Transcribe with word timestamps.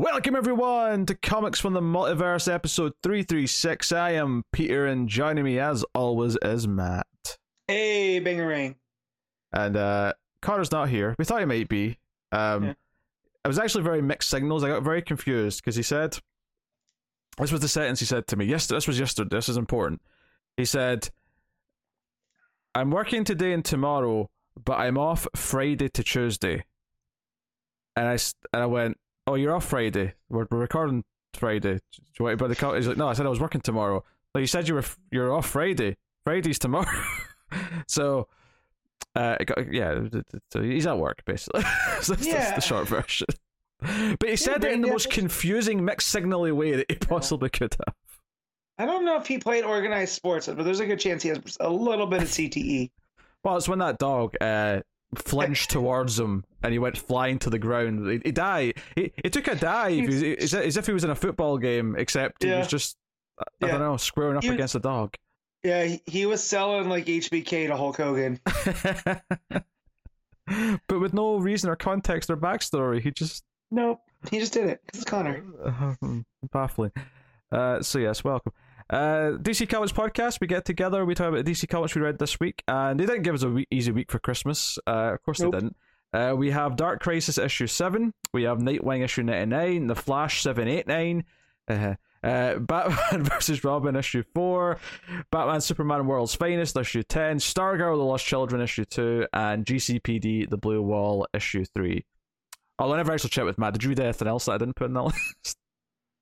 Welcome 0.00 0.34
everyone 0.34 1.04
to 1.04 1.14
Comics 1.14 1.60
from 1.60 1.74
the 1.74 1.82
Multiverse 1.82 2.50
episode 2.50 2.94
336. 3.02 3.92
I 3.92 4.12
am 4.12 4.44
Peter 4.50 4.86
and 4.86 5.06
joining 5.06 5.44
me 5.44 5.58
as 5.58 5.84
always 5.94 6.38
is 6.40 6.66
Matt. 6.66 7.06
Hey, 7.68 8.18
Bangarang. 8.18 8.76
And 9.52 9.76
uh 9.76 10.14
Connor's 10.40 10.72
not 10.72 10.88
here. 10.88 11.14
We 11.18 11.26
thought 11.26 11.40
he 11.40 11.44
might 11.44 11.68
be. 11.68 11.98
Um 12.32 12.64
Yeah. 12.64 12.70
it 13.44 13.48
was 13.48 13.58
actually 13.58 13.84
very 13.84 14.00
mixed 14.00 14.30
signals. 14.30 14.64
I 14.64 14.68
got 14.68 14.82
very 14.82 15.02
confused 15.02 15.62
because 15.62 15.76
he 15.76 15.82
said 15.82 16.16
this 17.36 17.52
was 17.52 17.60
the 17.60 17.68
sentence 17.68 18.00
he 18.00 18.06
said 18.06 18.26
to 18.28 18.36
me. 18.36 18.46
Yes, 18.46 18.68
this 18.68 18.86
was 18.86 18.98
yesterday. 18.98 19.36
This 19.36 19.50
is 19.50 19.58
important. 19.58 20.00
He 20.56 20.64
said, 20.64 21.10
I'm 22.74 22.90
working 22.90 23.24
today 23.24 23.52
and 23.52 23.62
tomorrow, 23.62 24.30
but 24.64 24.78
I'm 24.78 24.96
off 24.96 25.28
Friday 25.36 25.90
to 25.90 26.02
Tuesday. 26.02 26.64
And 27.96 28.08
I, 28.08 28.12
and 28.54 28.62
I 28.62 28.66
went, 28.66 28.96
Oh, 29.30 29.36
you're 29.36 29.54
off 29.54 29.64
Friday. 29.64 30.14
We're, 30.28 30.48
we're 30.50 30.58
recording 30.58 31.04
Friday. 31.34 31.74
Do 31.74 31.80
you 32.18 32.24
want 32.24 32.36
to 32.36 32.44
buy 32.44 32.48
the 32.48 32.56
car? 32.56 32.74
He's 32.74 32.88
like, 32.88 32.96
No, 32.96 33.06
I 33.06 33.12
said 33.12 33.26
I 33.26 33.28
was 33.28 33.38
working 33.38 33.60
tomorrow. 33.60 34.02
But 34.34 34.40
you 34.40 34.48
said 34.48 34.66
you 34.66 34.74
were 34.74 34.80
f- 34.80 34.98
you're 35.12 35.32
off 35.32 35.48
Friday. 35.48 35.98
Friday's 36.24 36.58
tomorrow. 36.58 36.90
so, 37.86 38.26
uh, 39.14 39.36
got, 39.46 39.72
yeah, 39.72 40.00
so 40.52 40.62
he's 40.62 40.84
at 40.88 40.98
work 40.98 41.24
basically. 41.26 41.62
so 42.00 42.14
that's, 42.14 42.26
that's 42.26 42.26
Yeah. 42.26 42.54
the 42.56 42.60
short 42.60 42.88
version. 42.88 43.28
But 44.18 44.28
he 44.28 44.34
said 44.36 44.64
it 44.64 44.72
in 44.72 44.80
the 44.82 44.88
yeah, 44.88 44.92
most 44.94 45.04
that's- 45.04 45.18
confusing, 45.20 45.84
mixed 45.84 46.08
signally 46.08 46.50
way 46.50 46.72
that 46.74 46.86
he 46.90 46.96
possibly 46.96 47.50
could 47.50 47.74
have. 47.86 47.94
I 48.78 48.84
don't 48.84 49.04
know 49.04 49.16
if 49.16 49.28
he 49.28 49.38
played 49.38 49.62
organized 49.64 50.12
sports, 50.12 50.48
but 50.48 50.64
there's 50.64 50.80
a 50.80 50.86
good 50.86 50.98
chance 50.98 51.22
he 51.22 51.28
has 51.28 51.56
a 51.60 51.70
little 51.70 52.06
bit 52.06 52.22
of. 52.22 52.28
CTE. 52.28 52.90
Well, 53.44 53.56
it's 53.56 53.68
when 53.68 53.78
that 53.78 53.98
dog 53.98 54.34
uh, 54.40 54.80
flinched 55.14 55.70
towards 55.70 56.18
him 56.18 56.44
and 56.62 56.72
he 56.72 56.78
went 56.78 56.96
flying 56.98 57.38
to 57.40 57.50
the 57.50 57.58
ground. 57.58 58.08
He, 58.10 58.20
he 58.24 58.32
died. 58.32 58.74
He, 58.94 59.12
he 59.22 59.30
took 59.30 59.46
a 59.48 59.54
dive. 59.54 60.08
He 60.08 60.36
as, 60.38 60.54
if 60.54 60.86
he 60.86 60.92
was 60.92 61.04
in 61.04 61.10
a 61.10 61.14
football 61.14 61.58
game, 61.58 61.96
except 61.98 62.42
he 62.42 62.50
was 62.50 62.68
just, 62.68 62.96
I 63.38 63.44
Yeah. 63.66 63.72
don't 63.72 63.80
know, 63.80 63.96
squaring 63.96 64.36
up 64.36 64.42
He 64.44 64.50
against 64.50 64.74
a 64.74 64.80
dog. 64.80 65.14
Yeah, 65.62 65.96
he, 66.06 66.24
was 66.26 66.42
selling 66.42 66.88
like 66.88 67.04
HBK 67.06 67.66
to 67.68 67.76
Hulk 67.76 67.98
Hogan. 67.98 68.40
but 70.88 71.00
with 71.00 71.12
no 71.14 71.36
reason 71.36 71.70
or 71.70 71.76
context 71.76 72.30
or 72.30 72.36
backstory, 72.36 73.00
he 73.00 73.10
just 73.10 73.44
Nope, 73.70 74.00
he 74.30 74.38
just 74.40 74.52
did 74.52 74.66
it. 74.68 74.80
'cause 74.90 75.02
It's 75.02 75.10
Connor. 75.10 75.44
baffling. 76.52 76.90
Uh, 77.52 77.80
so 77.82 77.98
yes, 77.98 78.24
welcome. 78.24 78.52
Uh, 78.88 79.36
DC 79.40 79.68
Comics 79.68 79.92
podcast. 79.92 80.40
We 80.40 80.48
get 80.48 80.64
together. 80.64 81.04
We 81.04 81.14
talk 81.14 81.28
about 81.28 81.44
DC 81.44 81.68
Comics 81.68 81.94
we 81.94 82.00
read 82.02 82.18
this 82.18 82.40
week, 82.40 82.64
and 82.66 82.98
they 82.98 83.06
didn't 83.06 83.22
give 83.22 83.34
us 83.36 83.44
a 83.44 83.48
wee- 83.48 83.68
easy 83.70 83.92
week 83.92 84.10
for 84.10 84.18
Christmas. 84.18 84.78
Uh, 84.86 85.12
of 85.14 85.22
course 85.22 85.38
Nope. 85.40 85.52
they 85.52 85.58
didn't. 85.60 85.76
Uh, 86.12 86.34
we 86.36 86.50
have 86.50 86.76
Dark 86.76 87.00
Crisis 87.00 87.38
issue 87.38 87.66
seven. 87.66 88.12
We 88.32 88.42
have 88.44 88.58
Nightwing 88.58 89.02
issue 89.04 89.22
ninety 89.22 89.46
nine. 89.46 89.86
The 89.86 89.94
Flash 89.94 90.42
seven 90.42 90.66
eight 90.68 90.86
nine. 90.86 91.24
Uh, 91.68 91.94
uh, 92.22 92.56
Batman 92.58 93.22
versus 93.24 93.62
Robin 93.64 93.96
issue 93.96 94.24
four. 94.34 94.78
Batman 95.30 95.60
Superman 95.60 96.06
World's 96.06 96.34
Finest 96.34 96.76
issue 96.76 97.02
ten. 97.02 97.38
Stargirl 97.38 97.96
The 97.96 98.02
Lost 98.04 98.26
Children 98.26 98.60
issue 98.60 98.84
two, 98.84 99.26
and 99.32 99.64
GCPD 99.64 100.50
The 100.50 100.56
Blue 100.58 100.82
Wall 100.82 101.26
issue 101.32 101.64
three. 101.64 102.04
Oh, 102.78 102.92
I 102.92 102.96
never 102.96 103.12
actually 103.12 103.30
checked 103.30 103.46
with 103.46 103.58
Matt. 103.58 103.74
Did 103.74 103.82
you 103.84 103.90
read 103.90 104.00
anything 104.00 104.26
else 104.26 104.46
that 104.46 104.52
I 104.52 104.58
didn't 104.58 104.74
put 104.76 104.86
in 104.86 104.94
that 104.94 105.02
list? 105.44 105.58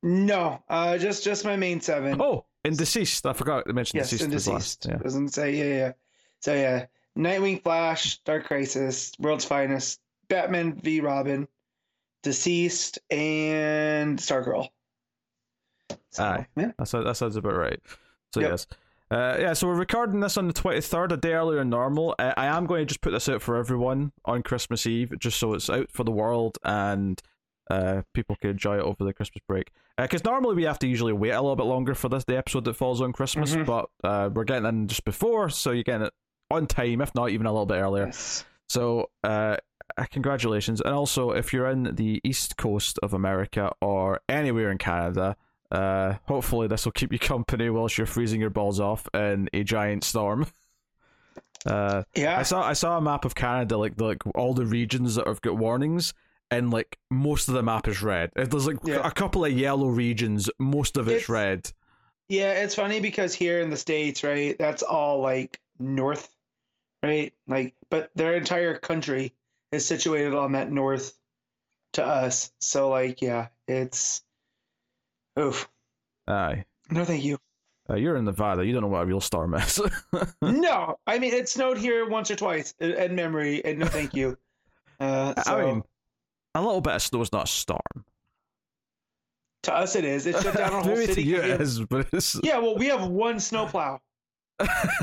No, 0.02 0.62
uh, 0.68 0.98
just 0.98 1.24
just 1.24 1.44
my 1.44 1.56
main 1.56 1.80
seven. 1.80 2.20
Oh, 2.20 2.44
in 2.64 2.74
DCeased. 2.74 3.28
I 3.28 3.32
forgot 3.32 3.66
to 3.66 3.72
mention 3.72 3.96
yes, 3.96 4.12
DCeased. 4.12 4.24
and 4.24 4.32
DCeased. 4.34 4.88
Yeah. 4.88 4.96
Doesn't 4.98 5.28
say 5.28 5.56
yeah, 5.56 5.76
yeah. 5.86 5.92
So 6.40 6.54
yeah, 6.54 6.86
Nightwing, 7.18 7.62
Flash, 7.62 8.18
Dark 8.24 8.44
Crisis, 8.46 9.12
World's 9.18 9.44
Finest, 9.44 10.00
Batman 10.28 10.74
v 10.74 11.00
Robin, 11.00 11.48
DCeased, 12.22 12.98
and 13.10 14.18
Stargirl. 14.18 14.68
So, 16.10 16.24
Aye. 16.24 16.46
yeah. 16.56 16.72
That 16.78 16.88
sounds, 16.88 17.04
that 17.06 17.16
sounds 17.16 17.36
about 17.36 17.54
right. 17.56 17.80
So 18.34 18.40
Yep. 18.40 18.50
yes. 18.50 18.66
Uh, 19.10 19.36
yeah, 19.40 19.52
so 19.54 19.66
we're 19.66 19.74
recording 19.74 20.20
this 20.20 20.36
on 20.36 20.46
the 20.48 20.52
23rd, 20.52 21.12
a 21.12 21.16
day 21.16 21.32
earlier 21.32 21.58
than 21.60 21.70
normal. 21.70 22.14
Uh, 22.18 22.34
I 22.36 22.46
am 22.46 22.66
going 22.66 22.82
to 22.82 22.86
just 22.86 23.00
put 23.00 23.12
this 23.12 23.28
out 23.28 23.40
for 23.40 23.56
everyone 23.56 24.12
on 24.26 24.42
Christmas 24.42 24.86
Eve, 24.86 25.14
just 25.18 25.38
so 25.38 25.54
it's 25.54 25.70
out 25.70 25.90
for 25.90 26.04
the 26.04 26.10
world 26.10 26.58
and 26.62 27.20
uh, 27.70 28.02
people 28.14 28.36
can 28.36 28.50
enjoy 28.50 28.76
it 28.78 28.82
over 28.82 29.04
the 29.04 29.14
Christmas 29.14 29.42
break. 29.48 29.70
Because 29.96 30.24
normally 30.24 30.56
we 30.56 30.64
have 30.64 30.78
to 30.80 30.86
usually 30.86 31.12
wait 31.14 31.30
a 31.30 31.40
little 31.40 31.56
bit 31.56 31.64
longer 31.66 31.94
for 31.94 32.08
this 32.10 32.24
the 32.24 32.36
episode 32.36 32.64
that 32.64 32.74
falls 32.74 33.00
on 33.00 33.12
Christmas, 33.12 33.54
Mhm. 33.54 33.66
but 33.66 33.88
uh, 34.04 34.28
we're 34.32 34.44
getting 34.44 34.66
in 34.68 34.88
just 34.88 35.04
before, 35.04 35.48
so 35.48 35.70
you're 35.70 35.82
getting 35.84 36.06
it 36.06 36.12
on 36.50 36.66
time, 36.66 37.00
if 37.00 37.14
not 37.14 37.30
even 37.30 37.46
a 37.46 37.52
little 37.52 37.66
bit 37.66 37.76
earlier. 37.76 38.06
Yes. 38.06 38.44
So, 38.68 39.10
uh, 39.24 39.56
uh, 39.96 40.04
congratulations. 40.10 40.80
And 40.80 40.94
also, 40.94 41.30
if 41.30 41.52
you're 41.52 41.66
in 41.68 41.94
the 41.94 42.20
east 42.24 42.56
coast 42.56 42.98
of 43.02 43.14
America 43.14 43.72
or 43.80 44.20
anywhere 44.28 44.70
in 44.70 44.78
Canada, 44.78 45.36
uh, 45.72 46.14
hopefully 46.26 46.66
this 46.68 46.84
will 46.84 46.92
keep 46.92 47.12
you 47.12 47.18
company 47.34 47.70
whilst 47.70 47.98
you're 47.98 48.06
freezing 48.06 48.40
your 48.40 48.50
balls 48.50 48.80
off 48.80 49.06
in 49.14 49.48
a 49.52 49.62
giant 49.64 50.04
storm. 50.04 50.46
Uh, 51.66 52.04
Yeah. 52.14 52.38
I 52.38 52.44
saw 52.44 52.62
I 52.62 52.72
saw 52.72 52.98
a 52.98 53.00
map 53.00 53.24
of 53.24 53.34
Canada, 53.34 53.76
like 53.76 53.96
the, 53.96 54.04
like 54.04 54.22
all 54.36 54.54
the 54.54 54.64
regions 54.64 55.16
that 55.16 55.26
have 55.26 55.40
got 55.42 55.56
warnings, 55.58 56.14
and 56.52 56.70
like 56.70 56.96
most 57.10 57.48
of 57.48 57.54
the 57.54 57.62
map 57.64 57.88
is 57.88 58.00
red. 58.00 58.30
If 58.36 58.50
There's 58.50 58.66
like 58.68 58.78
Yeah. 58.84 59.06
a 59.06 59.10
couple 59.10 59.44
of 59.44 59.52
yellow 59.52 59.88
regions, 59.88 60.48
most 60.60 60.96
of 60.96 61.08
it's, 61.08 61.24
It's- 61.24 61.28
red. 61.28 61.72
Yeah, 62.28 62.52
it's 62.52 62.76
funny 62.76 63.00
because 63.00 63.34
here 63.34 63.60
in 63.60 63.70
the 63.70 63.76
States, 63.76 64.22
right, 64.22 64.56
that's 64.56 64.82
all 64.84 65.20
like 65.20 65.58
north, 65.80 66.28
right? 67.02 67.32
Like, 67.46 67.74
but 67.90 68.10
their 68.14 68.34
entire 68.36 68.76
country 68.78 69.32
is 69.72 69.86
situated 69.86 70.34
on 70.34 70.52
that 70.52 70.70
north 70.72 71.14
to 71.94 72.04
us. 72.04 72.50
So, 72.60 72.88
like, 72.90 73.20
yeah, 73.22 73.48
it's. 73.66 74.22
Oof. 75.38 75.68
Aye, 76.26 76.64
No, 76.90 77.04
thank 77.04 77.24
you. 77.24 77.38
uh, 77.88 77.94
you're 77.94 78.16
in 78.16 78.24
Nevada. 78.24 78.66
You 78.66 78.72
don't 78.72 78.82
know 78.82 78.88
what 78.88 79.02
a 79.02 79.06
real 79.06 79.20
storm 79.20 79.54
is. 79.54 79.80
no, 80.42 80.98
I 81.06 81.18
mean, 81.18 81.32
it 81.32 81.48
snowed 81.48 81.78
here 81.78 82.06
once 82.08 82.30
or 82.30 82.36
twice 82.36 82.74
in, 82.80 82.92
in 82.92 83.14
memory, 83.14 83.64
and 83.64 83.78
no, 83.78 83.86
thank 83.86 84.14
you. 84.14 84.36
Uh, 85.00 85.32
I 85.46 85.62
mean, 85.64 85.82
a 86.56 86.60
little 86.60 86.80
bit 86.80 86.92
of 86.94 87.00
snow 87.02 87.20
is 87.22 87.30
not 87.30 87.44
a 87.44 87.46
storm. 87.46 88.04
to 89.62 89.72
us, 89.72 89.94
it 89.94 90.04
is. 90.04 90.26
It 90.26 90.34
shut 90.42 90.56
down 90.56 90.72
a 90.72 90.76
whole 90.82 90.86
Maybe 90.92 91.06
to 91.06 91.14
city. 91.14 91.22
you 91.22 91.36
it 91.36 91.60
is, 91.60 91.78
but 91.84 92.08
it's 92.12 92.34
Yeah, 92.42 92.58
well, 92.58 92.76
we 92.76 92.86
have 92.88 93.06
one 93.06 93.38
snowplow 93.38 94.00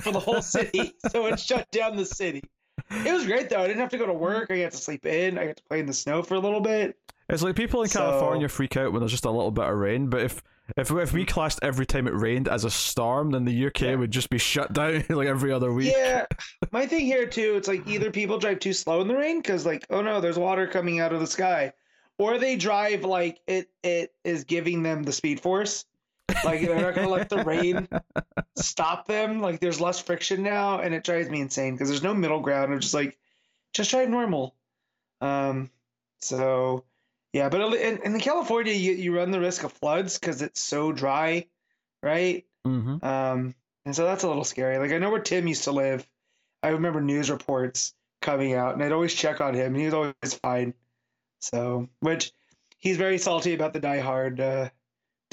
for 0.01 0.11
the 0.11 0.19
whole 0.19 0.41
city, 0.41 0.93
so 1.11 1.25
it 1.27 1.39
shut 1.39 1.69
down 1.71 1.95
the 1.95 2.05
city. 2.05 2.43
It 2.91 3.13
was 3.13 3.25
great 3.25 3.49
though. 3.49 3.61
I 3.63 3.67
didn't 3.67 3.79
have 3.79 3.89
to 3.91 3.97
go 3.97 4.05
to 4.05 4.13
work. 4.13 4.51
I 4.51 4.59
got 4.59 4.71
to 4.71 4.77
sleep 4.77 5.05
in. 5.05 5.37
I 5.37 5.47
got 5.47 5.57
to 5.57 5.63
play 5.63 5.79
in 5.79 5.85
the 5.85 5.93
snow 5.93 6.21
for 6.23 6.35
a 6.35 6.39
little 6.39 6.59
bit. 6.61 6.97
It's 7.29 7.41
like 7.41 7.55
people 7.55 7.81
in 7.81 7.89
So- 7.89 7.99
California 7.99 8.47
freak 8.49 8.77
out 8.77 8.91
when 8.91 8.99
there's 9.01 9.11
just 9.11 9.25
a 9.25 9.31
little 9.31 9.51
bit 9.51 9.65
of 9.65 9.75
rain, 9.75 10.07
but 10.09 10.21
if 10.21 10.43
if 10.77 10.91
if 10.91 11.13
we 11.13 11.25
classed 11.25 11.59
every 11.61 11.85
time 11.85 12.07
it 12.07 12.13
rained 12.15 12.47
as 12.47 12.65
a 12.65 12.71
storm, 12.71 13.31
then 13.31 13.45
the 13.45 13.67
UK 13.67 13.81
Yeah. 13.81 13.95
would 13.95 14.11
just 14.11 14.29
be 14.29 14.37
shut 14.37 14.73
down 14.73 15.03
like 15.09 15.27
every 15.27 15.51
other 15.51 15.71
week. 15.71 15.93
Yeah, 15.95 16.25
my 16.71 16.85
thing 16.85 17.05
here 17.05 17.25
too. 17.27 17.53
It's 17.55 17.67
like 17.67 17.87
either 17.87 18.11
people 18.11 18.37
drive 18.39 18.59
too 18.59 18.73
slow 18.73 19.01
in 19.01 19.07
the 19.07 19.15
rain 19.15 19.39
because 19.41 19.65
like, 19.65 19.85
oh 19.89 20.01
no, 20.01 20.21
there's 20.21 20.37
water 20.37 20.67
coming 20.67 20.99
out 20.99 21.13
of 21.13 21.19
the 21.19 21.27
sky, 21.27 21.71
or 22.19 22.37
they 22.37 22.55
drive 22.55 23.03
like 23.03 23.39
it 23.47 23.69
it 23.83 24.13
is 24.23 24.43
giving 24.43 24.83
them 24.83 25.01
the 25.03 25.11
speed 25.13 25.39
force. 25.39 25.85
Like 26.43 26.61
they're 26.61 26.81
not 26.81 26.95
gonna 26.95 27.09
let 27.09 27.29
the 27.29 27.43
rain 27.43 27.87
stop 28.57 29.07
them. 29.07 29.41
Like 29.41 29.59
there's 29.59 29.81
less 29.81 29.99
friction 29.99 30.43
now, 30.43 30.79
and 30.79 30.93
it 30.93 31.03
drives 31.03 31.29
me 31.29 31.41
insane 31.41 31.73
because 31.73 31.89
there's 31.89 32.03
no 32.03 32.13
middle 32.13 32.39
ground. 32.39 32.73
I'm 32.73 32.79
just 32.79 32.93
like, 32.93 33.17
just 33.73 33.91
drive 33.91 34.09
normal. 34.09 34.55
Um, 35.21 35.69
so 36.19 36.85
yeah, 37.33 37.49
but 37.49 37.73
in, 37.73 37.99
in 38.03 38.19
California, 38.19 38.73
you 38.73 38.93
you 38.93 39.15
run 39.15 39.31
the 39.31 39.39
risk 39.39 39.63
of 39.63 39.73
floods 39.73 40.17
because 40.17 40.41
it's 40.41 40.61
so 40.61 40.91
dry, 40.91 41.47
right? 42.01 42.45
hmm 42.63 42.97
Um, 43.03 43.55
and 43.85 43.95
so 43.95 44.05
that's 44.05 44.23
a 44.23 44.27
little 44.27 44.43
scary. 44.43 44.77
Like 44.77 44.91
I 44.91 44.97
know 44.97 45.09
where 45.11 45.21
Tim 45.21 45.47
used 45.47 45.65
to 45.65 45.71
live. 45.71 46.07
I 46.63 46.69
remember 46.69 47.01
news 47.01 47.29
reports 47.29 47.93
coming 48.21 48.53
out, 48.53 48.73
and 48.73 48.83
I'd 48.83 48.91
always 48.91 49.13
check 49.13 49.41
on 49.41 49.53
him, 49.53 49.67
and 49.67 49.77
he 49.77 49.85
was 49.85 49.93
always 49.93 50.33
fine. 50.41 50.73
So, 51.39 51.89
which 51.99 52.31
he's 52.79 52.97
very 52.97 53.17
salty 53.19 53.53
about 53.53 53.73
the 53.73 53.79
Die 53.79 53.99
Hard 53.99 54.39
uh, 54.39 54.69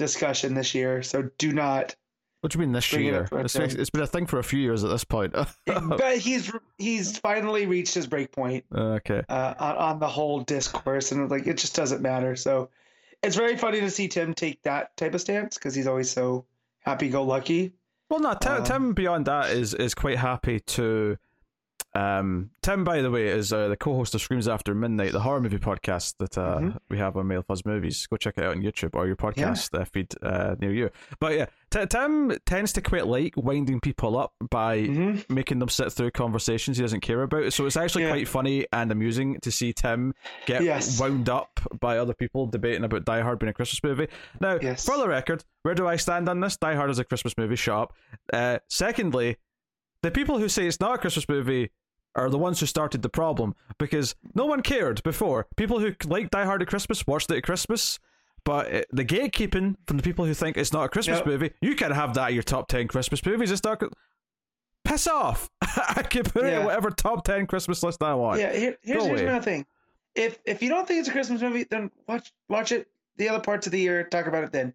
discussion 0.03 0.55
this 0.55 0.75
year. 0.75 1.03
So 1.03 1.31
do 1.39 1.53
not. 1.53 1.95
What 2.41 2.53
do 2.53 2.59
you 2.59 2.61
mean 2.65 2.73
this 2.73 2.91
Bring 2.91 3.07
it 3.07 3.13
year? 3.13 3.29
It's, 3.33 3.55
it's 3.55 3.91
been 3.91 4.03
a 4.03 4.07
thing 4.07 4.27
for 4.27 4.41
a 4.41 4.45
few 4.45 4.59
years 4.59 4.83
at 4.83 4.91
this 4.91 5.05
point. 5.05 5.33
but 5.67 6.19
he's 6.19 6.51
he's 6.77 7.19
finally 7.19 7.67
reached 7.67 7.95
his 7.95 8.09
break 8.09 8.33
point 8.33 8.65
okay. 8.75 9.23
uh, 9.29 9.55
on, 9.59 9.77
on 9.77 9.99
the 10.01 10.09
whole 10.09 10.41
discourse, 10.41 11.13
and 11.13 11.31
like 11.31 11.47
it 11.47 11.57
just 11.57 11.77
doesn't 11.77 12.03
matter. 12.03 12.35
So 12.35 12.69
it's 13.23 13.37
very 13.37 13.57
funny 13.57 13.81
to 13.81 13.91
see 13.91 14.09
Tim 14.09 14.35
take 14.35 14.61
that 14.63 14.97
type 14.97 15.15
of 15.15 15.21
stance 15.21 15.57
because 15.57 15.75
he's 15.75 15.87
always 15.87 16.11
so 16.11 16.45
happy-go-lucky. 16.81 17.73
Well, 18.11 18.19
no, 18.19 18.35
Tim, 18.35 18.53
Um, 18.53 18.65
Tim 18.65 18.93
beyond 18.93 19.27
that 19.27 19.51
is 19.51 19.73
is 19.75 19.95
quite 19.95 20.19
happy 20.19 20.59
to 20.61 21.17
Um, 21.95 22.51
Tim, 22.63 22.85
by 22.85 23.03
the 23.03 23.11
way, 23.11 23.27
is 23.29 23.53
uh, 23.53 23.69
the 23.69 23.77
co-host 23.77 24.15
of 24.15 24.23
Screams 24.23 24.49
After 24.49 24.75
Midnight, 24.75 25.13
the 25.13 25.21
horror 25.21 25.41
movie 25.43 25.59
podcast 25.59 26.15
that 26.19 26.39
uh, 26.39 26.59
Mhm. 26.59 26.79
we 26.89 26.97
have 26.97 27.17
on 27.19 27.27
Mail 27.29 27.43
Fuzz 27.43 27.67
Movies. 27.67 28.07
Go 28.07 28.17
check 28.17 28.39
it 28.39 28.45
out 28.45 28.57
on 28.57 28.63
YouTube 28.63 28.95
or 28.95 29.07
your 29.07 29.17
podcast 29.17 29.79
uh, 29.79 29.85
feed 29.85 30.15
uh, 30.23 30.55
near 30.59 30.73
you. 30.73 30.91
But 31.21 31.35
yeah, 31.37 31.47
T- 31.71 31.85
Tim 31.87 32.33
tends 32.47 32.73
to 32.75 32.81
quite 32.81 33.07
like 33.07 33.35
winding 33.37 33.81
people 33.81 34.17
up 34.19 34.33
by 34.51 34.85
hmm 34.85 35.17
making 35.29 35.59
them 35.59 35.69
sit 35.69 35.93
through 35.93 36.11
conversations 36.13 36.77
he 36.79 36.83
doesn't 36.83 37.01
care 37.01 37.23
about. 37.23 37.53
So 37.53 37.67
it's 37.67 37.77
actually 37.77 38.05
Yeah. 38.05 38.11
quite 38.11 38.29
funny 38.29 38.67
and 38.73 38.91
amusing 38.91 39.39
to 39.41 39.51
see 39.51 39.73
Tim 39.75 40.15
get 40.47 40.63
Yes. 40.63 40.99
wound 41.01 41.29
up 41.29 41.61
by 41.81 41.99
other 41.99 42.15
people 42.15 42.47
debating 42.47 42.85
about 42.85 43.05
Die 43.05 43.21
Hard 43.21 43.39
being 43.39 43.51
a 43.51 43.55
Christmas 43.55 43.83
movie. 43.85 44.09
Now, 44.41 44.59
Yes. 44.63 44.87
for 44.87 44.97
the 44.97 45.09
record, 45.09 45.45
where 45.63 45.75
do 45.75 45.87
I 45.87 45.97
stand 45.97 46.29
on 46.29 46.41
this? 46.41 46.57
Die 46.57 46.75
Hard 46.75 46.89
is 46.91 46.99
a 46.99 47.05
Christmas 47.05 47.37
movie. 47.37 47.57
Shut 47.57 47.77
up. 47.77 47.93
Uh, 48.33 48.59
secondly, 48.69 49.37
the 50.03 50.11
people 50.11 50.39
who 50.39 50.49
say 50.49 50.67
it's 50.67 50.81
not 50.81 50.95
a 50.95 50.99
Christmas 50.99 51.29
movie 51.29 51.71
are 52.15 52.29
the 52.31 52.39
ones 52.39 52.61
who 52.61 52.67
started 52.67 53.03
the 53.03 53.09
problem 53.09 53.55
because 53.79 54.15
no 54.35 54.45
one 54.47 54.63
cared 54.63 55.03
before. 55.03 55.47
People 55.57 55.81
who 55.81 55.95
like 56.07 56.31
Die 56.31 56.45
Hard 56.45 56.63
at 56.63 56.69
Christmas 56.69 57.07
watched 57.07 57.31
it 57.31 57.39
at 57.39 57.43
Christmas. 57.43 57.99
But 58.45 58.75
uh, 58.75 58.83
the 58.93 59.05
gatekeeping 59.05 59.77
from 59.87 59.99
the 59.99 60.03
people 60.03 60.25
who 60.25 60.35
think 60.35 60.57
it's 60.57 60.73
not 60.73 60.85
a 60.85 60.89
Christmas 60.89 61.19
Yep. 61.19 61.27
movie, 61.27 61.53
you 61.61 61.77
can 61.77 61.93
have 61.93 62.15
that 62.15 62.31
in 62.31 62.35
your 62.35 62.43
top 62.43 62.67
10 62.69 62.89
Christmas 62.89 63.25
movies. 63.25 63.51
It's 63.53 63.63
not. 63.63 63.81
Piss 64.85 65.07
off! 65.07 65.49
I 65.63 66.03
can 66.03 66.25
put 66.25 66.45
it 66.45 66.53
in 66.55 66.65
whatever 66.65 66.91
top 66.91 67.25
10 67.25 67.47
Christmas 67.47 67.83
list 67.85 68.03
I 68.03 68.15
want. 68.15 68.41
Yeah, 68.41 68.53
here, 68.53 68.77
here's, 68.83 69.05
here's 69.05 69.23
my 69.23 69.39
thing. 69.39 69.65
If 70.15 70.39
if 70.45 70.61
you 70.61 70.69
don't 70.69 70.87
think 70.89 71.01
it's 71.01 71.09
a 71.09 71.13
Christmas 71.13 71.41
movie, 71.41 71.65
then 71.65 71.91
watch 72.09 72.33
watch 72.49 72.73
it 72.73 72.89
the 73.17 73.29
other 73.29 73.41
parts 73.43 73.67
of 73.67 73.73
the 73.73 73.79
year. 73.81 74.03
Talk 74.05 74.27
about 74.27 74.43
it 74.45 74.53
then. 74.53 74.75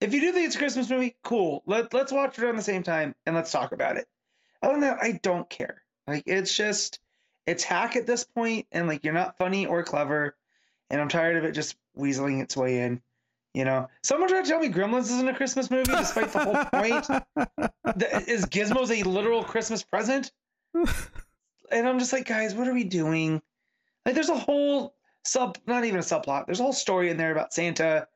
If 0.00 0.12
you 0.14 0.20
do 0.20 0.30
think 0.32 0.46
it's 0.46 0.56
a 0.56 0.58
Christmas 0.58 0.88
movie, 0.90 1.16
cool. 1.24 1.62
Let 1.66 1.92
let's 1.94 2.12
watch 2.12 2.38
it 2.38 2.44
around 2.44 2.56
the 2.56 2.62
same 2.62 2.82
time 2.82 3.14
and 3.24 3.34
let's 3.34 3.50
talk 3.50 3.72
about 3.72 3.96
it. 3.96 4.06
Other 4.62 4.74
than 4.74 4.82
that, 4.82 4.98
I 5.02 5.18
don't 5.22 5.48
care. 5.48 5.82
Like 6.10 6.24
it's 6.26 6.56
just 6.56 6.98
it's 7.46 7.64
hack 7.64 7.96
at 7.96 8.06
this 8.06 8.24
point, 8.24 8.66
and 8.72 8.86
like 8.86 9.04
you're 9.04 9.14
not 9.14 9.38
funny 9.38 9.66
or 9.66 9.82
clever, 9.82 10.36
and 10.90 11.00
I'm 11.00 11.08
tired 11.08 11.36
of 11.36 11.44
it 11.44 11.52
just 11.52 11.76
weaseling 11.96 12.42
its 12.42 12.56
way 12.56 12.80
in. 12.80 13.00
You 13.54 13.64
know, 13.64 13.88
someone 14.02 14.28
tried 14.28 14.44
to 14.44 14.48
tell 14.50 14.60
me 14.60 14.68
Gremlins 14.68 15.04
isn't 15.04 15.26
a 15.28 15.34
Christmas 15.34 15.70
movie, 15.70 15.90
despite 15.92 16.32
the 16.32 16.38
whole 16.44 16.64
point. 16.66 17.06
The- 17.96 18.24
Is 18.30 18.44
Gizmo's 18.46 18.90
a 18.92 19.02
literal 19.02 19.42
Christmas 19.42 19.82
present? 19.82 20.30
and 20.74 21.88
I'm 21.88 21.98
just 21.98 22.12
like, 22.12 22.26
guys, 22.26 22.54
what 22.54 22.68
are 22.68 22.74
we 22.74 22.84
doing? 22.84 23.42
Like, 24.06 24.14
there's 24.14 24.28
a 24.28 24.38
whole 24.38 24.94
sub, 25.24 25.58
not 25.66 25.84
even 25.84 25.98
a 25.98 26.02
subplot. 26.02 26.46
There's 26.46 26.60
a 26.60 26.62
whole 26.62 26.72
story 26.72 27.10
in 27.10 27.16
there 27.16 27.32
about 27.32 27.52
Santa 27.52 28.06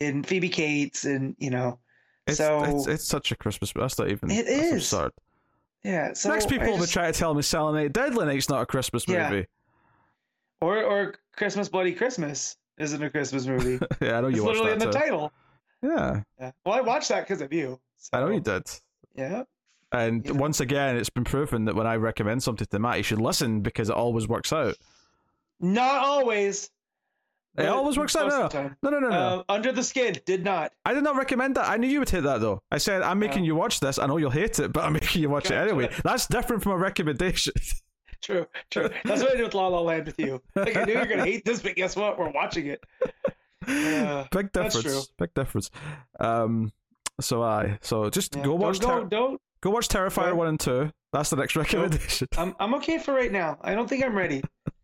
and 0.00 0.26
Phoebe 0.26 0.48
Cates, 0.48 1.04
and 1.04 1.36
you 1.38 1.50
know, 1.50 1.78
It's, 2.26 2.38
so 2.38 2.62
it's, 2.64 2.86
it's 2.86 3.04
such 3.06 3.30
a 3.32 3.36
Christmas. 3.36 3.72
That's 3.74 3.98
not 3.98 4.08
even. 4.10 4.30
It 4.30 4.46
is 4.48 4.72
absurd. 4.92 5.12
Yeah. 5.84 6.12
So 6.12 6.28
Next, 6.30 6.48
people 6.48 6.66
I 6.68 6.70
will 6.70 6.78
just- 6.78 6.92
try 6.92 7.10
to 7.10 7.18
tell 7.18 7.34
me 7.34 7.42
Night, 7.52 7.92
Deadly 7.92 8.26
Night's 8.26 8.48
not 8.48 8.62
a 8.62 8.66
Christmas 8.66 9.06
Yeah. 9.08 9.30
movie. 9.30 9.46
or 10.60 10.82
or 10.82 11.14
Christmas 11.36 11.68
Bloody 11.68 11.92
Christmas 11.94 12.56
isn't 12.78 13.02
a 13.02 13.10
Christmas 13.10 13.46
movie. 13.46 13.78
yeah, 14.00 14.18
I 14.18 14.20
know 14.20 14.28
it's 14.28 14.36
you 14.36 14.44
watched 14.44 14.58
literally 14.60 14.78
that 14.78 14.84
in 14.84 14.90
the 14.90 14.92
too. 14.92 14.98
title. 14.98 15.32
Yeah, 15.82 16.22
Yeah. 16.40 16.50
Well, 16.66 16.74
I 16.74 16.80
watched 16.80 17.08
that 17.10 17.20
because 17.26 17.40
of 17.40 17.52
you. 17.52 17.78
I 18.12 18.20
know 18.20 18.30
you 18.30 18.40
did. 18.40 18.64
Yeah. 19.14 19.44
And 19.92 20.24
Yeah. 20.26 20.32
once 20.32 20.60
again, 20.60 20.96
it's 20.96 21.08
been 21.10 21.24
proven 21.24 21.64
that 21.66 21.74
when 21.76 21.86
I 21.86 21.94
recommend 21.96 22.42
something 22.42 22.66
to 22.66 22.78
Matt, 22.78 22.96
you 22.98 23.02
should 23.04 23.20
listen 23.20 23.60
because 23.60 23.88
it 23.88 23.94
always 23.94 24.26
works 24.28 24.52
out. 24.52 24.74
Not 25.60 26.04
always. 26.04 26.70
It 27.58 27.66
always 27.66 27.96
works 27.98 28.14
out. 28.16 28.28
No, 28.28 28.42
of 28.42 28.52
the 28.52 28.58
time. 28.58 28.76
no, 28.82 28.90
no, 28.90 28.98
no. 29.00 29.08
no. 29.08 29.16
Uh, 29.16 29.42
Under 29.52 29.72
the 29.72 29.82
Skin 29.82 30.16
did 30.26 30.44
not. 30.44 30.72
I 30.84 30.94
did 30.94 31.02
not 31.04 31.16
recommend 31.16 31.56
that. 31.56 31.68
I 31.68 31.76
knew 31.76 31.86
you 31.88 31.98
would 32.00 32.10
hate 32.10 32.22
that 32.22 32.40
though. 32.40 32.62
I 32.70 32.78
said 32.78 33.02
I'm 33.02 33.18
making 33.18 33.44
you 33.44 33.54
watch 33.54 33.80
this. 33.80 33.98
I 33.98 34.06
know 34.06 34.16
you'll 34.16 34.30
hate 34.30 34.58
it, 34.58 34.72
but 34.72 34.84
I'm 34.84 34.92
making 34.92 35.22
you 35.22 35.30
watch 35.30 35.50
it 35.50 35.54
anyway. 35.54 35.90
That's 36.04 36.26
different 36.26 36.62
from 36.62 36.72
a 36.72 36.76
recommendation. 36.76 37.52
True, 38.20 38.46
true. 38.68 38.90
That's 39.04 39.22
what 39.22 39.32
I 39.32 39.36
did 39.36 39.44
with 39.44 39.54
La 39.54 39.68
La 39.68 39.80
Land 39.80 40.06
with 40.06 40.18
you. 40.18 40.42
Like 40.56 40.76
I 40.76 40.82
knew 40.82 40.94
you 40.94 40.98
were 40.98 41.06
gonna 41.06 41.24
hate 41.24 41.44
this, 41.44 41.62
but 41.62 41.76
guess 41.76 41.94
what? 41.94 42.18
We're 42.18 42.30
watching 42.30 42.66
it. 42.66 42.82
Uh, 43.64 44.24
Big 44.32 44.50
difference. 44.50 45.12
Big 45.16 45.32
difference. 45.34 45.70
Um. 46.18 46.72
So 47.20 47.44
I. 47.44 47.78
So 47.80 48.10
just 48.10 48.34
yeah. 48.34 48.42
go 48.42 48.56
watch. 48.56 48.80
Don't, 48.80 48.90
Ter- 48.90 48.98
don't, 49.00 49.08
don't. 49.10 49.40
go 49.60 49.70
watch 49.70 49.86
Terrifier 49.86 50.30
Go. 50.30 50.34
one 50.34 50.48
and 50.48 50.58
two. 50.58 50.90
That's 51.12 51.30
the 51.30 51.36
next 51.36 51.54
recommendation. 51.54 52.26
I'm 52.36 52.56
I'm 52.58 52.74
okay 52.74 52.98
for 52.98 53.14
right 53.14 53.30
now. 53.30 53.56
I 53.60 53.76
don't 53.76 53.88
think 53.88 54.04
I'm 54.04 54.16
ready. 54.16 54.42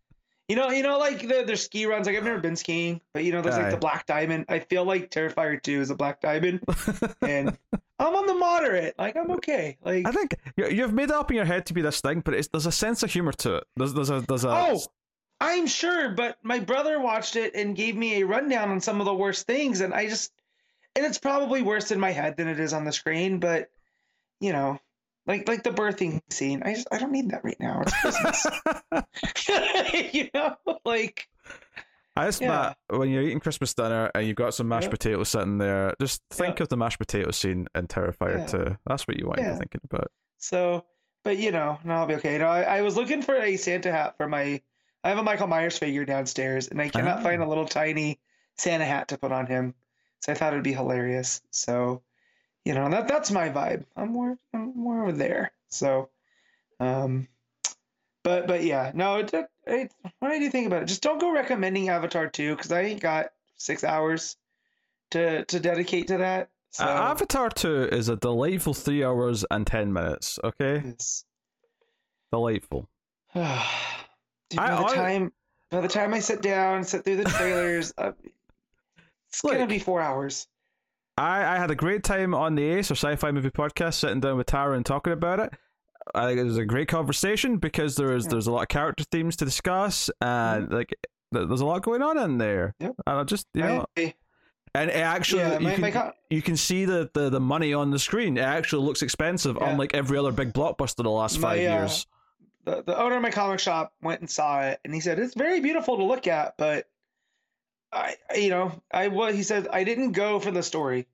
You 0.49 0.57
know, 0.57 0.71
you 0.71 0.83
know, 0.83 0.99
like 0.99 1.21
the 1.21 1.43
there's 1.47 1.63
ski 1.65 1.87
runs. 1.87 2.07
Like 2.07 2.17
I've 2.17 2.25
never 2.25 2.39
been 2.41 2.57
skiing, 2.57 3.01
but 3.15 3.25
you 3.25 3.33
know, 3.33 3.41
there's 3.41 3.57
like 3.57 3.71
the 3.71 3.79
Black 3.79 4.05
Diamond. 4.07 4.45
I 4.49 4.59
feel 4.59 4.85
like 4.85 5.11
Terrifier 5.11 5.63
Two 5.63 5.81
is 5.81 5.89
a 5.91 5.95
Black 5.95 6.21
Diamond, 6.21 6.61
and 7.23 7.57
I'm 7.99 8.15
on 8.15 8.27
the 8.27 8.35
moderate. 8.35 8.95
Like 8.99 9.17
I'm 9.17 9.31
okay. 9.33 9.79
Like 9.83 10.07
I 10.07 10.13
think 10.13 10.35
you- 10.57 10.69
you've 10.69 10.93
made 10.93 11.05
it 11.05 11.13
up 11.13 11.31
in 11.31 11.37
your 11.37 11.47
head 11.47 11.65
to 11.67 11.73
be 11.75 11.81
this 11.81 12.01
thing, 12.03 12.21
but 12.21 12.35
it's, 12.35 12.49
there's 12.49 12.67
a 12.67 12.73
sense 12.73 13.03
of 13.03 13.11
humor 13.11 13.33
to 13.33 13.57
it. 13.57 13.65
There's 13.77 13.95
there's 13.95 14.11
a 14.11 14.21
there's 14.21 14.45
a. 14.45 14.51
Oh, 14.51 14.81
I'm 15.41 15.67
sure, 15.67 16.11
but 16.11 16.37
my 16.43 16.59
brother 16.59 17.01
watched 17.01 17.37
it 17.37 17.55
and 17.55 17.75
gave 17.75 17.97
me 17.97 18.21
a 18.21 18.27
rundown 18.27 18.69
on 18.71 18.81
some 18.83 19.01
of 19.01 19.07
the 19.07 19.15
worst 19.15 19.47
things, 19.47 19.81
and 19.81 19.95
I 19.95 20.09
just, 20.09 20.31
and 20.95 21.07
it's 21.07 21.19
probably 21.19 21.63
worse 21.63 21.91
in 21.91 21.99
my 21.99 22.11
head 22.13 22.37
than 22.37 22.49
it 22.49 22.61
is 22.61 22.73
on 22.75 22.85
the 22.85 22.93
screen, 22.93 23.39
but 23.41 23.71
you 24.41 24.53
know, 24.53 24.79
like 25.27 25.49
like 25.49 25.63
the 25.63 25.71
birthing 25.71 26.21
scene, 26.31 26.63
I 26.65 26.75
just 26.75 26.89
I 26.93 26.99
don't 26.99 27.13
need 27.13 27.31
that 27.31 27.45
right 27.45 27.57
now. 27.61 27.83
It's 27.83 28.01
Christmas, 28.01 28.47
you 30.15 30.29
know, 30.35 30.57
like 30.85 31.29
I 32.17 32.27
just 32.27 32.41
Yeah. 32.41 32.49
Matt, 32.49 32.99
when 32.99 33.11
you're 33.11 33.23
eating 33.23 33.41
Christmas 33.41 33.75
dinner 33.75 34.11
and 34.15 34.27
you've 34.27 34.37
got 34.37 34.55
some 34.55 34.69
mashed 34.69 34.85
Yeah. 34.87 34.91
potatoes 34.91 35.29
sitting 35.31 35.59
there, 35.59 35.95
just 36.01 36.23
think 36.31 36.61
of 36.61 36.69
the 36.69 36.77
mashed 36.77 36.99
potato 36.99 37.31
scene 37.33 37.67
in 37.75 37.87
Terrifier 37.89 38.39
Yeah. 38.39 38.47
2. 38.47 38.77
That's 38.87 39.09
what 39.09 39.19
you 39.19 39.27
want 39.27 39.39
to 39.39 39.45
be 39.51 39.57
thinking 39.59 39.81
about. 39.85 40.11
so. 40.39 40.85
But 41.25 41.39
you 41.39 41.53
know, 41.53 41.79
no, 41.85 41.95
I'll 41.95 42.07
be 42.07 42.17
okay. 42.17 42.37
No, 42.37 42.47
I, 42.49 42.61
I 42.65 42.81
was 42.83 42.97
looking 42.97 43.23
for 43.23 43.35
a 43.35 43.57
Santa 43.57 43.91
hat 43.91 44.19
for 44.19 44.29
my. 44.29 44.61
I 45.03 45.09
have 45.09 45.17
a 45.17 45.23
Michael 45.23 45.47
Myers 45.47 45.79
figure 45.79 46.05
downstairs, 46.05 46.69
and 46.69 46.79
I 46.83 46.91
cannot 46.91 47.21
Ah. 47.21 47.23
find 47.23 47.41
a 47.43 47.49
little 47.49 47.65
tiny 47.65 48.21
Santa 48.59 48.85
hat 48.85 49.09
to 49.09 49.17
put 49.17 49.33
on 49.33 49.47
him. 49.47 49.73
So 50.21 50.33
I 50.33 50.35
thought 50.35 50.53
it'd 50.53 50.63
be 50.65 50.75
hilarious. 50.75 51.41
So, 51.51 52.03
you 52.65 52.75
know, 52.75 52.89
that 52.91 53.09
that's 53.09 53.31
my 53.31 53.49
vibe. 53.51 53.85
I'm 53.97 54.11
more 54.13 54.39
I'm 54.53 54.73
more 54.77 55.03
over 55.03 55.13
there. 55.13 55.53
So, 55.69 56.09
um, 56.81 57.29
but 58.23 58.47
but 58.47 58.63
yeah, 58.65 58.91
no. 58.95 59.19
It, 59.19 59.33
it, 59.67 59.93
what 60.21 60.31
do 60.31 60.39
you 60.41 60.51
think 60.51 60.67
about 60.67 60.83
it? 60.83 60.87
Just 60.87 61.03
don't 61.03 61.21
go 61.21 61.31
recommending 61.33 61.89
Avatar 61.89 62.29
two 62.29 62.55
because 62.57 62.73
I 62.73 62.83
ain't 62.83 63.01
got 63.01 63.27
six 63.57 63.85
hours 63.85 64.37
to 65.11 65.45
to 65.47 65.61
dedicate 65.61 66.09
to 66.09 66.19
that. 66.19 66.51
So, 66.71 66.85
Uh, 66.85 66.89
Avatar 66.89 67.51
2 67.51 67.85
is 67.93 68.09
a 68.09 68.17
delightful 68.17 68.75
3 68.75 69.05
hours 69.05 69.45
and 69.49 69.65
10 69.65 69.93
minutes, 69.93 70.41
okay? 70.43 70.79
it's- 70.79 71.25
Delightful. 72.33 72.89
Dude, 73.35 73.45
by 73.45 73.53
I- 74.57 74.77
the 74.81 74.85
I- 74.89 74.95
time 74.97 75.33
by 75.71 75.81
the 75.83 75.89
time 75.89 76.15
I 76.15 76.19
sit 76.19 76.43
down, 76.43 76.83
sit 76.83 77.05
through 77.05 77.17
the 77.19 77.25
trailers, 77.31 77.93
uh, 77.97 78.11
it's 79.29 79.41
gonna 79.41 79.69
be 79.69 79.79
four 79.79 80.01
hours. 80.01 80.49
I, 81.17 81.55
I 81.55 81.57
had 81.59 81.71
a 81.71 81.75
great 81.77 82.03
time 82.03 82.35
on 82.35 82.55
the 82.57 82.65
Ace 82.65 82.91
or 82.91 82.95
Sci 82.95 83.15
Fi 83.17 83.31
Movie 83.31 83.51
Podcast 83.51 83.95
sitting 83.95 84.21
down 84.21 84.37
with 84.37 84.47
Tara 84.47 84.77
and 84.77 84.85
talking 84.85 85.13
about 85.13 85.39
it. 85.41 85.53
I 86.15 86.27
think 86.27 86.41
it 86.41 86.45
was 86.45 86.59
a 86.59 86.65
great 86.65 86.89
conversation 86.89 87.57
because 87.59 87.97
there's 87.97 88.25
Yeah. 88.25 88.31
there's 88.33 88.47
a 88.47 88.53
lot 88.53 88.63
of 88.63 88.69
character 88.69 89.05
themes 89.05 89.37
to 89.37 89.45
discuss 89.45 90.11
and 90.21 90.71
like 90.71 90.95
there's 91.33 91.61
a 91.61 91.67
lot 91.67 91.83
going 91.83 92.03
on 92.03 92.19
in 92.19 92.39
there. 92.39 92.75
Yep. 92.81 92.95
And 93.07 93.19
I 93.19 93.25
just 93.25 93.47
you 93.55 93.63
know, 93.63 93.87
I- 93.97 94.15
and 94.75 94.91
it 94.91 94.97
actually 94.97 95.43
yeah, 95.43 95.59
you 95.59 95.65
my, 95.65 95.73
can 95.75 95.81
my 95.95 96.13
you 96.31 96.43
can 96.43 96.57
see 96.57 96.85
the, 96.85 97.09
the, 97.15 97.31
the 97.31 97.39
money 97.41 97.73
on 97.73 97.91
the 97.93 97.99
screen. 97.99 98.37
It 98.37 98.41
actually 98.43 98.85
looks 98.85 99.03
expensive, 99.03 99.57
Yeah. 99.61 99.71
unlike 99.71 99.95
every 99.95 100.19
other 100.19 100.33
big 100.33 100.53
blockbuster 100.53 101.05
the 101.05 101.11
last 101.11 101.39
My, 101.39 101.49
five 101.51 101.59
uh, 101.59 101.61
years. 101.63 102.07
the, 102.65 102.83
the 102.83 103.01
owner 103.01 103.17
of 103.17 103.23
my 103.23 103.31
comic 103.31 103.61
shop 103.61 103.93
went 104.03 104.21
and 104.21 104.29
saw 104.29 104.63
it 104.63 104.81
and 104.85 104.93
he 104.93 104.99
said 105.01 105.19
it's 105.21 105.35
very 105.35 105.61
beautiful 105.61 105.97
to 105.97 106.03
look 106.05 106.27
at 106.27 106.57
but 106.59 106.87
i 107.95 108.17
you 108.37 108.51
know 108.51 108.83
i 108.93 109.09
what 109.09 109.35
he 109.35 109.43
said 109.43 109.69
i 109.73 109.85
didn't 109.85 110.13
go 110.13 110.39
for 110.41 110.51
the 110.51 110.63
story 110.63 111.07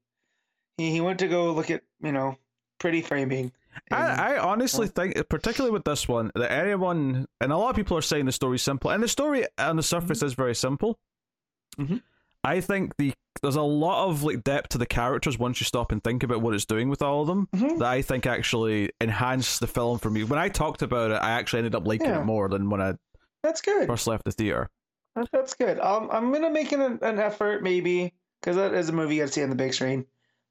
he, 0.78 0.90
he 0.90 1.00
went 1.00 1.18
to 1.20 1.28
go 1.28 1.52
look 1.52 1.70
at 1.70 1.82
you 2.02 2.12
know 2.12 2.36
pretty 2.78 3.02
framing 3.02 3.52
and- 3.90 3.98
I, 4.20 4.34
I 4.34 4.38
honestly 4.38 4.88
think, 4.88 5.16
particularly 5.28 5.72
with 5.72 5.84
this 5.84 6.08
one, 6.08 6.32
that 6.34 6.50
anyone 6.50 7.26
and 7.40 7.52
a 7.52 7.56
lot 7.56 7.70
of 7.70 7.76
people 7.76 7.96
are 7.96 8.02
saying 8.02 8.26
the 8.26 8.32
story's 8.32 8.62
simple, 8.62 8.90
and 8.90 9.00
the 9.00 9.06
story 9.06 9.46
on 9.58 9.76
the 9.76 9.82
surface 9.82 10.22
is 10.24 10.34
very 10.34 10.56
simple. 10.56 10.98
Mhm. 11.78 12.02
I 12.42 12.60
think 12.60 12.96
the 12.96 13.12
there's 13.42 13.54
a 13.56 13.62
lot 13.62 14.08
of 14.08 14.24
like 14.24 14.42
depth 14.42 14.70
to 14.70 14.78
the 14.78 14.86
characters 14.86 15.38
once 15.38 15.60
you 15.60 15.64
stop 15.66 15.92
and 15.92 16.02
think 16.02 16.24
about 16.24 16.40
what 16.42 16.52
it's 16.52 16.64
doing 16.64 16.88
with 16.88 17.00
all 17.00 17.20
of 17.22 17.28
them. 17.28 17.48
Mhm. 17.54 17.78
That 17.78 17.88
I 17.88 18.02
think 18.02 18.26
actually 18.26 18.90
enhanced 19.00 19.60
the 19.60 19.68
film 19.68 19.98
for 20.00 20.10
me. 20.10 20.24
When 20.24 20.38
I 20.38 20.48
talked 20.48 20.82
about 20.82 21.12
it, 21.12 21.14
I 21.22 21.30
actually 21.30 21.58
ended 21.60 21.76
up 21.76 21.86
liking 21.86 22.08
Yeah. 22.08 22.20
it 22.22 22.24
more 22.24 22.48
than 22.48 22.70
when 22.70 22.80
I 22.80 22.94
that's 23.44 23.60
good 23.60 23.86
first 23.86 24.08
left 24.08 24.24
the 24.24 24.32
theater. 24.32 24.68
That- 25.20 25.32
that's 25.32 25.54
good 25.54 25.78
um, 25.80 26.08
i'm 26.12 26.32
gonna 26.32 26.50
make 26.50 26.72
an, 26.72 26.98
an 27.02 27.18
effort 27.18 27.62
maybe 27.62 28.12
because 28.40 28.56
that 28.56 28.74
is 28.74 28.88
a 28.88 28.92
movie 28.92 29.16
you 29.16 29.22
gotta 29.22 29.32
see 29.32 29.42
on 29.42 29.50
the 29.50 29.56
big 29.56 29.74
screen 29.74 30.06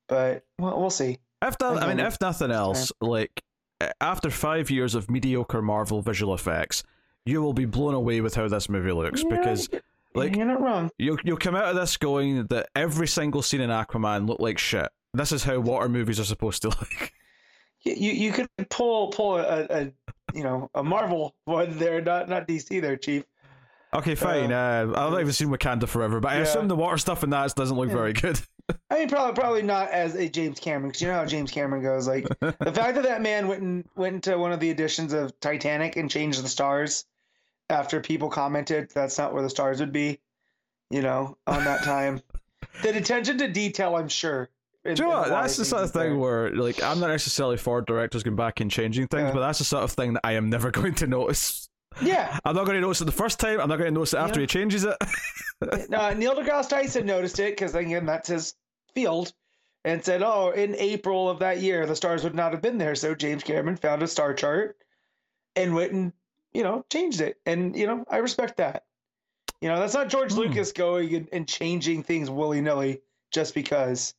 but 0.08 0.44
well, 0.58 0.80
we'll 0.80 0.90
see 0.90 1.18
If 1.42 1.56
no, 1.60 1.70
I 1.70 1.74
mean, 1.74 2.00
Again, 2.00 2.00
if 2.06 2.20
nothing 2.22 2.52
else, 2.52 2.92
like 3.02 3.44
after 4.02 4.30
five 4.30 4.70
years 4.70 4.96
of 4.96 5.10
mediocre 5.10 5.62
Marvel 5.62 6.02
visual 6.02 6.34
effects, 6.34 6.84
you 7.26 7.42
will 7.42 7.54
be 7.54 7.66
blown 7.66 7.94
away 7.94 8.20
with 8.22 8.36
how 8.36 8.48
this 8.48 8.68
movie 8.70 8.92
looks 8.92 9.24
Yeah, 9.24 9.38
because 9.38 9.70
like 10.16 10.36
you're 10.36 10.46
not 10.46 10.62
wrong 10.62 10.90
you'll 10.98 11.18
you'll 11.24 11.38
come 11.38 11.56
out 11.56 11.66
of 11.66 11.76
this 11.76 11.96
going 11.98 12.46
that 12.48 12.70
every 12.76 13.08
single 13.08 13.42
scene 13.42 13.62
in 13.62 13.70
Aquaman 13.70 14.28
looked 14.28 14.42
like 14.42 14.58
shit. 14.58 14.90
This 15.14 15.32
is 15.32 15.44
how 15.44 15.60
water 15.60 15.88
movies 15.90 16.20
are 16.20 16.26
supposed 16.26 16.62
to 16.64 16.70
look. 16.80 17.12
you 17.84 17.94
you, 17.94 18.12
you 18.12 18.32
could 18.32 18.50
pull 18.70 19.10
pull 19.10 19.38
a, 19.38 19.66
a 19.70 19.92
you 20.34 20.44
know, 20.44 20.70
a 20.76 20.84
Marvel 20.84 21.36
one 21.46 21.78
there, 21.78 22.02
not 22.02 22.28
not 22.30 22.48
DC 22.48 22.82
there, 22.82 22.98
Chief. 22.98 23.24
Okay, 23.94 24.14
fine. 24.16 24.52
Uh, 24.52 24.82
I've 24.96 25.12
not 25.12 25.20
even 25.22 25.34
seen 25.34 25.48
Wakanda 25.50 25.88
Forever, 25.88 26.20
but 26.20 26.32
I 26.32 26.36
Yeah. 26.36 26.42
assume 26.44 26.68
the 26.68 26.76
water 26.76 26.98
stuff 26.98 27.24
in 27.24 27.32
that 27.32 27.56
doesn't 27.56 27.76
look 27.76 27.90
Yeah. 27.90 27.96
very 27.96 28.14
good. 28.14 28.40
I 28.92 29.00
mean, 29.00 29.10
probably 29.10 29.34
probably 29.34 29.62
not 29.64 29.90
as 29.90 30.14
a 30.16 30.30
James 30.30 30.60
Cameron, 30.60 30.90
because 30.90 31.02
you 31.02 31.08
know 31.08 31.16
how 31.16 31.26
James 31.26 31.50
Cameron 31.50 31.82
goes. 31.82 32.08
Like 32.08 32.28
the 32.40 32.72
fact 32.74 32.96
that 32.96 33.04
that 33.04 33.22
man 33.24 33.48
went 33.48 33.62
and 33.64 33.84
went 33.96 34.16
into 34.16 34.38
one 34.38 34.52
of 34.52 34.60
the 34.60 34.70
editions 34.70 35.12
of 35.14 35.38
Titanic 35.40 35.96
and 35.96 36.10
changed 36.10 36.44
the 36.44 36.48
stars 36.50 37.06
after 37.72 38.00
people 38.00 38.30
commented 38.30 38.92
that's 38.94 39.18
not 39.18 39.34
where 39.34 39.42
the 39.42 39.50
stars 39.50 39.80
would 39.80 39.92
be, 39.92 40.20
you 40.92 41.02
know, 41.02 41.36
on 41.48 41.64
that 41.64 41.84
time. 41.84 42.22
the 42.84 42.96
attention 42.96 43.40
to 43.40 43.48
detail, 43.48 43.96
I'm 43.96 44.08
sure. 44.10 44.50
in- 44.86 44.94
Do 44.96 45.04
you 45.04 45.10
know 45.10 45.16
what? 45.20 45.30
That's 45.30 45.58
the 45.58 45.66
sort 45.66 45.82
of 45.82 45.86
is 45.88 45.92
there. 45.94 46.04
thing 46.10 46.20
where, 46.20 46.52
like, 46.56 46.82
I'm 46.84 47.00
not 47.00 47.10
necessarily 47.10 47.58
for 47.58 47.82
directors 47.82 48.22
going 48.24 48.36
back 48.36 48.60
and 48.60 48.70
changing 48.70 49.08
things, 49.08 49.28
Yeah. 49.30 49.34
but 49.34 49.40
that's 49.42 49.60
the 49.60 49.66
sort 49.66 49.84
of 49.84 49.92
thing 49.92 50.14
that 50.14 50.22
I 50.24 50.34
am 50.34 50.50
never 50.50 50.70
going 50.72 50.94
to 50.96 51.08
notice. 51.08 51.69
Yeah, 52.02 52.38
I'm 52.46 52.56
not 52.56 52.66
going 52.66 52.76
to 52.76 52.82
notice 52.82 53.02
it 53.02 53.06
the 53.06 53.12
first 53.12 53.40
time. 53.40 53.60
I'm 53.60 53.68
not 53.70 53.78
going 53.78 53.88
to 53.88 53.94
notice 53.94 54.14
it 54.14 54.18
after 54.18 54.40
Yeah. 54.40 54.44
he 54.44 54.48
changes 54.48 54.84
it. 54.86 54.96
uh, 55.94 56.14
Neil 56.16 56.36
deGrasse 56.36 56.70
Tyson 56.70 57.06
noticed 57.06 57.40
it 57.40 57.52
because 57.58 57.76
again, 57.76 58.06
that's 58.06 58.30
his 58.30 58.56
field, 58.94 59.34
and 59.84 60.04
said, 60.04 60.22
"Oh, 60.24 60.52
in 60.52 60.76
April 60.76 61.30
of 61.30 61.40
that 61.40 61.60
year, 61.62 61.86
the 61.86 61.96
stars 61.96 62.24
would 62.24 62.36
not 62.36 62.52
have 62.54 62.62
been 62.62 62.78
there." 62.78 62.96
So 62.96 63.16
James 63.16 63.44
Cameron 63.44 63.76
found 63.78 64.02
a 64.04 64.08
star 64.08 64.34
chart 64.34 64.78
and 65.56 65.74
went 65.76 65.92
and 65.92 66.14
you 66.54 66.64
know 66.64 66.86
changed 66.90 67.22
it, 67.22 67.38
and 67.46 67.76
you 67.76 67.88
know 67.88 68.06
I 68.10 68.18
respect 68.18 68.58
that. 68.58 68.86
You 69.62 69.68
know, 69.68 69.78
that's 69.80 69.94
not 69.94 70.08
George 70.10 70.32
Hmm. 70.32 70.40
Lucas 70.40 70.72
going 70.72 71.14
and, 71.16 71.28
and 71.34 71.48
changing 71.48 72.04
things 72.04 72.30
willy 72.30 72.62
nilly 72.62 73.02
just 73.32 73.54
because. 73.54 74.14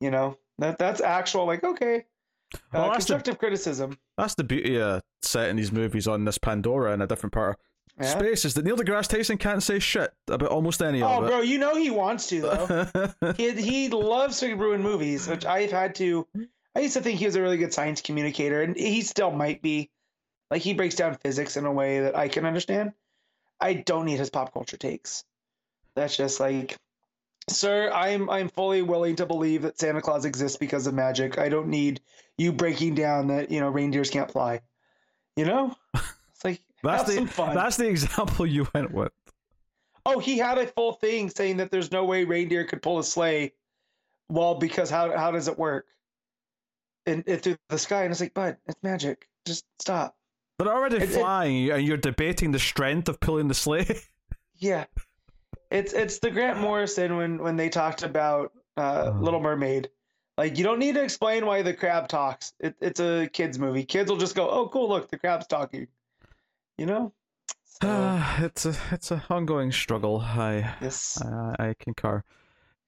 You 0.00 0.10
know 0.10 0.36
that 0.58 0.76
that's 0.78 1.00
actual 1.00 1.46
like 1.46 1.64
okay, 1.64 2.04
uh, 2.54 2.58
Well, 2.72 2.86
the- 2.88 2.92
constructive 2.92 3.38
criticism. 3.38 3.98
That's 4.16 4.34
the 4.34 4.44
beauty 4.44 4.80
of 4.80 5.02
setting 5.22 5.56
these 5.56 5.72
movies 5.72 6.06
on 6.08 6.24
this 6.24 6.38
Pandora 6.38 6.92
in 6.94 7.02
a 7.02 7.06
different 7.06 7.32
part 7.32 7.50
of 7.98 8.04
Yeah. 8.04 8.18
space 8.18 8.44
is 8.44 8.54
that 8.54 8.64
Neil 8.64 8.76
deGrasse 8.76 9.08
Tyson 9.08 9.38
can't 9.38 9.62
say 9.62 9.78
shit 9.78 10.12
about 10.28 10.48
almost 10.50 10.82
any 10.82 11.02
Oh, 11.02 11.06
of 11.18 11.24
it. 11.24 11.26
Oh, 11.26 11.28
bro, 11.28 11.40
you 11.40 11.58
know 11.58 11.74
he 11.76 11.90
wants 11.90 12.26
to 12.28 12.40
though. 12.40 13.32
he 13.36 13.52
he 13.52 13.88
loves 13.88 14.40
to 14.40 14.54
ruin 14.54 14.82
movies, 14.82 15.26
which 15.28 15.44
I've 15.44 15.70
had 15.70 15.94
to. 15.96 16.26
I 16.74 16.80
used 16.80 16.94
to 16.94 17.00
think 17.00 17.18
he 17.18 17.24
was 17.26 17.36
a 17.36 17.42
really 17.42 17.56
good 17.56 17.72
science 17.72 18.00
communicator, 18.02 18.62
and 18.62 18.76
he 18.76 19.00
still 19.02 19.30
might 19.32 19.62
be. 19.62 19.90
Like 20.50 20.62
he 20.62 20.74
breaks 20.74 20.94
down 20.94 21.16
physics 21.16 21.56
in 21.56 21.64
a 21.66 21.72
way 21.72 22.00
that 22.00 22.16
I 22.16 22.28
can 22.28 22.44
understand. 22.46 22.92
I 23.60 23.72
don't 23.74 24.04
need 24.04 24.18
his 24.18 24.30
pop 24.30 24.52
culture 24.52 24.76
takes. 24.76 25.24
That's 25.94 26.16
just 26.16 26.38
like, 26.38 26.76
sir, 27.48 27.90
I'm 27.92 28.28
I'm 28.30 28.48
fully 28.48 28.82
willing 28.82 29.16
to 29.16 29.26
believe 29.26 29.62
that 29.62 29.78
Santa 29.78 30.00
Claus 30.00 30.24
exists 30.24 30.56
because 30.56 30.86
of 30.86 30.94
magic. 30.94 31.38
I 31.38 31.48
don't 31.48 31.68
need 31.68 32.00
you 32.38 32.52
breaking 32.52 32.94
down 32.94 33.28
that 33.28 33.50
you 33.50 33.60
know 33.60 33.68
reindeers 33.68 34.10
can't 34.10 34.30
fly. 34.30 34.60
You 35.36 35.44
know, 35.44 35.74
it's 35.94 36.44
like 36.44 36.60
That's 36.82 37.14
the 37.14 37.24
that's 37.54 37.76
the 37.76 37.88
example 37.88 38.46
you 38.46 38.66
went 38.74 38.92
with. 38.92 39.12
Oh, 40.04 40.18
he 40.20 40.38
had 40.38 40.56
a 40.58 40.66
full 40.68 40.92
thing 40.92 41.30
saying 41.30 41.56
that 41.56 41.70
there's 41.70 41.90
no 41.90 42.04
way 42.04 42.24
reindeer 42.24 42.64
could 42.64 42.80
pull 42.80 42.98
a 42.98 43.04
sleigh. 43.04 43.52
Well, 44.28 44.54
because 44.54 44.88
how 44.90 45.16
how 45.16 45.30
does 45.30 45.48
it 45.48 45.58
work? 45.58 45.86
And, 47.06 47.22
and 47.28 47.40
through 47.40 47.56
the 47.68 47.78
sky, 47.78 48.02
and 48.02 48.10
it's 48.10 48.20
like, 48.20 48.34
bud, 48.34 48.56
it's 48.66 48.82
magic. 48.82 49.28
Just 49.46 49.64
stop. 49.78 50.16
They're 50.58 50.68
already 50.74 50.96
It- 50.96 51.02
it- 51.04 51.08
flying, 51.10 51.70
and 51.70 51.84
you're 51.86 51.96
debating 51.96 52.50
the 52.50 52.58
strength 52.58 53.08
of 53.08 53.20
pulling 53.20 53.48
the 53.48 53.54
sleigh. 53.54 54.00
Yeah, 54.58 54.86
it's 55.70 55.92
it's 55.92 56.18
the 56.18 56.30
Grant 56.30 56.60
Morrison 56.60 57.16
when 57.16 57.38
when 57.38 57.56
they 57.56 57.68
talked 57.68 58.02
about 58.02 58.52
uh, 58.76 59.12
Oh. 59.14 59.18
Little 59.20 59.40
Mermaid. 59.40 59.88
Like 60.38 60.58
you 60.58 60.64
don't 60.64 60.78
need 60.78 60.94
to 60.96 61.02
explain 61.02 61.46
why 61.46 61.62
the 61.62 61.72
crab 61.72 62.08
talks. 62.08 62.52
It, 62.60 62.74
it's 62.80 63.00
a 63.00 63.28
kids 63.32 63.58
movie. 63.58 63.84
Kids 63.84 64.10
will 64.10 64.18
just 64.18 64.34
go, 64.36 64.50
"Oh, 64.50 64.68
cool! 64.68 64.88
Look, 64.88 65.10
the 65.10 65.18
crab's 65.18 65.46
talking." 65.46 65.88
You 66.78 66.86
know. 66.86 67.12
So, 67.82 68.22
it's 68.38 68.64
a 68.64 68.74
it's 68.90 69.10
a 69.10 69.22
ongoing 69.28 69.70
struggle. 69.70 70.22
I 70.22 70.76
yes. 70.80 71.20
I, 71.20 71.54
I 71.58 71.74
concur. 71.78 72.22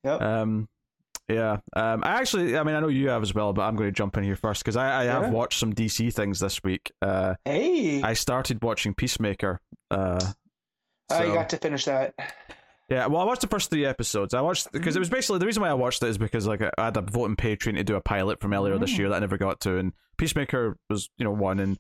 Yep. 0.03 0.23
Um, 0.23 0.69
yeah. 1.29 1.59
Um, 1.75 2.03
I 2.05 2.13
actually, 2.21 2.57
I 2.57 2.63
mean, 2.63 2.75
I 2.75 2.81
know 2.81 2.89
you 2.89 3.11
have 3.11 3.23
as 3.23 3.35
well, 3.35 3.53
but 3.53 3.63
I'm 3.63 3.77
going 3.77 3.89
to 3.89 3.93
jump 3.93 4.17
in 4.17 4.25
here 4.25 4.35
first 4.35 4.65
because 4.65 4.77
I, 4.77 5.03
I 5.03 5.05
have 5.05 5.31
watched 5.31 5.61
some 5.61 5.75
DC 5.75 6.15
things 6.15 6.41
this 6.41 6.63
week. 6.65 6.91
Uh, 7.03 7.35
hey, 7.45 8.01
I 8.03 8.15
started 8.15 8.63
watching 8.63 8.95
Peacemaker. 8.95 9.61
Uh, 9.91 10.25
I 11.11 11.27
got 11.27 11.51
to 11.51 11.59
finish 11.59 11.85
that. 11.85 12.15
Yeah, 12.89 13.07
well, 13.07 13.21
I 13.21 13.25
watched 13.25 13.43
the 13.43 13.49
first 13.49 13.69
three 13.71 13.85
episodes. 13.85 14.33
I 14.33 14.41
watched 14.41 14.73
because 14.73 14.93
Mm-hmm. 14.95 14.97
it 14.97 15.01
was 15.01 15.11
basically 15.11 15.39
the 15.41 15.47
reason 15.47 15.63
why 15.63 15.69
I 15.69 15.75
watched 15.75 16.03
it 16.03 16.09
is 16.09 16.17
because 16.19 16.47
like 16.47 16.63
I 16.63 16.71
had 16.79 16.97
a 16.97 17.03
vote 17.03 17.31
Patreon 17.37 17.77
to 17.77 17.85
do 17.85 17.97
a 17.97 18.01
pilot 18.01 18.41
from 18.41 18.55
earlier 18.55 18.79
this 18.79 18.93
Mm. 18.95 18.99
year 18.99 19.09
that 19.11 19.17
I 19.17 19.19
never 19.19 19.37
got 19.37 19.61
to, 19.61 19.77
and 19.77 19.93
Peacemaker 20.17 20.79
was 20.89 21.11
you 21.19 21.25
know 21.25 21.33
one, 21.33 21.59
and 21.61 21.79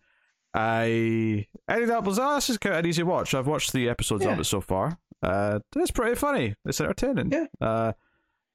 I 0.55 1.47
ended 1.69 1.91
up 1.91 2.05
was 2.05 2.19
oh 2.19 2.35
this 2.35 2.50
is 2.50 2.59
kind 2.59 2.75
of 2.75 2.81
an 2.81 2.87
easy 2.87 3.03
watch. 3.03 3.35
I've 3.35 3.47
watched 3.47 3.71
three 3.73 3.88
episodes 3.88 4.25
of 4.27 4.38
it 4.38 4.45
so 4.45 4.61
far. 4.61 4.99
Uh, 5.23 5.61
it's 5.77 5.91
pretty 5.91 6.15
funny. 6.15 6.55
It's 6.65 6.81
entertaining. 6.81 7.33
Yeah. 7.33 7.47
Uh, 7.61 7.93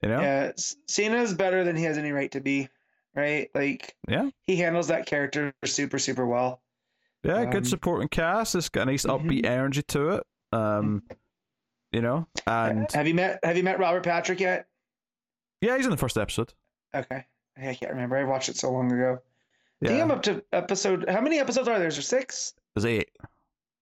you 0.01 0.09
know. 0.09 0.21
Yeah, 0.21 0.51
Cena's 0.87 1.33
better 1.33 1.63
than 1.63 1.75
he 1.75 1.83
has 1.83 1.97
any 1.97 2.11
right 2.11 2.31
to 2.31 2.41
be, 2.41 2.69
right? 3.15 3.49
Like, 3.55 3.95
Yeah. 4.07 4.29
he 4.43 4.55
handles 4.57 4.87
that 4.89 5.05
character 5.05 5.53
super, 5.65 5.97
super 5.99 6.25
well. 6.25 6.61
Yeah, 7.23 7.41
Um, 7.41 7.49
good 7.51 7.67
supporting 7.67 8.09
cast. 8.09 8.55
It's 8.55 8.69
got 8.69 8.83
a 8.83 8.85
nice 8.91 9.05
mhm. 9.05 9.21
upbeat 9.25 9.45
energy 9.45 9.81
to 9.89 10.09
it. 10.09 10.23
Um, 10.51 11.03
you 11.93 12.01
know, 12.01 12.27
and 12.47 12.91
have 12.91 13.07
you 13.07 13.13
met 13.13 13.39
Have 13.43 13.55
you 13.55 13.63
met 13.63 13.79
Robert 13.79 14.03
Patrick 14.03 14.39
yet? 14.39 14.67
yeah, 15.61 15.77
he's 15.77 15.85
in 15.85 15.91
the 15.91 15.97
first 15.97 16.17
episode. 16.17 16.53
Okay, 16.93 17.25
I 17.57 17.73
can't 17.75 17.91
remember. 17.91 18.17
I 18.17 18.23
watched 18.25 18.49
it 18.49 18.57
so 18.57 18.71
long 18.71 18.91
ago. 18.91 19.19
I 19.81 19.87
think 19.87 19.97
Yeah, 19.97 20.03
I'm 20.03 20.11
up 20.11 20.23
to 20.23 20.43
episode. 20.51 21.05
How 21.09 21.21
many 21.21 21.39
episodes 21.39 21.67
are 21.67 21.77
there? 21.79 21.87
Is 21.87 21.95
there 21.95 22.01
six? 22.03 22.53
there's 22.75 22.85
eight. 22.85 23.09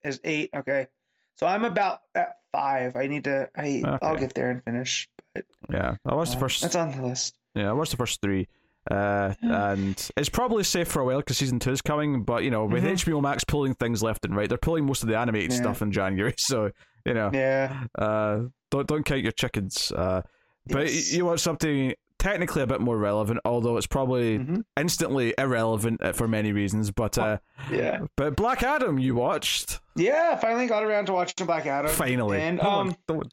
There's 0.03 0.19
eight. 0.23 0.49
Okay, 0.55 0.87
so 1.35 1.47
I'm 1.47 1.63
about 1.63 2.01
at 2.15 2.37
five. 2.51 2.95
I 2.95 3.07
need 3.07 3.23
to. 3.25 3.49
I 3.55 3.83
I'll 4.01 4.17
get 4.17 4.33
there 4.33 4.49
and 4.51 4.63
finish. 4.63 5.07
But 5.33 5.45
Yeah, 5.71 5.95
I 6.05 6.15
watched 6.15 6.31
uh, 6.31 6.35
the 6.35 6.39
first. 6.41 6.61
That's 6.61 6.75
on 6.75 6.91
the 6.91 7.05
list. 7.05 7.35
Yeah, 7.55 7.69
I 7.69 7.73
watched 7.73 7.91
the 7.91 7.97
first 7.97 8.21
three. 8.21 8.47
Uh, 8.89 9.35
and 9.41 10.09
it's 10.17 10.27
probably 10.29 10.63
safe 10.63 10.87
for 10.87 11.01
a 11.01 11.05
while 11.05 11.17
because 11.19 11.37
season 11.37 11.59
two 11.59 11.71
is 11.71 11.81
coming. 11.83 12.23
But 12.23 12.43
you 12.43 12.49
know, 12.49 12.65
with 12.65 12.83
Mhm. 12.83 12.93
HBO 12.93 13.21
Max 13.21 13.43
pulling 13.43 13.75
things 13.75 14.01
left 14.01 14.25
and 14.25 14.35
right, 14.35 14.49
they're 14.49 14.57
pulling 14.57 14.85
most 14.87 15.03
of 15.03 15.09
the 15.09 15.17
animated 15.17 15.51
Yeah. 15.51 15.57
stuff 15.57 15.81
in 15.83 15.91
January. 15.91 16.33
So 16.39 16.71
you 17.05 17.13
know, 17.13 17.29
Yeah. 17.33 17.83
uh, 17.97 18.41
don't 18.69 18.87
don't 18.87 19.03
count 19.03 19.21
your 19.21 19.31
chickens. 19.31 19.91
Uh, 19.91 20.21
but 20.67 20.87
Yes. 20.87 21.11
you 21.13 21.25
watch 21.25 21.39
something 21.39 21.93
technically 22.19 22.61
a 22.61 22.67
bit 22.67 22.79
more 22.81 22.97
relevant, 22.97 23.39
although 23.45 23.77
it's 23.77 23.87
probably 23.87 24.37
Mhm. 24.37 24.63
instantly 24.77 25.33
irrelevant 25.39 26.03
uh, 26.03 26.13
for 26.13 26.27
many 26.27 26.51
reasons. 26.51 26.91
But 26.91 27.17
uh, 27.17 27.37
Yeah. 27.71 28.01
but 28.15 28.35
Black 28.35 28.61
Adam, 28.63 28.99
you 28.99 29.15
watched 29.15 29.79
Yeah. 29.95 30.35
Finally 30.37 30.67
got 30.67 30.83
around 30.83 31.07
to 31.07 31.13
watching 31.13 31.47
Black 31.47 31.65
Adam. 31.65 31.91
finally. 31.91 32.39
And 32.39 32.57
no 32.61 32.69
um. 32.69 32.95
one, 33.07 33.29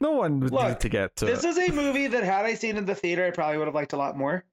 no 0.00 0.12
one 0.12 0.40
would 0.40 0.50
look, 0.52 0.66
need 0.66 0.80
to 0.80 0.88
get 0.88 1.14
to 1.16 1.26
this 1.26 1.44
it. 1.44 1.48
is 1.50 1.58
a 1.58 1.72
movie 1.72 2.06
that 2.06 2.24
had 2.24 2.46
I 2.46 2.54
seen 2.54 2.76
in 2.78 2.86
the 2.86 2.94
theater, 2.94 3.26
I 3.26 3.30
probably 3.30 3.58
would 3.58 3.66
have 3.68 3.74
liked 3.74 3.92
a 3.92 3.96
lot 3.98 4.16
more. 4.16 4.44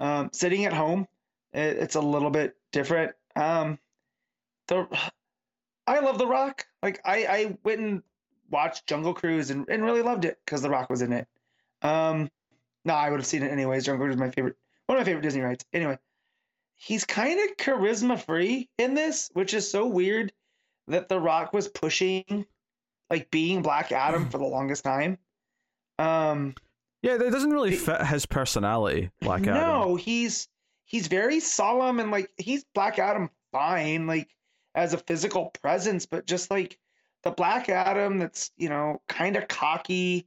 Um, 0.00 0.30
sitting 0.32 0.64
at 0.64 0.72
home, 0.72 1.06
it, 1.52 1.76
it's 1.78 1.94
a 1.94 2.00
little 2.00 2.30
bit 2.30 2.56
different. 2.72 3.12
Um, 3.36 3.78
the 4.68 4.86
I 5.86 6.00
love 6.00 6.18
The 6.18 6.26
Rock. 6.26 6.66
Like 6.82 7.00
I, 7.04 7.26
I 7.26 7.58
went 7.64 7.80
and 7.80 8.02
watched 8.50 8.86
Jungle 8.86 9.14
Cruise 9.14 9.50
and, 9.50 9.68
and 9.68 9.84
really 9.84 10.02
loved 10.02 10.24
it 10.24 10.38
because 10.44 10.62
The 10.62 10.70
Rock 10.70 10.90
was 10.90 11.02
in 11.02 11.12
it. 11.12 11.26
Um, 11.82 12.30
no, 12.84 12.94
I 12.94 13.10
would 13.10 13.20
have 13.20 13.26
seen 13.26 13.42
it 13.42 13.52
anyways. 13.52 13.84
Jungle 13.84 14.04
Cruise 14.06 14.14
is 14.16 14.20
my 14.20 14.30
favorite, 14.30 14.56
one 14.86 14.96
of 14.98 15.00
my 15.00 15.04
favorite 15.04 15.22
Disney 15.22 15.42
rides. 15.42 15.64
Anyway, 15.72 15.98
he's 16.76 17.04
kind 17.04 17.38
of 17.40 17.56
charisma 17.56 18.18
free 18.20 18.68
in 18.78 18.94
this, 18.94 19.30
which 19.34 19.54
is 19.54 19.70
so 19.70 19.86
weird 19.86 20.32
that 20.88 21.08
The 21.08 21.20
Rock 21.20 21.52
was 21.52 21.68
pushing 21.68 22.46
like 23.10 23.30
being 23.30 23.62
Black 23.62 23.92
Adam 23.92 24.28
for 24.30 24.38
the 24.38 24.44
longest 24.46 24.84
time. 24.84 25.18
Um, 25.98 26.54
Yeah, 27.02 27.14
it 27.16 27.30
doesn't 27.30 27.50
really 27.50 27.76
fit 27.76 28.04
his 28.06 28.24
personality, 28.26 29.10
Black 29.20 29.42
Adam. 29.42 29.54
no, 29.54 29.96
he's 29.96 30.48
he's 30.84 31.06
very 31.08 31.40
solemn 31.40 32.00
and 32.00 32.10
like 32.10 32.30
he's 32.38 32.64
Black 32.74 32.98
Adam 32.98 33.30
fine, 33.52 34.06
like 34.06 34.28
as 34.74 34.92
a 34.94 34.98
physical 34.98 35.46
presence, 35.62 36.06
but 36.06 36.26
just 36.26 36.50
like 36.50 36.78
the 37.22 37.30
Black 37.30 37.68
Adam 37.68 38.18
that's, 38.18 38.50
you 38.56 38.68
know, 38.68 39.00
kind 39.08 39.36
of 39.36 39.48
cocky. 39.48 40.26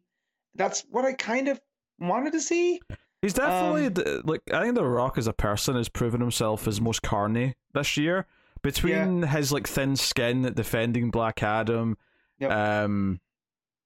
That's 0.56 0.82
what 0.90 1.06
I 1.06 1.14
kind 1.14 1.48
of 1.48 1.60
wanted 2.00 2.34
to 2.34 2.42
see. 2.42 2.80
He's 3.22 3.34
definitely 3.34 3.88
Um, 3.88 3.94
the- 3.94 4.22
like 4.26 4.42
I 4.54 4.62
think 4.64 4.76
The 4.76 4.86
Rock 4.86 5.18
as 5.18 5.28
a 5.28 5.34
person 5.34 5.76
has 5.76 5.90
proven 5.90 6.20
himself 6.22 6.68
as 6.68 6.82
most 6.82 7.02
carny 7.02 7.56
this 7.74 7.96
year. 7.98 8.28
Between 8.62 9.24
his 9.24 9.52
like 9.52 9.68
thin 9.68 9.96
skin 9.96 10.42
defending 10.54 11.10
Black 11.12 11.42
Adam, 11.44 11.98
Yep. 12.40 12.52
um, 12.52 13.20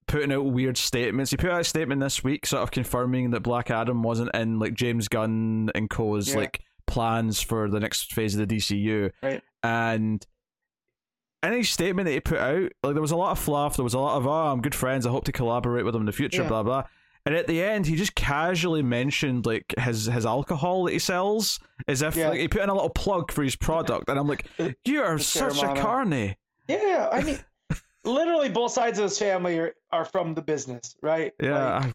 putting 0.07 0.31
out 0.31 0.45
weird 0.45 0.77
statements. 0.77 1.31
He 1.31 1.37
put 1.37 1.49
out 1.49 1.61
a 1.61 1.63
statement 1.63 1.99
this 2.01 2.23
week, 2.23 2.45
sort 2.45 2.63
of 2.63 2.71
confirming 2.71 3.31
that 3.31 3.41
Black 3.41 3.69
Adam 3.71 4.03
wasn't 4.03 4.33
in 4.35 4.59
like 4.59 4.73
James 4.73 5.07
Gunn 5.07 5.69
and 5.75 5.89
Co.'s 5.89 6.29
Yeah. 6.29 6.35
like 6.37 6.61
plans 6.85 7.41
for 7.41 7.69
the 7.69 7.79
next 7.79 8.13
phase 8.13 8.35
of 8.35 8.47
the 8.47 8.55
DCU. 8.55 9.11
Right. 9.21 9.41
And 9.63 10.25
any 11.43 11.63
statement 11.63 12.05
that 12.07 12.13
he 12.13 12.19
put 12.19 12.39
out, 12.39 12.71
like 12.83 12.93
there 12.93 13.01
was 13.01 13.11
a 13.11 13.15
lot 13.17 13.31
of 13.31 13.39
fluff. 13.39 13.75
There 13.75 13.83
was 13.83 13.93
a 13.93 13.99
lot 13.99 14.17
of, 14.17 14.25
oh, 14.27 14.31
I'm 14.51 14.61
good 14.61 14.75
friends. 14.75 15.05
I 15.05 15.11
hope 15.11 15.25
to 15.25 15.31
collaborate 15.31 15.85
with 15.85 15.93
him 15.95 16.01
in 16.01 16.05
the 16.05 16.11
future. 16.11 16.41
Yeah. 16.43 16.47
Blah 16.49 16.63
blah. 16.63 16.83
And 17.25 17.35
at 17.35 17.45
the 17.47 17.61
end, 17.61 17.85
he 17.87 17.95
just 17.97 18.15
casually 18.15 18.81
mentioned 18.81 19.45
like 19.45 19.73
his 19.77 20.05
his 20.05 20.25
alcohol 20.25 20.85
that 20.85 20.93
he 20.93 20.99
sells, 20.99 21.59
as 21.87 22.01
if 22.01 22.15
Yeah. 22.15 22.29
like 22.29 22.39
he 22.39 22.47
put 22.47 22.61
in 22.61 22.69
a 22.69 22.73
little 22.73 22.89
plug 22.89 23.31
for 23.31 23.43
his 23.43 23.55
product. 23.55 24.07
And 24.09 24.17
I'm 24.17 24.27
like, 24.27 24.47
you 24.85 25.01
are 25.01 25.19
such 25.19 25.61
a 25.61 25.73
carny. 25.75 26.37
Yeah, 26.67 27.09
I 27.11 27.21
mean, 27.23 27.39
literally 28.03 28.49
both 28.49 28.71
sides 28.71 28.97
of 28.99 29.03
his 29.03 29.17
family 29.19 29.57
are, 29.59 29.73
are 29.91 30.05
from 30.05 30.33
the 30.33 30.41
business, 30.41 30.95
right? 31.01 31.33
Yeah, 31.41 31.79
Like, 31.79 31.93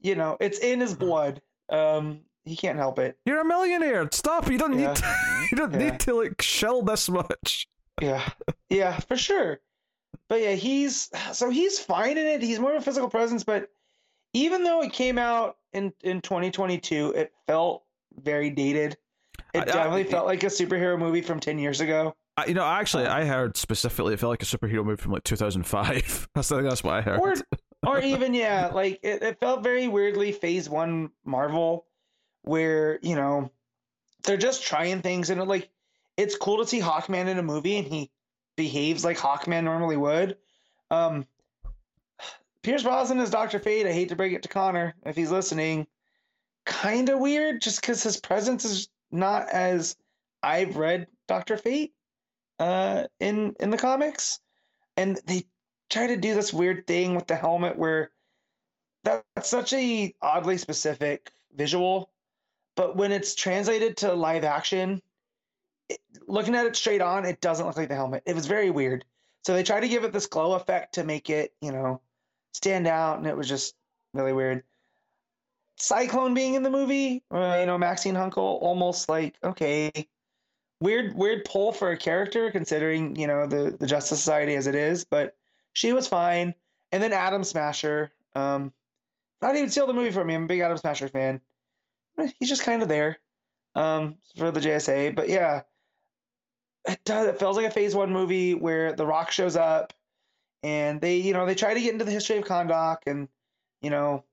you 0.00 0.14
know, 0.14 0.36
it's 0.40 0.58
in 0.58 0.80
his 0.80 0.94
blood. 0.94 1.40
Um, 1.70 2.20
he 2.44 2.56
can't 2.56 2.76
help 2.78 2.98
it. 2.98 3.18
you're 3.24 3.40
a 3.40 3.44
millionaire. 3.44 4.06
Stop. 4.12 4.50
You 4.50 4.58
don't 4.58 4.78
Yeah. 4.78 4.88
need. 4.88 4.96
To, 4.96 5.16
you 5.50 5.56
don't 5.56 5.72
Yeah. 5.72 5.78
need 5.90 6.00
to 6.00 6.14
like 6.14 6.40
shill 6.42 6.82
this 6.82 7.08
much. 7.08 7.68
Yeah, 8.00 8.28
yeah, 8.70 8.98
for 9.00 9.16
sure. 9.16 9.60
But 10.28 10.40
yeah, 10.42 10.52
he's 10.54 11.10
so 11.32 11.50
he's 11.50 11.78
fine 11.78 12.18
in 12.18 12.26
it. 12.26 12.42
He's 12.42 12.58
more 12.58 12.72
of 12.74 12.82
a 12.82 12.84
physical 12.84 13.08
presence, 13.08 13.44
but 13.44 13.70
even 14.32 14.64
though 14.64 14.82
it 14.82 14.92
came 14.92 15.18
out 15.18 15.56
in 15.72 15.92
in 16.02 16.20
2022, 16.20 17.12
it 17.12 17.32
felt 17.46 17.84
very 18.20 18.50
dated. 18.50 18.96
It 19.52 19.58
I- 19.58 19.62
I- 19.62 19.64
definitely 19.64 20.04
felt 20.04 20.26
like 20.26 20.42
a 20.42 20.46
superhero 20.46 20.98
movie 20.98 21.20
from 21.22 21.40
10 21.40 21.58
years 21.58 21.80
ago. 21.80 22.14
I, 22.36 22.46
you 22.46 22.54
know, 22.54 22.64
actually, 22.64 23.06
Um, 23.06 23.12
I 23.12 23.24
heard 23.26 23.56
specifically 23.56 24.14
it 24.14 24.18
felt 24.18 24.30
like 24.30 24.42
a 24.42 24.46
superhero 24.46 24.84
movie 24.84 25.00
from 25.00 25.12
like 25.12 25.22
2005. 25.22 26.28
That's 26.34 26.50
I 26.50 26.56
think 26.56 26.68
that's 26.68 26.82
what 26.82 26.94
I 26.94 27.00
heard. 27.00 27.20
Or 27.20 27.34
or 27.86 28.00
even 28.02 28.34
yeah, 28.34 28.68
like 28.74 28.98
it, 29.04 29.22
it 29.22 29.38
felt 29.40 29.62
very 29.62 29.86
weirdly 29.86 30.32
phase 30.32 30.68
one 30.68 31.10
Marvel, 31.24 31.86
where 32.42 32.98
you 33.02 33.14
know 33.14 33.50
they're 34.24 34.36
just 34.36 34.64
trying 34.64 35.00
things 35.00 35.30
and 35.30 35.40
it, 35.40 35.44
like 35.44 35.70
it's 36.16 36.36
cool 36.36 36.58
to 36.58 36.66
see 36.66 36.80
Hawkman 36.80 37.28
in 37.28 37.38
a 37.38 37.42
movie 37.42 37.76
and 37.78 37.86
he 37.86 38.10
behaves 38.56 39.04
like 39.04 39.18
Hawkman 39.18 39.64
normally 39.64 39.96
would. 39.96 40.36
Um, 40.90 41.26
Pierce 42.62 42.82
Brosnan 42.82 43.18
as 43.20 43.30
Doctor 43.30 43.58
Fate. 43.58 43.86
I 43.86 43.92
hate 43.92 44.08
to 44.08 44.16
break 44.16 44.32
it 44.32 44.42
to 44.44 44.48
Connor 44.48 44.94
if 45.04 45.16
he's 45.16 45.30
listening. 45.30 45.86
Kind 46.64 47.10
of 47.10 47.18
weird, 47.18 47.60
just 47.60 47.80
because 47.80 48.02
his 48.02 48.16
presence 48.18 48.64
is 48.64 48.88
not 49.10 49.48
as 49.50 49.96
I've 50.42 50.76
read 50.76 51.06
Doctor 51.28 51.56
Fate 51.56 51.92
uh, 52.58 53.04
in 53.20 53.54
in 53.60 53.70
the 53.70 53.76
comics, 53.76 54.40
and 54.96 55.20
they 55.26 55.44
try 55.90 56.06
to 56.06 56.16
do 56.16 56.34
this 56.34 56.54
weird 56.54 56.86
thing 56.86 57.14
with 57.14 57.26
the 57.26 57.36
helmet 57.36 57.76
where 57.76 58.10
that- 59.04 59.24
that's 59.34 59.48
such 59.50 59.74
a 59.74 60.14
oddly 60.22 60.56
specific 60.56 61.30
visual, 61.54 62.10
but 62.76 62.96
when 62.96 63.12
it's 63.12 63.34
translated 63.34 63.98
to 63.98 64.14
live 64.14 64.44
action, 64.44 65.02
looking 66.26 66.54
at 66.54 66.66
it 66.66 66.76
straight 66.76 67.02
on, 67.02 67.24
it 67.24 67.40
doesn't 67.40 67.66
look 67.66 67.76
like 67.76 67.88
the 67.88 67.94
helmet. 67.94 68.22
It 68.26 68.34
was 68.34 68.46
very 68.46 68.70
weird. 68.70 69.04
So 69.44 69.52
they 69.52 69.62
tried 69.62 69.80
to 69.80 69.88
give 69.88 70.04
it 70.04 70.12
this 70.12 70.26
glow 70.26 70.54
effect 70.54 70.94
to 70.94 71.04
make 71.04 71.28
it, 71.28 71.54
you 71.60 71.70
know, 71.70 72.00
stand 72.52 72.86
out, 72.86 73.18
and 73.18 73.26
it 73.26 73.36
was 73.36 73.48
just 73.48 73.74
really 74.14 74.32
weird. 74.32 74.62
Cyclone 75.76 76.34
being 76.34 76.54
in 76.54 76.62
the 76.62 76.70
movie, 76.70 77.22
uh, 77.30 77.58
you 77.60 77.66
know, 77.66 77.76
Maxine 77.76 78.14
Hunkel, 78.14 78.38
almost 78.38 79.08
like 79.08 79.34
okay, 79.42 79.90
weird, 80.80 81.14
weird 81.14 81.44
pull 81.44 81.72
for 81.72 81.90
a 81.90 81.96
character 81.96 82.50
considering 82.50 83.16
you 83.16 83.26
know 83.26 83.46
the 83.46 83.76
the 83.78 83.86
Justice 83.86 84.20
Society 84.20 84.54
as 84.54 84.66
it 84.66 84.74
is, 84.74 85.04
but 85.04 85.36
she 85.72 85.92
was 85.92 86.06
fine. 86.06 86.54
And 86.92 87.02
then 87.02 87.12
Atom 87.12 87.42
Smasher, 87.42 88.12
um, 88.36 88.72
not 89.42 89.56
even 89.56 89.68
steal 89.68 89.88
the 89.88 89.92
movie 89.92 90.12
from 90.12 90.28
me. 90.28 90.34
I'm 90.34 90.44
a 90.44 90.46
big 90.46 90.60
Atom 90.60 90.78
Smasher 90.78 91.08
fan. 91.08 91.40
He's 92.38 92.48
just 92.48 92.62
kind 92.62 92.82
of 92.82 92.88
there, 92.88 93.18
um, 93.74 94.16
for 94.36 94.52
the 94.52 94.60
JSA. 94.60 95.16
But 95.16 95.28
yeah, 95.28 95.62
it 96.86 97.04
does. 97.04 97.26
It 97.28 97.38
feels 97.38 97.56
like 97.56 97.66
a 97.66 97.70
Phase 97.70 97.94
One 97.94 98.12
movie 98.12 98.54
where 98.54 98.92
The 98.92 99.06
Rock 99.06 99.30
shows 99.30 99.56
up, 99.56 99.92
and 100.62 101.00
they, 101.00 101.16
you 101.16 101.32
know, 101.32 101.46
they 101.46 101.54
try 101.54 101.74
to 101.74 101.80
get 101.80 101.92
into 101.92 102.04
the 102.04 102.10
history 102.10 102.36
of 102.36 102.44
Kahndaq, 102.44 102.98
and 103.06 103.28
you 103.80 103.90
know, 103.90 104.24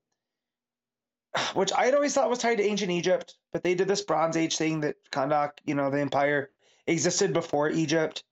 which 1.54 1.72
I'd 1.76 1.94
always 1.94 2.14
thought 2.14 2.30
was 2.30 2.38
tied 2.38 2.58
to 2.58 2.64
ancient 2.64 2.90
Egypt, 2.90 3.36
but 3.52 3.62
they 3.62 3.74
did 3.74 3.88
this 3.88 4.02
Bronze 4.02 4.36
Age 4.36 4.56
thing 4.56 4.80
that 4.80 4.96
Kahndaq, 5.10 5.52
you 5.64 5.74
know, 5.74 5.90
the 5.90 6.00
empire 6.00 6.50
existed 6.86 7.32
before 7.32 7.70
Egypt, 7.70 8.24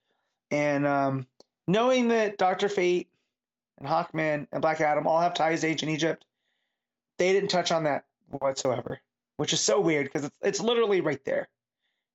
and 0.50 0.86
um, 0.86 1.26
knowing 1.66 2.08
that 2.08 2.36
Doctor 2.38 2.68
Fate 2.68 3.08
and 3.78 3.88
Hawkman 3.88 4.46
and 4.52 4.62
Black 4.62 4.80
Adam 4.80 5.06
all 5.06 5.20
have 5.20 5.34
ties 5.34 5.62
to 5.62 5.68
ancient 5.68 5.90
Egypt, 5.90 6.24
they 7.18 7.32
didn't 7.32 7.50
touch 7.50 7.72
on 7.72 7.84
that 7.84 8.04
whatsoever, 8.28 9.00
which 9.36 9.52
is 9.52 9.60
so 9.60 9.80
weird 9.80 10.06
because 10.06 10.24
it's 10.24 10.36
it's 10.42 10.60
literally 10.60 11.00
right 11.00 11.24
there. 11.24 11.48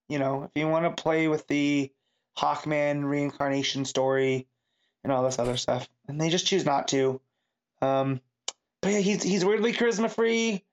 You 0.07 0.19
know, 0.19 0.43
if 0.43 0.51
you 0.53 0.67
want 0.67 0.85
to 0.85 1.01
play 1.01 1.27
with 1.27 1.47
the 1.47 1.91
Hawkman 2.37 3.05
reincarnation 3.05 3.85
story 3.85 4.47
and 5.03 5.11
all 5.11 5.23
this 5.23 5.39
other 5.39 5.57
stuff, 5.57 5.87
and 6.07 6.19
they 6.19 6.29
just 6.29 6.47
choose 6.47 6.65
not 6.65 6.87
to. 6.89 7.21
Um, 7.81 8.21
but 8.81 8.91
yeah, 8.91 8.99
he's 8.99 9.23
he's 9.23 9.45
weirdly 9.45 9.73
charisma 9.73 10.09
free. 10.09 10.63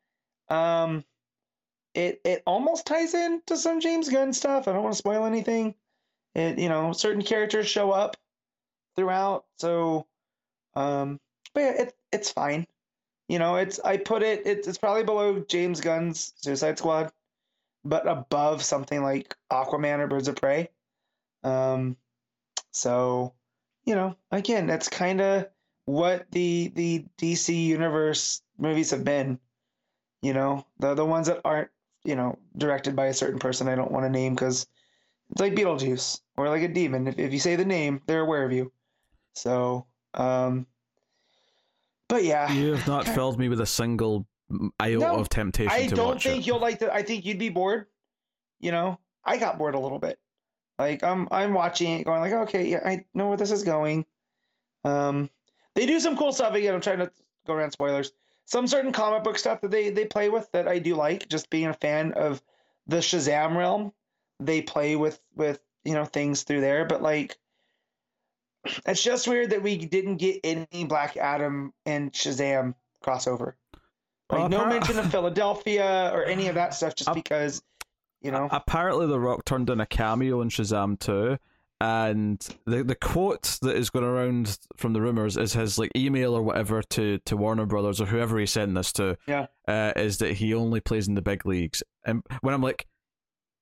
Um, 0.49 1.05
it 1.95 2.21
it 2.25 2.43
almost 2.47 2.87
ties 2.87 3.15
in 3.15 3.43
to 3.47 3.57
some 3.57 3.81
James 3.81 4.09
Gunn 4.09 4.33
stuff. 4.33 4.67
I 4.69 4.73
don't 4.73 4.83
want 4.83 4.95
to 4.95 4.99
spoil 4.99 5.25
anything. 5.25 5.75
It 6.35 6.59
you 6.59 6.69
know 6.69 6.93
certain 6.93 7.23
characters 7.23 7.69
show 7.69 7.91
up 7.91 8.17
throughout, 8.97 9.45
so 9.59 10.07
um, 10.75 11.21
but 11.55 11.61
yeah, 11.61 11.83
it 11.83 11.95
it's 12.13 12.31
fine. 12.31 12.67
You 13.29 13.39
know, 13.39 13.57
it's 13.57 13.79
I 13.81 13.97
put 13.97 14.23
it 14.23 14.47
it's 14.47 14.67
it's 14.67 14.79
probably 14.79 15.05
below 15.05 15.45
James 15.49 15.81
Gunn's 15.81 16.33
Suicide 16.37 16.79
Squad, 16.79 17.13
but 17.85 18.07
above 18.09 18.63
something 18.63 19.03
like 19.03 19.37
Aquaman 19.51 20.01
or 20.01 20.07
Birds 20.07 20.29
of 20.29 20.37
Prey. 20.37 20.69
Um, 21.45 21.97
so 22.71 23.35
you 23.85 23.95
know, 23.95 24.17
again, 24.31 24.67
that's 24.67 24.89
kind 24.89 25.21
of 25.21 25.47
what 25.85 26.27
the 26.31 26.69
the 26.75 27.05
DC 27.19 27.67
universe 27.67 28.43
movies 28.59 28.91
have 28.91 29.05
been. 29.05 29.39
You 30.23 30.35
know, 30.35 30.65
the 30.79 30.95
the 30.95 31.05
ones 31.05 31.27
that 31.27 31.41
aren't 31.45 31.69
you 32.05 32.15
know 32.17 32.39
directed 32.57 32.95
by 32.97 33.07
a 33.07 33.15
certain 33.15 33.39
person 33.39 33.69
I 33.69 33.75
don't 33.75 33.91
want 33.91 34.05
to 34.05 34.11
name 34.11 34.35
because 34.35 34.67
it's 35.31 35.41
like 35.41 35.55
Beetlejuice 35.55 36.21
or 36.37 36.49
like 36.49 36.63
a 36.63 36.69
demon. 36.69 37.09
If 37.09 37.19
if 37.19 37.33
you 37.33 37.39
say 37.39 37.57
the 37.57 37.65
name, 37.65 38.01
they're 38.07 38.21
aware 38.21 38.45
of 38.45 38.53
you. 38.53 38.73
So, 39.35 39.87
um, 40.15 40.67
but 42.09 42.23
yeah, 42.25 42.53
You 42.53 42.75
have 42.75 42.87
not 42.87 43.09
filled 43.09 43.39
me 43.39 43.49
with 43.49 43.61
a 43.61 43.67
single 43.67 44.27
iota 44.81 44.99
No, 44.99 45.17
of 45.17 45.29
temptation 45.31 45.73
I 45.73 45.87
to 45.87 45.95
don't 45.95 46.07
watch 46.09 46.25
think 46.25 46.43
it. 46.43 46.47
you'll 46.47 46.61
like 46.61 46.79
the. 46.79 46.93
I 46.93 47.03
think 47.03 47.25
you'd 47.25 47.39
be 47.39 47.49
bored. 47.49 47.87
You 48.61 48.71
know, 48.71 49.01
I 49.25 49.39
got 49.39 49.59
bored 49.59 49.75
a 49.75 49.79
little 49.79 49.99
bit. 49.99 50.19
Like 50.83 51.05
I'm, 51.05 51.29
I'm 51.31 51.55
watching 51.55 51.93
it, 51.93 52.05
going 52.05 52.21
like, 52.21 52.33
okay, 52.33 52.69
yeah, 52.69 52.81
I 52.85 53.05
know 53.15 53.29
where 53.29 53.37
this 53.37 53.53
is 53.53 53.63
going. 53.63 54.05
Um, 54.85 55.31
they 55.77 55.87
do 55.87 56.01
some 56.01 56.17
cool 56.17 56.33
stuff. 56.33 56.55
Again, 56.55 56.75
I'm 56.75 56.81
trying 56.81 56.99
to 56.99 57.11
go 57.47 57.55
around 57.55 57.71
spoilers. 57.71 58.11
Some 58.47 58.67
certain 58.67 58.91
comic 58.91 59.23
book 59.23 59.39
stuff 59.39 59.61
that 59.61 59.71
they 59.71 59.91
they 59.91 60.07
play 60.07 60.29
with 60.29 60.51
that 60.51 60.67
I 60.67 60.81
do 60.81 60.97
like. 60.97 61.29
Just 61.29 61.51
being 61.51 61.69
a 61.69 61.75
fan 61.75 62.13
of 62.15 62.43
the 62.89 62.97
Shazam 62.97 63.57
realm, 63.57 63.93
they 64.41 64.61
play 64.61 64.97
with 64.97 65.21
with 65.37 65.61
you 65.85 65.95
know 65.95 66.05
things 66.05 66.43
through 66.43 66.63
there. 66.63 66.85
But 66.85 67.01
like, 67.01 67.39
it's 68.87 69.05
just 69.05 69.29
weird 69.29 69.51
that 69.51 69.63
we 69.63 69.79
didn't 69.79 70.17
get 70.17 70.41
any 70.43 70.85
Black 70.85 71.17
Adam 71.17 71.73
and 71.87 72.13
Shazam 72.13 72.75
crossover. 73.05 73.55
Like 74.29 74.41
Well, 74.41 74.49
no 74.49 74.67
mention 74.67 74.99
of 74.99 75.09
Philadelphia 75.13 76.11
or 76.13 76.25
any 76.25 76.49
of 76.49 76.57
that 76.57 76.75
stuff, 76.75 76.97
just 76.97 77.15
because 77.15 77.63
you 78.23 78.31
know. 78.31 78.49
Apparently, 78.51 79.07
The 79.07 79.19
Rock 79.21 79.45
turned 79.45 79.71
in 79.71 79.81
a 79.81 79.87
cameo 79.87 80.41
in 80.41 80.49
Shazam 80.49 80.99
2, 80.99 81.39
and 81.81 82.39
the 82.67 82.85
the 82.85 82.95
quote 82.95 83.59
that 83.63 83.77
is 83.77 83.91
going 83.91 84.05
around 84.05 84.59
from 84.77 84.93
the 84.93 85.01
rumors 85.01 85.37
is 85.37 85.53
his 85.53 85.79
like 85.79 85.91
email 85.97 86.35
or 86.35 86.43
whatever 86.43 86.83
to, 86.83 87.19
to 87.27 87.37
Warner 87.37 87.67
Brothers 87.67 88.01
or 88.01 88.07
whoever 88.07 88.39
he 88.39 88.47
sent 88.47 88.75
this 88.75 88.93
to. 88.93 89.17
Yeah. 89.27 89.47
uh, 89.67 89.93
is 89.97 90.19
that 90.19 90.35
he 90.35 90.55
only 90.55 90.81
plays 90.81 91.09
in 91.09 91.15
the 91.15 91.23
big 91.23 91.45
leagues. 91.45 91.83
And 92.05 92.23
when 92.41 92.55
I'm 92.55 92.63
like, 92.63 92.87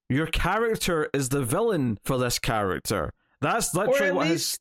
your 0.09 0.27
character 0.27 1.09
is 1.15 1.29
the 1.31 1.43
villain 1.45 1.99
for 2.05 2.19
this 2.19 2.39
character. 2.39 3.13
That's 3.41 3.75
literally 3.75 4.09
at 4.09 4.15
what 4.15 4.27
his 4.27 4.59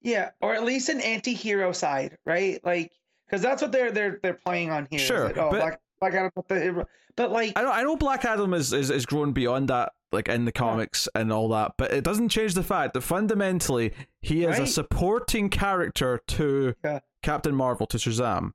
Yeah, 0.00 0.30
or 0.40 0.54
at 0.54 0.64
least 0.64 0.88
an 0.88 1.00
anti-hero 1.00 1.72
side, 1.72 2.16
right? 2.24 2.58
Like, 2.64 2.92
because 3.26 3.42
that's 3.42 3.60
what 3.60 3.72
they're 3.72 3.90
they're 3.92 4.18
they're 4.22 4.32
playing 4.46 4.70
on 4.70 4.86
here. 4.90 5.00
Sure, 5.00 5.28
that, 5.28 5.36
oh, 5.36 5.50
but- 5.50 5.60
Black 5.60 5.80
Black 6.00 6.14
Adam, 6.14 6.30
but 6.34 6.48
the 6.48 6.86
but 7.16 7.30
like, 7.32 7.52
I 7.56 7.62
know 7.62 7.72
I 7.72 7.82
know 7.82 7.96
Black 7.96 8.24
Adam 8.24 8.54
is, 8.54 8.72
is, 8.72 8.90
is 8.90 9.04
grown 9.06 9.32
beyond 9.32 9.68
that, 9.68 9.92
like 10.12 10.28
in 10.28 10.44
the 10.44 10.52
comics 10.52 11.08
and 11.14 11.32
all 11.32 11.48
that, 11.50 11.72
but 11.76 11.92
it 11.92 12.04
doesn't 12.04 12.28
change 12.28 12.54
the 12.54 12.62
fact 12.62 12.94
that 12.94 13.00
fundamentally 13.00 13.92
he 14.22 14.44
is 14.44 14.58
a 14.58 14.66
supporting 14.66 15.48
character 15.50 16.20
to 16.28 16.74
Yeah. 16.84 17.00
Captain 17.22 17.54
Marvel, 17.54 17.86
to 17.88 17.96
Shazam. 17.96 18.52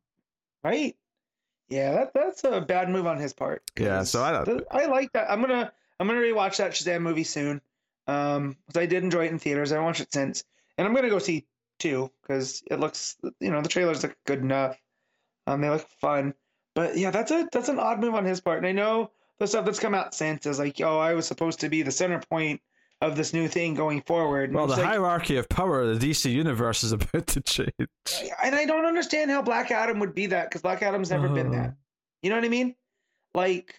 right? 0.63 0.95
Yeah, 1.69 1.91
that 1.93 2.13
that's 2.13 2.43
a 2.43 2.61
bad 2.61 2.89
move 2.89 3.07
on 3.07 3.17
his 3.17 3.33
part. 3.33 3.63
Yeah, 3.77 4.03
so 4.03 4.21
I 4.23 4.43
the- 4.43 4.65
I 4.71 4.85
like 4.85 5.11
that. 5.13 5.29
I'm 5.31 5.41
gonna 5.41 5.71
I'm 5.99 6.07
gonna 6.07 6.19
rewatch 6.19 6.57
that 6.57 6.71
Shazam 6.71 7.01
movie 7.01 7.23
soon. 7.23 7.61
Um, 8.07 8.57
because 8.67 8.81
I 8.81 8.85
did 8.85 9.03
enjoy 9.03 9.25
it 9.25 9.31
in 9.31 9.39
theaters. 9.39 9.71
I 9.71 9.75
haven't 9.75 9.85
watched 9.85 10.01
it 10.01 10.11
since, 10.13 10.43
and 10.77 10.85
I'm 10.87 10.93
gonna 10.93 11.09
go 11.09 11.19
see 11.19 11.45
two 11.79 12.11
because 12.21 12.61
it 12.69 12.79
looks, 12.79 13.15
you 13.39 13.49
know, 13.49 13.61
the 13.61 13.69
trailers 13.69 14.03
look 14.03 14.15
good 14.25 14.39
enough. 14.39 14.77
Um, 15.47 15.61
they 15.61 15.69
look 15.69 15.87
fun. 16.01 16.33
But 16.75 16.97
yeah, 16.97 17.11
that's 17.11 17.31
a 17.31 17.47
that's 17.51 17.69
an 17.69 17.79
odd 17.79 17.99
move 17.99 18.15
on 18.15 18.25
his 18.25 18.41
part. 18.41 18.57
And 18.57 18.67
I 18.67 18.71
know 18.71 19.11
the 19.39 19.47
stuff 19.47 19.65
that's 19.65 19.79
come 19.79 19.93
out 19.93 20.13
since 20.15 20.45
is 20.45 20.59
like, 20.59 20.79
oh, 20.81 20.97
I 20.99 21.13
was 21.13 21.27
supposed 21.27 21.59
to 21.61 21.69
be 21.69 21.81
the 21.83 21.91
center 21.91 22.19
point 22.29 22.61
of 23.01 23.15
this 23.17 23.33
new 23.33 23.47
thing 23.47 23.73
going 23.73 24.01
forward. 24.01 24.53
Well, 24.53 24.65
the 24.67 24.73
like- 24.77 24.83
hierarchy 24.85 25.35
of 25.37 25.49
power 25.49 25.81
of 25.81 25.99
the 25.99 26.09
DC 26.11 26.31
universe 26.31 26.83
is 26.83 26.91
about 26.93 27.27
to 27.27 27.41
change. 27.41 27.69
and 28.43 28.55
I 28.55 28.65
don't 28.65 28.85
understand 28.85 29.29
how 29.29 29.41
Black 29.41 29.71
Adam 29.71 29.99
would 29.99 30.15
be 30.15 30.27
that 30.27 30.49
because 30.49 30.61
Black 30.61 30.81
Adam's 30.81 31.09
never 31.11 31.27
been 31.29 31.47
Uh. 31.47 31.51
that. 31.51 31.75
You 32.21 32.29
know 32.29 32.37
what 32.37 32.45
I 32.45 32.49
mean? 32.49 32.75
Like, 33.35 33.75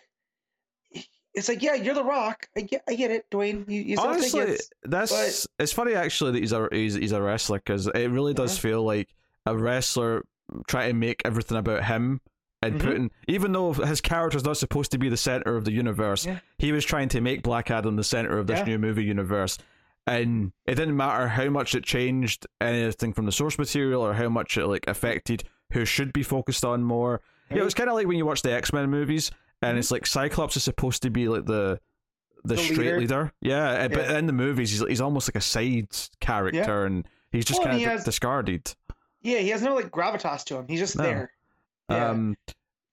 it's 1.32 1.48
like, 1.48 1.62
yeah, 1.62 1.74
you're 1.74 1.94
the 1.94 2.04
Rock. 2.04 2.46
I 2.56 2.60
get, 2.60 2.82
I 2.88 2.94
get 2.94 3.10
it, 3.10 3.28
Dwayne. 3.30 3.68
You, 3.68 3.80
you 3.80 3.96
Honestly, 3.98 4.56
that's 4.84 5.48
it's 5.58 5.72
funny 5.72 5.94
actually 5.94 6.32
that 6.32 6.38
he's 6.40 6.52
a 6.52 6.68
he's, 6.70 6.94
he's 6.94 7.12
a 7.12 7.20
wrestler 7.22 7.58
because 7.58 7.86
it 7.88 8.08
really 8.10 8.34
does 8.34 8.54
Yeah. 8.56 8.60
feel 8.60 8.82
like 8.84 9.08
a 9.46 9.56
wrestler 9.56 10.24
trying 10.68 10.90
to 10.90 10.94
make 10.94 11.22
everything 11.24 11.56
about 11.58 11.84
him 11.84 12.20
and 12.66 12.74
Mhm. 12.80 12.84
putting 12.84 13.10
even 13.28 13.52
though 13.52 13.72
his 13.72 14.00
character's 14.00 14.44
not 14.44 14.56
supposed 14.56 14.90
to 14.92 14.98
be 14.98 15.08
the 15.08 15.16
center 15.16 15.56
of 15.56 15.64
the 15.64 15.72
universe, 15.72 16.26
Yeah. 16.26 16.38
he 16.58 16.72
was 16.72 16.84
trying 16.84 17.08
to 17.10 17.20
make 17.20 17.42
Black 17.42 17.70
Adam 17.70 17.96
the 17.96 18.04
center 18.04 18.38
of 18.38 18.46
this 18.46 18.58
Yeah. 18.60 18.64
new 18.64 18.78
movie 18.78 19.04
universe. 19.04 19.58
And 20.06 20.52
it 20.66 20.74
didn't 20.74 20.96
matter 20.96 21.28
how 21.28 21.48
much 21.48 21.74
it 21.74 21.84
changed 21.84 22.46
anything 22.60 23.12
from 23.14 23.24
the 23.26 23.32
source 23.32 23.58
material 23.58 24.02
or 24.02 24.12
how 24.14 24.28
much 24.28 24.56
it 24.58 24.66
like 24.66 24.86
affected 24.86 25.44
who 25.72 25.84
should 25.86 26.12
be 26.12 26.22
focused 26.22 26.64
on 26.64 26.82
more. 26.84 27.22
Yeah, 27.50 27.58
it 27.62 27.64
was 27.64 27.74
kind 27.74 27.88
of 27.88 27.94
like 27.94 28.06
when 28.06 28.18
you 28.18 28.26
watch 28.26 28.42
the 28.42 28.52
X 28.52 28.72
Men 28.72 28.90
movies, 28.90 29.30
and 29.62 29.78
it's 29.78 29.90
like 29.90 30.06
Cyclops 30.06 30.56
is 30.58 30.64
supposed 30.64 31.02
to 31.02 31.10
be 31.10 31.28
like 31.28 31.46
the 31.46 31.80
the, 32.46 32.56
The 32.56 32.60
straight 32.62 32.78
leader. 32.78 32.98
leader. 33.00 33.32
Yeah, 33.40 33.68
uh, 33.70 33.88
but 33.88 34.10
in 34.10 34.26
the 34.26 34.34
movies, 34.34 34.70
he's 34.70 34.86
he's 34.86 35.00
almost 35.00 35.28
like 35.28 35.36
a 35.36 35.40
side 35.40 35.88
character, 36.20 36.84
and 36.84 37.08
he's 37.32 37.46
just 37.46 37.60
Well, 37.60 37.68
kind 37.70 37.82
of 37.82 37.88
has- 37.90 38.04
discarded. 38.04 38.74
Yeah, 39.22 39.38
he 39.38 39.48
has 39.48 39.62
no 39.62 39.74
like 39.74 39.90
gravitas 39.90 40.44
to 40.46 40.56
him. 40.58 40.66
He's 40.68 40.80
just 40.80 40.98
No. 40.98 41.04
there. 41.04 41.30
Yeah. 41.90 42.10
Um, 42.10 42.36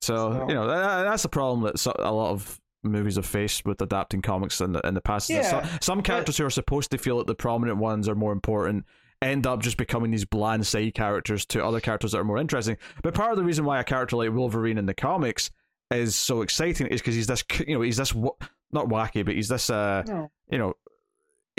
so, 0.02 0.32
So- 0.32 0.48
you 0.48 0.56
know 0.56 0.68
that, 0.68 1.04
that's 1.04 1.24
the 1.24 1.30
problem 1.30 1.64
that 1.64 1.80
so, 1.80 1.94
a 1.98 2.12
lot 2.12 2.32
of 2.32 2.60
movies 2.84 3.16
have 3.16 3.26
faced 3.26 3.66
with 3.66 3.82
adapting 3.82 4.22
comics 4.22 4.60
in 4.62 4.72
the 4.74 4.80
in 4.88 4.94
the 4.94 5.02
past. 5.02 5.30
Yeah, 5.30 5.44
some, 5.44 5.80
some 5.82 6.02
characters 6.02 6.38
who 6.38 6.46
are 6.46 6.50
supposed 6.50 6.92
to 6.92 6.98
feel 6.98 7.18
that 7.20 7.28
the 7.28 7.36
prominent 7.36 7.78
ones 7.78 8.10
are 8.10 8.16
more 8.16 8.32
important 8.32 8.86
end 9.22 9.46
up 9.46 9.62
just 9.62 9.78
becoming 9.78 10.10
these 10.10 10.26
bland 10.26 10.66
side 10.66 10.96
characters 10.96 11.46
to 11.46 11.64
other 11.64 11.80
characters 11.80 12.12
that 12.12 12.18
are 12.18 12.24
more 12.24 12.40
interesting. 12.40 12.78
But 13.04 13.14
part 13.14 13.32
of 13.32 13.38
the 13.38 13.44
reason 13.44 13.66
why 13.66 13.80
a 13.80 13.84
character 13.84 14.16
like 14.16 14.32
Wolverine 14.32 14.80
in 14.80 14.88
the 14.88 14.96
comics 14.96 15.52
is 15.92 16.16
so 16.16 16.42
exciting 16.42 16.88
is 16.88 17.02
because 17.02 17.16
he's 17.16 17.28
this 17.28 17.44
you 17.68 17.76
know 17.76 17.82
he's 17.82 17.98
this 17.98 18.16
not 18.16 18.88
wacky 18.88 19.26
but 19.26 19.36
he's 19.36 19.50
this 19.50 19.70
uh 19.70 20.02
no. 20.08 20.32
you 20.50 20.58
know 20.58 20.74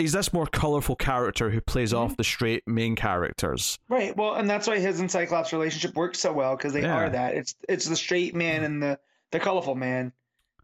he's 0.03 0.11
this 0.11 0.31
more 0.33 0.45
colorful 0.45 0.95
character 0.95 1.49
who 1.49 1.59
plays 1.61 1.93
Mhm. 1.93 1.97
off 1.97 2.17
the 2.17 2.23
straight 2.23 2.67
main 2.67 2.95
characters. 2.95 3.79
Right. 3.89 4.15
Well, 4.15 4.35
and 4.35 4.49
that's 4.49 4.67
why 4.67 4.77
his 4.79 4.99
and 4.99 5.09
Cyclops 5.09 5.51
relationship 5.53 5.95
works 5.95 6.19
so 6.19 6.31
well 6.33 6.55
because 6.55 6.73
they 6.73 6.81
Yeah. 6.81 6.95
are 6.95 7.09
that. 7.09 7.35
It's 7.35 7.55
it's 7.67 7.85
the 7.85 7.95
straight 7.95 8.35
man 8.35 8.63
and 8.63 8.81
the 8.83 8.99
the 9.31 9.39
colorful 9.39 9.75
man 9.75 10.11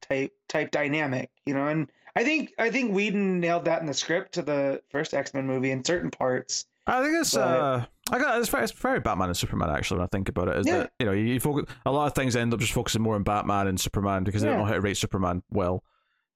type 0.01 0.31
type 0.47 0.71
dynamic, 0.71 1.29
you 1.45 1.53
know. 1.53 1.67
And 1.67 1.89
I 2.15 2.23
think 2.23 2.53
I 2.59 2.69
think 2.69 2.93
Whedon 2.93 3.39
nailed 3.39 3.65
that 3.65 3.81
in 3.81 3.87
the 3.87 3.93
script 3.93 4.33
to 4.33 4.41
the 4.41 4.81
first 4.91 5.13
X 5.13 5.33
Men 5.33 5.47
movie 5.47 5.71
in 5.71 5.83
certain 5.83 6.11
parts. 6.11 6.65
I 6.85 7.01
think 7.03 7.15
it's 7.19 7.33
But- 7.35 7.41
uh, 7.41 7.85
I 8.11 8.17
got 8.17 8.39
it's 8.39 8.49
very, 8.49 8.63
it's 8.63 8.71
very 8.73 8.99
Batman 8.99 9.29
and 9.29 9.37
Superman 9.37 9.69
actually 9.69 9.99
when 9.99 10.05
I 10.05 10.09
think 10.11 10.27
about 10.29 10.47
it. 10.47 10.57
Is 10.57 10.67
Yeah. 10.67 10.77
that 10.79 10.91
you 10.99 11.05
know 11.05 11.11
you, 11.11 11.23
you 11.25 11.39
focus 11.39 11.65
a 11.85 11.91
lot 11.91 12.07
of 12.07 12.15
things 12.15 12.35
end 12.35 12.53
up 12.53 12.59
just 12.59 12.73
focusing 12.73 13.01
more 13.01 13.15
on 13.15 13.23
Batman 13.23 13.67
and 13.67 13.79
Superman 13.79 14.23
because 14.23 14.41
they 14.41 14.47
don't 14.47 14.57
Yeah. 14.57 14.61
know 14.63 14.67
how 14.67 14.73
to 14.73 14.81
rate 14.81 14.97
Superman 14.97 15.43
well. 15.51 15.83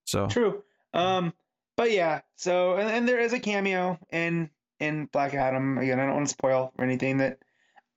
So 0.05 0.27
True. 0.27 0.63
Um, 0.93 1.33
but 1.75 1.91
yeah. 1.91 2.21
So 2.35 2.75
and, 2.75 2.89
and 2.89 3.07
there 3.07 3.19
is 3.19 3.33
a 3.33 3.39
cameo 3.39 3.99
in 4.11 4.49
in 4.79 5.05
Black 5.05 5.33
Adam. 5.33 5.77
Again, 5.77 5.99
I 5.99 6.05
don't 6.05 6.15
want 6.15 6.27
to 6.27 6.33
spoil 6.33 6.71
or 6.77 6.83
anything 6.83 7.17
that 7.17 7.39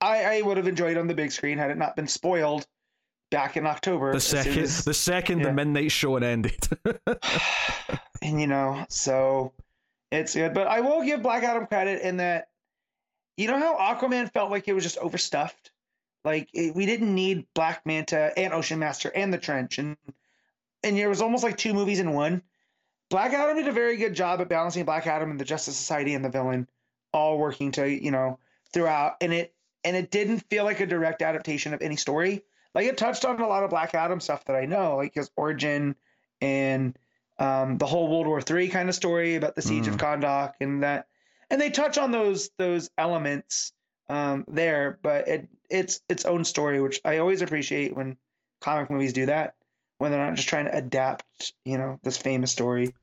I 0.01 0.37
I 0.37 0.41
would 0.41 0.57
have 0.57 0.67
enjoyed 0.67 0.97
on 0.97 1.07
the 1.07 1.13
big 1.13 1.31
screen 1.31 1.57
had 1.57 1.71
it 1.71 1.77
not 1.77 1.95
been 1.95 2.07
spoiled 2.07 2.67
back 3.29 3.57
in 3.57 3.65
October. 3.65 4.13
the 4.13 4.19
second 4.19 4.59
as- 4.59 4.85
the 4.85 4.93
second 4.93 5.39
the 5.39 5.49
yeah. 5.49 5.53
midnight 5.53 5.91
showing 5.91 6.23
ended. 6.23 6.67
and 8.21 8.39
you 8.39 8.47
know, 8.47 8.85
so 8.89 9.53
it's 10.11 10.33
good. 10.33 10.53
But 10.53 10.67
I 10.67 10.81
will 10.81 11.03
give 11.03 11.21
Black 11.21 11.43
Adam 11.43 11.67
credit 11.67 12.01
in 12.01 12.17
that, 12.17 12.49
you 13.35 13.47
know, 13.47 13.57
how 13.57 13.77
Aquaman 13.77 14.31
felt 14.31 14.51
like 14.51 14.67
it 14.67 14.73
was 14.73 14.83
just 14.83 14.97
overstuffed. 14.97 15.71
Like 16.23 16.49
it, 16.53 16.75
we 16.75 16.85
didn't 16.85 17.13
need 17.13 17.47
Black 17.53 17.85
Manta 17.85 18.31
and 18.37 18.53
Ocean 18.53 18.79
Master 18.79 19.11
and 19.13 19.33
the 19.33 19.37
Trench, 19.37 19.77
and 19.77 19.97
and 20.83 20.97
it 20.97 21.07
was 21.07 21.21
almost 21.21 21.43
like 21.43 21.57
two 21.57 21.73
movies 21.73 21.99
in 21.99 22.11
one. 22.13 22.41
Black 23.09 23.33
Adam 23.33 23.55
did 23.55 23.67
a 23.67 23.71
very 23.71 23.97
good 23.97 24.13
job 24.13 24.41
at 24.41 24.49
balancing 24.49 24.83
Black 24.83 25.07
Adam 25.07 25.31
and 25.31 25.39
the 25.39 25.45
Justice 25.45 25.77
Society 25.77 26.13
and 26.13 26.25
the 26.25 26.29
villain, 26.29 26.67
all 27.13 27.37
working 27.37 27.71
to 27.73 27.87
you 27.87 28.11
know 28.11 28.39
throughout, 28.73 29.15
and 29.21 29.33
it 29.33 29.53
and 29.83 29.95
it 29.95 30.11
didn't 30.11 30.41
feel 30.49 30.65
like 30.65 30.79
a 30.79 30.85
direct 30.85 31.21
adaptation 31.21 31.73
of 31.73 31.81
any 31.81 31.95
story. 31.95 32.43
Like 32.75 32.87
it 32.87 32.97
touched 32.97 33.25
on 33.25 33.39
a 33.39 33.47
lot 33.47 33.63
of 33.63 33.69
Black 33.69 33.95
Adam 33.95 34.19
stuff 34.19 34.45
that 34.45 34.55
I 34.55 34.65
know, 34.65 34.97
like 34.97 35.15
his 35.15 35.31
origin 35.35 35.95
and 36.41 36.97
um, 37.39 37.77
the 37.77 37.85
whole 37.85 38.09
World 38.09 38.27
War 38.27 38.41
Three 38.41 38.67
kind 38.67 38.89
of 38.89 38.95
story 38.95 39.35
about 39.35 39.55
the 39.55 39.61
siege 39.61 39.87
of 39.87 39.97
Kahndaq 39.97 40.53
and 40.59 40.83
that, 40.83 41.07
and 41.49 41.61
they 41.61 41.69
touch 41.69 41.97
on 41.97 42.11
those 42.11 42.49
those 42.57 42.89
elements 42.97 43.71
um, 44.09 44.43
there, 44.49 44.99
but 45.01 45.27
it 45.29 45.47
it's 45.69 46.01
its 46.09 46.25
own 46.25 46.43
story, 46.43 46.81
which 46.81 46.99
I 47.05 47.19
always 47.19 47.41
appreciate 47.41 47.95
when 47.95 48.17
comic 48.59 48.89
movies 48.89 49.13
do 49.13 49.27
that 49.27 49.55
when 49.97 50.11
they're 50.11 50.25
not 50.25 50.35
just 50.35 50.47
trying 50.47 50.65
to 50.65 50.75
adapt, 50.75 51.53
you 51.65 51.77
know, 51.77 51.99
this 52.03 52.17
famous 52.17 52.51
story, 52.51 52.93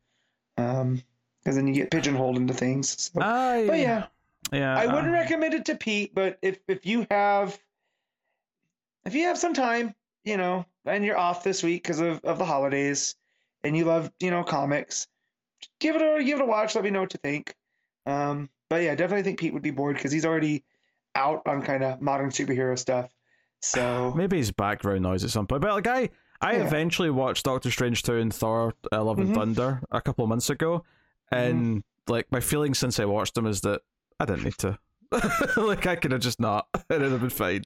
um, 0.56 1.02
because 1.42 1.56
then 1.56 1.66
you 1.66 1.74
get 1.74 1.90
pigeonholed 1.90 2.36
into 2.36 2.54
things. 2.54 3.10
So. 3.12 3.20
I, 3.20 3.66
but 3.66 3.78
yeah, 3.78 4.06
yeah. 4.52 4.76
I 4.76 4.86
wouldn't 4.86 5.08
uh, 5.08 5.18
recommend 5.18 5.54
it 5.54 5.66
to 5.66 5.74
Pete, 5.74 6.14
but 6.14 6.38
if 6.42 6.58
if 6.68 6.86
you 6.86 7.06
have 7.10 7.58
if 9.04 9.14
you 9.14 9.24
have 9.24 9.38
some 9.38 9.54
time, 9.54 9.94
you 10.24 10.36
know, 10.36 10.64
and 10.84 11.04
you're 11.04 11.18
off 11.18 11.44
this 11.44 11.62
week 11.62 11.82
because 11.82 12.00
of, 12.00 12.20
of 12.24 12.38
the 12.38 12.44
holidays 12.44 13.16
and 13.62 13.76
you 13.76 13.84
love, 13.84 14.10
you 14.20 14.30
know, 14.30 14.44
comics, 14.44 15.06
give 15.80 15.96
it 15.96 16.02
a 16.02 16.22
give 16.24 16.40
it 16.40 16.42
a 16.42 16.46
watch. 16.46 16.74
Let 16.74 16.84
me 16.84 16.90
know 16.90 17.00
what 17.00 17.12
you 17.12 17.20
think. 17.22 17.54
Um, 18.06 18.48
but 18.68 18.82
yeah, 18.82 18.94
definitely 18.94 19.22
think 19.22 19.38
Pete 19.38 19.52
would 19.52 19.62
be 19.62 19.70
bored 19.70 19.96
because 19.96 20.12
he's 20.12 20.24
already 20.24 20.64
out 21.14 21.42
on 21.46 21.62
kind 21.62 21.82
of 21.84 22.00
modern 22.00 22.30
superhero 22.30 22.78
stuff. 22.78 23.10
So 23.60 24.12
Maybe 24.14 24.36
his 24.36 24.52
background 24.52 25.02
noise 25.02 25.24
at 25.24 25.30
some 25.30 25.46
point. 25.46 25.62
But 25.62 25.72
like 25.72 25.86
I, 25.86 26.10
I 26.44 26.52
Yeah. 26.56 26.66
eventually 26.66 27.10
watched 27.10 27.44
Doctor 27.44 27.70
Strange 27.70 28.02
two 28.02 28.16
and 28.16 28.32
Thor: 28.32 28.74
uh, 28.92 29.02
Love 29.02 29.18
and 29.18 29.30
Mhm. 29.30 29.34
Thunder 29.34 29.82
a 29.90 30.00
couple 30.00 30.24
of 30.24 30.28
months 30.28 30.50
ago, 30.50 30.84
and 31.32 31.82
like 32.06 32.30
my 32.30 32.40
feeling 32.40 32.74
since 32.74 33.00
I 33.00 33.06
watched 33.06 33.34
them 33.34 33.46
is 33.46 33.62
that 33.62 33.80
I 34.20 34.26
didn't 34.26 34.44
need 34.44 34.58
to. 34.58 34.78
like 35.56 35.86
I 35.86 35.96
could 35.96 36.12
have 36.12 36.20
just 36.20 36.38
not, 36.40 36.66
and 36.74 37.00
it'd 37.02 37.12
have 37.12 37.20
been 37.20 37.30
fine. 37.30 37.62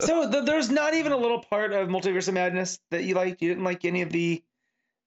so 0.00 0.30
th- 0.30 0.44
there's 0.44 0.70
not 0.70 0.94
even 0.94 1.12
a 1.12 1.16
little 1.16 1.40
part 1.40 1.72
of 1.72 1.88
Multiverse 1.88 2.28
of 2.28 2.34
Madness 2.34 2.78
that 2.90 3.04
you 3.04 3.14
liked. 3.14 3.42
You 3.42 3.48
didn't 3.48 3.64
like 3.64 3.84
any 3.84 4.02
of 4.02 4.10
the 4.10 4.42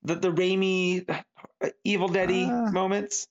the 0.04 0.16
the 0.16 0.32
Raimi 0.32 1.10
uh, 1.10 1.70
Evil 1.84 2.08
Deady 2.10 2.46
Ah. 2.52 2.70
moments. 2.72 3.28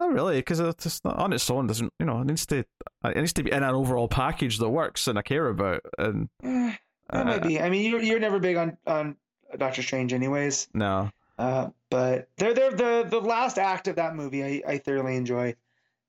Not 0.00 0.12
really, 0.12 0.36
because 0.36 0.58
it's 0.58 0.82
just 0.82 1.04
not 1.04 1.16
on 1.18 1.32
its 1.32 1.48
own. 1.50 1.66
Doesn't 1.68 1.92
you 2.00 2.06
know? 2.06 2.20
It 2.20 2.26
needs 2.26 2.46
to. 2.46 2.64
It 3.04 3.16
needs 3.16 3.32
to 3.34 3.42
be 3.44 3.52
in 3.52 3.62
an 3.62 3.74
overall 3.74 4.08
package 4.08 4.58
that 4.58 4.68
works 4.68 5.06
and 5.06 5.18
I 5.18 5.22
care 5.22 5.46
about. 5.48 5.80
And 5.98 6.28
that 7.12 7.22
uh, 7.22 7.24
might 7.24 7.42
be. 7.42 7.60
I 7.60 7.68
mean, 7.70 7.90
you're 7.90 8.02
you're 8.02 8.18
never 8.20 8.38
big 8.38 8.56
on 8.56 8.76
on 8.86 9.16
Doctor 9.56 9.82
Strange, 9.82 10.12
anyways. 10.12 10.68
no, 10.74 11.10
Uh, 11.38 11.68
but 11.90 12.28
they're 12.38 12.54
they're 12.54 12.72
the 12.72 13.06
the 13.08 13.20
last 13.20 13.58
act 13.58 13.88
of 13.88 13.96
that 13.96 14.14
movie. 14.16 14.42
I 14.44 14.62
I 14.66 14.78
thoroughly 14.78 15.16
enjoy. 15.16 15.54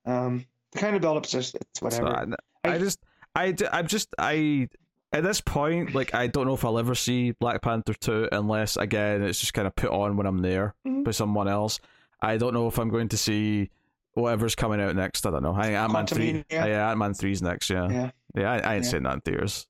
Um, 0.06 0.44
the 0.72 0.78
kind 0.80 0.96
of 0.96 1.02
build 1.02 1.16
up's 1.16 1.30
just 1.30 1.54
it's 1.54 1.80
So 1.80 1.84
whatever. 1.86 2.36
I, 2.64 2.68
I 2.70 2.74
I- 2.74 2.78
just, 2.78 2.98
I, 3.34 3.54
I'm 3.72 3.86
just, 3.86 4.08
I. 4.18 4.68
At 5.12 5.22
this 5.22 5.40
point, 5.40 5.94
like 5.94 6.12
I 6.12 6.26
don't 6.26 6.44
know 6.46 6.54
if 6.54 6.64
I'll 6.64 6.76
ever 6.76 6.96
see 6.96 7.30
Black 7.30 7.62
Panther 7.62 7.94
two 7.94 8.28
unless 8.32 8.76
again 8.76 9.22
it's 9.22 9.38
just 9.38 9.54
kind 9.54 9.68
of 9.68 9.76
put 9.76 9.90
on 9.90 10.16
when 10.16 10.26
I'm 10.26 10.38
there 10.38 10.74
Mhm. 10.84 11.04
by 11.04 11.12
someone 11.12 11.46
else. 11.46 11.78
I 12.20 12.36
don't 12.36 12.52
know 12.52 12.66
if 12.66 12.78
I'm 12.80 12.88
going 12.88 13.08
to 13.10 13.16
see 13.16 13.70
whatever's 14.14 14.56
coming 14.56 14.80
out 14.80 14.96
next. 14.96 15.24
I 15.24 15.30
don't 15.30 15.44
know. 15.44 15.54
I 15.54 15.62
think 15.66 15.76
Ant 15.76 15.92
Man 15.92 16.06
three. 16.08 16.44
Yeah, 16.50 16.90
Ant 16.90 16.98
Man 16.98 17.14
three's 17.14 17.42
next. 17.42 17.70
Yeah, 17.70 17.88
yeah. 17.88 18.10
Yeah. 18.34 18.50
I, 18.50 18.58
I 18.58 18.74
ain't 18.74 18.84
Yeah. 18.86 18.90
saying 18.90 19.02
that 19.04 19.14
in 19.14 19.20
theaters. 19.20 19.68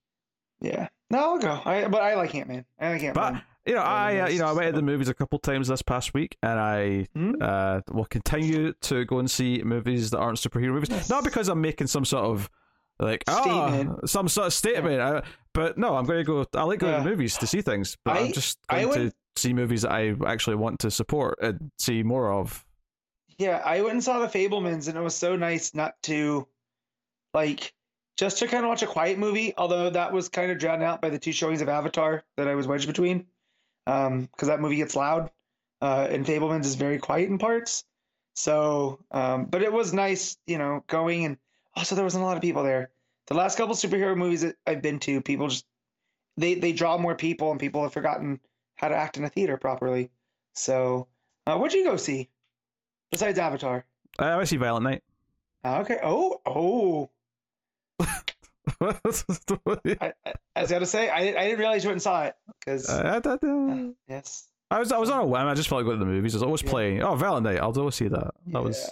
Yeah. 0.62 0.88
No, 1.14 1.20
I'll 1.34 1.38
go. 1.38 1.60
I 1.64 1.86
but 1.88 2.02
I 2.02 2.14
like 2.16 2.34
Ant 2.34 2.48
Man. 2.48 2.64
I 2.80 2.90
like 2.90 3.02
Ant 3.02 3.14
But 3.14 3.32
Man. 3.34 3.42
you 3.66 3.74
know, 3.74 3.80
I 3.82 4.18
uh, 4.20 4.28
you 4.28 4.38
know 4.38 4.46
I 4.46 4.52
went 4.52 4.66
to 4.74 4.76
the 4.76 4.82
movies 4.82 5.08
a 5.08 5.14
couple 5.14 5.38
times 5.38 5.68
this 5.68 5.82
past 5.82 6.12
week, 6.14 6.36
and 6.42 6.58
I 6.58 7.06
Mhm. 7.16 7.40
uh, 7.40 7.80
will 7.92 8.04
continue 8.06 8.72
to 8.82 9.04
go 9.04 9.18
and 9.18 9.30
see 9.30 9.62
movies 9.62 10.10
that 10.10 10.18
aren't 10.18 10.38
superhero 10.38 10.72
movies. 10.72 10.90
Yes. 10.90 11.08
Not 11.08 11.24
because 11.24 11.48
I'm 11.48 11.60
making 11.60 11.86
some 11.86 12.04
sort 12.04 12.24
of 12.24 12.50
like 12.98 13.24
ah 13.26 13.40
Statement. 13.42 14.08
some 14.08 14.28
sort 14.28 14.46
of 14.48 14.52
statement, 14.54 15.00
I, 15.00 15.22
but 15.52 15.76
no, 15.78 15.96
I'm 15.96 16.04
going 16.04 16.18
to 16.18 16.24
go. 16.24 16.46
I 16.54 16.62
like 16.64 16.78
going 16.80 16.92
Yeah. 16.94 17.02
to 17.02 17.08
movies 17.10 17.36
to 17.38 17.46
see 17.46 17.60
things, 17.62 17.96
but 18.04 18.16
I, 18.16 18.20
am 18.20 18.32
just 18.32 18.58
going 18.68 19.10
to 19.10 19.12
see 19.36 19.52
movies 19.52 19.82
that 19.82 19.92
I 19.92 20.14
actually 20.26 20.56
want 20.56 20.78
to 20.80 20.90
support 20.90 21.38
and 21.42 21.70
see 21.78 22.02
more 22.02 22.32
of. 22.32 22.64
Yeah, 23.38 23.60
I 23.64 23.80
went 23.80 23.94
and 23.94 24.04
saw 24.04 24.20
the 24.20 24.28
Fabelmans, 24.28 24.86
and 24.88 24.96
it 24.96 25.00
was 25.00 25.16
so 25.16 25.34
nice 25.34 25.74
not 25.74 25.94
to, 26.04 26.46
like, 27.32 27.74
just 28.16 28.38
to 28.38 28.46
kind 28.46 28.64
of 28.64 28.68
watch 28.68 28.82
a 28.82 28.86
quiet 28.86 29.18
movie. 29.18 29.54
Although 29.56 29.90
that 29.90 30.12
was 30.12 30.28
kind 30.28 30.50
of 30.50 30.58
drowned 30.58 30.82
out 30.82 31.00
by 31.00 31.10
the 31.10 31.18
two 31.18 31.32
showings 31.32 31.60
of 31.60 31.68
Avatar 31.68 32.24
that 32.36 32.48
I 32.48 32.54
was 32.54 32.66
wedged 32.66 32.86
between, 32.86 33.26
um, 33.86 34.22
because 34.22 34.48
that 34.48 34.60
movie 34.60 34.76
gets 34.76 34.96
loud, 34.96 35.30
uh, 35.82 36.06
and 36.10 36.24
Fabelmans 36.24 36.64
is 36.64 36.74
very 36.74 36.98
quiet 36.98 37.28
in 37.28 37.38
parts. 37.38 37.84
So, 38.34 39.00
um, 39.10 39.46
but 39.46 39.62
it 39.62 39.72
was 39.72 39.92
nice, 39.92 40.36
you 40.46 40.58
know, 40.58 40.82
going 40.86 41.24
and 41.24 41.36
also 41.76 41.94
there 41.94 42.04
wasn't 42.04 42.22
a 42.24 42.26
lot 42.26 42.36
of 42.36 42.42
people 42.42 42.62
there. 42.62 42.90
The 43.26 43.34
last 43.34 43.56
couple 43.56 43.74
superhero 43.74 44.16
movies 44.16 44.42
that 44.42 44.56
I've 44.66 44.82
been 44.82 44.98
to, 45.00 45.20
people 45.20 45.48
just 45.48 45.64
they 46.36 46.54
they 46.54 46.72
draw 46.72 46.98
more 46.98 47.14
people, 47.14 47.50
and 47.50 47.60
people 47.60 47.82
have 47.82 47.92
forgotten 47.92 48.40
how 48.76 48.88
to 48.88 48.96
act 48.96 49.16
in 49.16 49.24
a 49.24 49.28
theater 49.28 49.56
properly. 49.56 50.10
So, 50.52 51.06
uh, 51.46 51.56
what'd 51.56 51.74
you 51.74 51.84
go 51.84 51.96
see? 51.96 52.28
Besides 53.10 53.38
Avatar. 53.38 53.84
Uh, 54.18 54.38
I 54.38 54.44
see 54.44 54.56
Violent 54.56 54.84
Night. 54.84 55.02
Ah, 55.64 55.80
Okay. 55.80 55.98
Oh, 56.02 56.40
oh. 56.46 57.10
I, 58.00 58.12
I, 60.00 60.12
I 60.56 60.60
was 60.62 60.70
gonna 60.70 60.86
say 60.86 61.08
I, 61.08 61.18
I 61.18 61.44
didn't 61.44 61.58
realize 61.58 61.84
you 61.84 61.88
went 61.88 61.96
and 61.96 62.02
saw 62.02 62.24
it 62.24 62.34
because 62.60 62.88
Uh, 62.88 63.20
I, 63.24 63.28
I, 63.46 63.90
yes. 64.08 64.48
I 64.70 64.78
was 64.78 64.90
I 64.92 64.98
was 64.98 65.10
on 65.10 65.20
a 65.20 65.26
whim. 65.26 65.46
I 65.46 65.54
just 65.54 65.68
felt 65.68 65.80
like 65.80 65.86
going 65.86 65.98
to 65.98 66.04
the 66.04 66.10
movies. 66.10 66.34
I 66.34 66.36
was 66.38 66.42
always 66.42 66.62
Yeah. 66.62 66.70
playing. 66.70 67.02
Oh, 67.02 67.14
Valentine 67.14 67.58
I'll 67.60 67.78
always 67.78 67.94
see 67.94 68.08
that. 68.08 68.30
That 68.48 68.62
was, 68.62 68.90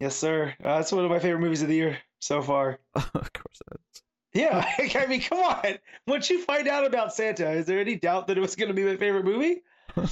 Yes, 0.00 0.16
sir. 0.16 0.54
Uh, 0.62 0.76
that's 0.78 0.90
one 0.92 1.04
of 1.04 1.10
my 1.10 1.18
favorite 1.20 1.40
movies 1.40 1.62
of 1.62 1.68
the 1.68 1.74
year 1.76 1.98
so 2.20 2.42
far. 2.42 2.80
of 2.94 3.12
course, 3.32 3.60
is. 3.72 4.02
Yeah, 4.32 4.64
I 4.78 5.06
mean, 5.06 5.20
come 5.20 5.38
on. 5.38 5.78
Once 6.08 6.28
you 6.30 6.42
find 6.42 6.66
out 6.66 6.84
about 6.86 7.14
Santa, 7.14 7.50
is 7.52 7.66
there 7.66 7.78
any 7.78 7.94
doubt 7.96 8.26
that 8.26 8.36
it 8.36 8.40
was 8.40 8.56
going 8.56 8.68
to 8.68 8.74
be 8.74 8.82
my 8.84 8.96
favorite 8.96 9.24
movie? 9.24 9.62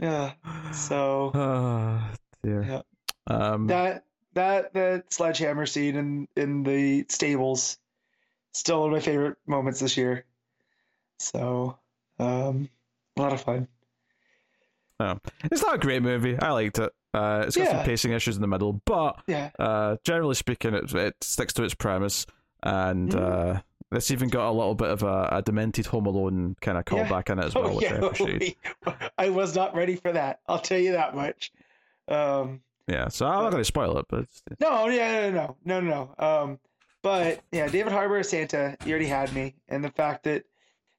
yeah. 0.00 0.32
So 0.72 1.30
Ah, 1.34 2.12
dear. 2.42 2.62
Yeah. 2.62 2.82
Um, 3.28 3.68
that 3.68 4.04
that 4.34 4.72
that 4.74 5.12
sledgehammer 5.12 5.66
scene 5.66 5.96
in 5.96 6.28
in 6.36 6.62
the 6.62 7.06
stables, 7.08 7.78
still 8.52 8.80
one 8.80 8.88
of 8.90 8.92
my 8.94 9.00
favorite 9.00 9.36
moments 9.46 9.80
this 9.80 9.96
year. 9.96 10.24
So, 11.18 11.78
um, 12.18 12.68
a 13.16 13.20
lot 13.22 13.32
of 13.32 13.40
fun. 13.42 13.68
Oh. 15.00 15.18
it's 15.44 15.62
not 15.62 15.76
a 15.76 15.78
great 15.78 16.02
movie. 16.02 16.38
I 16.38 16.50
liked 16.52 16.78
it. 16.78 16.92
Uh, 17.14 17.44
it's 17.46 17.56
got 17.56 17.68
some 17.68 17.84
pacing 17.84 18.12
issues 18.12 18.36
in 18.36 18.40
the 18.42 18.48
middle, 18.48 18.80
but 18.84 19.20
Yeah. 19.26 19.50
uh, 19.58 19.96
generally 20.04 20.34
speaking, 20.34 20.74
it, 20.74 20.92
it 20.94 21.14
sticks 21.22 21.52
to 21.54 21.64
its 21.64 21.74
premise, 21.74 22.24
and 22.62 23.10
Mhm. 23.10 23.56
uh, 23.56 23.60
it's 23.90 24.10
even 24.10 24.28
got 24.30 24.48
a 24.48 24.52
little 24.52 24.74
bit 24.74 24.88
of 24.88 25.02
a, 25.02 25.28
a 25.32 25.42
demented 25.42 25.86
Home 25.86 26.06
Alone 26.06 26.56
kind 26.60 26.78
of 26.78 26.84
Yeah. 26.90 27.06
callback 27.08 27.30
in 27.30 27.38
it 27.40 27.44
as 27.46 27.54
well, 27.56 27.70
Oh, 27.70 27.76
which 27.76 27.84
I 27.84 27.94
yeah, 27.94 28.00
appreciate. 28.06 28.58
I 29.18 29.28
was 29.30 29.54
not 29.54 29.74
ready 29.74 29.96
for 29.96 30.12
that. 30.12 30.40
I'll 30.48 30.58
tell 30.60 30.78
you 30.78 30.92
that 30.92 31.14
much. 31.14 31.52
Um, 32.08 32.62
Yeah, 32.88 33.08
so 33.08 33.26
I'm 33.26 33.44
not 33.44 33.50
going 33.50 33.60
to 33.60 33.64
spoil 33.64 33.98
it, 33.98 34.06
but 34.08 34.26
No, 34.60 34.88
yeah, 34.88 35.30
no, 35.30 35.30
no, 35.30 35.56
no, 35.64 35.80
no, 35.80 36.14
no. 36.18 36.24
Um, 36.26 36.58
but 37.02 37.40
yeah, 37.52 37.68
David 37.68 37.92
Harbour 37.92 38.18
as 38.18 38.28
Santa, 38.28 38.76
you 38.84 38.90
already 38.90 39.06
had 39.06 39.32
me, 39.32 39.54
and 39.68 39.84
the 39.84 39.90
fact 39.90 40.24
that 40.24 40.44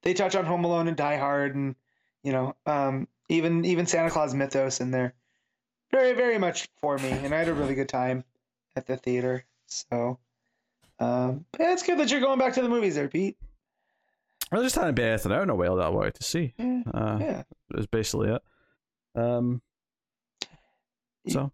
they 0.02 0.14
touch 0.14 0.36
on 0.36 0.46
Home 0.46 0.64
Alone 0.66 0.88
and 0.88 0.98
Die 0.98 1.18
Hard, 1.18 1.56
and 1.56 1.76
you 2.24 2.32
know, 2.32 2.56
um, 2.66 3.08
even 3.30 3.66
even 3.66 3.86
Santa 3.86 4.10
Claus 4.10 4.34
mythos 4.34 4.82
in 4.82 4.92
there, 4.92 5.14
very, 5.92 6.14
very 6.14 6.38
much 6.38 6.68
for 6.82 6.98
me, 6.98 7.10
and 7.10 7.34
I 7.34 7.40
had 7.40 7.48
a 7.50 7.54
really 7.54 7.76
good 7.76 7.90
time 7.90 8.24
at 8.76 8.88
the 8.88 8.98
theater. 8.98 9.46
So, 9.68 10.20
um, 11.00 11.46
yeah, 11.60 11.74
it's 11.74 11.84
good 11.84 12.00
that 12.00 12.12
you're 12.12 12.22
going 12.22 12.40
back 12.40 12.54
to 12.54 12.62
the 12.62 12.70
movies 12.70 12.96
there, 12.96 13.08
Pete. 13.08 13.38
I 14.52 14.58
just 14.62 14.76
hadn't 14.76 14.96
been 14.96 15.08
anything 15.10 15.32
out 15.32 15.44
in 15.44 15.50
a 15.50 15.56
while 15.56 15.78
that 15.78 15.86
I 15.86 15.90
wanted 15.90 16.16
to 16.16 16.24
see. 16.24 16.54
Yeah, 16.58 16.82
Uh, 16.94 17.18
yeah, 17.20 17.44
Is 17.76 17.88
basically 17.88 18.30
it. 18.30 18.42
Um, 19.16 19.62
so 21.28 21.52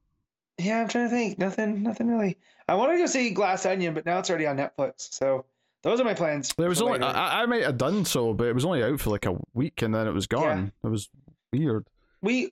yeah. 0.60 0.82
I'm 0.82 0.88
trying 0.88 1.10
to 1.10 1.16
think. 1.16 1.40
Nothing, 1.40 1.84
nothing 1.84 2.08
really. 2.08 2.38
I 2.68 2.76
wanted 2.76 2.94
to 2.94 3.00
go 3.00 3.06
see 3.08 3.32
Glass 3.32 3.66
Onion, 3.66 3.94
but 3.94 4.06
now 4.06 4.20
it's 4.20 4.30
already 4.30 4.46
on 4.46 4.58
Netflix. 4.58 5.14
So 5.14 5.46
those 5.84 6.00
are 6.00 6.04
my 6.04 6.14
plans. 6.14 6.54
there 6.58 6.70
was 6.70 6.82
only 6.82 7.00
I, 7.00 7.44
I, 7.44 7.46
might 7.46 7.64
have 7.64 7.78
done 7.78 8.06
so, 8.06 8.34
but 8.34 8.48
it 8.48 8.54
was 8.54 8.66
only 8.66 8.84
out 8.84 9.00
for 9.00 9.10
like 9.10 9.26
a 9.26 9.38
week 9.54 9.82
and 9.82 9.94
then 9.94 10.08
it 10.08 10.14
was 10.14 10.28
gone. 10.28 10.72
It 10.84 10.88
was 10.88 11.10
weird. 11.52 11.88
we 12.22 12.50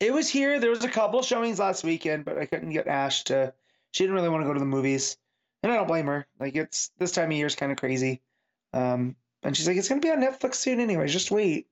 it 0.00 0.12
was 0.12 0.28
here 0.28 0.60
there 0.60 0.70
was 0.70 0.84
a 0.84 0.88
couple 0.88 1.22
showings 1.22 1.58
last 1.58 1.84
weekend 1.84 2.24
but 2.24 2.38
i 2.38 2.46
couldn't 2.46 2.70
get 2.70 2.86
ash 2.86 3.24
to 3.24 3.52
she 3.90 4.04
didn't 4.04 4.14
really 4.14 4.28
want 4.28 4.42
to 4.42 4.46
go 4.46 4.52
to 4.52 4.60
the 4.60 4.66
movies 4.66 5.16
and 5.62 5.72
i 5.72 5.76
don't 5.76 5.88
blame 5.88 6.06
her 6.06 6.26
like 6.38 6.54
it's 6.54 6.90
this 6.98 7.12
time 7.12 7.30
of 7.30 7.36
year 7.36 7.46
is 7.46 7.56
kind 7.56 7.72
of 7.72 7.78
crazy 7.78 8.20
um 8.72 9.16
and 9.42 9.56
she's 9.56 9.66
like 9.66 9.76
it's 9.76 9.88
going 9.88 10.00
to 10.00 10.06
be 10.06 10.12
on 10.12 10.20
netflix 10.20 10.56
soon 10.56 10.80
anyways 10.80 11.12
just 11.12 11.30
wait 11.30 11.66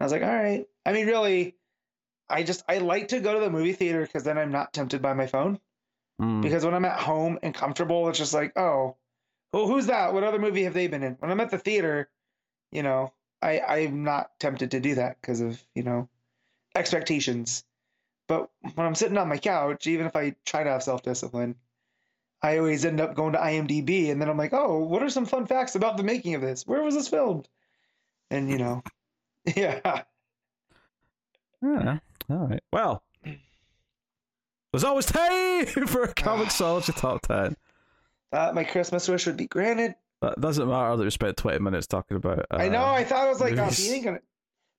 i 0.00 0.04
was 0.04 0.12
like 0.12 0.22
all 0.22 0.28
right 0.28 0.66
i 0.84 0.92
mean 0.92 1.06
really 1.06 1.54
i 2.28 2.42
just 2.42 2.64
i 2.68 2.78
like 2.78 3.08
to 3.08 3.20
go 3.20 3.34
to 3.34 3.40
the 3.40 3.50
movie 3.50 3.72
theater 3.72 4.02
because 4.02 4.24
then 4.24 4.38
i'm 4.38 4.52
not 4.52 4.72
tempted 4.72 5.02
by 5.02 5.14
my 5.14 5.26
phone. 5.26 5.58
Mm. 6.20 6.40
because 6.42 6.64
when 6.64 6.74
i'm 6.74 6.84
at 6.84 6.98
home 6.98 7.38
and 7.42 7.54
comfortable 7.54 8.08
it's 8.08 8.18
just 8.18 8.34
like 8.34 8.56
oh 8.56 8.96
well 9.52 9.66
who's 9.66 9.86
that? 9.86 10.12
What 10.12 10.24
other 10.24 10.38
movie 10.38 10.64
have 10.64 10.74
they 10.74 10.86
been 10.86 11.02
in? 11.02 11.14
When 11.14 11.30
i'm 11.30 11.40
at 11.40 11.50
the 11.50 11.58
theater 11.58 12.10
you 12.72 12.82
know 12.82 13.12
i 13.42 13.60
i'm 13.60 14.02
not 14.04 14.30
tempted 14.38 14.72
to 14.72 14.80
do 14.80 14.96
that 14.96 15.20
because 15.20 15.40
of 15.40 15.62
you 15.74 15.82
know 15.82 16.08
expectations. 16.74 17.64
But 18.28 18.50
when 18.74 18.86
i'm 18.86 18.94
sitting 18.94 19.18
on 19.18 19.28
my 19.28 19.38
couch 19.38 19.86
even 19.86 20.06
if 20.06 20.16
i 20.16 20.34
try 20.44 20.64
to 20.64 20.70
have 20.70 20.82
self-discipline 20.82 21.54
i 22.42 22.58
always 22.58 22.84
end 22.84 23.00
up 23.00 23.14
going 23.14 23.32
to 23.32 23.38
imdb 23.38 24.10
and 24.10 24.20
then 24.20 24.28
i'm 24.28 24.36
like 24.36 24.52
oh 24.52 24.78
what 24.78 25.02
are 25.02 25.08
some 25.08 25.26
fun 25.26 25.46
facts 25.46 25.74
about 25.74 25.96
the 25.96 26.02
making 26.02 26.34
of 26.34 26.40
this? 26.42 26.66
Where 26.66 26.82
was 26.82 26.94
this 26.94 27.08
filmed? 27.08 27.48
And 28.30 28.50
you 28.50 28.58
know 28.58 28.82
yeah. 29.56 30.02
Yeah. 31.62 31.98
All 32.30 32.48
right. 32.48 32.62
Well, 32.72 33.02
there's 34.72 34.84
always 34.84 35.06
time 35.06 35.66
for 35.86 36.02
a 36.04 36.14
comic 36.14 36.48
Comixology 36.48 36.94
top 36.94 37.22
ten. 37.22 37.56
thought 38.32 38.54
my 38.54 38.64
christmas 38.64 39.08
wish 39.08 39.26
would 39.26 39.36
be 39.36 39.46
granted 39.46 39.94
That 40.22 40.40
doesn't 40.40 40.68
matter 40.68 40.96
that 40.96 41.04
we 41.04 41.10
spent 41.10 41.36
twenty 41.36 41.60
minutes 41.60 41.86
talking 41.86 42.16
about. 42.16 42.40
Uh, 42.50 42.56
i 42.56 42.68
know 42.68 42.84
i 42.84 43.04
thought 43.04 43.26
i 43.26 43.28
was 43.28 43.40
like 43.40 43.54
oh, 43.54 43.64
movies. 43.64 43.78
Pete 43.86 43.92
ain't 43.94 44.04
gonna 44.04 44.20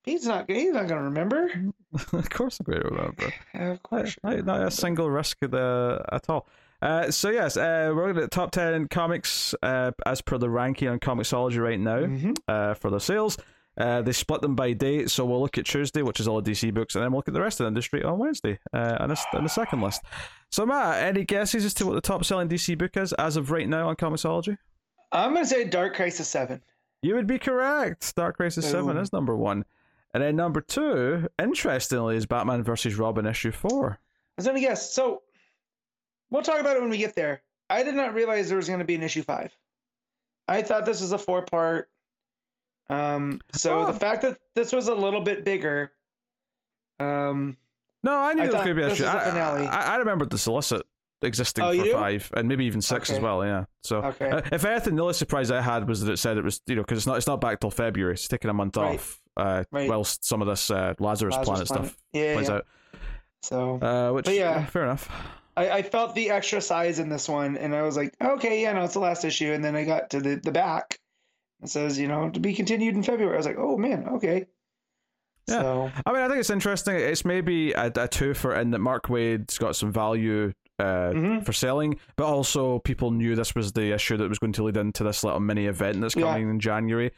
Pete's 0.05 0.25
not 0.25 0.49
he's 0.49 0.71
not 0.73 0.87
gonna 0.87 1.03
remember 1.03 1.49
of 2.13 2.29
course, 2.29 2.59
I'm 2.59 2.65
going 2.65 2.81
to 2.83 2.89
remember. 2.89 3.33
Yeah, 3.55 3.71
of 3.71 3.81
course 3.81 4.17
Not, 4.23 4.45
not 4.45 4.61
a 4.67 4.69
single 4.71 5.09
risk 5.09 5.37
at 6.11 6.29
all. 6.29 6.47
Uh, 6.81 7.09
so 7.09 7.29
yes, 7.29 7.57
uh, 7.57 7.91
we're 7.95 8.07
looking 8.09 8.23
at 8.23 8.29
top 8.29 8.51
ten 8.51 8.87
comics 8.89 9.55
uh, 9.63 9.91
as 10.05 10.21
per 10.21 10.37
the 10.37 10.49
ranking 10.49 10.89
on 10.89 10.99
Comixology 10.99 11.59
right 11.63 11.79
now 11.79 11.99
Mhm. 12.01 12.37
uh, 12.47 12.73
for 12.75 12.89
the 12.91 12.99
sales. 12.99 13.37
Uh, 13.77 14.01
they 14.01 14.11
split 14.11 14.41
them 14.41 14.55
by 14.55 14.73
date, 14.73 15.11
so 15.11 15.23
we'll 15.23 15.39
look 15.39 15.57
at 15.57 15.65
Tuesday, 15.65 16.01
which 16.01 16.19
is 16.19 16.27
all 16.27 16.41
the 16.41 16.51
DC 16.51 16.73
books, 16.73 16.95
and 16.95 17.03
then 17.03 17.11
we'll 17.11 17.19
look 17.19 17.27
at 17.27 17.33
the 17.33 17.41
rest 17.41 17.59
of 17.59 17.65
the 17.65 17.67
industry 17.67 18.03
on 18.03 18.17
Wednesday, 18.17 18.57
uh, 18.73 18.97
on, 18.99 19.09
this, 19.09 19.23
on 19.33 19.43
the 19.43 19.49
second 19.49 19.81
list. 19.81 20.01
So 20.51 20.65
Matt, 20.65 21.03
any 21.03 21.25
guesses 21.25 21.63
as 21.63 21.73
to 21.75 21.85
what 21.85 21.93
the 21.93 22.01
top 22.01 22.25
selling 22.25 22.49
DC 22.49 22.75
book 22.77 22.97
is 22.97 23.13
as 23.13 23.37
of 23.37 23.51
right 23.51 23.69
now 23.69 23.89
on 23.89 23.95
Comixology? 23.95 24.57
i'm 25.11 25.33
gonna 25.33 25.45
say 25.45 25.63
dark 25.63 25.95
crisis 25.95 26.27
7 26.27 26.61
You 27.01 27.15
would 27.15 27.27
be 27.27 27.39
correct. 27.39 28.13
Dark 28.15 28.35
Crisis 28.37 28.69
Seven 28.69 28.97
is 28.97 29.13
number 29.13 29.37
one, 29.37 29.63
and 30.13 30.21
then 30.23 30.35
number 30.35 30.59
two, 30.59 31.27
interestingly, 31.39 32.17
is 32.17 32.25
Batman 32.25 32.63
versus 32.63 32.95
Robin 32.95 33.25
issue 33.25 33.51
four. 33.51 33.91
I 33.91 34.33
was 34.37 34.47
gonna 34.47 34.59
guess. 34.59 34.91
So 34.91 35.21
we'll 36.31 36.41
talk 36.41 36.59
about 36.59 36.75
it 36.75 36.81
when 36.81 36.89
we 36.89 36.97
get 36.97 37.15
there. 37.15 37.41
I 37.69 37.83
did 37.83 37.95
not 37.95 38.13
realize 38.15 38.49
there 38.49 38.57
was 38.57 38.67
gonna 38.67 38.83
be 38.83 38.95
an 38.95 39.03
issue 39.03 39.21
five. 39.23 39.55
I 40.47 40.61
thought 40.61 40.85
this 40.85 41.01
was 41.01 41.11
a 41.11 41.17
four 41.17 41.43
part. 41.43 41.89
Um, 42.89 43.41
so 43.53 43.79
Oh. 43.81 43.85
the 43.91 43.99
fact 43.99 44.21
that 44.21 44.37
this 44.55 44.71
was 44.71 44.87
a 44.87 44.95
little 44.95 45.21
bit 45.21 45.43
bigger, 45.43 45.91
um, 46.99 47.57
No, 48.03 48.13
I 48.15 48.33
knew 48.33 48.43
I 48.43 48.45
there 48.47 48.53
was 48.55 48.63
going 48.65 48.75
to 48.77 48.95
be 48.97 49.03
a 49.03 49.07
a 49.07 49.41
I. 49.43 49.65
I, 49.65 49.81
I 49.93 49.95
remember 49.97 50.25
the 50.25 50.37
solicit 50.37 50.83
existing 51.21 51.63
Oh, 51.63 51.75
for 51.75 51.83
do? 51.83 51.91
five 51.93 52.31
and 52.37 52.47
maybe 52.47 52.65
even 52.65 52.81
six 52.81 53.09
as 53.09 53.19
well. 53.19 53.43
Yeah. 53.45 53.65
So, 53.83 53.97
Okay. 54.03 54.29
uh, 54.29 54.41
if 54.51 54.63
anything, 54.65 54.95
the 54.95 55.01
only 55.01 55.13
surprise 55.15 55.49
I 55.51 55.61
had 55.61 55.87
was 55.87 56.01
that 56.01 56.13
it 56.13 56.17
said 56.17 56.37
it 56.37 56.43
was 56.43 56.61
you 56.67 56.75
know 56.75 56.83
because 56.83 56.99
it's 56.99 57.07
not 57.07 57.17
it's 57.17 57.27
not 57.27 57.41
back 57.41 57.59
till 57.59 57.71
February. 57.71 58.13
It's 58.13 58.27
taking 58.27 58.49
a 58.49 58.53
month 58.53 58.77
Right. 58.77 58.95
off. 58.99 59.19
Uh, 59.35 59.63
Right. 59.71 59.89
whilst 59.89 60.23
some 60.25 60.41
of 60.41 60.47
this 60.47 60.71
uh, 60.71 60.93
Lazarus, 60.99 61.35
Lazarus 61.35 61.45
Planet, 61.45 61.67
Planet. 61.67 61.67
stuff 61.91 61.97
yeah, 62.13 62.33
plays 62.33 62.49
yeah. 62.49 62.55
out. 62.55 62.65
So 63.41 63.79
Uh, 63.81 64.13
which 64.13 64.27
yeah. 64.29 64.33
yeah, 64.33 64.65
fair 64.67 64.83
enough. 64.83 65.09
I, 65.57 65.69
I 65.71 65.81
felt 65.81 66.13
the 66.15 66.29
extra 66.29 66.61
size 66.61 66.99
in 66.99 67.09
this 67.09 67.27
one, 67.27 67.57
and 67.57 67.75
I 67.75 67.81
was 67.81 67.97
like, 67.97 68.13
okay, 68.21 68.61
yeah, 68.61 68.73
no, 68.73 68.83
it's 68.83 68.93
the 68.93 68.99
last 68.99 69.25
issue. 69.25 69.51
And 69.53 69.63
then 69.65 69.75
I 69.75 69.83
got 69.85 70.11
to 70.11 70.19
the 70.19 70.35
the 70.35 70.51
back. 70.51 70.99
It 71.63 71.69
says, 71.69 71.97
you 71.97 72.07
know, 72.07 72.29
to 72.29 72.39
be 72.39 72.53
continued 72.53 72.95
in 72.95 73.03
February. 73.03 73.33
I 73.33 73.37
was 73.37 73.45
like, 73.45 73.57
oh 73.57 73.77
man, 73.77 74.07
okay. 74.15 74.45
Yeah. 75.47 75.61
So 75.61 75.91
I 76.05 76.11
mean, 76.13 76.21
I 76.21 76.27
think 76.27 76.39
it's 76.39 76.49
interesting. 76.49 76.95
It's 76.95 77.25
maybe 77.25 77.71
a, 77.71 77.91
a 77.95 78.33
for 78.33 78.53
in 78.55 78.71
that 78.71 78.79
Mark 78.79 79.07
Waid's 79.07 79.57
got 79.57 79.75
some 79.75 79.91
value 79.91 80.51
uh, 80.79 81.09
Mhm. 81.11 81.43
for 81.45 81.53
selling, 81.53 81.99
but 82.17 82.25
also 82.25 82.77
people 82.79 83.09
knew 83.09 83.35
this 83.35 83.55
was 83.55 83.71
the 83.71 83.91
issue 83.93 84.15
that 84.17 84.29
was 84.29 84.37
going 84.37 84.53
to 84.53 84.63
lead 84.63 84.77
into 84.77 85.03
this 85.03 85.23
little 85.23 85.39
mini 85.39 85.65
event 85.65 85.99
that's 86.01 86.15
Yeah. 86.15 86.33
coming 86.33 86.49
in 86.49 86.59
January. 86.59 87.11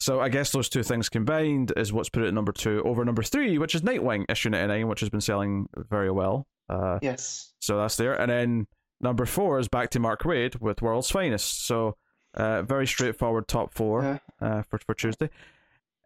So 0.00 0.20
I 0.20 0.28
guess 0.28 0.50
those 0.50 0.68
two 0.68 0.82
things 0.82 1.08
combined 1.08 1.72
is 1.76 1.92
what's 1.92 2.08
put 2.08 2.24
it 2.24 2.28
at 2.28 2.34
number 2.34 2.50
two 2.50 2.82
over 2.84 3.04
number 3.04 3.22
three, 3.22 3.58
which 3.58 3.76
is 3.76 3.82
Nightwing 3.82 4.24
issue 4.28 4.50
ninety 4.50 4.66
nine, 4.66 4.88
which 4.88 4.98
has 5.00 5.10
been 5.10 5.20
selling 5.20 5.68
very 5.88 6.10
well. 6.10 6.48
Uh, 6.68 6.98
yes, 7.02 7.52
so 7.60 7.76
that's 7.78 7.96
there, 7.96 8.14
and 8.20 8.28
then 8.30 8.66
number 9.00 9.26
four 9.26 9.60
is 9.60 9.68
back 9.68 9.90
to 9.90 10.00
Mark 10.00 10.22
Waid 10.24 10.60
with 10.60 10.82
World's 10.82 11.10
Finest. 11.10 11.66
So 11.66 11.96
uh, 12.34 12.62
very 12.62 12.86
straightforward 12.86 13.48
top 13.48 13.72
four 13.74 14.20
uh, 14.40 14.62
for 14.62 14.78
for 14.78 14.94
Tuesday. 14.94 15.30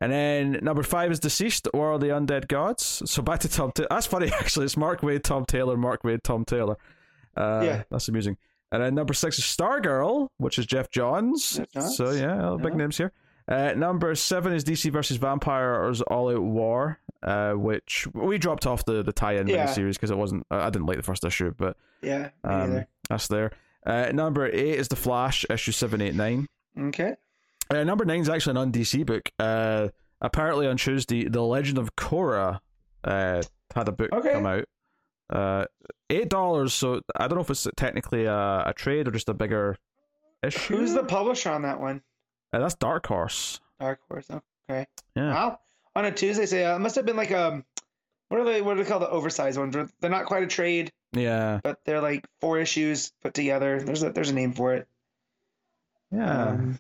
And 0.00 0.12
then 0.12 0.58
number 0.62 0.84
five 0.84 1.10
is 1.10 1.18
DCeased, 1.18 1.66
or 1.74 1.98
the 1.98 2.06
Undead 2.06 2.46
Gods? 2.46 3.02
So 3.10 3.20
back 3.20 3.40
to 3.40 3.48
Tom. 3.48 3.72
Ta- 3.72 3.86
that's 3.90 4.06
funny 4.06 4.30
actually. 4.40 4.66
It's 4.66 4.76
Mark 4.76 5.00
Waid, 5.00 5.24
Tom 5.24 5.44
Taylor, 5.44 5.76
Mark 5.76 6.02
Waid, 6.04 6.22
Tom 6.22 6.44
Taylor. 6.44 6.76
Uh, 7.36 7.62
Yeah. 7.64 7.82
that's 7.90 8.08
amusing. 8.08 8.36
And 8.70 8.82
then 8.82 8.94
number 8.94 9.14
six 9.14 9.38
is 9.38 9.44
Stargirl, 9.44 10.28
which 10.36 10.58
is 10.58 10.66
Geoff 10.66 10.90
Johns. 10.90 11.56
Geoff 11.56 11.72
Johns. 11.72 11.96
So 11.96 12.10
yeah, 12.12 12.56
big 12.62 12.72
Yeah. 12.74 12.78
names 12.78 12.96
here. 12.98 13.12
Uh, 13.48 13.72
number 13.74 14.14
seven 14.14 14.52
is 14.52 14.62
DC 14.62 14.90
versus 14.92 15.16
Vampires 15.16 16.02
All 16.02 16.28
Out 16.30 16.42
War, 16.42 16.98
uh, 17.22 17.52
which 17.54 18.06
we 18.12 18.36
dropped 18.38 18.66
off 18.66 18.84
the 18.84 19.02
the 19.02 19.12
tie-in 19.12 19.46
Yeah. 19.48 19.66
miniseries 19.66 19.94
because 19.94 20.10
it 20.10 20.18
wasn't. 20.18 20.46
I 20.50 20.66
I 20.66 20.70
didn't 20.70 20.86
like 20.86 20.98
the 20.98 21.02
first 21.02 21.24
issue, 21.24 21.52
but 21.56 21.76
yeah, 22.02 22.28
um, 22.44 22.84
that's 23.08 23.26
there. 23.28 23.50
Uh, 23.88 24.12
number 24.12 24.46
eight 24.46 24.78
is 24.78 24.88
The 24.88 24.96
Flash, 24.96 25.44
issue 25.50 25.72
seven 25.72 26.00
eight 26.02 26.14
nine. 26.14 26.46
Okay. 26.78 27.14
Uh, 27.70 27.84
number 27.84 28.04
nine 28.04 28.20
is 28.20 28.28
actually 28.28 28.52
an 28.52 28.56
on 28.58 28.72
DC 28.72 29.04
book. 29.06 29.30
Uh, 29.38 29.88
apparently 30.20 30.66
on 30.66 30.76
Tuesday, 30.76 31.24
The 31.28 31.42
Legend 31.42 31.78
of 31.78 31.96
Korra 31.96 32.60
uh, 33.04 33.42
had 33.74 33.88
a 33.88 33.92
book 33.92 34.10
Okay. 34.12 34.32
come 34.32 34.46
out. 34.46 34.64
Uh, 35.30 35.64
eight 36.10 36.28
dollars. 36.28 36.72
So 36.74 37.00
I 37.16 37.26
don't 37.28 37.36
know 37.36 37.42
if 37.42 37.50
it's 37.50 37.66
technically 37.76 38.24
a, 38.26 38.64
a 38.66 38.74
trade 38.76 39.08
or 39.08 39.10
just 39.10 39.28
a 39.28 39.34
bigger 39.34 39.76
issue. 40.42 40.76
Who's 40.76 40.92
the 40.92 41.04
publisher 41.04 41.50
on 41.50 41.62
that 41.62 41.80
one? 41.80 42.02
Uh, 42.52 42.60
that's 42.60 42.74
Dark 42.74 43.06
Horse. 43.06 43.60
Dark 43.80 44.00
Horse. 44.08 44.26
Okay. 44.70 44.86
Yeah. 45.16 45.32
Wow. 45.34 45.60
On 45.96 46.04
a 46.04 46.12
Tuesday, 46.12 46.46
say 46.46 46.64
uh, 46.64 46.76
it 46.76 46.78
must 46.78 46.94
have 46.96 47.04
been 47.06 47.16
like 47.16 47.32
um, 47.32 47.64
what 48.28 48.40
are 48.40 48.44
they? 48.44 48.60
What 48.62 48.76
do 48.76 48.82
they 48.84 48.88
call 48.88 49.00
the 49.00 49.08
oversized 49.10 49.58
ones? 49.58 49.74
They're 50.00 50.10
not 50.10 50.26
quite 50.26 50.42
a 50.42 50.46
trade, 50.46 50.92
Yeah. 51.12 51.60
but 51.62 51.78
they're 51.84 52.00
like 52.02 52.26
four 52.40 52.58
issues 52.58 53.12
put 53.22 53.34
together. 53.34 53.80
There's 53.82 54.02
a 54.02 54.10
there's 54.12 54.30
a 54.30 54.34
name 54.34 54.52
for 54.52 54.74
it. 54.74 54.86
Yeah. 56.10 56.48
Um, 56.50 56.78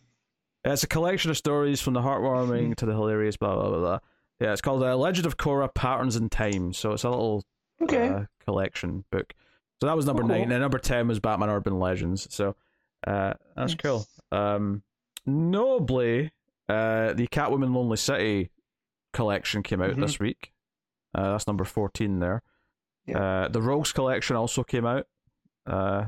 it's 0.64 0.82
a 0.82 0.86
collection 0.88 1.30
of 1.30 1.36
stories 1.36 1.80
from 1.80 1.94
the 1.94 2.00
heartwarming 2.00 2.74
to 2.76 2.86
the 2.86 2.92
hilarious. 2.92 3.36
Blah 3.36 3.54
blah 3.54 3.68
blah. 3.68 3.78
blah. 3.78 3.98
Yeah, 4.40 4.52
it's 4.52 4.60
called 4.60 4.82
uh, 4.82 4.96
Legend 4.96 5.26
of 5.26 5.36
Korra: 5.36 5.72
Patterns 5.72 6.16
in 6.16 6.28
Time. 6.28 6.72
So 6.72 6.92
it's 6.92 7.04
a 7.04 7.10
little 7.10 7.44
okay. 7.82 8.08
uh, 8.08 8.24
collection 8.44 9.04
book. 9.10 9.32
So 9.80 9.86
that 9.86 9.96
was 9.96 10.06
number 10.06 10.22
Oh, 10.22 10.26
nine, 10.26 10.44
cool. 10.44 10.52
and 10.52 10.60
number 10.62 10.78
ten 10.78 11.08
was 11.08 11.20
Batman 11.20 11.48
Urban 11.50 11.78
Legends. 11.78 12.26
So 12.34 12.54
uh, 13.06 13.34
that's 13.56 13.72
Nice. 13.72 13.74
cool. 13.76 14.06
Um, 14.32 14.82
notably, 15.26 16.32
uh, 16.68 17.12
the 17.14 17.26
Catwoman 17.28 17.74
Lonely 17.74 17.96
City 17.96 18.50
collection 19.12 19.62
came 19.62 19.80
out 19.80 19.90
Mhm. 19.90 20.00
this 20.00 20.18
week. 20.20 20.52
Uh, 21.14 21.32
that's 21.32 21.46
number 21.46 21.64
fourteen 21.64 22.18
there. 22.18 22.42
Yeah. 23.08 23.18
Uh, 23.44 23.48
the 23.48 23.62
Rogues 23.62 23.92
collection 23.92 24.36
also 24.36 24.62
came 24.62 24.84
out, 24.86 25.06
uh, 25.66 26.04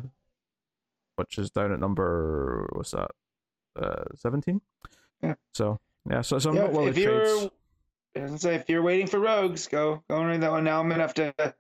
which 1.17 1.39
is 1.39 1.51
down 1.51 1.73
at 1.73 1.81
number 1.81 2.69
what's 2.73 2.91
that? 2.93 3.11
Uh, 3.81 4.05
seventeen. 4.17 4.61
Yeah. 5.23 5.35
So 5.55 5.81
yeah, 6.09 6.21
so 6.23 6.39
some 6.39 6.55
Yeah, 6.57 6.63
noteworthy 6.63 6.89
if 6.91 6.99
you're 6.99 7.21
trades. 7.25 7.51
I 8.17 8.37
say 8.37 8.55
if 8.57 8.69
you're 8.69 8.83
waiting 8.83 9.07
for 9.07 9.19
Rogues, 9.21 9.69
go 9.69 10.03
go 10.09 10.17
and 10.19 10.29
read 10.29 10.41
that 10.43 10.51
one 10.51 10.65
now. 10.65 10.81
I'm 10.81 10.89
gonna 10.89 11.03
have 11.03 11.15
to 11.15 11.55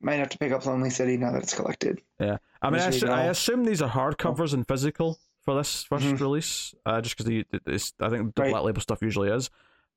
might 0.00 0.14
have 0.16 0.28
to 0.30 0.38
pick 0.38 0.52
up 0.52 0.66
Lonely 0.66 0.90
City 0.90 1.16
now 1.16 1.32
that 1.32 1.42
it's 1.42 1.54
collected. 1.54 2.00
Yeah, 2.20 2.38
I 2.60 2.70
mean, 2.70 2.80
I, 2.80 2.88
assu- 2.88 3.08
I 3.08 3.24
assume 3.24 3.64
these 3.64 3.80
are 3.80 3.88
hardcovers 3.88 4.52
and 4.52 4.66
physical 4.66 5.18
for 5.44 5.54
this 5.54 5.84
1st 5.84 6.14
Mhm. 6.14 6.20
release, 6.20 6.74
uh, 6.84 7.00
just 7.00 7.16
because 7.16 7.30
I 8.00 8.08
think 8.10 8.34
the 8.34 8.42
Right. 8.42 8.50
black 8.50 8.62
label 8.64 8.80
stuff 8.80 9.00
usually 9.02 9.30
is, 9.30 9.50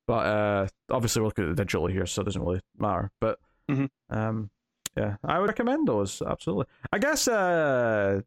but 0.05 0.25
uh, 0.25 0.67
obviously 0.89 1.21
we're 1.21 1.27
looking 1.27 1.45
at 1.49 1.55
the 1.55 1.63
digital 1.63 1.87
here, 1.87 2.05
so 2.05 2.21
it 2.21 2.25
doesn't 2.25 2.41
really 2.41 2.61
matter. 2.77 3.11
But 3.19 3.39
Mhm. 3.69 3.89
um, 4.09 4.49
yeah, 4.97 5.15
I 5.23 5.39
would 5.39 5.47
recommend 5.47 5.87
those 5.87 6.21
absolutely. 6.21 6.65
I 6.91 6.97
guess 6.99 7.27
uh, 7.27 8.21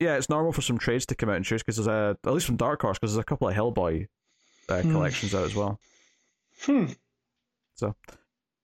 yeah, 0.00 0.16
it's 0.16 0.28
normal 0.28 0.52
for 0.52 0.62
some 0.62 0.78
trades 0.78 1.06
to 1.06 1.14
come 1.14 1.28
out 1.30 1.36
and 1.36 1.44
choose 1.44 1.62
because 1.62 1.76
there's 1.76 1.86
a 1.86 2.16
at 2.24 2.32
least 2.32 2.46
from 2.46 2.56
Dark 2.56 2.82
Horse 2.82 2.98
because 2.98 3.14
there's 3.14 3.22
a 3.22 3.24
couple 3.24 3.48
of 3.48 3.54
Hellboy 3.54 4.08
uh, 4.68 4.82
Hmm. 4.82 4.92
collections 4.92 5.34
out 5.34 5.44
as 5.44 5.54
well. 5.54 5.78
Hmm. 6.62 6.86
So 7.76 7.94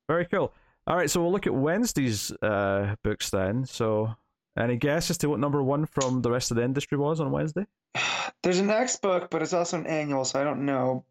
very 0.09 0.27
cool. 0.27 0.53
All 0.87 0.97
right, 0.97 1.09
so 1.09 1.23
we'll 1.23 1.31
look 1.31 1.47
at 1.47 1.55
Wednesday's 1.55 2.33
uh, 2.42 2.97
books 3.05 3.31
then. 3.31 3.64
So, 3.66 4.16
any 4.59 4.77
guess 4.77 5.11
as 5.11 5.18
to 5.18 5.29
what 5.29 5.38
number 5.38 5.62
one 5.62 5.87
from 5.87 6.23
the 6.23 6.31
rest 6.31 6.51
of 6.51 6.57
the 6.57 6.64
industry 6.64 6.99
was 6.99 7.21
on 7.21 7.31
Wednesday? 7.31 7.66
There's 8.42 8.59
an 8.59 8.68
X 8.68 8.97
book, 8.97 9.31
but 9.31 9.42
it's 9.42 9.53
also 9.53 9.79
an 9.79 9.87
annual, 9.87 10.25
so 10.25 10.40
I 10.40 10.45
don't 10.45 10.66
know. 10.66 11.05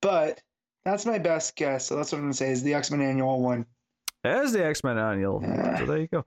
But 0.00 0.40
that's 0.84 1.04
my 1.06 1.18
best 1.18 1.56
guess. 1.56 1.86
So 1.86 1.96
that's 1.96 2.12
what 2.12 2.18
I'm 2.18 2.24
gonna 2.24 2.34
say 2.34 2.52
is 2.52 2.62
the 2.62 2.74
X 2.74 2.90
Men 2.92 3.00
annual 3.00 3.40
one. 3.40 3.66
Is 4.42 4.52
the 4.52 4.64
X 4.64 4.82
Men 4.84 4.98
annual. 4.98 5.40
So 5.78 5.86
there 5.86 5.98
you 5.98 6.06
go. 6.08 6.24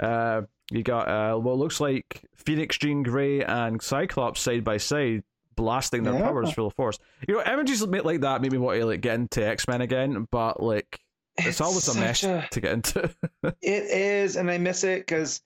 Uh, 0.00 0.42
you 0.70 0.82
got 0.82 1.08
uh, 1.08 1.36
what 1.38 1.56
looks 1.56 1.80
like 1.80 2.22
Phoenix, 2.36 2.76
Jean 2.78 3.02
Grey, 3.02 3.42
and 3.44 3.80
Cyclops 3.82 4.40
side 4.40 4.62
by 4.64 4.76
side, 4.76 5.24
blasting 5.56 6.02
their 6.04 6.14
Yeah. 6.14 6.22
powers 6.22 6.52
full 6.52 6.70
force. 6.70 6.98
You 7.26 7.34
know, 7.34 7.42
images 7.44 7.82
like 7.82 8.20
that 8.20 8.42
make 8.42 8.52
me 8.52 8.58
want 8.58 8.78
to 8.78 8.86
like 8.86 9.00
get 9.00 9.14
into 9.16 9.46
X 9.46 9.66
Men 9.66 9.80
again, 9.80 10.26
but 10.30 10.62
like 10.62 11.00
it's, 11.38 11.60
always 11.60 11.88
a 11.88 11.98
mess 11.98 12.22
a- 12.24 12.46
to 12.52 12.60
get 12.60 12.72
into. 12.72 13.10
It 13.62 13.84
is, 13.84 14.36
and 14.36 14.50
I 14.50 14.58
miss 14.58 14.84
it 14.84 15.00
because, 15.00 15.40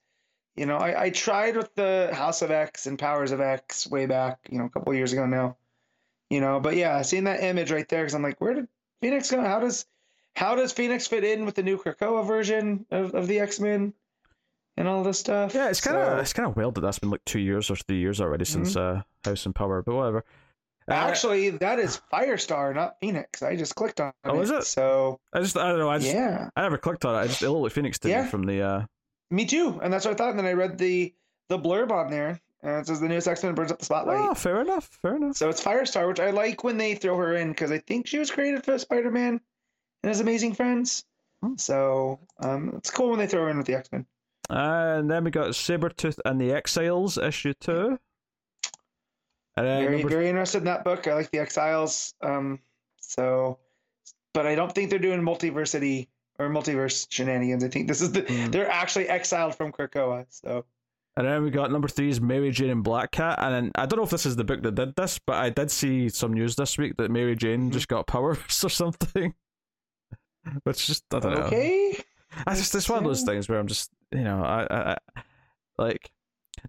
you 0.56 0.66
know, 0.66 0.76
I, 0.76 1.04
I 1.04 1.10
tried 1.10 1.56
with 1.56 1.74
the 1.74 2.10
House 2.12 2.42
of 2.42 2.50
X 2.50 2.86
and 2.86 2.98
Powers 2.98 3.30
of 3.32 3.40
X 3.40 3.86
way 3.90 4.06
back, 4.06 4.38
you 4.50 4.58
know, 4.58 4.64
a 4.66 4.70
couple 4.70 4.92
years 4.94 5.12
ago 5.12 5.26
now. 5.26 5.56
You 6.30 6.40
know, 6.40 6.60
but 6.60 6.76
yeah, 6.76 7.00
seeing 7.02 7.24
that 7.24 7.42
image 7.42 7.70
right 7.70 7.86
there, 7.88 8.02
because 8.02 8.14
I'm 8.14 8.22
like, 8.22 8.40
where 8.40 8.54
did 8.54 8.68
Phoenix 9.02 9.30
go? 9.30 9.40
How 9.42 9.60
does 9.60 9.84
how 10.34 10.54
does 10.54 10.72
Phoenix 10.72 11.06
fit 11.06 11.24
in 11.24 11.44
with 11.44 11.54
the 11.54 11.62
new 11.62 11.78
Krakoa 11.78 12.26
version 12.26 12.86
of, 12.90 13.14
of 13.14 13.26
the 13.26 13.40
X 13.40 13.60
Men 13.60 13.92
and 14.76 14.88
all 14.88 15.02
this 15.02 15.18
stuff? 15.18 15.54
yeah, 15.54 15.68
it's 15.68 15.80
kind 15.80 15.96
of 15.96 16.06
So- 16.06 16.18
it's 16.18 16.32
kind 16.32 16.48
of 16.48 16.56
weird 16.56 16.74
that 16.74 16.80
that's 16.80 16.98
been 16.98 17.10
like 17.10 17.24
two 17.24 17.40
years 17.40 17.70
or 17.70 17.76
three 17.76 17.98
years 17.98 18.20
already 18.20 18.44
since 18.44 18.76
uh, 18.76 19.02
House 19.24 19.46
and 19.46 19.54
Power, 19.54 19.82
but 19.82 19.94
whatever. 19.94 20.24
Uh, 20.88 20.94
Actually, 20.94 21.50
that 21.50 21.78
is 21.78 22.00
Firestar, 22.12 22.74
not 22.74 22.96
Phoenix. 23.00 23.40
I 23.42 23.54
just 23.54 23.76
clicked 23.76 24.00
on 24.00 24.12
Oh, 24.24 24.40
it. 24.40 24.42
is 24.42 24.50
it? 24.50 24.64
So 24.64 25.20
I 25.32 25.40
just 25.40 25.56
I 25.56 25.68
don't 25.68 25.78
know. 25.78 25.88
I 25.90 25.98
just 25.98 26.12
yeah, 26.12 26.48
I 26.56 26.62
never 26.62 26.76
clicked 26.76 27.04
on 27.04 27.14
it. 27.14 27.18
I 27.18 27.26
just 27.28 27.40
it 27.42 27.48
looked 27.50 27.62
like 27.62 27.72
Phoenix 27.72 28.02
me 28.02 28.10
Yeah. 28.10 28.26
from 28.26 28.42
the 28.44 28.62
uh 28.62 28.82
me 29.30 29.44
too. 29.46 29.78
And 29.80 29.92
that's 29.92 30.04
what 30.04 30.14
I 30.14 30.16
thought. 30.16 30.30
And 30.30 30.38
then 30.40 30.46
I 30.46 30.54
read 30.54 30.78
the 30.78 31.14
the 31.48 31.58
blurb 31.58 31.92
on 31.92 32.10
there, 32.10 32.40
and 32.62 32.80
it 32.80 32.86
says 32.88 32.98
the 32.98 33.06
newest 33.08 33.28
X 33.28 33.44
Men 33.44 33.54
burns 33.54 33.70
up 33.70 33.78
the 33.78 33.84
spotlight. 33.84 34.18
Oh, 34.20 34.34
fair 34.34 34.60
enough. 34.60 34.86
Fair 35.02 35.14
enough. 35.14 35.36
So 35.36 35.48
it's 35.50 35.62
Firestar, 35.62 36.08
which 36.08 36.18
I 36.18 36.30
like 36.30 36.64
when 36.64 36.78
they 36.78 36.96
throw 36.96 37.16
her 37.16 37.36
in 37.36 37.50
because 37.50 37.70
I 37.70 37.78
think 37.78 38.08
she 38.08 38.18
was 38.18 38.32
created 38.32 38.64
for 38.64 38.76
Spider 38.76 39.12
Man 39.12 39.40
and 40.02 40.08
his 40.10 40.20
Amazing 40.20 40.54
Friends. 40.54 41.04
Hmm. 41.42 41.54
So 41.56 42.20
um, 42.40 42.72
it's 42.76 42.90
cool 42.90 43.10
when 43.10 43.18
they 43.18 43.26
throw 43.26 43.48
in 43.48 43.56
with 43.58 43.66
the 43.66 43.74
X 43.74 43.90
Men. 43.92 44.06
And 44.50 45.10
then 45.10 45.24
we 45.24 45.30
got 45.30 45.48
Sabretooth 45.50 46.18
and 46.24 46.40
the 46.40 46.52
Exiles 46.52 47.16
issue 47.18 47.54
two. 47.54 47.98
And 49.56 49.66
Very 49.66 49.96
number 49.98 50.08
very 50.08 50.28
interested 50.28 50.58
in 50.58 50.64
that 50.64 50.84
book. 50.84 51.06
I 51.06 51.14
like 51.14 51.30
the 51.30 51.38
Exiles. 51.38 52.14
Um, 52.22 52.58
so, 53.00 53.58
but 54.32 54.46
I 54.46 54.54
don't 54.54 54.74
think 54.74 54.88
they're 54.90 54.98
doing 54.98 55.20
multiversity 55.20 56.08
or 56.38 56.48
multiverse 56.48 57.06
shenanigans. 57.10 57.62
I 57.62 57.68
think 57.68 57.86
this 57.88 58.00
is 58.00 58.12
the 58.12 58.22
Hmm. 58.22 58.50
they're 58.50 58.70
actually 58.70 59.08
exiled 59.08 59.54
from 59.54 59.70
Krakoa. 59.72 60.26
So 60.30 60.64
And 61.16 61.26
then 61.26 61.42
we 61.42 61.50
got 61.50 61.70
number 61.70 61.88
three 61.88 62.08
is 62.08 62.20
Mary 62.22 62.50
Jane 62.50 62.70
and 62.70 62.82
Black 62.82 63.10
Cat. 63.10 63.38
And 63.38 63.54
then, 63.54 63.72
I 63.74 63.84
don't 63.84 63.98
know 63.98 64.04
if 64.04 64.10
this 64.10 64.24
is 64.24 64.36
the 64.36 64.44
book 64.44 64.62
that 64.62 64.74
did 64.74 64.96
this, 64.96 65.18
but 65.18 65.36
I 65.36 65.50
did 65.50 65.70
see 65.70 66.08
some 66.08 66.32
news 66.32 66.56
this 66.56 66.78
week 66.78 66.96
that 66.96 67.10
Mary 67.10 67.36
Jane 67.36 67.68
Mhm. 67.68 67.72
just 67.74 67.88
got 67.88 68.06
powers 68.06 68.38
or 68.64 68.70
something. 68.70 69.34
Which 70.64 70.86
just 70.86 71.04
I 71.14 71.18
don't 71.20 71.34
know. 71.34 71.40
okay, 71.46 71.96
I 72.46 72.54
just 72.54 72.74
it's 72.74 72.88
one 72.88 72.98
of 72.98 73.04
those 73.04 73.22
things 73.22 73.48
where 73.48 73.58
I'm 73.58 73.66
just 73.68 73.90
you 74.10 74.24
know 74.24 74.42
I, 74.42 74.66
I, 74.70 74.90
I 74.92 75.22
like 75.78 76.10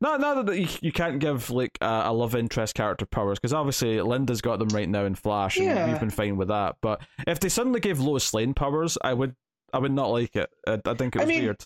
not 0.01 0.19
not 0.21 0.45
that 0.45 0.57
you, 0.59 0.67
you 0.81 0.91
can't 0.91 1.19
give 1.19 1.49
like 1.49 1.77
a, 1.81 2.03
a 2.05 2.13
love 2.13 2.35
interest 2.35 2.75
character 2.75 3.05
powers 3.05 3.39
because 3.39 3.53
obviously 3.53 3.99
Linda's 4.01 4.41
got 4.41 4.59
them 4.59 4.69
right 4.69 4.87
now 4.89 5.05
in 5.05 5.15
Flash 5.15 5.57
and 5.57 5.65
Yeah. 5.67 5.87
we've 5.89 5.99
been 5.99 6.09
fine 6.09 6.37
with 6.37 6.47
that. 6.49 6.75
But 6.81 7.01
if 7.27 7.39
they 7.39 7.49
suddenly 7.49 7.79
gave 7.79 7.99
Lois 7.99 8.33
Lane 8.33 8.53
powers, 8.53 8.97
I 9.03 9.13
would 9.13 9.35
I 9.73 9.79
would 9.79 9.91
not 9.91 10.07
like 10.11 10.35
it. 10.35 10.49
I, 10.67 10.79
I 10.85 10.93
think 10.93 11.15
it 11.15 11.19
I 11.19 11.25
was 11.25 11.27
mean, 11.29 11.43
weird. 11.43 11.63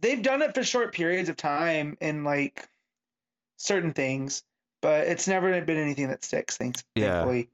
they've 0.00 0.22
done 0.22 0.42
it 0.42 0.54
for 0.54 0.62
short 0.62 0.92
periods 0.94 1.28
of 1.28 1.36
time 1.36 1.96
in 2.00 2.24
like 2.24 2.68
certain 3.56 3.92
things, 3.92 4.42
but 4.82 5.06
it's 5.08 5.26
never 5.26 5.60
been 5.62 5.78
anything 5.78 6.08
that 6.08 6.24
sticks. 6.24 6.56
Thanks, 6.56 6.84
Yeah. 6.94 7.22
thankfully. 7.24 7.48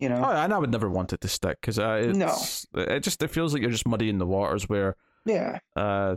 You 0.00 0.08
know. 0.08 0.22
Oh, 0.24 0.30
and 0.30 0.52
I 0.52 0.58
would 0.58 0.70
never 0.72 0.88
want 0.88 1.12
it 1.12 1.20
to 1.20 1.28
stick 1.28 1.58
because 1.60 1.78
uh, 1.78 2.12
No. 2.14 2.34
it 2.74 3.00
just 3.00 3.22
it 3.22 3.28
feels 3.28 3.52
like 3.52 3.60
you're 3.62 3.70
just 3.70 3.86
muddying 3.86 4.18
the 4.18 4.26
waters 4.26 4.68
where 4.68 4.96
Yeah. 5.26 5.58
Uh, 5.76 6.16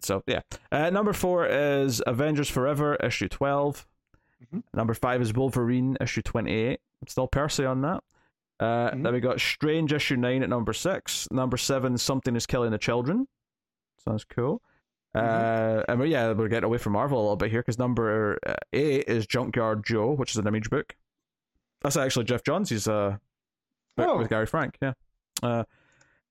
so 0.00 0.22
yeah. 0.26 0.40
Uh, 0.70 0.90
number 0.90 1.12
four 1.12 1.46
is 1.46 2.00
Avengers 2.06 2.48
Forever 2.48 2.94
issue 2.96 3.28
12 3.28 3.86
Mhm. 4.54 4.62
Number 4.72 4.94
five 4.94 5.20
is 5.20 5.34
Wolverine 5.34 5.96
issue 6.00 6.22
twenty 6.22 6.52
eight. 6.52 6.80
I'm 7.02 7.08
still 7.08 7.26
Percy 7.26 7.64
on 7.64 7.80
that. 7.82 8.04
Uh, 8.60 8.90
Mhm. 8.92 9.02
Then 9.02 9.12
we 9.12 9.20
got 9.20 9.40
Strange 9.40 9.92
issue 9.92 10.14
nine 10.16 10.44
at 10.44 10.48
number 10.48 10.72
six. 10.72 11.26
Number 11.32 11.56
seven, 11.56 11.98
Something 11.98 12.36
is 12.36 12.46
Killing 12.46 12.70
the 12.70 12.78
Children. 12.78 13.26
Sounds 14.04 14.24
cool. 14.24 14.62
Uh, 15.14 15.82
and 15.88 15.98
we're, 15.98 16.06
yeah, 16.06 16.32
we're 16.32 16.46
getting 16.48 16.64
away 16.66 16.78
from 16.78 16.92
Marvel 16.92 17.18
a 17.18 17.22
little 17.22 17.36
bit 17.36 17.50
here 17.50 17.60
because 17.62 17.78
number 17.80 18.38
uh, 18.46 18.54
eight 18.72 19.08
is 19.08 19.26
Junkyard 19.26 19.84
Joe, 19.84 20.12
which 20.12 20.30
is 20.30 20.36
an 20.36 20.46
image 20.46 20.70
book. 20.70 20.94
That's 21.82 21.96
actually 21.96 22.24
Geoff 22.24 22.42
Johns' 22.44 22.70
He's 22.70 22.88
uh, 22.88 23.16
book 23.96 24.06
Oh. 24.08 24.18
with 24.18 24.28
Gary 24.28 24.46
Frank. 24.46 24.76
Yeah. 24.82 24.92
Uh, 25.42 25.64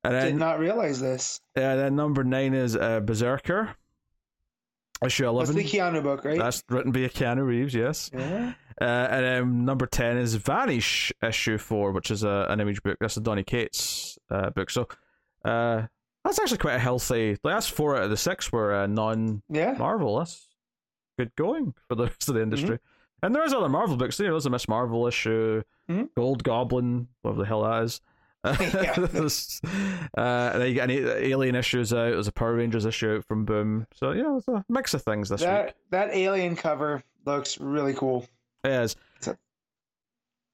and 0.04 0.14
Did 0.14 0.36
not 0.36 0.60
realize 0.60 1.00
this. 1.00 1.42
Yeah. 1.56 1.76
then 1.76 1.96
number 1.96 2.24
nine 2.24 2.54
is 2.54 2.76
uh, 2.76 3.00
Berserker, 3.02 3.76
issue 5.04 5.28
eleven. 5.28 5.56
That's 5.56 5.72
the 5.72 5.78
Keanu 5.78 6.04
book, 6.04 6.24
right? 6.26 6.38
That's 6.38 6.64
written 6.70 6.92
by 6.92 7.00
Keanu 7.00 7.46
Reeves, 7.46 7.74
yes. 7.74 8.10
yeah. 8.14 8.54
Uh, 8.80 8.84
and 8.84 9.26
then 9.26 9.66
number 9.66 9.86
ten 9.88 10.18
is 10.18 10.36
Vanish, 10.36 11.12
issue 11.24 11.58
four, 11.58 11.92
which 11.92 12.12
is 12.12 12.24
a, 12.24 12.46
an 12.50 12.60
image 12.62 12.82
book. 12.84 12.98
That's 13.00 13.18
a 13.18 13.22
Donny 13.22 13.44
Cates 13.44 14.18
uh, 14.30 14.50
book. 14.52 14.70
So 14.70 14.88
uh, 15.44 15.88
that's 16.24 16.40
actually 16.40 16.60
quite 16.60 16.76
a 16.76 16.80
healthy. 16.80 17.32
Like 17.44 17.56
that's 17.56 17.68
four 17.68 17.98
out 17.98 18.04
of 18.04 18.10
the 18.10 18.18
six 18.18 18.52
were 18.52 18.74
uh, 18.76 18.88
non 18.88 19.42
Yeah. 19.50 19.74
Marvel. 19.74 20.20
That's 20.20 20.46
good 21.18 21.36
going 21.36 21.74
for 21.90 21.96
the 21.96 22.04
rest 22.06 22.30
of 22.30 22.36
the 22.36 22.42
industry. 22.44 22.78
And 23.24 23.34
there 23.34 23.44
is 23.44 23.54
other 23.54 23.70
Marvel 23.70 23.98
books. 23.98 24.20
You 24.20 24.26
know, 24.28 24.34
there's 24.34 24.46
a 24.46 24.50
Miss 24.50 24.68
Marvel 24.68 25.08
issue, 25.08 25.64
Mhm. 25.90 26.10
Gold 26.16 26.44
Goblin, 26.44 27.08
whatever 27.22 27.42
the 27.42 27.48
hell 27.48 27.64
that 27.64 27.84
is. 27.84 28.02
Yeah. 28.46 28.94
Uh, 30.18 30.52
and 30.54 30.62
then 30.62 30.68
you 30.70 30.74
get 30.76 30.90
any 30.90 31.00
Alien 31.00 31.56
issues 31.56 31.92
out. 31.92 32.12
There's 32.12 32.28
a 32.28 32.32
Power 32.32 32.54
Rangers 32.56 32.86
issue 32.86 33.16
out 33.18 33.26
from 33.26 33.44
Boom. 33.46 33.88
So 33.94 34.12
yeah, 34.12 34.38
it's 34.38 34.48
a 34.48 34.64
mix 34.70 34.94
of 34.94 35.02
things 35.02 35.30
this 35.30 35.42
That 35.42 35.66
week. 35.66 35.74
that 35.92 36.14
alien 36.16 36.56
cover 36.56 37.04
looks 37.26 37.60
really 37.60 37.94
cool. 37.94 38.26
It 38.64 38.72
is. 38.72 38.96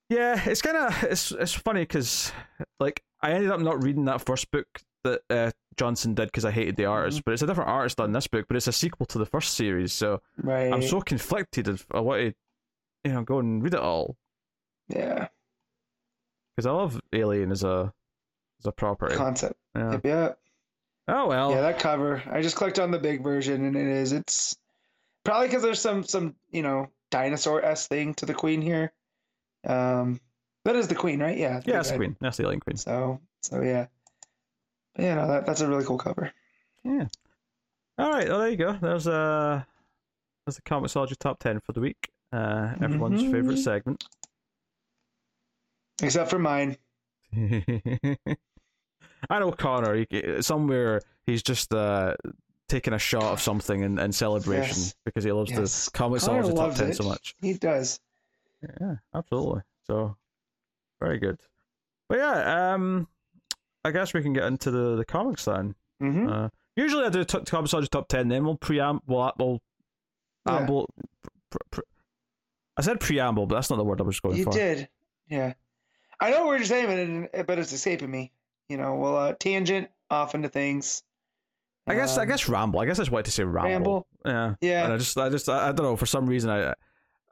Yeah, 0.09 0.39
it's 0.45 0.61
kind 0.61 0.77
of 0.77 1.03
it's 1.03 1.31
it's 1.31 1.53
funny 1.53 1.81
because 1.81 2.31
like 2.79 3.03
I 3.21 3.31
ended 3.31 3.51
up 3.51 3.59
not 3.61 3.83
reading 3.83 4.05
that 4.05 4.21
first 4.21 4.51
book 4.51 4.67
that 5.03 5.21
uh, 5.29 5.51
Johnson 5.77 6.13
did 6.13 6.27
because 6.27 6.45
I 6.45 6.51
hated 6.51 6.75
the 6.75 6.85
artist, 6.85 7.19
Mhm. 7.19 7.23
but 7.25 7.33
it's 7.33 7.41
a 7.41 7.47
different 7.47 7.69
artist 7.69 7.99
on 7.99 8.11
this 8.11 8.27
book, 8.27 8.45
but 8.47 8.55
it's 8.57 8.67
a 8.67 8.71
sequel 8.73 9.05
to 9.07 9.17
the 9.17 9.25
first 9.25 9.53
series, 9.53 9.91
so 9.91 10.21
Right. 10.37 10.71
I'm 10.71 10.81
so 10.81 11.01
conflicted. 11.01 11.67
Want 11.91 12.21
to, 12.21 12.33
you 13.03 13.11
know, 13.11 13.23
go 13.23 13.39
and 13.39 13.63
read 13.63 13.73
it 13.73 13.79
all 13.79 14.17
yeah. 14.87 15.27
because 16.55 16.65
I 16.65 16.71
love 16.71 16.99
Alien 17.13 17.51
as 17.51 17.63
a 17.63 17.93
as 18.59 18.65
a 18.65 18.71
property. 18.71 19.15
Concept. 19.15 19.55
Yeah. 19.75 19.91
Yep. 19.91 20.05
Yep. 20.05 20.39
Oh 21.09 21.27
well. 21.27 21.51
Yeah, 21.51 21.61
that 21.61 21.79
cover. 21.79 22.23
I 22.29 22.41
just 22.41 22.55
clicked 22.55 22.79
on 22.79 22.91
the 22.91 22.99
big 22.99 23.23
version, 23.23 23.65
and 23.65 23.75
it 23.75 23.87
is. 23.87 24.13
It's 24.13 24.55
probably 25.23 25.47
because 25.47 25.63
there's 25.63 25.81
some 25.81 26.03
some 26.03 26.35
you 26.51 26.61
know 26.61 26.89
dinosaur 27.11 27.63
s 27.63 27.87
thing 27.87 28.13
to 28.15 28.25
the 28.25 28.33
queen 28.33 28.61
here. 28.61 28.91
Um, 29.65 30.19
that 30.65 30.75
is 30.75 30.87
the 30.87 30.95
queen, 30.95 31.19
right? 31.19 31.37
Yeah. 31.37 31.61
yeah, 31.65 31.73
that's 31.73 31.91
the 31.91 31.97
queen. 31.97 32.15
That's 32.21 32.37
the 32.37 32.43
Alien 32.43 32.61
queen. 32.61 32.77
So 32.77 33.19
so 33.41 33.61
yeah. 33.61 33.87
But 34.95 35.03
yeah, 35.03 35.15
no, 35.15 35.27
that 35.27 35.45
that's 35.45 35.61
a 35.61 35.67
really 35.67 35.83
cool 35.83 35.97
cover. 35.97 36.31
Yeah. 36.83 37.07
All 37.97 38.11
right. 38.11 38.27
Well, 38.27 38.39
there 38.39 38.49
you 38.49 38.57
go. 38.57 38.77
There's 38.81 39.07
uh, 39.07 39.63
there's 40.45 40.55
the 40.55 40.61
Comixology 40.61 41.17
top 41.17 41.39
ten 41.39 41.59
for 41.59 41.73
the 41.73 41.81
week. 41.81 42.09
Uh, 42.33 42.73
everyone's 42.81 43.21
favorite 43.21 43.57
Mhm. 43.57 43.63
segment. 43.63 44.03
Except 46.01 46.29
for 46.29 46.39
mine. 46.39 46.77
I 49.29 49.39
know 49.39 49.51
Connor. 49.51 50.05
He, 50.09 50.41
somewhere 50.41 51.01
he's 51.25 51.43
just 51.43 51.73
uh 51.73 52.15
taking 52.67 52.93
a 52.93 52.99
shot 52.99 53.23
of 53.25 53.39
something 53.41 53.81
in, 53.81 53.99
in 53.99 54.11
celebration 54.11 54.77
Yes. 54.77 54.95
because 55.05 55.23
he 55.23 55.31
loves 55.31 55.51
Yes. 55.51 55.85
the 55.85 55.91
Connor 55.91 56.17
Comixology 56.17 56.55
top 56.55 56.73
ten 56.75 56.89
it. 56.89 56.95
so 56.97 57.03
much. 57.03 57.35
He 57.41 57.53
does. 57.53 57.99
Yeah, 58.81 58.95
absolutely. 59.13 59.61
So 59.85 60.17
very 61.01 61.19
good. 61.19 61.39
But 62.09 62.17
yeah, 62.17 62.73
um, 62.73 63.07
I 63.85 63.91
guess 63.91 64.13
we 64.13 64.21
can 64.23 64.33
get 64.33 64.45
into 64.45 64.71
the 64.71 64.95
the 64.95 65.05
comics 65.05 65.45
then. 65.45 65.75
hmm 65.99 66.27
Uh, 66.27 66.49
usually 66.75 67.05
I 67.05 67.09
do 67.09 67.23
t- 67.23 67.37
Comixology 67.39 67.89
top 67.89 68.07
ten, 68.07 68.27
then 68.29 68.43
we'll 68.43 68.57
preamble. 68.57 69.03
We'll, 69.07 69.31
we'll 69.37 69.61
Yeah. 70.47 70.57
amble. 70.59 70.89
Pr- 71.51 71.57
pr- 71.71 71.81
I 72.77 72.81
said 72.81 72.99
preamble, 72.99 73.45
but 73.45 73.55
that's 73.55 73.69
not 73.69 73.75
the 73.77 73.83
word 73.83 73.99
I 74.01 74.03
was 74.03 74.19
going 74.19 74.37
you 74.37 74.45
for. 74.45 74.53
You 74.53 74.59
did. 74.59 74.89
Yeah. 75.29 75.53
I 76.19 76.31
know 76.31 76.45
what 76.45 76.53
you're 76.57 76.65
saying, 76.65 76.87
but, 76.87 77.39
it, 77.39 77.47
but 77.47 77.59
it's 77.59 77.71
escaping 77.73 78.09
me. 78.11 78.31
You 78.69 78.77
know, 78.77 78.95
well, 78.95 79.17
uh, 79.17 79.33
tangent 79.33 79.89
off 80.09 80.35
into 80.35 80.49
things. 80.49 81.03
I 81.85 81.95
guess 81.95 82.17
I 82.17 82.23
Um, 82.23 82.27
guess 82.29 82.47
ramble. 82.47 82.79
I 82.79 82.85
guess 82.85 82.97
that's 82.97 83.11
why 83.11 83.21
to 83.21 83.31
say 83.31 83.43
ramble. 83.43 83.69
ramble. 83.69 84.07
Yeah. 84.25 84.55
Yeah. 84.61 84.83
And 84.85 84.93
I 84.93 84.97
just 84.97 85.17
I 85.17 85.29
just 85.29 85.49
I, 85.49 85.69
I 85.69 85.71
don't 85.73 85.85
know 85.85 85.97
for 85.97 86.05
some 86.05 86.25
reason 86.27 86.49
I 86.49 86.73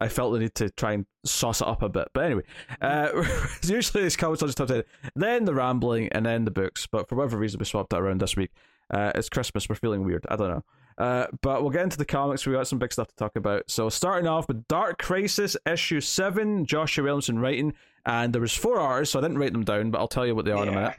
I 0.01 0.09
felt 0.09 0.33
the 0.33 0.39
need 0.39 0.55
to 0.55 0.69
try 0.71 0.93
and 0.93 1.05
sauce 1.23 1.61
it 1.61 1.67
up 1.67 1.81
a 1.83 1.89
bit. 1.89 2.09
But 2.13 2.25
anyway, 2.25 2.41
uh, 2.81 3.09
usually 3.63 4.03
it's 4.03 4.15
comics 4.17 4.41
just 4.41 4.57
top 4.57 4.67
ten, 4.67 4.83
then 5.15 5.45
the 5.45 5.53
rambling, 5.53 6.09
and 6.09 6.25
then 6.25 6.43
the 6.43 6.51
books. 6.51 6.85
But 6.85 7.07
for 7.07 7.15
whatever 7.15 7.37
reason, 7.37 7.59
we 7.59 7.65
swapped 7.65 7.91
that 7.91 8.01
around 8.01 8.19
this 8.19 8.35
week. 8.35 8.51
Uh, 8.89 9.11
it's 9.15 9.29
Christmas. 9.29 9.69
We're 9.69 9.75
feeling 9.75 10.03
weird. 10.03 10.25
I 10.27 10.35
don't 10.35 10.49
know. 10.49 10.63
Uh, 11.01 11.25
but 11.41 11.61
we'll 11.63 11.71
get 11.71 11.81
into 11.83 11.97
the 11.97 12.05
comics. 12.05 12.45
We 12.45 12.53
got 12.53 12.67
some 12.67 12.77
big 12.77 12.93
stuff 12.93 13.07
to 13.07 13.15
talk 13.15 13.35
about. 13.35 13.63
So 13.71 13.89
starting 13.89 14.27
off 14.27 14.47
with 14.47 14.67
Dark 14.67 14.99
Crisis 15.01 15.57
issue 15.65 15.99
seven, 15.99 16.65
Joshua 16.65 17.03
Williamson 17.05 17.39
writing, 17.39 17.73
and 18.05 18.31
there 18.33 18.41
was 18.41 18.55
four 18.55 18.79
artists, 18.79 19.13
so 19.13 19.19
I 19.19 19.23
didn't 19.23 19.39
write 19.39 19.51
them 19.53 19.63
down, 19.63 19.89
but 19.89 19.97
I'll 19.97 20.07
tell 20.07 20.27
you 20.27 20.35
what 20.35 20.45
they 20.45 20.51
are 20.51 20.61
in 20.63 20.69
a 20.69 20.71
minute. 20.71 20.93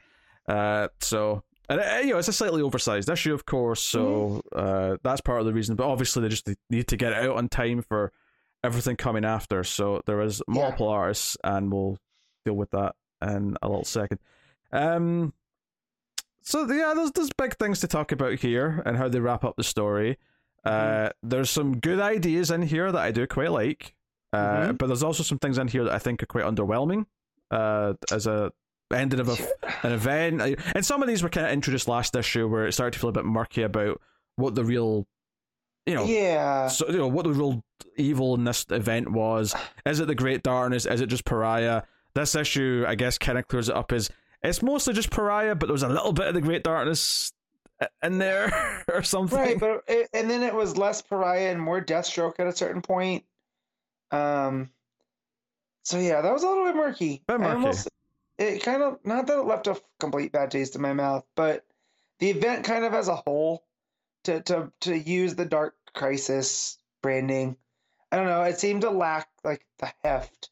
Uh, 0.49 0.89
so 1.01 1.45
and 1.69 1.81
uh, 1.81 2.01
you 2.03 2.11
know 2.13 2.19
it's 2.19 2.27
a 2.27 2.33
slightly 2.33 2.63
oversized 2.63 3.09
issue, 3.09 3.33
of 3.33 3.47
course, 3.47 3.81
so 3.81 4.43
uh, 4.57 4.97
that's 5.05 5.21
part 5.21 5.39
of 5.41 5.47
the 5.47 5.53
reason. 5.53 5.77
But 5.77 5.87
obviously, 5.87 6.23
they 6.23 6.29
just 6.29 6.49
need 6.69 6.89
to 6.89 6.97
get 6.97 7.13
it 7.13 7.19
out 7.19 7.37
on 7.37 7.49
time 7.49 7.83
for 7.83 8.13
everything 8.65 8.97
coming 8.97 9.25
after. 9.25 9.63
So 9.63 10.03
there 10.07 10.21
is 10.21 10.43
Yeah. 10.49 10.55
multiple 10.55 10.89
artists, 10.89 11.37
and 11.45 11.73
we'll 11.73 11.99
deal 12.45 12.55
with 12.55 12.71
that 12.73 12.97
in 13.23 13.57
a 13.63 13.69
little 13.69 13.85
second. 13.85 14.19
Um, 14.73 15.33
so 16.43 16.71
yeah, 16.73 16.93
there's 16.95 17.13
there's 17.13 17.31
big 17.37 17.57
things 17.57 17.81
to 17.81 17.89
talk 17.89 18.13
about 18.13 18.39
here 18.39 18.83
and 18.87 18.97
how 18.97 19.09
they 19.09 19.21
wrap 19.21 19.45
up 19.45 19.57
the 19.57 19.65
story. 19.65 20.19
Uh, 20.65 21.11
there's 21.23 21.51
some 21.51 21.79
good 21.81 22.01
ideas 22.01 22.51
in 22.51 22.63
here 22.63 22.93
that 22.93 23.01
I 23.03 23.11
do 23.11 23.27
quite 23.27 23.51
like, 23.51 23.95
uh, 24.33 24.69
Mhm. 24.69 24.79
but 24.79 24.87
there's 24.87 25.03
also 25.03 25.23
some 25.23 25.39
things 25.39 25.59
in 25.59 25.69
here 25.69 25.85
that 25.85 25.93
I 25.93 25.99
think 25.99 26.23
are 26.23 26.27
quite 26.27 26.45
underwhelming. 26.45 27.07
Uh, 27.51 27.95
as 28.11 28.27
a 28.27 28.53
ending 28.95 29.21
of 29.21 29.29
a, 29.29 29.37
an 29.87 29.93
event, 29.93 30.41
and 30.75 30.85
some 30.87 31.03
of 31.03 31.09
these 31.09 31.23
were 31.23 31.29
kind 31.29 31.47
of 31.47 31.53
introduced 31.53 31.89
last 31.89 32.15
issue 32.17 32.47
where 32.49 32.67
it 32.67 32.73
started 32.73 32.93
to 32.93 32.99
feel 32.99 33.11
a 33.11 33.13
bit 33.13 33.25
murky 33.25 33.63
about 33.63 34.01
what 34.37 34.55
the 34.55 34.65
real, 34.65 35.07
you 35.87 35.95
know, 35.95 36.05
Yeah. 36.05 36.69
so 36.69 36.87
you 36.89 36.99
know 36.99 37.09
what 37.09 37.25
the 37.25 37.33
real 37.33 37.63
evil 37.97 38.35
in 38.35 38.45
this 38.45 38.65
event 38.71 39.11
was. 39.11 39.55
Is 39.85 39.99
it 40.01 40.07
the 40.07 40.15
Great 40.15 40.43
Darkness? 40.43 40.87
Is 40.87 41.01
it 41.01 41.07
just 41.07 41.25
Pariah? 41.25 41.83
This 42.15 42.35
issue, 42.35 42.85
I 42.87 42.95
guess, 42.95 43.19
kind 43.19 43.39
of 43.39 43.49
clears 43.49 43.69
it 43.69 43.75
up 43.75 43.93
as 43.93 44.11
it's 44.43 44.63
mostly 44.63 44.95
just 44.95 45.11
Pariah, 45.11 45.55
but 45.55 45.67
there 45.67 45.73
was 45.73 45.83
a 45.83 45.89
little 45.89 46.13
bit 46.13 46.29
of 46.29 46.35
the 46.35 46.41
Great 46.41 46.65
Darkness 46.65 47.33
in 48.03 48.19
there 48.19 48.85
or 48.93 49.03
something. 49.03 49.39
Right, 49.39 49.59
but 49.59 49.85
it, 49.89 50.09
and 50.13 50.31
then 50.31 50.43
it 50.43 50.55
was 50.55 50.77
less 50.77 51.03
pariah 51.03 51.51
and 51.51 51.61
more 51.61 51.81
Deathstroke 51.81 52.39
at 52.39 52.47
a 52.47 52.57
certain 52.57 52.83
point. 52.83 53.25
Um. 54.11 54.71
So 55.85 55.99
yeah, 55.99 56.21
that 56.21 56.33
was 56.33 56.43
a 56.43 56.49
little 56.49 56.65
bit 56.65 56.77
murky. 56.77 57.23
Bit 57.27 57.41
murky. 57.41 57.55
almost- 57.55 57.89
it 58.39 58.63
kind 58.63 58.83
of 58.83 58.99
not 59.05 59.27
that 59.27 59.39
it 59.39 59.47
left 59.47 59.67
a 59.67 59.81
complete 60.01 60.33
bad 60.33 60.51
taste 60.51 60.75
in 60.75 60.83
my 60.83 60.93
mouth, 60.93 61.25
but 61.37 61.65
the 62.19 62.31
event 62.31 62.65
kind 62.65 62.85
of 62.85 62.95
as 62.95 63.09
a 63.09 63.17
whole, 63.17 63.65
to 64.25 64.41
to 64.43 64.73
to 64.81 64.97
use 64.97 65.35
the 65.35 65.45
Dark 65.45 65.75
Crisis 65.95 66.79
branding, 67.03 67.57
I 68.11 68.17
don't 68.17 68.27
know. 68.27 68.43
It 68.43 68.59
seemed 68.59 68.83
to 68.83 68.91
lack 68.91 69.29
like 69.45 69.65
the 69.79 69.93
heft 70.03 70.51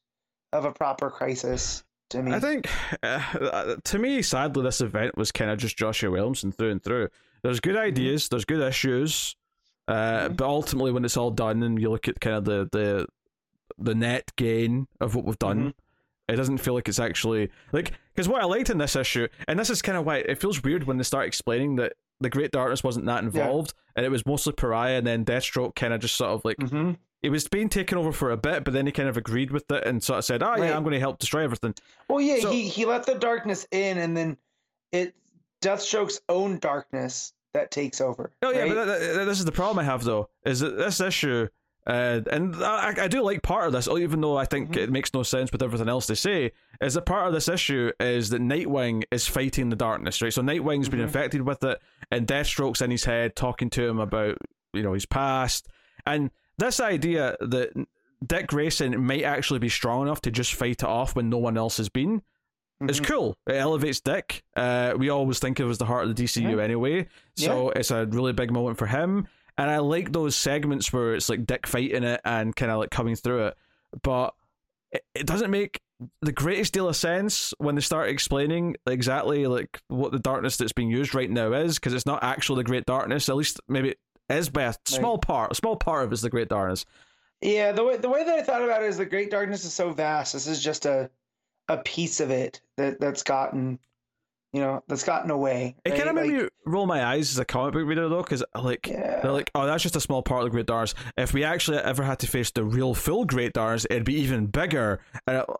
of 0.53 0.65
a 0.65 0.73
proper 0.73 1.11
crisis 1.11 1.83
me. 2.23 2.33
I 2.33 2.41
think, 2.41 2.69
uh, 3.03 3.77
to 3.85 3.99
me, 3.99 4.23
sadly, 4.23 4.63
this 4.63 4.81
event 4.81 5.17
was 5.17 5.31
kind 5.33 5.51
of 5.51 5.59
just 5.59 5.77
Joshua 5.77 6.11
Williamson 6.11 6.53
through 6.53 6.71
and 6.71 6.83
through. 6.83 7.09
There's 7.43 7.61
good 7.61 7.77
ideas, 7.77 8.29
there's 8.29 8.45
good 8.45 8.61
issues, 8.61 9.37
uh, 9.89 10.29
Mhm. 10.29 10.37
but 10.37 10.47
ultimately, 10.47 10.93
when 10.93 11.05
it's 11.05 11.17
all 11.17 11.31
done 11.31 11.63
and 11.63 11.81
you 11.81 11.91
look 11.91 12.09
at 12.09 12.21
kind 12.21 12.37
of 12.37 12.45
the 12.45 12.69
the 12.73 13.07
the 13.79 13.95
net 13.95 14.31
gain 14.37 14.87
of 15.01 15.15
what 15.15 15.25
we've 15.25 15.39
done, 15.39 15.73
it 16.29 16.37
doesn't 16.37 16.59
feel 16.59 16.75
like 16.75 16.89
it's 16.89 16.99
actually 17.01 17.51
like 17.73 17.93
because 18.15 18.29
what 18.29 18.43
I 18.43 18.45
liked 18.45 18.69
in 18.71 18.79
this 18.79 18.95
issue, 18.97 19.27
and 19.49 19.59
this 19.59 19.71
is 19.71 19.81
kind 19.81 19.97
of 19.97 20.05
why 20.05 20.17
it 20.19 20.39
feels 20.41 20.63
weird 20.63 20.85
when 20.85 20.99
they 20.99 21.03
start 21.05 21.27
explaining 21.27 21.77
that 21.77 21.95
the 22.21 22.29
Great 22.29 22.51
Darkness 22.51 22.85
wasn't 22.85 23.07
that 23.07 23.23
involved, 23.25 23.73
and 23.97 24.05
it 24.05 24.11
was 24.11 24.27
mostly 24.27 24.53
Pariah, 24.53 24.99
and 24.99 25.07
then 25.07 25.25
Deathstroke 25.25 25.75
kind 25.77 25.95
of 25.95 26.01
just 26.01 26.17
sort 26.17 26.31
of 26.31 26.45
like 26.45 26.57
hmm 26.61 26.93
it 27.23 27.31
was 27.31 27.47
being 27.49 27.69
taken 27.69 27.99
over 27.99 28.13
for 28.13 28.31
a 28.31 28.37
bit, 28.37 28.65
but 28.65 28.73
then 28.73 28.87
he 28.87 28.93
kind 28.93 29.09
of 29.09 29.17
agreed 29.17 29.51
with 29.51 29.71
it 29.71 29.85
and 29.87 30.03
sort 30.03 30.19
of 30.19 30.25
said, 30.25 30.43
"Oh 30.43 30.51
Right. 30.51 30.65
yeah, 30.65 30.77
I'm 30.77 30.83
going 30.83 30.95
to 30.95 31.01
help 31.01 31.19
destroy 31.19 31.43
everything." 31.45 31.75
Well, 32.09 32.21
yeah, 32.21 32.41
So- 32.41 32.51
he 32.51 32.69
he 32.69 32.85
let 32.87 33.05
the 33.07 33.15
darkness 33.15 33.67
in, 33.71 33.99
and 33.99 34.17
then 34.17 34.37
it 34.93 35.15
Deathstroke's 35.63 36.21
own 36.29 36.59
darkness 36.59 37.33
that 37.53 37.71
takes 37.71 38.01
over. 38.01 38.31
Oh 38.43 38.51
yeah, 38.51 38.61
right? 38.63 38.75
but 38.75 38.85
th- 38.99 39.15
th- 39.15 39.27
this 39.27 39.39
is 39.39 39.45
the 39.45 39.53
problem 39.53 39.79
I 39.79 39.85
have 39.85 40.05
though, 40.05 40.29
is 40.47 40.61
that 40.61 40.79
this 40.79 41.01
issue, 41.01 41.49
uh, 41.87 42.21
and 42.31 42.55
I, 42.57 42.95
I 42.97 43.09
do 43.09 43.21
like 43.23 43.43
part 43.43 43.67
of 43.67 43.73
this, 43.73 43.87
even 43.89 44.21
though 44.23 44.37
I 44.39 44.47
think 44.47 44.71
Mhm. 44.71 44.77
it 44.79 44.91
makes 44.91 45.13
no 45.13 45.23
sense 45.23 45.53
with 45.53 45.63
everything 45.63 45.89
else 45.89 46.07
they 46.07 46.15
say, 46.15 46.53
is 46.81 46.95
that 46.95 47.05
part 47.07 47.27
of 47.27 47.35
this 47.35 47.49
issue 47.49 47.91
is 48.01 48.31
that 48.31 48.41
Nightwing 48.41 49.03
is 49.11 49.27
fighting 49.27 49.69
the 49.69 49.77
darkness, 49.77 50.23
right? 50.23 50.33
So 50.33 50.41
Nightwing's 50.43 50.89
been 50.89 51.01
Mhm. 51.01 51.05
infected 51.05 51.43
with 51.43 51.63
it, 51.65 51.83
and 52.11 52.27
Deathstroke's 52.27 52.81
in 52.81 52.91
his 52.91 53.05
head 53.05 53.37
talking 53.37 53.69
to 53.71 53.87
him 53.87 53.99
about, 53.99 54.39
you 54.73 54.83
know, 54.83 54.95
his 54.95 55.05
past, 55.07 55.69
and 56.07 56.31
this 56.61 56.79
idea 56.81 57.37
that 57.41 57.71
Dick 58.25 58.47
Grayson 58.47 59.05
might 59.05 59.25
actually 59.25 59.59
be 59.59 59.69
strong 59.69 60.03
enough 60.03 60.21
to 60.23 60.31
just 60.31 60.55
fight 60.55 60.83
it 60.83 60.85
off 60.85 61.17
when 61.17 61.29
no 61.29 61.39
one 61.39 61.57
else 61.59 61.79
has 61.79 61.89
been 61.89 62.23
it's 62.83 62.99
Mhm. 62.99 63.05
cool. 63.09 63.37
It 63.47 63.57
elevates 63.57 64.01
Dick. 64.01 64.43
Uh, 64.57 64.95
we 64.97 65.11
always 65.11 65.39
think 65.39 65.59
of 65.61 65.69
as 65.69 65.77
the 65.77 65.85
heart 65.85 66.05
of 66.05 66.09
the 66.17 66.23
DCU 66.23 66.57
Yeah. 66.57 66.63
anyway, 66.65 67.09
so 67.35 67.69
it's 67.71 67.91
a 67.91 68.07
really 68.07 68.33
big 68.33 68.51
moment 68.51 68.79
for 68.79 68.87
him. 68.87 69.29
And 69.59 69.69
I 69.71 69.81
like 69.81 70.13
those 70.13 70.35
segments 70.35 70.91
where 70.91 71.15
it's 71.15 71.29
like 71.29 71.45
Dick 71.45 71.67
fighting 71.67 72.05
it 72.05 72.23
and 72.25 72.57
kind 72.57 72.73
of 72.73 72.79
like 72.79 72.89
coming 72.91 73.17
through 73.17 73.49
it, 73.49 73.59
but 74.03 74.33
it, 74.93 75.05
it 75.15 75.27
doesn't 75.27 75.51
make 75.51 75.81
the 76.23 76.33
greatest 76.33 76.73
deal 76.73 76.89
of 76.89 76.97
sense 76.97 77.53
when 77.59 77.75
they 77.75 77.83
start 77.83 78.09
explaining 78.09 78.77
exactly 78.87 79.47
like 79.47 79.83
what 79.89 80.13
the 80.13 80.19
darkness 80.19 80.57
that's 80.57 80.73
being 80.73 80.91
used 80.91 81.15
right 81.15 81.31
now 81.31 81.53
is, 81.53 81.79
because 81.79 81.93
it's 81.93 82.07
not 82.07 82.25
actually 82.25 82.61
the 82.61 82.65
Great 82.71 82.87
Darkness. 82.87 83.29
At 83.29 83.37
least 83.37 83.61
maybe 83.69 83.97
it 84.31 84.39
is 84.39 84.49
by 84.49 84.65
a 84.65 84.75
small 84.87 85.19
part. 85.19 85.53
A 85.53 85.55
small 85.55 85.77
part 85.77 86.05
of 86.05 86.11
it 86.11 86.15
is 86.15 86.23
the 86.23 86.31
Great 86.31 86.49
Darkness. 86.49 86.85
Yeah, 87.41 87.73
the 87.73 87.85
way 87.85 87.97
the 87.97 88.09
way 88.09 88.25
that 88.25 88.39
I 88.39 88.43
thought 88.43 88.63
about 88.63 88.83
it 88.83 88.89
is 88.89 88.99
the 88.99 89.07
Great 89.07 89.31
Darkness 89.31 89.65
is 89.65 89.73
so 89.73 89.91
vast. 89.93 90.33
This 90.35 90.47
is 90.47 90.63
just 90.63 90.87
a 90.87 91.11
a 91.69 91.79
piece 91.79 92.21
of 92.21 92.31
it 92.31 92.61
that 92.77 93.01
that's 93.01 93.23
gotten, 93.23 93.79
you 94.53 94.61
know, 94.61 94.83
that's 94.89 95.05
gotten 95.05 95.31
away. 95.31 95.77
It 95.85 95.91
kind 95.91 96.09
of 96.11 96.17
right? 96.17 96.27
made 96.27 96.35
Like, 96.35 96.43
me 96.43 96.49
roll 96.67 96.87
my 96.87 97.05
eyes 97.05 97.31
as 97.31 97.39
a 97.39 97.45
comic 97.45 97.73
book 97.75 97.87
reader 97.87 98.09
though, 98.09 98.23
because 98.23 98.45
like 98.55 98.87
yeah, 98.89 99.21
They're 99.21 99.33
like, 99.33 99.51
oh, 99.55 99.67
that's 99.67 99.83
just 99.83 99.97
a 99.97 100.01
small 100.01 100.23
part 100.23 100.41
of 100.43 100.47
the 100.47 100.51
Great 100.51 100.67
Darkness. 100.67 100.95
If 101.17 101.33
we 101.33 101.45
actually 101.45 101.79
ever 101.79 102.03
had 102.03 102.19
to 102.21 102.27
face 102.27 102.51
the 102.51 102.65
real 102.65 102.93
full 102.95 103.25
Great 103.25 103.53
Darkness, 103.55 103.87
it'd 103.89 104.05
be 104.05 104.17
even 104.17 104.47
bigger. 104.47 105.01
And 105.27 105.39
uh, 105.39 105.45
it, 105.49 105.57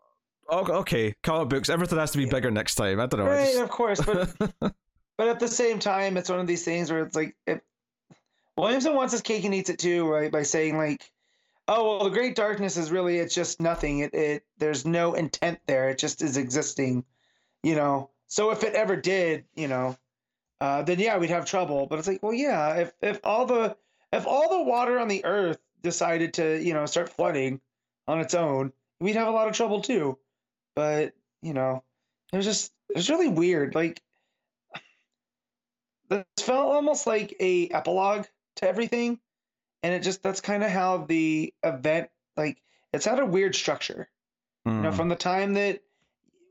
oh, 0.49 0.73
okay, 0.81 1.15
comic 1.23 1.49
books, 1.49 1.69
everything 1.69 1.97
has 1.97 2.11
to 2.11 2.17
be 2.17 2.25
bigger 2.25 2.51
next 2.51 2.75
time. 2.75 2.99
I 2.99 3.05
don't 3.07 3.21
know. 3.21 3.25
Right, 3.25 3.47
just- 3.47 3.61
of 3.61 3.69
course, 3.69 4.01
but 4.01 4.35
but 5.17 5.27
at 5.27 5.39
the 5.39 5.47
same 5.47 5.79
time, 5.79 6.17
it's 6.17 6.29
one 6.29 6.39
of 6.39 6.45
these 6.47 6.63
things 6.63 6.91
where 6.91 7.03
it's 7.03 7.15
like, 7.15 7.35
it, 7.47 7.63
Williamson 8.57 8.95
wants 8.95 9.13
his 9.13 9.21
cake 9.21 9.43
and 9.45 9.55
eats 9.55 9.69
it 9.69 9.79
too, 9.79 10.07
right? 10.07 10.31
By 10.31 10.43
saying 10.43 10.77
like, 10.77 11.09
oh 11.67 11.97
well, 11.97 12.03
the 12.03 12.09
Great 12.09 12.35
Darkness 12.35 12.77
is 12.77 12.91
really 12.91 13.17
it's 13.17 13.35
just 13.35 13.61
nothing. 13.61 13.99
It 13.99 14.13
it 14.13 14.45
there's 14.57 14.85
no 14.85 15.13
intent 15.13 15.59
there. 15.67 15.89
It 15.89 15.97
just 15.97 16.21
is 16.21 16.37
existing, 16.37 17.05
you 17.63 17.75
know. 17.75 18.09
So 18.27 18.51
if 18.51 18.63
it 18.63 18.73
ever 18.73 18.95
did, 18.95 19.45
you 19.55 19.67
know, 19.67 19.97
uh, 20.59 20.83
then 20.83 20.99
yeah, 20.99 21.17
we'd 21.17 21.29
have 21.29 21.45
trouble. 21.45 21.87
But 21.87 21.99
it's 21.99 22.07
like, 22.07 22.21
well, 22.21 22.33
yeah, 22.33 22.75
if 22.75 22.93
if 23.01 23.19
all 23.23 23.45
the 23.45 23.75
if 24.13 24.27
all 24.27 24.49
the 24.49 24.63
water 24.63 24.99
on 24.99 25.07
the 25.07 25.25
earth 25.25 25.59
decided 25.81 26.35
to 26.35 26.61
you 26.61 26.73
know 26.73 26.85
start 26.85 27.09
flooding 27.09 27.61
on 28.07 28.19
its 28.19 28.33
own, 28.33 28.73
we'd 28.99 29.15
have 29.15 29.27
a 29.27 29.31
lot 29.31 29.47
of 29.47 29.55
trouble 29.55 29.81
too. 29.81 30.17
But 30.75 31.13
you 31.41 31.53
know, 31.53 31.83
it 32.31 32.37
was 32.37 32.45
just 32.45 32.71
it 32.89 32.97
was 32.97 33.09
really 33.09 33.29
weird. 33.29 33.75
Like 33.75 34.01
this 36.09 36.25
felt 36.39 36.73
almost 36.73 37.07
like 37.07 37.35
a 37.39 37.69
epilogue 37.69 38.25
to 38.57 38.67
everything, 38.67 39.19
and 39.83 39.93
it 39.93 40.01
just 40.03 40.21
that's 40.23 40.41
kind 40.41 40.63
of 40.63 40.69
how 40.69 40.99
the 41.05 41.53
event 41.63 42.09
like 42.37 42.61
it's 42.93 43.05
had 43.05 43.19
a 43.19 43.25
weird 43.25 43.55
structure. 43.55 44.09
You 44.65 44.71
know, 44.73 44.91
Mm. 44.91 44.95
from 44.95 45.09
the 45.09 45.15
time 45.15 45.53
that 45.55 45.81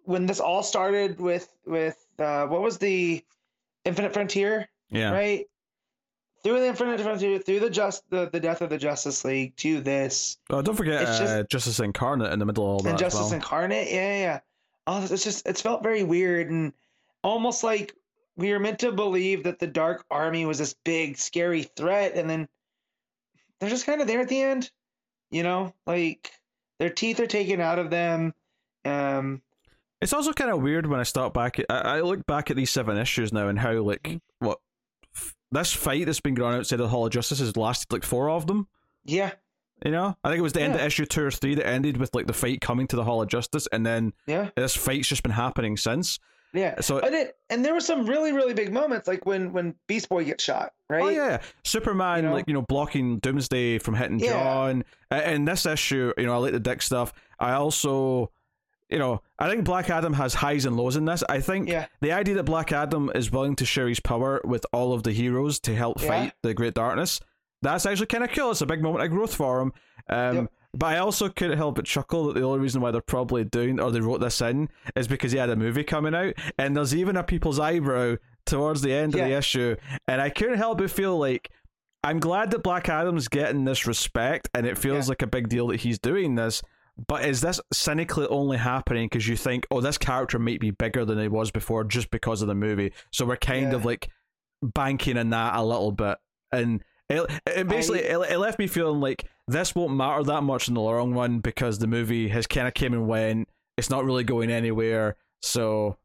when 0.05 0.27
this 0.27 0.41
all 0.41 0.63
started 0.63 1.21
with 1.21 1.49
with 1.65 1.97
uh, 2.19 2.47
what 2.47 2.61
was 2.63 2.79
the 2.79 3.25
Infinite 3.85 4.13
Frontier, 4.13 4.69
yeah. 4.91 5.11
right? 5.13 5.47
Through 6.43 6.61
the 6.61 6.67
Infinite 6.69 7.01
Frontier, 7.01 7.39
through 7.39 7.61
the 7.61 7.71
just 7.71 8.09
the, 8.11 8.29
the 8.31 8.41
death 8.41 8.63
of 8.63 8.71
the 8.71 8.79
Justice 8.79 9.25
League 9.25 9.55
to 9.57 9.81
this 9.81 10.39
Oh, 10.49 10.63
don't 10.63 10.75
forget 10.75 11.03
It's 11.03 11.19
just- 11.19 11.33
uh, 11.33 11.43
Justice 11.45 11.81
Incarnate 11.81 12.33
in 12.33 12.39
the 12.39 12.47
middle 12.47 12.65
of 12.65 12.71
all 12.71 12.79
that. 12.81 12.89
and 12.91 12.99
Justice 12.99 13.21
well. 13.27 13.35
Incarnate, 13.35 13.89
yeah, 13.93 13.95
yeah, 14.15 14.19
yeah. 14.19 14.41
Oh, 14.87 15.07
it's 15.09 15.23
just 15.23 15.47
it's 15.47 15.61
felt 15.61 15.83
very 15.83 16.03
weird 16.03 16.51
and 16.51 16.73
almost 17.23 17.63
like 17.63 17.95
we 18.41 18.53
were 18.53 18.59
meant 18.59 18.79
to 18.81 18.91
believe 18.93 19.45
that 19.45 19.59
the 19.59 19.67
Dark 19.67 20.05
Army 20.11 20.45
was 20.47 20.59
this 20.59 20.75
big 20.85 21.17
scary 21.19 21.63
threat, 21.63 22.15
and 22.17 22.29
then 22.29 22.49
they're 23.61 23.71
just 23.71 23.87
kind 23.87 24.01
of 24.01 24.07
there 24.07 24.21
at 24.21 24.29
the 24.29 24.41
end, 24.43 24.71
you 25.31 25.43
know, 25.43 25.75
like 25.87 26.31
their 26.79 26.91
teeth 26.91 27.21
are 27.21 27.27
taken 27.27 27.61
out 27.61 27.79
of 27.79 27.91
them. 27.91 28.33
Um, 28.85 29.43
It's 30.01 30.13
also 30.15 30.33
kind 30.33 30.51
of 30.51 30.63
weird 30.63 30.87
when 30.87 30.99
I 30.99 31.03
start 31.05 31.35
back. 31.35 31.59
At, 31.59 31.67
I, 31.69 31.99
I 31.99 32.01
look 32.01 32.25
back 32.27 32.51
at 32.51 32.57
these 32.57 32.71
seven 32.71 32.97
issues 32.97 33.33
now 33.33 33.49
and 33.49 33.59
how 33.59 33.73
like 33.83 34.03
Mhm. 34.03 34.21
what 34.39 34.59
f- 35.15 35.35
this 35.53 35.73
fight 35.75 36.07
that's 36.07 36.21
been 36.21 36.35
going 36.35 36.55
on 36.55 36.61
outside 36.61 36.77
of 36.81 36.85
the 36.85 36.89
Hall 36.89 37.05
of 37.07 37.13
Justice 37.13 37.41
has 37.41 37.57
lasted 37.57 37.93
like 37.93 38.05
four 38.05 38.31
of 38.31 38.47
them. 38.47 38.67
yeah, 39.05 39.33
You 39.85 39.91
know, 39.91 40.17
I 40.25 40.29
think 40.31 40.39
it 40.39 40.43
was 40.43 40.53
the 40.55 40.63
end 40.63 40.75
of 40.75 40.81
issue 40.81 41.05
two 41.05 41.23
or 41.25 41.31
three 41.31 41.55
that 41.55 41.67
ended 41.67 41.97
with 41.99 42.15
like 42.15 42.27
the 42.27 42.33
fight 42.33 42.61
coming 42.63 42.87
to 42.89 42.97
the 42.97 43.05
Hall 43.05 43.21
of 43.23 43.29
Justice, 43.29 43.67
and 43.73 43.85
then 43.85 44.13
yeah. 44.27 44.49
this 44.57 44.75
fight's 44.77 45.09
just 45.09 45.23
been 45.23 45.33
happening 45.33 45.77
since. 45.77 46.19
Yeah. 46.53 46.81
So 46.81 46.99
And 46.99 47.15
it 47.15 47.37
and 47.49 47.65
there 47.65 47.73
were 47.75 47.81
some 47.81 48.07
really 48.07 48.33
really 48.33 48.55
big 48.55 48.73
moments 48.73 49.07
like 49.07 49.25
when 49.27 49.53
when 49.53 49.75
Beast 49.87 50.09
Boy 50.09 50.25
gets 50.25 50.43
shot, 50.43 50.73
right? 50.89 51.03
Oh 51.03 51.09
yeah, 51.09 51.41
Superman, 51.65 52.17
You 52.19 52.23
know? 52.23 52.33
like 52.33 52.45
you 52.49 52.55
know, 52.55 52.63
blocking 52.63 53.19
Doomsday 53.21 53.79
from 53.79 53.95
hitting 53.95 54.19
Yeah. 54.19 54.33
John. 54.33 54.85
A- 55.11 55.33
In 55.33 55.45
this 55.45 55.65
issue, 55.67 56.13
you 56.19 56.27
know, 56.27 56.35
I 56.35 56.39
like 56.39 56.53
the 56.53 56.61
Dick 56.61 56.83
stuff. 56.83 57.13
I 57.39 57.53
also, 57.53 58.31
you 58.89 58.99
know, 58.99 59.23
I 59.39 59.49
think 59.49 59.65
Black 59.65 59.89
Adam 59.91 60.13
has 60.15 60.35
highs 60.35 60.65
and 60.65 60.77
lows 60.77 60.97
in 60.97 61.05
this. 61.05 61.23
I 61.29 61.41
think 61.41 61.69
Yeah. 61.69 61.87
the 62.01 62.13
idea 62.13 62.35
that 62.35 62.45
Black 62.45 62.73
Adam 62.73 63.11
is 63.15 63.31
willing 63.31 63.55
to 63.57 63.65
share 63.65 63.89
his 63.89 64.01
power 64.01 64.41
with 64.45 64.67
all 64.73 64.93
of 64.93 65.05
the 65.05 65.13
heroes 65.13 65.61
to 65.61 65.75
help 65.77 66.01
Yeah. 66.03 66.09
fight 66.09 66.33
the 66.43 66.53
Great 66.55 66.75
Darkness, 66.75 67.21
that's 67.63 67.87
actually 67.87 68.07
kind 68.07 68.25
of 68.25 68.31
cool. 68.33 68.51
It's 68.51 68.61
a 68.61 68.67
big 68.67 68.83
moment 68.83 69.05
of 69.05 69.11
growth 69.13 69.35
for 69.35 69.61
him. 69.61 69.73
Um, 70.09 70.37
Yep. 70.37 70.53
But 70.73 70.87
I 70.95 70.99
also 70.99 71.29
couldn't 71.29 71.59
help 71.59 71.75
but 71.77 71.85
chuckle 71.85 72.27
that 72.29 72.35
the 72.35 72.43
only 72.47 72.61
reason 72.61 72.81
why 72.81 72.91
they're 72.93 73.01
probably 73.01 73.45
doing 73.45 73.81
or 73.81 73.91
they 73.91 74.01
wrote 74.01 74.21
this 74.21 74.41
in 74.41 74.69
is 74.95 75.09
because 75.09 75.33
he 75.33 75.39
had 75.39 75.51
a 75.51 75.57
movie 75.57 75.83
coming 75.83 76.15
out, 76.15 76.35
and 76.59 76.77
there's 76.77 76.95
even 76.95 77.17
a 77.17 77.25
people's 77.25 77.59
eyebrow 77.59 78.17
towards 78.47 78.81
the 78.83 78.93
end 78.93 79.15
of 79.15 79.21
the 79.21 79.37
issue, 79.37 79.75
and 80.07 80.21
I 80.21 80.31
couldn't 80.31 80.59
help 80.59 80.79
but 80.79 80.91
feel 80.91 81.19
like 81.19 81.51
I'm 82.05 82.19
glad 82.21 82.51
that 82.53 82.63
Black 82.63 82.89
Adam's 82.89 83.29
getting 83.29 83.65
this 83.65 83.87
respect, 83.87 84.49
and 84.55 84.65
it 84.67 84.79
feels 84.79 85.07
Yeah. 85.07 85.11
like 85.11 85.23
a 85.23 85.27
big 85.27 85.49
deal 85.49 85.67
that 85.69 85.81
he's 85.81 85.99
doing 85.99 86.35
this. 86.37 86.63
But 87.09 87.25
is 87.25 87.41
this 87.41 87.61
cynically 87.73 88.27
only 88.29 88.57
happening 88.59 89.07
because 89.07 89.27
you 89.27 89.37
think, 89.37 89.67
oh, 89.71 89.81
this 89.81 89.99
character 89.99 90.39
might 90.39 90.61
be 90.61 90.71
bigger 90.71 91.05
than 91.05 91.19
he 91.19 91.29
was 91.29 91.51
before 91.51 91.83
just 91.85 92.11
because 92.11 92.43
of 92.43 92.49
the 92.49 92.55
movie? 92.55 92.93
So 93.11 93.25
we're 93.27 93.37
kind 93.37 93.71
Yeah. 93.71 93.77
of 93.77 93.85
like 93.85 94.09
banking 94.63 95.17
on 95.19 95.31
that 95.31 95.55
a 95.57 95.63
little 95.65 95.93
bit, 95.93 96.19
and 96.53 96.83
it, 97.11 97.41
it 97.45 97.69
basically 97.69 98.01
it, 98.01 98.17
it 98.31 98.39
left 98.39 98.59
me 98.59 98.69
feeling 98.69 99.01
like 99.01 99.29
this 99.49 99.75
won't 99.75 99.95
matter 99.95 100.23
that 100.23 100.43
much 100.43 100.69
in 100.69 100.75
the 100.75 100.81
long 100.81 101.13
run 101.13 101.41
because 101.41 101.79
the 101.81 101.89
movie 101.89 102.29
has 102.29 102.47
kind 102.47 102.69
of 102.69 102.75
came 102.75 102.95
and 102.95 103.09
went. 103.09 103.49
It's 103.77 103.91
not 103.91 104.05
really 104.05 104.25
going 104.25 104.51
anywhere. 104.51 105.17
So 105.43 105.97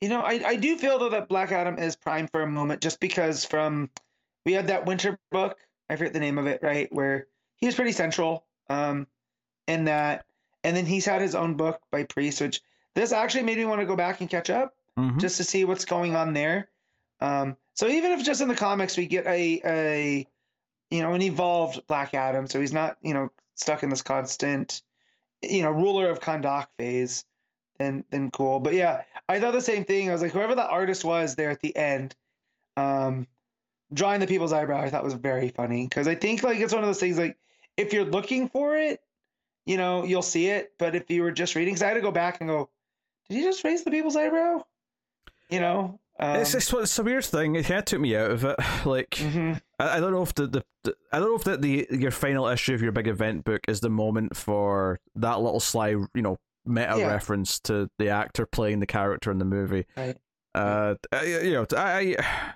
You 0.00 0.08
know, 0.08 0.20
I, 0.20 0.40
I 0.46 0.56
do 0.56 0.76
feel 0.76 0.98
though 0.98 1.08
that 1.08 1.28
Black 1.28 1.50
Adam 1.50 1.76
is 1.78 1.96
prime 1.96 2.28
for 2.28 2.42
a 2.42 2.46
moment 2.46 2.80
just 2.80 3.00
because 3.00 3.44
from 3.44 3.90
we 4.46 4.52
had 4.52 4.68
that 4.68 4.86
winter 4.86 5.18
book, 5.32 5.58
I 5.90 5.96
forget 5.96 6.12
the 6.12 6.20
name 6.20 6.38
of 6.38 6.46
it, 6.46 6.60
right, 6.62 6.88
where 6.92 7.26
he 7.56 7.66
was 7.66 7.74
pretty 7.74 7.92
central 7.92 8.44
um 8.70 9.06
in 9.66 9.84
that 9.86 10.24
and 10.62 10.76
then 10.76 10.86
he's 10.86 11.04
had 11.04 11.20
his 11.20 11.34
own 11.34 11.54
book 11.54 11.80
by 11.90 12.04
Priest, 12.04 12.40
which 12.40 12.60
this 12.94 13.12
actually 13.12 13.42
made 13.44 13.58
me 13.58 13.64
want 13.64 13.80
to 13.80 13.86
go 13.86 13.96
back 13.96 14.20
and 14.20 14.30
catch 14.30 14.50
up 14.50 14.74
mhm. 14.96 15.18
just 15.18 15.36
to 15.38 15.44
see 15.44 15.64
what's 15.64 15.84
going 15.84 16.14
on 16.14 16.32
there. 16.32 16.68
Um 17.20 17.56
so 17.78 17.86
even 17.86 18.10
if 18.10 18.24
just 18.24 18.40
in 18.40 18.48
the 18.48 18.56
comics 18.56 18.96
we 18.96 19.06
get 19.06 19.24
a 19.26 19.60
a 19.64 20.26
you 20.90 21.02
know 21.02 21.12
an 21.12 21.22
evolved 21.22 21.86
Black 21.86 22.12
Adam, 22.12 22.48
so 22.48 22.60
he's 22.60 22.72
not, 22.72 22.96
you 23.02 23.14
know, 23.14 23.30
stuck 23.54 23.84
in 23.84 23.90
this 23.90 24.02
constant 24.02 24.82
you 25.42 25.62
know, 25.62 25.70
ruler 25.70 26.10
of 26.10 26.20
Kahndaq 26.20 26.66
phase, 26.76 27.24
then 27.78 28.04
then 28.10 28.30
cool. 28.30 28.60
But 28.60 28.74
yeah, 28.74 29.02
I 29.28 29.40
thought 29.40 29.52
the 29.52 29.60
same 29.60 29.84
thing. 29.84 30.08
I 30.08 30.12
was 30.12 30.22
like, 30.22 30.32
whoever 30.32 30.54
the 30.54 30.66
artist 30.66 31.04
was 31.04 31.36
there 31.36 31.50
at 31.50 31.60
the 31.60 31.76
end, 31.76 32.16
um, 32.76 33.26
drawing 33.92 34.20
the 34.20 34.26
people's 34.26 34.52
eyebrow, 34.52 34.80
I 34.80 34.90
thought 34.90 35.04
was 35.04 35.14
very 35.14 35.50
funny 35.50 35.86
because 35.86 36.08
I 36.08 36.14
think 36.14 36.42
like 36.42 36.58
it's 36.58 36.72
one 36.72 36.82
of 36.82 36.88
those 36.88 37.00
things 37.00 37.18
like 37.18 37.36
if 37.76 37.92
you're 37.92 38.04
looking 38.04 38.48
for 38.48 38.76
it, 38.76 39.00
you 39.66 39.76
know, 39.76 40.04
you'll 40.04 40.22
see 40.22 40.48
it. 40.48 40.72
But 40.78 40.96
if 40.96 41.08
you 41.10 41.22
were 41.22 41.30
just 41.30 41.54
reading, 41.54 41.74
because 41.74 41.84
I 41.84 41.88
had 41.88 41.94
to 41.94 42.00
go 42.00 42.10
back 42.10 42.40
and 42.40 42.50
go, 42.50 42.68
did 43.28 43.36
he 43.36 43.44
just 43.44 43.62
raise 43.62 43.84
the 43.84 43.90
people's 43.92 44.16
eyebrow? 44.16 44.64
You 45.48 45.60
know, 45.60 46.00
um, 46.20 46.36
it's 46.36 46.52
just 46.52 46.72
it's 46.72 46.98
a 46.98 47.02
weird 47.02 47.24
thing. 47.24 47.54
It 47.56 47.64
kind 47.66 47.78
of 47.78 47.84
took 47.84 48.00
me 48.00 48.16
out 48.16 48.30
of 48.30 48.44
it. 48.44 48.56
Like 48.84 49.10
mhm. 49.10 49.60
I, 49.78 49.96
I 49.96 50.00
don't 50.00 50.12
know 50.12 50.22
if 50.22 50.34
the, 50.34 50.46
the, 50.46 50.64
the 50.84 50.94
I 51.12 51.18
don't 51.18 51.28
know 51.30 51.36
if 51.36 51.44
the, 51.44 51.56
the 51.56 51.86
your 51.96 52.10
final 52.10 52.46
issue 52.48 52.74
of 52.74 52.82
your 52.82 52.92
big 52.92 53.06
event 53.08 53.44
book 53.44 53.60
is 53.68 53.80
the 53.80 53.90
moment 53.90 54.36
for 54.36 54.98
that 55.16 55.40
little 55.40 55.60
sly 55.60 55.88
you 55.90 56.08
know 56.22 56.38
meta 56.66 56.94
Yeah. 56.98 57.06
reference 57.08 57.60
to 57.60 57.88
the 57.98 58.08
actor 58.10 58.46
playing 58.46 58.80
the 58.80 58.86
character 58.86 59.30
in 59.30 59.38
the 59.38 59.44
movie. 59.44 59.86
Right. 59.96 60.16
Uh, 60.54 60.94
you 61.24 61.52
know, 61.52 61.66
I. 61.76 62.16
I 62.18 62.52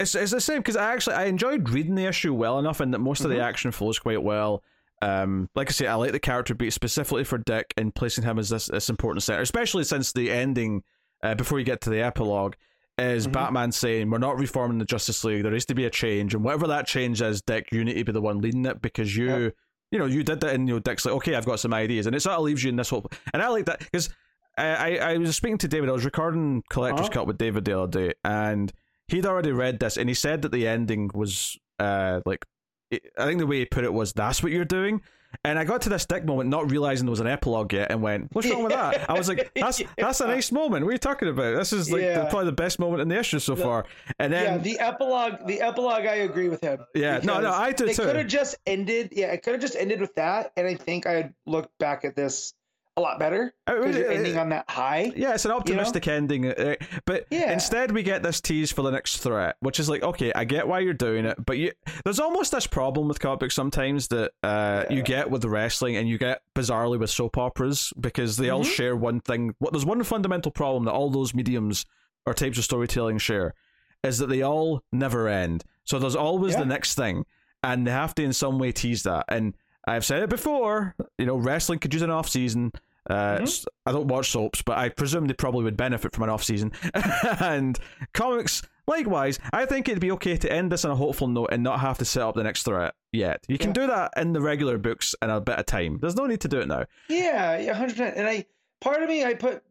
it's, 0.00 0.14
it's 0.14 0.30
the 0.32 0.40
same 0.40 0.58
because 0.58 0.76
I 0.76 0.92
actually 0.92 1.16
I 1.16 1.24
enjoyed 1.24 1.68
reading 1.70 1.96
the 1.96 2.06
issue 2.06 2.32
well 2.32 2.58
enough 2.58 2.80
and 2.80 2.94
that 2.94 3.00
most 3.00 3.24
of 3.24 3.30
the 3.30 3.36
Mhm. 3.36 3.42
action 3.44 3.70
flows 3.72 3.98
quite 3.98 4.22
well. 4.22 4.62
Um, 5.02 5.48
like 5.54 5.68
I 5.68 5.72
say, 5.72 5.86
I 5.86 5.94
like 5.94 6.12
the 6.12 6.18
character 6.20 6.54
beat 6.54 6.72
specifically 6.72 7.24
for 7.24 7.38
Dick 7.38 7.72
and 7.76 7.94
placing 7.94 8.24
him 8.24 8.38
as 8.38 8.48
this, 8.48 8.66
this 8.66 8.88
important 8.90 9.22
center, 9.22 9.42
especially 9.42 9.84
since 9.84 10.12
the 10.12 10.30
ending, 10.30 10.82
uh, 11.22 11.34
before 11.34 11.58
you 11.58 11.64
get 11.64 11.80
to 11.82 11.90
the 11.90 12.00
epilogue, 12.00 12.54
is 12.98 13.26
Mhm. 13.28 13.32
Batman 13.32 13.72
saying 13.72 14.10
we're 14.10 14.18
not 14.18 14.38
reforming 14.38 14.78
the 14.78 14.84
Justice 14.84 15.22
League. 15.24 15.42
There 15.42 15.52
needs 15.52 15.66
to 15.66 15.74
be 15.74 15.84
a 15.84 15.90
change, 15.90 16.34
and 16.34 16.42
whatever 16.42 16.66
that 16.68 16.86
change 16.86 17.22
is, 17.22 17.40
Dick, 17.42 17.68
you 17.72 17.84
need 17.84 17.94
to 17.94 18.04
be 18.04 18.12
the 18.12 18.20
one 18.20 18.40
leading 18.40 18.66
it 18.66 18.82
because 18.82 19.16
you, 19.16 19.26
Yep. 19.28 19.54
you 19.92 19.98
know, 19.98 20.06
you 20.06 20.22
did 20.24 20.40
that, 20.40 20.54
and 20.54 20.66
you 20.68 20.74
know, 20.74 20.80
Dick's 20.80 21.04
like, 21.04 21.14
okay, 21.14 21.34
I've 21.34 21.46
got 21.46 21.60
some 21.60 21.72
ideas, 21.74 22.06
and 22.06 22.16
it 22.16 22.20
sort 22.20 22.36
of 22.36 22.42
leaves 22.42 22.62
you 22.64 22.70
in 22.70 22.76
this 22.76 22.90
whole. 22.90 23.06
And 23.32 23.40
I 23.42 23.48
like 23.48 23.66
that 23.66 23.78
because 23.80 24.10
I, 24.56 24.96
I 24.98 25.12
I 25.12 25.16
was 25.18 25.36
speaking 25.36 25.58
to 25.58 25.68
David. 25.68 25.88
I 25.88 25.92
was 25.92 26.04
recording 26.04 26.62
Collector's 26.70 27.06
Uh-huh. 27.06 27.14
Cut 27.20 27.26
with 27.28 27.38
David 27.38 27.64
the 27.64 27.78
other 27.80 28.06
day, 28.08 28.14
and 28.24 28.72
he'd 29.06 29.26
already 29.26 29.52
read 29.52 29.78
this, 29.78 29.96
and 29.96 30.08
he 30.08 30.14
said 30.14 30.42
that 30.42 30.50
the 30.52 30.66
ending 30.66 31.10
was 31.14 31.56
uh 31.78 32.20
like 32.26 32.44
I 32.92 33.24
think 33.26 33.38
the 33.38 33.46
way 33.46 33.58
he 33.60 33.66
put 33.66 33.84
it 33.84 33.92
was 33.92 34.12
that's 34.12 34.42
what 34.42 34.50
you're 34.50 34.64
doing. 34.64 35.00
And 35.48 35.58
I 35.58 35.64
got 35.64 35.80
to 35.82 35.88
this 35.88 36.04
dick 36.04 36.26
moment, 36.26 36.50
not 36.50 36.70
realizing 36.70 37.06
there 37.06 37.10
was 37.10 37.20
an 37.20 37.26
epilogue 37.26 37.72
yet, 37.72 37.90
and 37.90 38.02
went, 38.02 38.28
"What's 38.34 38.50
wrong 38.50 38.64
with 38.64 38.72
that?" 38.72 39.08
I 39.08 39.14
was 39.14 39.30
like, 39.30 39.50
"That's 39.54 39.80
that's 39.96 40.20
a 40.20 40.26
nice 40.26 40.52
moment. 40.52 40.84
What 40.84 40.90
are 40.90 40.92
you 40.92 40.98
talking 40.98 41.28
about? 41.28 41.56
This 41.56 41.72
is 41.72 41.90
like 41.90 42.02
the, 42.02 42.26
probably 42.28 42.44
the 42.44 42.52
best 42.52 42.78
moment 42.78 43.00
in 43.00 43.08
the 43.08 43.18
issue 43.18 43.38
so 43.38 43.56
far." 43.56 43.86
And 44.18 44.30
yeah, 44.30 44.44
then, 44.44 44.62
the 44.62 44.78
epilogue. 44.78 45.46
The 45.46 45.62
epilogue. 45.62 46.04
I 46.04 46.16
agree 46.16 46.50
with 46.50 46.60
him. 46.60 46.80
yeah, 46.94 47.20
no, 47.24 47.40
no, 47.40 47.50
I 47.50 47.72
do 47.72 47.86
It 47.86 47.96
too. 47.96 48.02
could 48.02 48.16
have 48.16 48.26
just 48.26 48.56
ended. 48.66 49.08
Yeah, 49.12 49.28
it 49.28 49.42
could 49.42 49.54
have 49.54 49.62
just 49.62 49.74
ended 49.74 50.02
with 50.02 50.14
that, 50.16 50.52
and 50.54 50.66
I 50.66 50.74
think 50.74 51.06
I'd 51.06 51.32
look 51.46 51.70
back 51.78 52.04
at 52.04 52.14
this 52.14 52.52
a 52.98 53.00
lot 53.00 53.18
better 53.18 53.54
because 53.66 53.96
you're 53.96 54.10
ending 54.10 54.36
on 54.36 54.48
that 54.50 54.68
high. 54.68 55.12
Yeah, 55.16 55.34
it's 55.34 55.44
an 55.44 55.50
optimistic 55.52 56.06
ending, 56.08 56.46
uh, 56.50 56.74
but 57.06 57.26
Yeah. 57.30 57.52
instead 57.52 57.92
we 57.92 58.02
get 58.02 58.22
this 58.22 58.40
tease 58.40 58.70
for 58.72 58.82
the 58.82 58.90
next 58.90 59.18
threat, 59.18 59.56
which 59.60 59.78
is 59.80 59.88
like, 59.88 60.02
okay, 60.02 60.32
I 60.34 60.44
get 60.44 60.66
why 60.68 60.80
you're 60.80 60.92
doing 60.94 61.24
it, 61.24 61.36
but 61.44 61.56
you 61.58 61.72
there's 62.04 62.20
almost 62.20 62.52
this 62.52 62.66
problem 62.66 63.08
with 63.08 63.20
comic 63.20 63.40
books 63.40 63.54
sometimes 63.54 64.08
that 64.08 64.32
uh, 64.42 64.84
you 64.90 65.02
get 65.02 65.30
with 65.30 65.42
the 65.42 65.48
wrestling 65.48 65.96
and 65.96 66.08
you 66.08 66.18
get 66.18 66.42
bizarrely 66.54 66.98
with 66.98 67.10
soap 67.10 67.38
operas 67.38 67.92
because 68.00 68.36
they 68.36 68.50
all 68.50 68.64
Mhm. 68.64 68.74
share 68.74 68.96
one 68.96 69.20
thing. 69.20 69.54
What 69.58 69.72
there's 69.72 69.86
one 69.86 70.02
fundamental 70.02 70.50
problem 70.52 70.84
that 70.84 70.92
all 70.92 71.10
those 71.10 71.32
mediums 71.34 71.86
or 72.26 72.34
types 72.34 72.58
of 72.58 72.64
storytelling 72.64 73.18
share 73.18 73.54
is 74.02 74.18
that 74.18 74.28
they 74.28 74.42
all 74.42 74.82
never 74.92 75.28
end. 75.28 75.64
So 75.84 75.98
there's 75.98 76.16
always 76.16 76.52
Yeah. 76.54 76.60
the 76.60 76.66
next 76.66 76.94
thing, 76.94 77.24
and 77.62 77.86
they 77.86 77.90
have 77.90 78.14
to 78.16 78.22
in 78.22 78.32
some 78.32 78.58
way 78.58 78.72
tease 78.72 79.02
that. 79.04 79.24
And 79.28 79.54
I've 79.86 80.04
said 80.04 80.22
it 80.22 80.28
before, 80.28 80.94
you 81.16 81.24
know, 81.24 81.36
wrestling 81.36 81.78
could 81.78 81.94
use 81.94 82.02
an 82.02 82.10
off 82.10 82.28
season. 82.28 82.72
Uh, 83.08 83.38
Mhm. 83.38 83.42
s- 83.42 83.66
I 83.86 83.92
don't 83.92 84.08
watch 84.08 84.30
soaps, 84.30 84.62
but 84.62 84.76
I 84.78 84.88
presume 84.90 85.26
they 85.26 85.34
probably 85.34 85.64
would 85.64 85.76
benefit 85.76 86.12
from 86.14 86.24
an 86.24 86.30
off 86.30 86.44
season. 86.44 86.72
and 87.40 87.78
comics, 88.12 88.62
likewise, 88.86 89.38
I 89.52 89.66
think 89.66 89.88
it'd 89.88 90.00
be 90.00 90.12
okay 90.12 90.36
to 90.36 90.52
end 90.52 90.70
this 90.72 90.84
on 90.84 90.90
a 90.90 90.96
hopeful 90.96 91.26
note 91.28 91.48
and 91.52 91.62
not 91.62 91.80
have 91.80 91.98
to 91.98 92.04
set 92.04 92.22
up 92.22 92.34
the 92.34 92.42
next 92.42 92.64
threat 92.64 92.94
yet. 93.12 93.44
You 93.48 93.58
can 93.58 93.70
Yeah. 93.70 93.74
do 93.74 93.86
that 93.88 94.12
in 94.16 94.32
the 94.32 94.40
regular 94.40 94.78
books 94.78 95.14
in 95.22 95.30
a 95.30 95.40
bit 95.40 95.58
of 95.58 95.66
time. 95.66 95.98
There's 96.00 96.16
no 96.16 96.26
need 96.26 96.40
to 96.42 96.48
do 96.48 96.60
it 96.60 96.68
now. 96.68 96.84
Yeah, 97.08 97.72
hundred 97.72 97.92
percent. 97.92 98.16
And 98.16 98.28
I, 98.28 98.44
part 98.80 99.02
of 99.02 99.08
me, 99.08 99.24
I 99.24 99.34
put 99.34 99.62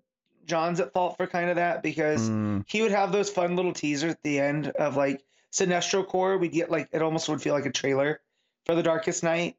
Johns 0.45 0.79
at 0.79 0.93
fault 0.93 1.17
for 1.17 1.27
kind 1.27 1.49
of 1.49 1.57
that 1.57 1.83
because 1.83 2.29
Mm, 2.29 2.63
he 2.67 2.81
would 2.81 2.91
have 2.91 3.11
those 3.11 3.29
fun 3.29 3.55
little 3.55 3.73
teasers 3.73 4.13
at 4.13 4.23
the 4.23 4.39
end 4.39 4.69
of 4.69 4.95
like 4.95 5.21
Sinestro 5.51 6.07
Corps. 6.07 6.38
We'd 6.38 6.53
get 6.53 6.71
like 6.71 6.88
it 6.91 7.01
almost 7.01 7.27
would 7.29 7.41
feel 7.41 7.53
like 7.53 7.65
a 7.65 7.71
trailer 7.71 8.21
for 8.65 8.73
The 8.75 8.83
Darkest 8.83 9.23
Night. 9.23 9.57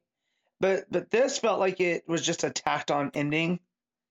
But 0.61 0.87
but 0.91 1.11
this 1.11 1.39
felt 1.39 1.61
like 1.61 1.79
it 1.81 2.09
was 2.09 2.23
just 2.23 2.43
a 2.43 2.51
tacked 2.51 2.91
on 2.91 3.11
ending. 3.15 3.61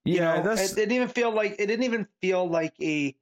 You 0.08 0.16
yeah, 0.16 0.38
know? 0.38 0.44
that's 0.56 0.72
it 0.72 0.76
didn't 0.76 0.94
even 0.94 1.08
feel 1.10 1.32
like 1.32 1.56
it 1.60 1.68
didn't 1.68 1.84
even 1.84 2.08
feel 2.22 2.48
like 2.50 2.74
a 2.82 3.16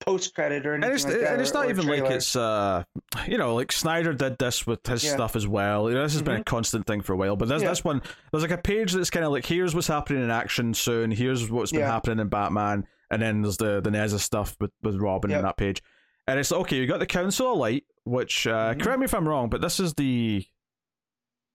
post 0.00 0.34
credit 0.34 0.66
or 0.66 0.74
anything 0.74 0.84
and 0.90 0.94
it's, 0.94 1.04
like 1.04 1.14
that. 1.20 1.32
and 1.34 1.40
it's 1.40 1.52
or- 1.52 1.54
not 1.54 1.66
or 1.66 1.70
even 1.70 1.86
like 1.86 2.10
it's 2.10 2.34
uh 2.34 2.82
you 3.28 3.38
know 3.38 3.54
like 3.54 3.70
Snyder 3.70 4.12
did 4.12 4.36
this 4.36 4.66
with 4.66 4.84
his 4.84 5.04
Yeah. 5.04 5.10
Mm-hmm. 5.10 5.16
stuff 5.18 5.36
as 5.36 5.46
well. 5.46 5.88
You 5.88 5.94
know, 5.94 6.02
this 6.02 6.14
has 6.14 6.22
been 6.22 6.40
a 6.40 6.44
constant 6.44 6.86
thing 6.88 7.02
for 7.02 7.12
a 7.12 7.16
while. 7.16 7.36
But 7.36 7.48
there's 7.48 7.62
Yeah. 7.62 7.68
this 7.68 7.84
one. 7.84 8.02
There's 8.32 8.42
like 8.42 8.50
a 8.50 8.58
page 8.58 8.92
that's 8.92 9.10
kind 9.10 9.24
of 9.24 9.30
like 9.30 9.46
here's 9.46 9.74
what's 9.74 9.86
happening 9.86 10.22
in 10.24 10.30
action 10.30 10.74
soon. 10.74 11.10
Here's 11.12 11.48
what's 11.50 11.70
been 11.70 11.80
Yeah. 11.82 11.92
happening 11.92 12.18
in 12.18 12.28
Batman, 12.28 12.86
and 13.10 13.22
then 13.22 13.42
there's 13.42 13.58
the 13.58 13.80
the 13.80 13.90
Nezha 13.90 14.18
stuff 14.18 14.56
with 14.60 14.72
with 14.82 14.96
Robin 14.96 15.30
in 15.30 15.42
that 15.42 15.56
page. 15.56 15.80
And 16.26 16.38
it's 16.40 16.50
okay. 16.52 16.76
You 16.78 16.86
got 16.88 16.98
the 16.98 17.06
Council 17.06 17.52
of 17.52 17.58
Light, 17.58 17.84
which 18.04 18.46
uh, 18.48 18.74
Mhm. 18.74 18.82
correct 18.82 18.98
me 18.98 19.04
if 19.04 19.14
I'm 19.14 19.28
wrong, 19.28 19.48
but 19.50 19.60
this 19.60 19.78
is 19.78 19.94
the 19.94 20.44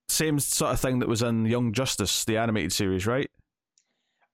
same 0.09 0.39
sort 0.39 0.71
of 0.73 0.79
thing 0.79 0.99
that 0.99 1.09
was 1.09 1.21
in 1.21 1.45
Young 1.45 1.73
Justice, 1.73 2.23
the 2.25 2.37
animated 2.37 2.71
series, 2.71 3.05
right? 3.05 3.29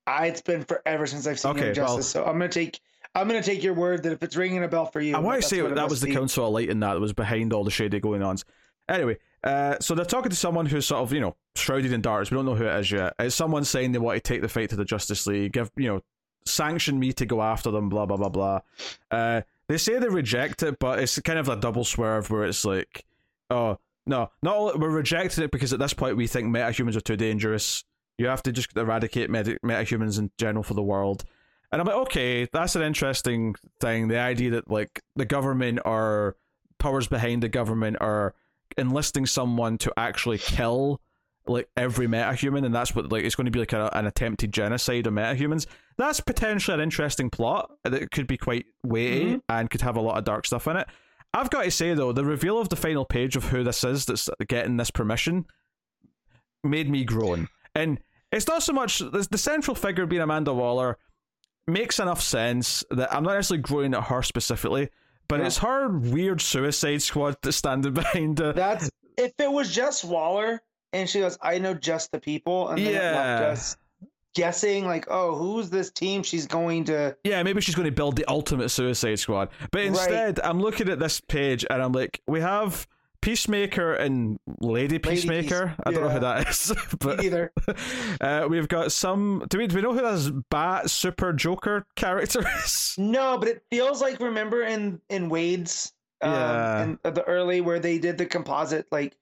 I, 0.06 0.28
it's 0.28 0.42
been 0.42 0.64
forever 0.64 1.06
since 1.06 1.28
I've 1.28 1.40
seen 1.40 1.52
Okay, 1.52 1.66
Young 1.68 1.76
Justice, 1.76 2.08
so 2.08 2.24
I'm 2.24 2.34
gonna 2.34 2.50
take 2.50 2.80
I'm 3.16 3.28
gonna 3.28 3.44
take 3.44 3.64
your 3.64 3.74
word 3.74 4.04
that 4.04 4.12
if 4.12 4.24
it's 4.24 4.36
ringing 4.36 4.64
a 4.64 4.68
bell 4.68 4.86
for 4.86 5.02
you, 5.02 5.16
I 5.16 5.20
want 5.20 5.42
to 5.42 5.48
say 5.48 5.62
that 5.62 5.90
was 5.90 6.02
the 6.02 6.08
be. 6.08 6.14
Council 6.14 6.48
of 6.48 6.54
Light 6.54 6.70
in 6.70 6.80
that 6.82 6.94
that 6.94 7.00
was 7.00 7.14
behind 7.14 7.54
all 7.54 7.64
the 7.64 7.72
shady 7.72 8.00
going 8.00 8.22
ons. 8.24 8.44
Anyway, 8.90 9.18
uh, 9.44 9.78
so 9.80 9.96
they're 9.96 10.06
talking 10.06 10.30
to 10.30 10.36
someone 10.36 10.66
who's 10.66 10.86
sort 10.86 11.02
of, 11.02 11.14
you 11.14 11.22
know, 11.22 11.36
shrouded 11.56 11.94
in 11.94 12.02
darkness. 12.02 12.32
We 12.32 12.36
don't 12.36 12.46
know 12.46 12.56
who 12.56 12.66
it 12.66 12.80
is 12.80 12.92
yet. 12.92 13.14
It's 13.20 13.36
someone 13.36 13.64
saying 13.64 13.92
they 13.92 14.00
want 14.00 14.22
to 14.22 14.22
take 14.22 14.42
the 14.42 14.50
fight 14.50 14.70
to 14.72 14.76
the 14.76 14.86
Justice 14.86 15.26
League, 15.26 15.54
give, 15.54 15.72
you 15.78 15.88
know, 15.88 16.02
sanction 16.46 17.00
me 17.00 17.14
to 17.14 17.26
go 17.26 17.42
after 17.42 17.72
them, 17.72 17.90
blah, 17.90 18.06
blah, 18.06 18.18
blah, 18.18 18.30
blah. 18.30 18.60
Uh, 19.10 19.42
they 19.68 19.78
say 19.78 20.00
they 20.00 20.10
reject 20.10 20.64
it, 20.64 20.80
but 20.80 21.00
it's 21.00 21.20
kind 21.22 21.40
of 21.40 21.48
a 21.48 21.56
double 21.56 21.86
swerve 21.86 22.30
where 22.30 22.44
it's 22.44 22.66
like, 22.66 23.06
oh, 23.50 23.80
no, 24.06 24.30
not 24.42 24.56
all, 24.56 24.78
we're 24.78 24.90
rejecting 24.90 25.46
it 25.46 25.52
because 25.52 25.72
at 25.72 25.80
this 25.80 25.94
point 25.94 26.18
we 26.18 26.28
think 26.28 26.54
metahumans 26.54 26.98
are 26.98 27.02
too 27.02 27.16
dangerous. 27.16 27.86
You 28.18 28.28
have 28.28 28.44
to 28.44 28.52
just 28.52 28.76
eradicate 28.78 29.30
meta- 29.30 29.60
metahumans 29.66 30.20
in 30.20 30.32
general 30.38 30.64
for 30.64 30.74
the 30.76 30.84
world. 30.84 31.24
And 31.72 31.82
I'm 31.82 31.88
like, 31.88 31.96
okay, 32.08 32.48
that's 32.54 32.76
an 32.76 32.84
interesting 32.84 33.56
thing. 33.80 34.08
The 34.08 34.20
idea 34.20 34.52
that 34.52 34.70
like 34.70 35.02
the 35.16 35.26
government 35.26 35.80
or 35.86 36.36
powers 36.78 37.08
behind 37.08 37.42
the 37.42 37.50
government 37.50 37.98
are 38.02 38.36
enlisting 38.78 39.26
someone 39.26 39.78
to 39.80 39.92
actually 39.98 40.38
kill 40.38 41.02
like 41.48 41.68
every 41.76 42.08
metahuman, 42.08 42.64
and 42.66 42.74
that's 42.74 42.96
what 42.96 43.12
like 43.12 43.24
it's 43.26 43.36
going 43.36 43.46
to 43.46 43.52
be 43.52 43.60
like 43.60 43.74
a, 43.74 43.90
an 43.94 44.06
attempted 44.06 44.54
genocide 44.54 45.08
of 45.08 45.14
metahumans. 45.14 45.66
That's 45.98 46.20
potentially 46.22 46.76
an 46.76 46.80
interesting 46.82 47.30
plot 47.30 47.72
that 47.84 48.12
could 48.12 48.28
be 48.28 48.38
quite 48.38 48.66
weighty 48.84 49.26
Mhm. 49.36 49.42
and 49.50 49.70
could 49.70 49.82
have 49.82 49.98
a 49.98 50.02
lot 50.02 50.18
of 50.18 50.24
dark 50.24 50.46
stuff 50.46 50.68
in 50.68 50.78
it. 50.78 50.88
I've 51.34 51.50
got 51.50 51.64
to 51.64 51.72
say 51.72 51.94
though, 51.96 52.12
the 52.14 52.24
reveal 52.24 52.60
of 52.60 52.70
the 52.70 52.76
final 52.76 53.04
page 53.04 53.36
of 53.36 53.46
who 53.46 53.64
this 53.64 53.84
is 53.84 54.06
that's 54.06 54.30
getting 54.48 54.78
this 54.78 54.92
permission 54.92 55.46
made 56.64 56.90
me 56.90 57.04
groan. 57.04 57.50
And 57.76 58.00
it's 58.32 58.48
not 58.48 58.64
so 58.64 58.74
much 58.74 59.00
the, 59.00 59.38
central 59.38 59.76
figure 59.76 60.06
being 60.06 60.22
Amanda 60.22 60.54
Waller 60.54 60.98
makes 61.68 62.00
enough 62.00 62.22
sense 62.22 62.84
that 62.92 63.14
I'm 63.14 63.24
not 63.24 63.36
necessarily 63.36 63.62
groaning 63.62 63.94
at 63.94 64.04
her 64.06 64.22
specifically, 64.22 64.90
but 65.28 65.40
Yeah. 65.40 65.46
it's 65.48 65.58
her 65.60 65.88
weird 65.90 66.42
Suicide 66.42 67.02
Squad 67.02 67.38
that's 67.42 67.58
standing 67.58 67.94
behind 68.04 68.40
her. 68.40 68.54
That's 68.54 68.90
if 69.18 69.32
it 69.40 69.52
was 69.52 69.74
just 69.74 70.04
Waller 70.04 70.62
and 70.92 71.10
she 71.10 71.20
goes, 71.20 71.38
I 71.42 71.60
know 71.60 71.74
just 71.74 72.12
the 72.12 72.20
people, 72.20 72.70
and 72.70 72.78
then 72.80 72.88
it 72.88 72.94
Yeah. 72.94 73.50
us 73.52 73.78
guessing 74.36 74.86
like, 74.86 75.06
oh, 75.10 75.36
who's 75.36 75.70
this 75.70 75.92
team 75.92 76.24
she's 76.24 76.48
going 76.48 76.86
to 76.86 77.16
Yeah, 77.24 77.42
maybe 77.44 77.62
she's 77.62 77.76
going 77.76 77.86
to 77.86 77.92
build 77.92 78.16
the 78.16 78.26
ultimate 78.28 78.70
Suicide 78.70 79.20
Squad. 79.20 79.50
But 79.72 79.80
Right. 79.80 79.88
instead, 79.88 80.40
I'm 80.44 80.60
looking 80.60 80.90
at 80.90 81.00
this 81.00 81.22
page 81.22 81.66
and 81.70 81.82
I'm 81.82 81.92
like, 81.92 82.22
we 82.28 82.42
have 82.42 82.88
Peacemaker 83.24 83.94
and 83.94 84.38
Lady 84.60 85.00
Peace- 85.00 85.22
Peacemaker. 85.22 85.74
I 85.86 85.92
don't 85.92 86.04
know 86.04 86.10
who 86.10 86.20
that 86.20 86.50
is, 86.50 86.74
but 87.00 87.24
either. 87.24 87.52
uh, 88.22 88.48
we've 88.50 88.68
got 88.68 88.92
some. 88.92 89.46
Do 89.50 89.58
we 89.58 89.68
do 89.68 89.78
we 89.78 89.82
know 89.82 89.94
who 89.94 90.02
this 90.02 90.30
Bat 90.50 90.90
Super 90.90 91.32
Joker 91.34 91.86
character 91.96 92.44
is? 92.66 92.96
No, 92.98 93.38
but 93.38 93.48
it 93.48 93.64
feels 93.70 94.02
like 94.02 94.20
remember 94.20 94.64
in 94.64 95.00
in 95.10 95.30
Waid's 95.30 95.94
um, 96.22 96.32
Yeah. 96.32 96.84
in 96.84 97.00
the 97.14 97.24
early 97.24 97.62
where 97.62 97.80
they 97.80 97.98
did 97.98 98.18
the 98.18 98.26
composite 98.26 98.88
like 98.92 99.16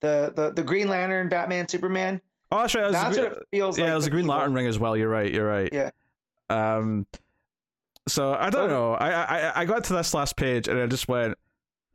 the 0.00 0.32
the, 0.36 0.52
the 0.52 0.62
Green 0.62 0.88
Lantern, 0.88 1.28
Batman, 1.28 1.66
Superman. 1.68 2.20
Oh, 2.52 2.60
that's 2.60 2.74
right. 2.76 2.82
That 2.92 2.92
That's 2.92 3.18
what 3.18 3.32
it 3.32 3.38
feels 3.50 3.76
yeah, 3.76 3.84
like. 3.86 3.92
it 3.92 3.96
was 3.96 4.06
a 4.06 4.10
Green. 4.10 4.26
Lantern 4.26 4.54
ring 4.54 4.66
as 4.68 4.78
well. 4.78 4.96
You're 4.96 5.08
right. 5.10 5.30
You're 5.32 5.46
right. 5.46 5.68
Yeah. 5.72 5.90
Um. 6.48 7.06
So 8.06 8.32
I 8.34 8.48
don't 8.50 8.70
know. 8.70 8.94
I, 8.94 9.10
I 9.10 9.60
I 9.60 9.64
got 9.66 9.84
to 9.84 9.92
this 9.92 10.14
last 10.14 10.36
page 10.36 10.66
and 10.68 10.78
I 10.80 10.86
just 10.86 11.08
went, 11.08 11.36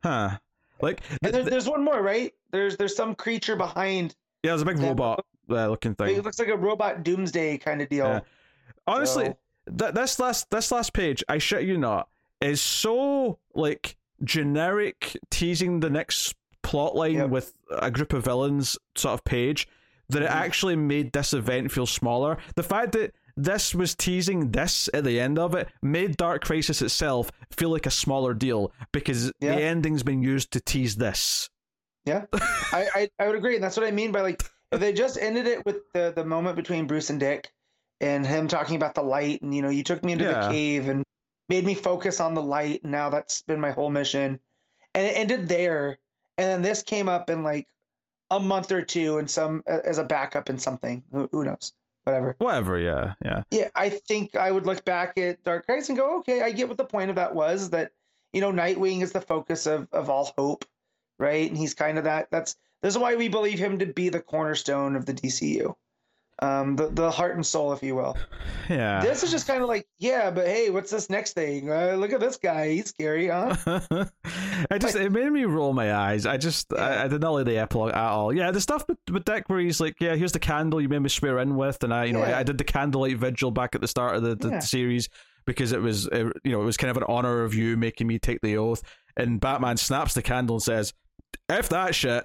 huh. 0.04 0.36
Like 0.84 1.00
And 1.22 1.34
there's, 1.34 1.46
there's 1.46 1.68
one 1.68 1.82
more, 1.84 2.00
right? 2.02 2.32
There's 2.52 2.76
there's 2.76 2.94
some 2.94 3.14
creature 3.14 3.56
behind. 3.56 4.14
yeah, 4.42 4.50
there's 4.52 4.62
a 4.62 4.66
big 4.66 4.78
robot 4.78 5.24
uh, 5.50 5.68
looking 5.68 5.94
thing. 5.94 6.14
It 6.16 6.24
looks 6.24 6.38
like 6.38 6.48
a 6.48 6.56
robot 6.56 7.02
doomsday 7.02 7.58
kind 7.58 7.82
of 7.82 7.88
deal. 7.88 8.06
Yeah. 8.06 8.20
Honestly, 8.86 9.26
So- 9.26 9.36
th- 9.78 9.94
this 9.94 10.18
last 10.18 10.50
this 10.50 10.70
last 10.70 10.92
page, 10.92 11.24
I 11.28 11.38
shit 11.38 11.64
you 11.64 11.78
not, 11.78 12.08
is 12.40 12.60
so 12.60 13.38
like 13.54 13.96
generic 14.22 15.16
teasing 15.30 15.80
the 15.80 15.90
next 15.90 16.34
plot 16.62 16.94
line 16.96 17.14
Yep. 17.14 17.30
with 17.30 17.52
a 17.70 17.90
group 17.90 18.12
of 18.12 18.24
villains 18.24 18.78
sort 18.94 19.14
of 19.14 19.24
page 19.24 19.66
that 20.10 20.22
it 20.22 20.28
Mhm. 20.28 20.34
actually 20.34 20.76
made 20.76 21.12
this 21.12 21.32
event 21.32 21.72
feel 21.72 21.86
smaller. 21.86 22.36
The 22.56 22.62
fact 22.62 22.92
that 22.92 23.14
this 23.36 23.74
was 23.74 23.94
teasing 23.94 24.50
this 24.52 24.88
at 24.94 25.04
the 25.04 25.18
end 25.20 25.38
of 25.38 25.54
it 25.54 25.68
made 25.82 26.16
Dark 26.16 26.44
Crisis 26.44 26.80
itself 26.82 27.30
feel 27.50 27.70
like 27.70 27.86
a 27.86 27.90
smaller 27.90 28.34
deal 28.34 28.72
because 28.92 29.32
Yeah. 29.40 29.56
the 29.56 29.62
ending's 29.62 30.02
been 30.02 30.22
used 30.22 30.52
to 30.52 30.60
tease 30.60 30.96
this. 30.96 31.48
Yeah, 32.04 32.26
I, 32.32 32.86
I 32.94 33.10
I 33.18 33.26
would 33.28 33.36
agree, 33.36 33.54
and 33.54 33.64
that's 33.64 33.76
what 33.76 33.86
I 33.86 33.90
mean 33.90 34.12
by 34.12 34.20
like 34.20 34.42
if 34.72 34.78
they 34.80 34.92
just 34.92 35.18
ended 35.18 35.46
it 35.46 35.64
with 35.64 35.78
the 35.94 36.12
the 36.14 36.24
moment 36.24 36.56
between 36.56 36.86
Bruce 36.86 37.08
and 37.10 37.18
Dick, 37.18 37.50
and 38.00 38.26
him 38.26 38.46
talking 38.46 38.76
about 38.76 38.94
the 38.94 39.02
light, 39.02 39.40
and 39.42 39.54
you 39.54 39.62
know, 39.62 39.70
you 39.70 39.82
took 39.82 40.04
me 40.04 40.12
into 40.12 40.24
Yeah. 40.24 40.46
the 40.48 40.52
cave 40.52 40.88
and 40.88 41.02
made 41.48 41.64
me 41.64 41.74
focus 41.74 42.20
on 42.20 42.34
the 42.34 42.42
light, 42.42 42.82
and 42.82 42.92
now 42.92 43.08
that's 43.10 43.42
been 43.42 43.60
my 43.60 43.70
whole 43.70 43.90
mission, 43.90 44.38
and 44.94 45.06
it 45.06 45.16
ended 45.16 45.48
there, 45.48 45.98
and 46.36 46.46
then 46.48 46.62
this 46.62 46.82
came 46.82 47.08
up 47.08 47.30
in 47.30 47.42
like 47.42 47.66
a 48.30 48.38
month 48.38 48.70
or 48.70 48.82
two, 48.82 49.18
and 49.18 49.30
some 49.30 49.62
as 49.66 49.96
a 49.98 50.04
backup 50.04 50.50
in 50.50 50.58
something. 50.58 51.02
Who, 51.10 51.28
who 51.32 51.44
knows? 51.44 51.72
Whatever. 52.04 52.36
Whatever, 52.38 52.78
yeah, 52.78 53.14
yeah. 53.24 53.42
Yeah, 53.50 53.68
I 53.74 53.88
think 53.88 54.36
I 54.36 54.50
would 54.50 54.66
look 54.66 54.84
back 54.84 55.16
at 55.16 55.42
Dark 55.42 55.64
Crisis 55.66 55.88
and 55.88 55.98
go, 55.98 56.18
okay, 56.18 56.42
I 56.42 56.52
get 56.52 56.68
what 56.68 56.76
the 56.76 56.84
point 56.84 57.10
of 57.10 57.16
that 57.16 57.34
was. 57.34 57.70
That 57.70 57.92
you 58.32 58.40
know, 58.40 58.52
Nightwing 58.52 59.02
is 59.02 59.12
the 59.12 59.20
focus 59.20 59.66
of 59.66 59.88
of 59.92 60.10
all 60.10 60.32
hope, 60.36 60.64
right? 61.18 61.48
And 61.48 61.56
he's 61.56 61.74
kind 61.74 61.96
of 61.96 62.04
that. 62.04 62.28
That's 62.30 62.56
this 62.82 62.94
is 62.94 62.98
why 62.98 63.16
we 63.16 63.28
believe 63.28 63.58
him 63.58 63.78
to 63.78 63.86
be 63.86 64.10
the 64.10 64.20
cornerstone 64.20 64.96
of 64.96 65.06
the 65.06 65.14
DCU, 65.14 65.74
um, 66.40 66.76
the 66.76 66.88
the 66.88 67.10
heart 67.10 67.34
and 67.36 67.44
soul, 67.46 67.72
if 67.72 67.82
you 67.82 67.94
will. 67.94 68.16
Yeah. 68.70 69.02
This 69.02 69.22
is 69.22 69.30
just 69.30 69.46
kind 69.46 69.60
of 69.62 69.68
like, 69.68 69.86
yeah, 69.98 70.30
but 70.30 70.46
hey, 70.46 70.70
what's 70.70 70.90
this 70.90 71.10
next 71.10 71.34
thing? 71.34 71.70
Uh, 71.70 71.96
look 71.98 72.12
at 72.14 72.20
this 72.20 72.38
guy, 72.38 72.70
he's 72.70 72.86
scary, 72.88 73.28
huh? 73.28 73.54
I 74.70 74.78
just 74.78 74.96
it 74.96 75.12
made 75.12 75.30
me 75.30 75.44
roll 75.44 75.74
my 75.74 75.94
eyes. 75.94 76.24
I 76.24 76.38
just 76.38 76.72
I, 76.72 76.76
Yeah. 76.94 77.04
I 77.04 77.08
did 77.08 77.20
not 77.20 77.32
like 77.34 77.44
the 77.44 77.58
epilogue 77.58 77.90
at 77.92 77.96
all. 77.98 78.32
Yeah, 78.32 78.50
the 78.52 78.60
stuff 78.62 78.84
with, 78.88 78.96
with 79.10 79.26
Dick 79.26 79.44
where 79.48 79.60
he's 79.60 79.80
like, 79.80 79.96
yeah, 80.00 80.14
here's 80.14 80.32
the 80.32 80.38
candle 80.38 80.80
you 80.80 80.88
made 80.88 81.00
me 81.00 81.10
swear 81.10 81.38
in 81.40 81.56
with, 81.56 81.84
and 81.84 81.92
I 81.92 82.04
you 82.06 82.14
know 82.14 82.22
I, 82.22 82.38
I 82.38 82.42
did 82.42 82.56
the 82.56 82.64
candlelight 82.64 83.18
vigil 83.18 83.50
back 83.50 83.74
at 83.74 83.82
the 83.82 83.88
start 83.88 84.16
of 84.16 84.22
the, 84.22 84.34
the 84.34 84.48
Yeah. 84.48 84.58
series 84.60 85.10
because 85.44 85.72
it 85.72 85.82
was 85.82 86.08
uh, 86.08 86.30
you 86.42 86.52
know 86.52 86.62
it 86.62 86.64
was 86.64 86.78
kind 86.78 86.90
of 86.90 86.96
an 86.96 87.04
honor 87.06 87.42
of 87.42 87.52
you 87.54 87.76
making 87.76 88.06
me 88.06 88.18
take 88.18 88.40
the 88.40 88.56
oath. 88.56 88.82
And 89.16 89.40
Batman 89.40 89.76
snaps 89.76 90.14
the 90.14 90.22
candle 90.22 90.56
and 90.56 90.62
says, 90.62 90.94
"F 91.50 91.68
that 91.68 91.94
shit." 91.94 92.24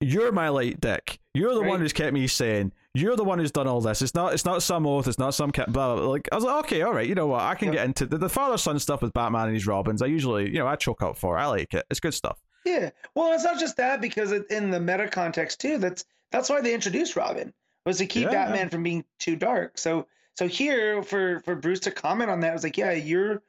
You're 0.00 0.32
my 0.32 0.48
light, 0.50 0.80
Dick. 0.80 1.18
You're 1.34 1.54
the 1.54 1.62
one 1.62 1.80
who's 1.80 1.92
kept 1.94 2.12
me 2.12 2.26
sane. 2.26 2.72
You're 2.96 3.16
the 3.16 3.24
one 3.24 3.38
who's 3.38 3.50
done 3.52 3.66
all 3.66 3.80
this. 3.80 4.00
It's 4.00 4.14
not. 4.14 4.32
It's 4.32 4.44
not 4.44 4.62
some 4.62 4.86
oath. 4.86 5.06
It's 5.06 5.18
not 5.18 5.34
some 5.34 5.50
blah, 5.50 5.66
blah, 5.66 5.96
blah. 5.96 6.06
Like 6.06 6.28
I 6.32 6.34
was 6.34 6.44
like, 6.44 6.64
okay, 6.64 6.82
all 6.82 6.94
right. 6.94 7.06
You 7.06 7.14
know 7.14 7.26
what? 7.26 7.42
I 7.42 7.54
can 7.54 7.70
get 7.70 7.84
into 7.84 8.06
the, 8.06 8.16
the 8.18 8.28
father 8.28 8.56
son 8.56 8.78
stuff 8.78 9.02
with 9.02 9.12
Batman 9.12 9.46
and 9.46 9.54
his 9.54 9.66
Robins. 9.66 10.00
I 10.00 10.06
usually, 10.06 10.46
you 10.48 10.58
know, 10.58 10.66
I 10.66 10.76
choke 10.76 11.02
up 11.02 11.16
for. 11.16 11.36
I 11.36 11.46
like 11.46 11.74
it. 11.74 11.84
It's 11.90 12.00
good 12.00 12.14
stuff. 12.14 12.38
Yeah. 12.64 12.90
Well, 13.14 13.32
it's 13.32 13.44
not 13.44 13.60
just 13.60 13.76
that 13.76 14.00
because 14.00 14.32
it, 14.32 14.50
in 14.50 14.70
the 14.70 14.80
meta 14.80 15.08
context 15.08 15.60
too. 15.60 15.78
That's 15.78 16.04
that's 16.32 16.48
why 16.48 16.60
they 16.62 16.74
introduced 16.74 17.16
Robin 17.16 17.52
was 17.84 17.98
to 17.98 18.06
keep 18.06 18.24
Yeah. 18.24 18.30
Batman 18.30 18.70
from 18.70 18.82
being 18.82 19.04
too 19.18 19.36
dark. 19.36 19.78
So 19.78 20.06
so 20.34 20.48
here 20.48 21.02
for 21.02 21.40
for 21.40 21.54
Bruce 21.54 21.80
to 21.80 21.90
comment 21.90 22.30
on 22.30 22.40
that 22.40 22.54
was 22.54 22.64
like, 22.64 22.78
yeah, 22.78 22.92
you're. 22.92 23.42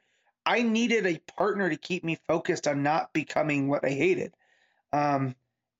I 0.46 0.62
needed 0.62 1.06
a 1.06 1.18
partner 1.36 1.68
to 1.68 1.76
keep 1.76 2.04
me 2.04 2.16
focused 2.26 2.66
on 2.66 2.82
not 2.82 3.12
becoming 3.12 3.68
what 3.68 3.84
I 3.84 3.90
hated, 3.90 4.32
um, 4.94 5.34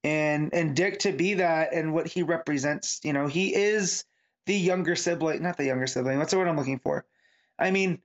and 0.05 0.53
and 0.55 0.76
Dick 0.76 1.01
to 1.01 1.12
be 1.12 1.34
that 1.34 1.72
and 1.72 1.92
what 1.92 2.07
he 2.07 2.22
represents. 2.22 3.01
You 3.05 3.12
know, 3.12 3.26
he 3.26 3.55
is 3.55 4.05
the 4.46 4.55
younger 4.55 4.96
sibling, 4.96 5.42
not 5.42 5.57
the 5.57 5.66
younger 5.66 5.86
sibling. 5.86 6.18
What's 6.18 6.32
the 6.32 6.38
word 6.38 6.49
I'm 6.49 6.57
looking 6.57 6.78
for? 6.78 7.05
I 7.59 7.70
mean, 7.70 8.01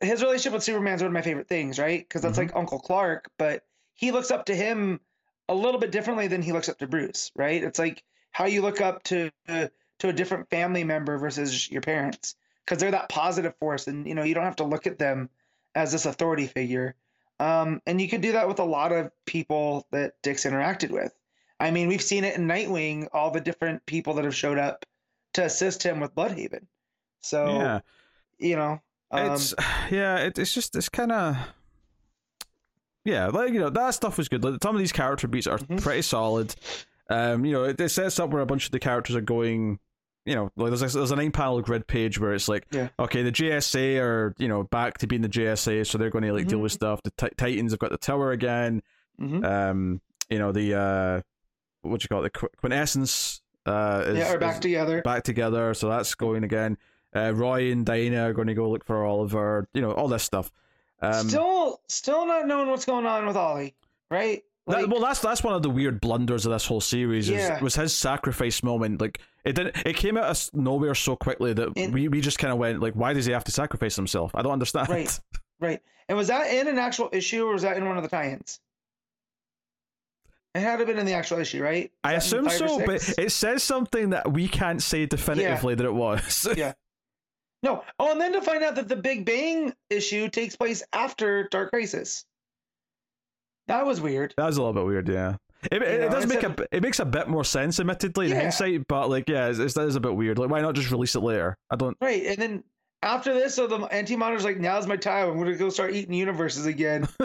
his 0.00 0.22
relationship 0.22 0.52
with 0.52 0.62
Superman 0.62 0.94
is 0.94 1.02
one 1.02 1.08
of 1.08 1.12
my 1.12 1.22
favorite 1.22 1.48
things, 1.48 1.78
right? 1.78 2.00
Because 2.06 2.22
that's 2.22 2.36
Mhm. 2.38 2.42
like 2.42 2.56
Uncle 2.56 2.78
Clark, 2.80 3.30
but 3.38 3.64
he 3.94 4.10
looks 4.12 4.30
up 4.30 4.46
to 4.46 4.54
him 4.54 5.00
a 5.48 5.54
little 5.54 5.80
bit 5.80 5.92
differently 5.92 6.26
than 6.28 6.42
he 6.42 6.52
looks 6.52 6.68
up 6.68 6.78
to 6.78 6.86
Bruce, 6.86 7.30
right? 7.34 7.62
It's 7.62 7.78
like 7.78 8.02
how 8.30 8.46
you 8.46 8.62
look 8.62 8.80
up 8.80 9.02
to 9.04 9.30
to 9.46 10.08
a 10.08 10.12
different 10.12 10.50
family 10.50 10.84
member 10.84 11.18
versus 11.18 11.70
your 11.70 11.82
parents. 11.82 12.36
because 12.64 12.78
they're 12.80 12.90
that 12.92 13.10
positive 13.10 13.54
force, 13.58 13.86
and 13.88 14.06
you 14.06 14.14
know 14.14 14.22
you 14.22 14.34
don't 14.34 14.44
have 14.44 14.56
to 14.56 14.64
look 14.64 14.86
at 14.86 14.98
them 14.98 15.28
as 15.74 15.92
this 15.92 16.06
authority 16.06 16.46
figure. 16.46 16.94
Um, 17.40 17.82
and 17.86 18.00
you 18.00 18.08
could 18.08 18.20
do 18.20 18.32
that 18.32 18.46
with 18.48 18.58
a 18.58 18.64
lot 18.64 18.92
of 18.92 19.10
people 19.26 19.86
that 19.90 20.14
Dick's 20.22 20.44
interacted 20.44 20.90
with. 20.90 21.12
I 21.60 21.70
mean, 21.70 21.88
we've 21.88 22.02
seen 22.02 22.24
it 22.24 22.36
in 22.36 22.46
Nightwing, 22.46 23.08
all 23.12 23.30
the 23.30 23.40
different 23.40 23.84
people 23.86 24.14
that 24.14 24.24
have 24.24 24.34
showed 24.34 24.58
up 24.58 24.84
to 25.34 25.44
assist 25.44 25.82
him 25.82 26.00
with 26.00 26.14
Blüdhaven. 26.14 26.66
So, 27.20 27.46
yeah, 27.46 27.80
you 28.38 28.56
know, 28.56 28.80
um, 29.10 29.32
it's 29.32 29.54
yeah, 29.90 30.18
it, 30.18 30.38
it's 30.38 30.52
just 30.52 30.76
it's 30.76 30.88
kind 30.88 31.12
of 31.12 31.36
yeah, 33.04 33.26
like 33.26 33.52
you 33.52 33.60
know 33.60 33.70
that 33.70 33.94
stuff 33.94 34.18
was 34.18 34.28
good. 34.28 34.42
Like, 34.44 34.62
some 34.62 34.74
of 34.74 34.78
these 34.80 34.92
character 34.92 35.28
beats 35.28 35.46
are 35.46 35.58
Mhm. 35.58 35.82
pretty 35.82 36.02
solid. 36.02 36.54
Um, 37.10 37.44
you 37.44 37.52
know, 37.52 37.64
it, 37.64 37.80
it 37.80 37.90
sets 37.90 38.18
up 38.18 38.30
where 38.30 38.42
a 38.42 38.46
bunch 38.46 38.66
of 38.66 38.72
the 38.72 38.80
characters 38.80 39.14
are 39.14 39.20
going. 39.20 39.78
You 40.26 40.34
know, 40.34 40.50
like 40.56 40.70
there's 40.70 40.82
a, 40.94 40.98
there's 40.98 41.10
a 41.10 41.16
nine 41.16 41.32
panel 41.32 41.60
grid 41.60 41.86
page 41.86 42.18
where 42.18 42.32
it's 42.32 42.48
like, 42.48 42.66
Yeah. 42.70 42.88
okay, 42.98 43.22
the 43.22 43.30
JSA 43.32 44.00
are 44.00 44.34
you 44.38 44.48
know 44.48 44.62
back 44.62 44.98
to 44.98 45.06
being 45.06 45.20
the 45.22 45.28
JSA, 45.28 45.86
so 45.86 45.98
they're 45.98 46.08
going 46.10 46.24
to 46.24 46.32
like 46.32 46.46
deal 46.48 46.58
Mhm. 46.60 46.62
with 46.62 46.72
stuff. 46.72 47.02
The 47.02 47.10
Ti- 47.16 47.34
Titans 47.36 47.72
have 47.72 47.78
got 47.78 47.90
the 47.90 47.98
tower 47.98 48.32
again. 48.32 48.82
mhm. 49.20 49.44
Um, 49.44 50.00
you 50.30 50.38
know 50.38 50.50
the 50.52 50.74
uh, 50.74 51.20
what 51.82 52.02
you 52.02 52.08
call 52.08 52.20
it? 52.24 52.32
The 52.32 52.38
Qu- 52.38 52.48
Quintessence. 52.56 53.42
Uh, 53.66 54.02
is, 54.06 54.18
yeah, 54.18 54.32
are 54.32 54.38
back 54.38 54.60
together. 54.60 55.00
back 55.02 55.22
together, 55.24 55.72
so 55.74 55.88
that's 55.88 56.14
going 56.14 56.44
again. 56.44 56.76
Uh, 57.14 57.32
Roy 57.34 57.70
and 57.70 57.86
Diana 57.86 58.28
are 58.28 58.32
going 58.32 58.48
to 58.48 58.54
go 58.54 58.68
look 58.70 58.84
for 58.84 59.04
Oliver. 59.06 59.68
You 59.72 59.80
know, 59.82 59.92
all 59.92 60.08
this 60.08 60.22
stuff. 60.22 60.50
Um, 61.00 61.28
still, 61.28 61.80
still 61.88 62.26
not 62.26 62.46
knowing 62.46 62.68
what's 62.70 62.84
going 62.86 63.04
on 63.06 63.26
with 63.26 63.36
Ollie, 63.36 63.74
right? 64.10 64.42
That- 64.66 64.88
well, 64.88 65.00
that's 65.00 65.20
that's 65.20 65.42
one 65.42 65.54
of 65.54 65.62
the 65.62 65.68
weird 65.70 66.00
blunders 66.00 66.46
of 66.46 66.52
this 66.52 66.64
whole 66.66 66.80
series. 66.80 67.28
Is, 67.28 67.36
Yeah. 67.36 67.60
Was 67.60 67.74
his 67.74 67.94
sacrifice 67.94 68.62
moment 68.62 69.00
like 69.00 69.20
it 69.44 69.54
didn't? 69.54 69.76
It 69.84 69.96
came 69.96 70.16
out 70.16 70.24
of 70.24 70.50
nowhere 70.54 70.94
so 70.94 71.16
quickly 71.16 71.52
that 71.52 71.74
we, 71.92 72.08
we 72.08 72.20
just 72.22 72.38
kind 72.38 72.52
of 72.52 72.58
went 72.58 72.80
like, 72.80 72.94
why 72.94 73.12
does 73.12 73.26
he 73.26 73.32
have 73.32 73.44
to 73.44 73.52
sacrifice 73.52 73.94
himself? 73.94 74.30
I 74.34 74.40
don't 74.42 74.52
understand. 74.52 74.88
Right. 74.88 75.20
right. 75.60 75.82
And 76.08 76.16
was 76.16 76.28
that 76.28 76.46
in 76.52 76.66
an 76.68 76.78
actual 76.78 77.10
issue 77.12 77.44
or 77.46 77.52
was 77.52 77.62
that 77.62 77.76
in 77.76 77.86
one 77.86 77.96
of 77.98 78.02
the 78.02 78.08
tie-ins? 78.08 78.60
It 80.54 80.60
had 80.60 80.72
to 80.76 80.78
have 80.78 80.86
been 80.86 80.98
in 80.98 81.06
the 81.06 81.14
actual 81.14 81.38
issue, 81.40 81.62
right? 81.62 81.90
I 82.04 82.14
Was 82.14 82.32
in 82.32 82.46
assume 82.46 82.68
so, 82.68 82.86
but 82.86 83.18
it 83.18 83.32
says 83.32 83.62
something 83.62 84.10
that 84.10 84.32
we 84.32 84.46
can't 84.46 84.82
say 84.82 85.04
definitively 85.06 85.74
that 85.74 85.84
it 85.84 85.94
was. 85.94 86.46
Yeah. 86.56 86.74
No. 87.62 87.82
Oh, 87.98 88.12
and 88.12 88.20
then 88.20 88.34
to 88.34 88.42
find 88.42 88.62
out 88.62 88.74
that 88.76 88.88
the 88.88 88.96
Big 88.96 89.24
Bang 89.24 89.72
issue 89.88 90.28
takes 90.28 90.54
place 90.54 90.82
after 90.92 91.48
Dark 91.48 91.70
Crisis. 91.70 92.26
That 93.68 93.86
was 93.86 94.00
weird. 94.00 94.34
That 94.36 94.46
was 94.46 94.56
a 94.56 94.60
little 94.62 94.74
bit 94.74 94.84
weird, 94.86 95.08
yeah. 95.08 95.36
It, 95.72 95.82
it, 95.82 96.00
know, 96.00 96.06
it 96.06 96.10
does 96.10 96.26
make 96.26 96.42
a 96.42 96.50
b- 96.50 96.66
it 96.72 96.82
makes 96.82 96.98
a 97.00 97.04
bit 97.06 97.26
more 97.28 97.44
sense, 97.44 97.80
admittedly, 97.80 98.26
in 98.26 98.32
Yeah. 98.32 98.40
hindsight. 98.42 98.86
But 98.86 99.08
like, 99.08 99.28
yeah, 99.28 99.48
it's, 99.48 99.58
it's, 99.58 99.74
that 99.74 99.86
is 99.86 99.96
a 99.96 100.00
bit 100.00 100.14
weird. 100.14 100.38
Like, 100.38 100.50
why 100.50 100.60
not 100.60 100.74
just 100.74 100.90
release 100.90 101.14
it 101.14 101.20
later? 101.20 101.56
I 101.70 101.76
don't. 101.76 101.96
Right. 102.02 102.22
And 102.26 102.36
then 102.36 102.64
after 103.02 103.32
this, 103.32 103.54
so 103.54 103.66
the 103.66 103.78
anti 103.86 104.14
monitor's 104.16 104.44
like, 104.44 104.58
now's 104.58 104.86
my 104.86 104.96
time. 104.96 105.30
I'm 105.30 105.38
gonna 105.38 105.54
go 105.56 105.70
start 105.70 105.94
eating 105.94 106.12
universes 106.12 106.66
again. 106.66 107.08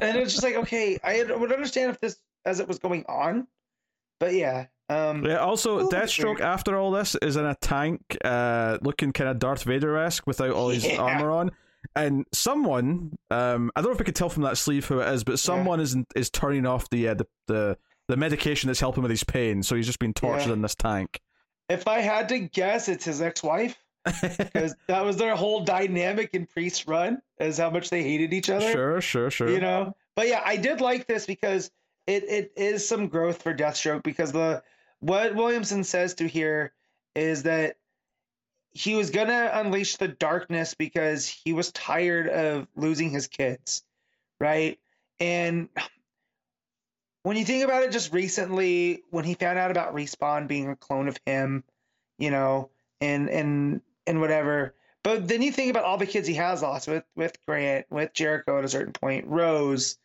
and 0.00 0.16
it's 0.16 0.32
just 0.32 0.44
like, 0.44 0.54
okay, 0.54 0.98
I 1.02 1.24
would 1.24 1.52
understand 1.52 1.90
if 1.90 2.00
this 2.00 2.18
as 2.44 2.60
it 2.60 2.68
was 2.68 2.78
going 2.78 3.04
on. 3.08 3.48
But 4.20 4.34
yeah. 4.34 4.66
Um 4.88 5.24
Yeah. 5.26 5.38
Also, 5.38 5.88
Deathstroke 5.88 6.38
after 6.40 6.76
all 6.78 6.92
this 6.92 7.16
is 7.16 7.34
in 7.34 7.44
a 7.44 7.56
tank, 7.56 8.00
uh, 8.24 8.78
looking 8.82 9.12
kind 9.12 9.28
of 9.28 9.40
Darth 9.40 9.64
Vader 9.64 9.96
esque 9.96 10.24
without 10.28 10.50
all 10.50 10.68
his 10.68 10.86
Yeah. 10.86 10.98
armor 10.98 11.32
on. 11.32 11.50
And 11.96 12.26
someone, 12.32 13.16
um, 13.30 13.70
I 13.74 13.80
don't 13.80 13.88
know 13.90 13.94
if 13.94 13.98
we 13.98 14.04
could 14.04 14.14
tell 14.14 14.28
from 14.28 14.42
that 14.44 14.58
sleeve 14.58 14.84
who 14.86 15.00
it 15.00 15.08
is, 15.08 15.24
but 15.24 15.38
someone 15.38 15.80
is 15.80 15.96
is 16.14 16.30
turning 16.30 16.66
off 16.66 16.88
the 16.90 17.08
uh, 17.08 17.14
the 17.14 17.26
the 17.48 17.78
the 18.08 18.16
medication 18.16 18.68
that's 18.68 18.78
helping 18.80 19.02
with 19.02 19.10
his 19.10 19.24
pain. 19.24 19.62
So 19.62 19.74
he's 19.74 19.86
just 19.86 19.98
been 19.98 20.12
tortured 20.14 20.48
Yeah. 20.48 20.52
in 20.54 20.62
this 20.62 20.74
tank. 20.76 21.20
if 21.68 21.88
I 21.88 21.98
had 22.00 22.28
to 22.28 22.38
guess, 22.38 22.88
it's 22.88 23.04
his 23.06 23.20
ex 23.22 23.42
wife. 23.42 23.76
Because 24.22 24.74
that 24.86 25.04
was 25.04 25.16
their 25.16 25.34
whole 25.34 25.64
dynamic 25.64 26.30
in 26.34 26.46
Priest 26.46 26.86
Run, 26.86 27.20
is 27.40 27.58
how 27.58 27.70
much 27.70 27.90
they 27.90 28.02
hated 28.04 28.32
each 28.32 28.48
other. 28.50 28.70
sure, 28.70 29.00
sure, 29.00 29.30
sure. 29.30 29.48
you 29.48 29.58
know 29.58 29.96
but 30.14 30.28
yeah 30.28 30.40
i 30.44 30.56
did 30.56 30.80
like 30.80 31.06
this 31.08 31.26
because 31.26 31.70
it 32.06 32.22
it 32.28 32.52
is 32.56 32.86
some 32.86 33.08
growth 33.08 33.42
for 33.42 33.52
deathstroke 33.52 34.02
because 34.04 34.30
the 34.32 34.62
what 35.00 35.34
williamson 35.34 35.82
says 35.84 36.14
to 36.14 36.26
here 36.28 36.72
is 37.16 37.42
that 37.42 37.76
he 38.76 38.94
was 38.94 39.10
gonna 39.10 39.50
unleash 39.54 39.96
the 39.96 40.08
darkness 40.08 40.74
because 40.74 41.26
he 41.26 41.52
was 41.52 41.72
tired 41.72 42.28
of 42.28 42.68
losing 42.76 43.10
his 43.10 43.26
kids 43.28 43.82
right? 44.40 44.78
And 45.18 45.68
when 47.22 47.36
you 47.36 47.44
think 47.44 47.64
about 47.64 47.82
it 47.82 47.92
just 47.92 48.12
recently 48.12 49.02
when 49.10 49.24
he 49.24 49.34
found 49.34 49.58
out 49.58 49.70
about 49.70 49.94
respawn 49.94 50.46
being 50.46 50.68
a 50.68 50.76
clone 50.76 51.08
of 51.08 51.16
him 51.26 51.64
you 52.18 52.30
know 52.30 52.70
and 53.00 53.28
and 53.28 53.80
and 54.06 54.20
whatever. 54.20 54.74
But 55.02 55.28
then 55.28 55.42
you 55.42 55.52
think 55.52 55.70
about 55.70 55.84
all 55.84 55.98
the 55.98 56.06
kids 56.06 56.26
he 56.26 56.34
has 56.34 56.62
lost 56.62 56.88
with 56.88 57.04
with 57.14 57.36
Grant, 57.46 57.86
with 57.90 58.12
Jericho 58.12 58.58
at 58.58 58.64
a 58.64 58.68
certain 58.68 58.92
point, 58.92 59.26
Rose, 59.26 59.98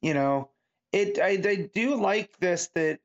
you 0.00 0.14
know, 0.14 0.50
it 0.92 1.18
I, 1.18 1.40
I 1.48 1.70
do 1.74 1.96
like 1.96 2.38
this 2.38 2.68
that 2.74 3.00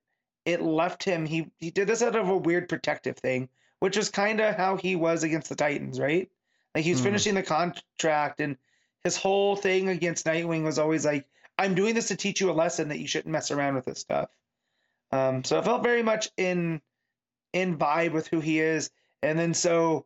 it 0.45 0.61
left 0.61 1.03
him. 1.03 1.25
He 1.25 1.51
he 1.59 1.71
did 1.71 1.87
this 1.87 2.01
out 2.01 2.15
of 2.15 2.29
a 2.29 2.37
weird 2.37 2.69
protective 2.69 3.17
thing, 3.17 3.49
which 3.81 3.97
is 3.97 4.09
kind 4.09 4.39
of 4.39 4.55
how 4.55 4.77
he 4.77 4.95
was 4.95 5.23
against 5.23 5.49
the 5.49 5.55
Titans, 5.55 5.99
right? 5.99 6.29
Like 6.73 6.83
he 6.83 6.91
was 6.91 7.01
Mhm. 7.01 7.05
finishing 7.05 7.35
the 7.35 7.43
contract, 7.43 8.39
and 8.39 8.57
his 9.03 9.17
whole 9.17 9.55
thing 9.55 9.89
against 9.89 10.25
Nightwing 10.25 10.63
was 10.63 10.77
always 10.79 11.03
like, 11.03 11.27
"I'm 11.57 11.73
doing 11.75 11.95
this 11.95 12.07
to 12.09 12.15
teach 12.15 12.39
you 12.39 12.51
a 12.51 12.53
lesson 12.53 12.89
that 12.89 12.99
you 12.99 13.07
shouldn't 13.07 13.31
mess 13.31 13.49
around 13.51 13.75
with 13.75 13.85
this 13.85 13.99
stuff." 13.99 14.29
Um, 15.11 15.43
so 15.43 15.57
it 15.57 15.65
felt 15.65 15.83
very 15.83 16.03
much 16.03 16.29
in 16.37 16.81
in 17.53 17.77
vibe 17.77 18.13
with 18.13 18.27
who 18.27 18.39
he 18.39 18.59
is, 18.59 18.91
and 19.23 19.37
then 19.37 19.53
so 19.53 20.05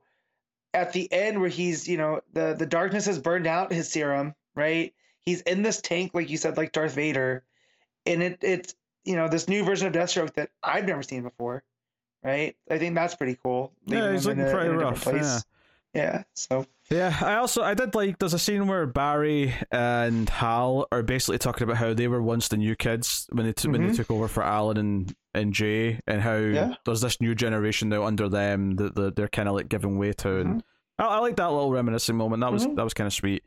at 0.73 0.93
the 0.93 1.11
end 1.11 1.39
where 1.39 1.49
he's 1.49 1.87
you 1.87 1.97
know 1.97 2.21
the 2.33 2.55
the 2.57 2.65
darkness 2.65 3.05
has 3.05 3.19
burned 3.19 3.45
out 3.47 3.71
his 3.71 3.91
serum 3.91 4.33
right 4.55 4.93
he's 5.21 5.41
in 5.41 5.61
this 5.61 5.81
tank 5.81 6.11
like 6.13 6.29
you 6.29 6.37
said 6.37 6.57
like 6.57 6.71
darth 6.73 6.93
vader 6.93 7.43
and 8.05 8.21
it 8.21 8.39
it's 8.41 8.75
you 9.05 9.15
know 9.15 9.29
this 9.29 9.47
new 9.47 9.63
version 9.63 9.87
of 9.87 9.93
deathstroke 9.93 10.33
that 10.33 10.49
i've 10.63 10.85
never 10.85 11.01
seen 11.01 11.23
before 11.23 11.63
right 12.25 12.55
i 12.69 12.77
think 12.77 12.95
that's 12.95 13.15
pretty 13.15 13.37
cool 13.43 13.71
Yeah, 13.85 14.11
he's 14.11 14.25
in 14.25 14.37
looking 14.39 14.51
a- 14.51 14.51
pretty 14.55 14.69
in 14.71 14.81
a 14.81 14.89
different 14.93 15.21
rough, 15.21 15.43
yeah 15.93 16.23
so 16.33 16.65
Yeah, 16.89 17.15
I 17.21 17.35
also 17.37 17.63
I 17.63 17.73
did 17.73 17.95
like 17.95 18.19
there's 18.19 18.33
a 18.35 18.39
scene 18.39 18.67
where 18.67 18.85
Barry 18.85 19.53
and 19.71 20.29
Hal 20.29 20.85
are 20.91 21.01
basically 21.01 21.37
talking 21.39 21.63
about 21.63 21.77
how 21.77 21.93
they 21.95 22.07
were 22.07 22.21
once 22.21 22.47
the 22.49 22.57
new 22.57 22.75
kids 22.75 23.27
when 23.31 23.45
they 23.47 23.53
t- 23.53 23.67
when 23.69 23.81
they 23.81 23.87
Mhm. 23.93 23.95
took 23.95 24.11
over 24.11 24.27
for 24.27 24.43
Alan 24.43 24.77
and 24.77 25.15
and 25.33 25.51
Jay 25.53 25.99
and 26.05 26.21
how 26.21 26.35
Yeah. 26.35 26.75
there's 26.85 27.01
this 27.01 27.19
new 27.21 27.33
generation 27.33 27.89
now 27.89 28.03
under 28.03 28.29
them 28.29 28.75
that, 28.75 28.93
that 28.95 29.15
they're 29.15 29.27
kind 29.29 29.47
of 29.49 29.55
like 29.55 29.67
giving 29.69 29.97
way 29.97 30.13
to 30.13 30.37
and 30.41 30.49
Mm-hmm. 30.61 31.01
I, 31.01 31.05
I 31.15 31.17
like 31.19 31.37
that 31.37 31.47
little 31.51 31.71
reminiscing 31.71 32.15
moment 32.17 32.41
that 32.41 32.51
was 32.53 32.67
Mhm. 32.67 32.75
that 32.75 32.83
was 32.83 32.93
kind 32.93 33.07
of 33.07 33.13
sweet. 33.13 33.43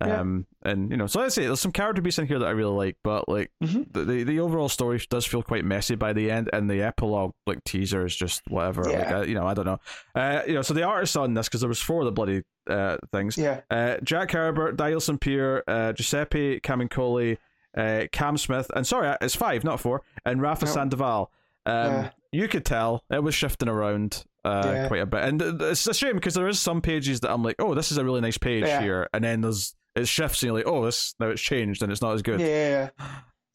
Yeah. 0.00 0.20
Um 0.20 0.46
and 0.62 0.90
you 0.90 0.96
know 0.96 1.06
so 1.06 1.20
let's 1.20 1.34
say 1.34 1.46
there's 1.46 1.60
some 1.60 1.72
character 1.72 2.00
beats 2.02 2.18
in 2.18 2.26
here 2.26 2.38
that 2.38 2.46
I 2.46 2.50
really 2.50 2.74
like 2.74 2.96
but 3.02 3.28
like 3.28 3.50
Mhm. 3.62 3.92
the, 3.92 4.04
the 4.04 4.22
the 4.24 4.40
overall 4.40 4.68
story 4.68 5.00
does 5.10 5.26
feel 5.26 5.42
quite 5.42 5.64
messy 5.64 5.94
by 5.96 6.12
the 6.12 6.30
end 6.30 6.48
and 6.52 6.70
the 6.70 6.82
epilogue 6.82 7.32
like 7.46 7.64
teaser 7.64 8.06
is 8.06 8.14
just 8.14 8.42
whatever 8.48 8.84
like 8.84 9.08
I, 9.08 9.22
you 9.24 9.34
know 9.34 9.46
I 9.46 9.54
don't 9.54 9.64
know 9.66 9.80
uh 10.14 10.42
you 10.46 10.54
know 10.54 10.62
so 10.62 10.72
the 10.74 10.84
artists 10.84 11.16
on 11.16 11.34
this 11.34 11.48
because 11.48 11.60
there 11.60 11.68
was 11.68 11.80
four 11.80 12.00
of 12.02 12.04
the 12.06 12.12
bloody 12.12 12.42
uh 12.70 12.96
things 13.12 13.36
yeah 13.36 13.60
uh, 13.70 13.96
Jack 14.04 14.30
Herbert, 14.32 14.76
Daniel 14.76 15.00
Sampere, 15.00 15.62
uh, 15.66 15.92
Giuseppe 15.94 16.60
Camuncoli, 16.60 17.38
uh, 17.76 18.04
Cam 18.12 18.36
Smith, 18.36 18.70
and 18.76 18.86
sorry, 18.86 19.16
it's 19.20 19.34
five, 19.34 19.64
not 19.64 19.80
four, 19.80 20.02
and 20.26 20.40
Rafa 20.42 20.66
No. 20.66 20.70
Sandoval. 20.72 21.30
Um, 21.66 21.74
Yeah. 21.92 22.10
You 22.30 22.46
could 22.46 22.66
tell 22.66 23.02
it 23.10 23.22
was 23.22 23.34
shifting 23.34 23.68
around 23.70 24.24
uh, 24.44 24.62
Yeah. 24.64 24.88
quite 24.88 25.00
a 25.00 25.06
bit, 25.06 25.22
and 25.24 25.40
it's 25.62 25.86
a 25.86 25.94
shame 25.94 26.14
because 26.16 26.34
there 26.34 26.46
is 26.48 26.60
some 26.60 26.80
pages 26.82 27.20
that 27.20 27.30
I'm 27.30 27.42
like, 27.42 27.56
oh, 27.58 27.74
this 27.74 27.90
is 27.90 27.96
a 27.98 28.04
really 28.04 28.20
nice 28.20 28.36
page 28.38 28.64
Yeah. 28.64 28.80
here, 28.82 29.08
and 29.14 29.24
then 29.24 29.40
there's 29.40 29.74
it 29.98 30.08
shifts, 30.08 30.42
and 30.42 30.48
you're 30.48 30.56
like, 30.56 30.66
oh, 30.66 30.84
this 30.84 31.14
now 31.20 31.28
it's 31.28 31.42
changed, 31.42 31.82
and 31.82 31.90
it's 31.92 32.00
not 32.02 32.14
as 32.14 32.22
good. 32.22 32.40
yeah 32.40 32.90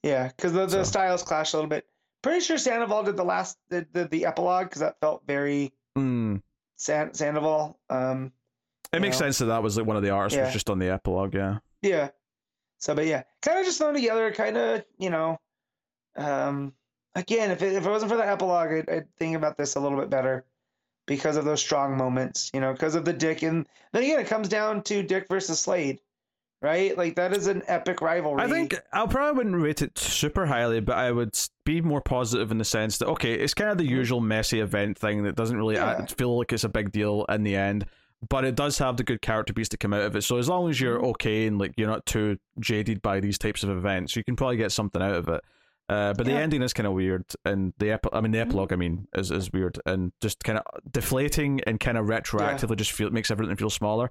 yeah 0.04 0.28
because 0.28 0.52
the, 0.54 0.66
the 0.66 0.70
So. 0.70 0.84
styles 0.84 1.24
clash 1.24 1.54
a 1.54 1.58
little 1.58 1.70
bit 1.70 1.86
pretty 2.22 2.41
sure 2.41 2.58
sandoval 2.58 3.04
did 3.04 3.16
the 3.18 3.24
last 3.24 3.58
did 3.70 3.88
the, 3.94 4.06
the 4.06 4.26
epilogue 4.26 4.66
because 4.68 4.82
that 4.82 5.00
felt 5.02 5.24
very 5.28 5.72
Mm. 5.98 6.41
San, 6.76 7.14
sandoval 7.14 7.80
um 7.89 8.32
It 8.91 9.02
makes 9.02 9.20
know? 9.20 9.26
sense 9.28 9.38
that 9.39 9.46
that 9.46 9.62
was 9.64 9.78
like 9.78 9.86
one 9.86 9.96
of 9.96 10.04
the 10.04 10.10
artists 10.10 10.36
Yeah. 10.38 10.46
was 10.46 10.54
just 10.54 10.70
on 10.70 10.80
the 10.80 10.89
epilogue, 10.89 11.34
yeah. 11.36 11.60
Yeah. 11.82 12.10
So, 12.80 12.96
but 12.96 13.06
yeah, 13.06 13.24
kind 13.41 13.60
of 13.60 13.66
just 13.66 13.78
thrown 13.78 13.94
together, 13.94 14.32
kind 14.34 14.58
of, 14.58 14.84
you 14.98 15.10
know, 15.10 15.39
um, 16.18 16.74
again, 17.16 17.52
if 17.52 17.62
it, 17.62 17.74
if 17.74 17.86
it 17.86 17.89
wasn't 17.89 18.12
for 18.12 18.18
the 18.18 18.28
epilogue, 18.28 18.72
I'd, 18.72 18.89
I'd 18.89 19.16
think 19.18 19.36
about 19.36 19.58
this 19.58 19.76
a 19.76 19.80
little 19.80 19.98
bit 20.00 20.10
better 20.10 20.46
because 21.06 21.36
of 21.38 21.46
those 21.46 21.62
strong 21.62 21.98
moments, 21.98 22.52
you 22.54 22.60
know, 22.60 22.74
because 22.74 22.96
of 22.96 23.06
the 23.06 23.14
Dick. 23.14 23.41
And 23.44 23.68
then 23.91 24.04
again, 24.04 24.20
it 24.20 24.28
comes 24.28 24.50
down 24.50 24.84
to 24.84 25.04
Dick 25.04 25.28
versus 25.30 25.60
Slade, 25.60 26.00
right? 26.64 26.97
Like, 26.97 27.16
that 27.16 27.36
is 27.36 27.45
an 27.47 27.61
epic 27.68 28.01
rivalry. 28.01 28.41
I 28.41 28.47
think 28.47 28.76
I 28.91 29.05
probably 29.05 29.38
wouldn't 29.38 29.61
rate 29.61 29.82
it 29.82 29.99
super 29.99 30.45
highly, 30.45 30.80
but 30.80 30.97
I 30.97 31.11
would 31.11 31.38
be 31.66 31.82
more 31.82 32.01
positive 32.01 32.49
in 32.51 32.57
the 32.57 32.66
sense 32.66 32.97
that 32.97 33.07
okay, 33.07 33.34
it's 33.34 33.53
kind 33.53 33.70
of 33.70 33.78
the 33.78 33.86
usual 33.86 34.22
messy 34.22 34.59
event 34.61 34.97
thing 34.97 35.24
that 35.24 35.36
doesn't 35.36 35.57
really 35.57 35.76
Yeah. 35.76 36.05
feel 36.05 36.38
like 36.38 36.51
it's 36.53 36.64
a 36.64 36.70
big 36.70 36.91
deal 36.91 37.26
in 37.30 37.43
the 37.43 37.55
end, 37.55 37.86
but 38.30 38.45
it 38.45 38.55
does 38.55 38.78
have 38.80 38.97
the 38.97 39.03
good 39.03 39.22
character 39.22 39.53
beats 39.53 39.70
to 39.70 39.78
come 39.78 39.93
out 39.93 40.01
of 40.01 40.16
it. 40.16 40.24
So 40.24 40.38
as 40.38 40.47
long 40.49 40.70
as 40.70 40.80
you're 40.80 40.99
okay 41.07 41.45
and 41.45 41.59
like 41.59 41.74
you're 41.78 41.89
not 41.89 42.05
too 42.05 42.38
jaded 42.59 43.01
by 43.01 43.20
these 43.20 43.38
types 43.38 43.64
of 43.64 43.70
events, 43.70 44.16
you 44.16 44.24
can 44.24 44.36
probably 44.36 44.57
get 44.57 44.72
something 44.72 45.01
out 45.01 45.16
of 45.16 45.28
it. 45.28 45.41
Uh, 45.89 46.14
but 46.14 46.26
the 46.26 46.32
ending 46.32 46.61
is 46.61 46.72
kind 46.72 46.88
of 46.88 46.93
weird, 46.93 47.26
and 47.43 47.74
the 47.78 47.91
epi- 47.91 48.07
I 48.14 48.22
mean 48.22 48.32
the 48.32 48.38
Mhm. 48.38 48.47
epilogue, 48.47 48.72
I 48.72 48.78
mean, 48.78 49.05
is 49.16 49.32
is 49.32 49.51
weird 49.51 49.78
and 49.86 50.14
just 50.22 50.41
kind 50.43 50.57
of 50.57 50.64
deflating 50.89 51.59
and 51.68 51.78
kind 51.78 51.97
of 51.97 52.05
retroactively 52.05 52.78
just 52.78 52.93
feel 52.93 53.09
makes 53.09 53.30
everything 53.30 53.57
feel 53.57 53.70
smaller. 53.70 54.09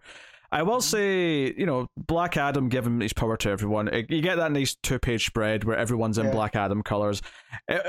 I 0.52 0.62
will 0.62 0.78
Mhm. 0.78 0.82
say, 0.82 1.54
you 1.56 1.64
know, 1.66 1.86
Black 1.96 2.36
Adam 2.36 2.68
giving 2.68 3.00
his 3.00 3.12
power 3.12 3.36
to 3.38 3.50
everyone. 3.50 3.88
You 4.08 4.20
get 4.22 4.36
that 4.36 4.52
nice 4.52 4.76
two 4.82 4.98
page 4.98 5.24
spread 5.26 5.64
where 5.64 5.76
everyone's 5.76 6.18
in 6.18 6.26
Yeah. 6.26 6.32
Black 6.32 6.54
Adam 6.54 6.82
colors, 6.82 7.22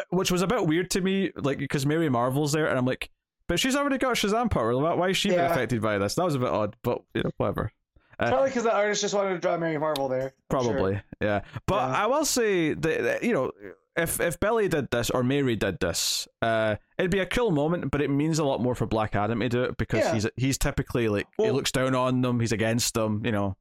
which 0.10 0.32
was 0.32 0.42
a 0.42 0.48
bit 0.48 0.66
weird 0.66 0.90
to 0.92 1.02
me, 1.02 1.32
like 1.36 1.58
because 1.60 1.86
Mary 1.86 2.10
Marvel's 2.10 2.54
there, 2.54 2.68
and 2.68 2.78
I'm 2.80 2.86
like, 2.86 3.10
but 3.50 3.60
she's 3.60 3.76
already 3.76 3.98
got 3.98 4.16
Shazam 4.16 4.50
power. 4.50 4.76
Why 4.78 4.94
why 4.94 5.10
is 5.10 5.18
she 5.18 5.30
being 5.30 5.40
Yeah. 5.42 5.52
affected 5.52 5.82
by 5.82 5.98
this? 5.98 6.16
That 6.16 6.24
was 6.24 6.36
a 6.36 6.40
bit 6.40 6.50
odd, 6.50 6.76
but 6.84 7.02
you 7.14 7.24
know, 7.24 7.32
whatever. 7.38 7.72
Uh, 8.20 8.30
Probably 8.30 8.50
because 8.50 8.64
the 8.64 8.74
artist 8.74 9.02
just 9.02 9.14
wanted 9.14 9.32
to 9.32 9.40
draw 9.40 9.58
Mary 9.58 9.78
Marvel 9.78 10.08
there. 10.08 10.22
I'm 10.52 10.62
sure. 10.64 10.72
Probably, 10.74 11.02
yeah. 11.20 11.42
But 11.68 11.76
Yeah. 11.90 12.04
I 12.04 12.06
will 12.08 12.26
say 12.26 12.74
that 12.76 13.24
you 13.24 13.34
know, 13.34 13.52
if 13.96 14.20
if 14.20 14.40
Billy 14.40 14.68
did 14.68 14.90
this 14.92 15.10
or 15.10 15.24
Mary 15.24 15.56
did 15.56 15.80
this, 15.80 16.28
uh, 16.42 16.76
it'd 16.98 17.12
be 17.12 17.20
a 17.20 17.26
cool 17.26 17.52
moment. 17.52 17.92
But 17.92 18.02
it 18.02 18.10
means 18.10 18.40
a 18.40 18.44
lot 18.44 18.62
more 18.62 18.76
for 18.76 18.86
Black 18.86 19.16
Adam 19.16 19.40
to 19.42 19.50
do 19.50 19.64
it 19.64 19.78
because 19.78 20.00
Yeah. 20.00 20.14
he's 20.14 20.28
he's 20.36 20.58
typically 20.58 21.08
like 21.10 21.28
he 21.38 21.50
looks 21.52 21.72
down 21.72 21.96
on 21.96 22.22
them, 22.22 22.40
he's 22.40 22.52
against 22.52 22.94
them, 22.96 23.22
you 23.26 23.32
know. 23.32 23.56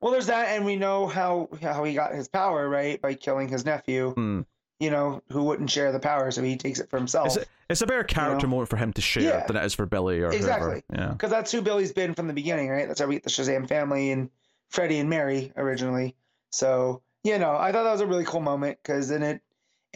Well, 0.00 0.12
there's 0.12 0.26
that, 0.28 0.50
and 0.50 0.64
we 0.64 0.76
know 0.76 1.06
how 1.06 1.48
how 1.60 1.82
he 1.84 1.94
got 1.94 2.14
his 2.14 2.28
power 2.28 2.68
right 2.68 3.00
by 3.02 3.14
killing 3.14 3.48
his 3.48 3.64
nephew. 3.64 4.12
Hmm. 4.14 4.40
You 4.80 4.90
know, 4.90 5.22
who 5.32 5.42
wouldn't 5.42 5.70
share 5.70 5.90
the 5.90 5.98
power, 5.98 6.30
so 6.30 6.40
he 6.40 6.56
takes 6.56 6.78
it 6.78 6.88
for 6.88 6.98
himself. 6.98 7.26
It's 7.26 7.36
a, 7.38 7.44
it's 7.68 7.82
a 7.82 7.86
better 7.86 8.04
character 8.04 8.46
know? 8.46 8.52
moment 8.52 8.68
for 8.70 8.76
him 8.76 8.92
to 8.92 9.00
share 9.00 9.24
Yeah. 9.24 9.46
than 9.46 9.56
it 9.56 9.64
is 9.64 9.74
for 9.74 9.86
Billy 9.86 10.20
or 10.20 10.30
Exactly. 10.32 10.84
whoever. 10.88 11.02
Yeah. 11.08 11.12
because 11.12 11.30
that's 11.30 11.50
who 11.50 11.60
Billy's 11.62 11.92
been 11.92 12.14
from 12.14 12.28
the 12.28 12.32
beginning, 12.32 12.68
right? 12.68 12.86
That's 12.86 13.00
how 13.00 13.06
we 13.08 13.16
get 13.16 13.24
the 13.24 13.30
Shazam 13.30 13.66
family 13.68 14.12
and 14.12 14.30
Freddie 14.68 15.00
and 15.00 15.10
Mary 15.10 15.52
originally. 15.56 16.14
So 16.52 17.02
you 17.24 17.38
know, 17.38 17.56
I 17.56 17.72
thought 17.72 17.82
that 17.82 17.90
was 17.92 18.00
a 18.00 18.06
really 18.06 18.24
cool 18.24 18.40
moment 18.40 18.78
because 18.80 19.08
then 19.08 19.24
it 19.24 19.42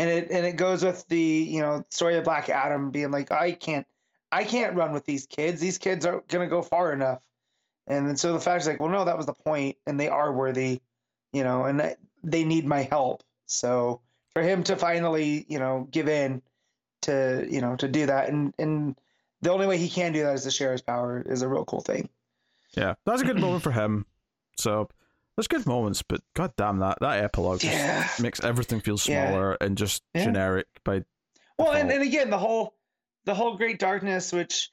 and 0.03 0.11
it 0.11 0.31
and 0.31 0.45
it 0.45 0.57
goes 0.57 0.85
with 0.85 1.07
the 1.09 1.19
you 1.19 1.61
know 1.61 1.85
story 1.91 2.17
of 2.17 2.25
Black 2.25 2.49
Adam 2.49 2.91
being 2.91 3.13
like, 3.13 3.31
I 3.31 3.53
can't, 3.53 3.87
I 4.33 4.43
can't 4.43 4.75
run 4.75 4.93
with 4.93 5.05
these 5.05 5.27
kids. 5.27 5.61
These 5.61 5.79
kids 5.79 6.05
aren't 6.05 6.27
gonna 6.27 6.49
go 6.49 6.61
far 6.61 6.93
enough. 6.93 7.23
And 7.87 8.09
then 8.09 8.17
so 8.17 8.33
the 8.33 8.41
fact 8.41 8.63
is 8.63 8.67
like, 8.67 8.81
well, 8.81 8.91
no, 8.91 9.05
that 9.05 9.17
was 9.17 9.27
the 9.27 9.33
point, 9.33 9.77
and 9.87 9.99
they 9.99 10.09
are 10.09 10.33
worthy, 10.33 10.81
you 11.33 11.45
know, 11.45 11.65
and 11.65 11.97
they 12.25 12.45
need 12.45 12.67
my 12.67 12.83
help. 12.83 13.23
So 13.47 14.01
for 14.33 14.43
him 14.43 14.65
to 14.65 14.77
finally, 14.77 15.47
you 15.49 15.61
know, 15.61 15.87
give 15.91 16.09
in 16.09 16.43
to 17.03 17.47
you 17.49 17.61
know 17.61 17.77
to 17.77 17.87
do 17.87 18.07
that, 18.07 18.29
and 18.29 18.53
and 18.59 18.97
the 19.41 19.53
only 19.53 19.67
way 19.67 19.79
he 19.79 19.89
can 19.89 20.13
do 20.13 20.25
that 20.25 20.35
is 20.35 20.43
to 20.45 20.51
share 20.51 20.73
his 20.73 20.83
power 20.83 21.23
is 21.25 21.43
a 21.43 21.49
real 21.49 21.65
cool 21.65 21.81
thing. 21.81 22.09
Yeah. 22.77 22.95
That's 23.05 23.23
a 23.23 23.25
good 23.25 23.41
moment 23.41 23.63
for 23.63 23.73
him. 23.73 24.07
So 24.57 24.89
there's 25.37 25.49
good 25.49 25.67
moments, 25.67 26.03
but 26.03 26.21
god 26.35 26.53
damn 26.57 26.79
that 26.79 26.99
that 27.01 27.23
epilogue 27.25 27.61
just 27.61 27.73
Yeah. 27.73 28.09
makes 28.21 28.43
everything 28.43 28.81
feel 28.81 28.95
Yeah. 29.07 29.29
smaller 29.29 29.53
and 29.61 29.77
just 29.79 30.03
Yeah. 30.15 30.25
generic 30.25 30.67
by 30.85 31.05
Well, 31.59 31.73
and, 31.73 31.91
and 31.91 32.03
again, 32.03 32.31
the 32.31 32.39
whole 32.39 32.75
the 33.25 33.35
whole 33.35 33.57
Great 33.57 33.79
Darkness, 33.79 34.33
which 34.33 34.71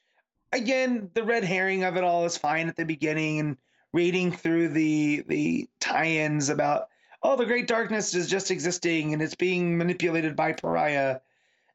again, 0.52 1.12
the 1.14 1.24
red 1.24 1.44
herring 1.44 1.84
of 1.84 1.98
it 1.98 2.04
all 2.04 2.26
is 2.26 2.36
fine 2.38 2.68
at 2.68 2.76
the 2.76 2.86
beginning, 2.86 3.40
and 3.40 3.58
reading 3.94 4.32
through 4.32 4.70
the 4.70 5.24
the 5.28 5.70
tie-ins 5.80 6.50
about 6.50 6.90
oh, 7.22 7.36
the 7.36 7.46
Great 7.46 7.68
Darkness 7.68 8.14
is 8.16 8.30
just 8.30 8.50
existing 8.50 9.12
and 9.14 9.22
it's 9.22 9.36
being 9.36 9.78
manipulated 9.78 10.36
by 10.38 10.54
Pariah, 10.54 11.20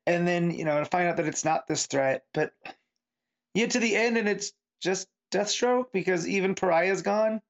and 0.07 0.27
then 0.27 0.51
you 0.51 0.65
know 0.65 0.79
to 0.79 0.85
find 0.87 1.07
out 1.09 1.17
that 1.19 1.27
it's 1.27 1.45
not 1.45 1.67
this 1.67 1.87
threat, 1.87 2.25
but 2.33 2.53
you 3.55 3.63
get 3.63 3.71
to 3.73 3.79
the 3.79 3.95
end 3.95 4.17
and 4.17 4.29
it's 4.29 4.53
just 4.81 5.07
Deathstroke 5.31 5.93
because 5.93 6.27
even 6.27 6.55
Pariah's 6.55 7.03
gone. 7.03 7.41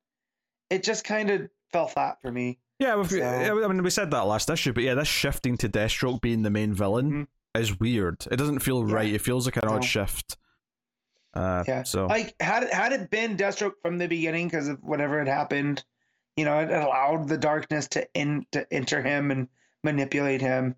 It 0.70 0.82
just 0.82 1.04
kind 1.04 1.30
of 1.30 1.48
fell 1.72 1.86
flat 1.88 2.20
for 2.22 2.30
me. 2.32 2.58
Yeah, 2.78 3.00
So- 3.04 3.64
I 3.64 3.68
mean, 3.68 3.82
we 3.82 3.90
said 3.90 4.10
that 4.10 4.22
last 4.26 4.50
issue, 4.50 4.72
but 4.72 4.82
yeah, 4.82 4.94
this 4.94 5.08
shifting 5.08 5.56
to 5.58 5.68
Deathstroke 5.68 6.20
being 6.20 6.42
the 6.42 6.50
main 6.50 6.74
villain 6.74 7.28
is 7.54 7.78
weird. 7.78 8.26
It 8.30 8.36
doesn't 8.36 8.60
feel 8.60 8.88
Yeah. 8.88 8.94
right. 8.94 9.14
It 9.14 9.20
feels 9.20 9.46
like 9.46 9.56
an 9.56 9.68
No. 9.68 9.74
odd 9.76 9.84
shift. 9.84 10.36
Uh, 11.34 11.64
Yeah. 11.66 11.82
So 11.82 12.06
like 12.06 12.34
had 12.40 12.64
it 12.64 12.72
had 12.72 12.92
it 12.92 13.10
been 13.10 13.36
Deathstroke 13.36 13.74
from 13.82 13.98
the 13.98 14.06
beginning 14.06 14.48
because 14.48 14.68
of 14.68 14.78
whatever 14.82 15.18
had 15.18 15.28
happened, 15.28 15.84
you 16.36 16.44
know, 16.44 16.58
it 16.60 16.70
allowed 16.70 17.28
the 17.28 17.38
darkness 17.38 17.88
to 17.88 18.06
in 18.14 18.46
to 18.52 18.66
enter 18.72 19.02
him 19.02 19.30
and 19.30 19.48
manipulate 19.82 20.40
him. 20.40 20.76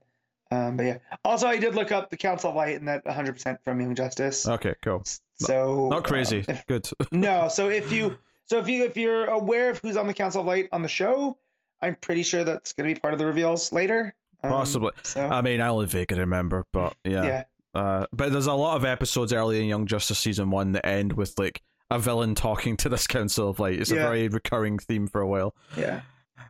Um, 0.51 0.77
but 0.77 0.85
yeah. 0.87 0.99
Also, 1.25 1.47
I 1.47 1.59
did 1.59 1.75
look 1.75 1.93
up 1.93 2.09
the 2.11 2.17
Council 2.17 2.51
of 2.51 2.57
Light 2.57 2.77
and 2.79 2.89
that 2.89 3.05
100 3.05 3.33
percent 3.33 3.59
from 3.65 3.81
Young 3.81 3.95
Justice. 3.95 4.47
okay, 4.47 4.75
cool. 4.83 5.03
So 5.39 5.89
Not 5.91 6.05
crazy. 6.05 6.39
um, 6.41 6.45
if- 6.49 6.67
Good. 6.67 6.89
no, 7.13 7.49
so 7.49 7.69
if 7.69 7.91
you 7.93 8.17
so 8.47 8.59
if 8.59 8.69
you 8.69 8.85
if 8.85 8.97
you're 8.97 9.27
aware 9.27 9.71
of 9.71 9.79
who's 9.79 9.97
on 9.97 10.07
the 10.07 10.15
Council 10.15 10.41
of 10.41 10.47
Light 10.47 10.69
on 10.73 10.83
the 10.83 10.89
show, 10.89 11.39
I'm 11.83 11.95
pretty 11.97 12.23
sure 12.23 12.45
that's 12.45 12.73
going 12.73 12.89
to 12.89 12.95
be 12.95 13.01
part 13.01 13.13
of 13.13 13.19
the 13.19 13.27
reveals 13.27 13.73
later. 13.73 14.15
Um, 14.43 14.51
Possibly. 14.51 14.93
So 15.03 15.27
I 15.27 15.43
mean, 15.43 15.61
I 15.61 15.69
only 15.69 15.87
vaguely 15.87 16.21
remember, 16.21 16.65
but 16.73 16.95
yeah. 17.05 17.25
yeah. 17.25 17.45
Uh, 17.75 18.07
but 18.13 18.33
there's 18.33 18.47
a 18.47 18.55
lot 18.55 18.77
of 18.77 18.85
episodes 18.85 19.33
early 19.33 19.61
in 19.61 19.67
Young 19.67 19.87
Justice 19.87 20.19
season 20.19 20.51
one 20.51 20.73
that 20.73 20.87
end 20.87 21.13
with 21.13 21.39
like 21.39 21.63
a 21.91 21.99
villain 21.99 22.35
talking 22.35 22.77
to 22.79 22.89
this 22.89 23.07
Council 23.07 23.51
of 23.51 23.61
Light. 23.61 23.79
It's 23.81 23.91
a 23.91 23.95
very 23.97 24.29
recurring 24.29 24.79
theme 24.79 25.07
for 25.07 25.21
a 25.21 25.27
while. 25.29 25.55
Yeah. 25.77 26.01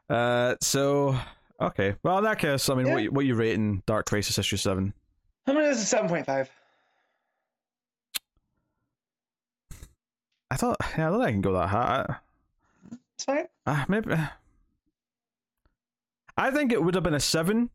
Uh, 0.09 0.55
so 0.61 1.17
okay. 1.61 1.97
Well, 2.03 2.19
in 2.19 2.25
that 2.25 2.39
case, 2.39 2.69
I 2.69 2.75
mean, 2.75 2.87
Yeah. 2.87 2.93
what 2.95 3.03
you, 3.03 3.11
what 3.11 3.25
you 3.27 3.35
rating 3.35 3.83
Dark 3.87 4.07
Crisis 4.07 4.39
issue 4.39 4.57
seven? 4.57 4.95
How 5.47 5.53
many 5.53 5.67
is 5.67 5.93
a 5.93 5.97
7.5? 5.97 6.49
I 10.51 10.57
thought, 10.57 10.77
yeah, 10.97 11.09
I 11.09 11.11
don't 11.11 11.19
think 11.21 11.29
I 11.29 11.33
can 11.33 11.41
go 11.41 11.53
that 11.55 11.69
high. 11.69 12.17
It's 13.15 13.25
fine. 13.25 13.47
Uh, 13.67 13.85
maybe. 13.89 14.15
I 16.37 16.51
think 16.51 16.73
it 16.73 16.83
would 16.83 16.95
have 16.95 17.05
been 17.05 17.15
a 17.15 17.21
seven 17.21 17.71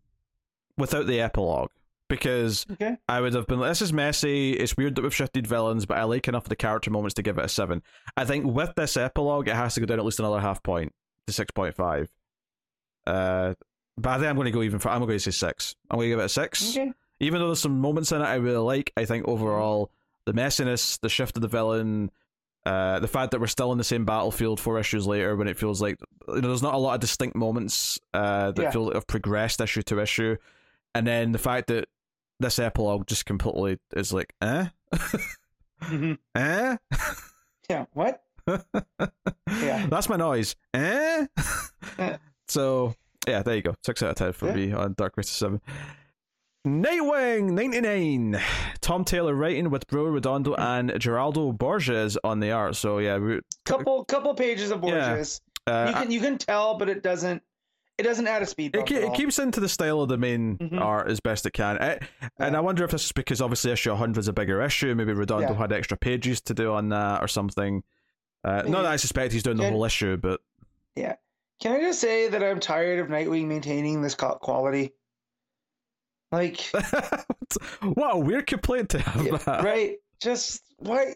without 0.78 1.08
the 1.08 1.20
epilogue 1.20 1.72
because 2.08 2.66
Okay. 2.74 2.98
I 3.10 3.22
would 3.22 3.34
have 3.34 3.48
been. 3.48 3.60
like, 3.60 3.72
This 3.72 3.82
is 3.82 3.92
messy. 3.92 4.54
It's 4.54 4.78
weird 4.78 4.96
that 4.96 5.02
we've 5.02 5.14
shifted 5.16 5.48
villains, 5.48 5.86
but 5.86 5.98
I 5.98 6.04
like 6.04 6.28
enough 6.28 6.44
of 6.46 6.50
the 6.50 6.56
character 6.56 6.92
moments 6.92 7.16
to 7.16 7.24
give 7.24 7.38
it 7.38 7.46
a 7.46 7.50
seven. 7.50 7.82
I 8.16 8.26
think 8.26 8.46
with 8.46 8.74
this 8.76 8.98
epilogue, 8.98 9.48
it 9.48 9.56
has 9.56 9.74
to 9.76 9.80
go 9.80 9.86
down 9.88 10.00
at 10.00 10.06
least 10.06 10.20
another 10.20 10.40
half 10.40 10.62
point 10.64 10.94
to 11.28 11.34
six 11.34 11.52
point 11.52 11.76
five. 11.76 12.10
Uh, 13.08 13.56
but 13.98 14.10
I 14.12 14.16
think 14.18 14.28
I'm 14.28 14.36
going 14.36 14.46
to 14.46 14.52
go 14.52 14.62
even. 14.62 14.80
For, 14.80 14.90
I'm 14.90 15.00
going 15.00 15.12
to 15.12 15.20
say 15.20 15.32
six. 15.32 15.76
I'm 15.90 15.98
going 15.98 16.06
to 16.06 16.10
give 16.10 16.20
it 16.20 16.26
a 16.26 16.30
six. 16.30 16.72
Okay. 16.78 16.92
Even 17.20 17.40
though 17.40 17.48
there's 17.48 17.60
some 17.62 17.80
moments 17.80 18.12
in 18.12 18.22
it 18.22 18.26
I 18.26 18.36
really 18.36 18.58
like, 18.58 18.92
I 18.98 19.06
think 19.06 19.28
overall 19.28 19.92
the 20.26 20.34
messiness, 20.34 21.00
the 21.02 21.10
shift 21.10 21.36
of 21.36 21.42
the 21.42 21.48
villain, 21.48 22.10
uh, 22.66 23.00
the 23.00 23.08
fact 23.08 23.32
that 23.32 23.40
we're 23.42 23.48
still 23.48 23.72
in 23.72 23.78
the 23.78 23.84
same 23.84 24.06
battlefield 24.06 24.60
four 24.60 24.80
issues 24.80 25.08
later 25.08 25.36
when 25.36 25.48
it 25.48 25.58
feels 25.58 25.82
like 25.82 25.98
you 26.28 26.42
know 26.42 26.48
there's 26.50 26.62
not 26.62 26.74
a 26.76 26.78
lot 26.78 26.94
of 26.94 27.00
distinct 27.00 27.36
moments 27.36 28.00
uh, 28.14 28.52
that 28.52 28.62
Yeah. 28.62 28.72
feel 28.72 28.86
like 28.86 28.94
have 28.96 29.08
progressed 29.08 29.60
issue 29.62 29.82
to 29.84 30.00
issue, 30.00 30.38
and 30.94 31.06
then 31.08 31.32
the 31.32 31.40
fact 31.40 31.68
that 31.68 31.88
this 32.40 32.60
epilogue 32.60 33.08
just 33.08 33.26
completely 33.26 33.78
is 33.96 34.12
like 34.14 34.34
eh 34.42 34.68
hmm 35.82 36.14
eh 36.36 36.78
Yeah. 37.70 37.86
What? 37.94 38.24
Yeah. 38.48 39.86
that's 39.88 40.10
my 40.10 40.16
noise 40.18 40.56
eh 40.74 41.26
Eh. 42.00 42.18
so 42.48 42.96
yeah 43.28 43.44
there 43.44 43.56
you 43.56 43.62
go 43.62 43.76
six 43.86 44.02
out 44.02 44.10
of 44.12 44.16
ten 44.16 44.34
for 44.34 44.48
Yeah. 44.48 44.54
me 44.56 44.72
on 44.74 44.94
Dark 44.94 45.14
Crisis 45.14 45.36
seven. 45.36 45.62
Nightwing 46.66 47.52
99. 47.52 48.40
Tom 48.82 49.04
Taylor 49.04 49.34
writing 49.34 49.70
with 49.72 49.88
Bro 49.88 50.06
Redondo 50.06 50.54
and 50.56 50.92
Geraldo 50.92 51.58
Borges 51.58 52.18
on 52.24 52.40
the 52.40 52.52
art. 52.52 52.76
So 52.76 53.00
yeah, 53.00 53.18
we, 53.18 53.40
Couple 53.66 54.06
couple 54.06 54.34
pages 54.36 54.70
of 54.70 54.84
Yeah. 54.84 55.10
Borges. 55.10 55.42
uh, 55.66 55.86
you 55.88 55.94
can 55.94 56.12
you 56.12 56.20
can 56.20 56.38
tell, 56.38 56.78
but 56.78 56.88
it 56.88 57.02
doesn't 57.02 57.42
it 57.98 58.04
doesn't 58.04 58.28
add 58.28 58.42
a 58.42 58.46
speed 58.46 58.76
it, 58.76 58.78
bump. 58.80 58.88
ke- 58.90 58.92
at 58.94 59.04
it 59.04 59.14
keeps 59.16 59.38
into 59.40 59.60
the 59.60 59.70
style 59.70 60.02
of 60.02 60.10
the 60.10 60.18
main 60.18 60.58
Mhm. 60.58 60.80
art 60.80 61.10
as 61.10 61.20
best 61.20 61.46
it 61.48 61.52
can. 61.54 61.78
Eh, 61.80 61.98
And 62.40 62.54
Yeah. 62.54 62.58
I 62.58 62.62
wonder 62.62 62.84
if 62.84 62.92
this 62.92 63.06
is 63.06 63.12
because 63.12 63.42
obviously 63.42 63.72
issue 63.72 63.92
100 63.92 64.20
is 64.20 64.28
a 64.28 64.34
bigger 64.34 64.62
issue. 64.62 64.94
Maybe 64.94 65.14
Redondo 65.14 65.50
Yeah. 65.54 65.58
had 65.58 65.72
extra 65.72 65.98
pages 65.98 66.42
to 66.42 66.54
do 66.54 66.74
on 66.74 66.90
that 66.90 67.24
or 67.24 67.28
something. 67.28 67.84
Uh, 68.44 68.64
not 68.68 68.84
that 68.84 68.92
I 68.92 68.96
suspect 68.98 69.34
he's 69.34 69.44
doing 69.44 69.58
the 69.58 69.70
whole 69.70 69.84
issue, 69.86 70.18
but 70.18 70.42
yeah. 70.96 71.16
Can 71.60 71.74
I 71.74 71.80
just 71.80 72.00
say 72.00 72.28
that 72.28 72.44
I'm 72.44 72.60
tired 72.60 73.00
of 73.00 73.08
Nightwing 73.08 73.46
maintaining 73.48 74.02
this 74.02 74.16
quality? 74.16 74.94
Like, 76.32 76.62
what 77.82 78.16
a 78.16 78.18
weird 78.18 78.48
complaint 78.48 78.90
to 78.92 79.00
have. 79.00 79.26
yeah, 79.26 79.38
that. 79.38 79.64
right? 79.64 79.98
Just 80.22 80.62
why? 80.78 81.16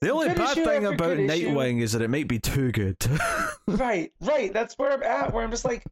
The 0.00 0.10
only 0.10 0.28
Good 0.28 0.36
bad 0.36 0.54
thing 0.54 0.86
about 0.86 0.98
good 0.98 1.20
issue. 1.20 1.48
Nightwing 1.48 1.80
is 1.80 1.92
that 1.92 2.02
it 2.02 2.10
might 2.10 2.28
be 2.28 2.38
too 2.38 2.72
good. 2.72 2.96
Right, 3.68 4.12
right. 4.20 4.52
That's 4.52 4.78
where 4.78 4.92
I'm 4.92 5.02
at. 5.02 5.32
Where 5.32 5.42
I'm 5.42 5.50
just 5.50 5.64
like, 5.64 5.84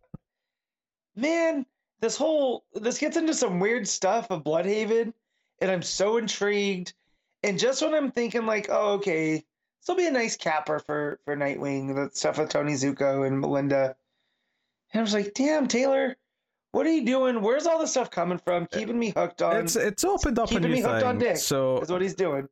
man, 1.17 1.67
this 2.01 2.17
whole 2.17 2.65
this 2.73 2.99
gets 2.99 3.17
into 3.17 3.35
some 3.35 3.59
weird 3.59 3.89
stuff 3.89 4.31
of 4.31 4.45
Blüdhaven, 4.45 5.13
and 5.61 5.71
I'm 5.73 5.83
so 5.83 6.19
intrigued. 6.19 6.95
And 7.43 7.59
just 7.59 7.83
when 7.83 7.95
I'm 7.95 8.13
thinking 8.13 8.47
like, 8.47 8.69
oh, 8.71 8.93
okay, 8.93 9.33
this 9.35 9.89
will 9.89 9.97
be 9.97 10.07
a 10.07 10.13
nice 10.13 10.37
capper 10.37 10.79
for 10.79 11.19
for 11.25 11.37
Nightwing, 11.37 11.97
the 11.97 12.17
stuff 12.17 12.39
with 12.39 12.51
Tony 12.51 12.75
Zucco 12.75 13.27
and 13.27 13.41
Melinda. 13.41 13.97
And 14.93 15.01
I 15.01 15.03
was 15.03 15.15
like, 15.15 15.35
damn, 15.35 15.67
Taylor, 15.67 16.17
what 16.75 16.87
are 16.87 16.93
you 16.93 17.05
doing? 17.05 17.41
Where's 17.41 17.67
all 17.67 17.79
this 17.79 17.93
stuff 17.93 18.11
coming 18.11 18.39
from? 18.39 18.67
Keeping 18.67 18.99
me 18.99 19.13
hooked 19.17 19.43
on 19.43 19.57
it's 19.57 19.77
it's 19.77 20.03
opened 20.05 20.39
up 20.39 20.47
a 20.47 20.55
keeping 20.55 20.71
new 20.71 20.77
me 20.77 20.81
hooked 20.81 21.05
on. 21.05 21.19
Dick. 21.19 21.37
So 21.37 21.79
is 21.79 21.91
what 21.91 22.03
he's 22.03 22.15
doing. 22.15 22.49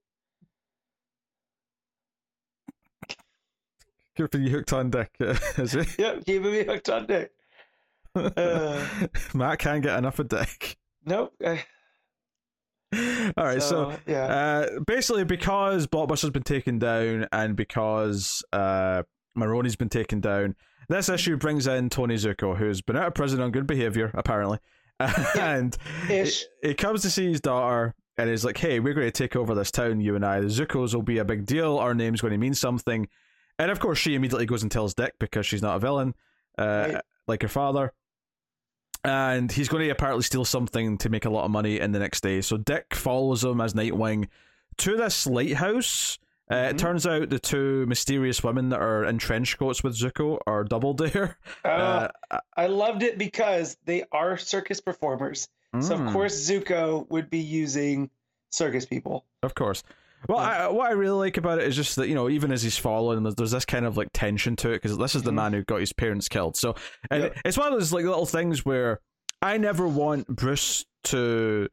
keeping 4.16 4.42
you 4.42 4.50
hooked 4.50 4.72
on 4.72 4.90
Dick, 4.90 5.10
is 5.20 5.74
it? 5.74 5.88
Yep, 5.98 6.24
keeping 6.24 6.52
me 6.52 6.64
hooked 6.64 6.88
on 6.88 7.06
Dick. 7.06 7.32
Uh. 8.14 8.84
Matt 9.34 9.58
can't 9.58 9.82
get 9.82 9.98
enough 9.98 10.18
of 10.18 10.28
Dick. 10.28 10.76
Nope. 11.04 11.34
I- 11.44 11.64
All 13.38 13.44
right, 13.44 13.62
so, 13.62 13.96
yeah. 14.06 14.24
uh, 14.26 14.80
basically, 14.86 15.24
because 15.24 15.86
Blockbuster's 15.86 16.28
been 16.30 16.42
taken 16.42 16.78
down 16.78 17.26
and 17.32 17.56
because 17.56 18.44
uh, 18.52 19.02
Maroney's 19.34 19.76
been 19.76 19.88
taken 19.88 20.20
down, 20.20 20.54
this 20.88 21.08
issue 21.08 21.36
brings 21.36 21.66
in 21.66 21.88
Tony 21.88 22.16
Zucco, 22.16 22.56
who's 22.56 22.80
been 22.82 22.96
out 22.96 23.08
of 23.08 23.14
prison 23.14 23.40
on 23.40 23.50
good 23.50 23.66
behavior, 23.66 24.10
apparently. 24.14 24.58
and 25.38 25.76
he, 26.06 26.30
he 26.62 26.74
comes 26.74 27.02
to 27.02 27.10
see 27.10 27.26
his 27.28 27.40
daughter 27.40 27.94
and 28.18 28.28
is 28.30 28.44
like, 28.44 28.58
hey, 28.58 28.78
we're 28.78 28.94
going 28.94 29.06
to 29.06 29.10
take 29.10 29.34
over 29.36 29.54
this 29.54 29.70
town, 29.70 30.00
you 30.00 30.14
and 30.14 30.24
I. 30.24 30.40
The 30.40 30.46
Zucco's 30.48 30.94
will 30.94 31.02
be 31.02 31.18
a 31.18 31.24
big 31.24 31.46
deal. 31.46 31.78
Our 31.78 31.94
name's 31.94 32.20
going 32.20 32.32
to 32.32 32.38
mean 32.38 32.54
something. 32.54 33.08
And 33.58 33.70
of 33.70 33.80
course, 33.80 33.98
she 33.98 34.14
immediately 34.14 34.46
goes 34.46 34.62
and 34.62 34.70
tells 34.70 34.94
Dick 34.94 35.14
because 35.18 35.46
she's 35.46 35.62
not 35.62 35.76
a 35.76 35.80
villain, 35.80 36.14
uh, 36.58 36.90
Right. 36.92 37.02
like 37.26 37.42
her 37.42 37.48
father. 37.48 37.92
And 39.04 39.50
he's 39.50 39.68
going 39.68 39.82
to 39.84 39.90
apparently 39.90 40.22
steal 40.22 40.44
something 40.44 40.98
to 40.98 41.08
make 41.08 41.24
a 41.24 41.30
lot 41.30 41.44
of 41.44 41.50
money 41.50 41.80
in 41.80 41.90
the 41.92 41.98
next 41.98 42.20
day. 42.22 42.40
So 42.40 42.56
Dick 42.56 42.94
follows 42.94 43.42
him 43.42 43.60
as 43.60 43.74
Nightwing 43.74 44.28
to 44.78 44.96
this 44.96 45.26
lighthouse. 45.26 46.18
Uh, 46.52 46.68
It 46.70 46.74
Mhm. 46.76 46.78
turns 46.78 47.06
out 47.06 47.30
the 47.30 47.38
two 47.38 47.86
mysterious 47.86 48.42
women 48.44 48.68
that 48.68 48.80
are 48.80 49.04
in 49.04 49.18
trench 49.18 49.58
coats 49.58 49.82
with 49.82 49.96
Zucco 49.96 50.38
are 50.46 50.64
double 50.64 50.92
dare. 50.94 51.38
Uh, 51.64 52.08
Uh, 52.30 52.38
I 52.56 52.66
loved 52.66 53.02
it 53.02 53.16
because 53.18 53.76
they 53.86 54.04
are 54.12 54.36
circus 54.36 54.80
performers. 54.80 55.48
So 55.80 55.96
mm. 55.96 56.06
of 56.06 56.12
course 56.12 56.34
Zucco 56.48 57.08
would 57.10 57.30
be 57.30 57.38
using 57.38 58.10
circus 58.50 58.84
people. 58.84 59.24
Of 59.42 59.54
course. 59.54 59.82
Well. 60.28 60.38
I, 60.38 60.68
what 60.68 60.88
I 60.88 60.92
really 60.92 61.18
like 61.18 61.36
about 61.38 61.58
it 61.58 61.66
is 61.66 61.74
just 61.74 61.96
that 61.96 62.08
you 62.08 62.14
know, 62.14 62.28
even 62.28 62.52
as 62.52 62.62
he's 62.62 62.76
following, 62.76 63.22
there's, 63.22 63.50
this 63.50 63.64
kind 63.64 63.86
of 63.86 63.96
like 63.96 64.08
tension 64.12 64.54
to 64.56 64.70
it 64.70 64.82
because 64.82 64.96
this 64.98 65.14
is 65.14 65.22
the 65.22 65.30
Mhm. 65.30 65.34
man 65.36 65.52
who 65.54 65.64
got 65.64 65.80
his 65.80 65.92
parents 65.94 66.28
killed. 66.28 66.56
So, 66.56 66.74
and 67.10 67.22
Yep. 67.24 67.38
it's 67.46 67.56
one 67.58 67.72
of 67.72 67.78
those 67.78 67.92
like 67.92 68.04
little 68.04 68.26
things 68.26 68.64
where 68.64 69.00
I 69.40 69.56
never 69.56 69.88
want 69.88 70.26
Bruce 70.28 70.84
to 71.04 71.68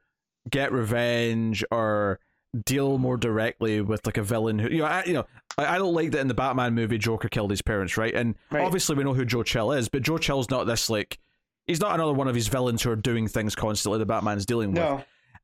get 0.49 0.71
revenge 0.71 1.63
or 1.69 2.19
deal 2.66 2.97
more 2.97 3.18
directly 3.18 3.80
with 3.82 4.06
like 4.06 4.18
a 4.18 4.24
villain 4.24 4.58
who 4.60 4.70
you 4.70 4.80
know, 4.80 4.86
I, 4.86 5.04
you 5.06 5.14
know, 5.14 5.26
I, 5.58 5.76
I 5.76 5.78
don't 5.78 5.93
like 5.93 6.12
that 6.12 6.20
in 6.20 6.28
the 6.28 6.34
Batman 6.34 6.74
movie 6.74 6.97
Joker 6.97 7.30
killed 7.30 7.52
his 7.52 7.62
parents, 7.62 7.97
right? 7.97 8.14
And 8.14 8.36
Right. 8.52 8.64
obviously 8.66 8.95
we 8.95 9.04
know 9.04 9.14
who 9.14 9.26
Joe 9.26 9.43
Chill 9.43 9.72
is, 9.72 9.88
but 9.89 10.02
Joe 10.02 10.18
Chill's 10.18 10.50
not 10.50 10.66
this 10.66 10.89
like. 10.89 11.20
He's 11.68 11.80
not 11.80 11.93
another 11.93 12.14
one 12.14 12.28
of 12.28 12.34
his 12.34 12.47
villains 12.47 12.82
who 12.82 12.89
are 12.89 12.95
doing 12.95 13.28
things 13.28 13.54
constantly 13.56 14.00
that 14.00 14.08
Batman's 14.08 14.47
dealing 14.47 14.72
with. 14.72 14.80
No. 14.82 15.04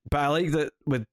But 0.10 0.18
I 0.22 0.28
like 0.30 0.51
that 0.53 0.74
with 0.88 1.06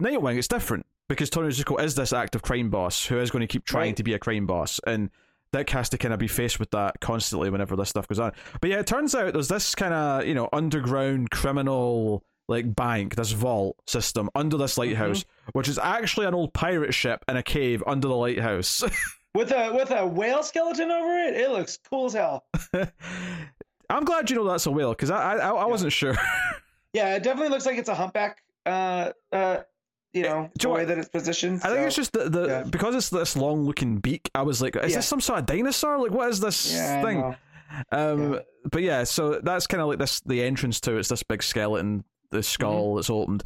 Nightwing, 0.00 0.38
it's 0.38 0.46
different 0.46 0.86
because 1.08 1.28
Tony 1.30 1.48
Zucco 1.48 1.82
is 1.82 1.96
this 1.96 2.12
active 2.12 2.42
crime 2.42 2.70
boss 2.70 3.04
who 3.06 3.18
is 3.18 3.32
going 3.32 3.40
to 3.40 3.48
keep 3.48 3.64
trying 3.64 3.88
Right. 3.88 3.96
to 3.96 4.02
be 4.04 4.14
a 4.14 4.18
crime 4.20 4.46
boss, 4.46 4.78
and 4.86 5.10
Dick 5.52 5.70
has 5.70 5.88
to 5.88 5.98
kind 5.98 6.14
of 6.14 6.20
be 6.20 6.28
faced 6.28 6.60
with 6.60 6.70
that 6.70 7.00
constantly 7.00 7.50
whenever 7.50 7.74
this 7.76 7.88
stuff 7.90 8.06
goes 8.06 8.18
on. 8.20 8.30
But 8.60 8.70
yeah, 8.70 8.78
it 8.78 8.86
turns 8.86 9.14
out 9.14 9.32
there's 9.32 9.48
this 9.48 9.74
kind 9.74 9.92
of 9.94 10.24
you 10.26 10.34
know 10.34 10.48
underground 10.52 11.30
criminal 11.30 12.22
like 12.48 12.74
bank, 12.74 13.16
this 13.16 13.32
vault 13.32 13.76
system 13.88 14.28
under 14.34 14.56
this 14.56 14.76
lighthouse, 14.78 15.24
which 15.52 15.68
is 15.68 15.78
actually 15.78 16.26
an 16.26 16.34
old 16.34 16.52
pirate 16.52 16.94
ship 16.94 17.24
in 17.28 17.36
a 17.36 17.42
cave 17.42 17.82
under 17.86 18.08
the 18.08 18.14
lighthouse. 18.16 18.82
With 19.34 19.50
a 19.50 19.72
with 19.74 19.90
a 19.90 20.06
whale 20.06 20.44
skeleton 20.44 20.92
over 20.92 21.18
it, 21.18 21.34
it 21.34 21.50
looks 21.50 21.76
cool 21.90 22.06
as 22.06 22.12
hell. 22.12 22.44
I'm 23.90 24.04
glad 24.04 24.30
you 24.30 24.36
know 24.36 24.44
that's 24.44 24.66
a 24.66 24.70
whale 24.70 24.90
because 24.90 25.10
I 25.10 25.38
I, 25.38 25.50
I 25.50 25.64
wasn't 25.66 25.92
sure. 25.92 26.14
Yeah, 26.92 27.16
it 27.16 27.24
definitely 27.24 27.48
looks 27.48 27.66
like 27.66 27.76
it's 27.76 27.88
a 27.88 27.94
humpback. 27.96 28.44
Uh, 28.64 29.10
uh, 29.32 29.62
you 30.12 30.22
know, 30.22 30.48
do 30.56 30.68
the 30.68 30.74
way 30.74 30.84
that 30.84 30.96
it's 30.96 31.08
positioned. 31.08 31.60
I 31.64 31.70
think 31.70 31.80
it's 31.88 31.96
just 31.96 32.12
the, 32.12 32.30
the 32.30 32.46
yeah. 32.46 32.62
because 32.62 32.94
it's 32.94 33.10
this 33.10 33.36
long 33.36 33.64
looking 33.64 33.98
beak. 33.98 34.30
I 34.32 34.42
was 34.42 34.62
like, 34.62 34.76
is 34.76 34.92
Yeah. 34.92 34.98
this 34.98 35.08
some 35.08 35.20
sort 35.20 35.40
of 35.40 35.46
dinosaur? 35.46 35.98
Like, 35.98 36.12
what 36.12 36.30
is 36.30 36.38
this 36.38 36.72
yeah, 36.72 37.02
thing? 37.02 37.36
Um, 37.90 38.34
Yeah. 38.34 38.38
but 38.70 38.82
yeah, 38.82 39.02
so 39.02 39.40
that's 39.42 39.66
kind 39.66 39.80
of 39.80 39.88
like 39.88 39.98
this. 39.98 40.20
The 40.20 40.44
entrance 40.44 40.78
to 40.82 40.96
it's 40.96 41.08
this 41.08 41.24
big 41.24 41.42
skeleton, 41.42 42.04
the 42.34 42.42
skull 42.42 42.88
Mm-hmm. 42.88 42.96
that's 42.96 43.10
opened, 43.10 43.44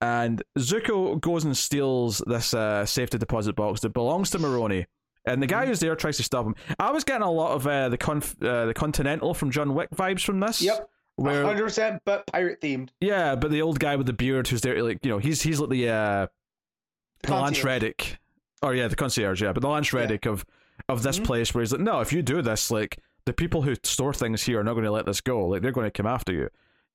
and 0.00 0.42
Zucco 0.58 1.20
goes 1.20 1.44
and 1.44 1.56
steals 1.56 2.22
this 2.26 2.52
uh, 2.52 2.84
safety 2.84 3.16
deposit 3.18 3.54
box 3.56 3.80
that 3.80 3.90
belongs 3.94 4.30
to 4.30 4.38
Maroni. 4.38 4.86
And 5.26 5.42
the 5.42 5.46
Mm-hmm. 5.46 5.60
guy 5.60 5.66
who's 5.66 5.80
there 5.80 5.96
tries 5.96 6.18
to 6.18 6.22
stop 6.22 6.44
him. 6.44 6.54
I 6.78 6.90
was 6.90 7.02
getting 7.04 7.22
a 7.22 7.30
lot 7.30 7.52
of 7.52 7.66
uh, 7.66 7.88
the 7.88 7.96
conf- 7.96 8.36
uh, 8.42 8.66
the 8.66 8.74
Continental 8.74 9.32
from 9.32 9.50
John 9.50 9.74
Wick 9.74 9.88
vibes 9.90 10.22
from 10.22 10.38
this. 10.40 10.60
Yep, 10.60 10.86
Where 11.16 11.42
hundred 11.44 11.64
percent, 11.64 12.02
but 12.04 12.26
pirate 12.26 12.60
themed. 12.60 12.90
yeah, 13.00 13.34
but 13.34 13.50
the 13.50 13.62
old 13.62 13.78
guy 13.80 13.96
with 13.96 14.06
the 14.06 14.12
beard 14.12 14.48
who's 14.48 14.60
there, 14.60 14.82
like 14.82 14.98
you 15.02 15.10
know, 15.10 15.18
he's 15.18 15.40
he's 15.40 15.60
like 15.60 15.70
the 15.70 15.88
uh, 15.88 16.26
the 17.22 17.32
Lance 17.34 17.64
Reddick. 17.64 18.18
Oh 18.62 18.70
yeah, 18.70 18.88
the 18.88 18.96
concierge, 18.96 19.40
yeah, 19.42 19.52
but 19.52 19.62
the 19.62 19.68
Lance 19.68 19.92
Yeah. 19.92 20.00
Reddick 20.00 20.26
of 20.26 20.44
of 20.90 21.02
this 21.02 21.18
Mhm. 21.20 21.24
place 21.24 21.54
where 21.54 21.62
he's 21.62 21.72
like, 21.72 21.80
no, 21.80 22.00
if 22.00 22.12
you 22.12 22.20
do 22.20 22.42
this, 22.42 22.70
like 22.70 22.98
the 23.24 23.32
people 23.32 23.62
who 23.62 23.74
store 23.82 24.12
things 24.12 24.42
here 24.42 24.60
are 24.60 24.64
not 24.64 24.72
going 24.74 24.84
to 24.84 24.90
let 24.90 25.06
this 25.06 25.22
go. 25.22 25.46
Like 25.46 25.62
they're 25.62 25.72
going 25.72 25.86
to 25.86 25.90
come 25.90 26.06
after 26.06 26.32
you. 26.32 26.50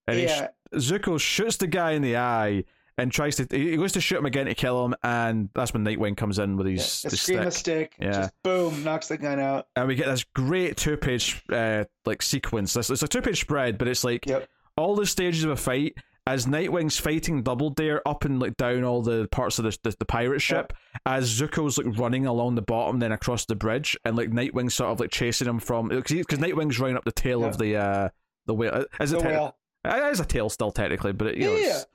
And 0.10 0.20
he 0.20 0.26
Yeah, 0.26 0.48
sh- 0.74 0.76
Zucco 0.78 1.20
shoots 1.20 1.58
the 1.58 1.68
guy 1.68 1.92
in 1.92 2.02
the 2.02 2.18
eye 2.18 2.64
and 2.98 3.12
tries 3.12 3.38
to. 3.38 3.48
He 3.50 3.78
goes 3.78 3.94
to 3.94 4.02
shoot 4.02 4.18
him 4.20 4.26
again 4.26 4.46
to 4.48 4.54
kill 4.56 4.84
him, 4.86 4.94
and 5.04 5.50
that's 5.56 5.74
when 5.74 5.86
Nightwing 5.86 6.18
comes 6.18 6.38
in 6.38 6.58
with 6.58 6.68
his, 6.68 7.06
a 7.06 7.10
his 7.10 7.22
stick. 7.22 7.52
stick. 7.54 7.96
Yeah. 8.00 8.12
Just 8.12 8.34
boom, 8.44 8.84
knocks 8.84 9.08
the 9.08 9.18
gun 9.18 9.40
out. 9.40 9.68
and 9.76 9.88
we 9.88 9.96
get 9.96 10.08
this 10.08 10.24
great 10.36 10.76
two 10.78 10.98
page 10.98 11.42
uh, 11.52 11.86
like 12.06 12.22
sequence. 12.22 12.74
This 12.74 12.90
it's 12.90 13.04
a 13.04 13.08
two 13.08 13.22
page 13.22 13.40
spread, 13.42 13.78
but 13.78 13.88
it's 13.88 14.04
like 14.04 14.26
Yep. 14.26 14.48
all 14.78 14.96
the 14.96 15.06
stages 15.06 15.44
of 15.46 15.52
a 15.52 15.56
fight 15.56 15.96
as 16.28 16.46
Nightwing's 16.46 17.00
fighting 17.00 17.42
Double 17.42 17.72
Dare 17.72 18.08
up 18.08 18.24
and 18.26 18.40
like 18.40 18.56
down 18.58 18.84
all 18.84 19.02
the 19.02 19.28
parts 19.32 19.58
of 19.58 19.64
the 19.66 19.76
the, 19.84 19.96
the 19.98 20.06
pirate 20.06 20.42
ship, 20.42 20.74
as 21.06 21.40
Zucco's 21.40 21.78
like 21.78 21.98
running 21.98 22.26
along 22.28 22.56
the 22.56 22.62
bottom, 22.62 23.00
then 23.00 23.12
across 23.14 23.46
the 23.46 23.56
bridge, 23.56 23.98
and 24.06 24.16
like 24.18 24.30
Nightwing's 24.30 24.76
sort 24.76 24.92
of 24.92 25.00
like 25.00 25.10
chasing 25.10 25.48
him 25.48 25.60
from 25.60 25.88
because 25.88 26.38
Nightwing's 26.40 26.80
running 26.80 26.98
up 26.98 27.06
the 27.06 27.12
tail 27.14 27.44
of 27.46 27.58
the 27.58 27.78
uh 27.78 28.10
the 28.46 28.54
whale. 28.54 28.86
Is 29.00 29.14
it 29.14 29.18
The 29.20 29.22
te- 29.24 29.28
whale. 29.30 29.56
It 29.86 30.12
is 30.12 30.20
a 30.20 30.26
tail 30.26 30.50
still 30.50 30.72
technically, 30.72 31.14
but 31.14 31.28
it, 31.28 31.38
you 31.38 31.46
know, 31.46 31.56
Yeah, 31.56 31.68
it's, 31.78 31.86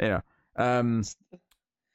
you 0.00 0.08
know, 0.08 0.22
um, 0.56 1.02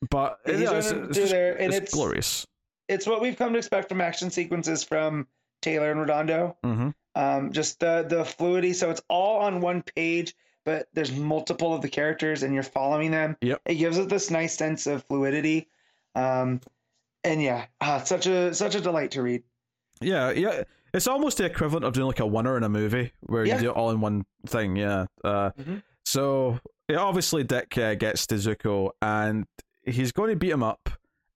but 0.10 0.40
Yeah, 0.46 0.54
you 0.54 0.64
know, 0.66 0.74
it's, 0.76 0.92
it's 0.92 1.18
just- 1.18 1.32
there, 1.32 1.54
and 1.54 1.68
it's 1.68 1.76
it's- 1.78 1.94
glorious. 1.94 2.46
It's 2.88 3.06
what 3.06 3.22
we've 3.22 3.38
come 3.38 3.54
to 3.54 3.60
expect 3.60 3.88
from 3.90 4.02
action 4.02 4.32
sequences 4.32 4.84
from 4.84 5.28
Taylor 5.62 5.92
and 5.92 6.00
Redondo. 6.00 6.58
hmm 6.64 6.90
um, 7.16 7.52
just 7.52 7.80
the 7.80 8.06
the 8.08 8.24
fluidity. 8.24 8.72
So 8.74 8.90
it's 8.92 9.02
all 9.10 9.40
on 9.42 9.60
one 9.62 9.82
page, 9.82 10.36
but 10.64 10.88
there's 10.94 11.12
multiple 11.12 11.74
of 11.74 11.82
the 11.82 11.90
characters, 11.90 12.44
and 12.44 12.54
you're 12.54 12.64
following 12.64 13.12
them. 13.12 13.36
Yep. 13.42 13.62
It 13.66 13.76
gives 13.76 13.98
it 13.98 14.08
this 14.10 14.30
nice 14.32 14.56
sense 14.56 14.88
of 14.88 15.04
fluidity, 15.06 15.68
um, 16.16 16.62
and 17.24 17.42
yeah, 17.42 17.66
ah, 17.82 18.00
such 18.00 18.26
a 18.28 18.54
such 18.54 18.76
a 18.76 18.80
delight 18.82 19.12
to 19.12 19.22
read. 19.22 19.44
Yeah, 20.02 20.32
yeah. 20.32 20.64
It's 20.94 21.08
almost 21.08 21.38
the 21.38 21.46
equivalent 21.46 21.86
of 21.86 21.94
doing 21.94 22.08
like 22.08 22.20
a 22.20 22.26
winner 22.28 22.58
in 22.58 22.64
a 22.64 22.70
movie 22.70 23.12
where 23.22 23.46
Yeah. 23.46 23.56
you 23.56 23.62
do 23.62 23.70
it 23.72 23.76
all 23.76 23.92
in 23.92 24.02
one 24.02 24.26
thing. 24.48 24.76
Yeah. 24.76 25.06
Uh, 25.24 25.52
Mhm. 25.60 25.84
So 26.06 26.60
yeah, 26.88 26.98
obviously 26.98 27.44
Dick 27.44 27.78
uh, 27.78 27.96
gets 27.96 28.26
to 28.28 28.36
Zucco 28.36 28.92
and 29.02 29.46
he's 29.86 30.12
going 30.12 30.32
to 30.32 30.36
beat 30.36 30.50
him 30.52 30.64
up, 30.64 30.90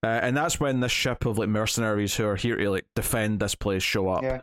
uh, 0.04 0.08
and 0.08 0.36
that's 0.36 0.60
when 0.60 0.80
this 0.80 0.92
ship 0.92 1.26
of 1.26 1.38
like 1.38 1.50
mercenaries 1.50 2.16
who 2.16 2.26
are 2.26 2.36
here 2.36 2.56
to 2.58 2.70
like 2.72 2.86
defend 2.96 3.40
this 3.40 3.54
place 3.56 3.84
show 3.84 4.10
up. 4.10 4.24
Yeah. 4.24 4.42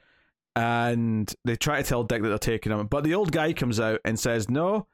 And 0.57 1.33
they 1.45 1.57
try 1.57 1.83
to 1.83 1.89
tell 1.89 2.03
Dick 2.05 2.23
that 2.23 2.29
they're 2.29 2.39
taking 2.39 2.73
him, 2.73 2.87
but 2.87 3.05
the 3.05 3.15
old 3.15 3.33
guy 3.33 3.53
comes 3.53 3.79
out 3.81 4.01
and 4.05 4.19
says, 4.19 4.49
"No, 4.51 4.87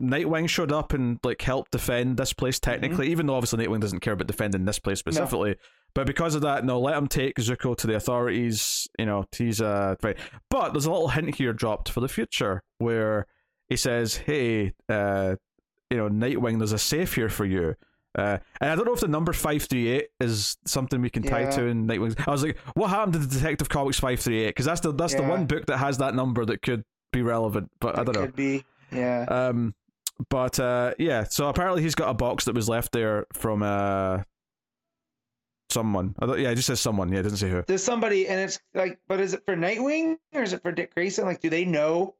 Nightwing 0.00 0.48
showed 0.48 0.72
up 0.72 0.92
and 0.92 1.18
like 1.24 1.40
helped 1.42 1.72
defend 1.72 2.16
this 2.16 2.32
place 2.32 2.58
technically, 2.60 3.08
even 3.10 3.26
though 3.26 3.34
obviously 3.34 3.64
Nightwing 3.66 3.80
doesn't 3.80 4.00
care 4.00 4.12
about 4.12 4.26
defending 4.26 4.64
this 4.64 4.78
place 4.78 4.98
specifically. 4.98 5.56
But 5.94 6.06
because 6.06 6.34
of 6.34 6.42
that, 6.42 6.64
no, 6.64 6.78
let 6.78 6.96
him 6.96 7.06
take 7.08 7.36
Zucco 7.36 7.74
to 7.76 7.86
the 7.86 7.94
authorities. 7.96 8.86
You 8.98 9.06
know, 9.06 9.24
he's 9.36 9.60
uh 9.60 9.94
right. 10.02 10.16
But 10.50 10.72
there's 10.72 10.86
a 10.86 10.90
little 10.92 11.08
hint 11.08 11.34
here 11.36 11.52
dropped 11.52 11.88
for 11.88 12.00
the 12.00 12.08
future 12.08 12.62
where 12.78 13.26
he 13.68 13.76
says, 13.76 14.16
"Hey, 14.16 14.74
uh, 14.88 15.36
you 15.90 15.96
know, 15.96 16.08
Nightwing, 16.08 16.58
there's 16.58 16.72
a 16.72 16.78
safe 16.78 17.14
here 17.14 17.28
for 17.28 17.44
you." 17.46 17.74
Uh, 18.18 18.38
and 18.62 18.70
I 18.70 18.76
don't 18.76 18.86
know 18.86 18.94
if 18.94 19.00
the 19.00 19.08
number 19.08 19.32
five 19.32 19.62
three 19.64 19.88
eight 19.88 20.08
is 20.20 20.56
something 20.66 21.00
we 21.02 21.10
can 21.10 21.22
tie 21.22 21.40
Yeah. 21.42 21.50
to 21.50 21.64
in 21.66 21.86
Nightwing. 21.86 22.26
I 22.26 22.30
was 22.30 22.42
like, 22.42 22.56
what 22.74 22.88
happened 22.88 23.12
to 23.14 23.18
the 23.18 23.26
Detective 23.34 23.68
Comics 23.68 23.98
five 24.00 24.20
three 24.20 24.40
eight? 24.44 24.48
Because 24.48 24.64
that's 24.66 24.80
the 24.80 24.92
that's 24.92 25.14
the 25.14 25.22
one 25.22 25.46
book 25.46 25.66
that 25.66 25.78
has 25.78 25.98
that 25.98 26.14
number 26.14 26.44
that 26.44 26.62
could 26.62 26.84
be 27.12 27.22
relevant. 27.22 27.70
But 27.80 27.98
I 27.98 28.04
don't 28.04 28.14
know. 28.14 28.22
Could 28.26 28.36
be, 28.36 28.64
yeah. 28.92 29.22
Um, 29.28 29.74
but 30.30 30.58
uh, 30.60 30.94
yeah, 30.98 31.24
so 31.24 31.48
apparently 31.48 31.82
he's 31.82 31.94
got 31.94 32.08
a 32.08 32.14
box 32.14 32.44
that 32.46 32.54
was 32.54 32.68
left 32.68 32.92
there 32.92 33.26
from 33.34 33.62
uh 33.62 34.22
someone. 35.70 36.14
Yeah, 36.20 36.50
it 36.50 36.54
just 36.56 36.66
says 36.66 36.80
someone. 36.80 37.10
Yeah, 37.12 37.20
it 37.20 37.22
doesn't 37.24 37.38
say 37.38 37.50
who. 37.50 37.62
There's 37.66 37.82
somebody, 37.82 38.28
and 38.28 38.40
it's 38.40 38.58
like, 38.74 38.98
but 39.08 39.20
is 39.20 39.34
it 39.34 39.42
for 39.44 39.56
Nightwing 39.56 40.16
or 40.32 40.42
is 40.42 40.52
it 40.52 40.62
for 40.62 40.72
Dick 40.72 40.94
Grayson? 40.94 41.24
Like, 41.24 41.40
do 41.40 41.50
they 41.50 41.64
know? 41.64 42.14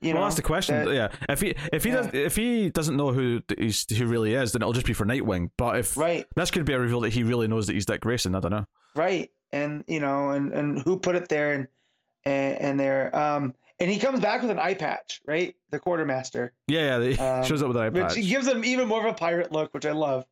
You 0.00 0.14
well, 0.14 0.22
know, 0.22 0.26
that's 0.26 0.36
the 0.36 0.42
question. 0.42 0.84
that- 0.84 0.94
yeah, 0.94 1.08
if 1.28 1.40
he 1.40 1.54
if 1.72 1.84
he 1.84 1.90
Yeah. 1.90 1.96
does 1.96 2.10
if 2.12 2.36
he 2.36 2.70
doesn't 2.70 2.96
know 2.96 3.12
who 3.12 3.40
he's 3.56 3.86
who 3.96 4.06
really 4.06 4.34
is, 4.34 4.52
then 4.52 4.62
it'll 4.62 4.72
just 4.72 4.86
be 4.86 4.92
for 4.92 5.06
Nightwing. 5.06 5.50
But 5.56 5.78
if 5.78 5.96
right, 5.96 6.26
this 6.34 6.50
could 6.50 6.64
be 6.64 6.72
a 6.72 6.80
reveal 6.80 7.00
that 7.02 7.12
he 7.12 7.22
really 7.22 7.46
knows 7.46 7.68
that 7.68 7.74
he's 7.74 7.86
Dick 7.86 8.00
Grayson, 8.00 8.34
I 8.34 8.40
don't 8.40 8.50
know. 8.50 8.66
right, 8.96 9.30
and 9.52 9.84
you 9.86 10.00
know, 10.00 10.30
and 10.30 10.52
and 10.52 10.80
who 10.82 10.98
put 10.98 11.14
it 11.14 11.28
there, 11.28 11.52
and 11.52 11.68
and, 12.24 12.60
and 12.60 12.80
there, 12.80 13.14
um, 13.16 13.54
and 13.78 13.90
he 13.90 13.98
comes 13.98 14.20
back 14.20 14.42
with 14.42 14.50
an 14.50 14.58
eye 14.58 14.74
patch, 14.74 15.20
right? 15.26 15.54
The 15.70 15.78
quartermaster. 15.78 16.52
Yeah, 16.68 16.98
yeah, 16.98 17.08
he 17.10 17.18
Um, 17.18 17.44
shows 17.44 17.62
up 17.62 17.68
with 17.68 17.76
an 17.76 17.82
eye 17.84 17.90
patch, 17.90 18.16
which 18.16 18.26
gives 18.28 18.46
him 18.46 18.64
even 18.64 18.88
more 18.88 19.00
of 19.06 19.12
a 19.12 19.16
pirate 19.16 19.52
look, 19.52 19.72
which 19.74 19.86
I 19.86 19.92
love. 19.92 20.24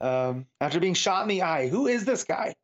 Um, 0.00 0.46
after 0.60 0.78
being 0.80 0.94
shot 0.94 1.22
in 1.22 1.28
the 1.28 1.42
eye, 1.42 1.68
who 1.68 1.86
is 1.88 2.04
this 2.04 2.24
guy? 2.24 2.54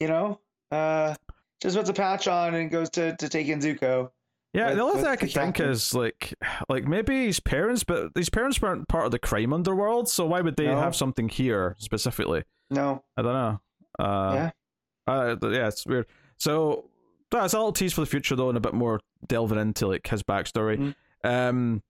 You 0.00 0.08
know, 0.08 0.40
uh, 0.70 1.14
just 1.62 1.76
puts 1.76 1.88
a 1.88 1.94
patch 1.94 2.26
on 2.28 2.54
and 2.54 2.70
goes 2.70 2.90
to 2.90 3.16
to 3.16 3.28
take 3.28 3.46
in 3.48 3.60
Zucco. 3.60 4.10
Yeah, 4.52 4.68
with- 4.68 4.76
the 4.76 4.82
only 4.82 4.96
thing 4.96 5.06
I 5.06 5.16
could 5.16 5.32
think 5.32 5.58
is 5.60 5.94
like, 5.94 6.34
like 6.68 6.84
maybe 6.86 7.26
his 7.26 7.40
parents, 7.40 7.82
but 7.84 8.10
his 8.14 8.28
parents 8.30 8.60
weren't 8.62 8.86
part 8.88 9.04
of 9.06 9.10
the 9.12 9.18
crime 9.18 9.52
underworld, 9.52 10.08
so 10.08 10.26
why 10.26 10.40
would 10.40 10.56
they 10.56 10.66
No. 10.66 10.76
have 10.78 10.94
something 10.94 11.28
here 11.28 11.74
specifically? 11.78 12.44
No. 12.70 13.02
I 13.16 13.22
don't 13.22 13.32
know. 13.32 13.60
Uh, 13.98 14.32
Yeah. 14.34 14.50
Uh, 15.06 15.36
yeah, 15.42 15.68
it's 15.68 15.84
weird. 15.86 16.06
So 16.38 16.88
that's 17.30 17.52
a 17.52 17.58
little 17.58 17.72
tease 17.72 17.92
for 17.92 18.00
the 18.00 18.06
future 18.06 18.36
though, 18.36 18.48
and 18.48 18.56
a 18.56 18.60
bit 18.60 18.74
more 18.74 19.00
delving 19.28 19.58
into 19.58 19.86
like 19.86 20.06
his 20.06 20.22
backstory. 20.22 20.78
Mhm. 20.78 20.94
Um, 21.48 21.82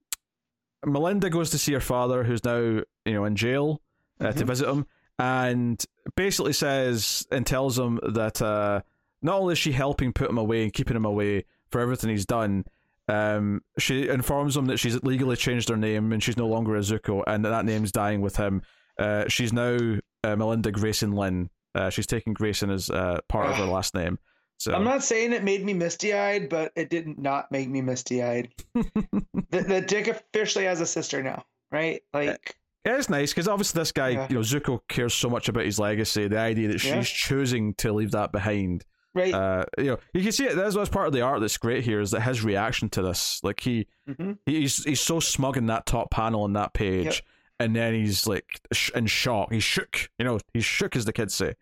Melinda 0.85 1.29
goes 1.29 1.49
to 1.51 1.57
see 1.57 1.73
her 1.73 1.79
father, 1.79 2.23
who's 2.23 2.43
now 2.43 2.57
you 2.59 2.85
know 3.13 3.25
in 3.25 3.35
jail, 3.35 3.81
uh, 4.19 4.31
to 4.31 4.43
Mhm. 4.43 4.47
visit 4.47 4.69
him, 4.69 4.85
and 5.19 5.83
basically 6.15 6.53
says 6.53 7.25
and 7.31 7.45
tells 7.45 7.77
him 7.79 7.99
that 8.13 8.41
uh, 8.41 8.81
not 9.21 9.39
only 9.41 9.53
is 9.53 9.57
she 9.59 9.71
helping 9.71 10.13
put 10.13 10.29
him 10.29 10.37
away 10.37 10.63
and 10.63 10.73
keeping 10.73 10.95
him 10.95 11.05
away 11.05 11.45
for 11.69 11.81
everything 11.81 12.09
he's 12.11 12.25
done. 12.25 12.65
Um, 13.07 13.61
she 13.77 14.07
informs 14.09 14.57
him 14.57 14.65
that 14.65 14.77
she's 14.77 15.01
legally 15.03 15.35
changed 15.35 15.69
her 15.69 15.77
name 15.77 16.11
and 16.11 16.23
she's 16.23 16.37
no 16.37 16.47
longer 16.47 16.75
a 16.75 16.79
Zucco, 16.79 17.23
and 17.27 17.43
that, 17.45 17.49
that 17.49 17.65
name's 17.65 17.91
dying 17.91 18.21
with 18.21 18.37
him. 18.37 18.61
Uh, 18.97 19.25
she's 19.27 19.53
now 19.53 19.77
uh, 20.23 20.35
Melinda 20.35 20.71
Grayson 20.71 21.11
Lynn. 21.11 21.49
Uh, 21.75 21.89
she's 21.89 22.07
taking 22.07 22.33
Grayson 22.33 22.69
as 22.71 22.89
uh, 22.89 23.19
part 23.27 23.49
of 23.49 23.55
her 23.57 23.65
last 23.71 23.93
name. 23.95 24.17
So 24.57 24.73
I'm 24.73 24.83
not 24.83 25.03
saying 25.03 25.33
it 25.33 25.43
made 25.43 25.63
me 25.65 25.73
misty 25.73 26.13
eyed, 26.13 26.49
but 26.49 26.71
it 26.75 26.89
did 26.89 27.19
not 27.19 27.51
make 27.51 27.69
me 27.69 27.81
misty 27.81 28.23
eyed. 28.23 28.49
that, 28.73 29.25
that 29.67 29.87
Dick 29.87 30.07
officially 30.07 30.65
has 30.65 30.81
a 30.81 30.85
sister 30.85 31.21
now, 31.21 31.43
right? 31.71 32.01
Like, 32.13 32.55
Yeah, 32.85 32.97
it's 32.97 33.09
nice 33.09 33.31
because 33.31 33.47
obviously 33.47 33.79
this 33.81 33.91
guy, 33.91 34.09
Yeah. 34.09 34.27
you 34.29 34.35
know, 34.35 34.41
Zucco 34.41 34.79
cares 34.87 35.13
so 35.13 35.29
much 35.29 35.49
about 35.49 35.65
his 35.65 35.77
legacy. 35.79 36.27
The 36.27 36.39
idea 36.39 36.69
that 36.69 36.79
she's 36.79 36.91
Yeah. 36.93 37.01
choosing 37.03 37.73
to 37.75 37.91
leave 37.93 38.11
that 38.11 38.31
behind, 38.31 38.85
right? 39.13 39.33
uh, 39.33 39.65
you 39.77 39.83
know, 39.85 39.97
you 40.13 40.23
can 40.23 40.31
see 40.31 40.45
it. 40.45 40.55
That's 40.55 40.75
what's 40.75 40.89
part 40.89 41.07
of 41.07 41.13
the 41.13 41.21
art 41.21 41.41
that's 41.41 41.57
great 41.57 41.83
here 41.83 41.99
is 41.99 42.11
that 42.11 42.21
his 42.21 42.43
reaction 42.43 42.89
to 42.89 43.01
this, 43.01 43.41
like 43.43 43.59
he, 43.59 43.87
hmm 44.17 44.33
he's 44.45 44.83
he's 44.85 45.01
so 45.01 45.19
smug 45.19 45.57
in 45.57 45.65
that 45.67 45.85
top 45.85 46.11
panel 46.11 46.43
on 46.43 46.53
that 46.53 46.73
page, 46.73 47.05
Yep. 47.05 47.15
and 47.59 47.75
then 47.75 47.93
he's 47.93 48.25
like 48.25 48.45
sh- 48.71 48.91
in 48.95 49.07
shock. 49.07 49.51
He's 49.51 49.63
shook, 49.63 50.09
you 50.17 50.23
know, 50.25 50.39
he's 50.53 50.65
shook 50.65 50.95
as 50.95 51.03
the 51.05 51.13
kids 51.13 51.33
say. 51.35 51.55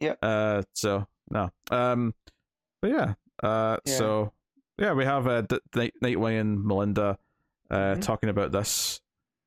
Yeah. 0.00 0.14
Uh, 0.20 0.62
so 0.72 1.06
no, 1.32 1.50
um, 1.70 2.14
but 2.80 2.90
yeah, 2.90 3.14
uh, 3.42 3.78
Yeah. 3.84 3.96
so 3.96 4.32
yeah, 4.78 4.92
we 4.92 5.04
have 5.04 5.26
uh, 5.26 5.40
D- 5.42 5.58
Night- 5.74 5.94
Nightwing 6.02 6.40
and 6.40 6.64
Melinda, 6.64 7.18
uh, 7.70 7.76
Mhm. 7.94 8.02
talking 8.02 8.28
about 8.28 8.52
this, 8.52 9.00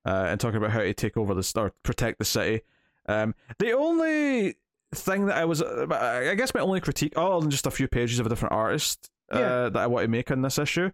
uh, 0.06 0.26
and 0.30 0.40
talking 0.40 0.58
about 0.58 0.72
how 0.72 0.80
to 0.80 0.94
take 0.94 1.16
over 1.18 1.34
the 1.34 1.52
or 1.56 1.72
protect 1.84 2.20
the 2.20 2.26
city. 2.26 2.62
Um, 3.08 3.36
the 3.60 3.72
only 3.74 4.56
thing 4.94 5.26
that 5.28 5.38
I 5.38 5.46
was, 5.46 5.62
uh, 5.62 5.88
I 6.32 6.36
guess, 6.36 6.54
my 6.54 6.62
only 6.62 6.80
critique, 6.82 7.14
oh, 7.16 7.42
and 7.42 7.52
just 7.52 7.66
a 7.68 7.72
few 7.72 7.88
pages 7.88 8.20
of 8.20 8.26
a 8.26 8.30
different 8.30 8.54
artist, 8.54 9.10
uh, 9.34 9.40
Yeah. 9.40 9.70
that 9.70 9.78
I 9.78 9.88
want 9.88 10.04
to 10.06 10.08
make 10.08 10.32
on 10.32 10.42
this 10.42 10.58
issue 10.58 10.92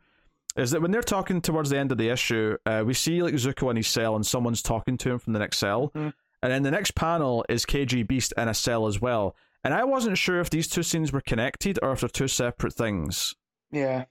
is 0.56 0.72
that 0.72 0.82
when 0.82 0.92
they're 0.92 1.02
talking 1.04 1.42
towards 1.42 1.70
the 1.70 1.78
end 1.78 1.92
of 1.92 1.98
the 1.98 2.10
issue, 2.10 2.58
uh, 2.66 2.84
we 2.86 2.94
see 2.94 3.22
like 3.24 3.36
Zucco 3.36 3.70
in 3.70 3.78
his 3.78 3.88
cell 3.88 4.16
and 4.16 4.26
someone's 4.26 4.62
talking 4.62 4.98
to 4.98 5.12
him 5.12 5.20
from 5.20 5.34
the 5.34 5.40
next 5.40 5.58
cell, 5.58 5.92
Mhm. 5.96 6.14
and 6.42 6.52
then 6.52 6.64
the 6.64 6.72
next 6.72 6.96
panel 6.96 7.46
is 7.48 7.66
KG 7.66 8.04
Beast 8.04 8.34
in 8.38 8.48
a 8.48 8.54
cell 8.54 8.88
as 8.88 9.00
well. 9.00 9.36
And 9.64 9.74
I 9.74 9.84
wasn't 9.84 10.18
sure 10.18 10.40
if 10.40 10.50
these 10.50 10.68
two 10.68 10.84
scenes 10.84 11.12
were 11.12 11.22
connected 11.22 11.78
or 11.82 11.92
if 11.92 12.00
they're 12.02 12.10
two 12.10 12.28
separate 12.28 12.74
things 12.74 13.36
Yeah. 13.72 14.06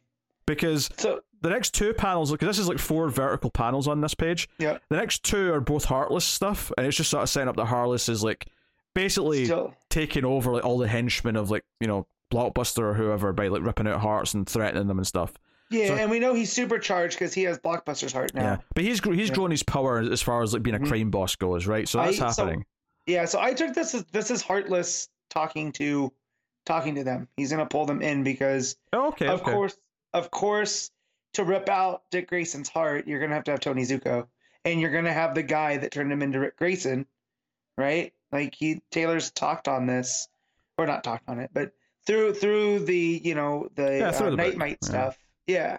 because 0.47 0.89
So, 0.97 1.21
the 1.43 1.51
next 1.51 1.75
two 1.75 1.93
panels, 1.95 2.31
because 2.31 2.47
this 2.49 2.59
is 2.59 2.69
like 2.69 2.79
four 2.79 3.09
vertical 3.09 3.51
panels 3.51 3.89
on 3.89 4.01
this 4.01 4.15
page. 4.15 4.49
yeah. 4.59 4.79
The 4.91 4.97
next 4.97 5.25
two 5.25 5.53
are 5.53 5.61
both 5.61 5.85
Heartless 5.87 6.25
stuff, 6.25 6.71
and 6.77 6.87
it's 6.87 6.97
just 6.97 7.11
sort 7.11 7.23
of 7.23 7.29
setting 7.29 7.49
up 7.49 7.57
that 7.57 7.67
Heartless 7.67 8.09
is 8.09 8.23
like 8.23 8.47
basically 8.95 9.51
taking 9.89 10.25
over 10.25 10.53
like 10.53 10.65
all 10.65 10.79
the 10.79 10.89
henchmen 10.89 11.37
of 11.37 11.51
like 11.51 11.65
you 11.81 11.87
know 11.87 12.07
Blockbuster 12.33 12.79
or 12.83 12.95
whoever 12.95 13.33
by 13.33 13.49
like 13.49 13.63
ripping 13.63 13.87
out 13.89 14.01
hearts 14.01 14.35
and 14.35 14.49
threatening 14.49 14.87
them 14.87 14.99
and 14.99 15.07
stuff. 15.07 15.33
yeah, 15.71 15.89
So- 15.89 15.95
and 15.95 16.11
we 16.11 16.19
know 16.21 16.35
he's 16.35 16.53
supercharged 16.53 17.19
because 17.19 17.33
he 17.35 17.43
has 17.45 17.59
Blockbuster's 17.59 18.13
heart 18.13 18.35
now. 18.35 18.43
Yeah, 18.43 18.57
but 18.75 18.85
he's 18.85 19.03
he's 19.03 19.29
Yeah. 19.31 19.35
grown 19.35 19.51
his 19.51 19.63
power 19.63 19.99
as 19.99 20.21
far 20.23 20.43
as 20.43 20.53
like 20.53 20.63
being 20.63 20.77
a 20.77 20.81
Mhm. 20.81 20.89
crime 20.89 21.11
boss 21.11 21.35
goes, 21.37 21.67
right? 21.67 21.89
So 21.89 21.99
that's 21.99 22.21
I- 22.21 22.31
so- 22.31 22.45
happening. 22.45 22.65
Yeah, 23.07 23.25
so 23.25 23.41
I 23.41 23.53
took 23.55 23.75
this 23.75 23.95
as 23.95 24.05
this 24.13 24.31
is 24.31 24.43
Heartless 24.43 25.09
talking 25.31 25.73
to 25.73 26.13
talking 26.67 26.97
to 26.97 27.05
them. 27.05 27.29
He's 27.37 27.51
gonna 27.51 27.67
pull 27.67 27.87
them 27.87 28.03
in 28.03 28.23
because 28.23 28.77
Oh, 28.93 29.09
okay, 29.09 29.27
of 29.29 29.41
okay. 29.43 29.53
course 29.53 29.77
of 30.13 30.31
course 30.31 30.91
to 31.35 31.45
rip 31.45 31.69
out 31.69 32.03
Dick 32.11 32.29
Grayson's 32.29 32.69
heart, 32.69 33.07
you're 33.07 33.21
gonna 33.21 33.35
have 33.35 33.45
to 33.45 33.53
have 33.53 33.61
Tony 33.61 33.83
Zucco. 33.83 34.27
And 34.65 34.81
you're 34.81 34.91
gonna 34.93 35.13
have 35.13 35.35
the 35.35 35.43
guy 35.43 35.79
that 35.79 35.91
turned 35.93 36.13
him 36.13 36.21
into 36.23 36.39
Ric 36.41 36.57
Grayson, 36.57 37.07
right? 37.79 38.13
Like 38.31 38.55
he 38.55 38.83
Taylor's 38.91 39.31
talked 39.31 39.69
on 39.69 39.87
this, 39.87 40.29
or 40.77 40.87
not 40.87 41.03
talked 41.03 41.29
on 41.29 41.41
it, 41.41 41.51
but 41.53 41.73
through 42.07 42.35
through 42.35 42.81
the 42.81 43.21
you 43.25 43.35
know 43.35 43.69
the, 43.75 43.99
Yeah, 43.99 44.27
uh, 44.27 44.31
Night 44.31 44.57
Might 44.57 44.79
yeah. 44.83 44.89
stuff. 44.89 45.19
Yeah. 45.47 45.79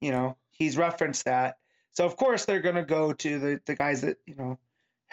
You 0.00 0.12
know, 0.12 0.36
he's 0.50 0.76
referenced 0.76 1.24
that. 1.24 1.56
So 1.92 2.04
of 2.06 2.16
course 2.16 2.44
they're 2.44 2.60
gonna 2.60 2.84
go 2.84 3.12
to 3.12 3.38
the, 3.38 3.60
the 3.66 3.74
guys 3.74 4.02
that, 4.02 4.18
you 4.26 4.34
know, 4.36 4.58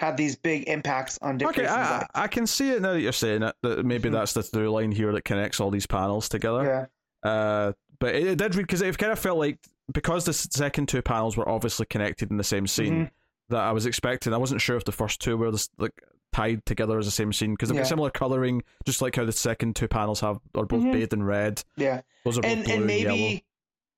had 0.02 0.18
these 0.18 0.36
big 0.36 0.68
impacts 0.68 1.20
on 1.22 1.38
Dick 1.38 1.48
Okay, 1.50 1.62
Grayson's 1.62 1.78
I, 1.88 1.98
life. 2.00 2.08
I 2.16 2.28
can 2.28 2.48
see 2.48 2.72
it 2.72 2.82
now 2.82 2.94
that 2.94 3.02
you're 3.02 3.12
saying 3.12 3.44
it. 3.44 3.56
That 3.62 3.86
maybe 3.86 4.10
Mhm. 4.10 4.14
that's 4.14 4.34
the 4.34 4.42
through 4.44 4.72
line 4.72 4.92
here 4.92 5.12
that 5.14 5.24
connects 5.24 5.60
all 5.60 5.70
these 5.70 5.86
panels 5.86 6.28
together. 6.28 6.90
Yeah. 7.24 7.30
Uh, 7.32 7.74
but 8.00 8.16
it, 8.16 8.28
it 8.28 8.38
did 8.40 8.56
read 8.56 8.64
because 8.66 8.82
it 8.82 8.98
kind 8.98 9.12
of 9.12 9.20
felt 9.20 9.38
like 9.38 9.60
because 9.94 10.26
the 10.26 10.34
second 10.34 10.88
two 10.90 11.02
panels 11.02 11.38
were 11.38 11.48
obviously 11.48 11.86
connected 11.86 12.32
in 12.32 12.38
the 12.38 12.44
same 12.44 12.66
scene 12.66 13.06
Mhm. 13.06 13.12
that 13.50 13.60
I 13.62 13.72
was 13.72 13.86
expecting. 13.86 14.34
I 14.34 14.38
wasn't 14.38 14.62
sure 14.62 14.76
if 14.76 14.86
the 14.86 14.92
first 14.92 15.22
two 15.22 15.38
were 15.38 15.52
this, 15.52 15.70
like 15.78 15.94
tied 16.34 16.66
together 16.66 16.98
as 16.98 17.06
the 17.06 17.12
same 17.12 17.32
scene 17.32 17.52
because 17.52 17.70
they've 17.70 17.76
Yeah. 17.76 17.82
got 17.84 17.90
similar 17.90 18.10
coloring, 18.10 18.64
just 18.86 19.02
like 19.02 19.16
how 19.18 19.26
the 19.26 19.32
second 19.32 19.76
two 19.76 19.88
panels 19.88 20.22
have 20.22 20.40
are 20.56 20.66
both 20.66 20.82
Mhm. 20.84 20.94
bathed 20.94 21.14
in 21.14 21.24
red. 21.24 21.64
Yeah. 21.78 22.02
Those 22.26 22.38
are 22.38 22.42
both 22.42 22.52
And 22.52 22.64
blue 22.64 22.74
and 22.74 22.82
and 22.90 22.90
yellow. 23.02 23.16
maybe 23.16 23.46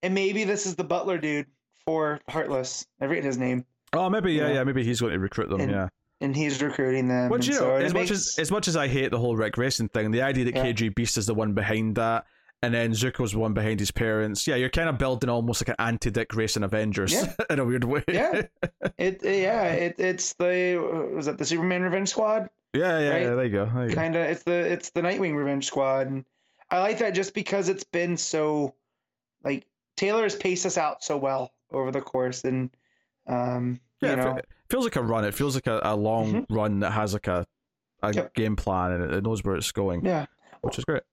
and 0.02 0.14
maybe 0.14 0.44
this 0.44 0.66
is 0.66 0.76
the 0.76 0.84
butler 0.84 1.18
dude 1.18 1.46
for 1.86 2.20
Heartless. 2.28 2.86
I 3.00 3.08
forget 3.08 3.24
his 3.24 3.38
name. 3.38 3.66
Oh, 3.94 4.10
maybe 4.10 4.34
yeah, 4.34 4.48
Yeah. 4.48 4.54
yeah, 4.56 4.64
maybe 4.64 4.84
he's 4.84 5.02
going 5.02 5.14
to 5.14 5.20
recruit 5.20 5.50
them. 5.50 5.62
And- 5.62 5.72
yeah. 5.72 5.88
And 6.22 6.34
he's 6.36 6.62
recruiting 6.62 7.10
them. 7.10 7.30
Which 7.30 7.48
you 7.48 7.54
so 7.54 7.68
know, 7.68 7.76
it 7.76 7.84
as 7.84 7.94
much 7.94 8.10
makes- 8.10 8.12
as 8.12 8.36
as 8.40 8.52
much 8.52 8.68
as 8.70 8.78
I 8.78 8.88
hate 8.88 9.12
the 9.12 9.20
whole 9.20 9.36
Ric 9.36 9.54
Grayson 9.54 9.90
thing, 9.90 10.12
the 10.12 10.22
idea 10.22 10.46
that 10.46 10.56
Yeah. 10.56 10.64
KG 10.64 10.88
Beast 10.96 11.18
is 11.18 11.26
the 11.26 11.34
one 11.34 11.54
behind 11.54 11.96
that, 11.96 12.24
and 12.62 12.74
then 12.74 12.92
Zucco's 12.92 13.34
the 13.34 13.40
one 13.40 13.54
behind 13.54 13.82
his 13.82 13.92
parents. 13.92 14.48
Yeah, 14.48 14.56
you're 14.56 14.70
kind 14.70 14.88
of 14.88 14.98
building 14.98 15.30
almost 15.30 15.62
like 15.62 15.70
an 15.78 15.86
anti 15.86 16.12
Dick 16.12 16.30
Grayson 16.30 16.64
Avengers 16.64 17.12
Yeah. 17.12 17.34
in 17.50 17.60
a 17.60 17.66
weird 17.66 17.84
way. 17.84 18.04
Yeah. 18.08 18.44
it 18.98 19.20
yeah, 19.22 19.66
it, 19.74 19.96
it's 20.00 20.32
the 20.36 21.12
was 21.14 21.26
that 21.26 21.38
the 21.38 21.46
Superman 21.46 21.82
Revenge 21.82 22.08
Squad? 22.10 22.50
yeah, 22.74 23.00
yeah, 23.00 23.10
Right? 23.10 23.22
yeah. 23.24 23.36
There 23.36 23.44
you 23.46 23.52
go. 23.52 23.66
There 23.74 23.84
you 23.84 23.90
go. 23.90 23.96
Kind 23.96 24.16
of 24.16 24.22
it's 24.30 24.44
the 24.44 24.54
it's 24.54 24.90
the 24.92 25.02
Nightwing 25.02 25.36
Revenge 25.36 25.66
Squad 25.66 26.08
and 26.08 26.24
I 26.72 26.80
like 26.80 27.00
that 27.00 27.16
just 27.16 27.34
because 27.34 27.68
it's 27.68 27.84
been 27.84 28.16
so 28.16 28.76
like 29.44 29.66
Taylor 29.98 30.24
has 30.24 30.38
paced 30.38 30.66
us 30.66 30.78
out 30.78 31.04
so 31.04 31.18
well 31.18 31.52
over 31.72 31.92
the 31.92 32.02
course 32.02 32.46
and 32.46 32.70
um 33.28 33.80
Yeah, 34.02 34.10
you 34.10 34.14
it 34.14 34.18
know 34.18 34.36
it 34.38 34.46
feels 34.70 34.84
like 34.86 34.96
a 34.96 35.04
run. 35.04 35.24
It 35.26 35.34
feels 35.34 35.56
like 35.56 35.68
a, 35.68 35.80
a 35.84 35.96
long 35.96 36.46
run 36.50 36.80
that 36.82 36.92
has 36.92 37.14
like 37.14 37.28
a 37.28 37.46
a 38.02 38.14
Yep. 38.14 38.34
game 38.34 38.56
plan 38.56 38.92
and 38.92 39.14
it, 39.14 39.24
knows 39.24 39.44
where 39.44 39.56
it's 39.56 39.72
going, 39.72 40.06
yeah 40.06 40.26
which 40.62 40.78
is 40.78 40.86
great. 40.86 41.04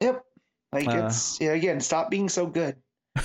yep 0.00 0.24
like 0.72 0.88
Uh, 0.88 1.06
it's 1.06 1.40
yeah 1.40 1.52
again 1.52 1.80
stop 1.80 2.10
being 2.10 2.28
so 2.28 2.46
good 2.46 2.76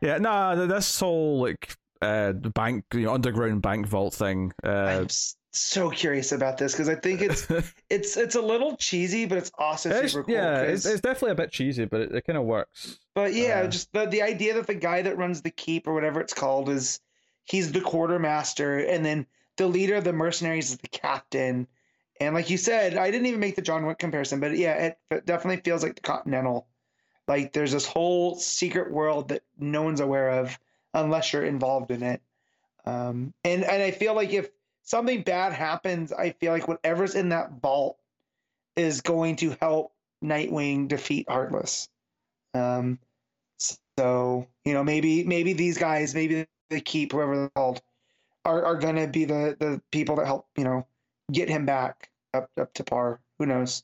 yeah, 0.00 0.18
nah, 0.18 0.54
th- 0.54 0.68
this 0.68 0.98
whole 1.00 1.40
like 1.40 1.76
uh 2.00 2.32
bank, 2.32 2.84
you 2.94 3.02
know, 3.02 3.14
underground 3.14 3.62
bank 3.62 3.86
vault 3.86 4.14
thing. 4.14 4.52
Uh, 4.64 5.00
I'm 5.02 5.08
so 5.52 5.90
curious 5.90 6.32
about 6.32 6.56
this 6.58 6.72
because 6.72 6.88
I 6.88 6.94
think 6.94 7.20
it's 7.20 7.46
it's 7.90 8.16
it's 8.16 8.34
a 8.34 8.40
little 8.40 8.76
cheesy 8.76 9.26
but 9.26 9.38
it's 9.38 9.50
also 9.58 9.90
it's- 9.90 10.12
super 10.12 10.24
cool 10.24 10.34
yeah, 10.34 10.62
it's, 10.62 10.86
it's 10.86 11.00
definitely 11.00 11.32
a 11.32 11.36
bit 11.36 11.50
cheesy, 11.52 11.84
but 11.84 12.00
it, 12.00 12.12
it 12.14 12.24
kind 12.24 12.38
of 12.38 12.44
works. 12.44 12.98
But 13.14 13.34
yeah, 13.34 13.60
Uh, 13.64 13.66
just 13.68 13.92
the 13.92 14.06
the 14.06 14.22
idea 14.22 14.54
that 14.54 14.66
the 14.66 14.74
guy 14.74 15.02
that 15.02 15.16
runs 15.18 15.42
the 15.42 15.50
keep 15.50 15.86
or 15.86 15.94
whatever 15.94 16.20
it's 16.20 16.34
called 16.34 16.68
is 16.68 17.00
he's 17.44 17.72
the 17.72 17.80
quartermaster, 17.80 18.78
and 18.78 19.04
then 19.04 19.26
the 19.56 19.66
leader 19.66 19.96
of 19.96 20.04
the 20.04 20.12
mercenaries 20.12 20.70
is 20.70 20.78
the 20.78 20.88
captain. 20.88 21.66
And 22.20 22.34
like 22.34 22.50
you 22.50 22.56
said, 22.56 22.96
I 22.96 23.10
didn't 23.10 23.26
even 23.26 23.40
make 23.40 23.56
the 23.56 23.62
John 23.62 23.86
Wick 23.86 23.98
comparison, 23.98 24.40
but 24.40 24.56
yeah, 24.56 24.74
it, 24.74 24.98
it 25.10 25.26
definitely 25.26 25.62
feels 25.62 25.82
like 25.82 25.96
the 25.96 26.02
Continental. 26.02 26.66
Like 27.28 27.52
there's 27.52 27.72
this 27.72 27.86
whole 27.86 28.36
secret 28.36 28.90
world 28.90 29.28
that 29.28 29.42
no 29.58 29.82
one's 29.82 30.00
aware 30.00 30.30
of 30.30 30.58
unless 30.94 31.32
you're 31.32 31.44
involved 31.44 31.90
in 31.90 32.02
it. 32.02 32.20
Um, 32.84 33.32
and 33.44 33.64
and 33.64 33.82
I 33.82 33.92
feel 33.92 34.14
like 34.14 34.32
if 34.32 34.50
something 34.82 35.22
bad 35.22 35.52
happens, 35.52 36.12
I 36.12 36.30
feel 36.30 36.52
like 36.52 36.68
whatever's 36.68 37.14
in 37.14 37.30
that 37.30 37.52
vault 37.60 37.96
is 38.76 39.00
going 39.00 39.36
to 39.36 39.56
help 39.60 39.92
Nightwing 40.22 40.88
defeat 40.88 41.28
Heartless. 41.28 41.88
Um, 42.54 42.98
so 43.58 44.46
you 44.64 44.74
know, 44.74 44.84
maybe 44.84 45.24
maybe 45.24 45.52
these 45.52 45.78
guys, 45.78 46.14
maybe 46.14 46.46
the 46.72 46.80
keep, 46.80 47.12
whoever 47.12 47.36
they're 47.36 47.50
called, 47.50 47.80
are 48.44 48.64
are 48.64 48.76
gonna 48.76 49.06
be 49.06 49.24
the 49.24 49.56
the 49.58 49.80
people 49.90 50.16
that 50.16 50.26
help 50.26 50.48
you 50.56 50.64
know 50.64 50.86
get 51.32 51.48
him 51.48 51.64
back 51.66 52.10
up 52.34 52.50
up 52.58 52.72
to 52.74 52.84
par. 52.84 53.20
Who 53.38 53.46
knows? 53.46 53.82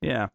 Yeah. 0.00 0.28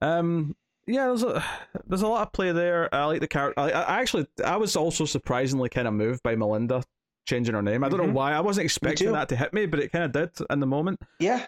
Um. 0.00 0.56
Yeah, 0.86 1.06
there's 1.06 1.22
a 1.22 1.44
there's 1.86 2.02
a 2.02 2.08
lot 2.08 2.26
of 2.26 2.32
play 2.32 2.50
there. 2.52 2.92
I 2.94 3.04
like 3.04 3.20
the 3.20 3.28
character. 3.28 3.60
I, 3.60 3.70
I 3.70 4.00
actually 4.00 4.26
I 4.44 4.56
was 4.56 4.74
also 4.76 5.04
surprisingly 5.04 5.68
kind 5.68 5.86
of 5.86 5.94
moved 5.94 6.22
by 6.22 6.34
Melinda 6.34 6.82
changing 7.24 7.54
her 7.54 7.62
name. 7.62 7.84
I 7.84 7.88
don't 7.88 7.98
know 7.98 8.06
Mhm. 8.08 8.12
why. 8.14 8.32
I 8.32 8.40
wasn't 8.40 8.64
expecting 8.64 9.12
that 9.12 9.28
to 9.28 9.36
hit 9.36 9.52
me, 9.52 9.66
but 9.66 9.78
it 9.78 9.92
kind 9.92 10.04
of 10.04 10.12
did 10.12 10.30
in 10.50 10.58
the 10.58 10.66
moment. 10.66 11.00
Yeah, 11.20 11.46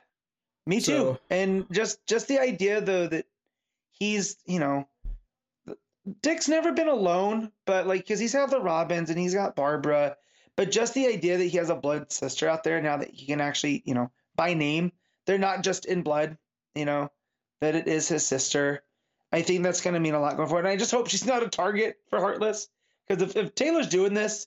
me 0.67 0.81
too. 0.81 0.93
So- 0.93 1.19
And 1.31 1.67
just 1.73 2.07
just 2.07 2.29
the 2.29 2.39
idea 2.39 2.81
though 2.81 3.09
that 3.09 3.27
he's 3.91 4.37
you 4.47 4.61
know 4.61 4.89
Dick's 6.23 6.49
never 6.49 6.73
been 6.73 6.89
alone, 6.89 7.51
but 7.65 7.87
like 7.87 8.03
because 8.03 8.21
he's 8.21 8.33
had 8.33 8.51
the 8.51 8.61
Robins 8.61 9.11
and 9.11 9.19
he's 9.19 9.35
got 9.35 9.57
Barbara, 9.57 10.17
but 10.57 10.71
just 10.71 10.95
the 10.95 11.07
idea 11.07 11.39
that 11.39 11.45
he 11.45 11.57
has 11.57 11.71
a 11.71 11.75
blood 11.75 12.13
sister 12.13 12.49
out 12.49 12.65
there 12.65 12.81
now 12.81 12.99
that 12.99 13.11
he 13.11 13.27
can 13.27 13.41
actually, 13.41 13.83
you 13.87 13.95
know, 13.95 14.11
by 14.37 14.55
name, 14.55 14.93
they're 15.27 15.39
not 15.39 15.63
just 15.63 15.87
in 15.87 16.03
blood, 16.03 16.37
you 16.75 16.85
know, 16.85 17.11
that 17.61 17.75
it 17.75 17.89
is 17.89 18.09
his 18.09 18.27
sister. 18.27 18.83
I 19.33 19.43
think 19.43 19.63
that's 19.63 19.81
going 19.81 19.95
to 19.95 20.01
mean 20.01 20.15
a 20.15 20.21
lot 20.21 20.37
going 20.37 20.49
forward. 20.49 20.67
And 20.67 20.73
I 20.73 20.77
just 20.77 20.93
hope 20.93 21.09
she's 21.09 21.27
not 21.27 21.43
a 21.43 21.49
target 21.49 21.97
for 22.09 22.21
Heartless 22.21 22.69
because 23.09 23.23
if, 23.23 23.37
if 23.37 23.55
Taylor's 23.55 23.89
doing 23.89 24.15
this 24.15 24.47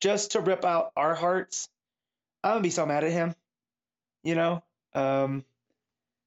just 0.00 0.32
to 0.32 0.40
rip 0.40 0.64
out 0.64 0.92
our 0.96 1.14
hearts, 1.14 1.68
I'm 2.42 2.52
gonna 2.52 2.62
be 2.62 2.70
so 2.70 2.86
mad 2.86 3.04
at 3.04 3.12
him. 3.12 3.34
You 4.22 4.34
know, 4.34 4.62
um, 4.94 5.44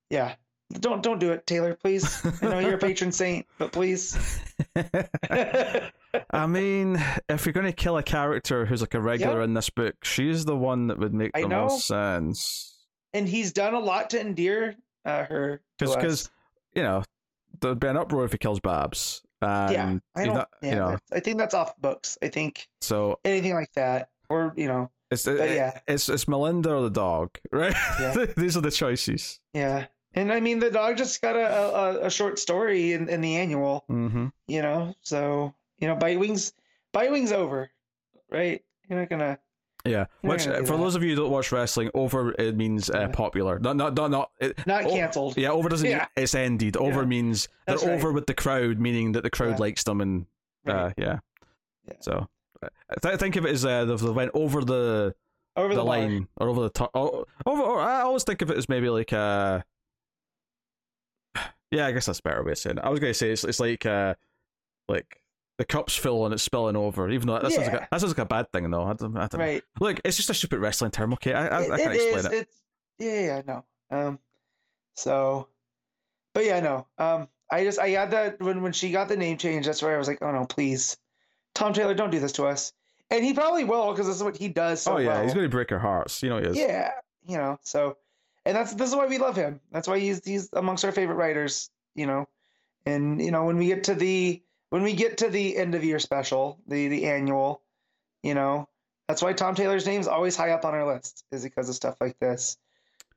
yeah. 0.09 0.35
Don't 0.73 1.01
don't 1.01 1.19
do 1.19 1.31
it, 1.31 1.47
Taylor. 1.47 1.73
Please. 1.75 2.21
I 2.41 2.45
know 2.47 2.59
you're 2.59 2.73
a 2.75 2.77
patron 2.77 3.11
saint, 3.11 3.45
but 3.57 3.71
please. 3.71 4.17
I 6.31 6.47
mean, 6.47 7.01
if 7.29 7.45
you're 7.45 7.53
going 7.53 7.65
to 7.65 7.71
kill 7.73 7.97
a 7.97 8.03
character 8.03 8.65
who's 8.65 8.81
like 8.81 8.93
a 8.93 9.01
regular 9.01 9.39
Yeah. 9.39 9.43
in 9.45 9.53
this 9.53 9.69
book, 9.69 9.95
she's 10.03 10.45
the 10.45 10.55
one 10.57 10.87
that 10.87 10.99
would 10.99 11.13
make 11.13 11.31
I 11.35 11.41
the 11.43 11.47
know. 11.47 11.61
most 11.67 11.87
sense. 11.87 12.75
and 13.13 13.27
he's 13.27 13.51
done 13.53 13.73
a 13.73 13.79
lot 13.79 14.09
to 14.11 14.19
endear 14.19 14.75
uh, 15.05 15.23
her. 15.25 15.61
Because, 15.79 16.29
you 16.73 16.83
know, 16.83 17.03
there'd 17.61 17.79
be 17.79 17.87
an 17.87 17.97
uproar 17.97 18.25
if 18.25 18.31
he 18.33 18.37
kills 18.37 18.59
Babs. 18.59 19.21
And 19.41 19.71
yeah, 19.71 19.97
I 20.15 20.25
don't. 20.25 20.35
not- 20.35 20.49
yeah, 20.61 20.69
you 20.69 20.75
know, 20.75 20.97
I 21.13 21.19
think 21.19 21.37
that's 21.37 21.53
off 21.53 21.77
books. 21.79 22.17
I 22.23 22.27
think 22.27 22.67
so 22.81 23.19
anything 23.23 23.53
like 23.53 23.71
that, 23.73 24.09
or 24.29 24.51
you 24.57 24.65
know, 24.67 24.89
it's 25.11 25.25
But 25.25 25.51
yeah. 25.51 25.79
it's 25.87 26.09
it's 26.09 26.27
Melinda 26.27 26.73
or 26.73 26.81
the 26.81 26.89
dog, 26.89 27.37
right? 27.51 27.75
Yeah. 27.99 28.25
These 28.37 28.57
are 28.57 28.61
the 28.61 28.71
choices. 28.71 29.39
yeah. 29.53 29.85
And 30.13 30.31
I 30.31 30.39
mean, 30.39 30.59
the 30.59 30.71
dog 30.71 30.97
just 30.97 31.21
got 31.21 31.35
a 31.35 32.01
a, 32.01 32.05
a 32.07 32.09
short 32.09 32.39
story 32.39 32.93
in, 32.93 33.07
in 33.09 33.21
the 33.21 33.35
annual. 33.35 33.85
Mm-hmm. 33.89 34.27
You 34.47 34.61
know, 34.61 34.95
so 35.01 35.53
you 35.79 35.87
know, 35.87 35.95
Bite 35.95 36.19
Wings, 36.19 36.53
Bite 36.91 37.11
Wings 37.11 37.31
over, 37.31 37.69
right? 38.29 38.63
You're 38.89 38.99
not 38.99 39.09
gonna. 39.09 39.39
Yeah, 39.85 40.05
You're 40.21 40.31
which 40.33 40.47
not 40.47 40.55
gonna 40.55 40.67
for 40.67 40.77
those 40.77 40.95
of 40.95 41.03
you 41.03 41.11
who 41.11 41.15
don't 41.21 41.31
watch 41.31 41.51
wrestling, 41.51 41.91
over 41.93 42.31
it 42.33 42.55
means 42.57 42.89
uh, 42.89 43.07
popular. 43.09 43.59
Not 43.59 43.75
not 43.75 43.93
not 43.95 44.11
not. 44.11 44.31
It, 44.39 44.65
Not 44.65 44.83
canceled. 44.83 45.37
Yeah, 45.37 45.51
over 45.51 45.69
doesn't 45.69 45.87
Yeah. 45.87 45.97
mean 45.99 46.07
it's 46.17 46.35
ended. 46.35 46.75
Over 46.77 47.01
Yeah. 47.01 47.07
means 47.07 47.47
they're 47.67 47.77
right. 47.77 47.89
over 47.89 48.11
with 48.11 48.25
the 48.25 48.33
crowd, 48.33 48.79
meaning 48.79 49.13
that 49.13 49.23
the 49.23 49.29
crowd 49.29 49.51
Yeah. 49.51 49.57
likes 49.57 49.83
them, 49.83 50.01
and 50.01 50.25
uh, 50.67 50.73
Right. 50.73 50.93
yeah. 50.97 51.19
Yeah. 51.87 51.93
So 52.01 52.27
uh, 52.61 52.67
th- 53.01 53.19
think 53.19 53.35
of 53.35 53.45
it 53.45 53.51
as 53.51 53.63
uh, 53.65 53.85
they 53.85 54.09
went 54.09 54.31
over 54.33 54.63
the 54.65 55.15
over 55.55 55.69
the, 55.69 55.75
the, 55.75 55.85
line 55.85 56.27
or 56.37 56.49
over 56.49 56.61
the 56.63 56.69
top. 56.69 56.91
Oh, 56.93 57.25
over. 57.45 57.61
Or 57.61 57.79
I 57.79 58.01
always 58.01 58.23
think 58.23 58.41
of 58.41 58.51
it 58.51 58.57
as 58.57 58.67
maybe 58.67 58.89
like 58.89 59.13
uh 59.13 59.61
Yeah, 61.71 61.85
I 61.85 61.91
guess 61.91 62.05
that's 62.05 62.19
a 62.19 62.23
better 62.23 62.43
way 62.43 62.53
of 62.53 62.57
saying 62.57 62.77
it. 62.77 62.83
I 62.83 62.89
was 62.89 62.99
gonna 62.99 63.13
say 63.13 63.31
it's 63.31 63.43
it's 63.43 63.59
like 63.59 63.85
uh 63.85 64.15
like 64.87 65.21
the 65.57 65.65
cup's 65.65 65.95
full 65.95 66.25
and 66.25 66.33
it's 66.33 66.43
spilling 66.43 66.75
over. 66.75 67.09
Even 67.09 67.27
though 67.27 67.39
that 67.39 67.51
sounds 67.51 67.67
like 67.67 67.81
a, 67.81 67.87
that 67.91 67.99
sounds 67.99 68.11
like 68.17 68.25
a 68.25 68.25
bad 68.25 68.51
thing 68.51 68.69
though. 68.69 68.83
I 68.83 68.93
don't, 68.93 69.17
I 69.17 69.27
don't 69.27 69.39
know. 69.39 69.59
Look, 69.79 69.99
it's 70.05 70.15
just 70.17 70.29
a 70.29 70.33
stupid 70.33 70.59
wrestling 70.59 70.91
term. 70.91 71.13
Okay, 71.13 71.33
I 71.33 71.47
I, 71.47 71.61
It- 71.63 71.71
I 71.71 71.77
can't 71.77 71.93
it 71.93 71.95
explain 71.95 72.17
is. 72.19 72.25
it. 72.25 72.33
It's 72.33 72.61
yeah, 72.99 73.21
yeah, 73.21 73.41
no. 73.45 73.65
Um, 73.89 74.19
so, 74.95 75.47
but 76.33 76.45
yeah, 76.45 76.59
no. 76.59 76.87
Um, 76.97 77.27
I 77.51 77.63
just 77.63 77.79
I 77.79 77.89
had 77.89 78.11
that 78.11 78.41
when 78.41 78.61
when 78.61 78.71
she 78.73 78.91
got 78.91 79.07
the 79.07 79.17
name 79.17 79.37
change. 79.37 79.65
That's 79.65 79.81
where 79.81 79.95
I 79.95 79.97
was 79.97 80.07
like, 80.07 80.19
oh 80.21 80.31
no, 80.31 80.45
please, 80.45 80.97
Tom 81.55 81.73
Taylor, 81.73 81.93
don't 81.93 82.11
do 82.11 82.19
this 82.19 82.33
to 82.33 82.45
us. 82.45 82.73
And 83.09 83.23
he 83.23 83.33
probably 83.33 83.63
will 83.63 83.91
because 83.91 84.07
this 84.07 84.15
is 84.17 84.23
what 84.23 84.35
he 84.37 84.49
does 84.49 84.81
so 84.81 84.95
oh 84.95 84.97
yeah, 84.97 85.07
well. 85.07 85.23
he's 85.23 85.33
gonna 85.33 85.47
break 85.49 85.71
our 85.71 85.79
hearts. 85.79 86.21
You 86.23 86.29
know 86.29 86.39
he 86.39 86.45
is. 86.45 86.57
Yeah, 86.57 86.91
you 87.25 87.37
know. 87.37 87.57
So, 87.63 87.97
and 88.47 88.55
that's 88.55 88.73
this 88.73 88.89
is 88.89 88.95
why 88.95 89.05
we 89.05 89.17
love 89.19 89.35
him. 89.35 89.59
That's 89.71 89.87
why 89.87 89.99
he's 89.99 90.23
he's 90.25 90.49
amongst 90.53 90.83
our 90.85 90.91
favorite 90.91 91.15
writers. 91.15 91.69
You 91.93 92.07
know, 92.07 92.27
and 92.85 93.21
you 93.21 93.31
know 93.31 93.45
when 93.45 93.57
we 93.57 93.67
get 93.67 93.83
to 93.85 93.93
the 93.95 94.41
when 94.69 94.81
we 94.83 94.93
get 94.93 95.17
to 95.19 95.29
the 95.29 95.55
end 95.57 95.75
of 95.75 95.83
year 95.83 95.99
special, 95.99 96.57
the 96.67 96.87
the 96.87 97.05
annual, 97.05 97.61
you 98.23 98.33
know, 98.33 98.67
that's 99.07 99.21
why 99.21 99.33
Tom 99.33 99.53
Taylor's 99.55 99.85
name's 99.85 100.07
always 100.07 100.35
high 100.35 100.51
up 100.51 100.65
on 100.65 100.73
our 100.73 100.85
list 100.85 101.23
is 101.31 101.43
because 101.43 101.69
of 101.69 101.75
stuff 101.75 101.95
like 102.01 102.17
this. 102.19 102.57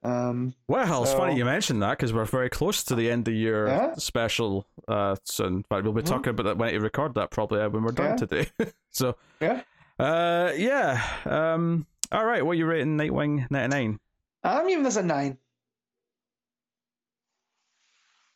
Um, 0.02 0.54
Well, 0.66 1.02
it's 1.02 1.12
funny 1.12 1.36
you 1.36 1.44
mentioned 1.44 1.82
that 1.82 1.98
because 1.98 2.12
we're 2.14 2.24
very 2.24 2.48
close 2.48 2.82
to 2.84 2.94
the 2.94 3.10
end 3.10 3.28
of 3.28 3.34
year 3.34 3.66
Yeah. 3.68 3.94
special 3.96 4.66
uh, 4.88 5.16
soon. 5.24 5.56
In 5.56 5.62
fact, 5.64 5.84
we'll 5.84 5.92
be 5.92 6.00
Mhm. 6.00 6.06
talking 6.06 6.30
about 6.30 6.44
that 6.44 6.56
when 6.56 6.72
you 6.72 6.80
record 6.80 7.12
that 7.16 7.30
probably 7.30 7.60
uh, 7.60 7.68
when 7.68 7.82
we're 7.82 7.92
done 7.92 8.10
Yeah. 8.12 8.16
today. 8.16 8.46
so, 8.90 9.16
Yeah. 9.40 9.60
uh, 9.98 10.52
yeah. 10.56 11.02
Um, 11.26 11.86
all 12.10 12.24
right, 12.24 12.42
what 12.44 12.52
are 12.52 12.54
you 12.54 12.64
rating 12.66 12.96
Nightwing 12.96 13.50
ninety 13.50 13.76
nine? 13.76 14.00
I'm 14.42 14.66
giving 14.68 14.84
this 14.84 14.96
a 14.96 15.02
nine. 15.02 15.38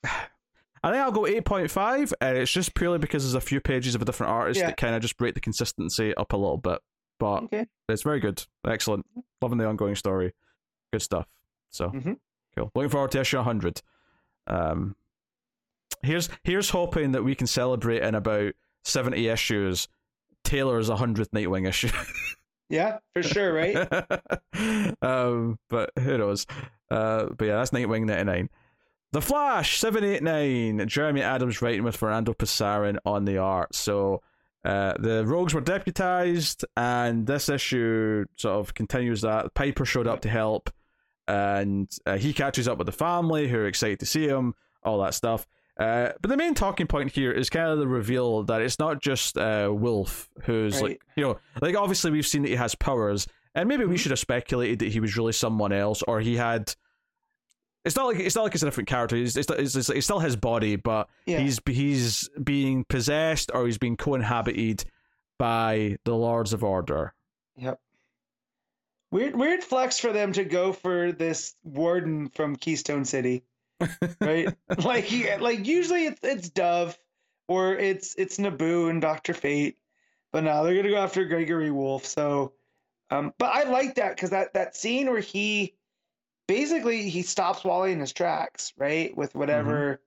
I 0.04 0.90
think 0.90 1.02
I'll 1.02 1.12
go 1.12 1.26
eight 1.26 1.44
point 1.46 1.70
five, 1.70 2.12
and 2.20 2.36
it's 2.36 2.52
just 2.52 2.74
purely 2.74 2.98
because 2.98 3.22
there's 3.24 3.34
a 3.34 3.40
few 3.40 3.60
pages 3.60 3.94
of 3.94 4.02
a 4.02 4.04
different 4.04 4.32
artist 4.32 4.60
Yeah. 4.60 4.66
that 4.66 4.76
kind 4.76 4.94
of 4.94 5.00
just 5.00 5.16
break 5.16 5.34
the 5.34 5.40
consistency 5.40 6.14
up 6.14 6.32
a 6.32 6.36
little 6.36 6.58
bit. 6.58 6.78
But 7.18 7.44
Okay. 7.44 7.66
it's 7.88 8.02
very 8.02 8.20
good, 8.20 8.44
excellent, 8.66 9.06
loving 9.40 9.56
the 9.58 9.66
ongoing 9.66 9.94
story, 9.94 10.34
good 10.92 11.00
stuff. 11.00 11.26
So 11.70 11.88
Mhm. 11.90 12.18
cool. 12.54 12.70
Looking 12.74 12.90
forward 12.90 13.12
to 13.12 13.20
issue 13.20 13.40
hundred. 13.40 13.80
Um, 14.46 14.94
here's 16.02 16.28
here's 16.42 16.68
hoping 16.70 17.12
that 17.12 17.22
we 17.24 17.34
can 17.34 17.46
celebrate 17.46 18.02
in 18.02 18.14
about 18.14 18.52
seventy 18.84 19.28
issues. 19.28 19.88
Taylor's 20.42 20.90
hundredth 20.90 21.30
Nightwing 21.30 21.66
issue. 21.66 21.88
Yeah, 22.74 22.98
for 23.12 23.22
sure, 23.22 23.52
right? 23.52 23.76
um, 25.02 25.60
but 25.70 25.90
who 25.96 26.18
knows? 26.18 26.44
Uh, 26.90 27.26
but 27.26 27.44
yeah, 27.44 27.56
that's 27.56 27.70
Nightwing 27.70 28.04
ninety 28.04 28.24
nine. 28.24 28.50
The 29.12 29.22
Flash 29.22 29.78
seven 29.78 30.02
eight 30.02 30.24
nine. 30.24 30.88
Jeremy 30.88 31.22
Adams 31.22 31.62
writing 31.62 31.84
with 31.84 31.96
Fernando 31.96 32.34
Pasarin 32.34 32.98
on 33.06 33.26
the 33.26 33.38
art. 33.38 33.76
So 33.76 34.22
uh, 34.64 34.94
the 34.98 35.24
Rogues 35.24 35.54
were 35.54 35.60
deputized, 35.60 36.64
and 36.76 37.28
this 37.28 37.48
issue 37.48 38.24
sort 38.34 38.56
of 38.56 38.74
continues 38.74 39.20
that. 39.20 39.54
Piper 39.54 39.84
showed 39.84 40.08
up 40.08 40.22
to 40.22 40.28
help, 40.28 40.68
and 41.28 41.88
uh, 42.06 42.16
he 42.16 42.32
catches 42.32 42.66
up 42.66 42.78
with 42.78 42.86
the 42.86 42.92
family 42.92 43.46
who 43.46 43.58
are 43.58 43.68
excited 43.68 44.00
to 44.00 44.06
see 44.06 44.26
him. 44.26 44.52
All 44.82 45.00
that 45.02 45.14
stuff. 45.14 45.46
Uh, 45.78 46.10
but 46.20 46.28
the 46.28 46.36
main 46.36 46.54
talking 46.54 46.86
point 46.86 47.10
here 47.10 47.32
is 47.32 47.50
kind 47.50 47.66
of 47.68 47.78
the 47.78 47.88
reveal 47.88 48.44
that 48.44 48.60
it's 48.60 48.78
not 48.78 49.00
just 49.02 49.36
uh, 49.36 49.68
Wolf 49.72 50.30
who's 50.42 50.74
Right. 50.74 50.82
like, 50.82 51.02
you 51.16 51.24
know, 51.24 51.38
like 51.60 51.74
obviously 51.76 52.10
we've 52.12 52.26
seen 52.26 52.42
that 52.42 52.48
he 52.48 52.54
has 52.56 52.74
powers, 52.76 53.26
and 53.56 53.68
maybe 53.68 53.84
we 53.84 53.96
Mhm. 53.96 53.98
should 53.98 54.10
have 54.12 54.18
speculated 54.20 54.78
that 54.80 54.92
he 54.92 55.00
was 55.00 55.16
really 55.16 55.32
someone 55.32 55.72
else, 55.72 56.02
or 56.02 56.20
he 56.20 56.36
had. 56.36 56.72
It's 57.84 57.96
not 57.96 58.06
like 58.06 58.18
it's 58.20 58.34
not 58.36 58.44
like 58.44 58.54
it's 58.54 58.62
a 58.62 58.66
different 58.66 58.88
character. 58.88 59.16
It's 59.16 59.36
it's, 59.36 59.50
it's, 59.50 59.74
it's, 59.74 59.88
it's 59.90 60.06
still 60.06 60.20
his 60.20 60.36
body, 60.36 60.76
but 60.76 61.08
Yeah. 61.26 61.40
he's 61.40 61.60
he's 61.66 62.30
being 62.42 62.84
possessed 62.84 63.50
or 63.52 63.66
he's 63.66 63.76
being 63.78 63.96
co-inhabited 63.96 64.84
by 65.38 65.96
the 66.04 66.14
Lords 66.14 66.52
of 66.52 66.62
Order. 66.64 67.12
Yep. 67.56 67.80
Weird, 69.10 69.36
weird 69.36 69.62
flex 69.62 69.98
for 69.98 70.12
them 70.12 70.32
to 70.32 70.44
go 70.44 70.72
for 70.72 71.12
this 71.12 71.54
warden 71.62 72.28
from 72.30 72.56
Keystone 72.56 73.04
City, 73.04 73.44
right? 74.20 74.54
like, 74.84 75.10
like 75.40 75.66
usually 75.66 76.06
it's 76.06 76.20
it's 76.22 76.48
Dove, 76.48 76.98
or 77.48 77.74
it's 77.74 78.14
it's 78.16 78.38
Nabu 78.38 78.88
and 78.88 79.00
Doctor 79.00 79.34
Fate, 79.34 79.76
but 80.32 80.44
now 80.44 80.62
they're 80.62 80.76
gonna 80.76 80.90
go 80.90 80.98
after 80.98 81.24
Gregory 81.24 81.70
Wolf. 81.70 82.06
So, 82.06 82.52
um, 83.10 83.32
but 83.38 83.54
I 83.54 83.64
like 83.64 83.96
that 83.96 84.14
because 84.14 84.30
that 84.30 84.54
that 84.54 84.76
scene 84.76 85.10
where 85.10 85.20
he 85.20 85.74
basically 86.46 87.08
he 87.08 87.22
stops 87.22 87.64
Wally 87.64 87.92
in 87.92 88.00
his 88.00 88.12
tracks, 88.12 88.72
right, 88.76 89.16
with 89.16 89.34
whatever, 89.34 90.00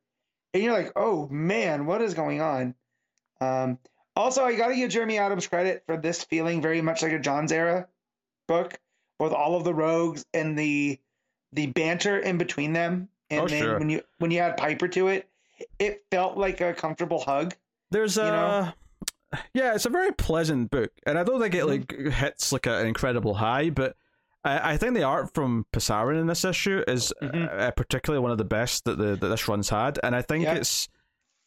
and 0.53 0.63
you're 0.63 0.73
like, 0.73 0.93
oh 0.95 1.27
man, 1.29 1.85
what 1.85 2.01
is 2.01 2.13
going 2.13 2.41
on? 2.41 2.75
Um, 3.39 3.77
also, 4.15 4.43
I 4.43 4.55
got 4.55 4.69
to 4.69 4.75
give 4.75 4.89
Jeremy 4.89 5.19
Adams 5.19 5.45
credit 5.47 5.83
for 5.85 5.95
this 5.95 6.23
feeling 6.23 6.61
very 6.61 6.81
much 6.81 7.03
like 7.03 7.11
a 7.11 7.19
Johns' 7.19 7.51
era 7.51 7.87
book, 8.47 8.79
with 9.19 9.31
all 9.31 9.55
of 9.55 9.63
the 9.63 9.73
rogues 9.73 10.25
and 10.33 10.57
the 10.57 10.99
the 11.53 11.67
banter 11.67 12.17
in 12.17 12.37
between 12.37 12.73
them, 12.73 13.09
and 13.29 13.41
Oh, 13.41 13.47
then 13.47 13.61
sure. 13.61 13.79
when 13.79 13.89
you 13.89 14.01
when 14.19 14.31
you 14.31 14.39
add 14.39 14.57
Piper 14.57 14.87
to 14.89 15.07
it, 15.07 15.29
it 15.79 16.03
felt 16.11 16.37
like 16.37 16.61
a 16.61 16.73
comfortable 16.73 17.19
hug. 17.19 17.55
There's 17.91 18.17
a 18.17 18.23
know? 18.23 18.73
yeah, 19.53 19.75
it's 19.75 19.85
a 19.85 19.89
very 19.89 20.11
pleasant 20.13 20.71
book, 20.71 20.91
and 21.05 21.17
I 21.17 21.23
don't 21.23 21.39
think 21.41 21.55
it 21.55 21.65
like 21.65 21.91
hits 21.91 22.51
like 22.51 22.65
an 22.65 22.85
incredible 22.87 23.35
high, 23.35 23.69
but 23.69 23.95
I, 24.43 24.73
I 24.73 24.77
think 24.77 24.93
the 24.93 25.03
art 25.03 25.33
from 25.33 25.65
Pasarin 25.73 26.19
in 26.19 26.27
this 26.27 26.45
issue 26.45 26.83
is 26.87 27.13
Mhm. 27.21 27.59
uh, 27.59 27.71
particularly 27.71 28.21
one 28.21 28.31
of 28.31 28.37
the 28.37 28.45
best 28.45 28.85
that 28.85 28.97
the 28.97 29.15
that 29.15 29.27
this 29.27 29.47
run's 29.47 29.69
had, 29.69 29.99
and 30.03 30.15
I 30.15 30.21
think 30.21 30.43
Yeah. 30.45 30.55
it's 30.55 30.87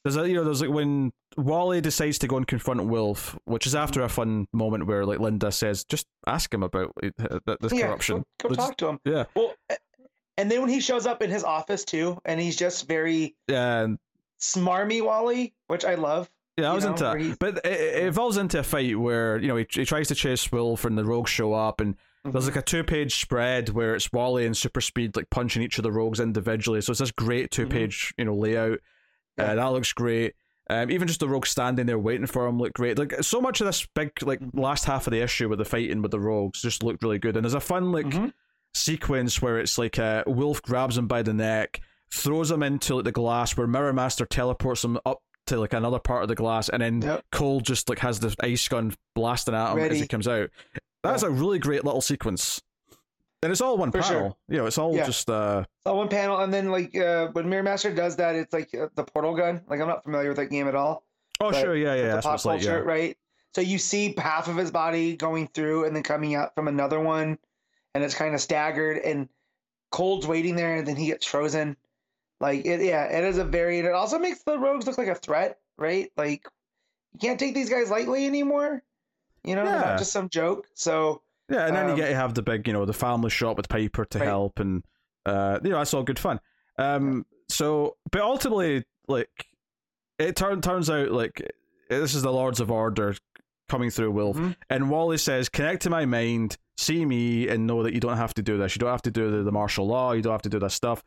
there's 0.05 0.16
a 0.16 0.28
you 0.28 0.35
know 0.35 0.44
there's 0.44 0.61
like 0.62 0.70
when 0.70 1.12
Wally 1.36 1.81
decides 1.81 2.19
to 2.19 2.27
go 2.27 2.36
and 2.39 2.47
confront 2.47 2.85
Wolf, 2.86 3.39
which 3.44 3.66
is 3.66 3.74
after 3.74 4.02
a 4.02 4.09
fun 4.09 4.47
moment 4.52 4.86
where 4.86 5.05
like 5.07 5.20
Linda 5.20 5.52
says, 5.52 5.85
just 5.85 6.07
ask 6.27 6.52
him 6.52 6.62
about 6.62 6.93
uh, 7.02 7.39
th- 7.47 7.59
this 7.61 7.73
yeah, 7.73 7.86
corruption. 7.86 8.24
Go, 8.43 8.48
go 8.51 8.55
talk 8.57 8.77
to 8.78 8.89
him. 8.89 9.01
Yeah, 9.05 9.24
Well, 9.36 9.55
a- 9.70 9.77
and 10.41 10.51
then 10.51 10.61
when 10.61 10.71
he 10.71 10.81
shows 10.81 11.07
up 11.07 11.23
in 11.23 11.31
his 11.31 11.45
office 11.45 11.85
too, 11.85 12.19
and 12.25 12.41
he's 12.41 12.57
just 12.57 12.89
very 12.89 13.35
and 13.49 13.99
smarmy 14.41 15.05
Wally, 15.05 15.55
which 15.69 15.85
I 15.85 15.95
love. 15.95 16.31
Yeah, 16.57 16.71
I 16.73 16.75
was 16.75 16.85
know, 16.85 16.91
into 16.91 17.05
that. 17.05 17.39
But 17.39 17.59
it, 17.65 17.81
it 17.81 18.07
evolves 18.07 18.37
into 18.37 18.59
a 18.59 18.62
fight 18.62 18.99
where, 18.99 19.39
you 19.39 19.49
know, 19.49 19.57
he, 19.57 19.67
he 19.71 19.85
tries 19.85 20.09
to 20.09 20.15
chase 20.15 20.51
Wolf 20.53 20.85
and 20.85 20.97
the 20.99 21.05
rogues 21.05 21.31
show 21.31 21.53
up 21.55 21.81
and 21.81 21.97
there's 22.25 22.35
Mm-hmm. 22.45 22.47
like 22.49 22.57
a 22.57 22.62
two 22.62 22.85
page 22.85 23.19
spread 23.19 23.71
where 23.71 23.95
it's 23.95 24.12
Wally 24.12 24.45
and 24.45 24.55
Super 24.55 24.83
Speed 24.83 25.17
like 25.17 25.31
punching 25.31 25.62
each 25.62 25.79
of 25.79 25.85
the 25.85 25.93
rogues 25.93 26.21
individually. 26.21 26.83
So 26.83 26.91
it's 26.91 27.01
this 27.01 27.12
great 27.12 27.51
two 27.51 27.67
page, 27.67 28.12
you 28.19 28.27
know, 28.27 28.35
layout. 28.35 28.73
Mm-hmm. 28.73 29.43
Yeah. 29.43 29.53
Uh, 29.53 29.55
that 29.55 29.67
looks 29.73 29.93
great. 29.95 30.35
Um, 30.69 30.91
even 30.91 31.09
just 31.09 31.21
the 31.21 31.29
rogues 31.29 31.49
standing 31.49 31.87
there 31.87 31.99
waiting 31.99 32.27
for 32.27 32.47
him 32.47 32.59
looked 32.59 32.75
great. 32.75 32.99
Like 32.99 33.15
so 33.23 33.41
much 33.41 33.61
of 33.62 33.67
this 33.67 33.87
big 33.95 34.11
like 34.23 34.41
last 34.53 34.85
half 34.85 35.07
of 35.07 35.12
the 35.12 35.21
issue 35.23 35.49
with 35.49 35.59
the 35.61 35.65
fighting 35.65 36.03
with 36.03 36.11
the 36.11 36.21
rogues 36.21 36.61
just 36.61 36.83
looked 36.83 37.03
really 37.03 37.19
good. 37.19 37.37
And 37.37 37.45
there's 37.45 37.55
a 37.55 37.61
fun 37.61 37.91
like 37.91 38.07
Mhm. 38.07 38.33
Sequence 38.75 39.43
where 39.43 39.59
it's 39.59 39.79
like 39.79 39.99
uh, 39.99 40.23
Wolf 40.27 40.63
grabs 40.63 40.97
him 40.97 41.07
by 41.07 41.23
the 41.23 41.35
neck, 41.35 41.81
throws 42.13 42.51
him 42.51 42.63
into 42.63 42.97
like 42.97 43.05
the 43.05 43.13
glass, 43.13 43.57
where 43.57 43.67
Mirror 43.67 43.93
Master 43.95 44.25
teleports 44.27 44.85
him 44.85 44.99
up 45.05 45.19
to 45.47 45.59
like 45.59 45.73
another 45.73 45.99
part 45.99 46.23
of 46.23 46.29
the 46.29 46.35
glass, 46.37 46.69
and 46.69 46.83
then 46.83 47.03
Yep. 47.03 47.25
Cold 47.33 47.65
just 47.65 47.89
like 47.89 47.99
has 48.01 48.21
the 48.21 48.35
ice 48.41 48.67
gun 48.69 48.95
blasting 49.15 49.55
at 49.55 49.73
him 49.73 49.79
as 49.79 49.83
Ready. 49.85 49.99
he 50.01 50.07
comes 50.07 50.29
out. 50.29 50.51
That's 51.03 51.23
a 51.23 51.31
really 51.31 51.59
great 51.59 51.85
little 51.85 52.01
sequence. 52.03 52.61
And 53.43 53.51
it's 53.51 53.63
all 53.63 53.79
one 53.79 53.91
For 53.91 54.03
panel. 54.03 54.21
sure. 54.21 54.37
You 54.49 54.59
know, 54.59 54.67
it's 54.67 54.77
all 54.77 54.95
Yeah. 54.95 55.07
just 55.07 55.29
uh 55.31 55.65
So 55.87 55.95
one 55.97 56.09
panel, 56.09 56.39
and 56.39 56.53
then 56.53 56.71
like 56.71 56.95
uh, 56.97 57.29
when 57.29 57.49
Mirror 57.49 57.63
Master 57.65 57.93
does 57.95 58.17
that, 58.17 58.35
it's 58.37 58.53
like 58.53 58.73
uh, 58.75 58.89
the 58.95 59.03
portal 59.05 59.35
gun. 59.35 59.63
Like 59.67 59.81
I'm 59.81 59.89
not 59.89 60.05
familiar 60.05 60.29
with 60.29 60.37
that 60.37 60.51
game 60.51 60.69
at 60.69 60.75
all. 60.75 61.05
Oh 61.41 61.51
sure, 61.53 61.75
yeah, 61.75 61.95
yeah. 61.95 62.09
That's 62.15 62.27
pop 62.27 62.35
it's 62.35 62.45
like, 62.45 62.63
yeah. 62.63 62.73
right? 62.75 63.17
So 63.55 63.63
you 63.63 63.79
see 63.79 64.15
half 64.17 64.47
of 64.47 64.57
his 64.57 64.71
body 64.71 65.17
going 65.17 65.49
through 65.49 65.87
and 65.87 65.97
then 65.97 66.03
coming 66.03 66.35
out 66.35 66.55
from 66.55 66.69
another 66.69 67.01
one, 67.01 67.39
and 67.95 68.05
it's 68.05 68.15
kind 68.15 68.35
of 68.35 68.41
staggered. 68.41 68.99
And 68.99 69.29
Cold's 69.91 70.27
waiting 70.27 70.57
there, 70.57 70.77
and 70.77 70.87
then 70.87 70.97
he 70.97 71.07
gets 71.07 71.27
frozen. 71.27 71.77
Like 72.41 72.65
it, 72.65 72.81
yeah, 72.83 73.05
it 73.05 73.25
is 73.25 73.39
a 73.39 73.45
very. 73.45 73.79
It 73.81 73.93
also 73.93 74.19
makes 74.19 74.43
the 74.43 74.59
rogues 74.59 74.87
look 74.87 74.99
like 74.99 75.09
a 75.09 75.15
threat, 75.15 75.59
right? 75.77 76.11
Like 76.17 76.47
you 77.12 77.19
can't 77.21 77.39
take 77.41 77.55
these 77.55 77.69
guys 77.71 77.91
lightly 77.91 78.27
anymore. 78.27 78.83
You 79.45 79.57
know, 79.57 79.65
Yeah. 79.65 79.81
not 79.81 79.99
just 79.99 80.12
some 80.12 80.29
joke. 80.29 80.67
So 80.75 81.23
Yeah, 81.49 81.67
and 81.67 81.75
then 81.75 81.87
you 81.87 81.93
Um, 81.93 81.97
get 81.97 82.09
to 82.11 82.15
have 82.15 82.35
the 82.35 82.43
big, 82.43 82.67
you 82.69 82.73
know, 82.73 82.85
the 82.85 82.93
family 82.93 83.31
shop 83.31 83.57
with 83.57 83.69
Piper 83.69 84.05
to 84.05 84.19
Right. 84.19 84.27
help, 84.29 84.61
and 84.61 84.85
uh, 85.27 85.59
you 85.65 85.71
know, 85.71 85.79
that's 85.79 85.93
all 85.93 86.03
good 86.05 86.19
fun. 86.19 86.41
Um, 86.79 87.27
so, 87.49 87.97
but 88.12 88.21
ultimately, 88.23 88.85
like, 89.09 89.47
it 90.19 90.37
turn, 90.37 90.61
turns 90.61 90.89
out 90.89 91.11
like 91.11 91.43
this 91.89 92.15
is 92.15 92.23
the 92.23 92.33
Lords 92.33 92.61
of 92.61 92.71
Order 92.71 93.17
coming 93.71 93.89
through 93.91 94.11
Wolf, 94.11 94.37
Mhm. 94.37 94.57
and 94.69 94.91
Wally 94.91 95.17
says, 95.17 95.49
"Connect 95.49 95.81
to 95.83 95.91
my 95.91 96.05
mind, 96.05 96.59
see 96.77 97.05
me, 97.07 97.49
and 97.49 97.67
know 97.67 97.83
that 97.85 97.95
you 97.95 98.01
don't 98.01 98.17
have 98.19 98.35
to 98.35 98.43
do 98.43 98.59
this. 98.59 98.75
You 98.75 98.81
don't 98.81 98.91
have 98.91 99.03
to 99.03 99.11
do 99.11 99.31
the, 99.31 99.43
the 99.45 99.53
martial 99.53 99.87
law. 99.87 100.13
You 100.13 100.23
don't 100.23 100.33
have 100.33 100.43
to 100.43 100.49
do 100.51 100.59
this 100.59 100.75
stuff." 100.75 101.03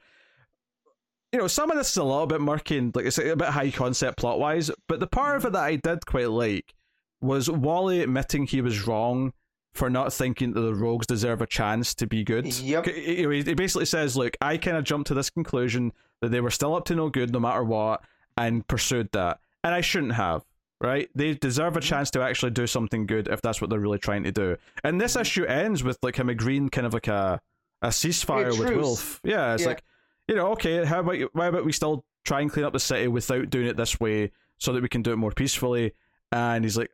You 1.32 1.40
know, 1.40 1.48
some 1.48 1.72
of 1.72 1.78
this 1.78 1.92
is 1.92 1.98
a 1.98 2.04
little 2.04 2.28
bit 2.28 2.42
murky 2.42 2.78
and 2.78 2.96
like 2.96 3.06
it's 3.06 3.18
a 3.18 3.36
bit 3.36 3.50
high 3.50 3.72
concept 3.72 4.18
plot 4.20 4.40
wise, 4.40 4.70
but 4.88 5.00
the 5.00 5.08
part 5.08 5.38
of 5.38 5.46
it 5.46 5.54
that 5.54 5.64
I 5.64 5.76
did 5.78 6.06
quite 6.06 6.30
like 6.30 6.74
was 7.22 7.50
Wally 7.50 8.02
admitting 8.02 8.46
he 8.46 8.62
was 8.62 8.86
wrong 8.88 9.34
for 9.74 9.90
not 9.90 10.14
thinking 10.14 10.54
that 10.54 10.62
the 10.62 10.76
rogues 10.76 11.08
deserve 11.08 11.42
a 11.42 11.48
chance 11.48 11.96
to 11.96 12.06
be 12.06 12.24
good. 12.24 12.46
Yep. 12.46 12.86
He 12.86 13.54
basically 13.56 13.86
says, 13.86 14.16
"Look, 14.16 14.38
I 14.40 14.58
kind 14.58 14.78
of 14.78 14.84
jumped 14.84 15.08
to 15.08 15.16
this 15.16 15.32
conclusion 15.32 15.92
that 16.22 16.30
they 16.30 16.40
were 16.42 16.52
still 16.52 16.76
up 16.76 16.86
to 16.86 16.96
no 16.96 17.10
good 17.10 17.34
no 17.34 17.40
matter 17.40 17.64
what, 17.64 18.04
and 18.38 18.68
pursued 18.68 19.10
that, 19.14 19.40
and 19.64 19.74
I 19.74 19.82
shouldn't 19.82 20.14
have." 20.14 20.44
Right? 20.84 21.10
They 21.16 21.34
deserve 21.34 21.78
a 21.78 21.80
Mm-hmm. 21.80 21.88
chance 21.88 22.12
to 22.12 22.22
actually 22.22 22.52
do 22.52 22.68
something 22.68 23.06
good 23.08 23.30
if 23.30 23.42
that's 23.42 23.62
what 23.62 23.70
they're 23.70 23.80
really 23.80 24.00
trying 24.00 24.24
to 24.24 24.32
do. 24.34 24.58
And 24.84 25.00
this 25.00 25.16
issue 25.16 25.46
ends 25.46 25.82
with 25.84 25.98
like 26.04 26.18
him 26.18 26.28
agreeing 26.30 26.68
kind 26.70 26.86
of 26.86 26.94
like 26.94 27.08
a 27.08 27.42
a 27.82 27.88
ceasefire 27.88 28.54
a 28.54 28.60
with. 28.60 28.76
Wolf. 28.76 29.22
Yeah, 29.24 29.54
it's 29.54 29.64
Yeah. 29.64 29.70
like 29.70 29.84
you 30.28 30.36
know, 30.36 30.52
okay, 30.52 30.84
how 30.86 31.00
about 31.00 31.18
you, 31.20 31.30
why 31.34 31.48
about 31.48 31.64
we 31.66 31.72
still 31.72 32.06
try 32.26 32.42
and 32.42 32.52
clean 32.52 32.66
up 32.66 32.74
the 32.74 32.80
city 32.80 33.08
without 33.08 33.50
doing 33.50 33.68
it 33.68 33.76
this 33.78 34.00
way, 34.00 34.32
so 34.58 34.72
that 34.74 34.82
we 34.84 34.90
can 34.90 35.02
do 35.02 35.12
it 35.14 35.18
more 35.18 35.32
peacefully? 35.32 35.94
And 36.32 36.64
he's 36.66 36.78
like, 36.78 36.92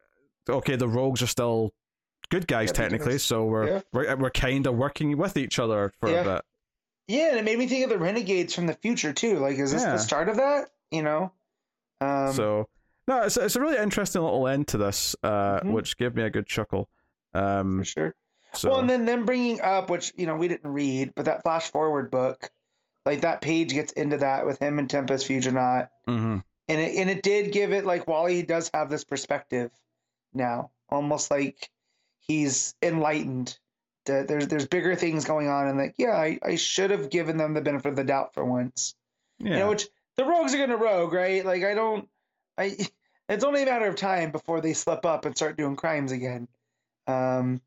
okay, 0.48 0.76
the 0.76 0.88
rogues 0.88 1.22
are 1.24 1.28
still 1.28 1.74
good 2.30 2.48
guys 2.48 2.70
Yeah, 2.70 2.74
technically, 2.74 3.18
so 3.18 3.46
we're 3.46 3.68
Yeah. 3.68 3.82
we're, 3.94 4.16
we're 4.18 4.30
kind 4.32 4.68
of 4.68 4.76
working 4.76 5.18
with 5.18 5.36
each 5.38 5.58
other 5.60 5.92
for 6.00 6.10
a 6.10 6.24
bit. 6.24 6.42
Yeah, 7.08 7.30
and 7.30 7.38
it 7.40 7.46
made 7.46 7.58
me 7.58 7.66
think 7.68 7.84
of 7.86 7.90
the 7.90 7.98
Renegades 7.98 8.54
from 8.54 8.68
the 8.68 8.74
future 8.76 9.14
too. 9.14 9.40
Like, 9.40 9.58
is 9.58 9.72
this 9.72 9.84
the 9.84 9.98
start 9.98 10.30
of 10.30 10.38
that? 10.38 10.70
You 10.92 11.02
know. 11.04 11.32
Um, 12.02 12.34
so 12.34 12.68
no, 13.10 13.24
it's 13.24 13.36
it's 13.36 13.56
a 13.58 13.60
really 13.62 13.78
interesting 13.78 14.22
little 14.22 14.48
end 14.48 14.68
to 14.70 14.78
this, 14.78 15.16
uh, 15.24 15.60
Mhm. 15.62 15.72
which 15.74 15.98
gave 15.98 16.16
me 16.16 16.24
a 16.24 16.30
good 16.30 16.46
chuckle. 16.48 16.88
Um, 17.34 17.80
for 17.80 17.86
sure. 17.86 18.16
so 18.54 18.70
Well, 18.70 18.80
and 18.80 18.90
then 18.90 19.06
them 19.06 19.26
bringing 19.26 19.60
up, 19.62 19.90
which 19.90 20.14
you 20.16 20.26
know 20.26 20.36
we 20.38 20.48
didn't 20.48 20.72
read, 20.72 21.14
but 21.16 21.26
that 21.26 21.44
flash 21.44 21.70
forward 21.72 22.10
book, 22.10 22.50
like 23.06 23.22
that 23.22 23.42
page 23.42 23.72
gets 23.74 23.92
into 23.94 24.18
that 24.18 24.46
with 24.46 24.60
him 24.60 24.80
and 24.80 24.90
Tempus 24.90 25.24
Fuginaut, 25.26 25.90
mhm. 26.08 26.44
and 26.68 26.82
it 26.82 26.96
and 26.98 27.10
it 27.10 27.22
did 27.24 27.52
give 27.52 27.74
it 27.74 27.86
like 27.86 28.08
Wally 28.08 28.42
does 28.44 28.70
have 28.74 28.90
this 28.90 29.04
perspective 29.04 29.72
now, 30.34 30.72
almost 30.90 31.30
like 31.32 31.70
he's 32.20 32.76
enlightened. 32.82 33.58
That 34.06 34.28
there's 34.28 34.48
there's 34.48 34.66
bigger 34.68 34.96
things 34.96 35.26
going 35.26 35.48
on, 35.50 35.68
and 35.68 35.78
like 35.78 35.94
yeah, 35.98 36.16
I, 36.16 36.40
I 36.44 36.56
should 36.56 36.90
have 36.92 37.10
given 37.12 37.38
them 37.38 37.54
the 37.54 37.62
benefit 37.62 37.90
of 37.90 37.96
the 37.96 38.04
doubt 38.04 38.34
for 38.34 38.44
once. 38.46 38.96
yeah, 39.40 39.52
You 39.54 39.60
know, 39.60 39.70
which 39.70 39.88
the 40.16 40.26
rogues 40.26 40.54
are 40.56 40.58
gonna 40.58 40.78
rogue, 40.78 41.14
right? 41.14 41.46
Like 41.46 41.64
I 41.64 41.74
don't, 41.76 42.08
I. 42.58 42.76
It's 43.30 43.44
only 43.44 43.64
a 43.64 43.66
matter 43.66 43.86
of 43.88 43.96
time 43.96 44.32
before 44.32 44.60
they 44.60 44.74
slip 44.74 45.06
up 45.06 45.26
and 45.26 45.36
start 45.36 45.56
doing 45.58 45.76
crimes 45.76 46.12
again. 46.12 46.48
Um, 47.08 47.62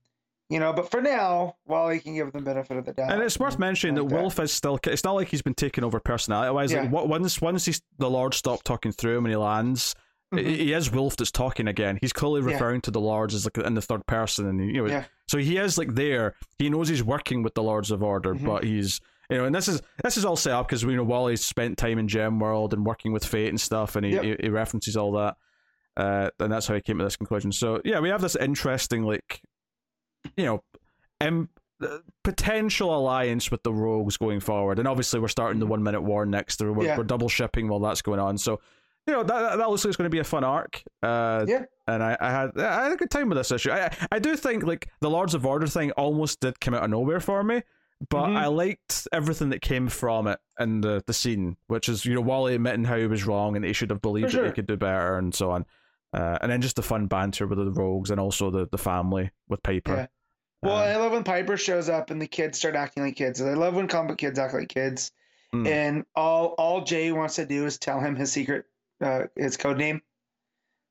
you 0.51 0.59
know, 0.61 0.73
but 0.73 0.91
for 0.91 1.01
now, 1.01 1.57
Wally 1.67 2.01
can 2.01 2.15
give 2.15 2.31
them 2.33 2.45
the 2.45 2.51
benefit 2.51 2.77
of 2.77 2.85
the 2.85 2.93
doubt. 2.93 3.11
And 3.13 3.23
it's 3.23 3.39
worth 3.39 3.59
mentioning 3.59 3.95
that 3.95 4.03
like 4.03 4.11
that. 4.11 4.21
Wolf 4.21 4.39
is 4.41 4.53
still. 4.53 4.79
It's 4.85 5.05
not 5.05 5.13
like 5.13 5.29
he's 5.29 5.41
been 5.41 5.55
taken 5.55 5.83
over 5.85 5.99
personality 6.01 6.53
wise. 6.53 6.73
Yeah. 6.73 6.83
Like, 6.83 7.09
once 7.09 7.41
once 7.41 7.65
he's, 7.65 7.81
the 7.99 8.11
Lord 8.11 8.35
stopped 8.35 8.67
talking 8.67 8.93
through 8.93 9.17
him 9.19 9.25
and 9.25 9.33
he 9.33 9.37
lands, 9.37 9.95
Mhm. 10.35 10.45
he 10.47 10.73
is 10.73 10.91
Wolf 10.93 11.17
that's 11.17 11.31
talking 11.31 11.69
again. 11.69 11.99
He's 12.03 12.13
clearly 12.13 12.41
Yeah. 12.43 12.55
referring 12.55 12.81
to 12.83 12.91
the 12.91 13.01
Lords 13.01 13.35
as 13.35 13.45
like 13.47 13.57
in 13.65 13.75
the 13.75 13.81
third 13.83 14.05
person, 14.07 14.47
and 14.47 14.61
you 14.61 14.83
know, 14.83 14.87
Yeah. 14.87 15.05
so 15.29 15.39
he 15.39 15.57
is 15.57 15.79
like 15.79 15.95
there. 15.95 16.35
He 16.59 16.69
knows 16.69 16.89
he's 16.89 17.03
working 17.05 17.43
with 17.43 17.55
the 17.55 17.63
Lords 17.63 17.91
of 17.91 18.03
Order, 18.03 18.35
Mhm. 18.35 18.45
but 18.45 18.65
he's 18.65 19.01
you 19.31 19.39
know, 19.39 19.45
and 19.47 19.55
this 19.55 19.69
is 19.69 19.81
this 20.03 20.19
is 20.19 20.25
all 20.27 20.37
set 20.37 20.53
up 20.53 20.67
because 20.69 20.85
we 20.85 20.95
know 20.95 21.05
Wally's 21.05 21.43
spent 21.45 21.79
time 21.79 21.99
in 21.99 22.09
Gem 22.09 22.39
World 22.41 22.75
and 22.75 22.85
working 22.85 23.13
with 23.13 23.25
Fate 23.25 23.49
and 23.49 23.61
stuff, 23.61 23.97
and 23.97 24.05
he 24.05 24.13
Yep. 24.13 24.23
he, 24.25 24.37
he 24.41 24.49
references 24.51 24.97
all 24.97 25.13
that, 25.13 25.37
uh, 25.97 26.31
and 26.41 26.53
that's 26.53 26.67
how 26.67 26.75
he 26.75 26.81
came 26.81 26.99
to 26.99 27.05
this 27.05 27.17
conclusion. 27.17 27.53
So 27.53 27.81
yeah, 27.85 28.01
we 28.01 28.09
have 28.09 28.21
this 28.21 28.37
interesting 28.37 29.03
like, 29.05 29.41
you 30.37 30.45
know, 30.45 30.63
um, 31.21 31.49
potential 32.25 32.95
alliance 32.97 33.51
with 33.51 33.63
the 33.63 33.73
Rogues 33.73 34.17
going 34.17 34.41
forward, 34.41 34.79
and 34.79 34.87
obviously 34.89 35.21
we're 35.21 35.29
starting 35.29 35.61
the 35.61 35.67
one 35.67 35.83
minute 35.83 36.03
war 36.03 36.25
next. 36.27 36.61
We're, 36.61 36.69
Mm-hmm. 36.73 36.83
Yeah. 36.83 36.97
we're 36.99 37.05
double 37.05 37.29
shipping 37.29 37.69
while 37.69 37.81
that's 37.81 38.03
going 38.03 38.21
on, 38.21 38.39
so. 38.39 38.61
You 39.09 39.15
know 39.15 39.25
that 39.25 39.57
that 39.57 39.69
looks 39.69 39.85
like 39.85 39.89
it's 39.89 39.97
going 39.97 40.09
to 40.09 40.15
be 40.15 40.21
a 40.21 40.25
fun 40.25 40.45
arc. 40.45 40.81
Uh, 41.03 41.45
Yeah. 41.49 41.65
and 41.89 42.05
I, 42.05 42.17
I 42.21 42.31
had 42.31 42.51
I 42.57 42.85
had 42.85 42.93
a 42.93 42.97
good 42.97 43.11
time 43.11 43.29
with 43.29 43.37
this 43.37 43.51
issue. 43.51 43.73
I 43.73 43.91
I 44.13 44.21
do 44.21 44.37
think 44.37 44.63
like 44.63 44.91
the 45.01 45.11
Lords 45.11 45.35
of 45.35 45.45
Order 45.45 45.67
thing 45.67 45.91
almost 45.93 46.39
did 46.39 46.61
come 46.61 46.73
out 46.73 46.85
of 46.85 46.91
nowhere 46.91 47.19
for 47.19 47.43
me, 47.43 47.63
but 48.11 48.27
Mhm. 48.29 48.37
I 48.37 48.47
liked 48.47 49.09
everything 49.13 49.49
that 49.49 49.61
came 49.61 49.89
from 49.89 50.29
it 50.29 50.39
and 50.57 50.85
the 50.85 51.03
the 51.05 51.13
scene, 51.13 51.57
which 51.67 51.89
is 51.89 52.05
you 52.07 52.15
know 52.15 52.21
Wally 52.21 52.55
admitting 52.55 52.85
how 52.85 52.97
he 52.97 53.09
was 53.09 53.27
wrong 53.27 53.57
and 53.57 53.65
he 53.65 53.73
should 53.73 53.91
have 53.91 54.01
believed 54.01 54.31
For 54.31 54.37
that 54.43 54.47
he 54.47 54.53
could 54.53 54.69
do 54.69 54.77
better 54.77 55.17
and 55.19 55.35
so 55.35 55.51
on, 55.51 55.67
uh, 56.13 56.39
and 56.41 56.51
then 56.53 56.61
just 56.61 56.77
the 56.77 56.83
fun 56.83 57.07
banter 57.07 57.47
with 57.47 57.59
the 57.59 57.71
rogues 57.71 58.11
and 58.11 58.21
also 58.21 58.51
the 58.51 58.69
the 58.71 58.79
family 58.79 59.31
with 59.49 59.63
Piper. 59.63 59.95
Yeah. 59.97 60.07
Well, 60.63 60.77
Um, 60.77 60.83
I 60.89 60.97
love 60.97 61.13
when 61.13 61.25
Piper 61.25 61.57
shows 61.57 61.89
up 61.89 62.11
and 62.11 62.21
the 62.23 62.27
kids 62.29 62.59
start 62.59 62.77
acting 62.77 63.03
like 63.03 63.17
kids. 63.17 63.41
I 63.43 63.55
love 63.55 63.75
when 63.75 63.89
comic 63.89 64.19
kids 64.19 64.39
act 64.39 64.55
like 64.55 64.69
kids. 64.69 65.11
Mm. 65.55 65.67
And 65.69 66.05
all 66.15 66.49
all 66.59 66.83
Jay 66.85 67.13
wants 67.13 67.35
to 67.37 67.45
do 67.47 67.67
is 67.67 67.79
tell 67.79 68.01
him 68.01 68.15
his 68.17 68.31
secret, 68.33 68.65
uh, 69.03 69.25
his 69.37 69.57
code 69.57 69.77
name, 69.79 70.01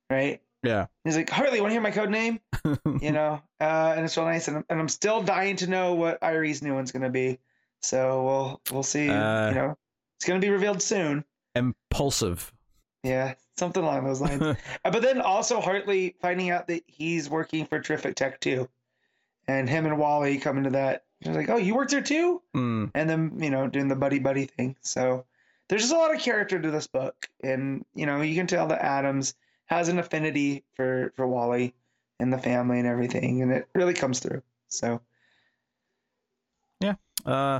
right? 0.10 0.41
yeah, 0.64 0.85
He's 1.03 1.15
like, 1.15 1.30
Harley, 1.31 1.60
want 1.60 1.72
to 1.72 1.73
hear 1.73 1.81
my 1.81 1.89
code 1.91 2.10
name? 2.11 2.39
You 3.02 3.11
know, 3.11 3.41
uh, 3.60 3.93
and 3.95 4.06
it's 4.06 4.15
real 4.15 4.27
nice. 4.27 4.48
And, 4.48 4.57
I'm- 4.57 4.65
and 4.69 4.80
I'm 4.80 4.89
still 4.89 5.23
dying 5.23 5.56
to 5.57 5.68
know 5.68 5.95
what 5.95 6.22
Irey's 6.22 6.61
new 6.61 6.76
one's 6.76 6.91
gonna 6.91 7.10
be. 7.10 7.39
So 7.81 8.23
we'll 8.23 8.61
we'll 8.72 8.84
see. 8.84 9.10
Uh, 9.10 9.49
you 9.49 9.56
know, 9.56 9.77
it's 10.19 10.26
gonna 10.27 10.39
be 10.39 10.49
revealed 10.52 10.81
soon. 10.84 11.23
impulsive. 11.56 12.52
Yeah, 13.03 13.34
something 13.57 13.84
along 13.84 14.06
those 14.06 14.22
lines. 14.22 14.41
Uh, 14.86 14.91
but 14.91 15.02
then 15.02 15.22
also 15.22 15.60
Hartley 15.61 16.15
finding 16.22 16.49
out 16.49 16.68
that 16.68 16.84
he's 16.88 17.30
working 17.30 17.65
for 17.65 17.80
Terrific 17.80 18.15
Tech 18.15 18.40
too, 18.40 18.68
and 19.48 19.69
him 19.69 19.86
and 19.86 19.98
Wally 19.98 20.38
coming 20.38 20.64
to 20.65 20.72
that. 20.72 21.06
He's 21.19 21.36
like, 21.36 21.49
"Oh, 21.49 21.57
you 21.57 21.76
worked 21.76 21.91
there 21.91 22.02
too?" 22.02 22.41
Mm. 22.56 22.91
And 22.95 23.10
then 23.10 23.34
you 23.38 23.49
know 23.49 23.68
doing 23.68 23.88
the 23.88 23.95
buddy 23.95 24.19
buddy 24.19 24.45
thing. 24.45 24.76
So 24.82 25.26
there's 25.68 25.82
just 25.84 25.94
a 25.94 25.98
lot 25.98 26.14
of 26.14 26.22
character 26.22 26.60
to 26.60 26.72
this 26.72 26.88
book, 26.88 27.30
and 27.44 27.86
you 27.94 28.06
know 28.06 28.22
you 28.22 28.36
can 28.36 28.48
tell 28.48 28.68
that 28.68 28.84
Adams 28.84 29.36
has 29.65 29.88
an 29.88 29.99
affinity 29.99 30.64
for 30.73 31.14
for 31.15 31.28
Wally 31.28 31.73
and 32.19 32.32
the 32.32 32.38
family 32.38 32.80
and 32.80 32.88
everything, 32.88 33.41
and 33.41 33.52
it 33.52 33.68
really 33.73 33.94
comes 33.94 34.19
through. 34.19 34.41
So 34.68 35.02
yeah, 36.80 36.95
Uh, 37.26 37.60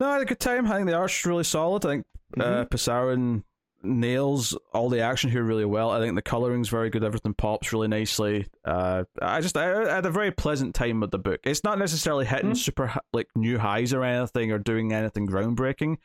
no, 0.00 0.08
I 0.08 0.12
had 0.14 0.22
a 0.22 0.26
good 0.26 0.40
time. 0.40 0.66
I 0.66 0.76
think 0.76 0.86
the 0.86 0.94
art's 0.94 1.24
really 1.26 1.44
solid. 1.44 1.84
I 1.84 1.88
think 1.88 2.06
uh, 2.38 2.64
Pasarin 2.64 3.44
nails 3.82 4.56
all 4.72 4.88
the 4.88 5.00
action 5.00 5.30
here 5.30 5.42
really 5.42 5.64
well. 5.64 5.90
I 5.90 5.98
think 6.00 6.14
the 6.14 6.22
coloring's 6.22 6.68
very 6.68 6.90
good. 6.90 7.02
Everything 7.04 7.34
pops 7.34 7.72
really 7.72 7.88
nicely. 7.88 8.46
Uh, 8.64 9.04
I 9.20 9.40
just 9.40 9.56
I, 9.56 9.82
I 9.90 9.94
had 9.96 10.06
a 10.06 10.10
very 10.10 10.30
pleasant 10.30 10.74
time 10.74 11.00
with 11.00 11.10
the 11.10 11.18
book. 11.18 11.40
It's 11.44 11.64
not 11.64 11.78
necessarily 11.78 12.24
hitting 12.24 12.50
Mhm. 12.52 12.56
super 12.56 12.94
like 13.12 13.28
new 13.34 13.58
highs 13.58 13.92
or 13.92 14.04
anything 14.04 14.52
or 14.52 14.58
doing 14.58 14.92
anything 14.92 15.26
groundbreaking, 15.26 15.96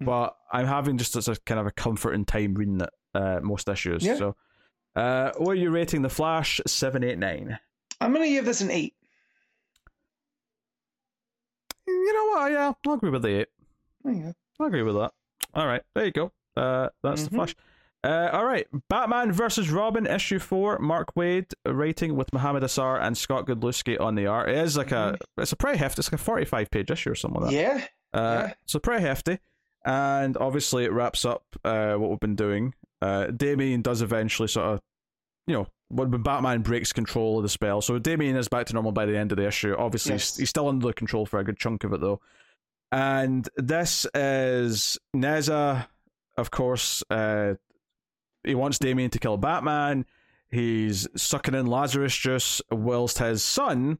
Mhm. 0.00 0.04
but 0.06 0.36
I'm 0.52 0.66
having 0.66 0.98
just 0.98 1.16
as 1.16 1.28
a 1.28 1.36
kind 1.40 1.58
of 1.60 1.66
a 1.66 1.70
comforting 1.72 2.24
time 2.24 2.54
reading 2.54 2.80
it. 2.80 2.90
Uh, 3.14 3.40
most 3.42 3.68
issues. 3.68 4.04
Yeah. 4.04 4.16
So, 4.16 4.36
uh, 4.96 5.32
what 5.36 5.52
are 5.52 5.54
you 5.60 5.70
rating 5.70 6.02
the 6.02 6.08
Flash? 6.08 6.60
Seven, 6.66 7.04
eight, 7.04 7.18
nine. 7.18 7.58
I'm 8.00 8.12
gonna 8.12 8.26
give 8.28 8.44
this 8.46 8.60
an 8.62 8.70
eight. 8.70 8.94
You 11.86 12.12
know 12.14 12.26
what? 12.26 12.52
Yeah, 12.52 12.72
I'll 12.86 12.92
agree 12.94 13.10
with 13.10 13.22
the 13.22 13.40
eight. 13.40 13.48
There 14.04 14.12
you 14.14 14.22
go. 14.22 14.64
I 14.64 14.66
agree 14.68 14.82
with 14.82 14.94
that. 14.96 15.12
All 15.54 15.66
right, 15.66 15.82
there 15.94 16.04
you 16.06 16.12
go. 16.12 16.32
Uh, 16.56 16.88
that's 17.02 17.24
the 17.24 17.30
Mhm. 17.30 17.34
Flash. 17.36 17.56
Uh, 18.04 18.30
all 18.32 18.44
right, 18.44 18.66
Batman 18.88 19.30
versus 19.30 19.70
Robin 19.70 20.06
issue 20.06 20.40
four. 20.40 20.78
Mark 20.80 21.14
Waid 21.14 21.52
writing 21.66 22.16
with 22.16 22.32
Mahmud 22.32 22.62
Asrar 22.64 23.00
and 23.00 23.16
Scott 23.16 23.46
Godlewski 23.46 24.00
on 24.00 24.16
the 24.16 24.26
art. 24.26 24.48
It 24.48 24.56
is 24.58 24.76
like 24.76 24.90
a 24.90 25.16
it's 25.38 25.52
a 25.52 25.56
pretty 25.56 25.78
hefty. 25.78 26.00
It's 26.00 26.08
like 26.12 26.20
a 26.20 26.24
forty 26.24 26.44
five 26.44 26.70
page 26.70 26.90
issue 26.90 27.10
or 27.12 27.14
something 27.14 27.42
like 27.42 27.50
that. 27.52 27.56
Yeah. 27.56 27.84
Uh, 28.12 28.46
yeah. 28.48 28.54
So 28.66 28.78
pretty 28.80 29.02
hefty, 29.02 29.38
and 29.84 30.36
obviously 30.36 30.84
it 30.84 30.92
wraps 30.92 31.24
up 31.24 31.44
uh, 31.64 31.94
what 31.94 32.10
we've 32.10 32.18
been 32.20 32.34
doing. 32.36 32.74
Uh, 33.00 33.26
Damian 33.28 33.82
does 33.82 34.02
eventually 34.02 34.48
sort 34.48 34.66
of, 34.66 34.80
you 35.46 35.54
know, 35.54 35.68
when 35.88 36.10
when 36.10 36.22
Batman 36.22 36.62
breaks 36.62 36.92
control 36.92 37.38
of 37.38 37.44
the 37.44 37.48
spell. 37.48 37.80
So 37.82 38.00
Damian 38.00 38.36
is 38.36 38.48
back 38.48 38.66
to 38.66 38.74
normal 38.74 38.90
by 38.92 39.06
the 39.06 39.16
end 39.16 39.30
of 39.30 39.38
the 39.38 39.46
issue. 39.46 39.76
Obviously, 39.78 40.12
Yes. 40.14 40.30
he's, 40.32 40.38
he's 40.40 40.50
still 40.50 40.68
under 40.68 40.92
control 40.92 41.24
for 41.24 41.38
a 41.38 41.44
good 41.44 41.56
chunk 41.56 41.84
of 41.84 41.92
it 41.92 42.00
though. 42.00 42.20
And 42.90 43.48
this 43.56 44.06
is 44.14 44.98
Nezha, 45.16 45.86
of 46.42 46.50
course. 46.50 47.02
Uh, 47.08 47.54
he 48.44 48.54
wants 48.54 48.78
Damian 48.78 49.08
to 49.10 49.18
kill 49.18 49.38
Batman. 49.38 50.04
He's 50.50 51.08
sucking 51.16 51.54
in 51.54 51.66
Lazarus 51.66 52.14
juice, 52.14 52.60
whilst 52.70 53.18
his 53.18 53.42
son, 53.42 53.98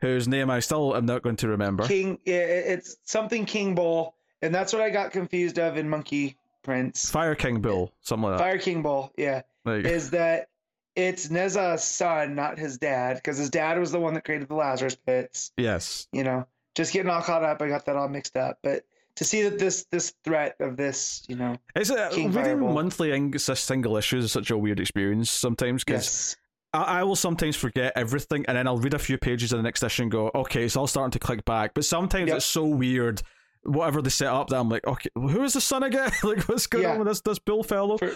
whose 0.00 0.28
name 0.28 0.50
I 0.50 0.60
still 0.60 0.94
am 0.94 1.06
not 1.06 1.22
going 1.22 1.36
to 1.36 1.48
remember. 1.48 1.86
King. 1.86 2.18
Yeah, 2.26 2.40
it's 2.40 2.96
something 3.04 3.46
King 3.46 3.74
Bull, 3.74 4.14
and 4.42 4.54
that's 4.54 4.74
what 4.74 4.82
I 4.82 4.90
got 4.90 5.12
confused 5.12 5.58
of 5.58 5.78
in 5.78 5.88
Monkey 5.88 6.36
Prince. 6.62 7.08
Fire 7.08 7.34
King 7.34 7.62
Bill, 7.62 7.90
something 8.02 8.28
like 8.28 8.38
that. 8.38 8.44
Fire 8.44 8.58
King 8.58 8.82
Bull. 8.82 9.14
Yeah, 9.16 9.42
is 9.66 10.10
that 10.10 10.48
it's 10.94 11.28
Nezha's 11.28 11.82
son, 11.82 12.34
not 12.34 12.58
his 12.58 12.76
dad, 12.76 13.14
because 13.14 13.38
his 13.38 13.48
dad 13.48 13.78
was 13.78 13.90
the 13.90 14.00
one 14.00 14.12
that 14.14 14.24
created 14.24 14.48
the 14.48 14.54
Lazarus 14.54 14.96
pits. 14.96 15.52
yes. 15.56 16.06
You 16.12 16.24
know, 16.24 16.46
just 16.74 16.92
getting 16.92 17.10
all 17.10 17.22
caught 17.22 17.44
up. 17.44 17.62
I 17.62 17.68
got 17.68 17.86
that 17.86 17.96
all 17.96 18.08
mixed 18.08 18.36
up, 18.36 18.58
but 18.62 18.84
to 19.16 19.24
see 19.24 19.42
that 19.42 19.58
this 19.58 19.86
this 19.90 20.12
threat 20.24 20.56
of 20.60 20.76
this, 20.76 21.24
you 21.28 21.36
know, 21.36 21.56
Is 21.76 21.90
it 21.90 22.10
King 22.12 22.28
reading 22.32 22.42
Fireball. 22.58 22.72
monthly 22.72 23.12
ing- 23.12 23.38
single 23.38 23.96
issues 23.96 24.24
is 24.24 24.32
such 24.32 24.50
a 24.50 24.58
weird 24.58 24.80
experience 24.80 25.30
sometimes 25.30 25.84
because 25.84 26.04
yes, 26.04 26.36
I, 26.72 27.00
I 27.00 27.02
will 27.04 27.14
sometimes 27.16 27.54
forget 27.56 27.92
everything 27.94 28.44
and 28.48 28.56
then 28.56 28.66
I'll 28.66 28.78
read 28.78 28.94
a 28.94 28.98
few 28.98 29.16
pages 29.18 29.52
of 29.52 29.58
the 29.58 29.62
next 29.62 29.82
issue 29.82 30.02
and 30.02 30.10
go, 30.10 30.30
okay, 30.34 30.64
it's 30.64 30.76
all 30.76 30.86
starting 30.88 31.12
to 31.12 31.18
click 31.20 31.44
back. 31.44 31.74
But 31.74 31.84
sometimes 31.84 32.28
Yep. 32.28 32.36
it's 32.38 32.46
so 32.46 32.64
weird, 32.66 33.22
whatever 33.62 34.02
they 34.02 34.10
set 34.10 34.28
up, 34.28 34.48
that 34.48 34.56
I'm 34.58 34.68
like, 34.68 34.84
okay, 34.86 35.08
who 35.14 35.42
is 35.44 35.52
the 35.52 35.60
son 35.60 35.84
again? 35.84 36.10
like, 36.24 36.42
what's 36.48 36.66
going 36.66 36.82
Yeah. 36.84 36.92
on 36.92 36.98
with 36.98 37.06
this 37.08 37.20
this 37.20 37.38
Bill 37.38 37.62
fellow? 37.62 37.96
for 37.98 38.12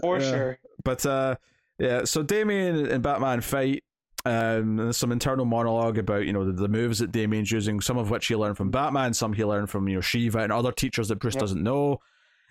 for 0.00 0.18
Yeah. 0.20 0.30
sure. 0.30 0.58
But 0.82 1.04
uh, 1.04 1.36
yeah, 1.78 2.04
so 2.04 2.22
Damian 2.22 2.86
and 2.86 3.02
Batman 3.02 3.42
fight. 3.42 3.84
Um, 4.26 4.76
there's 4.76 4.96
some 4.98 5.12
internal 5.12 5.44
monologue 5.46 5.96
about 5.98 6.26
you 6.26 6.32
know 6.32 6.44
the, 6.44 6.52
the 6.52 6.68
moves 6.68 6.98
that 6.98 7.10
Damian's 7.12 7.50
using, 7.50 7.80
some 7.80 7.96
of 7.96 8.10
which 8.10 8.26
he 8.26 8.36
learned 8.36 8.56
from 8.58 8.70
Batman, 8.70 9.14
some 9.14 9.32
he 9.32 9.44
learned 9.44 9.70
from 9.70 9.88
you 9.88 9.94
know 9.96 10.00
Shiva 10.02 10.40
and 10.40 10.52
other 10.52 10.72
teachers 10.72 11.08
that 11.08 11.16
Bruce 11.16 11.34
Yep. 11.34 11.40
doesn't 11.40 11.62
know, 11.62 12.00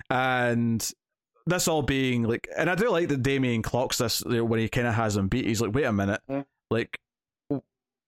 and 0.10 0.92
this 1.46 1.68
all 1.68 1.82
being 1.82 2.24
like, 2.24 2.48
and 2.58 2.70
I 2.70 2.76
do 2.76 2.90
like 2.90 3.08
that 3.10 3.22
Damian 3.24 3.62
clocks 3.62 3.98
this 4.00 4.22
you 4.26 4.38
know, 4.38 4.44
when 4.46 4.60
he 4.60 4.68
kind 4.70 4.88
of 4.88 4.94
has 4.96 5.16
him 5.18 5.28
beat. 5.28 5.46
He's 5.46 5.62
like, 5.62 5.74
wait 5.74 5.84
a 5.86 5.94
minute, 5.94 6.22
Yeah. 6.28 6.44
like 6.70 7.00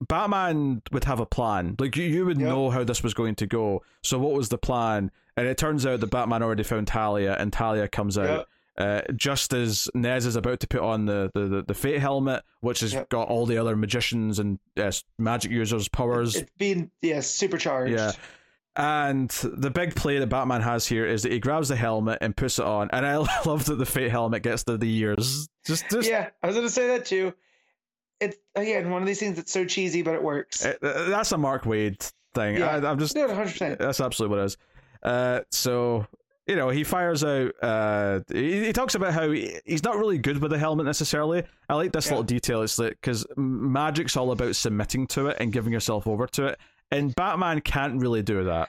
Batman 0.07 0.81
would 0.91 1.03
have 1.03 1.19
a 1.19 1.25
plan. 1.25 1.75
Like 1.79 1.95
you, 1.95 2.03
you 2.05 2.25
would 2.25 2.39
Yep. 2.39 2.49
know 2.49 2.69
how 2.71 2.83
this 2.83 3.03
was 3.03 3.13
going 3.13 3.35
to 3.35 3.47
go. 3.47 3.83
So 4.03 4.17
what 4.19 4.33
was 4.33 4.49
the 4.49 4.57
plan? 4.57 5.11
And 5.37 5.47
it 5.47 5.57
turns 5.57 5.85
out 5.85 5.99
that 5.99 6.09
Batman 6.09 6.41
already 6.43 6.63
found 6.63 6.87
Talia, 6.87 7.35
and 7.39 7.53
Talia 7.53 7.87
comes 7.87 8.17
out 8.17 8.29
Yep. 8.29 8.47
Uh, 8.77 9.01
just 9.15 9.53
as 9.53 9.89
Nez 9.93 10.25
is 10.25 10.35
about 10.37 10.61
to 10.61 10.67
put 10.67 10.79
on 10.81 11.05
the, 11.05 11.29
the, 11.33 11.41
the, 11.47 11.63
the 11.67 11.73
Fate 11.73 11.99
helmet, 11.99 12.41
which 12.61 12.79
has 12.79 12.93
Yep. 12.93 13.09
got 13.09 13.27
all 13.27 13.45
the 13.45 13.57
other 13.57 13.75
magicians 13.75 14.39
and 14.39 14.59
uh, 14.77 14.91
magic 15.19 15.51
users' 15.51 15.89
powers. 15.89 16.35
It's 16.37 16.51
being 16.57 16.89
yeah 17.01 17.19
supercharged. 17.19 17.93
Yeah. 17.93 18.11
And 18.77 19.29
the 19.43 19.69
big 19.69 19.95
play 19.95 20.17
that 20.19 20.27
Batman 20.27 20.61
has 20.61 20.87
here 20.87 21.05
is 21.05 21.23
that 21.23 21.31
he 21.33 21.39
grabs 21.39 21.67
the 21.67 21.75
helmet 21.75 22.19
and 22.21 22.35
puts 22.35 22.57
it 22.57 22.65
on. 22.65 22.89
And 22.93 23.05
I 23.05 23.17
love 23.45 23.65
that 23.65 23.75
the 23.75 23.85
Fate 23.85 24.09
helmet 24.11 24.43
gets 24.43 24.63
the, 24.63 24.77
the 24.77 24.89
ears. 24.99 25.49
Just, 25.65 25.89
just 25.89 26.09
yeah. 26.09 26.29
I 26.41 26.47
was 26.47 26.55
gonna 26.55 26.69
say 26.69 26.87
that 26.87 27.05
too. 27.05 27.33
It's 28.21 28.37
again 28.55 28.89
one 28.89 29.01
of 29.01 29.07
these 29.07 29.19
things 29.19 29.35
that's 29.35 29.51
so 29.51 29.65
cheesy, 29.65 30.01
but 30.03 30.13
it 30.15 30.23
works. 30.23 30.65
uh, 30.65 30.75
that's 30.81 31.33
a 31.33 31.37
Mark 31.37 31.63
Waid 31.65 32.09
thing. 32.33 32.55
Yeah. 32.57 32.67
I, 32.77 32.89
I'm 32.89 32.97
just 32.99 33.15
No, 33.15 33.27
100. 33.27 33.51
percent 33.51 33.79
That's 33.79 33.99
absolutely 33.99 34.37
what 34.37 34.43
it 34.43 34.45
is. 34.45 34.57
Uh, 35.03 35.39
so 35.51 36.05
you 36.51 36.57
know, 36.57 36.67
he 36.69 36.83
fires 36.83 37.23
out. 37.23 37.53
Uh, 37.63 38.19
he, 38.29 38.65
he 38.65 38.73
talks 38.73 38.93
about 38.93 39.13
how 39.13 39.31
he, 39.31 39.55
he's 39.65 39.83
not 39.85 39.95
really 39.97 40.17
good 40.17 40.39
with 40.39 40.51
the 40.51 40.59
helmet 40.59 40.85
necessarily. 40.85 41.43
I 41.69 41.75
like 41.75 41.93
this 41.93 42.07
Yeah. 42.07 42.11
little 42.11 42.23
detail. 42.23 42.61
It's 42.61 42.77
like 42.77 42.91
because 43.01 43.25
magic's 43.37 44.17
all 44.17 44.31
about 44.33 44.57
submitting 44.57 45.07
to 45.07 45.27
it 45.27 45.37
and 45.39 45.53
giving 45.53 45.71
yourself 45.71 46.07
over 46.07 46.27
to 46.27 46.47
it, 46.47 46.59
and 46.91 47.15
Batman 47.15 47.61
can't 47.61 48.01
really 48.01 48.21
do 48.21 48.43
that. 48.43 48.67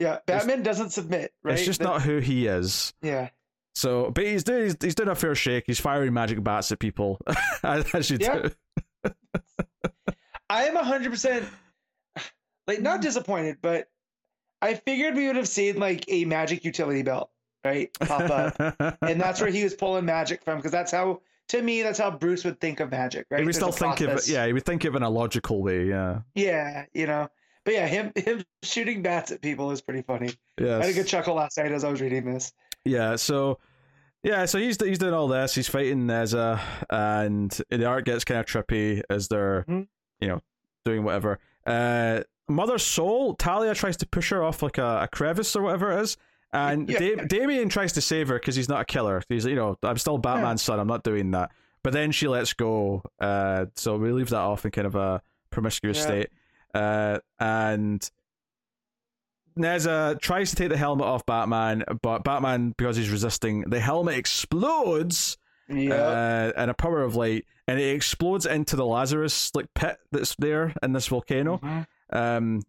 Yeah, 0.00 0.18
Batman 0.26 0.64
doesn't 0.64 0.90
submit. 0.90 1.32
Right. 1.44 1.54
It's 1.54 1.64
just 1.64 1.80
not 1.80 2.02
who 2.02 2.18
he 2.18 2.48
is. 2.48 2.92
Yeah. 3.00 3.28
So, 3.76 4.10
but 4.10 4.24
he's 4.24 4.42
doing 4.42 4.64
he's, 4.64 4.76
he's 4.80 4.94
doing 4.96 5.10
a 5.10 5.14
fair 5.14 5.36
shake. 5.36 5.64
He's 5.68 5.78
firing 5.78 6.12
magic 6.12 6.42
bats 6.42 6.72
at 6.72 6.80
people, 6.80 7.20
as 7.62 8.10
you 8.10 8.18
Yeah. 8.20 8.48
do. 9.04 9.12
I 10.48 10.64
am 10.64 10.74
100 10.74 11.10
percent 11.10 11.44
like 12.66 12.80
not 12.80 13.00
disappointed, 13.02 13.58
but 13.62 13.88
I 14.62 14.74
figured 14.74 15.14
we 15.14 15.26
would 15.26 15.36
have 15.36 15.48
seen 15.48 15.78
like 15.78 16.04
a 16.08 16.24
magic 16.24 16.64
utility 16.64 17.02
belt, 17.02 17.30
right, 17.64 17.90
pop 18.00 18.30
up, 18.30 18.98
and 19.02 19.20
that's 19.20 19.40
where 19.40 19.50
he 19.50 19.64
was 19.64 19.74
pulling 19.74 20.04
magic 20.04 20.42
from 20.44 20.56
because 20.58 20.72
that's 20.72 20.92
how. 20.92 21.20
To 21.48 21.60
me, 21.60 21.82
that's 21.82 21.98
how 21.98 22.12
Bruce 22.12 22.44
would 22.44 22.60
think 22.60 22.78
of 22.78 22.92
magic, 22.92 23.26
right? 23.28 23.38
he 23.40 23.42
would 23.44 23.48
There's 23.54 23.56
still 23.56 23.72
think 23.72 24.00
of 24.02 24.10
it. 24.10 24.28
Yeah, 24.28 24.46
he 24.46 24.52
would 24.52 24.64
think 24.64 24.84
of 24.84 24.94
it 24.94 24.98
in 24.98 25.02
a 25.02 25.10
logical 25.10 25.64
way. 25.64 25.84
Yeah. 25.88 26.20
Yeah, 26.36 26.84
you 26.94 27.08
know. 27.08 27.28
But 27.64 27.74
yeah, 27.74 27.88
him 27.88 28.12
him 28.14 28.44
shooting 28.62 29.02
bats 29.02 29.32
at 29.32 29.42
people 29.42 29.72
is 29.72 29.80
pretty 29.80 30.02
funny. 30.02 30.30
I 30.60 30.64
had 30.64 30.82
a 30.84 30.92
good 30.92 31.08
chuckle 31.08 31.34
last 31.34 31.58
night 31.58 31.72
as 31.72 31.82
I 31.82 31.90
was 31.90 32.00
reading 32.00 32.24
this. 32.24 32.52
Yeah, 32.84 33.16
so 33.16 33.58
yeah, 34.22 34.44
so 34.44 34.58
he's 34.60 34.80
he's 34.80 34.98
doing 34.98 35.12
all 35.12 35.26
this. 35.26 35.52
He's 35.56 35.66
fighting 35.66 36.06
Nezha, 36.06 36.60
and 36.88 37.50
the 37.68 37.84
art 37.84 38.04
gets 38.04 38.24
kind 38.24 38.38
of 38.38 38.46
trippy 38.46 39.02
as 39.10 39.26
they're 39.26 39.64
Mhm. 39.68 39.88
you 40.20 40.28
know 40.28 40.40
doing 40.84 41.02
whatever. 41.02 41.40
Uh, 41.66 42.22
Mother 42.50 42.78
Soul 42.78 43.34
Talia 43.36 43.74
tries 43.74 43.96
to 43.98 44.06
push 44.06 44.30
her 44.30 44.42
off 44.42 44.62
like 44.62 44.78
a, 44.78 45.02
a 45.02 45.08
crevice 45.08 45.54
or 45.56 45.62
whatever 45.62 45.92
it 45.92 46.00
is, 46.02 46.16
and 46.52 46.88
Yeah. 46.88 46.98
Da- 46.98 47.24
Damian 47.26 47.68
tries 47.68 47.92
to 47.94 48.00
save 48.00 48.28
her 48.28 48.34
because 48.38 48.56
he's 48.56 48.68
not 48.68 48.80
a 48.80 48.84
killer. 48.84 49.22
He's 49.28 49.44
you 49.46 49.54
know 49.54 49.78
I'm 49.82 49.98
still 49.98 50.18
Batman's 50.18 50.62
son. 50.62 50.78
I'm 50.80 50.88
not 50.88 51.04
doing 51.04 51.30
that. 51.32 51.50
But 51.82 51.92
then 51.94 52.12
she 52.12 52.28
lets 52.28 52.52
go. 52.52 53.02
Uh, 53.20 53.66
so 53.76 53.96
we 53.96 54.12
leave 54.12 54.28
that 54.30 54.40
off 54.40 54.64
in 54.66 54.70
kind 54.70 54.86
of 54.86 54.96
a 54.96 55.22
promiscuous 55.50 55.96
Yeah. 55.98 56.02
state. 56.04 56.28
Uh, 56.74 57.18
and 57.38 58.10
Nezha 59.58 60.20
tries 60.20 60.50
to 60.50 60.56
take 60.56 60.68
the 60.68 60.76
helmet 60.76 61.06
off 61.06 61.26
Batman, 61.26 61.84
but 62.02 62.22
Batman, 62.24 62.74
because 62.76 62.96
he's 62.96 63.10
resisting, 63.10 63.62
the 63.62 63.80
helmet 63.80 64.16
explodes 64.16 65.36
Yeah. 65.68 65.94
uh, 66.56 66.62
in 66.62 66.68
a 66.68 66.74
power 66.74 67.02
of 67.02 67.16
light, 67.16 67.44
and 67.66 67.80
it 67.80 67.94
explodes 67.94 68.46
into 68.46 68.76
the 68.76 68.84
Lazarus 68.86 69.50
like 69.54 69.66
pit 69.74 69.98
that's 70.12 70.34
there 70.38 70.72
in 70.82 70.92
this 70.92 71.08
volcano. 71.08 71.58
Mhm. 71.58 71.86
Um, 72.12 72.62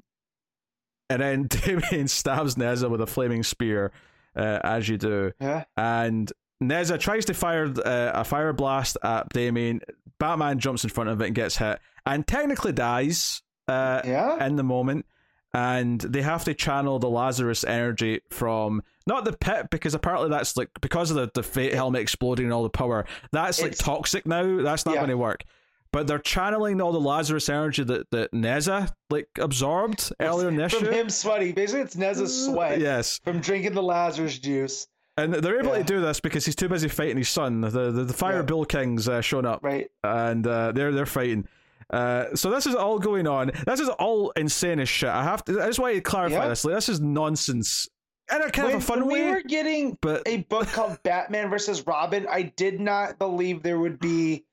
and 1.09 1.21
then 1.21 1.43
Damian 1.47 2.07
stabs 2.07 2.55
Nezha 2.55 2.89
with 2.89 3.01
a 3.01 3.07
flaming 3.07 3.43
spear, 3.43 3.91
uh, 4.35 4.59
as 4.63 4.87
you 4.87 4.97
do, 4.97 5.31
Yeah. 5.39 5.65
and 5.75 6.31
Nezha 6.63 6.99
tries 6.99 7.25
to 7.25 7.33
fire 7.33 7.65
uh, 7.65 8.11
a 8.13 8.23
fire 8.23 8.53
blast 8.53 8.97
at 9.03 9.29
Damian. 9.29 9.81
Batman 10.19 10.59
jumps 10.59 10.83
in 10.83 10.89
front 10.91 11.09
of 11.09 11.19
it 11.21 11.25
and 11.27 11.35
gets 11.35 11.57
hit, 11.57 11.79
and 12.05 12.25
technically 12.27 12.71
dies. 12.71 13.41
Uh, 13.67 14.01
Yeah. 14.03 14.45
in 14.45 14.55
the 14.57 14.63
moment, 14.63 15.05
and 15.53 16.01
they 16.01 16.21
have 16.21 16.43
to 16.45 16.53
channel 16.53 16.99
the 16.99 17.09
Lazarus 17.09 17.63
energy 17.63 18.21
from 18.29 18.83
not 19.07 19.23
the 19.23 19.31
pit 19.33 19.69
because 19.69 19.93
apparently 19.93 20.29
that's 20.29 20.57
like 20.57 20.69
because 20.81 21.09
of 21.09 21.15
the 21.17 21.31
the 21.33 21.43
fate 21.43 21.73
helmet 21.73 22.01
exploding 22.01 22.45
and 22.45 22.53
all 22.53 22.63
the 22.63 22.69
power. 22.69 23.05
That's 23.31 23.61
like 23.61 23.75
toxic 23.77 24.25
now. 24.25 24.61
That's 24.61 24.85
not 24.85 24.95
Yeah. 24.95 25.01
going 25.01 25.09
to 25.11 25.17
work. 25.17 25.43
But 25.93 26.07
they're 26.07 26.19
channeling 26.19 26.79
all 26.79 26.93
the 26.93 26.99
Lazarus 27.01 27.49
energy 27.49 27.83
that 27.83 28.09
that 28.11 28.31
Nezha 28.31 28.93
like 29.09 29.27
absorbed 29.39 30.13
earlier 30.21 30.47
in 30.47 30.55
this 30.55 30.73
From 30.73 30.83
issue. 30.87 30.91
him 30.93 31.09
sweating. 31.09 31.53
Basically, 31.53 31.81
it's 31.81 31.95
Nezha's 31.95 32.45
sweat 32.45 32.79
Yes, 32.79 33.19
from 33.23 33.39
drinking 33.41 33.73
the 33.73 33.83
Lazarus 33.83 34.39
juice. 34.39 34.87
and 35.17 35.33
they're 35.33 35.59
able 35.59 35.73
Yeah. 35.73 35.79
to 35.79 35.83
do 35.83 35.99
this 35.99 36.21
because 36.21 36.45
he's 36.45 36.55
too 36.55 36.69
busy 36.69 36.87
fighting 36.87 37.17
his 37.17 37.27
son. 37.29 37.59
The 37.61 37.91
the, 37.91 38.03
the 38.05 38.13
Fire 38.13 38.37
Yeah. 38.37 38.41
Bill 38.43 38.63
King's 38.65 39.09
uh, 39.09 39.19
shown 39.21 39.45
up. 39.45 39.59
Right. 39.63 39.89
and 40.03 40.47
uh, 40.47 40.71
they're 40.71 40.93
they're 40.93 41.05
fighting. 41.05 41.45
Uh, 41.89 42.33
so 42.35 42.49
this 42.49 42.65
is 42.65 42.73
all 42.73 42.97
going 42.99 43.27
on. 43.27 43.51
This 43.65 43.81
is 43.81 43.89
all 43.89 44.31
insane 44.37 44.79
as 44.79 44.87
shit. 44.87 45.09
I 45.09 45.23
have 45.23 45.43
to. 45.45 45.61
I 45.61 45.67
just 45.67 45.77
want 45.79 45.93
to 45.95 45.99
clarify 46.01 46.47
this. 46.47 46.63
Like, 46.63 46.75
this 46.75 46.87
is 46.87 47.01
nonsense 47.01 47.89
in 48.33 48.41
a 48.41 48.49
kind 48.49 48.67
when, 48.69 48.75
of 48.77 48.81
a 48.81 48.85
fun 48.85 49.07
way. 49.07 49.25
we 49.25 49.29
were 49.31 49.41
getting 49.41 49.97
but 49.99 50.21
a 50.25 50.37
book 50.43 50.69
called 50.69 51.03
Batman 51.03 51.49
versus 51.49 51.85
Robin, 51.85 52.27
I 52.29 52.43
did 52.43 52.79
not 52.79 53.19
believe 53.19 53.61
there 53.61 53.77
would 53.77 53.99
be 53.99 54.45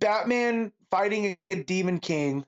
Batman 0.00 0.72
fighting 0.90 1.36
a 1.50 1.62
demon 1.62 1.98
king 1.98 2.44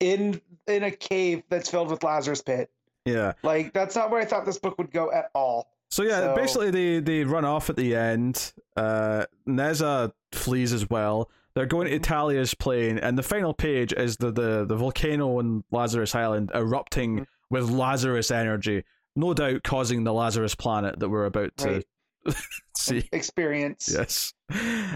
in 0.00 0.40
in 0.66 0.82
a 0.82 0.90
cave 0.90 1.42
that's 1.48 1.68
filled 1.70 1.90
with 1.90 2.02
Lazarus 2.02 2.42
pit. 2.42 2.70
yeah. 3.04 3.32
Like 3.42 3.72
that's 3.72 3.94
not 3.96 4.10
where 4.10 4.20
I 4.20 4.24
thought 4.24 4.44
this 4.44 4.58
book 4.58 4.76
would 4.78 4.90
go 4.92 5.10
at 5.12 5.30
all. 5.34 5.70
So 5.90 6.02
yeah, 6.02 6.20
So- 6.20 6.34
basically 6.36 6.70
they 6.70 7.00
they 7.00 7.24
run 7.24 7.44
off 7.44 7.70
at 7.70 7.76
the 7.76 7.94
end. 7.96 8.52
Uh, 8.76 9.24
Nezha 9.48 10.12
flees 10.32 10.72
as 10.72 10.88
well. 10.90 11.30
They're 11.54 11.66
going 11.66 11.88
to 11.88 11.98
Mhm. 11.98 12.02
Talia's 12.02 12.54
plane, 12.54 12.98
and 12.98 13.16
the 13.18 13.22
final 13.22 13.52
page 13.54 13.92
is 13.92 14.16
the 14.18 14.30
the, 14.30 14.64
the 14.66 14.76
volcano 14.76 15.38
on 15.38 15.64
Lazarus 15.72 16.14
Island 16.14 16.50
erupting 16.54 17.20
Mhm. 17.20 17.26
with 17.50 17.70
Lazarus 17.70 18.30
energy, 18.30 18.84
no 19.16 19.34
doubt 19.34 19.62
causing 19.64 20.04
the 20.04 20.12
Lazarus 20.12 20.54
planet 20.54 21.00
that 21.00 21.08
we're 21.08 21.24
about 21.24 21.56
to 21.58 21.82
see. 22.76 23.08
experience. 23.12 23.88
Yes. 23.92 24.34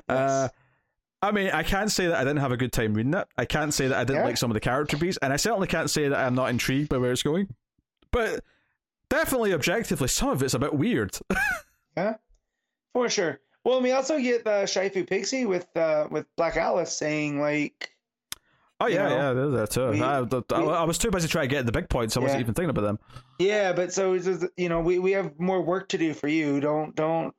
Uh, 0.09 0.48
I 1.24 1.31
mean, 1.31 1.51
I 1.51 1.62
can't 1.62 1.90
say 1.90 2.09
that 2.09 2.16
I 2.16 2.24
didn't 2.24 2.40
have 2.40 2.51
a 2.53 2.57
good 2.57 2.73
time 2.73 2.94
reading 2.94 3.15
it. 3.15 3.28
I 3.39 3.44
can't 3.44 3.73
say 3.73 3.86
that 3.89 3.97
I 3.97 4.03
didn't 4.05 4.23
Yeah. 4.23 4.27
like 4.27 4.36
some 4.36 4.51
of 4.51 4.55
the 4.55 4.61
character 4.61 4.97
beats, 4.97 5.19
and 5.23 5.32
I 5.32 5.36
certainly 5.36 5.69
can't 5.69 5.89
say 5.89 6.09
that 6.09 6.19
I'm 6.19 6.35
not 6.35 6.51
intrigued 6.51 6.89
by 6.89 6.99
where 6.99 7.12
it's 7.12 7.23
going. 7.23 7.55
But 8.11 8.43
definitely, 9.09 9.55
objectively, 9.55 10.09
some 10.09 10.31
of 10.31 10.43
it's 10.43 10.55
a 10.55 10.59
bit 10.59 10.74
weird. 10.74 11.16
Yeah, 11.97 12.15
for 12.94 13.09
sure. 13.11 13.39
Well, 13.65 13.82
we 13.82 13.93
also 13.93 14.19
get 14.19 14.44
the 14.44 14.62
Shifu 14.65 15.07
Pigsy 15.07 15.47
with 15.47 15.69
uh, 15.77 16.09
with 16.11 16.27
Black 16.36 16.57
Alice 16.57 16.97
saying 16.97 17.39
like, 17.39 17.90
oh 18.81 18.86
You 18.86 18.94
yeah, 18.94 19.09
know, 19.11 19.15
yeah, 19.16 19.32
there's 19.35 19.53
that 19.53 19.70
too. 19.70 19.90
we- 19.90 20.03
I, 20.03 20.20
I- 20.20 20.23
we- 20.62 20.73
I 20.73 20.85
was 20.85 20.97
too 20.97 21.11
busy 21.11 21.28
trying 21.28 21.51
to 21.51 21.55
get 21.55 21.66
the 21.66 21.70
big 21.73 21.90
points. 21.90 22.16
I 22.16 22.20
wasn't 22.20 22.40
even 22.40 22.55
thinking 22.55 22.70
about 22.70 22.81
them. 22.82 22.99
yeah, 23.39 23.74
but 23.74 23.93
so 23.93 24.15
you 24.57 24.69
know 24.70 24.81
we, 24.81 24.99
we 24.99 25.12
have 25.12 25.39
more 25.39 25.61
work 25.62 25.89
to 25.90 25.99
do 25.99 26.15
for 26.15 26.28
you. 26.28 26.61
Don't 26.61 26.97
don't 26.97 27.35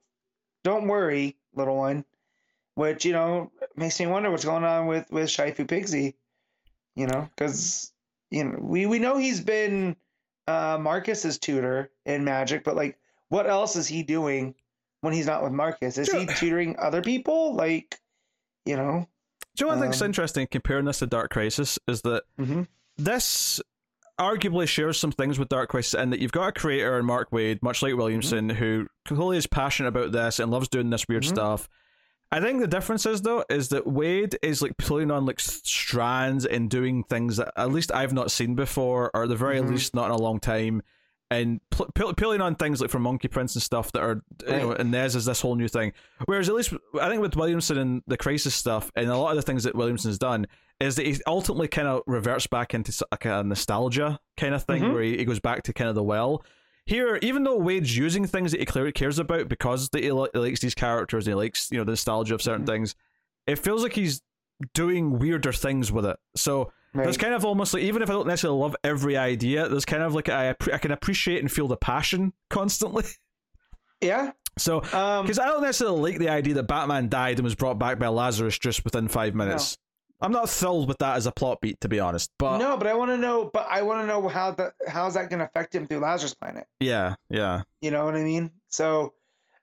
don't 0.64 0.88
worry, 0.88 1.36
little 1.56 1.76
one. 1.76 2.06
Which 2.76 3.06
you 3.06 3.14
know 3.14 3.52
makes 3.76 4.00
me 4.00 4.08
wonder 4.08 4.32
what's 4.32 4.46
going 4.46 4.64
on 4.64 4.88
with 4.88 5.10
with 5.12 5.30
Shifu 5.30 5.68
Pigsy. 5.68 6.16
You 6.96 7.08
know, 7.08 7.28
because 7.36 7.92
you 8.32 8.44
know 8.44 8.58
we 8.60 8.86
we 8.86 9.00
know 9.00 9.18
he's 9.18 9.42
been 9.42 9.96
uh, 10.48 10.78
Marcus's 10.80 11.38
tutor 11.38 11.92
in 12.06 12.24
Magic, 12.24 12.64
but 12.64 12.76
like, 12.76 12.98
what 13.30 13.48
else 13.50 13.76
is 13.76 13.88
he 13.88 14.04
doing 14.04 14.56
when 15.02 15.14
he's 15.14 15.26
not 15.26 15.44
with 15.44 15.52
Marcus? 15.52 15.98
Is 15.98 16.12
he 16.12 16.26
tutoring 16.26 16.76
other 16.80 17.02
people? 17.02 17.56
Like, 17.56 18.00
you 18.66 18.76
know. 18.76 19.08
Do 19.56 19.66
you 19.66 19.70
know 19.70 19.76
what 19.76 19.78
I 19.80 19.82
think's 19.86 20.02
Um, 20.02 20.08
interesting 20.08 20.48
comparing 20.48 20.86
this 20.86 21.00
to 21.00 21.08
Dark 21.08 21.32
Crisis 21.32 21.78
is 21.88 22.02
that 22.02 22.24
Mhm. 22.40 22.68
this 22.98 23.62
arguably 24.20 24.68
shares 24.68 25.00
some 25.00 25.12
things 25.12 25.38
with 25.40 25.50
Dark 25.50 25.70
Crisis 25.70 25.94
in 26.00 26.10
that 26.12 26.20
you've 26.20 26.32
got 26.32 26.48
a 26.48 26.52
creator 26.52 26.98
in 27.00 27.06
Mark 27.06 27.32
Waid, 27.32 27.62
much 27.62 27.82
like 27.82 27.96
Williamson, 27.96 28.50
who 28.50 28.88
clearly 29.06 29.38
is 29.38 29.48
passionate 29.48 29.90
about 29.90 30.12
this 30.12 30.40
and 30.40 30.52
loves 30.52 30.68
doing 30.70 30.90
this 30.90 31.08
weird 31.08 31.24
Mhm. 31.24 31.30
stuff. 31.30 31.70
I 32.34 32.42
think 32.42 32.60
the 32.62 32.68
difference 32.68 33.06
is 33.06 33.22
though 33.22 33.46
is 33.50 33.70
that 33.70 33.86
Waid 33.86 34.36
is 34.42 34.62
like 34.62 34.76
pulling 34.78 35.12
on 35.12 35.26
like 35.26 35.40
strands 35.40 36.46
and 36.46 36.70
doing 36.70 37.04
things 37.04 37.38
that 37.38 37.54
at 37.56 37.72
least 37.72 37.92
I've 37.94 38.14
not 38.14 38.32
seen 38.32 38.56
before, 38.56 39.12
or 39.14 39.24
at 39.24 39.30
the 39.30 39.36
very 39.36 39.60
Mhm. 39.60 39.70
least 39.70 39.94
not 39.96 40.06
in 40.06 40.12
a 40.12 40.18
long 40.18 40.40
time, 40.40 40.82
and 41.30 41.62
pl- 41.70 41.90
pull- 41.96 42.14
pulling 42.16 42.42
on 42.42 42.56
things 42.56 42.82
like 42.82 42.90
from 42.90 43.04
Monkey 43.04 43.28
Prince 43.28 43.56
and 43.56 43.62
stuff 43.64 43.92
that 43.92 44.02
are 44.02 44.24
you 44.48 44.52
know, 44.52 44.70
Right. 44.70 44.80
and 44.80 44.92
Nez 44.92 45.16
is 45.16 45.26
this 45.26 45.42
whole 45.42 45.56
new 45.56 45.68
thing. 45.68 45.94
Whereas 46.26 46.50
at 46.50 46.56
least 46.56 46.74
I 47.00 47.08
think 47.10 47.22
with 47.22 47.36
Williamson 47.36 47.78
and 47.78 48.02
the 48.08 48.18
Crisis 48.18 48.56
stuff, 48.56 48.92
and 48.96 49.10
a 49.10 49.18
lot 49.18 49.30
of 49.32 49.36
the 49.36 49.42
things 49.44 49.64
that 49.66 49.76
Williamson's 49.76 50.18
done 50.18 50.48
is 50.80 50.96
that 50.96 51.06
he 51.06 51.16
ultimately 51.28 51.68
kind 51.68 51.88
of 51.88 52.02
reverts 52.08 52.48
back 52.48 52.74
into 52.74 52.92
like 53.12 53.26
a 53.26 53.44
nostalgia 53.44 54.20
kind 54.38 54.56
of 54.56 54.64
thing, 54.64 54.82
Mhm. 54.84 54.94
where 54.94 55.04
he, 55.04 55.18
he 55.18 55.26
goes 55.26 55.40
back 55.40 55.64
to 55.64 55.74
kind 55.74 55.88
of 55.90 55.96
the 55.96 56.04
well. 56.04 56.44
Here, 56.86 57.18
even 57.22 57.44
though 57.44 57.58
Waid's 57.58 57.96
using 57.96 58.26
things 58.28 58.52
that 58.52 58.60
he 58.60 58.66
clearly 58.66 58.92
cares 58.92 59.18
about 59.20 59.48
because 59.48 59.90
that 59.90 60.04
he, 60.04 60.12
li- 60.12 60.30
he 60.34 60.40
likes 60.40 60.60
these 60.60 60.76
characters, 60.76 61.26
and 61.26 61.32
he 61.32 61.36
likes 61.36 61.70
you 61.72 61.78
know 61.78 61.84
the 61.86 61.92
nostalgia 61.94 62.36
of 62.36 62.42
certain 62.42 62.64
Mhm. 62.64 62.68
things, 62.68 62.96
it 63.48 63.58
feels 63.60 63.84
like 63.84 63.94
he's 63.94 64.22
doing 64.74 65.18
weirder 65.18 65.52
things 65.54 65.92
with 65.92 66.06
it. 66.06 66.18
So 66.36 66.72
Right. 66.94 67.06
there's 67.06 67.18
kind 67.18 67.34
of 67.34 67.44
almost 67.46 67.74
like 67.74 67.84
even 67.84 68.02
if 68.02 68.10
I 68.10 68.14
don't 68.14 68.28
necessarily 68.28 68.60
love 68.60 68.76
every 68.84 69.18
idea, 69.18 69.68
there's 69.70 69.86
kind 69.86 70.04
of 70.04 70.14
like 70.14 70.30
I 70.30 70.50
I 70.50 70.78
can 70.78 70.92
appreciate 70.92 71.40
and 71.40 71.52
feel 71.52 71.68
the 71.68 71.78
passion 71.78 72.34
constantly. 72.50 73.06
yeah. 74.02 74.32
So 74.58 74.84
Um, 74.94 75.24
because 75.26 75.40
I 75.40 75.46
don't 75.48 75.64
necessarily 75.64 76.12
like 76.12 76.20
the 76.20 76.30
idea 76.30 76.54
that 76.56 76.64
Batman 76.68 77.10
died 77.10 77.38
and 77.40 77.44
was 77.44 77.56
brought 77.56 77.80
back 77.80 77.98
by 77.98 78.08
Lazarus 78.10 78.60
just 78.60 78.84
within 78.84 79.08
five 79.08 79.34
minutes. 79.34 79.78
I'm 80.24 80.32
not 80.32 80.50
thrilled 80.50 80.88
with 80.88 80.98
that 81.00 81.18
as 81.18 81.26
a 81.28 81.32
plot 81.32 81.60
beat, 81.62 81.82
to 81.82 81.90
be 81.90 82.00
honest. 82.00 82.32
But 82.40 82.58
no, 82.58 82.78
but 82.78 82.88
I 82.88 82.94
want 82.94 83.12
to 83.12 83.18
know. 83.18 83.50
But 83.54 83.68
I 83.70 83.82
want 83.82 84.02
to 84.02 84.08
know 84.08 84.28
how 84.28 84.52
the 84.52 84.74
how's 84.88 85.14
that 85.16 85.30
going 85.30 85.40
to 85.40 85.46
affect 85.46 85.76
him 85.76 85.86
through 85.86 86.00
Lazarus 86.00 86.34
Planet. 86.34 86.66
yeah, 86.80 87.16
yeah, 87.30 87.64
You 87.82 87.92
know 87.92 88.06
what 88.06 88.16
I 88.16 88.24
mean? 88.24 88.50
So 88.70 89.14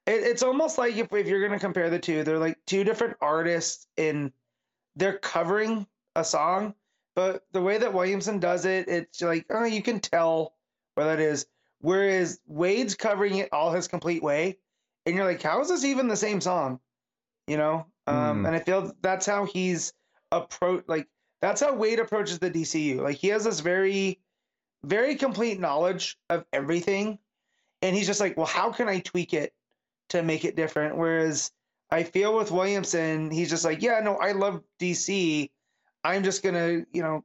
it, 0.07 0.23
it's 0.23 0.43
almost 0.43 0.77
like 0.79 0.97
if 0.97 1.13
if 1.13 1.27
you're 1.27 1.41
going 1.41 1.59
to 1.59 1.65
compare 1.65 1.89
the 1.91 1.99
two, 1.99 2.23
they're 2.25 2.39
like 2.39 2.59
two 2.67 2.85
different 2.85 3.17
artists 3.21 3.87
in 3.97 4.33
they're 4.97 5.19
covering 5.19 5.87
a 6.15 6.25
song, 6.25 6.75
but 7.15 7.45
the 7.53 7.63
way 7.63 7.79
that 7.79 7.95
Williamson 7.95 8.39
does 8.39 8.67
it, 8.67 8.89
it's 8.89 9.23
like 9.23 9.47
oh, 9.51 9.65
you 9.65 9.83
can 9.83 9.99
tell 9.99 10.55
where 10.95 11.07
that 11.07 11.21
is. 11.21 11.47
Whereas 11.81 12.39
Waid's 12.47 12.95
covering 12.95 13.39
it 13.39 13.49
all 13.53 13.73
his 13.73 13.89
complete 13.89 14.23
way, 14.23 14.59
and 15.07 15.17
you're 15.17 15.25
like, 15.25 15.41
how 15.41 15.63
is 15.63 15.69
this 15.69 15.85
even 15.85 16.09
the 16.09 16.17
same 16.17 16.43
song? 16.43 16.81
You 17.47 17.57
know, 17.57 17.87
um, 18.07 18.41
Hmm. 18.41 18.47
and 18.47 18.55
I 18.57 18.59
feel 18.59 18.93
that's 19.01 19.25
how 19.25 19.47
he's 19.47 19.95
approach 20.33 20.85
like 20.87 21.09
that's 21.41 21.61
how 21.61 21.75
Waid 21.75 22.01
approaches 22.01 22.39
the 22.39 22.51
DCU. 22.51 23.01
Like 23.01 23.17
he 23.17 23.29
has 23.29 23.45
this 23.45 23.61
very, 23.61 24.21
very 24.85 25.15
complete 25.17 25.59
knowledge 25.59 26.19
of 26.29 26.45
everything, 26.53 27.19
and 27.83 27.97
he's 27.97 28.07
just 28.07 28.21
like, 28.21 28.37
well, 28.37 28.47
how 28.47 28.71
can 28.71 28.89
I 28.89 29.01
tweak 29.01 29.33
it 29.33 29.55
to 30.11 30.23
make 30.23 30.45
it 30.45 30.57
different? 30.57 30.97
Whereas 30.97 31.51
I 31.91 32.03
feel 32.03 32.37
with 32.37 32.51
Williamson, 32.51 33.31
he's 33.31 33.51
just 33.51 33.65
like, 33.65 33.83
yeah, 33.83 34.01
no, 34.01 34.17
I 34.17 34.33
love 34.33 34.63
DC. 34.79 35.51
I'm 36.05 36.23
just 36.23 36.43
gonna, 36.43 36.85
you 36.93 37.03
know, 37.03 37.25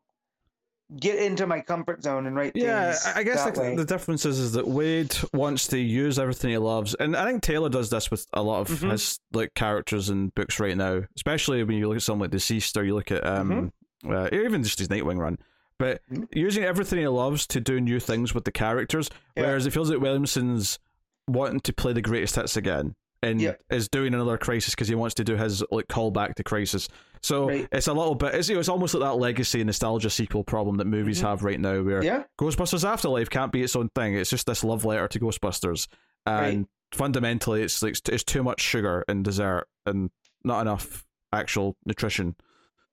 get 1.00 1.18
into 1.18 1.48
my 1.48 1.60
comfort 1.62 2.04
zone 2.04 2.28
and 2.28 2.36
write 2.36 2.56
yeah. 2.56 2.92
things 2.92 3.06
I 3.16 3.20
I 3.20 3.24
guess 3.24 3.58
way. 3.58 3.76
the 3.76 3.86
difference 3.86 4.26
is, 4.26 4.38
is 4.40 4.52
that 4.54 4.66
Waid 4.66 5.34
wants 5.34 5.68
to 5.70 5.80
use 5.80 6.20
everything 6.20 6.52
he 6.52 6.58
loves, 6.58 6.94
and 6.96 7.16
I 7.16 7.26
think 7.26 7.42
Taylor 7.42 7.70
does 7.70 7.90
this 7.90 8.12
with 8.12 8.28
a 8.34 8.42
lot 8.44 8.62
of 8.62 8.70
Mhm. 8.80 8.92
his 8.92 9.20
like 9.34 9.54
characters 9.56 10.10
and 10.10 10.34
books 10.36 10.60
right 10.60 10.78
now, 10.78 11.02
especially 11.16 11.64
when 11.64 11.78
you 11.78 11.88
look 11.88 11.98
at 11.98 12.04
something 12.04 12.22
like 12.22 12.32
DCeased 12.32 12.78
or 12.78 12.84
you 12.84 12.94
look 12.96 13.12
at 13.12 13.26
um, 13.26 13.72
uh, 14.08 14.30
even 14.32 14.62
just 14.64 14.80
his 14.80 14.88
Nightwing 14.90 15.18
run. 15.18 15.40
But 15.80 16.02
Mhm. 16.12 16.28
using 16.32 16.64
everything 16.64 17.00
he 17.00 17.08
loves 17.08 17.48
to 17.48 17.60
do 17.60 17.82
new 17.82 18.00
things 18.00 18.34
with 18.34 18.46
the 18.46 18.52
characters, 18.52 19.10
Yeah. 19.36 19.44
whereas 19.48 19.66
it 19.66 19.74
feels 19.74 19.90
like 19.90 20.00
Williamson's 20.00 20.80
wanting 21.28 21.60
to 21.62 21.74
play 21.74 21.92
the 21.94 22.02
greatest 22.02 22.36
hits 22.36 22.56
again 22.56 22.96
and 23.26 23.42
Yeah. 23.42 23.54
is 23.70 23.88
doing 23.90 24.14
another 24.14 24.38
Crisis 24.38 24.74
because 24.76 24.88
he 24.88 24.96
wants 24.96 25.16
to 25.16 25.24
do 25.24 25.36
his 25.36 25.64
like 25.72 25.88
callback 25.88 26.36
to 26.36 26.44
Crisis. 26.44 26.88
So 27.22 27.48
Right. 27.50 27.68
it's 27.72 27.88
a 27.88 27.94
little 27.94 28.16
bit. 28.16 28.36
It's, 28.36 28.48
you 28.50 28.56
know, 28.56 28.60
it's 28.60 28.70
almost 28.70 28.94
like 28.94 29.02
that 29.04 29.18
legacy 29.18 29.64
nostalgia 29.64 30.10
sequel 30.10 30.44
problem 30.44 30.78
that 30.78 30.86
movies 30.86 31.20
Mhm. 31.20 31.24
have 31.30 31.44
right 31.44 31.60
now, 31.60 31.82
where 31.82 32.04
yeah, 32.04 32.24
Ghostbusters 32.40 32.88
Afterlife 32.88 33.30
can't 33.30 33.52
be 33.52 33.64
its 33.64 33.76
own 33.76 33.90
thing. 33.90 34.14
It's 34.16 34.30
just 34.30 34.46
this 34.46 34.64
love 34.64 34.86
letter 34.86 35.08
to 35.08 35.20
Ghostbusters, 35.20 35.88
and 36.26 36.58
Right. 36.60 36.68
fundamentally, 36.94 37.64
it's 37.64 37.82
like 37.82 37.96
it's 38.10 38.24
too 38.24 38.44
much 38.44 38.62
sugar 38.62 39.04
and 39.08 39.24
dessert 39.26 39.68
and 39.88 40.12
not 40.44 40.62
enough 40.62 41.04
actual 41.34 41.76
nutrition. 41.86 42.36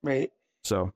right. 0.02 0.30
So, 0.64 0.92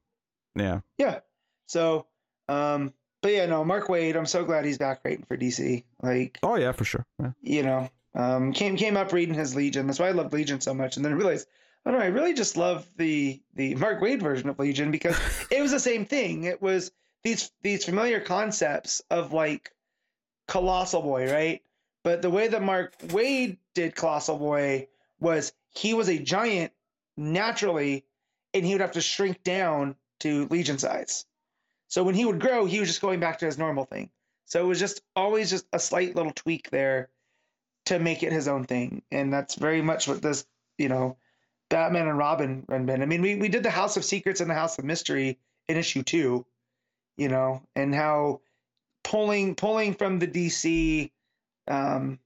yeah, 0.56 0.80
Yeah. 0.98 1.20
So, 1.68 2.06
um, 2.48 2.92
but 3.22 3.32
yeah, 3.32 3.46
no, 3.46 3.64
Mark 3.64 3.88
Waid, 3.88 4.16
I'm 4.16 4.26
so 4.26 4.44
glad 4.44 4.64
he's 4.64 4.78
back 4.78 5.00
writing 5.04 5.24
for 5.26 5.36
DC. 5.36 5.84
Like, 6.02 6.38
oh 6.42 6.56
yeah, 6.56 6.72
for 6.72 6.84
sure. 6.84 7.04
Yeah. 7.20 7.32
you 7.42 7.62
know, 7.62 7.88
um, 8.16 8.52
came 8.52 8.76
came 8.76 8.96
up 8.96 9.12
reading 9.12 9.34
his 9.34 9.54
Legion. 9.54 9.86
That's 9.86 9.98
why 9.98 10.08
I 10.08 10.12
love 10.12 10.32
Legion 10.32 10.60
so 10.60 10.72
much. 10.72 10.96
And 10.96 11.04
then 11.04 11.12
I 11.12 11.16
realized, 11.16 11.46
oh 11.84 11.90
no, 11.90 11.98
I 11.98 12.06
really 12.06 12.32
just 12.32 12.56
love 12.56 12.86
the 12.96 13.40
the 13.54 13.74
Mark 13.74 14.00
Waid 14.00 14.22
version 14.22 14.48
of 14.48 14.58
Legion 14.58 14.90
because 14.90 15.16
it 15.50 15.60
was 15.60 15.70
the 15.70 15.78
same 15.78 16.06
thing. 16.06 16.44
It 16.44 16.62
was 16.62 16.90
these 17.22 17.50
these 17.62 17.84
familiar 17.84 18.20
concepts 18.20 19.02
of 19.10 19.34
like 19.34 19.70
Colossal 20.48 21.02
Boy, 21.02 21.30
right? 21.30 21.62
But 22.02 22.22
the 22.22 22.30
way 22.30 22.48
that 22.48 22.62
Mark 22.62 22.98
Waid 22.98 23.58
did 23.74 23.94
Colossal 23.94 24.38
Boy 24.38 24.88
was 25.20 25.52
he 25.74 25.92
was 25.92 26.08
a 26.08 26.18
giant 26.18 26.72
naturally, 27.18 28.06
and 28.54 28.64
he 28.64 28.72
would 28.72 28.80
have 28.80 28.92
to 28.92 29.02
shrink 29.02 29.42
down 29.42 29.94
to 30.20 30.46
Legion 30.46 30.78
size. 30.78 31.26
So 31.88 32.02
when 32.02 32.14
he 32.14 32.24
would 32.24 32.40
grow, 32.40 32.64
he 32.64 32.80
was 32.80 32.88
just 32.88 33.02
going 33.02 33.20
back 33.20 33.40
to 33.40 33.46
his 33.46 33.58
normal 33.58 33.84
thing. 33.84 34.10
So 34.46 34.62
it 34.62 34.66
was 34.66 34.80
just 34.80 35.02
always 35.14 35.50
just 35.50 35.66
a 35.72 35.78
slight 35.78 36.16
little 36.16 36.32
tweak 36.32 36.70
there 36.70 37.10
to 37.86 37.98
make 37.98 38.22
it 38.22 38.32
his 38.32 38.48
own 38.48 38.64
thing. 38.64 39.02
And 39.10 39.32
that's 39.32 39.54
very 39.54 39.82
much 39.82 40.06
what 40.06 40.22
this, 40.22 40.46
you 40.78 40.88
know, 40.88 41.16
Batman 41.68 42.08
and 42.08 42.18
Robin 42.18 42.60
been. 42.60 43.02
I 43.02 43.06
mean, 43.06 43.22
we, 43.22 43.36
we 43.36 43.48
did 43.48 43.62
the 43.62 43.70
House 43.70 43.96
of 43.96 44.04
Secrets 44.04 44.40
and 44.40 44.50
the 44.50 44.54
House 44.54 44.78
of 44.78 44.84
Mystery 44.84 45.38
in 45.68 45.76
issue 45.76 46.02
two, 46.02 46.46
you 47.16 47.28
know, 47.28 47.62
and 47.74 47.94
how 47.94 48.40
pulling 49.02 49.54
pulling 49.54 49.94
from 49.94 50.18
the 50.18 50.26
DC 50.26 51.10
um 51.68 52.18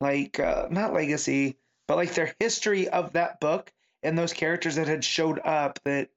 like 0.00 0.40
uh 0.40 0.66
not 0.70 0.92
legacy, 0.92 1.56
but 1.86 1.96
like 1.96 2.14
their 2.14 2.34
history 2.38 2.88
of 2.88 3.12
that 3.12 3.40
book 3.40 3.72
and 4.02 4.18
those 4.18 4.32
characters 4.32 4.76
that 4.76 4.88
had 4.88 5.04
showed 5.04 5.38
up 5.40 5.78
that 5.84 6.08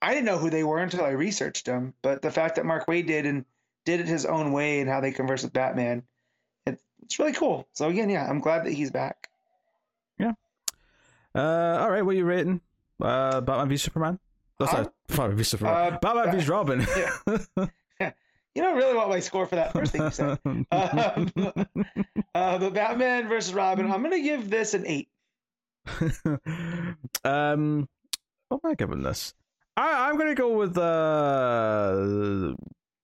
I 0.00 0.14
didn't 0.14 0.26
know 0.26 0.38
who 0.38 0.50
they 0.50 0.64
were 0.64 0.78
until 0.78 1.04
I 1.04 1.10
researched 1.10 1.66
them. 1.66 1.94
But 2.02 2.22
the 2.22 2.32
fact 2.32 2.56
that 2.56 2.66
Mark 2.66 2.86
Waid 2.86 3.06
did 3.06 3.26
and 3.26 3.44
did 3.84 4.00
it 4.00 4.06
his 4.06 4.26
own 4.26 4.52
way 4.52 4.80
and 4.80 4.90
how 4.90 5.00
they 5.00 5.12
converse 5.12 5.44
with 5.44 5.52
Batman, 5.52 6.02
it's 7.02 7.18
really 7.18 7.32
cool. 7.32 7.66
So 7.72 7.88
again, 7.88 8.08
yeah, 8.10 8.28
I'm 8.28 8.40
glad 8.40 8.64
that 8.64 8.72
he's 8.72 8.90
back. 8.90 9.28
Yeah. 10.18 10.32
Uh, 11.34 11.78
all 11.80 11.90
right, 11.90 12.02
what 12.02 12.14
are 12.14 12.18
you 12.18 12.24
rating? 12.24 12.60
Uh, 13.00 13.40
Batman 13.40 13.68
v 13.68 13.76
Superman. 13.76 14.18
That's 14.58 14.70
Huh? 14.72 14.82
not 14.82 14.92
Batman 15.08 15.36
v 15.36 15.42
Superman. 15.44 15.74
Uh, 15.94 15.98
Batman 16.00 16.30
v 16.32 16.38
Bat- 16.38 16.48
Robin. 16.48 16.86
You 18.54 18.60
don't 18.62 18.76
really 18.76 18.94
want 18.94 19.08
my 19.08 19.20
score 19.20 19.46
for 19.46 19.54
that 19.56 19.72
first 19.72 19.92
thing 19.92 20.02
you 20.02 20.10
said. 20.10 20.38
Um, 20.44 21.32
uh, 22.34 22.58
but 22.58 22.74
Batman 22.74 23.26
versus 23.26 23.54
Robin, 23.54 23.90
I'm 23.90 24.02
gonna 24.02 24.20
give 24.20 24.50
this 24.50 24.74
an 24.74 24.86
eight. 24.86 25.08
um, 27.24 27.88
what 28.48 28.60
am 28.64 28.70
I 28.70 28.74
giving 28.74 29.02
this? 29.02 29.32
I, 29.76 30.08
I'm 30.10 30.18
gonna 30.18 30.34
go 30.34 30.56
with 30.58 30.76
uh 30.76 32.54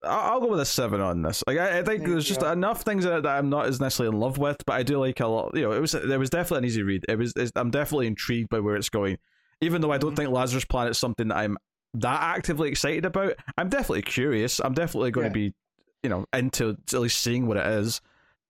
I'll, 0.04 0.40
go 0.40 0.48
with 0.48 0.60
a 0.60 0.64
seven 0.64 1.00
on 1.00 1.22
this. 1.22 1.42
Like 1.46 1.58
I, 1.58 1.78
I 1.78 1.82
think 1.82 2.02
There 2.02 2.10
there's 2.10 2.26
just 2.28 2.42
enough 2.42 2.82
things 2.82 3.04
in 3.04 3.12
it 3.12 3.22
that 3.22 3.36
I'm 3.36 3.50
not 3.50 3.66
as 3.66 3.80
necessarily 3.80 4.14
in 4.14 4.20
love 4.20 4.38
with, 4.38 4.64
but 4.64 4.74
I 4.74 4.82
do 4.82 4.98
like 4.98 5.20
a 5.20 5.26
lot. 5.26 5.54
You 5.54 5.62
know, 5.62 5.72
it 5.72 5.80
was 5.80 5.92
there 5.92 6.18
was 6.18 6.30
definitely 6.30 6.58
an 6.58 6.64
easy 6.66 6.82
read. 6.82 7.04
It 7.08 7.18
was 7.18 7.32
I'm 7.56 7.70
definitely 7.70 8.06
intrigued 8.06 8.48
by 8.48 8.60
where 8.60 8.76
it's 8.76 8.88
going, 8.88 9.18
even 9.60 9.80
though 9.80 9.90
I 9.92 9.98
don't 9.98 10.12
Mhm. 10.12 10.16
think 10.16 10.30
Lazarus 10.30 10.64
Planet 10.64 10.92
is 10.92 10.98
something 10.98 11.28
that 11.28 11.36
I'm 11.36 11.58
that 11.94 12.20
actively 12.22 12.68
excited 12.68 13.04
about. 13.04 13.34
I'm 13.56 13.68
definitely 13.68 14.02
curious. 14.02 14.60
I'm 14.60 14.74
definitely 14.74 15.10
going 15.10 15.24
Yeah. 15.26 15.30
to 15.30 15.34
be, 15.34 15.54
you 16.02 16.10
know, 16.10 16.26
into 16.32 16.76
at 16.92 17.00
least 17.00 17.20
seeing 17.20 17.46
what 17.46 17.56
it 17.56 17.66
is. 17.66 18.00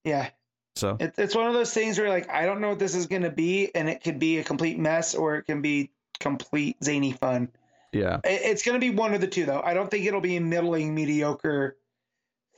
Yeah, 0.04 0.28
So 0.76 0.96
it, 1.00 1.14
it's 1.18 1.34
one 1.34 1.46
of 1.46 1.54
those 1.54 1.72
things 1.72 1.98
where 1.98 2.08
like 2.08 2.28
I 2.30 2.44
don't 2.46 2.60
know 2.60 2.70
what 2.70 2.78
this 2.78 2.94
is 2.94 3.06
going 3.06 3.22
to 3.22 3.30
be, 3.30 3.74
and 3.74 3.88
it 3.88 4.02
could 4.04 4.18
be 4.18 4.38
a 4.38 4.44
complete 4.44 4.78
mess 4.78 5.14
or 5.14 5.36
it 5.36 5.44
can 5.44 5.62
be 5.62 5.92
complete 6.20 6.76
zany 6.84 7.12
fun. 7.12 7.48
Yeah, 7.92 8.20
it's 8.24 8.62
going 8.62 8.78
to 8.78 8.80
be 8.80 8.94
one 8.94 9.14
of 9.14 9.20
the 9.20 9.26
two, 9.26 9.46
though. 9.46 9.62
I 9.64 9.74
don't 9.74 9.90
think 9.90 10.06
it'll 10.06 10.20
be 10.20 10.36
a 10.36 10.40
middling, 10.40 10.94
mediocre 10.94 11.76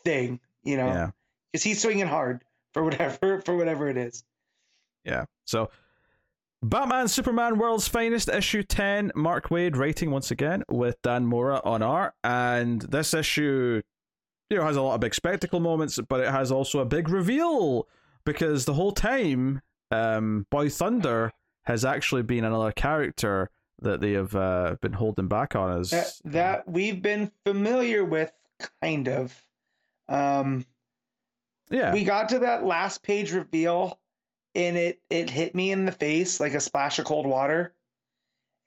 thing. 0.04 0.40
You 0.64 0.76
know, 0.76 0.86
yeah, 0.86 1.10
because 1.52 1.62
he's 1.62 1.80
swinging 1.80 2.06
hard 2.06 2.42
for 2.72 2.84
whatever 2.84 3.40
for 3.44 3.56
whatever 3.56 3.88
it 3.88 3.96
is. 3.96 4.24
yeah. 5.04 5.24
So. 5.44 5.70
Batman 6.62 7.08
Superman 7.08 7.56
World's 7.56 7.88
Finest 7.88 8.28
issue 8.28 8.62
10 8.62 9.12
Mark 9.14 9.48
Waid 9.48 9.76
writing 9.76 10.10
once 10.10 10.30
again 10.30 10.62
with 10.68 11.00
Dan 11.00 11.24
Mora 11.24 11.62
on 11.64 11.80
art 11.80 12.12
and 12.22 12.82
this 12.82 13.14
issue 13.14 13.80
you 14.50 14.56
know 14.58 14.64
has 14.64 14.76
a 14.76 14.82
lot 14.82 14.92
of 14.92 15.00
big 15.00 15.14
spectacle 15.14 15.58
moments 15.58 15.98
but 16.06 16.20
it 16.20 16.30
has 16.30 16.52
also 16.52 16.80
a 16.80 16.84
big 16.84 17.08
reveal 17.08 17.88
because 18.26 18.66
the 18.66 18.74
whole 18.74 18.92
time 18.92 19.62
um 19.90 20.46
Boy 20.50 20.68
Thunder 20.68 21.32
has 21.64 21.82
actually 21.82 22.24
been 22.24 22.44
another 22.44 22.72
character 22.72 23.48
that 23.82 24.00
they 24.00 24.12
have 24.12 24.34
uh, 24.34 24.76
been 24.80 24.92
holding 24.92 25.28
back 25.28 25.54
on 25.56 25.70
us. 25.80 25.90
That, 25.90 26.12
that 26.26 26.68
we've 26.68 27.00
been 27.00 27.30
familiar 27.44 28.04
with, 28.04 28.32
kind 28.82 29.08
of. 29.08 29.42
Um, 30.08 30.66
yeah. 31.70 31.92
we 31.92 32.04
got 32.04 32.30
to 32.30 32.40
that 32.40 32.64
last 32.64 33.02
page 33.02 33.32
reveal 33.32 33.98
and 34.56 34.76
it 34.76 35.00
it 35.08 35.30
hit 35.30 35.54
me 35.54 35.70
in 35.70 35.84
the 35.84 35.92
face 35.92 36.40
like 36.40 36.54
a 36.54 36.60
splash 36.60 36.98
of 36.98 37.04
cold 37.04 37.26
water. 37.26 37.72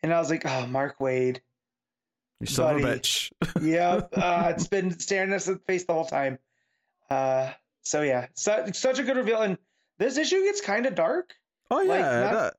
And 0.02 0.14
i 0.14 0.20
was 0.20 0.30
like 0.30 0.46
oh 0.46 0.66
mark 0.68 1.00
waid. 1.00 1.40
You 2.40 2.48
son 2.48 2.76
of 2.78 2.84
a 2.86 2.88
bitch. 2.98 3.32
Yep 3.62 4.10
uh, 4.16 4.54
it's 4.56 4.68
been 4.68 4.98
staring 5.00 5.34
us 5.34 5.48
in 5.48 5.56
the 5.56 5.60
face 5.60 5.84
the 5.84 5.94
whole 5.94 6.06
time. 6.06 6.40
Uh 7.10 7.52
so 7.82 8.02
yeah. 8.04 8.28
Su- 8.36 8.72
such 8.74 9.00
a 9.00 9.04
good 9.04 9.18
reveal 9.18 9.42
and 9.42 9.58
this 9.98 10.18
issue 10.18 10.42
gets 10.44 10.62
kind 10.62 10.86
of 10.86 10.96
dark. 10.96 11.34
Oh 11.70 11.76
Like, 11.78 11.88
yeah 12.00 12.22
not- 12.22 12.32
that- 12.34 12.54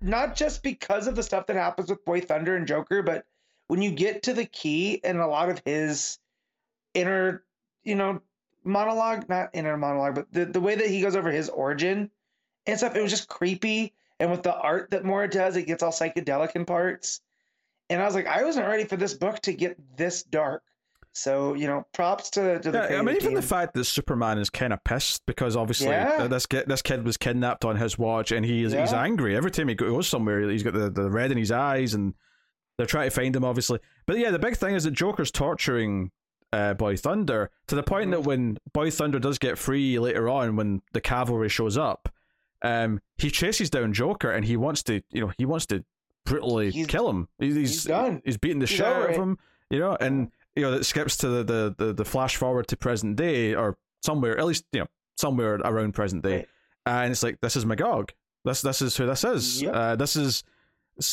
not 0.00 0.36
just 0.36 0.62
because 0.62 1.06
of 1.06 1.16
the 1.16 1.22
stuff 1.22 1.46
that 1.46 1.56
happens 1.56 1.90
with 1.90 2.04
boy 2.04 2.20
thunder 2.20 2.56
and 2.56 2.66
joker 2.66 3.02
but 3.02 3.24
when 3.68 3.82
you 3.82 3.90
get 3.90 4.22
to 4.22 4.32
the 4.32 4.44
key 4.44 5.00
and 5.02 5.18
a 5.18 5.26
lot 5.26 5.48
of 5.48 5.60
his 5.64 6.18
inner 6.94 7.42
you 7.84 7.94
know 7.94 8.20
monologue 8.64 9.28
not 9.28 9.50
inner 9.52 9.76
monologue 9.76 10.14
but 10.14 10.32
the, 10.32 10.44
the 10.44 10.60
way 10.60 10.74
that 10.74 10.88
he 10.88 11.00
goes 11.00 11.16
over 11.16 11.30
his 11.30 11.48
origin 11.48 12.10
and 12.66 12.78
stuff 12.78 12.96
it 12.96 13.02
was 13.02 13.12
just 13.12 13.28
creepy. 13.28 13.94
And 14.18 14.30
with 14.30 14.42
the 14.42 14.54
art 14.54 14.90
that 14.90 15.04
Mora 15.04 15.28
does 15.28 15.56
it 15.56 15.66
gets 15.66 15.82
all 15.82 15.92
psychedelic 15.92 16.56
in 16.56 16.64
parts. 16.64 17.20
And 17.88 18.02
i 18.02 18.04
was 18.04 18.14
like 18.14 18.26
i 18.26 18.42
wasn't 18.42 18.66
ready 18.66 18.84
for 18.84 18.96
this 18.96 19.14
book 19.14 19.40
to 19.42 19.52
get 19.52 19.78
this 19.96 20.22
dark 20.24 20.64
so 21.16 21.54
you 21.54 21.66
know 21.66 21.86
props 21.94 22.28
to, 22.30 22.58
to 22.60 22.70
the 22.70 22.86
Yeah, 22.90 22.98
I 22.98 23.02
mean, 23.02 23.16
even 23.16 23.34
the 23.34 23.42
fact 23.42 23.72
that 23.74 23.84
Superman 23.84 24.38
is 24.38 24.50
kind 24.50 24.72
of 24.72 24.82
pissed 24.84 25.24
because 25.26 25.56
obviously 25.56 25.88
Yeah. 25.88 26.26
this 26.26 26.46
kid, 26.46 26.64
this 26.68 26.82
kid 26.82 27.04
was 27.04 27.16
kidnapped 27.16 27.64
on 27.64 27.76
his 27.76 27.98
watch, 27.98 28.32
and 28.32 28.44
he 28.44 28.62
is 28.64 28.72
he's 28.72 28.92
angry 28.92 29.34
every 29.36 29.50
time 29.50 29.68
he 29.68 29.74
goes 29.74 30.06
somewhere. 30.08 30.48
He's 30.48 30.62
got 30.62 30.74
the, 30.74 30.90
the 30.90 31.10
red 31.10 31.32
in 31.32 31.38
his 31.38 31.50
eyes, 31.50 31.94
and 31.94 32.14
they're 32.76 32.86
trying 32.86 33.08
to 33.08 33.14
find 33.14 33.34
him, 33.34 33.44
obviously. 33.44 33.78
But 34.06 34.18
yeah, 34.18 34.30
the 34.30 34.38
big 34.38 34.56
thing 34.56 34.74
is 34.74 34.84
that 34.84 34.90
Joker's 34.92 35.30
torturing 35.30 36.10
uh, 36.52 36.74
Boy 36.74 36.96
Thunder 36.96 37.50
to 37.66 37.74
the 37.74 37.82
point 37.82 38.10
that 38.12 38.20
Mhm. 38.20 38.24
when 38.24 38.58
Boy 38.72 38.90
Thunder 38.90 39.18
does 39.18 39.38
get 39.38 39.58
free 39.58 39.98
later 39.98 40.28
on, 40.28 40.54
when 40.56 40.82
the 40.92 41.00
cavalry 41.00 41.48
shows 41.48 41.76
up, 41.76 42.08
um, 42.62 43.00
he 43.18 43.30
chases 43.30 43.68
down 43.70 43.92
Joker, 43.92 44.30
and 44.30 44.44
he 44.44 44.56
wants 44.56 44.82
to, 44.84 45.02
you 45.10 45.20
know, 45.22 45.32
he 45.38 45.44
wants 45.46 45.66
to 45.66 45.84
brutally 46.24 46.70
He's- 46.70 46.86
kill 46.86 47.08
him. 47.08 47.28
He's 47.38 47.54
he's 47.56 47.84
done. 47.84 48.20
He's 48.24 48.36
beating 48.36 48.58
the 48.60 48.66
He's 48.66 48.76
shit 48.76 48.86
out 48.86 49.10
of 49.10 49.16
him, 49.16 49.38
you 49.70 49.78
know, 49.78 49.96
and 50.00 50.30
you 50.56 50.62
know, 50.62 50.72
it 50.72 50.84
skips 50.84 51.16
to 51.18 51.28
the, 51.28 51.44
the, 51.44 51.74
the, 51.78 51.92
the 51.92 52.04
flash 52.04 52.36
forward 52.36 52.66
to 52.68 52.76
present 52.76 53.16
day 53.16 53.54
or 53.54 53.76
somewhere, 54.02 54.38
at 54.38 54.46
least, 54.46 54.64
you 54.72 54.80
know, 54.80 54.86
somewhere 55.16 55.56
around 55.56 55.92
present 55.92 56.22
day. 56.22 56.36
Right. 56.36 56.48
And 56.86 57.12
it's 57.12 57.22
like, 57.22 57.40
this 57.40 57.56
is 57.56 57.66
Magog. 57.66 58.12
This, 58.44 58.62
this 58.62 58.82
is 58.82 58.96
who 58.96 59.06
this 59.06 59.24
is. 59.24 59.62
Yep. 59.62 59.74
Uh, 59.74 59.96
this 59.96 60.16
is 60.16 60.44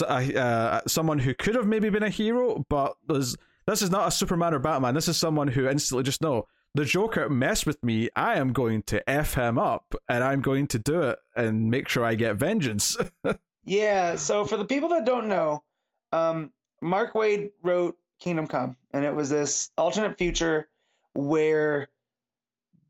uh, 0.02 0.06
uh, 0.06 0.82
someone 0.88 1.20
who 1.20 1.34
could 1.34 1.56
have 1.56 1.68
maybe 1.68 1.90
been 1.90 2.04
a 2.04 2.10
hero, 2.10 2.66
but 2.70 2.96
there's, 3.08 3.36
this 3.68 3.82
is 3.82 3.90
not 3.90 4.08
a 4.08 4.12
Superman 4.12 4.54
or 4.54 4.60
Batman. 4.60 4.94
This 4.94 5.08
is 5.08 5.18
someone 5.18 5.48
who 5.48 5.68
instantly 5.68 6.04
just 6.04 6.22
know 6.22 6.48
the 6.76 6.86
Joker 6.86 7.30
messed 7.30 7.66
with 7.66 7.84
me. 7.84 8.10
I 8.16 8.36
am 8.36 8.54
going 8.54 8.84
to 8.84 9.08
F 9.10 9.34
him 9.36 9.58
up 9.58 9.96
and 10.08 10.24
I'm 10.24 10.42
going 10.42 10.68
to 10.68 10.80
do 10.80 11.02
it 11.02 11.20
and 11.36 11.70
make 11.70 11.88
sure 11.88 12.06
I 12.06 12.16
get 12.16 12.36
vengeance. 12.36 12.98
Yeah, 13.66 14.18
so 14.18 14.46
for 14.46 14.58
the 14.58 14.66
people 14.66 14.90
that 14.90 15.06
don't 15.06 15.28
know, 15.28 15.64
um, 16.12 16.52
Mark 16.82 17.14
Waid 17.14 17.52
wrote 17.62 17.98
Kingdom 18.24 18.48
Come, 18.48 18.78
and 18.94 19.04
it 19.04 19.14
was 19.14 19.30
this 19.30 19.70
alternate 19.78 20.18
future 20.18 20.70
where 21.14 21.90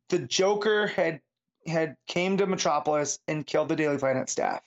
the 0.09 0.19
Joker 0.19 0.85
had 0.85 1.21
had 1.65 1.95
came 2.05 2.37
to 2.37 2.45
Metropolis 2.45 3.17
and 3.27 3.47
killed 3.47 3.69
the 3.69 3.75
Daily 3.75 3.97
Planet 3.97 4.29
staff, 4.29 4.61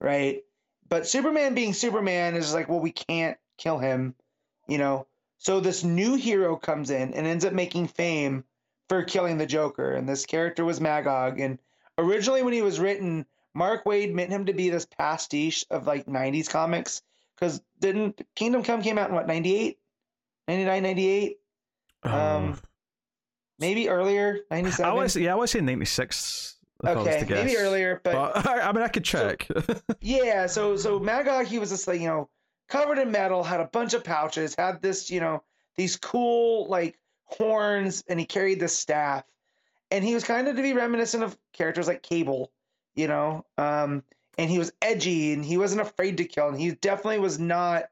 right? 0.00 0.44
But 0.88 1.08
Superman 1.08 1.54
being 1.54 1.72
Superman 1.72 2.36
is 2.36 2.54
like, 2.54 2.68
well, 2.68 2.78
we 2.78 2.92
can't 2.92 3.36
kill 3.58 3.78
him, 3.78 4.14
you 4.68 4.78
know. 4.78 5.08
So 5.38 5.58
this 5.58 5.82
new 5.82 6.14
hero 6.14 6.54
comes 6.54 6.90
in 6.90 7.12
and 7.14 7.26
ends 7.26 7.44
up 7.44 7.52
making 7.52 7.88
fame 7.88 8.44
for 8.88 9.02
killing 9.02 9.38
the 9.38 9.46
Joker, 9.46 9.90
and 9.90 10.08
this 10.08 10.24
character 10.24 10.64
was 10.64 10.80
Magog. 10.80 11.40
And 11.40 11.58
originally, 11.98 12.44
when 12.44 12.52
he 12.52 12.62
was 12.62 12.78
written, 12.78 13.26
Mark 13.54 13.84
Waid 13.86 14.12
meant 14.12 14.30
him 14.30 14.46
to 14.46 14.52
be 14.52 14.70
this 14.70 14.86
pastiche 14.86 15.64
of 15.68 15.88
like 15.88 16.06
90s 16.06 16.48
comics 16.48 17.02
because 17.40 17.62
didn't 17.80 18.20
Kingdom 18.34 18.62
Come 18.62 18.82
came 18.82 18.98
out 18.98 19.08
in 19.08 19.14
what 19.14 19.26
98 19.26 19.78
99 20.46 20.82
98 20.82 21.38
Um, 22.02 22.60
maybe 23.58 23.88
earlier 23.88 24.40
97 24.50 24.90
I 24.90 24.94
was, 24.94 25.16
yeah, 25.16 25.34
I 25.34 25.40
to 25.40 25.46
say 25.46 25.60
96. 25.60 26.56
if 26.82 26.88
I 26.88 26.94
was 26.94 27.06
okay 27.06 27.26
maybe 27.28 27.56
earlier 27.56 28.00
but 28.04 28.34
But, 28.34 28.46
I 28.48 28.72
mean, 28.72 28.82
I 28.82 28.88
could 28.88 29.04
check. 29.04 29.48
yeah 30.00 30.46
so 30.46 30.76
so 30.76 30.98
Magog 30.98 31.46
he 31.46 31.58
was 31.58 31.70
just 31.70 31.88
like 31.88 32.00
you 32.00 32.08
know 32.08 32.28
covered 32.68 32.98
in 32.98 33.10
metal 33.10 33.42
had 33.42 33.60
a 33.60 33.66
bunch 33.66 33.94
of 33.94 34.04
pouches 34.04 34.54
had 34.54 34.80
this 34.82 35.10
you 35.10 35.20
know 35.20 35.42
these 35.76 35.96
cool 35.96 36.68
like 36.68 36.98
horns 37.24 38.04
and 38.08 38.18
he 38.20 38.26
carried 38.26 38.60
this 38.60 38.76
staff. 38.76 39.24
And 39.92 40.04
he 40.04 40.14
was 40.14 40.22
kind 40.22 40.46
of 40.46 40.54
to 40.54 40.62
be 40.62 40.72
reminiscent 40.72 41.24
of 41.24 41.36
characters 41.52 41.88
like 41.88 42.02
Cable 42.02 42.52
you 42.96 43.06
know? 43.08 43.44
Um 43.56 44.02
and 44.40 44.50
he 44.50 44.58
was 44.58 44.72
edgy 44.82 45.32
and 45.32 45.44
he 45.44 45.56
wasn't 45.58 45.80
afraid 45.80 46.16
to 46.18 46.24
kill 46.24 46.48
and 46.48 46.58
he 46.60 46.72
definitely 46.72 47.18
was 47.20 47.38
not 47.38 47.84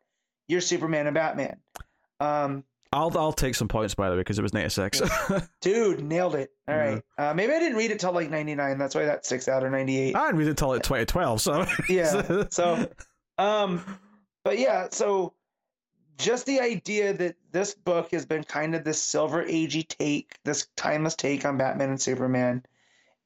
your 0.49 0.61
Superman 0.61 1.07
and 1.07 1.15
Batman. 1.15 1.59
Um 2.21 2.65
I'll 2.93 3.17
I'll 3.19 3.33
take 3.35 3.55
some 3.55 3.69
points 3.69 3.95
by 3.95 4.09
the 4.09 4.15
way 4.17 4.21
because 4.21 4.39
it 4.39 4.43
was 4.43 4.55
96. 4.55 5.03
dude 5.61 6.03
nailed 6.03 6.35
it. 6.35 6.51
All 6.67 6.75
Yeah. 6.75 6.81
right. 6.81 7.03
Uh, 7.19 7.35
maybe 7.35 7.53
I 7.53 7.59
didn't 7.59 7.77
read 7.77 7.91
it 7.91 8.01
till 8.01 8.13
like 8.13 8.31
99 8.31 8.79
that's 8.79 8.95
why 8.95 9.05
that 9.05 9.27
sticks 9.27 9.47
out 9.47 9.63
or 9.63 9.71
98 9.71 10.17
I 10.17 10.27
didn't 10.27 10.39
read 10.39 10.47
it 10.49 10.51
until 10.51 10.69
like 10.69 10.83
2012, 10.83 11.41
so. 11.41 11.67
Yeah 11.89 12.45
so 12.51 12.91
um 13.37 13.85
but 14.45 14.59
yeah 14.59 14.89
so 14.91 15.35
just 16.17 16.47
the 16.47 16.59
idea 16.61 17.13
that 17.13 17.37
this 17.53 17.75
book 17.75 18.11
has 18.11 18.27
been 18.27 18.43
kind 18.43 18.75
of 18.75 18.83
this 18.83 19.01
silver 19.01 19.45
agey 19.45 19.87
take 19.87 20.37
this 20.45 20.67
timeless 20.77 21.15
take 21.15 21.45
on 21.45 21.57
batman 21.59 21.91
and 21.91 22.01
superman 22.03 22.65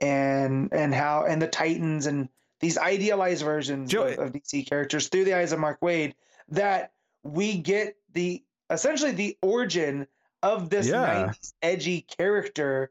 and 0.01 0.71
and 0.73 0.93
how 0.95 1.25
and 1.25 1.41
the 1.41 1.47
titans 1.47 2.07
and 2.07 2.29
these 2.63 2.79
idealized 2.79 3.45
versions 3.45 3.91
Joe- 3.91 4.07
of, 4.07 4.19
of 4.19 4.33
dc 4.33 4.67
characters 4.69 5.09
through 5.09 5.25
the 5.25 5.35
eyes 5.35 5.53
of 5.53 5.59
mark 5.59 5.81
waid 5.83 6.15
that 6.49 6.93
we 7.23 7.59
get 7.59 7.97
the 8.15 8.43
essentially 8.71 9.13
the 9.13 9.37
origin 9.43 10.07
of 10.43 10.71
this 10.71 10.89
Yeah. 10.89 11.27
90s 11.29 11.53
edgy 11.61 12.01
character 12.03 12.91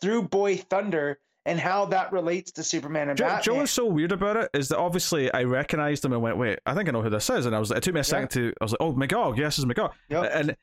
through 0.00 0.22
boy 0.22 0.56
thunder 0.56 1.18
and 1.44 1.58
how 1.58 1.86
that 1.86 2.12
relates 2.12 2.52
to 2.52 2.62
superman 2.62 3.08
and 3.08 3.18
Joe, 3.18 3.24
batman 3.24 3.42
Joe 3.42 3.60
was 3.60 3.70
so 3.70 3.86
weird 3.86 4.12
about 4.12 4.36
it 4.36 4.50
is 4.54 4.68
that 4.68 4.78
obviously 4.78 5.32
I 5.32 5.44
recognized 5.44 6.04
him 6.04 6.12
and 6.12 6.20
went, 6.20 6.36
wait, 6.36 6.58
I 6.66 6.74
think 6.74 6.88
I 6.88 6.92
know 6.92 7.02
who 7.02 7.10
this 7.10 7.30
is, 7.30 7.46
and 7.46 7.54
I 7.54 7.58
was 7.58 7.70
it 7.70 7.82
took 7.82 7.94
me 7.94 8.00
a 8.00 8.04
second 8.04 8.30
to 8.30 8.52
I 8.60 8.64
was 8.64 8.72
like, 8.72 8.80
oh 8.80 8.92
Magog, 8.92 9.38
yes, 9.38 9.58
it's 9.58 9.66
Magog, 9.66 9.92
Yep. 10.10 10.30
and 10.34 10.56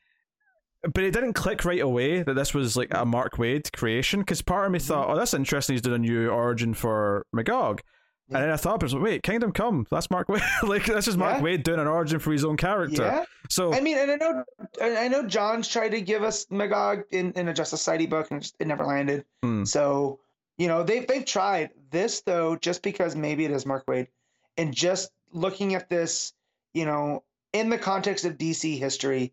but 0.94 1.02
it 1.02 1.12
didn't 1.12 1.32
click 1.32 1.64
right 1.64 1.80
away 1.80 2.22
that 2.22 2.34
this 2.34 2.54
was 2.54 2.76
like 2.76 2.88
a 2.92 3.04
Mark 3.04 3.36
Waid 3.36 3.72
creation 3.72 4.20
because 4.20 4.42
part 4.42 4.66
of 4.66 4.72
me 4.72 4.78
mm-hmm. 4.78 4.86
thought, 4.86 5.08
oh, 5.10 5.16
that's 5.16 5.34
interesting. 5.34 5.74
He's 5.74 5.82
doing 5.82 5.96
a 5.96 5.98
new 5.98 6.28
origin 6.28 6.74
for 6.74 7.26
Magog. 7.32 7.82
Yeah. 8.28 8.38
And 8.38 8.44
then 8.44 8.50
I 8.50 8.56
thought, 8.56 8.82
I 8.82 8.86
was 8.86 8.94
like, 8.94 9.02
wait, 9.02 9.22
Kingdom 9.22 9.52
Come, 9.52 9.86
that's 9.90 10.10
Mark 10.10 10.26
Waid. 10.28 10.42
like, 10.68 10.84
this 10.84 11.06
is 11.06 11.16
Mark 11.16 11.36
Yeah. 11.36 11.42
Waid 11.42 11.62
doing 11.62 11.78
an 11.78 11.86
origin 11.86 12.18
for 12.18 12.32
his 12.32 12.44
own 12.44 12.56
character. 12.56 13.02
yeah 13.02 13.24
So, 13.48 13.72
I 13.72 13.80
mean, 13.80 13.98
and 13.98 14.10
I 14.10 14.16
know, 14.16 14.44
I 14.80 15.08
know 15.08 15.26
Johns 15.26 15.68
tried 15.68 15.90
to 15.90 16.00
give 16.00 16.22
us 16.24 16.46
Magog 16.50 17.04
in, 17.10 17.32
in 17.32 17.48
a 17.48 17.54
Justice 17.54 17.80
Society 17.80 18.06
book, 18.06 18.30
and 18.30 18.42
it, 18.42 18.52
it 18.58 18.66
never 18.66 18.84
landed. 18.84 19.24
Hmm. 19.42 19.64
So, 19.64 20.18
you 20.58 20.66
know, 20.68 20.82
they've 20.82 21.06
they've 21.06 21.24
tried 21.24 21.70
this 21.90 22.22
though, 22.22 22.56
just 22.56 22.82
because 22.82 23.14
maybe 23.14 23.44
it 23.44 23.50
is 23.50 23.66
Mark 23.66 23.86
Waid, 23.86 24.08
and 24.56 24.74
just 24.74 25.10
looking 25.32 25.74
at 25.74 25.88
this, 25.88 26.32
you 26.74 26.84
know, 26.84 27.22
in 27.52 27.68
the 27.70 27.78
context 27.78 28.24
of 28.24 28.38
DC 28.38 28.78
history, 28.78 29.32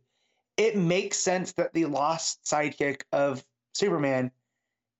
it 0.57 0.77
makes 0.77 1.17
sense 1.17 1.53
that 1.53 1.73
the 1.73 1.85
lost 1.85 2.43
sidekick 2.43 3.01
of 3.11 3.43
Superman 3.73 4.31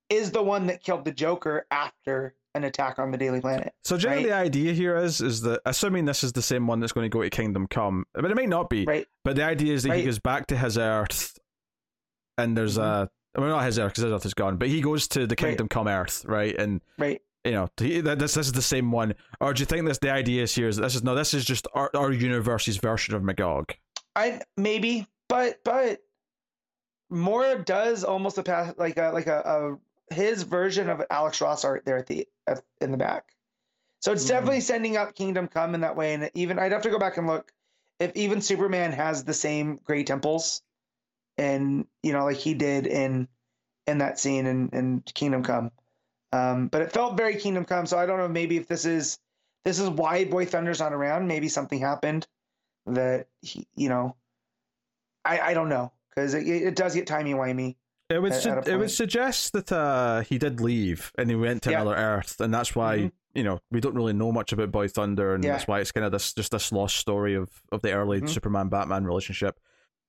is 0.09 0.31
the 0.31 0.41
one 0.41 0.67
that 0.67 0.83
killed 0.83 1.05
the 1.05 1.11
Joker 1.11 1.65
after 1.69 2.33
an 2.55 2.63
attack 2.63 2.99
on 2.99 3.11
the 3.11 3.17
Daily 3.17 3.41
Planet. 3.41 3.73
So 3.83 3.97
generally, 3.97 4.25
right? 4.25 4.29
the 4.29 4.35
idea 4.35 4.73
here 4.73 4.95
is 4.97 5.21
is 5.21 5.41
that 5.41 5.61
assuming 5.65 6.05
this 6.05 6.23
is 6.23 6.33
the 6.33 6.41
same 6.41 6.67
one 6.67 6.79
that's 6.79 6.93
going 6.93 7.05
to 7.05 7.09
go 7.09 7.21
to 7.23 7.29
Kingdom 7.29 7.67
Come, 7.67 8.05
but 8.13 8.29
it 8.29 8.35
may 8.35 8.45
not 8.45 8.69
be. 8.69 8.85
Right. 8.85 9.07
But 9.23 9.35
the 9.35 9.43
idea 9.43 9.73
is 9.73 9.83
that 9.83 9.97
he 9.97 10.03
goes 10.03 10.19
back 10.19 10.47
to 10.47 10.57
his 10.57 10.77
Earth, 10.77 11.37
and 12.37 12.55
there's 12.57 12.77
a 12.77 13.09
well, 13.35 13.47
not 13.49 13.65
his 13.65 13.79
Earth 13.79 13.91
because 13.93 14.03
his 14.03 14.13
Earth 14.13 14.25
is 14.25 14.33
gone, 14.35 14.57
but 14.57 14.67
he 14.67 14.81
goes 14.81 15.07
to 15.09 15.25
the 15.25 15.35
Mm-hmm. 15.35 15.45
Right. 15.45 15.49
Kingdom 15.51 15.67
Come 15.67 15.87
Earth, 15.87 16.23
right? 16.25 16.55
And 16.55 16.81
Right. 16.99 17.21
you 17.43 17.51
know, 17.53 17.69
he, 17.77 18.01
this 18.01 18.35
this 18.35 18.37
is 18.47 18.51
the 18.51 18.61
same 18.61 18.91
one, 18.91 19.15
or 19.41 19.53
do 19.53 19.61
you 19.61 19.65
think 19.65 19.87
this 19.87 19.97
the 19.97 20.11
idea 20.11 20.43
is 20.43 20.53
here 20.53 20.67
is 20.67 20.77
this 20.77 20.93
is 20.95 21.03
no, 21.03 21.15
this 21.15 21.33
is 21.33 21.43
just 21.45 21.67
our, 21.73 21.89
our 21.95 22.11
universe's 22.11 22.77
version 22.77 23.15
of 23.15 23.23
Magog? 23.23 23.73
I 24.15 24.41
maybe, 24.57 25.07
but 25.27 25.63
but 25.63 26.01
Mora 27.09 27.63
does 27.63 28.03
almost 28.03 28.37
a 28.37 28.43
pass 28.43 28.73
like 28.77 28.97
a 28.97 29.09
like 29.11 29.27
a, 29.27 29.39
a 30.09 30.13
his 30.13 30.43
version 30.43 30.89
of 30.89 31.01
Alex 31.09 31.41
Ross 31.41 31.63
art 31.65 31.85
there 31.85 31.97
at 31.97 32.07
the 32.07 32.27
in 32.81 32.91
the 32.91 32.97
back. 32.97 33.33
So 34.01 34.11
it's 34.11 34.23
Hmm. 34.23 34.27
definitely 34.27 34.61
sending 34.61 34.97
up 34.97 35.15
Kingdom 35.15 35.47
Come 35.47 35.75
in 35.75 35.81
that 35.81 35.95
way, 35.95 36.13
and 36.13 36.29
even 36.33 36.59
I'd 36.59 36.71
have 36.73 36.83
to 36.83 36.89
go 36.89 36.99
back 36.99 37.17
and 37.17 37.27
look 37.27 37.51
if 37.99 38.15
even 38.15 38.41
Superman 38.41 38.91
has 38.91 39.23
the 39.23 39.33
same 39.33 39.77
gray 39.77 40.03
temples, 40.03 40.61
and 41.37 41.87
you 42.01 42.13
know 42.13 42.25
like 42.25 42.37
he 42.37 42.53
did 42.53 42.87
in 42.87 43.27
in 43.87 43.99
that 43.99 44.19
scene 44.19 44.45
in 44.45 44.69
in 44.69 45.01
Kingdom 45.01 45.43
Come. 45.43 45.71
Um, 46.31 46.67
but 46.67 46.81
it 46.81 46.91
felt 46.91 47.17
very 47.17 47.35
Kingdom 47.37 47.65
Come, 47.65 47.85
so 47.85 47.97
I 47.97 48.05
don't 48.05 48.17
know 48.17 48.27
maybe 48.27 48.57
if 48.57 48.67
this 48.67 48.85
is 48.85 49.19
this 49.65 49.79
is 49.79 49.89
why 49.89 50.25
Boy 50.25 50.45
Thunder's 50.45 50.79
not 50.79 50.93
around. 50.93 51.27
Maybe 51.27 51.47
something 51.47 51.79
happened 51.79 52.27
that 52.87 53.27
he, 53.41 53.67
you 53.75 53.89
know, 53.89 54.17
I 55.23 55.39
I 55.39 55.53
don't 55.53 55.69
know 55.69 55.93
because 56.09 56.33
it, 56.33 56.47
it 56.47 56.75
does 56.75 56.95
get 56.95 57.07
timey 57.07 57.33
wimey. 57.33 57.77
It 58.13 58.21
would 58.21 58.33
su- 58.33 58.61
it 58.65 58.77
would 58.77 58.91
suggest 58.91 59.53
that 59.53 59.71
uh, 59.71 60.21
he 60.21 60.37
did 60.37 60.59
leave 60.61 61.11
and 61.17 61.29
he 61.29 61.35
went 61.35 61.63
to 61.63 61.71
Yeah. 61.71 61.81
another 61.81 61.95
Earth, 61.97 62.39
and 62.39 62.53
that's 62.53 62.75
why 62.75 62.97
Mhm. 62.97 63.11
you 63.35 63.43
know 63.43 63.59
we 63.71 63.79
don't 63.79 63.95
really 63.95 64.13
know 64.13 64.31
much 64.31 64.53
about 64.53 64.71
Boy 64.71 64.87
Thunder, 64.87 65.33
and 65.35 65.43
Yeah. 65.43 65.53
that's 65.53 65.67
why 65.67 65.79
it's 65.79 65.91
kind 65.91 66.05
of 66.05 66.11
this 66.11 66.33
just 66.33 66.51
this 66.51 66.71
lost 66.71 66.97
story 66.97 67.35
of 67.35 67.49
of 67.71 67.81
the 67.81 67.91
early 67.93 68.21
Mhm. 68.21 68.29
Superman 68.29 68.69
Batman 68.69 69.05
relationship. 69.05 69.59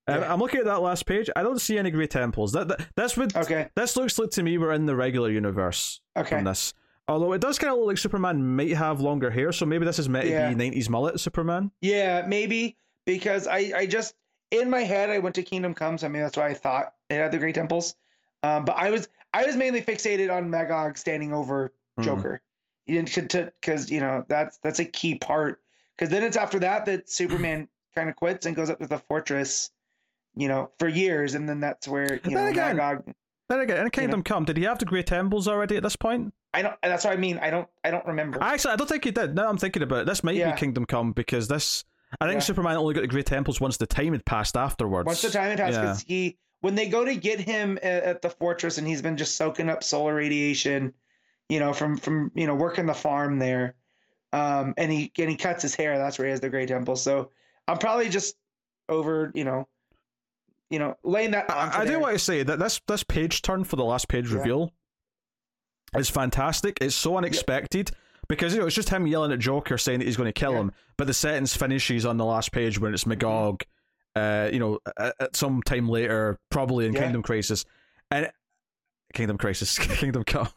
Um, 0.07 0.21
Yeah. 0.21 0.33
I'm 0.33 0.39
looking 0.39 0.61
at 0.61 0.67
that 0.67 0.83
last 0.83 1.07
page. 1.07 1.31
I 1.35 1.43
don't 1.43 1.61
see 1.61 1.79
any 1.79 1.91
Grey 1.91 2.07
Temples. 2.07 2.53
That, 2.53 2.69
that 2.69 2.81
this 2.95 3.17
would 3.17 3.35
Okay, 3.35 3.69
this 3.75 3.97
looks 3.97 4.19
like 4.19 4.31
to 4.33 4.43
me 4.43 4.59
we're 4.59 4.73
in 4.73 4.85
the 4.87 4.95
regular 4.97 5.31
universe 5.31 6.01
okay, 6.17 6.37
from 6.37 6.45
this. 6.45 6.75
Although 7.09 7.33
it 7.35 7.41
does 7.41 7.59
kind 7.59 7.71
of 7.73 7.79
look 7.79 7.89
like 7.89 7.99
Superman 7.99 8.57
might 8.57 8.73
have 8.77 9.01
longer 9.01 9.31
hair, 9.31 9.53
so 9.53 9.65
maybe 9.67 9.85
this 9.85 9.99
is 9.99 10.09
meant 10.09 10.27
to 10.27 10.49
be 10.49 10.55
90s 10.55 10.89
mullet 10.91 11.21
Superman. 11.21 11.71
yeah, 11.81 12.25
maybe 12.27 12.77
because 13.07 13.47
I 13.47 13.73
I 13.77 13.87
just 13.87 14.15
in 14.61 14.71
my 14.71 14.81
head 14.81 15.11
I 15.11 15.19
went 15.19 15.35
to 15.37 15.43
Kingdom 15.43 15.75
Come, 15.75 15.99
I 16.03 16.09
mean, 16.09 16.23
that's 16.23 16.37
why 16.37 16.49
I 16.49 16.55
thought 16.55 16.95
it 17.11 17.15
had 17.15 17.33
the 17.33 17.39
Great 17.39 17.55
Temples. 17.55 17.95
Um, 18.43 18.65
but 18.65 18.77
I 18.77 18.91
was 18.91 19.09
I 19.33 19.45
was 19.47 19.57
mainly 19.57 19.81
fixated 19.83 20.35
on 20.35 20.51
Magog 20.51 20.97
standing 20.99 21.33
over 21.33 21.73
Hmm. 21.97 22.03
Joker. 22.03 22.43
You 22.87 23.01
didn't 23.03 23.53
because 23.61 23.91
you 23.91 24.01
know 24.01 24.25
that's 24.29 24.59
that's 24.59 24.79
a 24.81 24.85
key 24.85 25.15
part. 25.17 25.61
Because 25.97 26.11
then 26.11 26.23
it's 26.23 26.37
after 26.37 26.59
that 26.61 26.85
that 26.87 27.09
Superman 27.09 27.69
kind 27.95 28.09
of 28.09 28.17
quits 28.17 28.47
and 28.47 28.55
goes 28.57 28.69
up 28.71 28.81
to 28.81 28.87
the 28.87 28.99
fortress, 28.99 29.71
you 30.37 30.49
know, 30.49 30.71
for 30.79 30.89
years, 30.89 31.35
and 31.35 31.49
then 31.49 31.61
that's 31.61 31.87
where 31.89 32.15
you 32.15 32.21
Then 32.25 32.33
know 32.35 32.47
again- 32.47 32.77
Magog. 32.77 33.15
Then 33.49 33.61
again, 33.61 33.85
in 33.85 33.91
Kingdom 33.91 34.23
Come, 34.23 34.47
did 34.47 34.57
he 34.57 34.65
have 34.65 34.79
the 34.79 34.87
Grey 34.87 35.03
Temples 35.03 35.47
already 35.47 35.77
at 35.77 35.83
this 35.83 35.97
point? 35.97 36.33
I 36.55 36.63
don't. 36.63 36.77
That's 36.83 37.05
what 37.05 37.13
I 37.13 37.17
mean. 37.17 37.39
I 37.39 37.51
don't. 37.51 37.69
I 37.85 37.91
don't 37.91 38.07
remember. 38.07 38.39
Actually, 38.43 38.73
I 38.73 38.77
don't 38.77 38.89
think 38.89 39.05
he 39.05 39.11
did. 39.11 39.35
Now 39.35 39.49
I'm 39.51 39.59
thinking 39.59 39.83
about 39.83 40.01
it. 40.01 40.07
This 40.07 40.25
might 40.25 40.35
Yeah. 40.35 40.53
be 40.53 40.59
Kingdom 40.59 40.87
Come 40.87 41.13
because 41.13 41.49
this. 41.49 41.85
I 42.21 42.27
think 42.27 42.37
Yeah. 42.37 42.41
Superman 42.41 42.77
only 42.77 42.95
got 42.95 43.01
the 43.03 43.07
Grey 43.09 43.23
Temples 43.23 43.61
once 43.61 43.77
the 43.77 43.87
time 43.87 44.13
had 44.13 44.25
passed 44.25 44.57
afterwards. 44.57 45.07
Once 45.07 45.23
the 45.23 45.31
time 45.31 45.51
had 45.51 45.59
passed, 45.59 45.75
Yeah. 45.75 45.81
because 45.83 46.03
he 46.03 46.39
when 46.61 46.75
they 46.75 46.89
go 46.89 47.05
to 47.05 47.15
get 47.15 47.41
him 47.41 47.79
at, 47.83 48.23
the 48.23 48.31
fortress, 48.31 48.79
and 48.79 48.87
he's 48.89 49.03
been 49.03 49.19
just 49.19 49.37
soaking 49.37 49.69
up 49.69 49.85
solar 49.85 50.15
radiation, 50.15 50.95
you 51.51 51.61
know, 51.61 51.73
from 51.75 51.97
from 51.99 52.31
you 52.35 52.47
know 52.47 52.55
working 52.55 52.87
the 52.87 52.95
farm 52.95 53.39
there, 53.39 53.75
um, 54.33 54.73
and 54.79 54.91
he 54.91 55.13
and 55.19 55.29
he 55.31 55.37
cuts 55.37 55.63
his 55.63 55.75
hair. 55.75 55.99
That's 55.99 56.19
where 56.19 56.27
he 56.27 56.31
has 56.31 56.41
the 56.41 56.49
Great 56.51 56.69
Temple. 56.69 56.97
So 56.97 57.31
I'm 57.69 57.79
probably 57.79 58.09
just 58.09 58.37
over, 58.89 59.31
you 59.35 59.45
know, 59.45 59.69
you 60.71 60.79
know, 60.79 60.97
laying 61.05 61.33
that. 61.33 61.51
I, 61.51 61.81
I 61.83 61.85
do 61.85 61.99
want 61.99 62.15
to 62.15 62.19
say 62.19 62.43
that 62.43 62.59
this 62.59 62.81
this 62.87 63.03
page 63.05 63.43
turn 63.43 63.65
for 63.65 63.77
the 63.77 63.85
last 63.85 64.09
page 64.09 64.31
Yeah. 64.31 64.39
reveal 64.39 64.73
is 65.97 66.09
fantastic. 66.11 66.79
It's 66.81 66.95
so 66.97 67.17
unexpected 67.17 67.91
because 68.35 68.55
you 68.55 68.61
know 68.61 68.67
it's 68.67 68.75
just 68.77 68.89
him 68.91 69.07
yelling 69.07 69.33
at 69.33 69.39
Joker 69.39 69.79
saying 69.79 70.01
that 70.01 70.05
he's 70.07 70.17
going 70.17 70.29
to 70.29 70.33
kill 70.33 70.53
Yeah. 70.53 70.61
him, 70.61 70.73
but 70.97 71.07
the 71.07 71.15
sentence 71.15 71.57
finishes 71.57 72.05
on 72.07 72.17
the 72.17 72.25
last 72.25 72.53
page 72.53 72.79
when 72.79 72.93
it's 72.95 73.07
Magog. 73.07 73.63
Uh, 74.17 74.49
you 74.53 74.59
know, 74.61 74.79
at, 74.97 75.15
at 75.19 75.37
some 75.37 75.61
time 75.63 75.89
later, 75.89 76.39
probably 76.51 76.87
in 76.87 76.93
Yeah. 76.93 77.01
Kingdom 77.03 77.23
Crisis, 77.23 77.65
and 78.13 78.31
Kingdom 79.13 79.39
Crisis, 79.39 79.79
Kingdom 79.99 80.25
Come. 80.25 80.49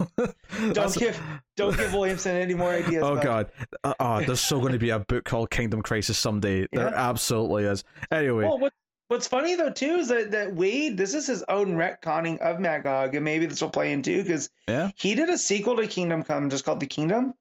Don't 0.73 0.95
give 0.95 1.19
don't 1.55 1.75
give 1.77 1.93
Williamson 1.93 2.35
any 2.35 2.53
more 2.53 2.71
ideas. 2.71 3.03
Oh 3.03 3.15
god! 3.15 3.49
Uh, 3.83 3.93
oh, 3.99 4.21
there's 4.21 4.41
so 4.41 4.59
going 4.59 4.73
to 4.73 4.79
be 4.79 4.89
a 4.91 4.99
book 4.99 5.25
called 5.25 5.49
Kingdom 5.49 5.81
Crisis 5.81 6.17
someday. 6.17 6.67
There 6.71 6.93
absolutely 6.93 7.63
is. 7.65 7.83
Anyway, 8.11 8.43
Well, 8.45 8.59
what 8.59 8.73
what's 9.09 9.27
funny 9.27 9.55
though 9.55 9.71
too 9.71 9.95
is 9.95 10.07
that, 10.09 10.31
that 10.31 10.53
Waid, 10.55 10.97
this 10.97 11.13
is 11.13 11.25
his 11.27 11.43
own 11.49 11.73
retconning 11.75 12.39
of 12.39 12.59
Magog, 12.59 13.15
and 13.15 13.23
maybe 13.25 13.45
this 13.45 13.61
will 13.61 13.69
play 13.69 13.91
in 13.91 14.01
too 14.01 14.21
because 14.23 14.49
yeah, 14.67 14.91
he 14.95 15.15
did 15.15 15.29
a 15.29 15.37
sequel 15.37 15.75
to 15.77 15.87
Kingdom 15.87 16.23
Come 16.23 16.49
just 16.49 16.65
called 16.65 16.79
The 16.79 16.87
Kingdom, 16.87 17.33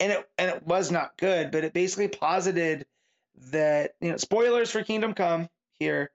and 0.00 0.12
it 0.12 0.28
and 0.38 0.50
it 0.50 0.66
was 0.66 0.90
not 0.90 1.16
good, 1.16 1.50
but 1.50 1.64
it 1.64 1.72
basically 1.72 2.08
posited 2.08 2.86
that 3.50 3.94
you 4.00 4.10
know 4.10 4.16
spoilers 4.16 4.70
for 4.70 4.82
Kingdom 4.82 5.14
Come 5.14 5.48
here, 5.78 6.10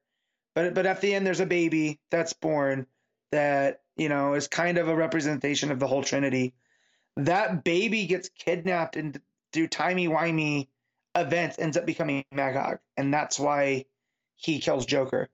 but 0.56 0.74
but 0.74 0.86
at 0.86 1.02
the 1.02 1.14
end 1.14 1.26
there's 1.26 1.40
a 1.40 1.46
baby 1.46 2.00
that's 2.10 2.34
born 2.34 2.88
that 3.32 3.82
you 3.98 4.10
know 4.10 4.34
is 4.34 4.48
kind 4.48 4.78
of 4.78 4.88
a 4.88 4.96
representation 4.96 5.72
of 5.72 5.80
the 5.80 5.88
whole 5.88 6.04
Trinity. 6.04 6.54
That 7.18 7.64
baby 7.64 8.06
gets 8.06 8.30
kidnapped 8.30 8.96
and 8.96 9.20
through 9.52 9.68
timey 9.68 10.08
wimey 10.08 10.68
events, 11.16 11.60
ends 11.60 11.78
up 11.78 11.86
becoming 11.86 12.24
Magog, 12.32 12.80
and 12.98 13.14
that's 13.14 13.40
why 13.40 13.86
he 14.36 14.60
kills 14.60 14.86
Joker. 14.86 15.30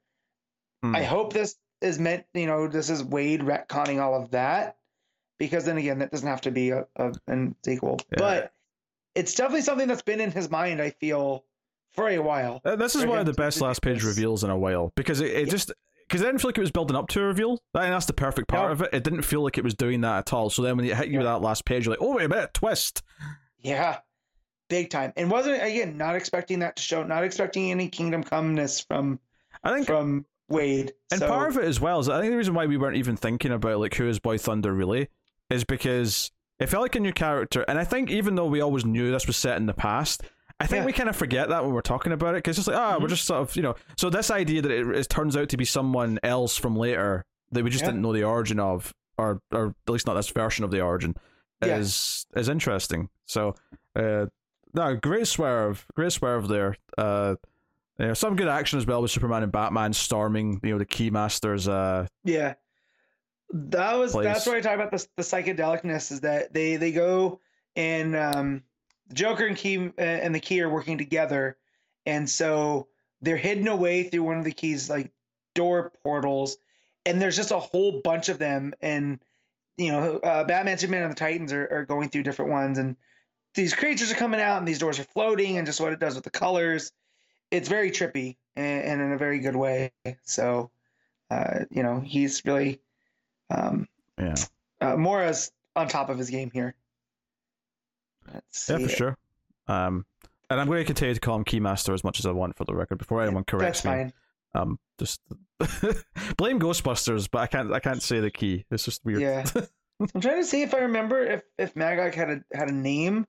Hmm. 0.81 0.95
I 0.95 1.03
hope 1.03 1.33
this 1.33 1.55
is 1.81 1.99
meant, 1.99 2.25
you 2.33 2.47
know, 2.47 2.67
this 2.67 2.89
is 2.89 3.03
Waid 3.03 3.41
retconning 3.41 4.01
all 4.01 4.15
of 4.15 4.31
that, 4.31 4.76
because 5.37 5.65
then 5.65 5.77
again, 5.77 5.99
that 5.99 6.11
doesn't 6.11 6.27
have 6.27 6.41
to 6.41 6.51
be 6.51 6.69
a, 6.71 6.85
a 6.95 7.13
an 7.27 7.55
sequel. 7.63 7.99
Yeah. 8.11 8.17
But 8.19 8.53
it's 9.15 9.33
definitely 9.35 9.61
something 9.61 9.87
that's 9.87 10.01
been 10.01 10.21
in 10.21 10.31
his 10.31 10.49
mind. 10.49 10.81
I 10.81 10.91
feel 10.91 11.43
for 11.93 12.07
a 12.09 12.19
while. 12.19 12.61
Uh, 12.63 12.75
This 12.75 12.95
is 12.95 13.05
one 13.05 13.17
of 13.19 13.25
the 13.25 13.33
best 13.33 13.61
last 13.61 13.81
page 13.81 14.03
reveals 14.03 14.43
in 14.43 14.49
a 14.49 14.57
while 14.57 14.91
because 14.95 15.21
it, 15.21 15.31
it 15.31 15.45
Yeah. 15.47 15.51
just 15.51 15.71
because 16.07 16.21
I 16.21 16.25
didn't 16.25 16.39
feel 16.41 16.49
like 16.49 16.57
it 16.57 16.61
was 16.61 16.71
building 16.71 16.95
up 16.95 17.07
to 17.09 17.21
a 17.21 17.25
reveal. 17.25 17.57
Think 17.57 17.63
that's 17.73 18.05
the 18.05 18.13
perfect 18.13 18.47
part 18.47 18.67
No. 18.67 18.71
of 18.73 18.81
it. 18.83 18.89
It 18.93 19.03
didn't 19.03 19.23
feel 19.23 19.41
like 19.43 19.57
it 19.57 19.63
was 19.63 19.73
doing 19.73 20.01
that 20.01 20.19
at 20.19 20.33
all. 20.33 20.49
So 20.49 20.61
then 20.61 20.77
when 20.77 20.85
it 20.85 20.95
hit 20.95 21.07
you 21.07 21.17
with 21.19 21.27
that 21.27 21.41
last 21.41 21.65
page, 21.65 21.85
you're 21.85 21.93
like, 21.93 22.01
oh 22.01 22.15
wait 22.15 22.25
a 22.25 22.29
minute, 22.29 22.53
twist. 22.53 23.01
Yeah, 23.59 23.97
big 24.69 24.89
time. 24.89 25.11
And 25.17 25.29
wasn't 25.31 25.61
again 25.63 25.97
not 25.97 26.15
expecting 26.15 26.59
that 26.59 26.75
to 26.77 26.83
show, 26.83 27.03
not 27.03 27.23
expecting 27.23 27.71
any 27.71 27.89
Kingdom 27.89 28.23
Comeness 28.23 28.85
from 28.87 29.19
I 29.63 29.73
think, 29.73 29.87
from 29.87 30.25
Waid. 30.51 30.91
and 31.11 31.19
So, 31.19 31.27
part 31.27 31.49
of 31.49 31.57
it 31.57 31.63
as 31.65 31.81
well 31.81 31.99
is 31.99 32.07
I 32.07 32.21
think 32.21 32.31
the 32.31 32.37
reason 32.37 32.53
why 32.53 32.67
we 32.67 32.77
weren't 32.77 32.95
even 32.97 33.17
thinking 33.17 33.51
about 33.51 33.79
like 33.79 33.95
who 33.95 34.07
is 34.07 34.19
Boy 34.19 34.37
Thunder 34.37 34.71
really 34.73 35.09
is 35.49 35.63
because 35.63 36.31
it 36.59 36.67
felt 36.67 36.81
like 36.81 36.95
a 36.95 36.99
new 36.99 37.13
character, 37.13 37.61
and 37.67 37.77
I 37.79 37.83
think 37.83 38.09
even 38.09 38.35
though 38.35 38.47
we 38.47 38.61
always 38.61 38.85
knew 38.85 39.11
this 39.11 39.27
was 39.27 39.37
set 39.37 39.57
in 39.57 39.65
the 39.65 39.73
past. 39.73 40.23
I 40.59 40.65
think 40.65 40.81
Yeah. 40.81 40.85
we 40.87 40.93
kind 40.93 41.07
of 41.07 41.15
forget 41.15 41.49
that 41.49 41.63
when 41.63 41.71
we're 41.71 41.81
talking 41.81 42.11
about 42.11 42.33
it 42.33 42.37
because 42.39 42.57
it's 42.57 42.67
like, 42.67 42.75
ah, 42.77 42.97
we're 42.99 43.05
Mhm. 43.05 43.09
just 43.09 43.25
sort 43.25 43.41
of, 43.47 43.55
you 43.55 43.61
know. 43.61 43.75
So, 43.95 44.09
this 44.09 44.31
idea 44.31 44.59
that 44.63 44.71
it, 44.71 44.87
it 44.87 45.07
turns 45.07 45.37
out 45.37 45.49
to 45.49 45.57
be 45.57 45.65
someone 45.65 46.17
else 46.23 46.57
from 46.57 46.75
later 46.75 47.25
that 47.51 47.63
we 47.63 47.69
just 47.69 47.83
Yeah. 47.83 47.89
didn't 47.91 48.01
know 48.01 48.11
the 48.11 48.23
origin 48.23 48.59
of, 48.59 48.91
or 49.19 49.39
or 49.51 49.75
at 49.87 49.91
least 49.93 50.07
not 50.07 50.15
this 50.15 50.29
version 50.29 50.65
of 50.65 50.71
the 50.71 50.81
origin, 50.81 51.13
Yeah. 51.63 51.77
is 51.77 52.25
is 52.35 52.49
interesting. 52.49 53.09
So, 53.27 53.53
uh, 53.95 54.25
no, 54.73 54.95
great 54.95 55.27
swerve, 55.27 55.85
great 55.93 56.11
swerve 56.11 56.47
there. 56.47 56.75
Uh, 56.97 57.35
yeah, 57.99 58.13
some 58.13 58.35
good 58.35 58.47
action 58.47 58.79
as 58.79 58.87
well 58.87 59.03
with 59.03 59.11
Superman 59.11 59.43
and 59.43 59.51
Batman 59.51 59.93
storming, 59.93 60.59
you 60.63 60.71
know, 60.71 60.79
the 60.79 60.87
Keymasters. 60.87 61.67
Uh, 61.71 62.07
Yeah. 62.23 62.55
That 63.49 63.93
was 63.93 64.11
place. 64.11 64.25
that's 64.25 64.45
where 64.45 64.57
I 64.57 64.61
talk 64.61 64.75
about 64.75 64.91
the 64.91 65.05
the 65.15 65.23
psychedelicness 65.23 66.11
is 66.11 66.21
that 66.21 66.53
they 66.53 66.75
they 66.75 66.91
go 66.91 67.39
and 67.75 68.15
um 68.15 68.63
Joker 69.13 69.45
and 69.45 69.55
Key 69.55 69.87
uh, 69.97 70.01
and 70.01 70.35
the 70.35 70.39
Key 70.39 70.61
are 70.61 70.69
working 70.69 70.97
together. 70.97 71.57
And 72.05 72.29
so 72.29 72.87
they're 73.21 73.37
hidden 73.37 73.67
away 73.67 74.03
through 74.03 74.23
one 74.23 74.37
of 74.37 74.43
the 74.43 74.51
Key's 74.51 74.89
like 74.89 75.11
door 75.55 75.93
portals. 76.03 76.57
And 77.05 77.21
there's 77.21 77.37
just 77.37 77.51
a 77.51 77.59
whole 77.59 78.01
bunch 78.03 78.27
of 78.27 78.37
them. 78.37 78.73
And 78.81 79.19
you 79.77 79.91
know 79.91 80.17
uh, 80.17 80.43
Batman 80.43 80.77
Superman 80.77 81.03
and 81.03 81.11
the 81.11 81.15
Titans 81.15 81.53
are, 81.53 81.67
are 81.71 81.85
going 81.85 82.09
through 82.09 82.23
different 82.23 82.51
ones. 82.51 82.77
And 82.77 82.97
these 83.55 83.73
creatures 83.73 84.11
are 84.11 84.15
coming 84.15 84.41
out 84.41 84.57
and 84.57 84.67
these 84.67 84.79
doors 84.79 84.99
are 84.99 85.05
floating 85.05 85.57
and 85.57 85.65
just 85.65 85.79
what 85.79 85.93
it 85.93 85.99
does 85.99 86.15
with 86.15 86.25
the 86.25 86.29
colors. 86.29 86.91
It's 87.49 87.69
very 87.69 87.91
trippy 87.91 88.35
and, 88.57 88.83
and 88.83 89.01
in 89.01 89.13
a 89.13 89.17
very 89.17 89.39
good 89.39 89.55
way. 89.55 89.93
So 90.23 90.69
uh, 91.29 91.61
you 91.69 91.83
know, 91.83 91.99
he's 91.99 92.43
really 92.45 92.81
um, 93.49 93.87
yeah, 94.19 94.35
uh, 94.81 94.95
Mora's 94.97 95.51
on 95.75 95.87
top 95.87 96.09
of 96.09 96.17
his 96.17 96.29
game 96.29 96.51
here. 96.53 96.75
Let's 98.33 98.67
yeah, 98.69 98.77
for 98.77 98.83
it. 98.85 98.91
sure. 98.91 99.17
Um, 99.67 100.05
and 100.49 100.59
I'm 100.59 100.67
going 100.67 100.79
to 100.79 100.85
continue 100.85 101.13
to 101.13 101.19
call 101.19 101.35
him 101.35 101.43
Keymaster 101.45 101.93
as 101.93 102.03
much 102.03 102.19
as 102.19 102.25
I 102.25 102.31
want 102.31 102.57
for 102.57 102.63
the 102.65 102.73
record 102.73 102.97
before 102.97 103.21
anyone 103.21 103.43
corrects 103.43 103.81
That's 103.81 103.85
me. 103.85 104.03
fine. 104.03 104.13
Um, 104.55 104.79
just 104.97 105.21
blame 106.37 106.59
Ghostbusters, 106.59 107.27
but 107.29 107.39
I 107.39 107.47
can't. 107.47 107.73
I 107.73 107.79
can't 107.79 108.01
say 108.01 108.19
the 108.19 108.31
key. 108.31 108.65
It's 108.71 108.85
just 108.85 109.03
weird. 109.05 109.21
Yeah. 109.21 109.45
I'm 110.13 110.21
trying 110.21 110.37
to 110.41 110.45
see 110.45 110.61
if 110.61 110.73
I 110.73 110.79
remember 110.79 111.21
if 111.23 111.41
if 111.57 111.75
Magog 111.75 112.13
had 112.13 112.29
a 112.29 112.43
had 112.53 112.69
a 112.69 112.73
name 112.73 113.25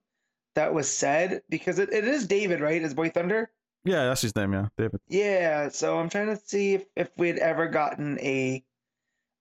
that 0.54 0.72
was 0.74 0.88
said 0.88 1.42
because 1.48 1.78
it, 1.78 1.92
it 1.92 2.04
is 2.04 2.26
David, 2.26 2.60
right? 2.60 2.80
His 2.80 2.94
boy 2.94 3.10
Thunder. 3.10 3.50
yeah, 3.84 4.04
that's 4.04 4.22
his 4.22 4.36
name. 4.36 4.52
Yeah, 4.52 4.68
David. 4.76 5.00
Yeah. 5.08 5.68
So 5.70 5.98
I'm 5.98 6.08
trying 6.08 6.28
to 6.28 6.36
see 6.36 6.74
if 6.74 6.84
if 6.94 7.10
we'd 7.16 7.38
ever 7.38 7.68
gotten 7.68 8.18
a 8.20 8.62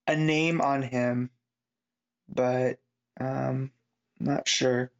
a 0.08 0.16
name 0.16 0.60
on 0.60 0.82
him, 0.82 1.30
but 2.28 2.78
um, 3.20 3.70
not 4.18 4.48
sure. 4.48 4.90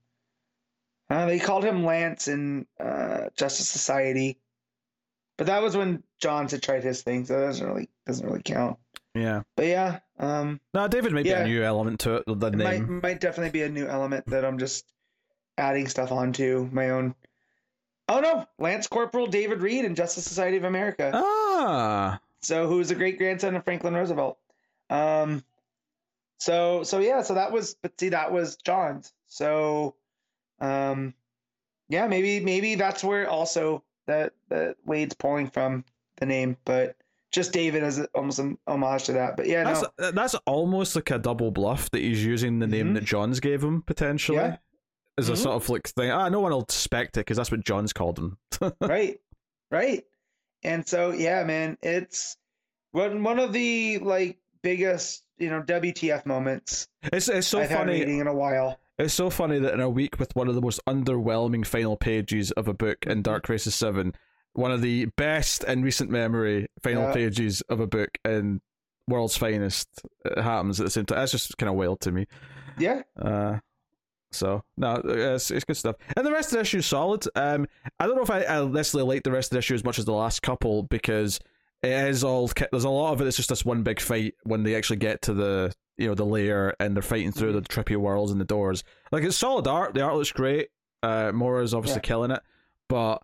Uh, 1.10 1.26
they 1.26 1.38
called 1.38 1.64
him 1.64 1.84
Lance 1.84 2.28
in 2.28 2.66
uh, 2.78 3.28
Justice 3.36 3.68
Society, 3.68 4.38
but 5.38 5.46
that 5.46 5.62
was 5.62 5.76
when 5.76 6.02
Johns 6.20 6.52
had 6.52 6.62
tried 6.62 6.84
his 6.84 7.02
thing, 7.02 7.24
so 7.24 7.40
that 7.40 7.46
doesn't 7.46 7.66
really 7.66 7.88
doesn't 8.06 8.26
really 8.26 8.42
count. 8.42 8.78
Yeah. 9.14 9.42
But 9.56 9.66
yeah, 9.66 9.98
um, 10.18 10.60
No, 10.74 10.86
David 10.86 11.12
might 11.12 11.24
Yeah. 11.26 11.44
be 11.44 11.50
a 11.50 11.54
new 11.54 11.62
element 11.64 12.00
to 12.00 12.16
it. 12.16 12.24
The 12.26 12.46
it 12.48 12.56
might 12.56 12.80
name. 12.80 13.00
might 13.02 13.20
definitely 13.20 13.50
be 13.50 13.62
a 13.62 13.68
new 13.70 13.86
element 13.86 14.26
that 14.26 14.44
I'm 14.44 14.58
just 14.58 14.84
adding 15.56 15.88
stuff 15.88 16.12
onto 16.12 16.68
my 16.70 16.90
own. 16.90 17.14
Oh 18.10 18.20
no, 18.20 18.46
Lance 18.58 18.86
Corporal 18.86 19.26
David 19.26 19.60
Reid 19.60 19.84
in 19.84 19.94
Justice 19.94 20.24
Society 20.24 20.56
of 20.58 20.64
America. 20.64 21.10
Ah. 21.14 22.20
So 22.42 22.68
who's 22.68 22.88
the 22.90 22.94
great 22.94 23.18
grandson 23.18 23.56
of 23.56 23.64
Franklin 23.64 23.94
Roosevelt? 23.94 24.38
Um, 24.90 25.44
so 26.38 26.82
so 26.84 27.00
yeah, 27.00 27.22
so 27.22 27.34
that 27.34 27.52
was 27.52 27.74
but 27.82 27.98
see 27.98 28.10
that 28.10 28.32
was 28.32 28.56
Johns'. 28.56 29.12
So, 29.26 29.96
um, 30.60 31.14
yeah, 31.88 32.06
maybe 32.06 32.40
maybe 32.44 32.74
that's 32.76 33.02
where 33.04 33.28
also 33.28 33.82
that 34.06 34.32
that 34.48 34.76
Waid's 34.84 35.14
pulling 35.14 35.48
from 35.50 35.84
the 36.18 36.26
name, 36.26 36.56
but 36.64 36.96
just 37.30 37.52
David 37.52 37.82
as 37.82 37.98
almost 38.14 38.38
an 38.38 38.56
homage 38.66 39.04
to 39.04 39.12
that. 39.12 39.36
But 39.36 39.46
yeah, 39.46 39.64
That's 39.64 39.84
no, 39.98 40.10
that's 40.12 40.34
almost 40.46 40.96
like 40.96 41.10
a 41.10 41.18
double 41.18 41.50
bluff 41.50 41.90
that 41.90 41.98
he's 42.00 42.24
using 42.24 42.58
the 42.58 42.66
name 42.66 42.90
Mhm. 42.90 42.94
that 42.94 43.04
Johns 43.04 43.40
gave 43.40 43.62
him 43.62 43.82
potentially. 43.82 44.38
Yeah. 44.38 44.56
As 45.18 45.28
a 45.28 45.32
Mhm. 45.32 45.36
sort 45.38 45.56
of 45.56 45.68
like 45.68 45.88
thing. 45.88 46.10
Ah, 46.10 46.28
no 46.28 46.40
one 46.40 46.52
will 46.52 46.64
suspect 46.68 47.16
it 47.16 47.20
because 47.20 47.36
that's 47.36 47.50
what 47.50 47.64
Johns 47.64 47.92
called 47.92 48.18
him. 48.18 48.38
right, 48.80 49.20
right. 49.70 50.04
And 50.62 50.86
so 50.86 51.10
yeah, 51.10 51.42
man, 51.44 51.76
it's 51.82 52.36
one 52.92 53.22
one 53.24 53.38
of 53.40 53.52
the 53.52 53.98
like 53.98 54.38
biggest 54.62 55.24
you 55.38 55.50
know 55.50 55.62
WTF 55.62 56.26
moments 56.26 56.88
It's 57.12 57.28
it's 57.28 57.46
so 57.46 57.60
I've 57.60 57.70
funny. 57.70 57.92
reading 58.00 58.18
in 58.18 58.26
a 58.26 58.34
while. 58.34 58.78
It's 58.98 59.14
so 59.14 59.30
funny 59.30 59.58
that 59.60 59.74
in 59.74 59.80
a 59.80 59.88
week 59.88 60.18
with 60.18 60.34
one 60.34 60.48
of 60.48 60.54
the 60.56 60.60
most 60.60 60.80
underwhelming 60.88 61.64
final 61.64 61.96
pages 61.96 62.50
of 62.52 62.66
a 62.68 62.74
book 62.74 63.00
Mm-hmm. 63.02 63.10
in 63.12 63.22
Dark 63.22 63.44
Crisis 63.44 63.74
7, 63.76 64.12
one 64.54 64.72
of 64.72 64.80
the 64.80 65.04
best 65.16 65.62
in 65.64 65.82
recent 65.82 66.10
memory 66.10 66.66
final 66.82 67.04
Yeah. 67.04 67.12
pages 67.12 67.60
of 67.68 67.78
a 67.78 67.86
book 67.86 68.10
in 68.24 68.60
World's 69.06 69.36
Finest 69.36 69.88
happens 70.36 70.80
at 70.80 70.84
the 70.84 70.90
same 70.90 71.06
time. 71.06 71.18
That's 71.18 71.30
just 71.32 71.56
kind 71.58 71.70
of 71.70 71.76
wild 71.76 72.00
to 72.00 72.12
me. 72.12 72.26
Yeah, 72.76 73.02
Uh, 73.20 73.58
so, 74.32 74.62
no, 74.76 75.00
it's, 75.04 75.50
it's 75.50 75.64
good 75.64 75.76
stuff. 75.76 75.96
And 76.16 76.26
the 76.26 76.30
rest 76.32 76.48
of 76.48 76.56
the 76.56 76.60
issue 76.60 76.78
is 76.78 76.86
solid. 76.86 77.24
Um, 77.34 77.66
I 77.98 78.06
don't 78.06 78.16
know 78.16 78.22
if 78.22 78.30
I, 78.30 78.44
I 78.44 78.64
necessarily 78.66 79.14
like 79.14 79.22
the 79.22 79.30
rest 79.32 79.50
of 79.50 79.54
the 79.54 79.58
issue 79.60 79.74
as 79.74 79.84
much 79.84 79.98
as 79.98 80.04
the 80.04 80.12
last 80.12 80.42
couple 80.42 80.82
because 80.82 81.38
it 81.82 81.90
is 82.08 82.24
all, 82.24 82.50
there's 82.70 82.84
a 82.84 82.88
lot 82.90 83.12
of 83.12 83.20
it 83.20 83.24
that's 83.24 83.36
just 83.36 83.48
this 83.48 83.64
one 83.64 83.82
big 83.82 84.00
fight 84.00 84.34
when 84.44 84.62
they 84.62 84.74
actually 84.74 84.96
get 84.96 85.22
to 85.22 85.34
the, 85.34 85.72
you 85.96 86.08
know, 86.08 86.14
the 86.14 86.24
lair 86.26 86.74
and 86.80 86.94
they're 86.96 87.02
fighting 87.02 87.32
through 87.32 87.52
the 87.52 87.62
trippy 87.62 87.96
worlds 87.96 88.32
and 88.32 88.40
the 88.40 88.44
doors. 88.44 88.84
Like, 89.12 89.24
it's 89.24 89.36
solid 89.36 89.66
art. 89.66 89.94
The 89.94 90.02
art 90.02 90.14
looks 90.16 90.32
great. 90.32 90.68
Uh, 91.02 91.30
Mora's 91.32 91.74
obviously 91.74 91.98
Yeah. 91.98 92.08
killing 92.08 92.30
it, 92.32 92.40
but 92.88 93.22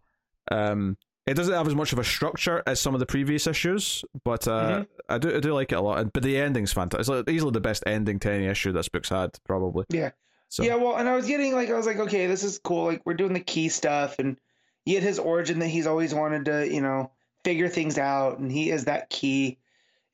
um, 0.51 0.97
it 1.27 1.35
doesn't 1.35 1.55
have 1.55 1.67
as 1.67 1.75
much 1.75 1.93
of 1.93 1.99
a 1.99 2.05
structure 2.05 2.63
as 2.67 2.81
some 2.81 2.95
of 2.95 3.01
the 3.01 3.07
previous 3.07 3.47
issues. 3.47 4.05
But 4.25 4.47
uh, 4.47 4.81
Mhm. 4.83 4.87
I 5.09 5.19
do 5.19 5.37
I 5.37 5.41
do 5.41 5.55
like 5.55 5.73
it 5.73 5.77
a 5.77 5.81
lot. 5.81 6.13
But 6.13 6.23
the 6.23 6.37
ending's 6.39 6.73
fantastic. 6.73 7.01
It's 7.01 7.09
like 7.09 7.29
easily 7.31 7.51
the 7.53 7.61
best 7.61 7.83
ending 7.87 8.19
to 8.21 8.31
any 8.31 8.47
issue 8.47 8.73
this 8.73 8.89
book's 8.89 9.09
had, 9.09 9.39
probably. 9.45 9.87
yeah. 9.89 10.11
So 10.51 10.63
Yeah, 10.63 10.77
well, 10.77 10.97
and 10.97 11.09
I 11.09 11.17
was 11.17 11.27
getting 11.27 11.53
like 11.55 11.71
I 11.71 11.75
was 11.75 11.87
like, 11.87 11.97
okay, 11.99 12.27
this 12.29 12.45
is 12.45 12.59
cool. 12.63 12.85
Like 12.85 13.03
we're 13.05 13.15
doing 13.15 13.33
the 13.33 13.41
key 13.41 13.69
stuff, 13.71 14.19
and 14.19 14.37
you 14.85 14.95
get 14.95 15.03
his 15.03 15.19
origin 15.19 15.59
that 15.61 15.69
he's 15.69 15.87
always 15.87 16.15
wanted 16.15 16.45
to, 16.45 16.69
you 16.73 16.81
know, 16.83 17.11
figure 17.45 17.69
things 17.69 17.99
out, 17.99 18.39
and 18.39 18.51
he 18.51 18.71
is 18.71 18.87
that 18.87 19.11
key. 19.11 19.59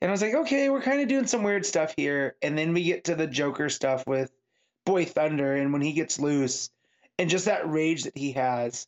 And 0.03 0.11
I 0.11 0.13
was 0.13 0.23
like, 0.23 0.35
okay, 0.35 0.69
we're 0.71 0.83
kind 0.83 1.01
of 1.01 1.09
doing 1.09 1.27
some 1.27 1.43
weird 1.43 1.65
stuff 1.65 1.95
here, 1.97 2.37
and 2.43 2.57
then 2.59 2.73
we 2.75 2.85
get 2.85 3.05
to 3.05 3.15
the 3.15 3.27
Joker 3.27 3.69
stuff 3.69 4.07
with 4.07 4.33
Boy 4.85 5.05
Thunder, 5.05 5.55
and 5.57 5.73
when 5.73 5.83
he 5.83 5.93
gets 5.93 6.19
loose, 6.19 6.71
and 7.19 7.29
just 7.31 7.45
that 7.45 7.69
rage 7.71 8.05
that 8.05 8.17
he 8.17 8.33
has. 8.33 8.87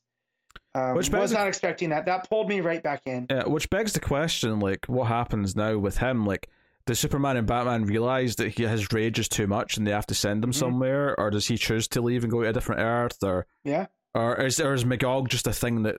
Um, 0.75 0.95
Which 0.97 1.11
was 1.11 1.33
not 1.33 1.47
expecting 1.49 1.91
that. 1.91 2.07
That 2.07 2.29
pulled 2.31 2.49
me 2.49 2.61
right 2.63 2.83
back 2.83 3.03
in. 3.07 3.27
Yeah, 3.29 3.45
which 3.45 3.69
begs 3.69 3.93
the 3.93 4.01
question, 4.01 4.59
like, 4.59 4.87
what 4.87 5.07
happens 5.07 5.55
now 5.55 5.77
with 5.77 5.99
him? 5.99 6.25
Like, 6.25 6.49
does 6.87 6.99
Superman 6.99 7.37
and 7.37 7.47
Batman 7.47 7.85
realize 7.85 8.37
that 8.37 8.49
he 8.55 8.65
his 8.67 8.91
rage 8.91 9.19
is 9.19 9.29
too 9.29 9.47
much 9.47 9.77
and 9.77 9.87
they 9.87 9.91
have 9.93 10.07
to 10.07 10.15
send 10.15 10.43
him 10.43 10.51
Mhm. 10.51 10.55
somewhere, 10.55 11.15
or 11.21 11.31
does 11.31 11.47
he 11.47 11.59
choose 11.59 11.87
to 11.89 12.01
leave 12.01 12.25
and 12.25 12.31
go 12.33 12.43
to 12.43 12.49
a 12.49 12.53
different 12.55 12.81
Earth, 12.81 13.23
or 13.23 13.47
Yeah, 13.65 13.87
or 14.15 14.35
is 14.41 14.59
or 14.61 14.73
is 14.73 14.85
Magog 14.87 15.29
just 15.29 15.47
a 15.47 15.53
thing 15.53 15.83
that 15.83 15.99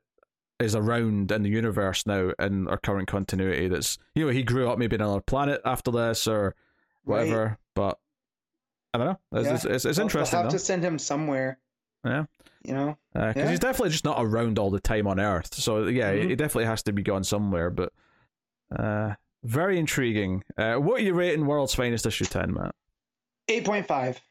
is 0.63 0.75
around 0.75 1.31
in 1.31 1.43
the 1.43 1.49
universe 1.49 2.05
now 2.07 2.31
in 2.39 2.67
our 2.67 2.77
current 2.77 3.07
continuity? 3.07 3.67
That's 3.67 3.97
you 4.15 4.25
know 4.25 4.31
he 4.31 4.43
grew 4.43 4.69
up 4.69 4.77
maybe 4.79 4.95
on 4.97 5.01
another 5.01 5.21
planet 5.21 5.61
after 5.65 5.91
this 5.91 6.27
or 6.27 6.55
whatever, 7.03 7.57
but 7.75 7.99
I 8.93 8.97
don't 8.97 9.07
know. 9.07 9.19
It's 9.39 9.47
Yeah. 9.47 9.53
it's, 9.55 9.65
it's, 9.65 9.73
it's 9.73 9.83
They'll- 9.83 9.93
they'll 9.93 10.03
interesting 10.05 10.37
have 10.39 10.45
though. 10.47 10.51
to 10.57 10.59
send 10.59 10.83
him 10.83 10.97
somewhere. 10.99 11.59
Yeah. 12.05 12.25
You 12.63 12.73
know. 12.73 12.97
because 13.13 13.35
Yeah. 13.35 13.49
he's 13.49 13.59
definitely 13.59 13.89
just 13.89 14.05
not 14.05 14.17
around 14.19 14.57
all 14.59 14.71
the 14.71 14.79
time 14.79 15.05
on 15.07 15.19
Earth. 15.19 15.53
So 15.55 15.87
yeah, 15.87 16.13
Mhm. 16.13 16.29
he 16.29 16.35
definitely 16.35 16.65
has 16.65 16.81
to 16.83 16.93
be 16.93 17.01
gone 17.03 17.23
somewhere. 17.23 17.69
But 17.69 17.91
uh, 18.77 19.15
very 19.43 19.77
intriguing. 19.77 20.43
Uh, 20.57 20.75
what 20.75 21.01
are 21.01 21.03
you 21.03 21.13
rating 21.13 21.45
World's 21.45 21.75
Finest 21.75 22.05
issue 22.05 22.25
ten, 22.25 22.53
Matt? 22.53 22.73
Eight 23.49 23.65
point 23.65 23.85
five. 23.87 24.21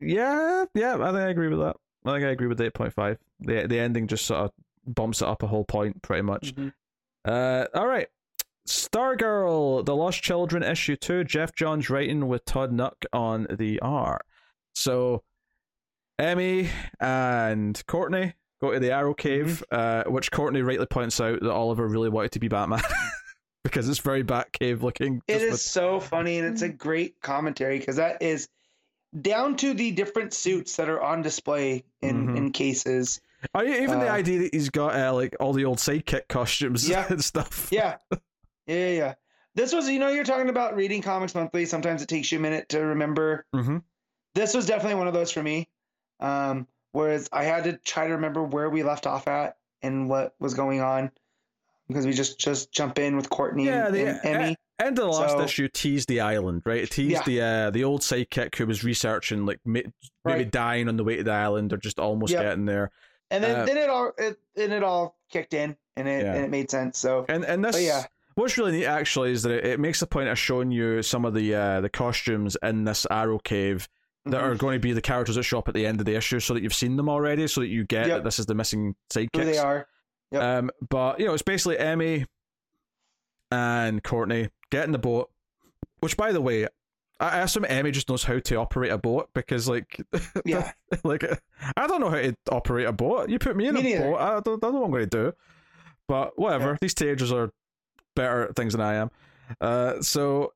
Yeah, 0.00 0.64
yeah, 0.74 0.94
I 0.94 1.06
think 1.06 1.16
I 1.16 1.28
agree 1.30 1.48
with 1.48 1.58
that. 1.60 1.76
I 2.04 2.12
think 2.12 2.24
I 2.24 2.28
agree 2.30 2.46
with 2.46 2.60
eight 2.60 2.74
point 2.74 2.92
five. 2.92 3.18
The 3.40 3.66
the 3.66 3.78
ending 3.78 4.06
just 4.06 4.26
sort 4.26 4.40
of 4.40 4.52
bumps 4.86 5.20
it 5.22 5.28
up 5.28 5.42
a 5.42 5.46
whole 5.46 5.64
point, 5.64 6.00
pretty 6.02 6.22
much. 6.22 6.54
Mhm. 6.54 6.72
Uh, 7.24 7.66
all 7.74 7.86
right. 7.86 8.08
Stargirl, 8.66 9.84
The 9.84 9.96
Lost 9.96 10.22
Children, 10.22 10.62
issue 10.62 10.96
two. 10.96 11.24
Geoff 11.24 11.54
Johns 11.54 11.90
writing 11.90 12.28
with 12.28 12.44
Todd 12.44 12.70
Nauck 12.72 13.04
on 13.12 13.46
the 13.50 13.80
art. 13.80 14.24
So, 14.74 15.22
Emmy 16.18 16.68
and 17.00 17.82
Courtney 17.86 18.34
go 18.60 18.72
to 18.72 18.78
the 18.80 18.92
Arrow 18.92 19.14
Cave, 19.14 19.64
uh, 19.70 20.04
which 20.04 20.30
Courtney 20.30 20.62
rightly 20.62 20.86
points 20.86 21.20
out 21.20 21.40
that 21.40 21.50
Oliver 21.50 21.86
really 21.88 22.08
wanted 22.08 22.32
to 22.32 22.40
be 22.40 22.48
Batman 22.48 22.80
because 23.64 23.88
it's 23.88 24.00
very 24.00 24.22
Batcave 24.22 24.82
looking. 24.82 25.22
It 25.26 25.42
is 25.42 25.52
with- 25.52 25.60
so 25.60 25.98
funny 26.00 26.38
and 26.38 26.46
it's 26.52 26.62
a 26.62 26.68
great 26.68 27.20
commentary 27.22 27.78
because 27.78 27.96
that 27.96 28.20
is 28.22 28.48
down 29.20 29.56
to 29.56 29.74
the 29.74 29.90
different 29.90 30.34
suits 30.34 30.76
that 30.76 30.88
are 30.88 31.00
on 31.02 31.22
display 31.22 31.84
in 32.02 32.28
Mhm. 32.28 32.36
in 32.36 32.52
cases. 32.52 33.20
Oh, 33.54 33.62
yeah, 33.62 33.82
even 33.82 34.00
the 34.00 34.08
uh, 34.10 34.12
idea 34.14 34.40
that 34.40 34.54
he's 34.54 34.68
got 34.70 34.94
uh, 34.98 35.14
like 35.14 35.36
all 35.40 35.52
the 35.52 35.64
old 35.64 35.78
sidekick 35.78 36.28
costumes 36.28 36.88
Yeah. 36.88 37.06
and 37.10 37.22
stuff. 37.24 37.68
Yeah. 37.70 37.96
yeah, 38.66 38.90
yeah. 38.90 39.14
This 39.54 39.72
was, 39.72 39.88
you 39.88 39.98
know, 39.98 40.08
you're 40.08 40.24
talking 40.24 40.48
about 40.48 40.76
reading 40.76 41.02
comics 41.02 41.34
monthly. 41.34 41.64
Sometimes 41.66 42.02
it 42.02 42.08
takes 42.08 42.30
you 42.32 42.38
a 42.38 42.40
minute 42.42 42.68
to 42.70 42.80
remember. 42.80 43.46
hmm 43.52 43.78
This 44.34 44.54
was 44.54 44.66
definitely 44.66 44.96
one 44.98 45.08
of 45.08 45.14
those 45.14 45.30
for 45.32 45.42
me. 45.42 45.68
Um, 46.20 46.66
whereas 46.92 47.28
I 47.32 47.44
had 47.44 47.64
to 47.64 47.72
try 47.78 48.06
to 48.08 48.14
remember 48.14 48.42
where 48.42 48.68
we 48.70 48.82
left 48.82 49.06
off 49.06 49.26
at 49.28 49.56
and 49.82 50.08
what 50.08 50.34
was 50.40 50.54
going 50.54 50.80
on 50.80 51.10
because 51.86 52.04
we 52.06 52.12
just 52.12 52.38
just 52.40 52.72
jump 52.72 52.98
in 52.98 53.16
with 53.16 53.30
Courtney 53.30 53.66
Yeah, 53.66 53.86
and, 53.86 53.94
the- 53.94 54.06
and 54.06 54.42
Emmy. 54.42 54.56
End 54.80 54.96
of 54.98 55.04
the 55.04 55.10
last 55.10 55.32
So- 55.32 55.42
issue 55.42 55.68
teased 55.68 56.08
the 56.08 56.20
island, 56.20 56.62
right? 56.64 56.82
It 56.82 56.90
teased 56.90 57.10
Yeah. 57.10 57.22
the 57.24 57.40
uh, 57.40 57.70
the 57.70 57.84
old 57.84 58.02
sidekick 58.02 58.54
who 58.56 58.66
was 58.66 58.84
researching, 58.84 59.44
like 59.44 59.58
ma- 59.64 59.80
maybe 60.24 60.44
Right. 60.44 60.50
dying 60.50 60.88
on 60.88 60.96
the 60.96 61.04
way 61.04 61.16
to 61.16 61.24
the 61.24 61.32
island 61.32 61.72
or 61.72 61.76
just 61.78 61.98
almost 61.98 62.32
Yep. 62.32 62.42
getting 62.42 62.64
there. 62.66 62.90
And 63.30 63.42
then, 63.44 63.60
uh, 63.60 63.64
then 63.66 63.76
it 63.76 63.90
all 63.90 64.12
it, 64.16 64.38
and 64.56 64.72
it 64.72 64.82
all 64.82 65.18
kicked 65.30 65.52
in 65.52 65.76
and 65.96 66.06
it 66.08 66.24
Yeah. 66.24 66.34
and 66.34 66.44
it 66.44 66.50
made 66.50 66.70
sense. 66.70 66.98
So 66.98 67.26
And 67.28 67.44
and 67.44 67.64
this, 67.64 67.74
But 67.76 67.82
yeah. 67.82 68.06
what's 68.36 68.56
really 68.56 68.72
neat 68.72 68.86
actually 68.86 69.32
is 69.32 69.42
that 69.42 69.50
it, 69.52 69.66
it 69.66 69.80
makes 69.80 69.98
the 70.00 70.06
point 70.06 70.28
of 70.28 70.38
showing 70.38 70.70
you 70.70 71.02
some 71.02 71.24
of 71.24 71.34
the 71.34 71.54
uh, 71.54 71.80
the 71.80 71.88
costumes 71.90 72.56
in 72.62 72.84
this 72.84 73.04
Arrow 73.10 73.38
Cave 73.40 73.88
that 74.26 74.40
mhm. 74.40 74.44
are 74.44 74.54
going 74.54 74.76
to 74.76 74.80
be 74.80 74.92
the 74.92 75.00
characters 75.02 75.34
that 75.36 75.42
show 75.42 75.58
up 75.58 75.66
at 75.68 75.74
the 75.74 75.86
end 75.86 75.98
of 76.00 76.06
the 76.06 76.14
issue, 76.14 76.38
so 76.38 76.54
that 76.54 76.62
you've 76.62 76.74
seen 76.74 76.96
them 76.96 77.08
already, 77.08 77.48
so 77.48 77.60
that 77.62 77.66
you 77.68 77.84
get 77.84 78.06
Yep. 78.06 78.18
that 78.18 78.24
this 78.24 78.38
is 78.38 78.46
the 78.46 78.54
missing 78.54 78.94
sidekicks. 79.10 79.38
who 79.38 79.44
they 79.44 79.58
are. 79.58 79.86
Yep. 80.30 80.42
Um, 80.42 80.70
but 80.88 81.18
you 81.18 81.26
know, 81.26 81.32
it's 81.34 81.42
basically 81.42 81.78
Emmy 81.78 82.26
and 83.50 84.02
Courtney 84.04 84.48
getting 84.70 84.92
the 84.92 84.98
boat. 84.98 85.30
Which, 86.00 86.16
by 86.16 86.32
the 86.32 86.40
way, 86.40 86.66
I 87.20 87.40
assume 87.40 87.64
Emmy 87.68 87.90
just 87.90 88.08
knows 88.08 88.22
how 88.24 88.38
to 88.38 88.54
operate 88.56 88.92
a 88.92 88.98
boat 88.98 89.30
because, 89.34 89.68
like, 89.68 90.00
Yeah. 90.44 90.70
like 91.04 91.24
I 91.76 91.86
don't 91.88 92.00
know 92.00 92.10
how 92.10 92.16
to 92.20 92.34
operate 92.52 92.86
a 92.86 92.92
boat. 92.92 93.28
You 93.28 93.38
put 93.40 93.56
me 93.56 93.66
in 93.66 93.74
Me 93.74 93.80
a 93.80 93.82
neither. 93.82 94.10
boat, 94.10 94.16
I 94.20 94.28
don't, 94.40 94.62
I 94.64 94.66
don't 94.66 94.74
know 94.74 94.80
what 94.80 94.84
I'm 94.86 94.90
going 94.92 95.08
to 95.10 95.24
do. 95.24 95.32
But 96.06 96.38
whatever, 96.38 96.70
Yeah. 96.70 96.76
these 96.80 96.94
teenagers 96.94 97.32
are 97.32 97.50
better 98.14 98.44
at 98.44 98.56
things 98.56 98.72
than 98.74 98.80
I 98.80 98.94
am. 98.94 99.10
Uh, 99.60 100.00
so 100.02 100.52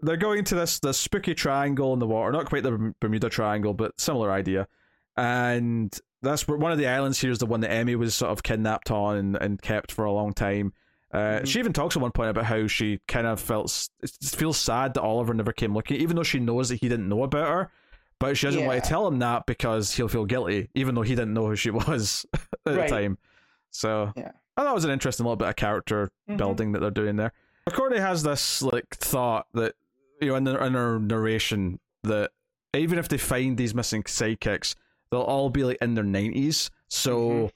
they're 0.00 0.16
going 0.16 0.44
to 0.44 0.54
this 0.56 0.80
this 0.80 0.98
spooky 0.98 1.34
triangle 1.34 1.92
in 1.92 1.98
the 2.00 2.06
water, 2.06 2.32
not 2.32 2.46
quite 2.46 2.62
the 2.64 2.94
Bermuda 3.00 3.28
Triangle, 3.28 3.74
but 3.74 4.00
similar 4.00 4.32
idea. 4.32 4.66
And 5.16 5.96
that's 6.22 6.48
where 6.48 6.56
one 6.58 6.72
of 6.72 6.78
the 6.78 6.86
islands 6.86 7.20
here 7.20 7.30
is 7.30 7.38
the 7.38 7.46
one 7.46 7.60
that 7.60 7.70
Emmy 7.70 7.94
was 7.96 8.14
sort 8.14 8.32
of 8.32 8.42
kidnapped 8.42 8.90
on 8.90 9.16
and, 9.16 9.36
and 9.36 9.60
kept 9.62 9.92
for 9.92 10.04
a 10.04 10.12
long 10.12 10.32
time. 10.32 10.72
Uh, 11.12 11.40
Mhm. 11.40 11.46
She 11.48 11.58
even 11.58 11.72
talks 11.72 11.96
at 11.96 12.02
one 12.02 12.12
point 12.12 12.30
about 12.30 12.44
how 12.44 12.66
she 12.68 13.00
kind 13.08 13.26
of 13.26 13.40
felt 13.40 13.88
feels 14.22 14.58
sad 14.58 14.94
that 14.94 15.00
Oliver 15.02 15.34
never 15.34 15.52
came 15.52 15.74
looking, 15.74 16.00
even 16.00 16.14
though 16.16 16.22
she 16.22 16.38
knows 16.38 16.68
that 16.68 16.76
he 16.76 16.88
didn't 16.88 17.08
know 17.08 17.24
about 17.24 17.48
her. 17.48 17.70
But 18.20 18.36
she 18.36 18.46
doesn't 18.46 18.64
want 18.64 18.82
to 18.82 18.88
tell 18.88 19.06
him 19.08 19.18
that 19.20 19.46
because 19.46 19.94
he'll 19.94 20.06
feel 20.08 20.26
guilty, 20.26 20.68
even 20.74 20.94
though 20.94 21.02
he 21.02 21.14
didn't 21.14 21.32
know 21.34 21.46
who 21.46 21.56
she 21.56 21.70
was 21.70 22.26
at 22.32 22.40
Right. 22.76 22.88
the 22.88 22.94
time. 22.94 23.18
So 23.70 24.12
Yeah. 24.16 24.32
I 24.56 24.62
thought 24.62 24.70
it 24.72 24.74
was 24.74 24.84
an 24.84 24.90
interesting 24.90 25.24
little 25.24 25.36
bit 25.36 25.48
of 25.48 25.56
character 25.56 26.10
Mhm. 26.28 26.36
building 26.36 26.72
that 26.72 26.80
they're 26.80 26.90
doing 26.90 27.16
there. 27.16 27.32
Courtney 27.72 27.98
has 27.98 28.22
this 28.22 28.62
like 28.62 28.94
thought 28.96 29.46
that 29.54 29.74
you 30.20 30.28
know 30.28 30.34
in, 30.36 30.44
the, 30.44 30.62
in 30.64 30.74
her 30.74 30.98
narration 30.98 31.78
that 32.02 32.30
even 32.74 32.98
if 32.98 33.08
they 33.08 33.18
find 33.18 33.56
these 33.56 33.74
missing 33.74 34.02
sidekicks, 34.02 34.74
they'll 35.10 35.20
all 35.22 35.50
be 35.50 35.64
like 35.64 35.78
in 35.80 35.94
their 35.94 36.04
nineties. 36.04 36.70
So 36.88 37.46
uh, 37.46 37.48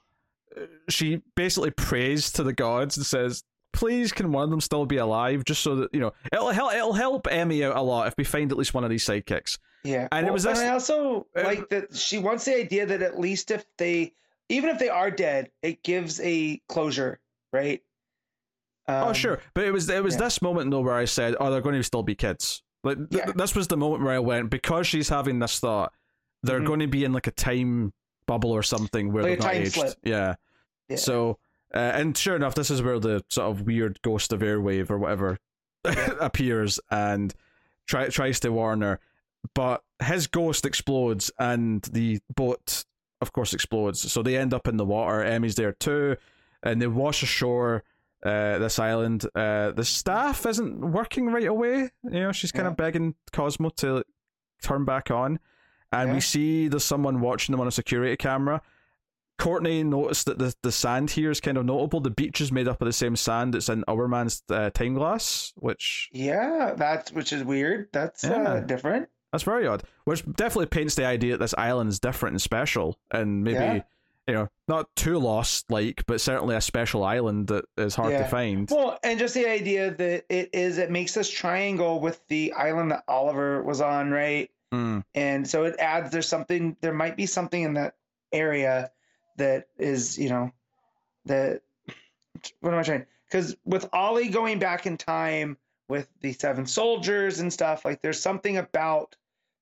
she 0.88 1.22
basically 1.36 1.70
prays 1.70 2.30
to 2.32 2.42
the 2.42 2.52
gods 2.52 2.96
and 2.96 3.04
says, 3.06 3.42
"Please, 3.72 4.12
can 4.12 4.32
one 4.32 4.44
of 4.44 4.50
them 4.50 4.60
still 4.60 4.86
be 4.86 4.96
alive? 4.98 5.44
Just 5.44 5.62
so 5.62 5.76
that 5.76 5.94
you 5.94 6.00
know 6.00 6.12
it'll 6.32 6.50
help. 6.50 6.72
It'll 6.74 6.92
help 6.92 7.26
Emmy 7.30 7.64
out 7.64 7.76
a 7.76 7.80
lot 7.82 8.06
if 8.08 8.14
we 8.16 8.24
find 8.24 8.50
at 8.52 8.58
least 8.58 8.74
one 8.74 8.84
of 8.84 8.90
these 8.90 9.04
sidekicks." 9.04 9.58
Yeah, 9.84 10.08
And 10.12 10.26
it 10.26 10.32
was 10.32 10.44
this- 10.44 10.58
I 10.60 10.68
also 10.68 11.26
uh, 11.36 11.42
like 11.44 11.68
that 11.68 11.94
she 11.94 12.16
wants 12.18 12.46
the 12.46 12.56
idea 12.56 12.86
that 12.86 13.02
at 13.02 13.20
least 13.20 13.50
if 13.50 13.66
they, 13.76 14.14
even 14.48 14.70
if 14.70 14.78
they 14.78 14.88
are 14.88 15.10
dead, 15.10 15.50
it 15.62 15.82
gives 15.82 16.20
a 16.22 16.58
closure, 16.70 17.20
right? 17.52 17.82
oh, 18.88 19.08
Um, 19.08 19.14
sure, 19.14 19.40
but 19.54 19.64
it 19.64 19.72
was 19.72 19.88
it 19.90 20.02
was 20.02 20.14
yeah. 20.14 20.20
this 20.20 20.40
moment 20.40 20.70
though 20.70 20.80
where 20.80 20.94
I 20.94 21.04
said, 21.04 21.36
"Oh, 21.40 21.50
they're 21.50 21.60
going 21.60 21.74
to 21.74 21.82
still 21.82 22.02
be 22.02 22.14
kids." 22.14 22.62
Like 22.82 22.96
th- 23.10 23.24
Yeah. 23.26 23.32
this 23.34 23.54
was 23.54 23.68
the 23.68 23.76
moment 23.76 24.02
where 24.04 24.14
I 24.14 24.18
went 24.18 24.50
because 24.50 24.86
she's 24.86 25.08
having 25.08 25.38
this 25.38 25.58
thought. 25.58 25.92
They're 26.42 26.60
Mhm. 26.60 26.66
going 26.66 26.80
to 26.80 26.86
be 26.86 27.04
in 27.04 27.12
like 27.12 27.26
a 27.26 27.30
time 27.30 27.92
bubble 28.26 28.50
or 28.52 28.62
something 28.62 29.12
where 29.12 29.22
Like 29.22 29.38
they're 29.40 29.48
not 29.48 29.54
aged. 29.56 29.72
slip. 29.74 29.94
Yeah. 30.02 30.34
Yeah. 30.88 30.96
So, 30.96 31.38
uh, 31.74 31.78
and 31.78 32.16
sure 32.16 32.36
enough, 32.36 32.54
this 32.54 32.70
is 32.70 32.82
where 32.82 32.98
the 32.98 33.24
sort 33.30 33.50
of 33.50 33.62
weird 33.66 34.00
ghost 34.02 34.32
of 34.32 34.40
airwave 34.40 34.90
or 34.90 34.98
whatever 34.98 35.38
appears 36.20 36.80
and 36.90 37.34
try, 37.86 38.08
tries 38.08 38.40
to 38.40 38.50
warn 38.50 38.82
her, 38.82 39.00
but 39.54 39.82
his 40.02 40.26
ghost 40.26 40.64
explodes 40.64 41.30
and 41.38 41.82
the 41.92 42.20
boat, 42.34 42.84
of 43.20 43.32
course, 43.32 43.52
explodes. 43.54 44.10
So 44.12 44.22
they 44.22 44.36
end 44.36 44.54
up 44.54 44.66
in 44.68 44.76
the 44.76 44.84
water. 44.84 45.22
Emmy's 45.22 45.54
there 45.56 45.72
too, 45.72 46.16
and 46.62 46.80
they 46.80 46.86
wash 46.86 47.22
ashore. 47.22 47.82
Uh, 48.24 48.56
this 48.56 48.78
island, 48.78 49.26
uh, 49.34 49.70
the 49.72 49.84
staff 49.84 50.46
isn't 50.46 50.80
working 50.80 51.26
right 51.26 51.46
away. 51.46 51.90
You 52.04 52.10
know, 52.20 52.32
she's 52.32 52.52
kind 52.52 52.64
Yeah. 52.64 52.70
of 52.70 52.76
begging 52.78 53.14
Cosmo 53.32 53.68
to 53.76 54.02
turn 54.62 54.86
back 54.86 55.10
on, 55.10 55.38
and 55.94 56.08
Yeah. 56.08 56.14
we 56.14 56.20
see 56.20 56.68
there's 56.68 56.84
someone 56.84 57.20
watching 57.20 57.52
them 57.52 57.60
on 57.60 57.68
a 57.68 57.72
security 57.72 58.16
camera. 58.16 58.60
Courtney 59.38 59.82
noticed 59.82 60.26
that 60.26 60.38
the, 60.38 60.54
the 60.62 60.70
sand 60.70 61.10
here 61.10 61.30
is 61.30 61.40
kind 61.40 61.58
of 61.58 61.64
notable. 61.64 62.00
The 62.00 62.10
beach 62.10 62.40
is 62.40 62.52
made 62.52 62.68
up 62.68 62.80
of 62.80 62.86
the 62.86 62.92
same 62.92 63.16
sand 63.16 63.54
that's 63.54 63.68
in 63.68 63.82
Hourman's 63.88 64.42
uh, 64.48 64.70
Time 64.70 64.94
Glass, 64.94 65.52
which 65.56 66.08
Yeah, 66.12 66.74
that's 66.76 67.12
which 67.12 67.32
is 67.32 67.42
weird. 67.42 67.88
That's 67.92 68.22
Yeah. 68.22 68.42
uh, 68.42 68.60
different. 68.60 69.08
that's 69.32 69.42
very 69.44 69.66
odd. 69.66 69.82
Which 70.04 70.24
definitely 70.24 70.66
paints 70.66 70.94
the 70.94 71.04
idea 71.04 71.32
that 71.32 71.38
this 71.40 71.54
island 71.58 71.90
is 71.90 71.98
different 71.98 72.34
and 72.34 72.42
special, 72.42 72.96
and 73.10 73.42
maybe 73.42 73.56
Yeah. 73.58 73.80
you 74.28 74.34
know 74.34 74.48
not 74.68 74.94
too 74.94 75.18
lost 75.18 75.68
like, 75.68 76.04
but 76.06 76.20
certainly 76.20 76.54
a 76.54 76.60
special 76.60 77.02
island 77.02 77.48
that 77.48 77.64
is 77.76 77.96
hard 77.96 78.12
to 78.12 78.24
find. 78.28 78.70
Well, 78.70 79.00
and 79.02 79.18
just 79.18 79.34
the 79.34 79.48
idea 79.50 79.90
that 79.90 80.24
it 80.28 80.50
is, 80.52 80.78
it 80.78 80.92
makes 80.92 81.12
this 81.14 81.28
triangle 81.28 81.98
with 81.98 82.20
the 82.28 82.52
island 82.52 82.92
that 82.92 83.02
Oliver 83.08 83.64
was 83.64 83.80
on, 83.80 84.12
right? 84.12 84.48
Mm, 84.74 85.04
And 85.14 85.48
so 85.48 85.64
it 85.64 85.76
adds. 85.78 86.10
There's 86.10 86.28
something. 86.28 86.76
There 86.80 86.92
might 86.92 87.16
be 87.16 87.26
something 87.26 87.62
in 87.62 87.74
that 87.74 87.94
area 88.32 88.90
that 89.36 89.68
is, 89.78 90.18
you 90.18 90.28
know, 90.28 90.50
that. 91.26 91.62
What 92.60 92.72
am 92.74 92.80
I 92.80 92.82
trying? 92.82 93.06
Because 93.26 93.56
with 93.64 93.88
Ollie 93.92 94.28
going 94.28 94.58
back 94.58 94.86
in 94.86 94.96
time 94.96 95.56
with 95.88 96.08
the 96.20 96.32
Seven 96.32 96.66
Soldiers 96.66 97.40
and 97.40 97.52
stuff, 97.52 97.84
like 97.84 98.02
there's 98.02 98.20
something 98.20 98.56
about 98.58 99.16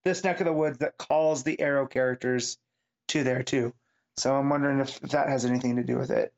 this 0.05 0.25
neck 0.25 0.41
of 0.41 0.47
the 0.47 0.53
woods 0.53 0.79
that 0.79 0.99
calls 0.99 1.43
the 1.45 1.61
Arrow 1.61 1.87
characters 1.87 2.59
to 3.09 3.23
there 3.23 3.43
too. 3.43 3.73
So 4.17 4.35
I'm 4.35 4.49
wondering 4.49 4.81
if 4.81 4.99
that 5.01 5.29
has 5.29 5.45
anything 5.45 5.77
to 5.77 5.85
do 5.85 5.97
with 5.97 6.11
it. 6.11 6.33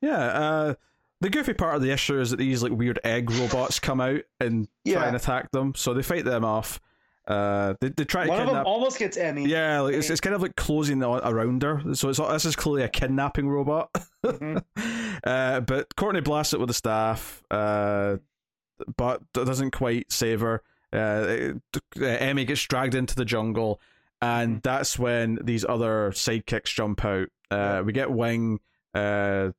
yeah. 0.00 0.16
Uh, 0.18 0.74
the 1.20 1.30
goofy 1.30 1.54
part 1.54 1.74
of 1.76 1.82
the 1.82 1.90
issue 1.90 2.20
is 2.20 2.30
that 2.30 2.36
these 2.36 2.62
like 2.62 2.72
weird 2.72 2.98
egg 3.04 3.30
robots 3.30 3.78
come 3.80 4.00
out 4.00 4.20
and 4.40 4.68
try 4.86 5.06
and 5.06 5.16
attack 5.16 5.50
them. 5.52 5.74
So 5.74 5.94
they 5.94 6.02
fight 6.02 6.24
them 6.24 6.44
off. 6.44 6.80
Uh, 7.26 7.74
they 7.80 7.88
they 7.88 8.04
try 8.04 8.24
to 8.24 8.28
One 8.30 8.40
of 8.42 8.46
them 8.52 8.66
almost 8.66 8.98
gets 8.98 9.16
Emmy. 9.16 9.46
Yeah, 9.46 9.80
like 9.80 9.94
it's, 9.94 10.10
it's 10.10 10.20
kind 10.20 10.34
of 10.34 10.42
like 10.42 10.56
closing 10.56 11.02
around 11.02 11.62
her. 11.62 11.80
So 11.94 12.10
it's 12.10 12.18
this 12.18 12.44
is 12.44 12.54
clearly 12.56 12.82
a 12.82 12.88
kidnapping 12.88 13.48
robot. 13.48 13.90
Mhm. 14.24 14.62
uh, 15.24 15.60
but 15.60 15.94
Courtney 15.96 16.20
blasts 16.20 16.52
it 16.52 16.60
with 16.60 16.68
the 16.68 16.74
staff, 16.74 17.42
uh, 17.50 18.16
but 18.96 19.22
doesn't 19.32 19.70
quite 19.70 20.12
save 20.12 20.40
her. 20.40 20.62
Uh, 20.92 21.24
it- 21.28 21.56
uh, 22.00 22.04
Emmy 22.04 22.44
gets 22.44 22.62
dragged 22.62 22.94
into 22.94 23.14
the 23.14 23.24
jungle, 23.24 23.80
and 24.20 24.56
Mhm. 24.58 24.62
that's 24.62 24.98
when 24.98 25.38
these 25.42 25.64
other 25.64 26.10
sidekicks 26.10 26.74
jump 26.74 27.04
out. 27.04 27.28
Uh, 27.50 27.56
Yeah. 27.56 27.80
We 27.82 27.92
get 27.92 28.10
Wing, 28.10 28.60
uh, 28.94 29.50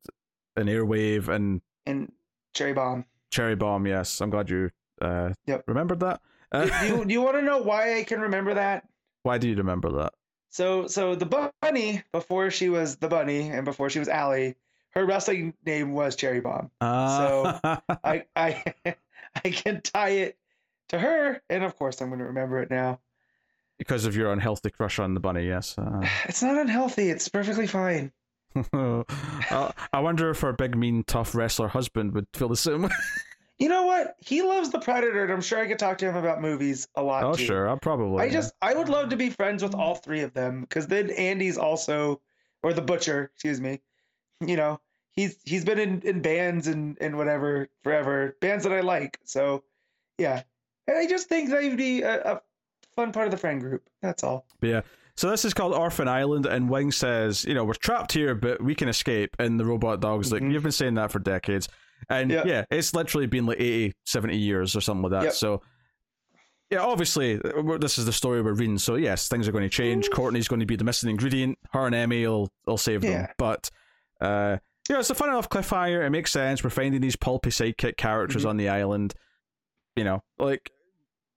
an 0.55 0.67
airwave, 0.67 1.27
and 1.29 1.61
And 1.87 2.11
Cherry 2.53 2.73
Bomb. 2.73 3.05
Cherry 3.31 3.55
Bomb. 3.55 3.85
Yes, 3.87 4.21
I'm 4.21 4.29
glad 4.29 4.49
you 4.49 4.69
uh, 5.01 5.33
Yep. 5.45 5.63
remembered 5.67 5.99
that. 6.01 6.21
Do, 6.63 6.71
do 6.79 6.87
you, 6.87 7.05
do 7.05 7.13
you 7.13 7.21
want 7.21 7.35
to 7.37 7.41
know 7.41 7.57
why 7.59 7.97
I 7.99 8.03
can 8.03 8.21
remember 8.21 8.53
that? 8.55 8.87
why 9.23 9.37
do 9.39 9.49
you 9.49 9.55
remember 9.55 9.91
that? 9.93 10.13
So, 10.49 10.85
so 10.87 11.15
the 11.15 11.49
bunny 11.61 12.03
before 12.11 12.51
she 12.51 12.69
was 12.69 12.95
the 12.97 13.07
bunny 13.07 13.49
and 13.49 13.65
before 13.65 13.89
she 13.89 13.99
was 13.99 14.07
Allie, 14.07 14.55
her 14.91 15.03
wrestling 15.05 15.53
name 15.65 15.93
was 15.93 16.15
Cherry 16.15 16.39
Bomb. 16.41 16.69
Uh, 16.79 17.59
I, 18.03 18.23
I, 18.35 18.63
I 19.43 19.49
can 19.49 19.81
tie 19.81 20.09
it 20.09 20.37
to 20.89 20.99
her, 20.99 21.41
and 21.49 21.63
of 21.63 21.75
course 21.75 21.99
I'm 22.01 22.09
going 22.09 22.19
to 22.19 22.25
remember 22.25 22.61
it 22.61 22.69
now. 22.69 22.99
because 23.79 24.05
of 24.05 24.15
your 24.15 24.31
unhealthy 24.31 24.69
crush 24.69 24.99
on 24.99 25.13
the 25.15 25.19
bunny. 25.19 25.45
Yes. 25.47 25.75
Uh, 25.77 26.07
It's 26.29 26.43
not 26.43 26.55
unhealthy. 26.57 27.09
It's 27.09 27.27
perfectly 27.27 27.67
fine. 27.67 28.11
I 28.71 29.03
I 29.91 29.99
wonder 29.99 30.29
if 30.29 30.39
her 30.41 30.53
big, 30.53 30.77
mean, 30.77 31.03
tough 31.03 31.35
wrestler 31.35 31.67
husband 31.67 32.13
would 32.13 32.27
feel 32.33 32.47
the 32.47 32.55
same. 32.55 32.89
You 33.57 33.69
know 33.69 33.85
what? 33.85 34.17
He 34.19 34.41
loves 34.41 34.69
the 34.69 34.79
Predator, 34.79 35.23
and 35.23 35.31
I'm 35.31 35.41
sure 35.41 35.59
I 35.59 35.67
could 35.67 35.79
talk 35.79 35.97
to 35.99 36.05
him 36.09 36.17
about 36.17 36.41
movies 36.41 36.87
a 36.95 37.01
lot. 37.01 37.23
oh, 37.23 37.33
too. 37.35 37.45
sure, 37.45 37.69
I'll 37.69 37.77
probably. 37.77 38.21
I 38.23 38.29
just 38.29 38.53
I 38.61 38.73
would 38.73 38.89
love 38.89 39.09
to 39.09 39.15
be 39.15 39.29
friends 39.29 39.63
with 39.63 39.73
all 39.73 39.95
three 39.95 40.21
of 40.21 40.33
them 40.33 40.61
because 40.61 40.87
then 40.87 41.09
Andy's 41.11 41.57
also 41.57 42.21
or 42.63 42.73
the 42.73 42.81
butcher, 42.81 43.31
excuse 43.33 43.61
me. 43.61 43.79
You 44.45 44.57
know, 44.57 44.81
he's 45.13 45.37
he's 45.45 45.63
been 45.63 45.79
in, 45.79 46.01
in 46.01 46.21
bands 46.21 46.67
and, 46.67 46.97
and 46.99 47.17
whatever 47.17 47.69
forever. 47.81 48.35
Bands 48.41 48.65
that 48.65 48.73
I 48.73 48.81
like. 48.81 49.19
So 49.23 49.63
yeah. 50.17 50.43
And 50.87 50.97
I 50.97 51.07
just 51.07 51.29
think 51.29 51.49
they'd 51.49 51.77
be 51.77 52.01
a, 52.01 52.21
a 52.35 52.41
fun 52.95 53.11
part 53.13 53.25
of 53.27 53.31
the 53.31 53.37
friend 53.37 53.61
group. 53.61 53.89
That's 54.01 54.23
all. 54.23 54.45
Yeah. 54.61 54.81
So 55.15 55.29
this 55.29 55.45
is 55.45 55.53
called 55.53 55.73
Orphan 55.73 56.09
Island, 56.09 56.45
and 56.45 56.69
Wing 56.69 56.91
says, 56.91 57.45
you 57.45 57.53
know, 57.53 57.63
we're 57.63 57.73
trapped 57.73 58.11
here, 58.11 58.35
but 58.35 58.61
we 58.61 58.75
can 58.75 58.89
escape. 58.89 59.33
And 59.39 59.57
the 59.57 59.63
robot 59.63 60.01
dog's 60.01 60.29
like, 60.31 60.41
Mhm. 60.41 60.51
you've 60.51 60.63
been 60.63 60.73
saying 60.73 60.95
that 60.95 61.09
for 61.09 61.19
decades. 61.19 61.69
And 62.09 62.29
Yeah. 62.31 62.43
yeah, 62.45 62.65
it's 62.69 62.93
literally 62.93 63.27
been 63.27 63.45
like 63.45 63.59
80, 63.59 63.93
70 64.05 64.37
years 64.37 64.75
or 64.75 64.81
something 64.81 65.03
like 65.03 65.11
that. 65.11 65.23
Yep. 65.25 65.33
So, 65.33 65.61
yeah, 66.69 66.79
obviously, 66.79 67.39
this 67.79 67.97
is 67.97 68.05
the 68.05 68.13
story 68.13 68.41
we're 68.41 68.53
reading. 68.53 68.77
So, 68.77 68.95
yes, 68.95 69.27
things 69.27 69.47
are 69.47 69.51
going 69.51 69.63
to 69.63 69.69
change. 69.69 70.09
Courtney's 70.09 70.47
going 70.47 70.59
to 70.61 70.65
be 70.65 70.75
the 70.75 70.83
missing 70.83 71.09
ingredient. 71.09 71.57
Her 71.71 71.85
and 71.85 71.93
Emmy 71.95 72.25
will, 72.27 72.49
will 72.65 72.77
save 72.77 73.01
them. 73.01 73.27
But, 73.37 73.69
uh, 74.21 74.57
yeah, 74.89 74.99
it's 74.99 75.09
a 75.09 75.15
fun 75.15 75.29
enough 75.29 75.49
cliffhanger. 75.49 76.05
It 76.05 76.09
makes 76.09 76.31
sense. 76.31 76.63
We're 76.63 76.69
finding 76.71 77.01
these 77.01 77.15
pulpy 77.15 77.49
sidekick 77.49 77.97
characters 77.97 78.43
Mhm. 78.45 78.49
on 78.49 78.57
the 78.57 78.69
island. 78.69 79.13
You 79.95 80.03
know, 80.03 80.23
like, 80.39 80.71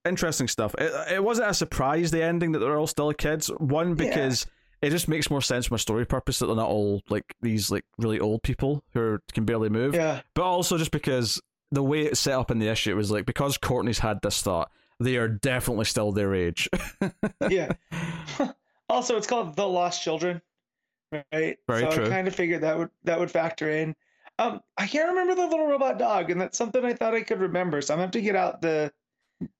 interesting 0.05 0.47
stuff. 0.47 0.75
It, 0.77 0.91
it 1.13 1.23
wasn't 1.23 1.49
a 1.49 1.53
surprise, 1.53 2.11
the 2.11 2.23
ending, 2.23 2.51
that 2.53 2.59
they're 2.59 2.77
all 2.77 2.87
still 2.87 3.13
kids. 3.13 3.47
One, 3.57 3.97
Yeah. 3.97 4.13
It 4.81 4.89
just 4.91 5.07
makes 5.07 5.29
more 5.29 5.41
sense 5.41 5.65
from 5.65 5.75
a 5.75 5.79
story 5.79 6.05
purpose 6.05 6.39
that 6.39 6.45
they're 6.47 6.55
not 6.55 6.69
all 6.69 7.01
like 7.09 7.35
these 7.41 7.69
like 7.71 7.85
really 7.97 8.19
old 8.19 8.41
people 8.43 8.83
who 8.93 8.99
are, 9.01 9.21
can 9.33 9.45
barely 9.45 9.69
move 9.69 9.93
Yeah. 9.93 10.21
but 10.33 10.43
also 10.43 10.77
just 10.77 10.91
because 10.91 11.41
the 11.71 11.83
way 11.83 12.01
it's 12.03 12.19
set 12.19 12.33
up 12.33 12.49
in 12.51 12.59
the 12.59 12.67
issue 12.67 12.95
was 12.95 13.11
like 13.11 13.25
because 13.25 13.57
Courtney's 13.57 13.99
had 13.99 14.21
this 14.21 14.41
thought, 14.41 14.71
they 14.99 15.17
are 15.17 15.27
definitely 15.27 15.85
still 15.85 16.11
their 16.11 16.33
age. 16.33 16.67
Yeah. 17.49 17.71
also, 18.89 19.17
it's 19.17 19.27
called 19.27 19.55
The 19.55 19.67
Lost 19.67 20.01
Children, 20.03 20.41
right? 21.11 21.57
Very 21.67 21.81
so 21.81 21.91
true. 21.91 22.05
I 22.05 22.09
kind 22.09 22.27
of 22.27 22.35
figured 22.35 22.61
that 22.61 22.77
would 22.77 22.89
that 23.03 23.19
would 23.19 23.31
factor 23.31 23.69
in. 23.69 23.95
Um, 24.37 24.61
I 24.77 24.87
can't 24.87 25.09
remember 25.09 25.35
the 25.35 25.47
little 25.47 25.67
robot 25.67 25.97
dog, 25.99 26.31
and 26.31 26.39
that's 26.39 26.57
something 26.57 26.83
I 26.85 26.93
thought 26.93 27.13
I 27.13 27.21
could 27.21 27.39
remember. 27.39 27.81
So 27.81 27.93
I'm 27.93 27.97
gonna 27.97 28.05
have 28.07 28.11
to 28.11 28.21
get 28.21 28.35
out 28.35 28.61
the 28.61 28.91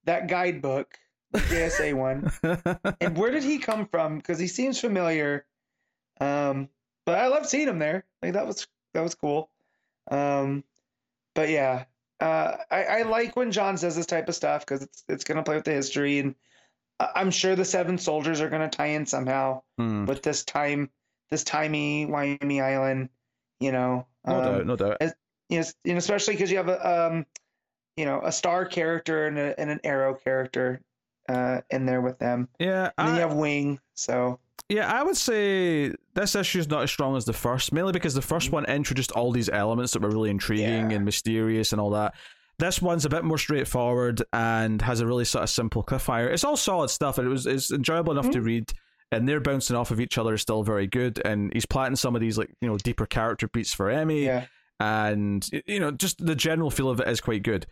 that 0.06 0.28
guidebook, 0.28 0.98
JSA 1.34 1.94
one. 1.94 2.32
And 3.02 3.18
where 3.18 3.32
did 3.32 3.44
he 3.44 3.60
come 3.60 3.86
from? 3.88 4.18
Because 4.18 4.40
he 4.40 4.48
seems 4.48 4.80
familiar. 4.80 5.46
Um, 6.20 6.70
but 7.06 7.18
I 7.18 7.28
love 7.28 7.46
seeing 7.48 7.68
him 7.68 7.80
there. 7.80 8.06
Like 8.22 8.34
that 8.34 8.48
was 8.48 8.68
that 8.94 9.02
was 9.02 9.16
cool. 9.16 9.50
Um, 10.10 10.64
but 11.36 11.50
yeah, 11.50 11.86
uh, 12.20 12.58
I, 12.72 12.84
I 12.84 13.02
like 13.04 13.36
when 13.36 13.52
John 13.52 13.78
says 13.78 13.96
this 13.96 14.06
type 14.06 14.28
of 14.28 14.36
stuff 14.36 14.66
because 14.66 14.82
it's 14.82 15.04
it's 15.08 15.24
gonna 15.24 15.44
play 15.44 15.56
with 15.56 15.66
the 15.66 15.72
history, 15.72 16.20
and 16.20 16.36
I'm 17.00 17.32
sure 17.32 17.56
the 17.56 17.64
Seven 17.66 17.98
Soldiers 17.98 18.42
are 18.42 18.50
gonna 18.50 18.70
tie 18.70 18.88
in 18.88 19.06
somehow 19.06 19.62
Hmm. 19.78 20.06
with 20.06 20.22
this 20.24 20.44
time 20.44 20.90
this 21.30 21.44
timey 21.44 22.08
wimey 22.08 22.62
island. 22.62 23.10
You 23.60 23.72
know, 23.72 24.08
No 24.26 24.38
um, 24.38 24.44
doubt, 24.44 24.66
no 24.66 24.76
doubt. 24.76 24.98
you 25.50 25.58
know, 25.58 25.60
s- 25.60 25.76
you 25.84 25.94
know, 25.94 25.98
especially 26.00 26.34
because 26.34 26.50
you 26.52 26.58
have 26.58 26.70
a 26.70 27.08
um, 27.12 27.26
you 27.96 28.06
know, 28.06 28.22
a 28.24 28.32
star 28.32 28.66
character 28.66 29.28
and, 29.28 29.38
a, 29.38 29.60
and 29.60 29.70
an 29.70 29.80
arrow 29.84 30.14
character 30.16 30.82
uh, 31.30 31.62
in 31.70 31.86
there 31.86 32.02
with 32.02 32.20
them, 32.20 32.50
Yeah, 32.60 32.92
and 32.98 33.08
then 33.08 33.16
I, 33.16 33.18
you 33.22 33.28
have 33.28 33.34
Wing. 33.38 33.80
So 33.94 34.40
yeah, 34.68 34.92
I 34.94 35.02
would 35.04 35.16
say 35.18 35.94
this 36.16 36.36
issue 36.36 36.60
is 36.60 36.68
not 36.68 36.84
as 36.84 36.92
strong 36.92 37.16
as 37.16 37.24
the 37.26 37.34
first, 37.34 37.72
mainly 37.72 37.92
because 37.94 38.14
the 38.14 38.22
first 38.22 38.52
one 38.52 38.66
introduced 38.66 39.12
all 39.14 39.32
these 39.32 39.50
elements 39.50 39.94
that 39.94 40.02
were 40.02 40.10
really 40.10 40.30
intriguing 40.30 40.68
Mm-hmm. 40.70 40.90
Yeah. 40.92 40.96
and 40.98 41.06
mysterious 41.06 41.72
and 41.72 41.80
all 41.82 41.92
that. 41.92 42.14
This 42.60 42.82
one's 42.82 43.06
a 43.06 43.10
bit 43.10 43.24
more 43.24 43.38
straightforward 43.38 44.22
and 44.34 44.82
has 44.82 45.00
a 45.00 45.08
really 45.08 45.24
sort 45.24 45.44
of 45.44 45.50
simple 45.50 45.82
cliffhanger. 45.84 46.30
It's 46.34 46.44
all 46.44 46.58
solid 46.58 46.90
stuff, 46.90 47.18
and 47.18 47.26
it 47.26 47.30
was 47.32 47.48
it's 47.48 47.72
enjoyable 47.72 48.12
enough 48.12 48.26
Mm-hmm. 48.26 48.34
to 48.34 48.42
read. 48.42 48.74
And 49.12 49.28
they're 49.28 49.40
bouncing 49.40 49.76
off 49.76 49.90
of 49.90 50.00
each 50.00 50.20
other 50.20 50.36
is 50.36 50.42
still 50.42 50.62
very 50.62 50.86
good. 50.86 51.20
And 51.26 51.52
he's 51.54 51.66
planting 51.66 51.96
some 51.96 52.14
of 52.16 52.22
these 52.22 52.38
like 52.38 52.52
you 52.62 52.68
know 52.68 52.78
deeper 52.78 53.06
character 53.08 53.48
beats 53.48 53.74
for 53.74 53.90
Emmy. 53.90 54.26
yeah, 54.26 54.46
and 54.80 55.48
you 55.66 55.80
know 55.80 55.92
just 55.92 56.24
the 56.24 56.36
general 56.36 56.70
feel 56.70 56.90
of 56.90 57.00
it 57.00 57.08
is 57.08 57.20
quite 57.22 57.44
good 57.44 57.66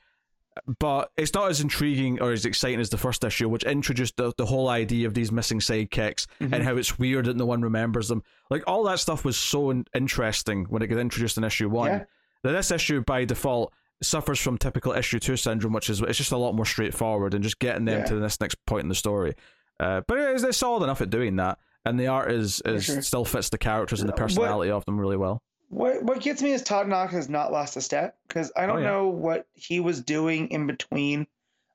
but 0.80 1.12
it's 1.18 1.34
not 1.34 1.50
as 1.50 1.62
intriguing 1.62 2.22
or 2.22 2.32
as 2.32 2.46
exciting 2.46 2.80
as 2.80 2.90
the 2.90 2.98
first 2.98 3.24
issue 3.24 3.48
which 3.50 3.64
introduced 3.64 4.18
the, 4.18 4.34
the 4.38 4.46
whole 4.46 4.70
idea 4.70 5.08
of 5.08 5.14
these 5.14 5.32
missing 5.32 5.60
sidekicks 5.60 6.26
Mm-hmm. 6.42 6.54
and 6.54 6.64
how 6.64 6.76
it's 6.78 6.98
weird 7.00 7.26
that 7.26 7.36
no 7.38 7.46
one 7.46 7.62
remembers 7.62 8.08
them 8.08 8.24
like 8.50 8.64
all 8.68 8.84
that 8.86 9.00
stuff 9.00 9.24
was 9.26 9.38
so 9.38 9.70
in- 9.72 9.86
interesting 9.96 10.66
when 10.66 10.82
it 10.82 10.88
got 10.88 11.00
introduced 11.00 11.38
in 11.38 11.44
issue 11.44 11.70
one 11.70 11.90
Yeah. 11.92 12.04
that 12.44 12.52
this 12.54 12.72
issue 12.72 13.02
by 13.02 13.26
default 13.26 13.74
suffers 14.02 14.40
from 14.40 14.58
typical 14.58 14.94
issue 14.94 15.20
two 15.20 15.36
syndrome 15.38 15.74
which 15.74 15.90
is 15.90 16.02
it's 16.02 16.18
just 16.18 16.32
a 16.32 16.38
lot 16.38 16.54
more 16.54 16.66
straightforward 16.66 17.34
and 17.34 17.44
just 17.44 17.60
getting 17.60 17.86
them 17.86 18.00
Yeah. 18.02 18.06
to 18.06 18.16
this 18.20 18.40
next 18.40 18.64
point 18.66 18.84
in 18.84 18.90
the 18.90 18.96
story 18.96 19.34
uh, 19.80 20.02
but 20.08 20.18
it 20.18 20.36
is, 20.36 20.44
it's 20.44 20.58
solid 20.58 20.84
enough 20.84 21.02
at 21.02 21.10
doing 21.10 21.36
that 21.38 21.58
and 21.86 22.00
the 22.00 22.08
art 22.08 22.32
is, 22.32 22.62
is 22.66 22.84
sure. 22.86 23.02
still 23.02 23.26
fits 23.26 23.50
the 23.50 23.58
characters 23.58 24.02
and 24.02 24.10
the 24.10 24.12
What- 24.14 24.18
personality 24.22 24.72
of 24.72 24.86
them 24.86 25.00
really 25.00 25.18
well 25.18 25.42
What 25.70 26.04
what 26.04 26.22
gets 26.22 26.42
me 26.42 26.54
is 26.54 26.62
Todd 26.64 26.88
Nauck 26.88 27.10
has 27.10 27.30
not 27.30 27.52
lost 27.52 27.76
a 27.76 27.82
step 27.82 28.18
because 28.28 28.52
I 28.56 28.64
oh, 28.64 28.68
don't 28.68 28.78
Oh, 28.78 28.80
yeah. 28.80 28.88
know 28.88 29.08
what 29.10 29.48
he 29.54 29.80
was 29.80 30.02
doing 30.02 30.50
in 30.50 30.66
between 30.68 31.28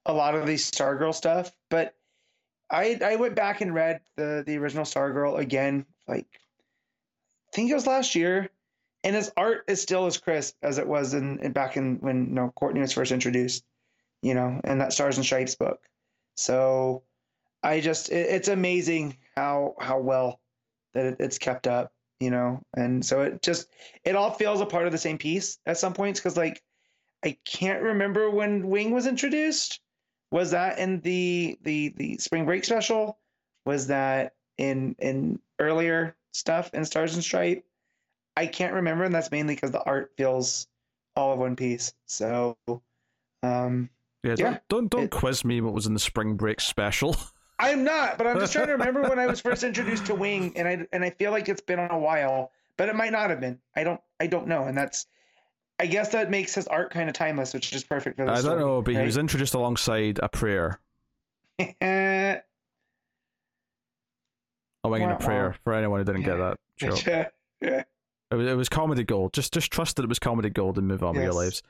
a 0.06 0.12
lot 0.12 0.34
of 0.34 0.46
these 0.46 0.70
Stargirl 0.70 1.14
stuff, 1.14 1.52
but 1.68 1.94
I 2.70 2.98
I 3.04 3.16
went 3.16 3.34
back 3.34 3.60
and 3.60 3.74
read 3.74 4.00
the 4.16 4.42
the 4.46 4.56
original 4.56 4.84
Stargirl 4.84 5.38
again, 5.38 5.84
like 6.08 6.26
I 7.52 7.56
think 7.56 7.70
it 7.70 7.74
was 7.74 7.86
last 7.86 8.14
year, 8.14 8.48
and 9.04 9.14
his 9.14 9.30
art 9.36 9.64
is 9.68 9.82
still 9.82 10.06
as 10.06 10.16
crisp 10.16 10.56
as 10.62 10.78
it 10.78 10.86
was 10.88 11.12
in, 11.12 11.38
in 11.40 11.52
back 11.52 11.76
in 11.76 11.96
when 11.96 12.28
you 12.28 12.32
know 12.32 12.50
Courtney 12.56 12.80
was 12.80 12.92
first 12.92 13.12
introduced, 13.12 13.62
you 14.22 14.32
know, 14.34 14.58
in 14.64 14.78
that 14.78 14.94
Stars 14.94 15.18
and 15.18 15.26
Stripes 15.26 15.54
book. 15.54 15.80
So 16.34 17.02
I 17.62 17.80
just 17.80 18.10
it, 18.10 18.26
it's 18.30 18.48
amazing 18.48 19.18
how 19.36 19.74
how 19.78 19.98
well 20.00 20.40
that 20.94 21.04
it, 21.04 21.16
it's 21.20 21.38
kept 21.38 21.66
up 21.66 21.92
you 22.22 22.30
know? 22.30 22.62
And 22.76 23.04
so 23.04 23.22
it 23.22 23.42
just 23.42 23.68
it 24.04 24.14
all 24.16 24.30
feels 24.30 24.60
a 24.60 24.66
part 24.66 24.86
of 24.86 24.92
the 24.92 24.98
same 24.98 25.18
piece 25.18 25.58
at 25.66 25.78
some 25.78 25.92
points 25.92 26.20
because 26.20 26.36
like 26.36 26.62
i 27.24 27.36
can't 27.44 27.82
remember 27.82 28.30
when 28.30 28.68
wing 28.68 28.90
was 28.92 29.06
introduced. 29.06 29.80
Was 30.30 30.52
that 30.52 30.78
in 30.78 31.00
the 31.00 31.58
the 31.62 31.92
the 31.96 32.16
spring 32.18 32.44
break 32.46 32.64
special? 32.64 33.18
Was 33.66 33.88
that 33.88 34.34
in 34.58 34.96
in 34.98 35.38
earlier 35.58 36.16
stuff 36.32 36.72
in 36.74 36.84
stars 36.84 37.14
and 37.14 37.22
stripe? 37.22 37.64
I 38.36 38.46
can't 38.46 38.74
remember 38.74 39.04
and 39.04 39.14
that's 39.14 39.30
mainly 39.30 39.54
because 39.54 39.72
the 39.72 39.82
art 39.82 40.12
feels 40.16 40.66
all 41.16 41.32
of 41.34 41.38
one 41.38 41.56
piece. 41.56 41.92
So 42.06 42.56
um 43.42 43.90
Yeah, 44.24 44.36
Yeah, 44.38 44.44
don't 44.44 44.60
don't, 44.68 44.90
don't 44.90 45.02
it- 45.04 45.10
quiz 45.10 45.44
me 45.44 45.60
what 45.60 45.74
was 45.74 45.86
in 45.86 45.94
the 45.94 46.00
spring 46.00 46.36
break 46.36 46.60
special. 46.60 47.16
I'm 47.62 47.84
not, 47.84 48.18
but 48.18 48.26
I'm 48.26 48.40
just 48.40 48.52
trying 48.52 48.66
to 48.66 48.72
remember 48.72 49.02
when 49.02 49.18
I 49.18 49.26
was 49.26 49.40
first 49.40 49.62
introduced 49.64 50.06
to 50.06 50.14
Wing, 50.14 50.52
and 50.56 50.66
I 50.66 50.86
and 50.92 51.04
I 51.04 51.10
feel 51.10 51.30
like 51.30 51.48
it's 51.48 51.60
been 51.60 51.78
a 51.78 51.98
while, 51.98 52.50
but 52.76 52.88
it 52.88 52.96
might 52.96 53.12
not 53.12 53.30
have 53.30 53.40
been. 53.40 53.60
I 53.76 53.84
don't 53.84 54.00
I 54.18 54.26
don't 54.26 54.48
know, 54.48 54.64
and 54.64 54.76
that's 54.76 55.06
I 55.78 55.86
guess 55.86 56.10
that 56.10 56.30
makes 56.30 56.54
his 56.54 56.66
art 56.66 56.90
kind 56.90 57.08
of 57.08 57.14
timeless, 57.14 57.54
which 57.54 57.72
is 57.72 57.84
perfect 57.84 58.16
for 58.16 58.26
this. 58.26 58.44
I 58.44 58.48
don't 58.48 58.58
know, 58.58 58.82
but 58.82 58.94
he 58.94 59.00
was 59.00 59.16
introduced 59.16 59.54
alongside 59.54 60.18
a 60.22 60.28
prayer. 60.28 60.80
A 64.84 64.88
wing 64.88 65.02
and 65.02 65.12
a 65.12 65.16
prayer 65.16 65.54
for 65.62 65.74
anyone 65.74 66.00
who 66.00 66.04
didn't 66.04 66.22
get 66.22 66.38
that 66.38 66.58
joke. 66.76 67.06
yeah. 67.60 67.84
It 68.32 68.34
was, 68.34 68.46
it 68.48 68.56
was 68.56 68.68
comedy 68.68 69.04
gold. 69.04 69.32
Just 69.32 69.52
just 69.52 69.70
trust 69.70 69.94
that 69.96 70.02
it 70.02 70.08
was 70.08 70.18
comedy 70.18 70.50
gold 70.50 70.76
and 70.76 70.88
move 70.88 71.04
on 71.04 71.14
with 71.14 71.22
your 71.22 71.34
lives. 71.34 71.62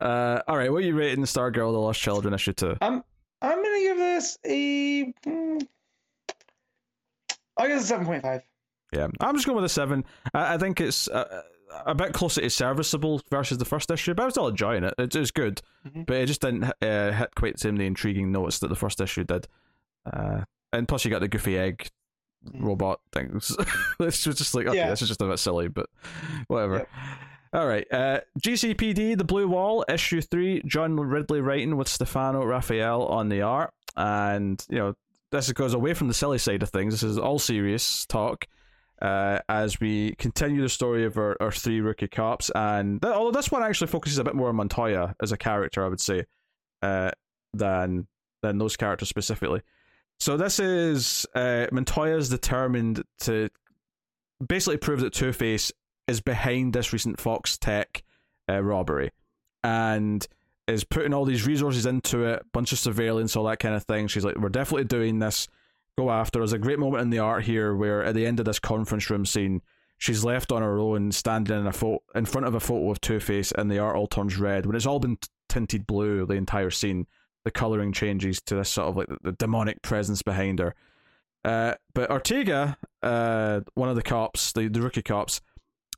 Uh, 0.00 0.40
all 0.48 0.56
right, 0.56 0.72
what 0.72 0.78
are 0.78 0.86
you 0.86 0.96
rating 0.96 1.18
Stargirl: 1.18 1.20
The 1.22 1.26
Star 1.26 1.50
Girl 1.52 1.72
The 1.72 1.78
Lost 1.78 2.00
Children 2.00 2.34
issue 2.34 2.52
two? 2.54 2.76
I'm 2.80 3.04
I'm 3.42 3.62
gonna 3.62 3.78
give 3.78 3.98
this 4.18 4.38
a. 4.44 5.12
mm, 5.26 5.66
I'll 7.56 7.66
give 7.66 7.76
it 7.76 7.80
a 7.80 7.84
seven 7.84 8.06
point 8.06 8.22
five. 8.22 8.42
Yeah, 8.92 9.08
I'm 9.20 9.34
just 9.34 9.46
going 9.46 9.56
with 9.56 9.64
a 9.64 9.68
seven. 9.68 10.04
I, 10.32 10.54
I 10.54 10.58
think 10.58 10.80
it's 10.80 11.08
a, 11.08 11.42
a 11.86 11.94
bit 11.94 12.12
closer 12.12 12.40
to 12.40 12.48
serviceable 12.50 13.20
versus 13.30 13.58
the 13.58 13.64
first 13.64 13.90
issue, 13.90 14.14
but 14.14 14.22
I 14.22 14.26
was 14.26 14.34
still 14.34 14.48
enjoying 14.48 14.84
it. 14.84 14.94
It, 14.98 15.14
it 15.14 15.18
was 15.20 15.30
good, 15.30 15.60
Mhm. 15.86 16.06
but 16.06 16.16
it 16.16 16.26
just 16.26 16.40
didn't 16.40 16.64
uh, 16.82 17.12
hit 17.12 17.34
quite 17.34 17.54
the 17.54 17.58
same 17.60 17.76
the 17.76 17.84
intriguing 17.86 18.32
notes 18.32 18.58
that 18.60 18.68
the 18.68 18.76
first 18.76 19.00
issue 19.00 19.24
did. 19.24 19.46
Uh, 20.10 20.42
and 20.72 20.88
plus, 20.88 21.04
you 21.04 21.10
got 21.10 21.20
the 21.20 21.28
goofy 21.28 21.58
egg 21.58 21.88
Mhm. 22.46 22.62
robot 22.64 23.00
things. 23.12 23.54
it's 24.00 24.22
just 24.22 24.54
like 24.54 24.66
okay, 24.68 24.76
Yeah. 24.78 24.90
this 24.90 25.02
is 25.02 25.08
just 25.08 25.20
a 25.20 25.26
bit 25.26 25.38
silly, 25.38 25.68
but 25.68 25.90
whatever. 26.46 26.76
Yep. 26.78 26.88
All 27.52 27.66
right, 27.66 27.86
uh, 27.90 28.20
GCPD, 28.40 29.16
The 29.16 29.24
Blue 29.24 29.48
Wall, 29.48 29.84
issue 29.88 30.20
three. 30.20 30.62
John 30.66 30.96
Ridley 30.96 31.40
writing 31.40 31.76
with 31.76 31.88
Stefano 31.88 32.44
Raffaele 32.44 33.06
on 33.06 33.30
the 33.30 33.42
art, 33.42 33.72
and 33.96 34.62
you 34.68 34.78
know 34.78 34.94
this 35.30 35.50
goes 35.52 35.74
away 35.74 35.94
from 35.94 36.08
the 36.08 36.14
silly 36.14 36.38
side 36.38 36.62
of 36.62 36.70
things. 36.70 36.92
This 36.92 37.02
is 37.02 37.18
all 37.18 37.38
serious 37.38 38.06
talk 38.06 38.46
uh, 39.00 39.38
as 39.48 39.80
we 39.80 40.14
continue 40.16 40.62
the 40.62 40.68
story 40.68 41.04
of 41.04 41.16
our, 41.16 41.36
our 41.40 41.52
three 41.52 41.80
rookie 41.80 42.08
cops. 42.08 42.50
And 42.54 43.00
th- 43.00 43.14
although 43.14 43.36
this 43.38 43.50
one 43.50 43.62
actually 43.62 43.88
focuses 43.88 44.18
a 44.18 44.24
bit 44.24 44.34
more 44.34 44.48
on 44.48 44.56
Montoya 44.56 45.14
as 45.22 45.32
a 45.32 45.36
character, 45.36 45.84
I 45.84 45.88
would 45.88 46.00
say, 46.00 46.24
uh, 46.82 47.10
than 47.54 48.06
than 48.42 48.58
those 48.58 48.76
characters 48.76 49.08
specifically. 49.08 49.62
So 50.20 50.36
this 50.36 50.58
is 50.58 51.26
uh, 51.34 51.66
Montoya's 51.72 52.28
determined 52.28 53.02
to 53.20 53.48
basically 54.44 54.76
prove 54.76 55.00
that 55.00 55.12
Two 55.12 55.32
Face 55.32 55.72
is 56.08 56.20
behind 56.20 56.72
this 56.72 56.92
recent 56.92 57.20
Fox 57.20 57.56
Tech 57.56 58.02
uh, 58.48 58.62
robbery, 58.62 59.10
and 59.62 60.26
is 60.66 60.84
putting 60.84 61.14
all 61.14 61.24
these 61.24 61.46
resources 61.46 61.86
into 61.86 62.24
it, 62.24 62.42
bunch 62.52 62.72
of 62.72 62.78
surveillance, 62.78 63.36
all 63.36 63.44
that 63.44 63.58
kind 63.58 63.74
of 63.74 63.84
thing. 63.84 64.08
She's 64.08 64.24
like, 64.24 64.36
"We're 64.36 64.48
definitely 64.48 64.84
doing 64.84 65.18
this. 65.18 65.46
Go 65.96 66.10
after." 66.10 66.40
There's 66.40 66.52
a 66.52 66.58
great 66.58 66.78
moment 66.78 67.02
in 67.02 67.10
the 67.10 67.18
art 67.20 67.44
here 67.44 67.74
where 67.74 68.02
at 68.02 68.14
the 68.14 68.26
end 68.26 68.40
of 68.40 68.46
this 68.46 68.58
conference 68.58 69.08
room 69.10 69.26
scene, 69.26 69.62
she's 69.98 70.24
left 70.24 70.50
on 70.50 70.62
her 70.62 70.78
own, 70.78 71.12
standing 71.12 71.58
in 71.58 71.66
a 71.66 71.72
photo 71.72 72.02
in 72.14 72.24
front 72.24 72.46
of 72.46 72.54
a 72.54 72.60
photo 72.60 72.90
of 72.90 73.00
Two 73.00 73.20
Face, 73.20 73.52
and 73.52 73.70
the 73.70 73.78
art 73.78 73.96
all 73.96 74.06
turns 74.06 74.38
red. 74.38 74.66
When 74.66 74.76
it's 74.76 74.86
all 74.86 75.00
been 75.00 75.18
tinted 75.48 75.86
blue, 75.86 76.26
the 76.26 76.34
entire 76.34 76.70
scene, 76.70 77.06
the 77.44 77.50
coloring 77.50 77.92
changes 77.92 78.40
to 78.42 78.54
this 78.54 78.70
sort 78.70 78.88
of 78.88 78.96
like 78.96 79.08
the, 79.08 79.18
the 79.22 79.32
demonic 79.32 79.82
presence 79.82 80.22
behind 80.22 80.58
her. 80.58 80.74
Uh, 81.44 81.74
but 81.94 82.10
Ortega, 82.10 82.76
uh, 83.02 83.60
one 83.74 83.88
of 83.88 83.96
the 83.96 84.02
cops, 84.02 84.52
the, 84.52 84.68
the 84.68 84.82
rookie 84.82 85.02
cops, 85.02 85.40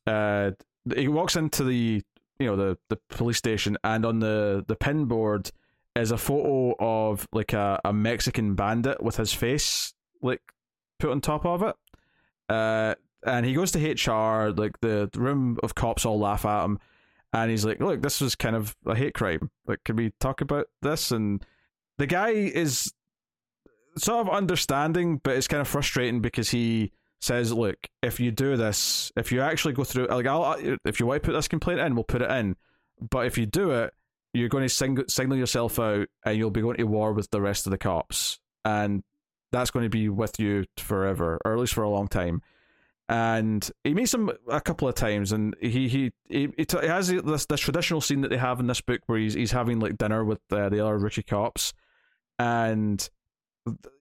uh, 0.06 0.52
he 0.94 1.08
walks 1.08 1.36
into 1.36 1.64
the 1.64 2.02
you 2.38 2.46
know 2.46 2.56
the 2.56 2.78
the 2.88 2.98
police 3.10 3.38
station, 3.38 3.76
and 3.84 4.04
on 4.04 4.20
the 4.20 4.64
the 4.66 4.76
pin 4.76 5.06
board 5.06 5.50
is 5.96 6.10
a 6.10 6.18
photo 6.18 6.74
of 6.78 7.26
like 7.32 7.52
a, 7.52 7.80
a 7.84 7.92
Mexican 7.92 8.54
bandit 8.54 9.02
with 9.02 9.16
his 9.16 9.32
face 9.32 9.92
like 10.22 10.40
put 10.98 11.10
on 11.10 11.20
top 11.20 11.44
of 11.44 11.62
it. 11.62 11.76
Uh, 12.48 12.94
and 13.24 13.44
he 13.44 13.54
goes 13.54 13.72
to 13.72 13.78
HR, 13.78 14.50
like 14.50 14.80
the, 14.80 15.10
room 15.14 15.58
of 15.62 15.74
cops 15.74 16.04
all 16.04 16.18
laugh 16.18 16.44
at 16.44 16.64
him, 16.64 16.78
and 17.32 17.50
he's 17.50 17.64
like, 17.64 17.80
"Look, 17.80 18.02
this 18.02 18.20
was 18.20 18.34
kind 18.34 18.56
of 18.56 18.76
a 18.86 18.94
hate 18.94 19.14
crime. 19.14 19.50
Like, 19.66 19.84
can 19.84 19.96
we 19.96 20.12
talk 20.20 20.40
about 20.40 20.66
this?" 20.82 21.12
And 21.12 21.44
the 21.98 22.06
guy 22.06 22.30
is 22.30 22.92
sort 23.96 24.26
of 24.26 24.32
understanding, 24.32 25.20
but 25.22 25.36
it's 25.36 25.48
kind 25.48 25.60
of 25.60 25.68
frustrating 25.68 26.20
because 26.20 26.50
he 26.50 26.92
says, 27.20 27.52
"Look, 27.52 27.76
if 28.02 28.18
you 28.18 28.30
do 28.30 28.56
this, 28.56 29.12
if 29.16 29.30
you 29.30 29.40
actually 29.42 29.74
go 29.74 29.84
through, 29.84 30.06
like, 30.06 30.26
I'll, 30.26 30.56
if 30.84 31.00
you 31.00 31.06
want 31.06 31.22
to 31.22 31.26
put 31.26 31.32
this 31.32 31.48
complaint 31.48 31.80
in, 31.80 31.94
we'll 31.94 32.04
put 32.04 32.22
it 32.22 32.30
in. 32.30 32.56
But 33.00 33.26
if 33.26 33.38
you 33.38 33.46
do 33.46 33.70
it, 33.70 33.94
you're 34.32 34.48
going 34.48 34.64
to 34.64 34.68
sing- 34.68 35.08
signal 35.08 35.38
yourself 35.38 35.78
out, 35.78 36.08
and 36.24 36.36
you'll 36.36 36.50
be 36.50 36.62
going 36.62 36.76
to 36.76 36.84
war 36.84 37.12
with 37.12 37.30
the 37.30 37.40
rest 37.40 37.66
of 37.66 37.70
the 37.70 37.78
cops, 37.78 38.38
and 38.64 39.02
that's 39.52 39.70
going 39.70 39.84
to 39.84 39.90
be 39.90 40.08
with 40.08 40.38
you 40.40 40.64
forever, 40.76 41.38
or 41.44 41.52
at 41.52 41.58
least 41.58 41.74
for 41.74 41.84
a 41.84 41.90
long 41.90 42.08
time." 42.08 42.42
And 43.08 43.68
he 43.82 43.92
meets 43.92 44.14
him 44.14 44.30
a 44.48 44.60
couple 44.60 44.86
of 44.86 44.94
times, 44.94 45.32
and 45.32 45.56
he 45.60 45.88
he 45.88 46.12
he, 46.28 46.48
he, 46.56 46.64
t- 46.64 46.80
he 46.80 46.86
has 46.86 47.08
this 47.08 47.46
this 47.46 47.60
traditional 47.60 48.00
scene 48.00 48.20
that 48.20 48.28
they 48.28 48.36
have 48.36 48.60
in 48.60 48.68
this 48.68 48.80
book 48.80 49.00
where 49.06 49.18
he's 49.18 49.34
he's 49.34 49.50
having 49.50 49.80
like 49.80 49.98
dinner 49.98 50.24
with 50.24 50.38
uh, 50.52 50.68
the 50.68 50.78
other 50.78 50.96
rookie 50.96 51.24
cops, 51.24 51.72
and 52.38 53.10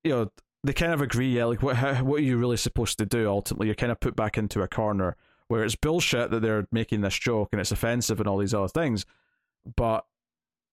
you 0.03 0.11
know 0.11 0.31
they 0.63 0.73
kind 0.73 0.93
of 0.93 1.01
agree, 1.01 1.35
yeah, 1.37 1.45
like 1.45 1.63
what 1.63 1.77
how, 1.77 2.03
what 2.03 2.19
are 2.19 2.23
you 2.23 2.37
really 2.37 2.57
supposed 2.57 2.97
to 2.97 3.05
do? 3.05 3.29
Ultimately, 3.29 3.67
you're 3.67 3.75
kind 3.75 3.91
of 3.91 3.99
put 3.99 4.15
back 4.15 4.37
into 4.37 4.61
a 4.61 4.67
corner 4.67 5.15
where 5.47 5.63
it's 5.63 5.75
bullshit 5.75 6.29
that 6.31 6.41
they're 6.41 6.67
making 6.71 7.01
this 7.01 7.15
joke 7.15 7.49
and 7.51 7.59
it's 7.59 7.71
offensive 7.71 8.19
and 8.19 8.27
all 8.27 8.37
these 8.37 8.53
other 8.53 8.67
things, 8.67 9.05
but 9.75 10.05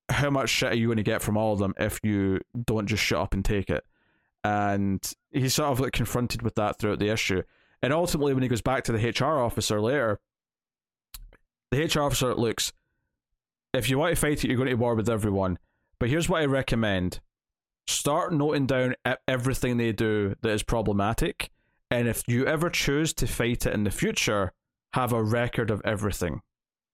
how 0.08 0.30
much 0.30 0.50
shit 0.50 0.72
are 0.72 0.76
you 0.76 0.86
going 0.86 0.98
to 0.98 1.02
get 1.02 1.22
from 1.22 1.36
all 1.36 1.52
of 1.52 1.58
them 1.58 1.74
if 1.78 1.98
you 2.02 2.40
don't 2.64 2.86
just 2.86 3.02
shut 3.02 3.18
up 3.18 3.34
and 3.34 3.44
take 3.44 3.70
it? 3.70 3.84
And 4.44 5.02
he's 5.32 5.54
sort 5.54 5.72
of 5.72 5.80
like 5.80 5.92
confronted 5.92 6.42
with 6.42 6.54
that 6.56 6.78
throughout 6.78 6.98
the 6.98 7.08
issue. 7.08 7.42
And 7.82 7.92
ultimately, 7.92 8.34
when 8.34 8.42
he 8.42 8.48
goes 8.48 8.62
back 8.62 8.84
to 8.84 8.92
the 8.92 9.08
HR 9.08 9.38
officer 9.38 9.80
later, 9.80 10.20
the 11.70 11.84
HR 11.84 12.02
officer 12.02 12.34
looks, 12.34 12.72
if 13.72 13.88
you 13.88 13.98
want 13.98 14.14
to 14.14 14.20
fight 14.20 14.44
it, 14.44 14.48
you're 14.48 14.56
going 14.56 14.68
to 14.68 14.74
war 14.74 14.94
with 14.94 15.08
everyone. 15.08 15.58
But 15.98 16.08
here's 16.10 16.28
what 16.28 16.42
I 16.42 16.46
recommend 16.46 17.20
start 17.86 18.32
noting 18.32 18.66
down 18.66 18.94
everything 19.28 19.76
they 19.76 19.92
do 19.92 20.34
that 20.42 20.50
is 20.50 20.62
problematic. 20.62 21.50
And 21.90 22.08
if 22.08 22.24
you 22.26 22.46
ever 22.46 22.68
choose 22.68 23.12
to 23.14 23.26
fight 23.26 23.66
it 23.66 23.72
in 23.72 23.84
the 23.84 23.90
future, 23.90 24.52
have 24.92 25.12
a 25.12 25.22
record 25.22 25.70
of 25.70 25.80
everything 25.84 26.42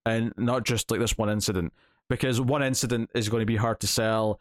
and 0.05 0.33
not 0.37 0.65
just 0.65 0.91
like 0.91 1.01
this 1.01 1.17
one 1.17 1.31
incident. 1.31 1.73
Because 2.09 2.41
one 2.41 2.63
incident 2.63 3.11
is 3.15 3.29
going 3.29 3.41
to 3.41 3.47
be 3.47 3.57
hard 3.57 3.81
to 3.81 3.87
sell. 3.87 4.41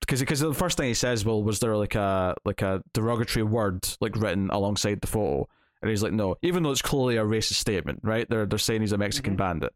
Because 0.00 0.20
because 0.20 0.40
the 0.40 0.54
first 0.54 0.76
thing 0.76 0.88
he 0.88 0.94
says, 0.94 1.24
well, 1.24 1.42
was 1.42 1.60
there 1.60 1.76
like 1.76 1.94
a 1.94 2.34
like 2.44 2.62
a 2.62 2.82
derogatory 2.92 3.42
word 3.42 3.88
like 4.00 4.16
written 4.16 4.50
alongside 4.50 5.00
the 5.00 5.06
photo? 5.06 5.48
And 5.82 5.90
he's 5.90 6.02
like, 6.02 6.12
no, 6.12 6.36
even 6.42 6.62
though 6.62 6.70
it's 6.70 6.82
clearly 6.82 7.16
a 7.16 7.24
racist 7.24 7.54
statement, 7.54 8.00
right? 8.02 8.28
They're 8.28 8.46
they're 8.46 8.58
saying 8.58 8.82
he's 8.82 8.92
a 8.92 8.98
Mexican 8.98 9.32
mm-hmm. 9.32 9.38
bandit. 9.38 9.74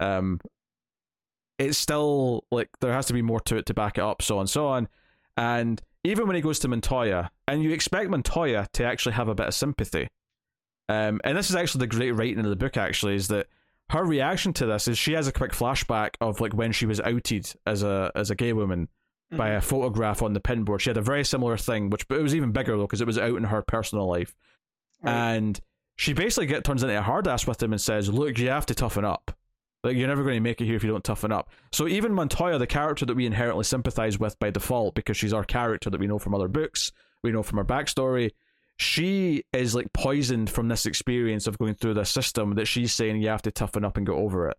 Um, 0.00 0.40
it's 1.58 1.78
still 1.78 2.44
like 2.50 2.68
there 2.80 2.92
has 2.92 3.06
to 3.06 3.12
be 3.12 3.22
more 3.22 3.40
to 3.40 3.56
it 3.56 3.66
to 3.66 3.74
back 3.74 3.98
it 3.98 4.04
up, 4.04 4.22
so 4.22 4.38
on, 4.38 4.46
so 4.46 4.68
on. 4.68 4.88
And 5.42 5.82
even 6.04 6.28
when 6.28 6.36
he 6.36 6.42
goes 6.42 6.60
to 6.60 6.68
Montoya, 6.68 7.32
and 7.48 7.64
you 7.64 7.72
expect 7.72 8.08
Montoya 8.08 8.68
to 8.74 8.84
actually 8.84 9.14
have 9.14 9.26
a 9.26 9.34
bit 9.34 9.48
of 9.48 9.54
sympathy, 9.54 10.06
um, 10.88 11.20
and 11.24 11.36
this 11.36 11.50
is 11.50 11.56
actually 11.56 11.80
the 11.80 11.88
great 11.88 12.12
writing 12.12 12.38
of 12.38 12.44
the 12.50 12.54
book. 12.54 12.76
Actually, 12.76 13.16
is 13.16 13.26
that 13.28 13.48
her 13.90 14.04
reaction 14.04 14.52
to 14.52 14.66
this 14.66 14.86
is 14.86 14.96
she 14.96 15.14
has 15.14 15.26
a 15.26 15.32
quick 15.32 15.50
flashback 15.50 16.10
of 16.20 16.40
like 16.40 16.54
when 16.54 16.70
she 16.70 16.86
was 16.86 17.00
outed 17.00 17.52
as 17.66 17.82
a 17.82 18.12
as 18.14 18.30
a 18.30 18.36
gay 18.36 18.52
woman 18.52 18.86
mm-hmm. 18.86 19.36
by 19.36 19.50
a 19.50 19.60
photograph 19.60 20.22
on 20.22 20.32
the 20.32 20.40
pinboard. 20.40 20.78
She 20.78 20.90
had 20.90 20.96
a 20.96 21.02
very 21.02 21.24
similar 21.24 21.56
thing, 21.56 21.90
which 21.90 22.06
but 22.06 22.20
it 22.20 22.22
was 22.22 22.36
even 22.36 22.52
bigger 22.52 22.76
though 22.76 22.86
because 22.86 23.00
it 23.00 23.06
was 23.08 23.18
out 23.18 23.36
in 23.36 23.44
her 23.44 23.62
personal 23.62 24.06
life, 24.06 24.36
right. 25.02 25.34
and 25.34 25.60
she 25.96 26.12
basically 26.12 26.46
get 26.46 26.62
turns 26.62 26.84
into 26.84 26.96
a 26.96 27.02
hard 27.02 27.26
ass 27.26 27.48
with 27.48 27.60
him 27.60 27.72
and 27.72 27.80
says, 27.80 28.08
"Look, 28.08 28.38
you 28.38 28.50
have 28.50 28.66
to 28.66 28.76
toughen 28.76 29.04
up." 29.04 29.36
Like 29.84 29.96
you're 29.96 30.08
never 30.08 30.22
going 30.22 30.36
to 30.36 30.40
make 30.40 30.60
it 30.60 30.66
here 30.66 30.76
if 30.76 30.84
you 30.84 30.90
don't 30.90 31.02
toughen 31.02 31.32
up. 31.32 31.50
So 31.72 31.88
even 31.88 32.12
Montoya, 32.12 32.58
the 32.58 32.66
character 32.66 33.04
that 33.06 33.16
we 33.16 33.26
inherently 33.26 33.64
sympathize 33.64 34.18
with 34.18 34.38
by 34.38 34.50
default, 34.50 34.94
because 34.94 35.16
she's 35.16 35.32
our 35.32 35.44
character 35.44 35.90
that 35.90 36.00
we 36.00 36.06
know 36.06 36.18
from 36.18 36.34
other 36.34 36.48
books, 36.48 36.92
we 37.22 37.32
know 37.32 37.42
from 37.42 37.58
her 37.58 37.64
backstory, 37.64 38.30
she 38.76 39.44
is 39.52 39.74
like 39.74 39.92
poisoned 39.92 40.50
from 40.50 40.68
this 40.68 40.86
experience 40.86 41.46
of 41.46 41.58
going 41.58 41.74
through 41.74 41.94
this 41.94 42.10
system 42.10 42.54
that 42.54 42.66
she's 42.66 42.92
saying 42.92 43.20
you 43.20 43.28
have 43.28 43.42
to 43.42 43.50
toughen 43.50 43.84
up 43.84 43.96
and 43.96 44.06
get 44.06 44.14
over 44.14 44.48
it. 44.50 44.56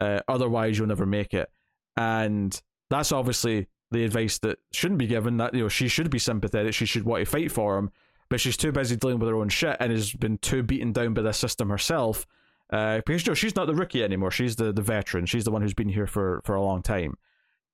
Uh, 0.00 0.20
otherwise, 0.28 0.78
you'll 0.78 0.88
never 0.88 1.06
make 1.06 1.34
it. 1.34 1.50
And 1.96 2.60
that's 2.90 3.12
obviously 3.12 3.68
the 3.90 4.04
advice 4.04 4.38
that 4.38 4.58
shouldn't 4.72 4.98
be 4.98 5.06
given. 5.06 5.36
That 5.36 5.54
you 5.54 5.62
know 5.62 5.68
she 5.68 5.88
should 5.88 6.10
be 6.10 6.18
sympathetic, 6.18 6.74
she 6.74 6.86
should 6.86 7.04
want 7.04 7.24
to 7.24 7.30
fight 7.30 7.52
for 7.52 7.78
him, 7.78 7.90
but 8.28 8.40
she's 8.40 8.56
too 8.56 8.72
busy 8.72 8.96
dealing 8.96 9.18
with 9.18 9.28
her 9.28 9.36
own 9.36 9.48
shit 9.48 9.76
and 9.80 9.92
has 9.92 10.12
been 10.12 10.38
too 10.38 10.62
beaten 10.62 10.92
down 10.92 11.14
by 11.14 11.22
the 11.22 11.32
system 11.32 11.70
herself. 11.70 12.26
Uh, 12.74 13.00
because 13.06 13.24
you 13.24 13.30
know, 13.30 13.34
she's 13.34 13.54
not 13.54 13.66
the 13.66 13.74
rookie 13.74 14.02
anymore; 14.02 14.30
she's 14.30 14.56
the 14.56 14.72
the 14.72 14.82
veteran. 14.82 15.26
She's 15.26 15.44
the 15.44 15.50
one 15.50 15.62
who's 15.62 15.74
been 15.74 15.88
here 15.88 16.06
for 16.06 16.40
for 16.44 16.54
a 16.54 16.62
long 16.62 16.82
time, 16.82 17.16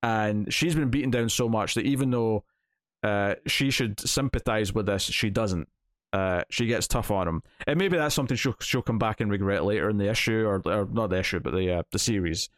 and 0.03 0.53
she's 0.53 0.75
been 0.75 0.91
beaten 0.91 1.11
down 1.11 1.29
so 1.29 1.49
much 1.49 1.75
that 1.75 1.87
even 1.87 2.11
though 2.11 2.45
uh, 3.03 3.35
she 3.47 3.71
should 3.71 3.99
sympathize 4.01 4.73
with 4.73 4.87
this. 4.87 5.03
She 5.03 5.31
doesn't. 5.31 5.69
Uh, 6.13 6.43
she 6.51 6.67
gets 6.67 6.89
tough 6.89 7.11
on 7.11 7.29
him, 7.29 7.43
and 7.67 7.79
maybe 7.79 7.97
that's 7.97 8.15
something 8.15 8.37
she'll 8.37 8.57
she'll 8.61 8.83
come 8.83 8.99
back 8.99 9.21
and 9.21 9.31
regret 9.31 9.65
later 9.65 9.89
in 9.89 9.97
the 9.97 10.11
issue, 10.11 10.45
or, 10.45 10.61
or 10.67 10.87
not 10.91 11.09
the 11.11 11.19
issue, 11.19 11.39
but 11.39 11.55
the 11.55 11.79
uh, 11.79 11.83
the 11.93 12.01
series. 12.01 12.51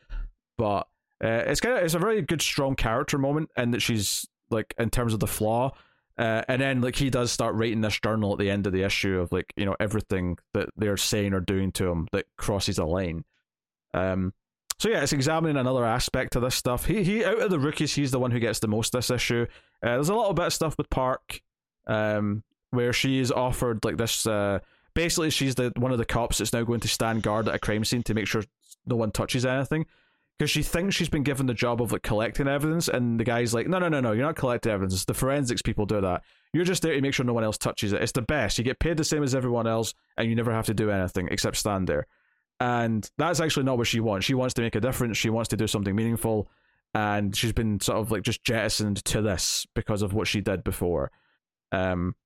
But 0.56 0.88
uh, 1.22 1.44
it's 1.46 1.60
kind 1.60 1.76
of 1.76 1.84
it's 1.84 1.94
a 1.94 1.98
very 1.98 2.22
good 2.22 2.40
strong 2.40 2.74
character 2.76 3.18
moment, 3.18 3.50
and 3.54 3.74
that 3.74 3.80
she's 3.80 4.26
like 4.50 4.74
in 4.78 4.90
terms 4.90 5.12
of 5.12 5.20
the 5.20 5.26
flaw. 5.26 5.72
Uh, 6.18 6.42
and 6.48 6.60
then 6.60 6.80
like 6.80 6.96
he 6.96 7.08
does 7.08 7.32
start 7.32 7.54
writing 7.54 7.80
this 7.80 7.98
journal 8.00 8.32
at 8.32 8.38
the 8.38 8.50
end 8.50 8.66
of 8.66 8.72
the 8.72 8.82
issue 8.82 9.18
of 9.18 9.32
like 9.32 9.52
you 9.56 9.64
know 9.64 9.76
everything 9.80 10.36
that 10.52 10.68
they're 10.76 10.96
saying 10.96 11.32
or 11.32 11.40
doing 11.40 11.72
to 11.72 11.88
him 11.88 12.06
that 12.12 12.26
crosses 12.36 12.78
a 12.78 12.84
line. 12.84 13.24
Um, 13.94 14.34
so 14.78 14.88
yeah, 14.88 15.02
it's 15.02 15.12
examining 15.12 15.56
another 15.56 15.84
aspect 15.84 16.36
of 16.36 16.42
this 16.42 16.54
stuff. 16.54 16.86
He 16.86 17.02
he 17.02 17.24
out 17.24 17.40
of 17.40 17.50
the 17.50 17.58
rookies, 17.58 17.94
he's 17.94 18.10
the 18.10 18.18
one 18.18 18.30
who 18.30 18.40
gets 18.40 18.58
the 18.58 18.68
most 18.68 18.92
this 18.92 19.10
issue. 19.10 19.46
Uh, 19.82 19.94
there's 19.94 20.08
a 20.08 20.14
little 20.14 20.34
bit 20.34 20.46
of 20.46 20.52
stuff 20.52 20.76
with 20.76 20.90
Park, 20.90 21.40
um, 21.86 22.42
where 22.70 22.92
she 22.92 23.18
is 23.18 23.32
offered 23.32 23.84
like 23.84 23.96
this. 23.96 24.26
Uh, 24.26 24.58
basically, 24.94 25.30
she's 25.30 25.54
the 25.54 25.72
one 25.76 25.92
of 25.92 25.98
the 25.98 26.04
cops 26.04 26.38
that's 26.38 26.52
now 26.52 26.62
going 26.62 26.80
to 26.80 26.88
stand 26.88 27.22
guard 27.22 27.48
at 27.48 27.54
a 27.54 27.58
crime 27.58 27.84
scene 27.84 28.02
to 28.02 28.14
make 28.14 28.26
sure 28.26 28.42
no 28.86 28.96
one 28.96 29.12
touches 29.12 29.46
anything. 29.46 29.86
Because 30.42 30.50
she 30.50 30.64
thinks 30.64 30.96
she's 30.96 31.08
been 31.08 31.22
given 31.22 31.46
the 31.46 31.54
job 31.54 31.80
of 31.80 31.92
like 31.92 32.02
collecting 32.02 32.48
evidence, 32.48 32.88
and 32.88 33.20
the 33.20 33.22
guy's 33.22 33.54
like, 33.54 33.68
"No, 33.68 33.78
no, 33.78 33.88
no, 33.88 34.00
no, 34.00 34.10
you're 34.10 34.26
not 34.26 34.34
collecting 34.34 34.72
evidence. 34.72 34.92
It's 34.92 35.04
the 35.04 35.14
forensics 35.14 35.62
people 35.62 35.86
do 35.86 36.00
that. 36.00 36.24
You're 36.52 36.64
just 36.64 36.82
there 36.82 36.96
to 36.96 37.00
make 37.00 37.14
sure 37.14 37.24
no 37.24 37.32
one 37.32 37.44
else 37.44 37.56
touches 37.56 37.92
it. 37.92 38.02
It's 38.02 38.10
the 38.10 38.22
best. 38.22 38.58
You 38.58 38.64
get 38.64 38.80
paid 38.80 38.96
the 38.96 39.04
same 39.04 39.22
as 39.22 39.36
everyone 39.36 39.68
else, 39.68 39.94
and 40.16 40.28
you 40.28 40.34
never 40.34 40.50
have 40.50 40.66
to 40.66 40.74
do 40.74 40.90
anything 40.90 41.28
except 41.30 41.58
stand 41.58 41.86
there." 41.86 42.08
And 42.58 43.08
that's 43.18 43.38
actually 43.38 43.66
not 43.66 43.78
what 43.78 43.86
she 43.86 44.00
wants. 44.00 44.26
She 44.26 44.34
wants 44.34 44.52
to 44.54 44.62
make 44.62 44.74
a 44.74 44.80
difference. 44.80 45.16
She 45.16 45.30
wants 45.30 45.48
to 45.50 45.56
do 45.56 45.68
something 45.68 45.94
meaningful. 45.94 46.50
And 46.92 47.36
she's 47.36 47.52
been 47.52 47.78
sort 47.78 48.00
of 48.00 48.10
like 48.10 48.22
just 48.22 48.42
jettisoned 48.42 49.04
to 49.04 49.22
this 49.22 49.64
because 49.76 50.02
of 50.02 50.12
what 50.12 50.26
she 50.26 50.40
did 50.40 50.64
before. 50.64 51.12
Um, 51.70 52.16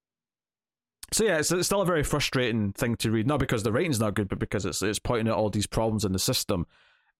so 1.12 1.24
yeah, 1.24 1.36
it's, 1.36 1.52
it's 1.52 1.66
still 1.66 1.82
a 1.82 1.86
very 1.86 2.02
frustrating 2.02 2.72
thing 2.72 2.96
to 2.96 3.10
read. 3.10 3.26
Not 3.26 3.40
because 3.40 3.62
the 3.62 3.72
writing's 3.72 4.00
not 4.00 4.14
good, 4.14 4.30
but 4.30 4.38
because 4.38 4.64
it's 4.64 4.80
it's 4.80 4.98
pointing 4.98 5.30
out 5.30 5.36
all 5.36 5.50
these 5.50 5.66
problems 5.66 6.06
in 6.06 6.12
the 6.12 6.18
system, 6.18 6.66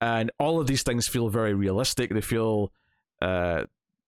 and 0.00 0.30
all 0.38 0.60
of 0.60 0.66
these 0.66 0.82
things 0.82 1.08
feel 1.08 1.28
very 1.28 1.54
realistic. 1.54 2.10
They 2.10 2.20
feel 2.20 2.72
uh, 3.22 3.64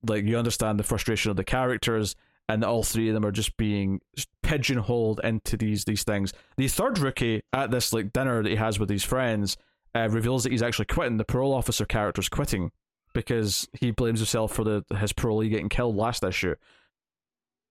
like 0.06 0.24
you 0.24 0.38
understand 0.38 0.78
the 0.78 0.84
frustration 0.84 1.30
of 1.30 1.36
the 1.36 1.44
characters, 1.44 2.14
and 2.48 2.64
all 2.64 2.82
three 2.82 3.08
of 3.08 3.14
them 3.14 3.24
are 3.24 3.32
just 3.32 3.56
being 3.56 4.00
pigeonholed 4.42 5.20
into 5.24 5.56
these 5.56 5.84
these 5.84 6.04
things. 6.04 6.32
The 6.56 6.68
third 6.68 6.98
rookie 6.98 7.42
at 7.52 7.70
this 7.70 7.92
like 7.92 8.12
dinner 8.12 8.42
that 8.42 8.48
he 8.48 8.56
has 8.56 8.78
with 8.78 8.90
his 8.90 9.04
friends 9.04 9.56
uh, 9.94 10.08
reveals 10.10 10.44
that 10.44 10.52
he's 10.52 10.62
actually 10.62 10.86
quitting. 10.86 11.16
The 11.16 11.24
parole 11.24 11.54
officer 11.54 11.84
character's 11.84 12.28
quitting 12.28 12.70
because 13.14 13.68
he 13.72 13.90
blames 13.90 14.20
himself 14.20 14.52
for 14.52 14.64
the 14.64 14.84
his 14.96 15.12
parolee 15.12 15.50
getting 15.50 15.68
killed 15.68 15.96
last 15.96 16.22
issue. 16.22 16.54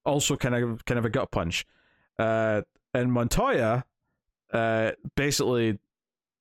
Also, 0.05 0.35
kind 0.35 0.55
of 0.55 0.85
kind 0.85 0.97
of 0.97 1.05
a 1.05 1.09
gut 1.09 1.31
punch. 1.31 1.65
Uh, 2.17 2.63
and 2.93 3.11
Montoya 3.11 3.85
uh, 4.53 4.91
basically 5.15 5.77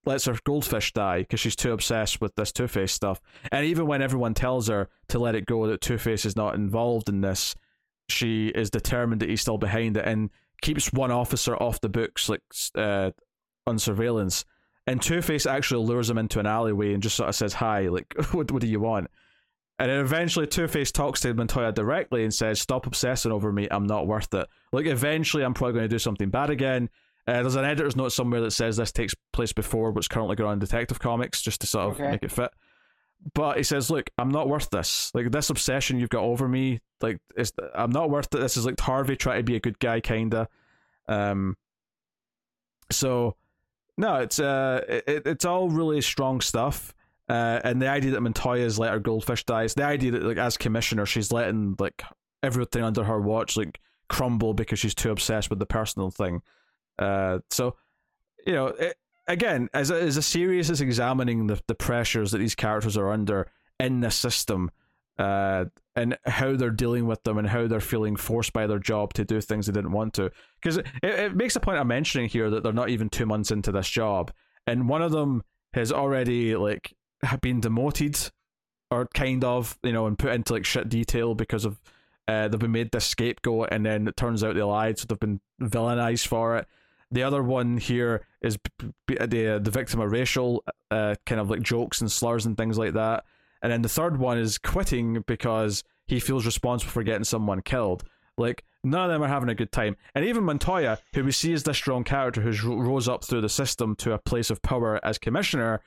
lets 0.07 0.25
her 0.25 0.39
goldfish 0.45 0.93
die 0.93 1.21
because 1.21 1.41
she's 1.41 1.57
too 1.57 1.73
obsessed 1.73 2.21
with 2.21 2.35
this 2.37 2.53
Two 2.53 2.69
Face 2.69 2.93
stuff. 2.93 3.21
And 3.51 3.67
even 3.67 3.87
when 3.87 4.01
everyone 4.01 4.35
tells 4.35 4.69
her 4.69 4.89
to 5.09 5.19
let 5.19 5.35
it 5.35 5.47
go, 5.47 5.67
that 5.67 5.81
Two 5.81 5.99
Face 5.99 6.25
is 6.25 6.37
not 6.37 6.55
involved 6.55 7.09
in 7.09 7.21
this, 7.21 7.55
she 8.09 8.49
is 8.49 8.71
determined 8.71 9.21
that 9.21 9.29
he's 9.29 9.41
still 9.41 9.59
behind 9.59 9.97
it 9.97 10.07
and 10.07 10.31
keeps 10.63 10.93
one 10.93 11.11
officer 11.11 11.57
off 11.57 11.81
the 11.81 11.89
books, 11.89 12.29
like 12.29 12.43
uh, 12.77 13.11
on 13.67 13.79
surveillance. 13.79 14.45
And 14.87 15.03
Two 15.03 15.21
Face 15.21 15.45
actually 15.45 15.85
lures 15.85 16.09
him 16.09 16.19
into 16.19 16.39
an 16.39 16.47
alleyway 16.47 16.95
and 16.95 17.03
just 17.03 17.17
sort 17.17 17.29
of 17.29 17.35
says, 17.35 17.55
"Hi, 17.55 17.89
like, 17.89 18.15
what 18.33 18.51
what 18.53 18.63
do 18.63 18.69
you 18.69 18.81
want?" 18.81 19.09
And 19.79 19.91
then 19.91 19.99
eventually 20.01 20.47
Two 20.47 20.69
Face 20.69 20.93
talks 20.93 21.21
to 21.21 21.35
Montoya 21.35 21.73
directly 21.73 22.23
and 22.23 22.33
says, 22.33 22.61
"Stop 22.61 22.87
obsessing 22.87 23.33
over 23.33 23.53
me. 23.53 23.67
I'm 23.71 23.87
not 23.87 24.07
worth 24.07 24.33
it. 24.33 24.47
Like, 24.73 24.87
eventually, 24.87 25.43
I'm 25.43 25.55
probably 25.55 25.75
going 25.75 25.85
to 25.85 25.95
do 25.95 25.99
something 25.99 26.31
bad 26.31 26.51
again." 26.51 26.89
Uh, 27.27 27.43
there's 27.43 27.57
an 27.57 27.65
editor's 27.65 27.97
note 27.97 28.11
somewhere 28.11 28.41
that 28.41 28.53
says 28.53 28.77
this 28.77 28.93
takes 28.93 29.15
place 29.33 29.53
before 29.53 29.91
what's 29.91 30.09
currently 30.09 30.37
going 30.37 30.49
on 30.49 30.53
in 30.55 30.59
Detective 30.61 31.01
Comics, 31.01 31.43
just 31.43 31.61
to 31.61 31.67
sort 31.67 31.91
of 31.91 32.01
okay. 32.01 32.11
make 32.13 32.23
it 32.23 32.31
fit. 32.31 32.51
But 33.35 33.57
he 33.57 33.63
says, 33.63 33.91
"Look, 33.91 34.11
I'm 34.19 34.29
not 34.29 34.49
worth 34.49 34.71
this. 34.71 35.11
Like 35.15 35.33
this 35.33 35.51
obsession 35.51 35.99
you've 35.99 36.11
got 36.11 36.23
over 36.23 36.47
me. 36.47 36.81
Like, 37.01 37.19
I'm 37.75 37.91
not 37.91 38.11
worth 38.11 38.33
it. 38.33 38.39
This 38.39 38.57
is 38.57 38.65
like 38.65 38.79
Harvey 38.79 39.17
trying 39.17 39.41
to 39.41 39.43
be 39.43 39.57
a 39.57 39.61
good 39.61 39.79
guy, 39.79 40.01
kinda." 40.01 40.49
Um. 41.09 41.57
So, 42.93 43.37
no, 43.97 44.17
it's 44.17 44.39
uh, 44.39 44.83
it, 44.89 45.27
it's 45.27 45.45
all 45.45 45.69
really 45.69 46.01
strong 46.01 46.41
stuff. 46.41 46.95
Uh, 47.29 47.61
and 47.65 47.83
the 47.83 47.89
idea 47.89 48.13
that 48.13 48.21
Montoya's 48.21 48.79
let 48.79 48.93
her 48.93 49.01
goldfish 49.01 49.45
dies, 49.45 49.75
the 49.75 49.85
idea 49.85 50.13
that 50.13 50.23
like 50.23 50.37
as 50.37 50.57
commissioner 50.57 51.07
she's 51.07 51.33
letting 51.33 51.75
like 51.81 52.05
everything 52.43 52.85
under 52.85 53.03
her 53.03 53.21
watch 53.21 53.57
like 53.57 53.81
crumble 54.09 54.55
because 54.55 54.79
she's 54.79 54.95
too 54.95 55.11
obsessed 55.11 55.51
with 55.51 55.59
the 55.59 55.67
personal 55.67 56.11
thing. 56.11 56.43
Uh, 56.99 57.39
so 57.51 57.77
you 58.47 58.53
know, 58.53 58.67
it, 58.67 58.97
again, 59.27 59.69
as 59.75 59.91
a, 59.91 60.01
as 60.01 60.17
a 60.17 60.23
series 60.23 60.71
is 60.71 60.81
examining 60.81 61.47
the, 61.47 61.61
the 61.67 61.75
pressures 61.75 62.31
that 62.31 62.39
these 62.39 62.55
characters 62.55 62.97
are 62.97 63.11
under 63.11 63.51
in 63.81 64.01
the 64.01 64.11
system, 64.11 64.71
uh, 65.19 65.65
and 65.95 66.17
how 66.27 66.55
they're 66.55 66.71
dealing 66.71 67.07
with 67.07 67.23
them 67.25 67.39
and 67.39 67.49
how 67.49 67.67
they're 67.67 67.81
feeling 67.81 68.17
forced 68.17 68.53
by 68.53 68.67
their 68.67 68.79
job 68.79 69.13
to 69.15 69.25
do 69.25 69.41
things 69.41 69.67
they 69.67 69.73
didn't 69.73 69.93
want 69.93 70.15
to. 70.15 70.31
Because 70.61 70.77
it, 70.79 70.87
it 71.03 71.35
makes 71.35 71.57
a 71.57 71.61
point 71.61 71.79
of 71.79 71.87
mentioning 71.87 72.29
here 72.29 72.51
that 72.51 72.63
they're 72.63 72.73
not 72.73 72.91
even 72.91 73.09
two 73.09 73.27
months 73.27 73.51
into 73.51 73.73
this 73.73 73.89
job, 73.89 74.33
and 74.67 74.89
one 74.89 75.03
of 75.03 75.13
them 75.13 75.43
has 75.75 75.93
already 75.93 76.55
like 76.57 76.95
been 77.41 77.61
demoted, 77.61 78.31
or 78.91 79.09
kind 79.15 79.43
of, 79.43 79.79
you 79.83 79.93
know, 79.93 80.07
and 80.07 80.19
put 80.19 80.33
into 80.33 80.53
like 80.53 80.65
shit 80.65 80.89
detail 80.89 81.35
because 81.35 81.65
of 81.65 81.81
uh, 82.29 82.49
they've 82.49 82.61
been 82.61 82.73
made 82.73 82.93
this 82.93 83.07
scapegoat, 83.07 83.69
and 83.73 83.85
then 83.85 84.07
it 84.07 84.17
turns 84.17 84.45
out 84.45 84.55
they 84.55 84.63
lied, 84.63 84.99
so 84.99 85.07
they've 85.09 85.19
been 85.19 85.41
villainized 85.61 86.27
for 86.27 86.57
it. 86.57 86.67
The 87.11 87.23
other 87.23 87.43
one 87.43 87.77
here 87.77 88.27
is 88.43 88.59
the 89.07 89.61
the 89.63 89.71
victim 89.71 90.01
of 90.01 90.11
racial 90.11 90.65
uh, 90.91 91.15
kind 91.25 91.41
of 91.41 91.49
like 91.51 91.63
jokes 91.63 92.01
and 92.01 92.11
slurs 92.11 92.47
and 92.47 92.57
things 92.57 92.79
like 92.79 92.95
that. 92.95 93.25
And 93.63 93.73
then 93.73 93.83
the 93.83 93.89
third 93.89 94.19
one 94.19 94.39
is 94.39 94.59
quitting 94.59 95.23
because 95.27 95.83
he 96.07 96.21
feels 96.21 96.45
responsible 96.47 96.91
for 96.91 97.03
getting 97.03 97.25
someone 97.25 97.63
killed. 97.63 98.05
Like 98.37 98.65
none 98.85 99.05
of 99.05 99.11
them 99.11 99.23
are 99.23 99.29
having 99.29 99.49
a 99.49 99.55
good 99.55 99.73
time. 99.73 99.97
And 100.15 100.25
even 100.25 100.45
Montoya, 100.45 100.99
who 101.15 101.25
we 101.25 101.33
see 101.33 101.53
as 101.53 101.63
this 101.63 101.77
strong 101.77 102.05
character 102.05 102.41
who's 102.41 102.63
ro- 102.63 102.77
rose 102.79 103.09
up 103.09 103.25
through 103.25 103.41
the 103.41 103.49
system 103.49 103.97
to 103.97 104.13
a 104.13 104.19
place 104.19 104.51
of 104.51 104.61
power 104.63 105.01
as 105.05 105.19
commissioner, 105.19 105.81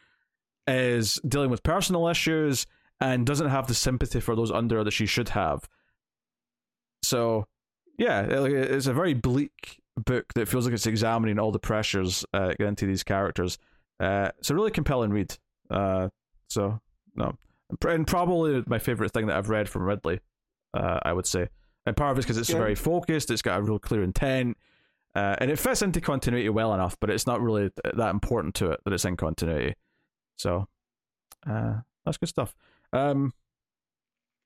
is 0.67 1.19
dealing 1.27 1.49
with 1.49 1.63
personal 1.63 2.07
issues 2.07 2.65
and 3.01 3.25
doesn't 3.25 3.49
have 3.49 3.67
the 3.67 3.73
sympathy 3.73 4.19
for 4.19 4.35
those 4.35 4.51
under 4.51 4.83
that 4.83 4.91
she 4.91 5.05
should 5.05 5.29
have. 5.29 5.67
So, 7.03 7.45
yeah, 7.97 8.21
it- 8.21 8.71
it's 8.71 8.87
a 8.87 8.93
very 8.93 9.13
bleak 9.13 9.78
book 9.99 10.33
that 10.33 10.47
feels 10.47 10.65
like 10.65 10.73
it's 10.73 10.87
examining 10.87 11.39
all 11.39 11.51
the 11.51 11.59
pressures 11.59 12.25
uh, 12.33 12.53
into 12.59 12.85
these 12.85 13.03
characters. 13.03 13.57
Uh, 13.99 14.29
it's 14.39 14.49
a 14.49 14.55
really 14.55 14.71
compelling 14.71 15.11
read. 15.11 15.37
Uh, 15.69 16.09
so 16.47 16.79
no, 17.15 17.35
and 17.85 18.07
probably 18.07 18.63
my 18.67 18.79
favorite 18.79 19.11
thing 19.11 19.27
that 19.27 19.37
I've 19.37 19.49
read 19.49 19.69
from 19.69 19.83
Ridley. 19.83 20.19
Uh, 20.73 20.99
I 21.03 21.13
would 21.13 21.25
say, 21.25 21.49
and 21.85 21.95
part 21.97 22.11
of 22.11 22.17
it's 22.17 22.25
because 22.25 22.37
it's 22.37 22.49
Yeah. 22.49 22.57
very 22.57 22.75
focused. 22.75 23.31
It's 23.31 23.41
got 23.41 23.59
a 23.59 23.61
real 23.63 23.79
clear 23.79 24.03
intent, 24.03 24.57
uh, 25.15 25.35
and 25.39 25.49
it 25.51 25.57
fits 25.59 25.81
into 25.81 25.99
continuity 26.01 26.49
well 26.49 26.73
enough. 26.73 26.97
But 26.99 27.09
it's 27.09 27.25
not 27.27 27.41
really 27.41 27.71
th- 27.83 27.95
that 27.95 28.11
important 28.11 28.55
to 28.55 28.71
it 28.71 28.79
that 28.85 28.93
it's 28.93 29.05
in 29.05 29.17
continuity. 29.17 29.75
So, 30.35 30.67
uh, 31.47 31.79
that's 32.05 32.17
good 32.17 32.29
stuff. 32.29 32.55
Um, 32.93 33.33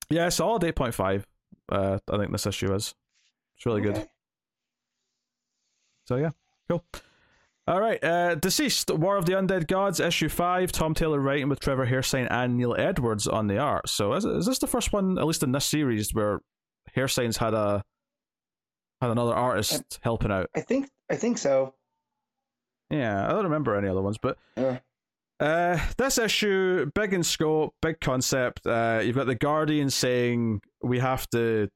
yeah, 0.10 0.30
solid 0.30 0.64
eight 0.64 0.76
point 0.76 0.94
five. 0.94 1.28
Uh, 1.70 2.00
I 2.12 2.18
think 2.18 2.32
this 2.32 2.46
issue 2.48 2.74
is. 2.74 2.96
It's 3.58 3.66
really 3.66 3.82
good. 3.82 4.08
So 6.08 6.16
yeah, 6.18 6.30
cool. 6.70 6.84
All 7.66 7.80
right, 7.80 8.04
uh, 8.04 8.36
DCeased 8.36 8.98
War 8.98 9.16
of 9.16 9.26
the 9.26 9.32
Undead 9.34 9.68
Gods 9.68 10.02
issue 10.02 10.28
five. 10.28 10.72
Tom 10.74 10.94
Taylor 10.94 11.20
writing 11.20 11.48
with 11.48 11.62
Trevor 11.62 11.86
Hairsine 11.88 12.28
and 12.30 12.58
Neil 12.58 12.76
Edwards 12.78 13.26
on 13.26 13.48
the 13.48 13.58
art. 13.58 13.88
So 13.88 14.14
is, 14.14 14.26
is 14.26 14.46
this 14.46 14.60
the 14.60 14.68
first 14.68 14.92
one, 14.92 15.18
at 15.18 15.26
least 15.26 15.44
in 15.44 15.54
this 15.54 15.66
series, 15.66 16.14
where 16.14 16.42
Hairsine's 16.96 17.38
had 17.38 17.54
a 17.54 17.82
had 19.02 19.12
another 19.12 19.34
artist 19.34 20.00
helping 20.02 20.30
out? 20.32 20.50
I 20.56 20.60
think 20.60 20.90
I 21.10 21.16
think 21.16 21.38
so. 21.38 21.74
Yeah, 22.90 23.26
I 23.26 23.30
don't 23.32 23.46
remember 23.46 23.76
any 23.78 23.88
other 23.88 24.02
ones, 24.02 24.18
but 24.22 24.38
Yeah. 24.58 24.80
uh, 25.40 25.80
this 25.98 26.18
issue, 26.18 26.92
big 26.94 27.14
in 27.14 27.24
scope, 27.24 27.74
big 27.82 28.02
concept. 28.02 28.68
Uh, 28.68 29.00
you've 29.04 29.16
got 29.16 29.26
the 29.26 29.36
Guardian 29.36 29.90
saying 29.90 30.62
we 30.84 31.00
have 31.00 31.28
to, 31.30 31.70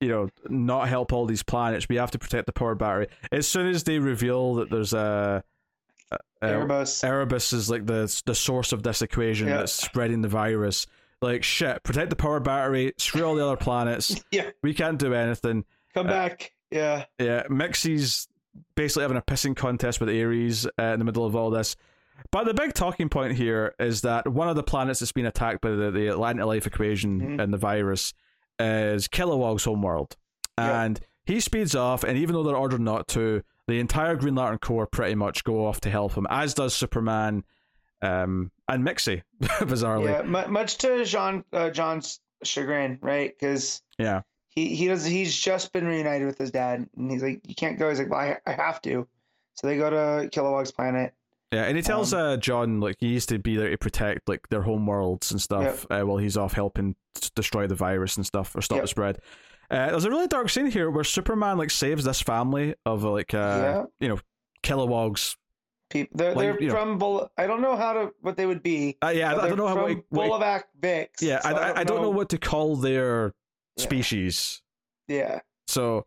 you 0.00 0.08
know, 0.08 0.28
not 0.48 0.88
help 0.88 1.12
all 1.12 1.26
these 1.26 1.42
planets. 1.42 1.88
We 1.88 1.96
have 1.96 2.10
to 2.12 2.18
protect 2.18 2.46
the 2.46 2.52
power 2.52 2.74
battery. 2.74 3.08
As 3.32 3.46
soon 3.48 3.68
as 3.68 3.84
they 3.84 3.98
reveal 3.98 4.54
that 4.56 4.70
there's 4.70 4.92
a, 4.92 5.42
a, 6.10 6.18
a 6.42 6.46
Erebus. 6.48 7.02
Erebus 7.04 7.52
is 7.52 7.70
like 7.70 7.86
the 7.86 8.22
the 8.26 8.34
source 8.34 8.72
of 8.72 8.82
this 8.82 9.02
equation 9.02 9.48
Yeah. 9.48 9.58
that's 9.58 9.72
spreading 9.72 10.22
the 10.22 10.28
virus. 10.28 10.86
Like 11.22 11.42
shit, 11.42 11.82
protect 11.84 12.10
the 12.10 12.16
power 12.16 12.40
battery. 12.40 12.92
Screw 12.98 13.24
all 13.24 13.34
the 13.34 13.44
other 13.46 13.56
planets. 13.56 14.22
yeah. 14.30 14.50
We 14.62 14.74
can't 14.74 14.98
do 14.98 15.14
anything. 15.14 15.64
Come 15.94 16.06
Uh, 16.06 16.10
back. 16.10 16.52
Yeah. 16.70 17.04
Yeah, 17.18 17.44
Mixie's 17.48 18.28
basically 18.74 19.02
having 19.02 19.16
a 19.16 19.22
pissing 19.22 19.56
contest 19.56 20.00
with 20.00 20.08
Ares 20.10 20.66
uh, 20.78 20.82
in 20.82 20.98
the 20.98 21.04
middle 21.04 21.24
of 21.24 21.34
all 21.34 21.50
this. 21.50 21.76
But 22.30 22.44
the 22.44 22.54
big 22.54 22.74
talking 22.74 23.08
point 23.08 23.36
here 23.36 23.74
is 23.78 24.02
that 24.02 24.28
one 24.28 24.48
of 24.48 24.56
the 24.56 24.62
planets 24.62 25.00
that's 25.00 25.12
been 25.12 25.26
attacked 25.26 25.60
by 25.60 25.70
the, 25.70 25.90
the 25.90 26.08
Anti-Life 26.20 26.66
Equation 26.66 27.20
Mhm. 27.20 27.42
and 27.42 27.52
the 27.52 27.58
virus 27.58 28.12
is 28.58 29.08
Kilowog's 29.08 29.64
homeworld. 29.64 30.16
Yeah. 30.58 30.84
And 30.84 31.00
he 31.26 31.40
speeds 31.40 31.74
off, 31.74 32.04
and 32.04 32.18
even 32.18 32.34
though 32.34 32.42
they're 32.42 32.56
ordered 32.56 32.80
not 32.80 33.08
to, 33.08 33.42
the 33.66 33.80
entire 33.80 34.14
Green 34.16 34.34
Lantern 34.34 34.58
Corps 34.58 34.86
pretty 34.86 35.14
much 35.14 35.44
go 35.44 35.66
off 35.66 35.80
to 35.82 35.90
help 35.90 36.12
him, 36.14 36.26
as 36.30 36.54
does 36.54 36.74
Superman 36.74 37.44
um, 38.02 38.50
and 38.68 38.84
Mixie, 38.84 39.22
bizarrely. 39.42 40.10
Yeah. 40.10 40.22
Mu 40.22 40.46
much 40.48 40.78
to 40.78 41.04
John 41.04 41.44
uh, 41.52 41.70
John's 41.70 42.20
chagrin, 42.42 42.98
right? 43.00 43.32
Because 43.38 43.82
yeah. 43.98 44.20
he 44.48 44.74
he 44.74 44.86
does 44.86 45.04
he's 45.04 45.34
just 45.34 45.72
been 45.72 45.86
reunited 45.86 46.26
with 46.26 46.38
his 46.38 46.50
dad, 46.50 46.86
and 46.96 47.10
he's 47.10 47.22
like, 47.22 47.40
you 47.46 47.54
can't 47.54 47.78
go. 47.78 47.88
He's 47.88 47.98
like, 47.98 48.10
well, 48.10 48.20
I, 48.20 48.38
I 48.46 48.52
have 48.52 48.82
to. 48.82 49.08
So 49.54 49.66
they 49.66 49.78
go 49.78 49.88
to 49.90 50.28
Kilowog's 50.30 50.72
planet. 50.72 51.14
Yeah, 51.54 51.64
and 51.64 51.76
he 51.76 51.82
tells 51.82 52.12
Um, 52.12 52.20
uh, 52.20 52.36
John 52.36 52.80
like 52.80 52.96
he 53.00 53.08
used 53.08 53.28
to 53.28 53.38
be 53.38 53.56
there 53.56 53.70
to 53.70 53.78
protect 53.78 54.28
like 54.28 54.48
their 54.48 54.62
home 54.62 54.86
worlds 54.86 55.30
and 55.30 55.40
stuff 55.40 55.86
uh, 55.90 56.00
while 56.02 56.16
he's 56.18 56.36
off 56.36 56.52
helping 56.54 56.96
destroy 57.36 57.66
the 57.66 57.74
virus 57.74 58.16
and 58.16 58.26
stuff 58.26 58.54
or 58.56 58.60
stop 58.62 58.76
Yep. 58.76 58.84
the 58.84 58.88
spread. 58.88 59.18
Uh, 59.70 59.90
there's 59.90 60.04
a 60.04 60.10
really 60.10 60.26
dark 60.26 60.50
scene 60.50 60.66
here 60.66 60.90
where 60.90 61.04
Superman 61.04 61.56
like 61.58 61.70
saves 61.70 62.04
this 62.04 62.20
family 62.20 62.74
of 62.84 63.04
uh, 63.04 63.10
like 63.10 63.32
uh, 63.34 63.38
Yeah. 63.38 63.84
you 64.00 64.08
know 64.08 64.18
Kilowog's. 64.62 65.36
People, 65.90 66.16
they're 66.16 66.34
Like, 66.34 66.58
they're 66.58 66.68
know- 66.68 66.74
from 66.74 66.98
Bul- 66.98 67.30
I 67.38 67.46
don't 67.46 67.60
know 67.60 67.76
how 67.76 67.92
to 67.92 68.10
what 68.20 68.36
they 68.36 68.46
would 68.46 68.62
be. 68.62 68.96
Uh, 69.02 69.12
yeah, 69.14 69.36
I, 69.36 69.48
don't 69.48 69.58
know 69.58 69.68
how. 69.68 69.82
What, 69.82 69.98
what, 70.08 70.64
Vix. 70.80 71.22
yeah, 71.22 71.40
so 71.40 71.50
I, 71.50 71.52
I, 71.70 71.80
I 71.80 71.84
don't 71.84 72.02
know 72.02 72.10
what 72.10 72.30
to 72.30 72.38
call 72.38 72.74
their 72.76 73.34
Yeah. 73.76 73.84
species. 73.84 74.62
Yeah. 75.08 75.40
So, 75.68 76.06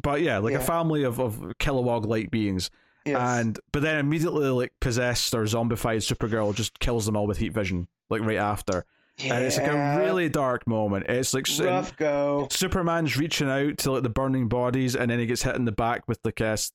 but 0.00 0.22
yeah, 0.22 0.38
like 0.38 0.54
a 0.54 0.60
family 0.60 1.02
of 1.02 1.18
of 1.20 1.38
Kilowog 1.60 2.06
like 2.06 2.30
beings. 2.30 2.70
Yes. 3.04 3.18
and 3.18 3.58
but 3.72 3.82
then 3.82 3.98
immediately 3.98 4.48
like 4.48 4.72
possessed 4.80 5.34
or 5.34 5.42
zombified 5.44 5.98
Supergirl 5.98 6.54
just 6.54 6.78
kills 6.78 7.04
them 7.06 7.16
all 7.16 7.26
with 7.26 7.38
heat 7.38 7.52
vision 7.52 7.88
like 8.10 8.20
right 8.22 8.36
after, 8.38 8.84
and 9.24 9.44
it's 9.44 9.56
like 9.58 9.66
a 9.66 9.98
really 9.98 10.28
dark 10.28 10.66
moment. 10.68 11.06
It's 11.08 11.34
like 11.34 11.46
rough 11.60 11.96
go. 11.96 12.46
Superman's 12.50 13.16
reaching 13.16 13.48
out 13.50 13.78
to 13.78 13.92
like 13.92 14.02
the 14.04 14.08
burning 14.08 14.48
bodies, 14.48 14.94
and 14.94 15.10
then 15.10 15.18
he 15.18 15.26
gets 15.26 15.42
hit 15.42 15.56
in 15.56 15.64
the 15.64 15.72
back 15.72 16.06
with 16.06 16.22
the 16.22 16.32
a. 16.40 16.46
s- 16.52 16.72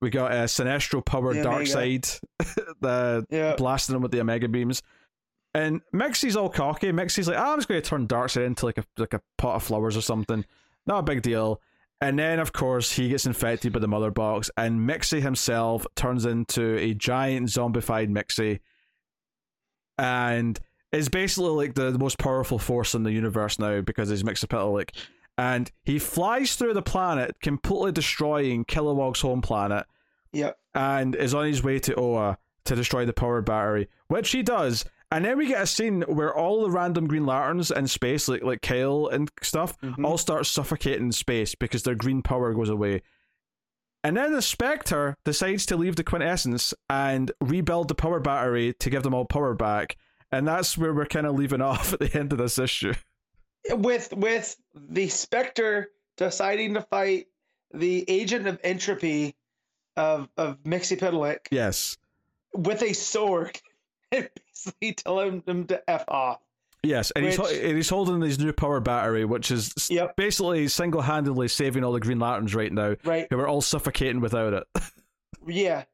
We 0.00 0.10
got 0.10 0.30
a 0.32 0.44
Sinestro 0.44 1.04
powered 1.04 1.36
The 1.36 1.42
Darkseid, 1.42 2.20
the 2.80 3.26
Yeah. 3.30 3.54
blasting 3.56 3.96
him 3.96 4.02
with 4.02 4.12
the 4.12 4.20
Omega 4.20 4.48
beams. 4.48 4.82
And 5.54 5.80
Mixie's 5.92 6.36
all 6.36 6.50
cocky. 6.50 6.92
Mixie's 6.92 7.28
like, 7.28 7.38
"Ah, 7.38 7.52
I'm 7.52 7.58
just 7.58 7.66
going 7.68 7.80
to 7.80 7.88
turn 7.88 8.06
Darkseid 8.06 8.44
into 8.44 8.66
like 8.66 8.76
a 8.78 8.84
like 8.98 9.14
a 9.14 9.22
pot 9.38 9.56
of 9.56 9.62
flowers 9.62 9.96
or 9.96 10.02
something. 10.02 10.44
Not 10.86 10.98
a 10.98 11.02
big 11.02 11.22
deal. 11.22 11.60
And 12.00 12.18
then, 12.18 12.38
of 12.38 12.52
course, 12.52 12.92
he 12.92 13.08
gets 13.08 13.24
infected 13.26 13.72
by 13.72 13.78
the 13.78 13.88
Mother 13.88 14.10
Box, 14.10 14.50
and 14.56 14.86
Mixie 14.86 15.22
himself 15.22 15.86
turns 15.96 16.26
into 16.26 16.76
a 16.76 16.92
giant 16.92 17.48
zombified 17.48 18.08
Mixie, 18.10 18.60
and 19.98 20.58
is 20.92 21.08
basically 21.08 21.50
like 21.50 21.74
the, 21.74 21.90
the 21.90 21.98
most 21.98 22.18
powerful 22.18 22.58
force 22.58 22.94
in 22.94 23.02
the 23.02 23.12
universe 23.12 23.58
now 23.58 23.80
because 23.80 24.10
he's 24.10 24.22
Mxyzptlk. 24.22 24.90
And 25.38 25.70
he 25.84 25.98
flies 25.98 26.54
through 26.54 26.74
the 26.74 26.82
planet, 26.82 27.36
completely 27.42 27.92
destroying 27.92 28.64
Kilowog's 28.64 29.20
home 29.20 29.42
planet 29.42 29.86
Yep. 30.32 30.58
and 30.74 31.14
is 31.14 31.34
on 31.34 31.46
his 31.46 31.62
way 31.62 31.78
to 31.80 31.94
Oa 31.94 32.38
to 32.64 32.74
destroy 32.74 33.04
the 33.04 33.12
power 33.12 33.40
battery, 33.42 33.88
which 34.08 34.30
he 34.30 34.42
does. 34.42 34.84
And 35.12 35.24
then 35.24 35.38
we 35.38 35.46
get 35.46 35.62
a 35.62 35.66
scene 35.66 36.02
where 36.02 36.34
all 36.34 36.62
the 36.62 36.70
random 36.70 37.06
Green 37.06 37.26
Lanterns 37.26 37.70
in 37.70 37.86
space, 37.86 38.26
like 38.28 38.42
like 38.42 38.60
Kale 38.60 39.08
and 39.08 39.30
stuff, 39.42 39.78
Mhm. 39.80 40.04
all 40.04 40.18
start 40.18 40.46
suffocating 40.46 41.06
in 41.06 41.12
space 41.12 41.54
because 41.54 41.84
their 41.84 41.94
green 41.94 42.22
power 42.22 42.52
goes 42.52 42.68
away. 42.68 43.02
And 44.02 44.16
then 44.16 44.32
the 44.32 44.42
Spectre 44.42 45.16
decides 45.24 45.64
to 45.66 45.76
leave 45.76 45.96
the 45.96 46.04
Quintessence 46.04 46.74
and 46.90 47.30
rebuild 47.40 47.88
the 47.88 47.94
power 47.94 48.20
battery 48.20 48.72
to 48.74 48.90
give 48.90 49.02
them 49.04 49.14
all 49.14 49.24
power 49.24 49.54
back. 49.54 49.96
And 50.32 50.46
that's 50.46 50.76
where 50.76 50.92
we're 50.92 51.06
kind 51.06 51.26
of 51.26 51.34
leaving 51.36 51.60
off 51.62 51.92
at 51.92 52.00
the 52.00 52.12
end 52.18 52.32
of 52.32 52.38
this 52.38 52.58
issue. 52.58 52.94
with 53.70 54.12
with 54.12 54.56
the 54.74 55.08
Spectre 55.08 55.90
deciding 56.16 56.74
to 56.74 56.82
fight 56.82 57.26
the 57.72 58.04
agent 58.08 58.46
of 58.48 58.58
entropy 58.64 59.36
of 59.96 60.28
of 60.36 60.62
Mxyzptlk 60.64 61.46
Yes. 61.50 61.96
with 62.54 62.82
a 62.82 62.92
sword 62.92 63.60
basically 64.80 64.92
telling 65.04 65.42
him 65.46 65.66
to 65.66 65.88
f 65.90 66.04
off. 66.08 66.40
Yes, 66.82 67.10
and 67.16 67.24
he's, 67.24 67.38
and 67.38 67.76
he's 67.76 67.88
holding 67.88 68.20
his 68.20 68.38
new 68.38 68.52
power 68.52 68.78
battery, 68.80 69.24
which 69.24 69.50
is 69.50 69.72
Yep. 69.90 70.14
basically 70.16 70.68
single 70.68 71.00
handedly 71.00 71.48
saving 71.48 71.82
all 71.82 71.92
the 71.92 71.98
Green 72.00 72.18
Lanterns 72.20 72.54
right 72.54 72.72
now, 72.72 72.94
Right? 73.04 73.26
who 73.28 73.38
are 73.40 73.48
all 73.48 73.60
suffocating 73.62 74.20
without 74.20 74.52
it. 74.52 74.64
Yeah. 75.48 75.84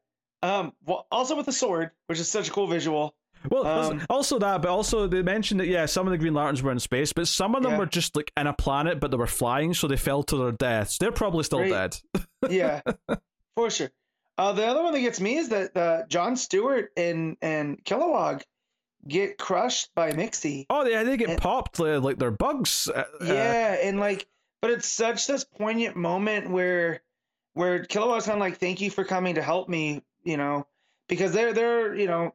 Um. 0.41 0.73
Well, 0.85 1.05
also 1.11 1.35
with 1.35 1.45
the 1.45 1.51
sword, 1.51 1.91
which 2.07 2.19
is 2.19 2.27
such 2.27 2.47
a 2.47 2.51
cool 2.51 2.65
visual. 2.67 3.13
Well, 3.49 3.65
Um, 3.67 4.01
also 4.09 4.39
that, 4.39 4.61
but 4.61 4.69
also 4.71 5.05
they 5.07 5.21
mentioned 5.21 5.59
that 5.59 5.67
yeah, 5.67 5.85
some 5.85 6.07
of 6.07 6.11
the 6.11 6.17
Green 6.17 6.33
Lanterns 6.33 6.63
were 6.63 6.71
in 6.71 6.79
space, 6.79 7.13
but 7.13 7.27
some 7.27 7.53
of 7.55 7.61
them 7.63 7.73
Yeah. 7.73 7.77
were 7.79 7.85
just 7.85 8.15
like 8.15 8.31
in 8.37 8.47
a 8.47 8.53
planet, 8.53 8.99
but 8.99 9.11
they 9.11 9.17
were 9.17 9.27
flying, 9.27 9.73
so 9.73 9.87
they 9.87 9.97
fell 9.97 10.23
to 10.23 10.37
their 10.37 10.51
deaths. 10.51 10.97
They're 10.97 11.11
probably 11.11 11.43
still 11.43 11.59
Right. 11.59 11.69
dead. 12.13 12.25
Yeah, 12.49 12.81
for 13.55 13.69
sure. 13.69 13.91
Uh, 14.37 14.53
the 14.53 14.65
other 14.65 14.81
one 14.83 14.93
that 14.93 14.99
gets 15.01 15.21
me 15.21 15.37
is 15.37 15.49
that 15.49 15.77
uh, 15.77 16.03
John 16.07 16.35
Stewart 16.35 16.91
and 16.97 17.37
and 17.41 17.83
Kilowog 17.83 18.41
get 19.07 19.37
crushed 19.37 19.93
by 19.95 20.11
Mixie. 20.11 20.65
Oh, 20.69 20.85
yeah, 20.85 21.03
they 21.03 21.17
get 21.17 21.29
And- 21.29 21.39
popped 21.41 21.79
uh, 21.79 21.99
like 21.99 22.17
they're 22.19 22.31
bugs. 22.31 22.87
Uh, 22.93 23.03
uh, 23.21 23.25
Yeah, 23.25 23.77
and 23.81 23.99
like, 23.99 24.27
but 24.61 24.71
it's 24.71 24.87
such 24.87 25.27
this 25.27 25.43
poignant 25.43 25.95
moment 25.95 26.49
where 26.49 27.01
where 27.53 27.83
Kilowog's 27.85 28.25
kind 28.25 28.37
of 28.37 28.39
like, 28.41 28.57
"Thank 28.57 28.81
you 28.81 28.89
for 28.89 29.03
coming 29.03 29.35
to 29.35 29.41
help 29.41 29.69
me," 29.69 30.01
you 30.23 30.37
know, 30.37 30.65
because 31.07 31.31
they're 31.33 31.53
they're 31.53 31.93
you 31.95 32.07
know, 32.07 32.33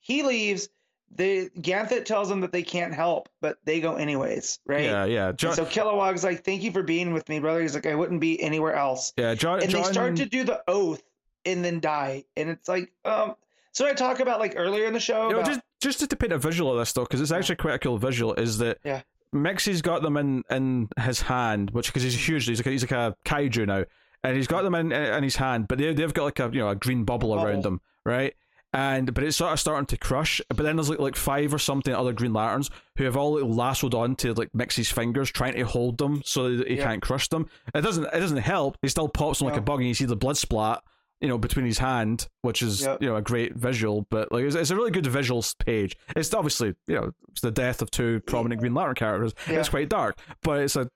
he 0.00 0.22
leaves. 0.22 0.68
They 1.14 1.50
Ganthet 1.50 2.04
tells 2.04 2.28
them 2.28 2.40
that 2.40 2.50
they 2.50 2.64
can't 2.64 2.92
help, 2.92 3.28
but 3.40 3.58
they 3.64 3.80
go 3.80 3.94
anyways, 3.94 4.58
right? 4.66 4.82
yeah, 4.84 5.04
yeah. 5.04 5.32
John, 5.32 5.54
so 5.54 5.64
Kilowog's 5.64 6.24
like, 6.24 6.44
"Thank 6.44 6.62
you 6.64 6.72
for 6.72 6.82
being 6.82 7.12
with 7.12 7.28
me, 7.28 7.38
brother." 7.38 7.62
He's 7.62 7.74
like, 7.76 7.86
"I 7.86 7.94
wouldn't 7.94 8.20
be 8.20 8.42
anywhere 8.42 8.74
else." 8.74 9.12
yeah, 9.16 9.34
John. 9.34 9.62
And 9.62 9.70
John, 9.70 9.82
they 9.84 9.92
start 9.92 10.16
to 10.16 10.26
do 10.26 10.42
the 10.42 10.62
oath 10.66 11.02
and 11.44 11.64
then 11.64 11.78
die, 11.78 12.24
and 12.36 12.50
it's 12.50 12.68
like, 12.68 12.90
um. 13.04 13.36
So 13.72 13.86
I 13.86 13.92
talk 13.92 14.18
about 14.20 14.40
like 14.40 14.54
earlier 14.56 14.86
in 14.86 14.94
the 14.94 15.00
show. 15.00 15.28
You 15.28 15.34
know, 15.34 15.40
about- 15.40 15.46
just 15.48 15.60
just 15.80 16.00
to 16.08 16.16
paint 16.16 16.32
a 16.32 16.38
visual 16.38 16.72
of 16.72 16.78
this 16.78 16.92
though, 16.92 17.02
because 17.04 17.20
it's 17.20 17.32
actually 17.32 17.56
quite 17.56 17.74
a 17.74 17.78
cool 17.78 17.98
visual. 17.98 18.34
Is 18.34 18.58
that 18.58 18.78
Yeah. 18.84 19.02
Mixie's 19.32 19.82
got 19.82 20.02
them 20.02 20.16
in 20.16 20.44
in 20.50 20.88
his 21.00 21.20
hand, 21.22 21.70
which 21.72 21.88
because 21.88 22.02
he's 22.02 22.28
huge, 22.28 22.46
he's 22.46 22.58
like 22.60 22.66
a, 22.66 22.70
he's 22.70 22.82
like 22.82 22.92
a 22.92 23.16
kaiju 23.24 23.66
now, 23.66 23.84
and 24.22 24.36
he's 24.36 24.46
got 24.46 24.62
them 24.62 24.74
in 24.74 24.92
in 24.92 25.22
his 25.22 25.36
hand, 25.36 25.68
but 25.68 25.78
they 25.78 25.92
they've 25.92 26.14
got 26.14 26.24
like 26.24 26.40
a 26.40 26.48
you 26.52 26.60
know 26.60 26.68
a 26.70 26.76
green 26.76 27.04
bubble 27.04 27.34
around 27.34 27.62
them, 27.64 27.80
right? 28.04 28.34
And 28.72 29.12
but 29.14 29.24
it's 29.24 29.36
sort 29.36 29.52
of 29.52 29.60
starting 29.60 29.86
to 29.86 29.96
crush. 29.96 30.40
But 30.48 30.58
then 30.58 30.76
there's 30.76 30.88
like 30.90 30.98
like 30.98 31.16
five 31.16 31.52
or 31.54 31.58
something 31.58 31.94
other 31.94 32.12
Green 32.12 32.32
Lanterns 32.34 32.70
who 32.96 33.04
have 33.04 33.16
all 33.16 33.40
like, 33.40 33.56
lassoed 33.56 33.94
onto 33.94 34.32
like 34.34 34.54
Mixie's 34.54 34.90
fingers, 34.90 35.30
trying 35.30 35.54
to 35.54 35.62
hold 35.62 35.98
them 35.98 36.22
so 36.24 36.56
that 36.56 36.68
he 36.68 36.76
Yeah. 36.76 36.84
can't 36.84 37.02
crush 37.02 37.28
them. 37.28 37.48
It 37.74 37.80
doesn't 37.82 38.04
it 38.04 38.20
doesn't 38.20 38.36
help. 38.38 38.76
He 38.82 38.88
still 38.88 39.08
pops 39.08 39.38
them 39.38 39.48
like 39.48 39.56
a 39.56 39.62
bug, 39.62 39.80
and 39.80 39.88
you 39.88 39.94
see 39.94 40.04
the 40.04 40.16
blood 40.16 40.36
splat. 40.36 40.82
You 41.20 41.28
know, 41.28 41.38
between 41.38 41.64
his 41.64 41.78
hand, 41.78 42.28
which 42.42 42.60
is 42.62 42.82
Yep. 42.82 43.00
you 43.02 43.08
know 43.08 43.16
a 43.16 43.22
great 43.22 43.54
visual, 43.54 44.06
but 44.10 44.30
like 44.32 44.44
it's, 44.44 44.54
it's 44.54 44.70
a 44.70 44.76
really 44.76 44.90
good 44.90 45.06
visual 45.06 45.42
page. 45.64 45.96
It's 46.14 46.32
obviously 46.34 46.74
you 46.86 46.94
know 46.94 47.12
it's 47.30 47.40
the 47.40 47.50
death 47.50 47.80
of 47.80 47.90
two 47.90 48.20
prominent 48.20 48.60
Green 48.60 48.74
Lantern 48.74 48.94
characters. 48.96 49.34
Yeah. 49.48 49.60
It's 49.60 49.68
quite 49.70 49.88
dark, 49.88 50.18
but 50.42 50.60
it's 50.60 50.76
a 50.76 50.90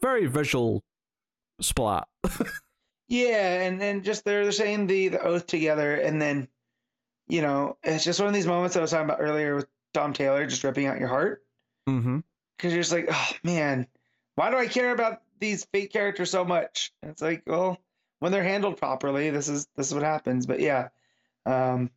very 0.00 0.26
visual 0.26 0.82
splat. 1.60 2.08
Yeah, 3.08 3.60
and 3.62 3.82
and 3.82 4.04
just 4.04 4.24
they're 4.24 4.42
they're 4.44 4.52
saying 4.52 4.86
the 4.86 5.08
the 5.08 5.20
oath 5.22 5.46
together, 5.46 5.94
and 5.96 6.20
then, 6.22 6.48
you 7.28 7.42
know, 7.42 7.76
it's 7.82 8.04
just 8.04 8.18
one 8.20 8.28
of 8.28 8.34
these 8.34 8.46
moments 8.46 8.72
that 8.74 8.80
I 8.80 8.82
was 8.82 8.90
talking 8.90 9.04
about 9.04 9.20
earlier 9.20 9.54
with 9.54 9.66
Tom 9.92 10.14
Taylor 10.14 10.46
just 10.46 10.64
ripping 10.64 10.86
out 10.86 10.98
your 10.98 11.08
heart 11.08 11.42
Mm-hmm. 11.88 12.20
because 12.56 12.72
you're 12.72 12.80
just 12.82 12.92
like, 12.92 13.08
oh 13.10 13.28
man, 13.42 13.86
why 14.36 14.50
do 14.50 14.56
I 14.56 14.66
care 14.66 14.92
about 14.92 15.20
these 15.40 15.64
fake 15.72 15.92
characters 15.92 16.30
so 16.30 16.42
much? 16.44 16.92
And 17.02 17.10
it's 17.10 17.20
like, 17.20 17.42
well, 17.46 17.76
when 18.22 18.30
they're 18.30 18.44
handled 18.44 18.76
properly, 18.76 19.30
this 19.30 19.48
is 19.48 19.66
this 19.74 19.88
is 19.88 19.94
what 19.94 20.04
happens. 20.04 20.46
But 20.46 20.60
yeah, 20.60 20.90
um, 21.44 21.90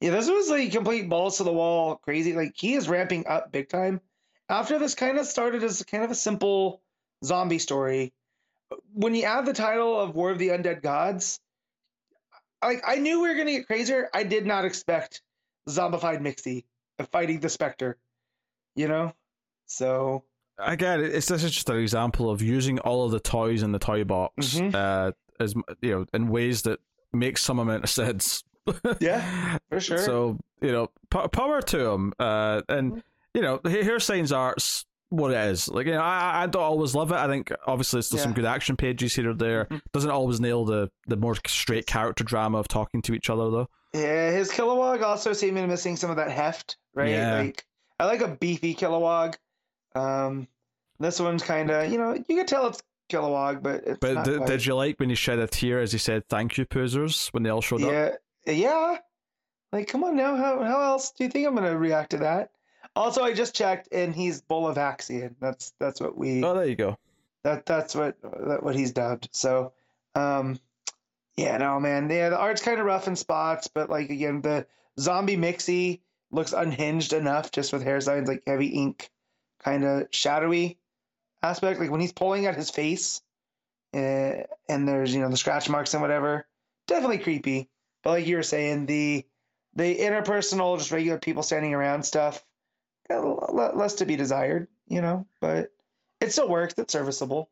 yeah, 0.00 0.10
this 0.12 0.28
was 0.28 0.48
like 0.48 0.70
complete 0.70 1.08
balls 1.08 1.38
to 1.38 1.42
the 1.44 1.52
wall, 1.52 1.96
crazy. 1.96 2.34
Like 2.34 2.52
he 2.54 2.74
is 2.74 2.88
ramping 2.88 3.26
up 3.26 3.50
big 3.50 3.68
time. 3.68 4.00
After 4.48 4.78
this 4.78 4.94
kind 4.94 5.18
of 5.18 5.26
started 5.26 5.64
as 5.64 5.82
kind 5.82 6.04
of 6.04 6.12
a 6.12 6.14
simple 6.14 6.82
zombie 7.24 7.58
story, 7.58 8.12
when 8.92 9.12
you 9.16 9.24
add 9.24 9.44
the 9.44 9.52
title 9.52 9.98
of 9.98 10.14
War 10.14 10.30
of 10.30 10.38
the 10.38 10.50
Undead 10.50 10.82
Gods, 10.82 11.40
like 12.62 12.82
I 12.86 12.96
knew 12.96 13.20
we 13.20 13.28
were 13.28 13.34
gonna 13.34 13.50
get 13.50 13.66
crazier. 13.66 14.08
I 14.14 14.22
did 14.22 14.46
not 14.46 14.64
expect 14.64 15.20
zombified 15.68 16.20
Mixie 16.20 16.64
fighting 17.10 17.40
the 17.40 17.48
Spectre. 17.48 17.98
You 18.76 18.86
know, 18.86 19.12
so 19.66 20.22
Again, 20.58 21.00
it's 21.00 21.26
this 21.26 21.42
is 21.42 21.50
just 21.50 21.68
an 21.70 21.78
example 21.78 22.30
of 22.30 22.40
using 22.40 22.78
all 22.78 23.04
of 23.04 23.10
the 23.10 23.18
toys 23.18 23.64
in 23.64 23.72
the 23.72 23.80
toy 23.80 24.04
box 24.04 24.54
Mhm. 24.54 24.72
uh, 24.74 25.10
as 25.42 25.54
you 25.80 25.90
know 25.90 26.06
in 26.14 26.28
ways 26.28 26.62
that 26.62 26.80
make 27.12 27.36
some 27.38 27.58
amount 27.58 27.84
of 27.84 27.90
sense. 27.90 28.42
Yeah, 29.00 29.58
for 29.70 29.80
sure. 29.80 29.98
So 29.98 30.38
you 30.60 30.70
know, 30.70 30.86
p- 31.10 31.28
power 31.32 31.60
to 31.62 31.90
him, 31.90 32.12
uh, 32.20 32.62
and 32.68 32.92
Mhm. 32.92 33.02
you 33.34 33.42
know, 33.42 33.58
Hairsine's 33.58 34.30
Art's 34.30 34.86
what 35.08 35.32
it 35.32 35.36
is. 35.50 35.68
Like 35.68 35.86
you 35.86 35.92
know, 35.92 36.00
I 36.00 36.44
I 36.44 36.46
don't 36.46 36.62
always 36.62 36.94
love 36.94 37.10
it. 37.10 37.16
I 37.16 37.26
think 37.26 37.50
obviously 37.66 37.98
it's 37.98 38.06
still 38.06 38.20
some 38.20 38.32
good 38.34 38.44
action 38.44 38.76
pages 38.76 39.14
here 39.16 39.30
or 39.30 39.34
there. 39.34 39.64
Mhm. 39.64 39.80
Doesn't 39.92 40.10
always 40.12 40.40
nail 40.40 40.64
the 40.64 40.90
the 41.08 41.16
more 41.16 41.34
straight 41.46 41.86
character 41.86 42.22
drama 42.22 42.58
of 42.58 42.68
talking 42.68 43.02
to 43.02 43.14
each 43.14 43.28
other 43.28 43.50
though. 43.50 43.68
Yeah, 43.94 44.30
his 44.30 44.50
Kilowog 44.52 45.02
also 45.02 45.32
seemed 45.32 45.56
to 45.56 45.62
be 45.62 45.68
missing 45.68 45.96
some 45.96 46.10
of 46.10 46.16
that 46.16 46.30
heft, 46.30 46.76
right? 46.94 47.10
Yeah. 47.10 47.38
Like 47.40 47.66
I 47.98 48.04
like 48.06 48.20
a 48.22 48.28
beefy 48.28 48.74
Kilowog. 48.76 49.34
Um, 49.96 50.46
this 51.00 51.18
one's 51.20 51.42
kind 51.42 51.70
of, 51.70 51.90
you 51.90 51.98
know, 51.98 52.14
you 52.14 52.24
can 52.36 52.46
tell 52.46 52.68
it's 52.68 52.82
Kilowog, 53.12 53.62
but 53.62 53.82
it's 53.86 53.98
But 54.00 54.14
not 54.14 54.24
d- 54.24 54.38
did 54.46 54.66
you 54.66 54.74
like 54.74 54.98
when 54.98 55.08
he 55.08 55.14
shed 55.14 55.38
a 55.38 55.46
tear 55.46 55.80
as 55.80 55.92
he 55.92 55.98
said 55.98 56.28
"Thank 56.28 56.56
you, 56.58 56.64
Poozers" 56.66 57.28
when 57.32 57.42
they 57.42 57.50
all 57.50 57.60
showed 57.60 57.82
up? 57.82 57.90
Yeah, 57.90 58.52
yeah. 58.52 58.98
Like, 59.72 59.88
come 59.88 60.04
on 60.04 60.16
now. 60.16 60.36
How 60.36 60.62
how 60.62 60.80
else 60.82 61.12
do 61.12 61.24
you 61.24 61.30
think 61.30 61.46
I'm 61.46 61.54
gonna 61.54 61.76
react 61.76 62.10
to 62.10 62.18
that? 62.18 62.50
Also, 62.94 63.22
I 63.22 63.32
just 63.32 63.54
checked, 63.54 63.88
and 63.92 64.14
he's 64.14 64.42
Bolovaxian. 64.42 65.34
That's 65.40 65.72
that's 65.78 66.00
what 66.00 66.16
we 66.16 66.42
Oh, 66.44 66.54
there 66.54 66.66
you 66.66 66.76
go. 66.76 66.98
that 67.42 67.64
that's 67.66 67.94
what 67.94 68.16
that, 68.22 68.62
what 68.62 68.74
he's 68.74 68.92
dubbed. 68.92 69.28
So, 69.32 69.72
um, 70.14 70.58
yeah, 71.36 71.56
no, 71.56 71.80
man, 71.80 72.10
yeah, 72.10 72.28
the 72.28 72.38
art's 72.38 72.62
kind 72.62 72.78
of 72.78 72.84
rough 72.86 73.08
in 73.08 73.16
spots, 73.16 73.68
but 73.68 73.88
like 73.88 74.10
again, 74.10 74.42
the 74.42 74.66
zombie 75.00 75.36
Mixie 75.38 76.00
looks 76.30 76.52
unhinged 76.52 77.12
enough 77.14 77.50
just 77.50 77.72
with 77.72 77.84
Hairsine's 77.84 78.28
like 78.28 78.42
heavy 78.46 78.68
ink, 78.68 79.10
kind 79.62 79.84
of 79.84 80.08
shadowy 80.10 80.78
aspect. 81.42 81.80
Like 81.80 81.90
when 81.90 82.00
he's 82.00 82.12
pulling 82.12 82.46
at 82.46 82.56
his 82.56 82.70
face, 82.70 83.20
uh, 83.94 84.44
and 84.68 84.86
there's 84.88 85.14
you 85.14 85.20
know 85.20 85.28
the 85.28 85.36
scratch 85.36 85.68
marks 85.68 85.94
and 85.94 86.02
whatever, 86.02 86.46
definitely 86.86 87.18
creepy. 87.18 87.68
But 88.02 88.10
like 88.10 88.26
you 88.26 88.36
were 88.36 88.42
saying, 88.42 88.86
the 88.86 89.24
the 89.74 89.96
interpersonal, 89.98 90.76
just 90.78 90.90
regular 90.92 91.18
people 91.18 91.42
standing 91.42 91.72
around 91.74 92.02
stuff, 92.04 92.44
got 93.08 93.24
a 93.24 93.28
lot 93.28 93.76
less 93.76 93.94
to 93.94 94.04
be 94.06 94.16
desired, 94.16 94.68
you 94.88 95.00
know. 95.00 95.26
But 95.40 95.70
it 96.20 96.32
still 96.32 96.48
works. 96.48 96.74
It's 96.78 96.92
serviceable. 96.92 97.50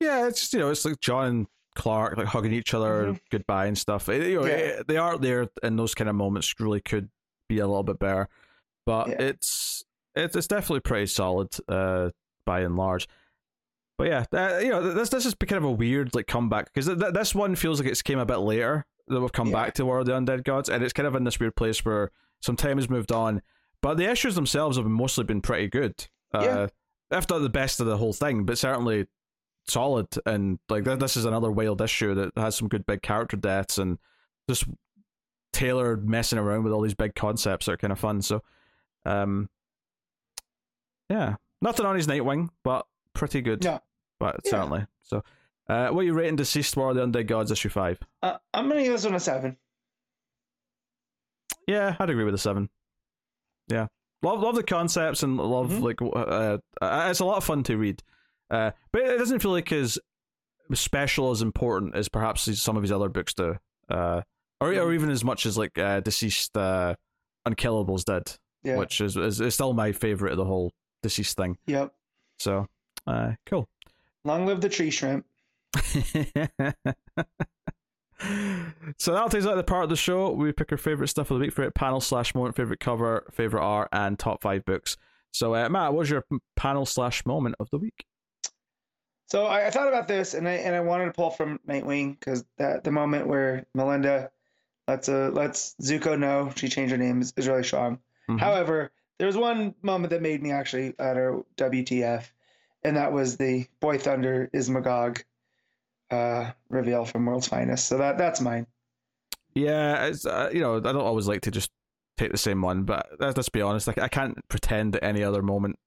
Yeah, 0.00 0.26
it's 0.28 0.40
just, 0.40 0.52
you 0.52 0.58
know, 0.60 0.70
it's 0.70 0.84
like 0.84 1.00
John 1.00 1.26
and 1.26 1.46
Clark 1.74 2.16
like 2.18 2.26
hugging 2.26 2.52
each 2.52 2.74
other 2.74 3.12
Mhm. 3.12 3.20
goodbye 3.30 3.66
and 3.66 3.76
stuff. 3.78 4.08
It- 4.08 4.28
you 4.30 4.40
know, 4.40 4.46
Yeah. 4.46 4.54
it- 4.56 4.88
they 4.88 4.96
are 4.98 5.16
there, 5.18 5.48
and 5.62 5.78
those 5.78 5.94
kind 5.94 6.08
of 6.10 6.16
moments 6.16 6.54
really 6.60 6.80
could 6.80 7.10
be 7.48 7.58
a 7.60 7.66
little 7.66 7.82
bit 7.82 7.98
better. 7.98 8.28
But 8.84 9.08
Yeah. 9.08 9.22
it's 9.22 9.84
it's 10.14 10.34
it's 10.36 10.46
definitely 10.46 10.80
pretty 10.80 11.06
solid, 11.06 11.54
uh, 11.68 12.10
by 12.46 12.60
and 12.60 12.76
large. 12.76 13.06
But 13.98 14.08
yeah, 14.08 14.24
uh, 14.32 14.58
you 14.58 14.70
know, 14.70 14.92
this 14.92 15.10
this 15.10 15.26
is 15.26 15.34
kind 15.34 15.58
of 15.58 15.64
a 15.64 15.70
weird 15.70 16.14
like 16.14 16.26
comeback 16.26 16.66
because 16.66 16.86
th- 16.86 16.98
th- 16.98 17.12
this 17.12 17.34
one 17.34 17.54
feels 17.56 17.80
like 17.80 17.88
it's 17.90 18.02
came 18.02 18.18
a 18.18 18.26
bit 18.26 18.36
later 18.38 18.86
that 19.08 19.20
we've 19.20 19.32
come 19.32 19.48
Yeah. 19.48 19.52
back 19.64 19.74
to 19.74 19.84
War 19.86 19.98
of 20.00 20.06
the 20.06 20.12
Undead 20.12 20.44
Gods, 20.44 20.68
and 20.68 20.82
it's 20.82 20.92
kind 20.92 21.06
of 21.06 21.14
in 21.14 21.24
this 21.24 21.38
weird 21.38 21.56
place 21.56 21.84
where 21.84 22.10
some 22.42 22.56
time 22.56 22.76
has 22.78 22.88
moved 22.90 23.12
on, 23.12 23.40
but 23.82 23.96
the 23.96 24.10
issues 24.10 24.34
themselves 24.34 24.76
have 24.76 24.86
mostly 24.86 25.24
been 25.24 25.40
pretty 25.42 25.68
good. 25.68 26.08
Uh, 26.34 26.42
Yeah. 26.42 27.18
if 27.18 27.28
not 27.30 27.38
the 27.38 27.48
best 27.48 27.80
of 27.80 27.86
the 27.86 27.96
whole 27.98 28.12
thing, 28.12 28.44
but 28.44 28.58
certainly 28.58 29.06
solid. 29.68 30.08
And 30.26 30.58
like 30.68 30.84
th- 30.84 30.98
this 30.98 31.16
is 31.16 31.24
another 31.24 31.50
wild 31.50 31.80
issue 31.80 32.14
that 32.14 32.32
has 32.36 32.56
some 32.56 32.68
good 32.68 32.84
big 32.84 33.00
character 33.02 33.36
deaths 33.36 33.78
and 33.78 33.98
just 34.50 34.64
Taylor 35.52 35.96
messing 35.96 36.38
around 36.38 36.64
with 36.64 36.72
all 36.74 36.82
these 36.82 36.94
big 36.94 37.14
concepts 37.14 37.64
that 37.66 37.72
are 37.72 37.76
kind 37.78 37.92
of 37.92 37.98
fun. 37.98 38.20
So, 38.22 38.42
um, 39.06 39.48
yeah, 41.08 41.36
nothing 41.62 41.86
on 41.86 41.96
his 41.96 42.06
Nightwing, 42.06 42.48
but 42.64 42.86
pretty 43.14 43.40
good. 43.40 43.64
Yeah. 43.64 43.78
but 44.18 44.40
Yeah. 44.44 44.50
certainly. 44.50 44.86
So, 45.02 45.22
uh, 45.68 45.88
what 45.88 46.00
are 46.00 46.04
you 46.04 46.14
rating 46.14 46.36
DCeased 46.38 46.76
War 46.76 46.90
of 46.90 46.96
the 46.96 47.06
Undead 47.06 47.26
Gods 47.26 47.50
issue 47.50 47.68
five? 47.68 47.98
Uh, 48.22 48.38
I'm 48.54 48.68
gonna 48.68 48.82
give 48.82 48.92
this 48.92 49.04
one 49.04 49.14
a 49.14 49.20
seven. 49.20 49.56
Yeah, 51.66 51.96
I'd 51.98 52.10
agree 52.10 52.24
with 52.24 52.34
a 52.34 52.38
seven. 52.38 52.68
Yeah, 53.68 53.88
love 54.22 54.40
love 54.40 54.54
the 54.54 54.62
concepts 54.62 55.22
and 55.22 55.36
love 55.36 55.70
Mhm. 55.70 55.82
like 55.82 56.00
uh, 56.02 56.58
uh, 56.80 57.08
it's 57.10 57.20
a 57.20 57.24
lot 57.24 57.38
of 57.38 57.44
fun 57.44 57.62
to 57.64 57.76
read, 57.76 58.02
uh, 58.50 58.70
but 58.92 59.02
it 59.02 59.18
doesn't 59.18 59.40
feel 59.40 59.50
like 59.50 59.72
as 59.72 59.98
special 60.74 61.30
as 61.30 61.42
important 61.42 61.94
as 61.96 62.08
perhaps 62.08 62.42
some 62.60 62.76
of 62.76 62.82
his 62.82 62.92
other 62.92 63.08
books 63.08 63.34
do, 63.34 63.56
uh, 63.88 64.22
or 64.60 64.68
or 64.74 64.92
even 64.92 65.10
as 65.10 65.24
much 65.24 65.44
as 65.46 65.58
like 65.58 65.76
uh, 65.78 66.00
DCeased 66.00 66.56
uh, 66.56 66.94
Unkillables 67.48 68.04
did, 68.04 68.38
Yeah. 68.62 68.76
which 68.76 69.00
is, 69.00 69.16
is 69.16 69.40
is 69.40 69.54
still 69.54 69.72
my 69.72 69.90
favorite 69.92 70.32
of 70.32 70.38
the 70.38 70.44
whole 70.44 70.72
DCeased 71.06 71.34
thing. 71.34 71.58
Yep. 71.66 71.92
So, 72.38 72.66
uh, 73.06 73.32
cool. 73.46 73.68
Long 74.24 74.46
live 74.46 74.60
the 74.60 74.68
tree 74.68 74.90
shrimp. 74.90 75.24
so 78.98 79.12
that'll 79.12 79.28
take 79.28 79.44
out 79.44 79.56
the 79.56 79.64
part 79.64 79.84
of 79.84 79.90
the 79.90 79.96
show. 79.96 80.32
We 80.32 80.52
pick 80.52 80.72
our 80.72 80.78
favorite 80.78 81.08
stuff 81.08 81.30
of 81.30 81.38
the 81.38 81.44
week, 81.44 81.52
favorite 81.52 81.74
panel 81.74 82.00
slash 82.00 82.34
moment, 82.34 82.56
favorite 82.56 82.80
cover, 82.80 83.26
favorite 83.32 83.62
art, 83.62 83.88
and 83.92 84.18
top 84.18 84.42
five 84.42 84.64
books. 84.64 84.96
So, 85.32 85.54
uh, 85.54 85.68
Matt, 85.68 85.92
what 85.92 86.00
was 86.00 86.10
your 86.10 86.24
panel 86.56 86.86
slash 86.86 87.24
moment 87.26 87.56
of 87.60 87.68
the 87.70 87.78
week? 87.78 88.06
So 89.28 89.46
I, 89.46 89.66
I 89.66 89.70
thought 89.70 89.88
about 89.88 90.06
this, 90.08 90.34
and 90.34 90.48
I 90.48 90.52
and 90.52 90.74
I 90.74 90.80
wanted 90.80 91.06
to 91.06 91.12
pull 91.12 91.30
from 91.30 91.58
Nightwing 91.68 92.18
because 92.18 92.44
that 92.58 92.84
the 92.84 92.92
moment 92.92 93.26
where 93.26 93.66
Melinda 93.74 94.30
lets 94.86 95.08
a 95.08 95.30
lets 95.30 95.74
Zucco 95.82 96.18
know 96.18 96.52
she 96.54 96.68
changed 96.68 96.92
her 96.92 96.98
name 96.98 97.20
is, 97.20 97.32
is 97.36 97.48
really 97.48 97.64
strong. 97.64 97.98
Mhm. 98.30 98.38
However, 98.38 98.92
there 99.18 99.26
was 99.26 99.36
one 99.36 99.74
moment 99.82 100.10
that 100.10 100.22
made 100.22 100.42
me 100.42 100.50
actually 100.52 100.94
utter 100.98 101.42
WTF, 101.56 102.24
and 102.84 102.96
that 102.96 103.12
was 103.12 103.36
the 103.36 103.66
Boy 103.80 103.98
Thunder 103.98 104.50
is 104.52 104.68
Magog 104.70 105.22
uh, 106.10 106.52
reveal 106.68 107.04
from 107.04 107.26
World's 107.26 107.48
Finest. 107.48 107.86
So 107.88 107.98
that 107.98 108.18
that's 108.18 108.40
mine. 108.40 108.66
Yeah, 109.54 110.06
it's, 110.06 110.26
uh, 110.26 110.50
you 110.52 110.60
know, 110.60 110.76
I 110.76 110.80
don't 110.80 110.96
always 110.96 111.26
like 111.26 111.40
to 111.42 111.50
just 111.50 111.70
take 112.18 112.30
the 112.30 112.36
same 112.38 112.60
one, 112.60 112.82
but 112.84 113.08
let's 113.18 113.36
let's 113.36 113.48
be 113.48 113.62
honest, 113.62 113.86
like, 113.86 113.98
I 113.98 114.08
can't 114.08 114.36
pretend 114.48 114.92
that 114.92 115.02
any 115.04 115.22
other 115.24 115.40
moment 115.42 115.78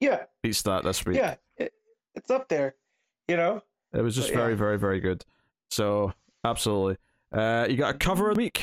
Yeah, 0.00 0.24
beats 0.42 0.62
that 0.62 0.84
this 0.84 1.04
week. 1.06 1.16
yeah, 1.16 1.36
it, 1.56 1.72
it's 2.14 2.30
up 2.30 2.48
there. 2.48 2.74
You 3.28 3.36
know. 3.36 3.62
It 3.94 4.02
was 4.02 4.14
just 4.14 4.28
But, 4.28 4.34
yeah. 4.34 4.40
very, 4.40 4.54
very, 4.56 4.78
very 4.78 5.00
good. 5.00 5.24
So, 5.70 6.12
absolutely. 6.44 6.98
Uh, 7.32 7.66
you 7.70 7.76
got 7.76 7.94
a 7.94 7.98
cover 7.98 8.28
of 8.28 8.36
the 8.36 8.42
week. 8.42 8.62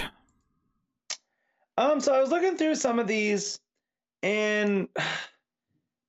Um, 1.77 1.99
so 1.99 2.13
I 2.13 2.19
was 2.21 2.29
looking 2.29 2.55
through 2.55 2.75
some 2.75 2.99
of 2.99 3.07
these, 3.07 3.59
and 4.23 4.87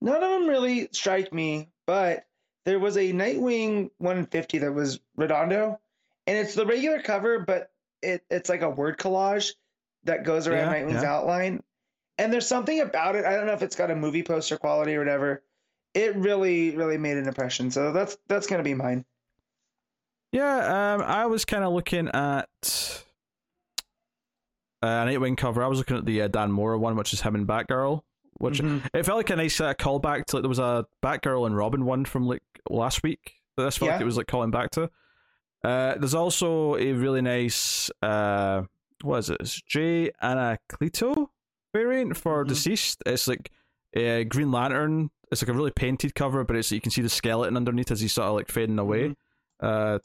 none 0.00 0.22
of 0.22 0.30
them 0.30 0.46
really 0.48 0.88
strike 0.92 1.32
me. 1.32 1.68
But 1.86 2.24
there 2.64 2.78
was 2.78 2.96
a 2.96 3.12
Nightwing 3.12 3.90
150 3.98 4.58
that 4.58 4.72
was 4.72 5.00
Redondo, 5.16 5.78
and 6.26 6.38
it's 6.38 6.54
the 6.54 6.64
regular 6.64 7.02
cover, 7.02 7.40
but 7.40 7.70
it 8.00 8.24
it's 8.30 8.48
like 8.48 8.62
a 8.62 8.70
word 8.70 8.96
collage 8.98 9.52
that 10.04 10.24
goes 10.24 10.46
around 10.46 10.72
Yeah, 10.72 10.82
Nightwing's 10.82 11.02
yeah. 11.02 11.14
outline. 11.14 11.62
And 12.16 12.32
there's 12.32 12.46
something 12.46 12.80
about 12.80 13.16
it. 13.16 13.24
I 13.24 13.34
don't 13.34 13.46
know 13.46 13.52
if 13.54 13.62
it's 13.62 13.76
got 13.76 13.90
a 13.90 13.96
movie 13.96 14.22
poster 14.22 14.56
quality 14.56 14.94
or 14.94 15.00
whatever. 15.00 15.42
it 15.94 16.14
really 16.16 16.74
really 16.76 16.98
made 16.98 17.16
an 17.16 17.26
impression. 17.28 17.70
So 17.70 17.92
that's 17.92 18.16
that's 18.28 18.46
gonna 18.46 18.62
be 18.62 18.74
mine. 18.74 19.04
Yeah, 20.32 20.94
um, 20.94 21.02
I 21.02 21.26
was 21.26 21.44
kind 21.44 21.62
of 21.64 21.72
looking 21.72 22.08
at 22.08 23.03
uh, 24.84 24.86
an 24.86 25.08
Nightwing 25.08 25.36
cover. 25.36 25.62
I 25.64 25.66
was 25.66 25.78
looking 25.78 25.96
at 25.96 26.04
the 26.04 26.22
uh, 26.22 26.28
Dan 26.28 26.52
Mora 26.52 26.78
one, 26.78 26.94
which 26.96 27.12
is 27.12 27.22
him 27.22 27.34
and 27.34 27.46
Batgirl. 27.46 28.02
Which 28.38 28.60
Mhm. 28.60 28.84
it 28.92 29.04
felt 29.04 29.16
like 29.16 29.30
a 29.30 29.36
nice 29.36 29.60
uh, 29.60 29.74
callback 29.74 30.24
to 30.26 30.36
like 30.36 30.42
there 30.42 30.48
was 30.48 30.58
a 30.58 30.86
Batgirl 31.02 31.46
and 31.46 31.56
Robin 31.56 31.84
one 31.84 32.04
from 32.04 32.26
like 32.26 32.42
last 32.68 33.02
week. 33.04 33.34
That 33.56 33.64
this 33.64 33.78
felt 33.78 33.92
like 33.92 34.00
it 34.00 34.04
was 34.04 34.16
like 34.16 34.26
calling 34.26 34.50
back 34.50 34.70
to. 34.72 34.90
Uh, 35.62 35.94
there's 35.96 36.14
also 36.14 36.76
a 36.76 36.92
really 36.92 37.22
nice 37.22 37.90
uh, 38.02 38.62
what 39.02 39.18
is 39.18 39.30
it? 39.30 39.36
It's 39.40 39.62
Jay 39.62 40.10
Anacleto 40.22 41.28
variant 41.72 42.16
for 42.16 42.44
Mhm. 42.44 42.48
DCeased. 42.50 42.96
It's 43.06 43.28
like 43.28 43.50
a 43.94 44.24
Green 44.24 44.50
Lantern. 44.50 45.10
It's 45.30 45.42
like 45.42 45.48
a 45.48 45.52
really 45.52 45.70
painted 45.70 46.14
cover, 46.14 46.44
but 46.44 46.56
it's 46.56 46.70
you 46.72 46.80
can 46.80 46.90
see 46.90 47.02
the 47.02 47.08
skeleton 47.08 47.56
underneath 47.56 47.90
as 47.90 48.00
he's 48.00 48.12
sort 48.12 48.28
of 48.28 48.34
like 48.34 48.48
fading 48.50 48.78
away. 48.78 49.10
Mhm. 49.10 49.16
Uh, 49.60 49.98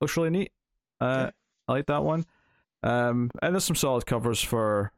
looks 0.00 0.16
really 0.16 0.30
neat. 0.30 0.52
Uh, 1.00 1.04
Yeah. 1.26 1.30
I 1.68 1.72
like 1.72 1.86
that 1.86 2.02
one. 2.04 2.26
Um, 2.82 3.30
and 3.42 3.54
there's 3.54 3.64
some 3.64 3.76
solid 3.76 4.06
covers 4.06 4.42
for 4.42 4.92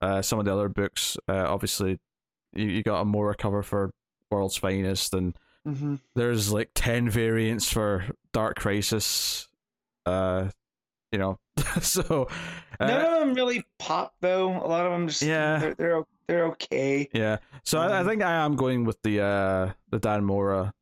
uh, 0.00 0.22
some 0.22 0.38
of 0.38 0.44
the 0.44 0.52
other 0.52 0.68
books. 0.68 1.16
Uh, 1.28 1.44
obviously, 1.48 1.98
you, 2.54 2.66
you 2.66 2.82
got 2.82 3.00
a 3.00 3.04
Mora 3.04 3.34
cover 3.34 3.62
for 3.62 3.90
World's 4.30 4.56
Finest, 4.56 5.14
and 5.14 5.34
Mm-hmm. 5.66 5.96
there's 6.14 6.50
like 6.50 6.70
10 6.74 7.10
variants 7.10 7.70
for 7.70 8.06
Dark 8.32 8.56
Crisis. 8.56 9.48
Uh, 10.06 10.48
you 11.12 11.18
know, 11.18 11.38
so. 11.82 12.26
Uh, 12.80 12.86
None 12.86 13.04
of 13.04 13.20
them 13.20 13.34
really 13.34 13.66
pop 13.78 14.14
though. 14.20 14.48
A 14.50 14.64
lot 14.66 14.86
of 14.86 14.92
them 14.92 15.08
just 15.08 15.20
Yeah. 15.20 15.58
they're 15.58 15.74
they're, 15.74 16.02
they're 16.26 16.44
okay. 16.46 17.08
Yeah, 17.12 17.38
so 17.64 17.80
I, 17.80 17.88
I 17.88 17.98
Um, 18.00 18.06
think 18.06 18.22
I 18.22 18.32
am 18.44 18.56
going 18.56 18.84
with 18.84 19.02
the 19.02 19.20
uh 19.20 19.72
the 19.90 19.98
Dan 19.98 20.24
Mora 20.24 20.72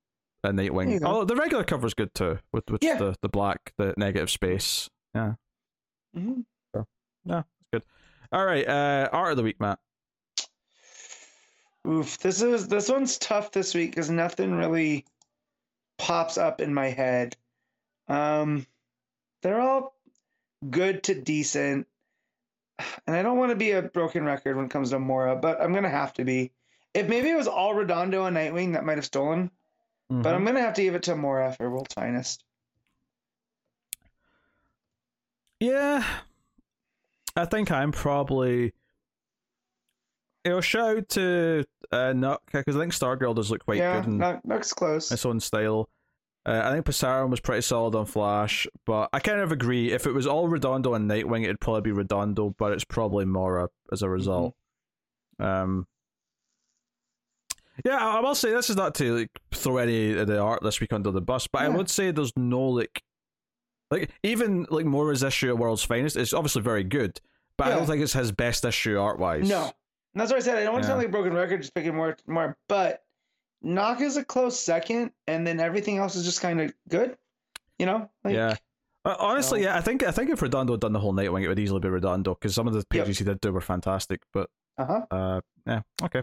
you 0.44 0.50
Nightwing. 0.50 1.00
Oh, 1.04 1.24
the 1.24 1.34
regular 1.34 1.64
cover's 1.64 1.94
good 1.94 2.14
too, 2.14 2.38
with 2.52 2.70
with 2.70 2.84
Yeah. 2.84 2.98
the 2.98 3.16
the 3.22 3.28
black, 3.28 3.72
the 3.78 3.92
negative 3.96 4.30
space. 4.30 4.88
Hmm 6.16 6.40
No, 7.24 7.38
it's 7.38 7.68
good. 7.72 7.82
All 8.32 8.44
right, 8.44 8.66
uh, 8.66 9.08
art 9.12 9.32
of 9.32 9.36
the 9.36 9.42
week, 9.42 9.60
Matt. 9.60 9.78
Oof, 11.86 12.18
this 12.18 12.42
is 12.42 12.66
this 12.66 12.88
one's 12.88 13.18
tough 13.18 13.52
this 13.52 13.74
week 13.74 13.90
because 13.90 14.10
nothing 14.10 14.54
really 14.56 15.04
pops 15.98 16.36
up 16.36 16.60
in 16.60 16.74
my 16.74 16.88
head. 16.88 17.36
Um, 18.08 18.66
they're 19.42 19.60
all 19.60 19.94
good 20.68 21.04
to 21.04 21.14
decent, 21.20 21.86
and 23.06 23.14
I 23.14 23.22
don't 23.22 23.38
want 23.38 23.50
to 23.50 23.56
be 23.56 23.72
a 23.72 23.82
broken 23.82 24.24
record 24.24 24.56
when 24.56 24.64
it 24.66 24.70
comes 24.70 24.90
to 24.90 24.98
Mora, 24.98 25.36
but 25.36 25.60
I'm 25.60 25.72
gonna 25.72 25.88
have 25.88 26.14
to 26.14 26.24
be. 26.24 26.52
If 26.94 27.08
maybe 27.08 27.28
it 27.28 27.36
was 27.36 27.46
all 27.46 27.74
Redondo 27.74 28.24
and 28.24 28.36
Nightwing 28.36 28.72
that 28.72 28.84
might 28.84 28.96
have 28.98 29.04
stolen, 29.04 29.50
but 30.22 30.34
I'm 30.34 30.44
gonna 30.44 30.60
have 30.62 30.74
to 30.74 30.82
give 30.82 30.94
it 30.94 31.04
to 31.04 31.14
Mora 31.16 31.52
for 31.52 31.70
World's 31.70 31.94
Finest. 31.94 32.42
Yeah, 35.60 36.04
I 37.34 37.44
think 37.44 37.70
I'm 37.70 37.92
probably. 37.92 38.72
Know, 40.44 40.60
shout 40.60 41.08
to 41.10 41.64
uh, 41.90 42.12
Nauck 42.12 42.38
because 42.52 42.76
I 42.76 42.78
think 42.78 42.92
Stargirl 42.92 43.34
does 43.34 43.50
look 43.50 43.64
quite 43.64 43.78
yeah, 43.78 44.00
good 44.00 44.12
not, 44.12 44.46
looks 44.46 44.72
close. 44.72 45.10
its 45.10 45.26
own 45.26 45.40
style. 45.40 45.88
Uh, 46.46 46.62
I 46.64 46.72
think 46.72 46.86
Pasarin 46.86 47.30
was 47.30 47.40
pretty 47.40 47.62
solid 47.62 47.96
on 47.96 48.06
Flash, 48.06 48.68
but 48.84 49.08
I 49.12 49.18
kind 49.18 49.40
of 49.40 49.50
agree. 49.50 49.90
If 49.90 50.06
it 50.06 50.12
was 50.12 50.28
all 50.28 50.46
Redondo 50.46 50.94
and 50.94 51.10
Nightwing, 51.10 51.42
it'd 51.42 51.58
probably 51.58 51.80
be 51.80 51.90
Redondo, 51.90 52.54
but 52.56 52.72
it's 52.72 52.84
probably 52.84 53.24
Mora 53.24 53.68
as 53.90 54.02
a 54.02 54.08
result. 54.08 54.54
Um, 55.40 55.88
yeah, 57.84 57.96
I 57.96 58.18
I 58.18 58.20
will 58.20 58.36
say 58.36 58.52
this 58.52 58.70
is 58.70 58.76
not 58.76 58.94
to 58.96 59.18
like 59.18 59.30
throw 59.52 59.78
any 59.78 60.16
of 60.16 60.28
the 60.28 60.38
art 60.38 60.62
this 60.62 60.80
week 60.80 60.92
under 60.92 61.10
the 61.10 61.20
bus, 61.20 61.48
but 61.48 61.62
I 61.62 61.68
would 61.68 61.90
say 61.90 62.12
there's 62.12 62.32
no 62.36 62.62
like, 62.62 63.02
like 63.90 64.10
even 64.22 64.66
like 64.70 64.84
Mora's 64.84 65.22
issue 65.22 65.52
of 65.52 65.58
World's 65.58 65.82
Finest 65.84 66.16
is 66.16 66.34
obviously 66.34 66.62
very 66.62 66.84
good, 66.84 67.20
but 67.56 67.68
I 67.68 67.70
don't 67.70 67.86
think 67.86 68.02
it's 68.02 68.12
his 68.12 68.32
best 68.32 68.64
issue 68.64 68.98
art 68.98 69.18
wise. 69.18 69.48
No, 69.48 69.64
And 69.64 70.20
that's 70.20 70.30
what 70.30 70.38
I 70.38 70.40
said. 70.40 70.58
I 70.58 70.64
don't 70.64 70.72
want 70.72 70.82
to 70.84 70.88
sound 70.88 70.98
like 70.98 71.08
a 71.08 71.12
broken 71.12 71.32
record, 71.34 71.60
just 71.62 71.74
picking 71.74 71.94
more, 71.94 72.16
more. 72.26 72.56
But 72.68 73.04
Nauck 73.64 74.00
is 74.00 74.16
a 74.16 74.24
close 74.24 74.58
second, 74.58 75.12
and 75.26 75.46
then 75.46 75.60
everything 75.60 75.98
else 75.98 76.14
is 76.16 76.24
just 76.24 76.40
kind 76.40 76.60
of 76.60 76.72
good. 76.88 77.16
You 77.78 77.86
know? 77.86 78.10
Like, 78.24 78.34
yeah. 78.34 78.56
Uh, 79.04 79.14
honestly, 79.20 79.62
yeah, 79.62 79.76
I 79.76 79.80
think 79.80 80.02
I 80.02 80.10
think 80.10 80.30
if 80.30 80.42
Redondo 80.42 80.72
had 80.72 80.80
done 80.80 80.92
the 80.92 80.98
whole 80.98 81.12
Nightwing, 81.14 81.42
it 81.42 81.48
would 81.48 81.58
easily 81.60 81.78
be 81.80 81.88
Redondo 81.88 82.34
because 82.34 82.54
some 82.54 82.66
of 82.66 82.72
the 82.74 82.84
pages 82.86 83.18
he 83.18 83.24
did 83.24 83.40
do 83.40 83.52
were 83.52 83.60
fantastic. 83.60 84.20
But 84.32 84.50
Uh 84.78 84.84
huh. 84.84 85.06
uh, 85.12 85.40
yeah, 85.66 85.82
okay. 86.02 86.22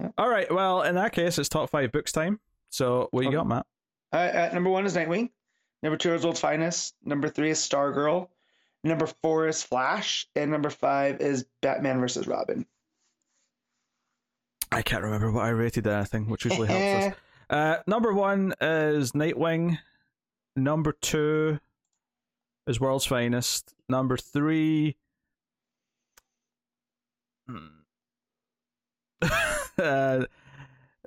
Yeah. 0.00 0.08
All 0.18 0.28
right. 0.28 0.52
Well, 0.52 0.82
in 0.82 0.96
that 0.96 1.12
case, 1.12 1.38
it's 1.38 1.48
top 1.48 1.70
five 1.70 1.92
books 1.92 2.10
time. 2.10 2.40
So 2.70 3.08
what 3.12 3.24
you 3.24 3.30
got, 3.32 3.46
Matt? 3.46 3.66
Uh, 4.12 4.16
at 4.16 4.52
number 4.54 4.68
one 4.70 4.84
is 4.84 4.96
Nightwing. 4.96 5.30
Number 5.82 5.96
two 5.96 6.12
is 6.14 6.24
World's 6.24 6.40
Finest. 6.40 6.94
Number 7.04 7.28
three 7.28 7.50
is 7.50 7.58
Stargirl. 7.58 8.28
Number 8.84 9.06
four 9.22 9.48
is 9.48 9.62
Flash, 9.62 10.28
and 10.36 10.50
number 10.50 10.70
five 10.70 11.20
is 11.20 11.44
Batman 11.62 12.00
versus 12.00 12.26
Robin. 12.26 12.66
I 14.70 14.82
can't 14.82 15.02
remember 15.02 15.32
what 15.32 15.44
I 15.44 15.50
rated 15.50 15.84
that 15.84 15.96
anything, 15.96 16.28
which 16.28 16.44
usually 16.44 16.68
helps 16.68 17.06
us. 17.06 17.14
Uh, 17.50 17.78
number 17.86 18.12
one 18.12 18.52
is 18.60 19.12
Nightwing. 19.12 19.78
Number 20.54 20.92
two 20.92 21.58
is 22.66 22.78
World's 22.78 23.06
Finest. 23.06 23.72
Number 23.88 24.18
three. 24.18 24.96
Hmm. 27.48 27.68
uh, 29.78 30.24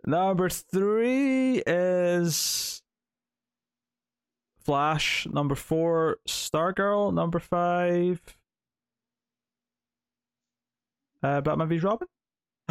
number 0.04 0.50
three 0.50 1.62
is 1.68 2.71
Flash. 4.72 5.28
Number 5.30 5.54
four, 5.56 6.16
Stargirl. 6.26 7.14
Number 7.14 7.40
five, 7.40 8.22
uh, 11.22 11.42
Batman 11.42 11.68
v 11.68 11.80
Robin. 11.80 12.08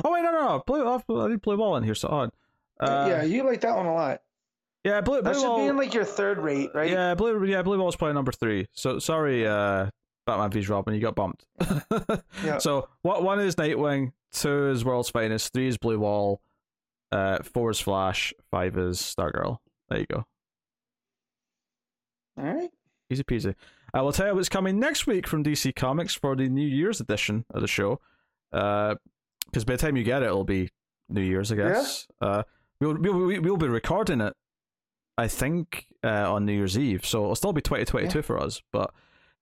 Oh 0.03 0.11
wait, 0.13 0.23
no, 0.23 0.31
no, 0.33 0.41
no. 0.41 0.63
Blue. 0.67 0.87
Off. 0.87 1.05
I 1.11 1.29
need 1.29 1.43
Blue 1.43 1.59
Ball 1.59 1.77
in 1.77 1.83
here. 1.85 1.95
So 1.95 2.09
on. 2.09 2.31
Uh, 2.81 3.07
yeah, 3.07 3.23
you 3.23 3.45
like 3.45 3.61
that 3.61 3.77
one 3.77 3.85
a 3.85 3.93
lot. 3.93 4.23
yeah, 4.83 5.03
Blue. 5.03 5.17
That 5.21 5.25
Blue 5.25 5.35
should 5.35 5.47
Ball, 5.47 5.59
be 5.59 5.67
in 5.67 5.77
like 5.77 5.93
your 5.93 6.07
third 6.07 6.39
rate, 6.39 6.71
right? 6.73 6.91
Yeah, 6.91 7.15
Blue. 7.15 7.45
Yeah, 7.45 7.61
Blue 7.61 7.77
Ball's 7.77 7.97
probably 7.97 8.15
number 8.15 8.33
three. 8.33 8.67
So 8.73 8.99
sorry, 8.99 9.47
uh, 9.47 9.91
Batman 10.27 10.51
v 10.53 10.67
Robin, 10.69 10.95
you 10.95 11.03
got 11.03 11.15
bumped. 11.15 11.45
Yeah. 12.43 12.57
So 12.57 12.89
what? 13.03 13.23
One 13.23 13.41
is 13.41 13.57
Nightwing. 13.57 14.13
Two 14.33 14.71
is 14.71 14.87
World's 14.87 15.11
Finest. 15.11 15.53
Three 15.53 15.69
is 15.69 15.77
Blue 15.77 15.99
Wall. 15.99 16.41
Uh, 17.13 17.43
four 17.43 17.71
is 17.71 17.79
Flash. 17.79 18.33
Five 18.51 18.79
is 18.79 18.97
Stargirl. 18.99 19.59
There 19.91 19.99
you 19.99 20.07
go. 20.07 20.25
All 22.41 22.55
right. 22.55 22.71
Easy 23.11 23.23
peasy. 23.25 23.55
I 23.93 24.03
will 24.03 24.13
tell 24.13 24.29
you 24.29 24.35
what's 24.35 24.49
coming 24.49 24.79
next 24.79 25.07
week 25.07 25.27
from 25.27 25.43
DC 25.43 25.75
Comics 25.75 26.15
for 26.15 26.37
the 26.37 26.49
New 26.49 26.67
Year's 26.67 27.01
edition 27.01 27.45
of 27.53 27.61
the 27.61 27.67
show. 27.69 28.01
Because 28.53 29.65
by 29.65 29.75
the 29.75 29.79
time 29.79 29.97
you 29.97 30.05
get 30.05 30.23
it, 30.23 30.27
it'll 30.27 30.45
be 30.45 30.71
New 31.09 31.23
Year's, 31.23 31.51
I 31.53 31.57
guess. 31.57 32.07
Uh, 32.21 32.43
we'll, 32.81 32.97
we'll 32.99 33.41
we'll 33.43 33.57
be 33.57 33.69
recording 33.69 34.21
it, 34.21 34.35
I 35.19 35.27
think, 35.29 35.87
uh, 36.05 36.33
on 36.33 36.47
New 36.47 36.53
Year's 36.53 36.79
Eve, 36.79 37.05
so 37.05 37.23
it'll 37.25 37.35
still 37.35 37.53
be 37.53 37.61
2022 37.61 38.23
for 38.23 38.39
us. 38.41 38.63
But 38.73 38.93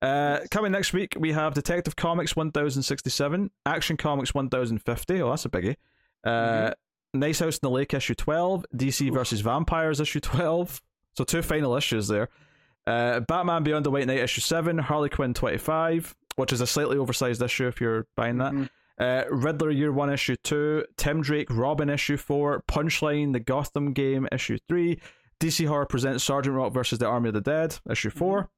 uh, 0.00 0.40
coming 0.50 0.72
next 0.72 0.92
week, 0.94 1.14
we 1.18 1.32
have 1.32 1.52
Detective 1.54 1.94
Comics 1.96 2.34
1067, 2.36 3.50
Action 3.66 3.96
Comics 3.98 4.32
1050. 4.34 5.20
Oh, 5.22 5.30
that's 5.30 5.44
a 5.44 5.48
biggie. 5.50 5.76
Uh, 6.24 6.30
Mhm. 6.70 6.74
Nice 7.14 7.38
House 7.40 7.54
in 7.56 7.60
the 7.62 7.70
Lake 7.70 7.94
issue 7.94 8.14
12, 8.14 8.66
DC 8.76 9.10
versus 9.12 9.40
Vampires 9.40 9.98
issue 9.98 10.20
12. 10.20 10.82
So 11.16 11.24
two 11.24 11.40
final 11.42 11.74
issues 11.74 12.06
there. 12.08 12.28
Uh, 12.89 13.20
Batman 13.20 13.65
Beyond 13.65 13.85
the 13.85 13.90
White 13.90 14.06
Knight 14.06 14.20
issue 14.20 14.40
7, 14.40 14.78
Harley 14.78 15.10
Quinn 15.10 15.35
25, 15.35 16.16
which 16.36 16.55
is 16.55 16.62
a 16.62 16.66
slightly 16.66 16.97
oversized 16.97 17.43
issue 17.43 17.66
if 17.66 17.82
you're 17.82 18.06
buying 18.16 18.39
that. 18.39 18.55
Mhm. 18.55 18.70
Uh, 18.98 19.24
Riddler 19.31 19.70
Year 19.70 19.93
1 19.93 20.10
issue 20.10 20.36
2, 20.43 20.86
Tim 20.97 21.20
Drake 21.20 21.48
Robin 21.51 21.90
issue 21.90 22.16
4, 22.16 22.65
Punchline 22.66 23.35
The 23.35 23.40
Gotham 23.40 23.93
Game 23.93 24.27
issue 24.32 24.56
3, 24.69 24.98
DC 25.39 25.66
Horror 25.66 25.85
presents 25.85 26.24
Sergeant 26.24 26.56
Rock 26.56 26.73
versus 26.73 26.98
the 26.98 27.06
Army 27.06 27.28
of 27.28 27.35
the 27.35 27.43
Dead 27.43 27.78
issue 27.90 28.09
4, 28.09 28.48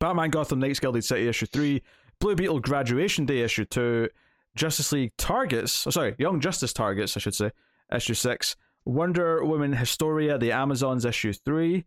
Batman 0.00 0.30
Gotham 0.30 0.58
Knights 0.58 0.80
Gilded 0.80 1.04
City 1.04 1.28
issue 1.28 1.46
3, 1.46 1.82
Blue 2.20 2.34
Beetle 2.34 2.60
Graduation 2.60 3.26
Day 3.26 3.40
issue 3.42 3.66
2, 3.66 4.08
Justice 4.56 4.90
League 4.90 5.12
Targets, 5.18 5.86
oh, 5.86 5.90
sorry, 5.90 6.14
Young 6.18 6.40
Justice 6.40 6.72
Targets, 6.72 7.14
I 7.14 7.20
should 7.20 7.34
say, 7.34 7.50
issue 7.94 8.14
6, 8.14 8.56
Wonder 8.86 9.44
Woman 9.44 9.74
Historia 9.74 10.38
The 10.38 10.50
Amazons 10.50 11.04
issue 11.04 11.34
3, 11.34 11.84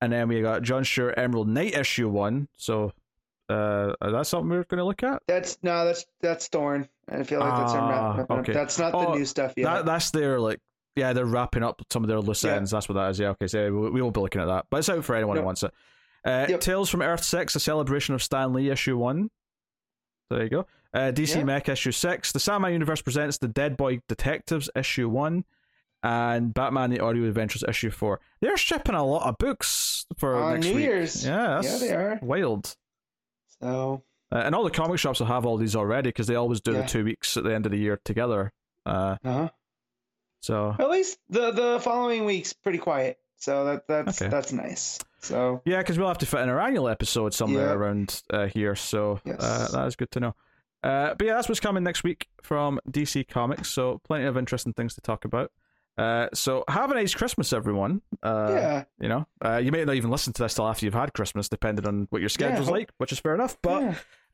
and 0.00 0.12
then 0.12 0.28
we 0.28 0.40
got 0.42 0.62
John 0.62 0.84
Stewart 0.84 1.14
Emerald 1.18 1.48
Knight 1.48 1.74
issue 1.74 2.08
1, 2.08 2.48
so 2.56 2.92
uh, 3.48 3.94
that's 4.00 4.28
something 4.28 4.48
we're 4.50 4.64
going 4.64 4.78
to 4.78 4.84
look 4.84 5.02
at. 5.02 5.22
That's 5.26 5.58
no, 5.62 5.84
that's 5.84 6.04
that's 6.20 6.48
Thorn. 6.48 6.88
I 7.10 7.22
feel 7.22 7.40
like 7.40 7.54
that's 7.56 7.72
Ah, 7.72 7.88
wrapping 8.18 8.20
up. 8.20 8.30
okay. 8.40 8.52
That's 8.52 8.78
not 8.78 8.94
Oh, 8.94 9.12
the 9.12 9.18
new 9.18 9.24
stuff 9.24 9.54
yet. 9.56 9.64
That 9.64 9.86
that's 9.86 10.10
their 10.10 10.38
like 10.38 10.60
yeah 10.96 11.12
they're 11.14 11.24
wrapping 11.24 11.62
up 11.62 11.80
some 11.90 12.04
of 12.04 12.08
their 12.08 12.20
loose 12.20 12.44
Yeah. 12.44 12.56
ends. 12.56 12.70
That's 12.70 12.88
what 12.88 12.96
that 12.96 13.10
is. 13.10 13.18
Yeah, 13.18 13.28
okay. 13.30 13.46
So 13.46 13.72
we, 13.72 13.90
we 13.90 14.02
won't 14.02 14.14
be 14.14 14.20
looking 14.20 14.42
at 14.42 14.46
that, 14.46 14.66
but 14.70 14.78
it's 14.78 14.88
out 14.90 15.04
for 15.04 15.14
anyone 15.14 15.36
who 15.38 15.42
wants 15.44 15.62
it. 15.62 15.72
Uh, 16.24 16.46
Yep. 16.48 16.60
Tales 16.60 16.90
from 16.90 17.00
Earth 17.00 17.24
Six: 17.24 17.56
A 17.56 17.60
Celebration 17.60 18.14
of 18.14 18.22
Stan 18.22 18.52
Lee 18.52 18.68
issue 18.70 18.98
one. 18.98 19.30
There 20.30 20.42
you 20.42 20.50
go. 20.50 20.66
Uh, 20.92 21.10
DC 21.12 21.36
Yeah. 21.36 21.44
Mech 21.44 21.68
issue 21.70 21.92
six. 21.92 22.32
The 22.32 22.40
Sandman 22.40 22.72
Universe 22.72 23.00
presents 23.00 23.38
the 23.38 23.48
Dead 23.48 23.76
Boy 23.78 24.00
Detectives 24.08 24.68
issue 24.76 25.08
one. 25.08 25.44
And 26.02 26.52
Batman: 26.54 26.90
The 26.90 27.00
Audio 27.00 27.24
Adventures 27.26 27.64
issue 27.66 27.90
four. 27.90 28.20
They're 28.40 28.56
shipping 28.56 28.94
a 28.94 29.04
lot 29.04 29.28
of 29.28 29.38
books 29.38 30.06
for 30.16 30.36
On 30.36 30.54
next 30.54 30.66
New 30.66 30.74
week. 30.76 30.84
Year's. 30.84 31.26
Yeah, 31.26 31.60
Yeah, 31.62 31.78
they 31.78 31.94
are. 31.94 32.18
wild. 32.22 32.76
So 33.60 34.02
Uh, 34.30 34.36
and 34.44 34.54
all 34.54 34.62
the 34.64 34.70
comic 34.70 34.98
shops 34.98 35.20
will 35.20 35.26
have 35.26 35.46
all 35.46 35.56
these 35.56 35.74
already 35.74 36.10
because 36.10 36.26
they 36.26 36.34
always 36.34 36.60
do 36.60 36.72
Yeah. 36.72 36.82
the 36.82 36.86
two 36.88 37.04
weeks 37.04 37.36
at 37.36 37.44
the 37.44 37.54
end 37.54 37.64
of 37.66 37.72
the 37.72 37.78
year 37.78 37.98
together. 38.04 38.52
Uh, 38.84 39.16
uh-huh. 39.24 39.48
so 40.40 40.74
at 40.78 40.90
least 40.90 41.18
the 41.28 41.50
the 41.50 41.80
following 41.80 42.24
week's 42.24 42.52
pretty 42.52 42.78
quiet. 42.78 43.18
So 43.36 43.64
that 43.64 43.86
that's 43.88 44.20
Okay. 44.20 44.30
that's 44.30 44.52
nice. 44.52 44.98
So 45.20 45.62
yeah, 45.64 45.78
because 45.78 45.98
we'll 45.98 46.08
have 46.08 46.18
to 46.18 46.26
fit 46.26 46.40
in 46.40 46.48
our 46.48 46.60
annual 46.60 46.88
episode 46.88 47.32
somewhere 47.34 47.66
Yeah. 47.68 47.72
around 47.72 48.22
uh, 48.30 48.46
here. 48.46 48.74
So 48.76 49.20
uh, 49.26 49.68
that 49.72 49.84
is 49.86 49.96
good 49.96 50.10
to 50.12 50.20
know. 50.20 50.34
Uh, 50.82 51.14
but 51.14 51.26
yeah, 51.26 51.34
that's 51.34 51.48
what's 51.48 51.60
coming 51.60 51.82
next 51.82 52.04
week 52.04 52.28
from 52.42 52.78
DC 52.88 53.26
Comics. 53.28 53.68
So 53.70 53.98
plenty 54.04 54.26
of 54.26 54.36
interesting 54.36 54.72
things 54.74 54.94
to 54.94 55.00
talk 55.00 55.24
about. 55.24 55.50
Uh, 55.98 56.28
so 56.32 56.64
have 56.68 56.90
a 56.92 56.94
nice 56.94 57.12
Christmas, 57.14 57.52
everyone. 57.52 58.00
Uh, 58.22 58.48
yeah, 58.50 58.84
You 59.00 59.08
know, 59.08 59.26
uh, 59.44 59.56
you 59.56 59.72
may 59.72 59.84
not 59.84 59.96
even 59.96 60.10
listen 60.10 60.32
to 60.34 60.42
this 60.42 60.54
till 60.54 60.68
after 60.68 60.86
you've 60.86 60.94
had 60.94 61.12
Christmas, 61.12 61.48
depending 61.48 61.86
on 61.86 62.06
what 62.10 62.20
your 62.20 62.28
schedule's 62.28 62.66
hope- 62.66 62.72
like, 62.76 62.90
which 62.98 63.10
is 63.10 63.18
fair 63.18 63.34
enough. 63.34 63.56
But 63.60 63.82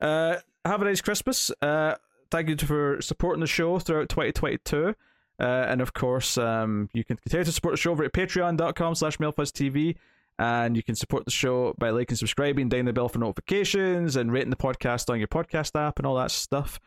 yeah. 0.01 0.07
uh, 0.07 0.39
have 0.63 0.81
a 0.81 0.85
nice 0.85 1.01
Christmas. 1.01 1.51
Uh, 1.61 1.95
thank 2.29 2.49
you 2.49 2.57
for 2.57 3.01
supporting 3.01 3.41
the 3.41 3.47
show 3.47 3.79
throughout 3.79 4.09
2022. 4.09 4.95
Uh, 5.37 5.43
and 5.43 5.81
of 5.81 5.93
course, 5.93 6.37
um, 6.37 6.89
you 6.93 7.03
can 7.03 7.17
continue 7.17 7.43
to 7.43 7.51
support 7.51 7.73
the 7.73 7.77
show 7.77 7.91
over 7.91 8.03
at 8.03 8.13
patreon.com 8.13 8.95
slash 8.95 9.17
mailfuzztv. 9.17 9.95
And 10.37 10.75
you 10.75 10.83
can 10.83 10.95
support 10.95 11.25
the 11.25 11.31
show 11.31 11.73
by 11.79 11.89
liking, 11.91 12.17
subscribing, 12.17 12.67
ding 12.69 12.85
the 12.85 12.93
bell 12.93 13.07
for 13.09 13.19
notifications, 13.19 14.17
and 14.17 14.31
rating 14.31 14.49
the 14.49 14.55
podcast 14.57 15.09
on 15.09 15.17
your 15.17 15.29
podcast 15.29 15.79
app 15.79 15.97
and 15.97 16.05
all 16.05 16.15
that 16.15 16.29
stuff. 16.29 16.79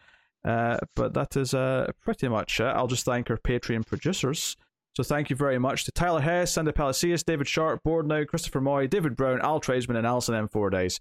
Uh, 0.45 0.77
but 0.95 1.15
that 1.15 1.35
is 1.37 1.53
uh, 1.55 1.91
pretty 2.03 2.29
much 2.29 2.61
it. 2.61 2.65
I'll 2.65 2.87
just 2.87 3.05
thank 3.07 3.31
our 3.31 3.39
Patreon 3.39 3.87
producers. 3.87 4.57
So 4.99 5.05
thank 5.05 5.31
you 5.31 5.37
very 5.37 5.61
much 5.61 5.85
to 5.85 5.93
Tyler 5.93 6.20
Hess, 6.20 6.51
Sandy 6.55 6.73
Palacios, 6.73 7.23
David 7.23 7.47
Sharp, 7.47 7.85
Board 7.85 8.09
Now, 8.09 8.25
Christopher 8.25 8.61
Moy, 8.61 8.89
David 8.89 9.15
Brown, 9.15 9.41
Al 9.41 9.61
Tradesman, 9.61 9.97
and 9.97 10.05
Alison 10.05 10.35
M. 10.35 10.49
Fordyce. 10.49 10.99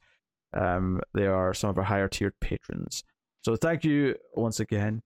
Um, 0.54 1.02
they 1.16 1.26
are 1.26 1.52
some 1.56 1.72
of 1.72 1.80
our 1.80 1.84
higher 1.84 2.08
tiered 2.08 2.40
patrons. 2.40 3.04
So 3.44 3.56
thank 3.56 3.84
you 3.84 4.14
once 4.36 4.60
again, 4.60 5.02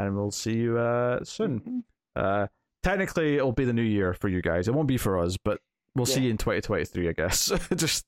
and 0.00 0.16
we'll 0.16 0.32
see 0.32 0.54
you 0.54 0.76
uh, 0.76 1.22
soon. 1.22 1.60
Mhm. 1.60 1.82
Uh, 2.20 2.48
technically, 2.82 3.36
it'll 3.36 3.52
be 3.52 3.64
the 3.64 3.72
new 3.72 3.80
year 3.80 4.12
for 4.12 4.26
you 4.26 4.42
guys. 4.42 4.66
It 4.66 4.74
won't 4.74 4.88
be 4.88 4.98
for 4.98 5.20
us, 5.20 5.36
but 5.36 5.60
we'll 5.94 6.04
see 6.04 6.22
you 6.24 6.30
in 6.30 6.36
2023, 6.36 7.08
I 7.08 7.12
guess. 7.12 7.52
Just 7.76 8.06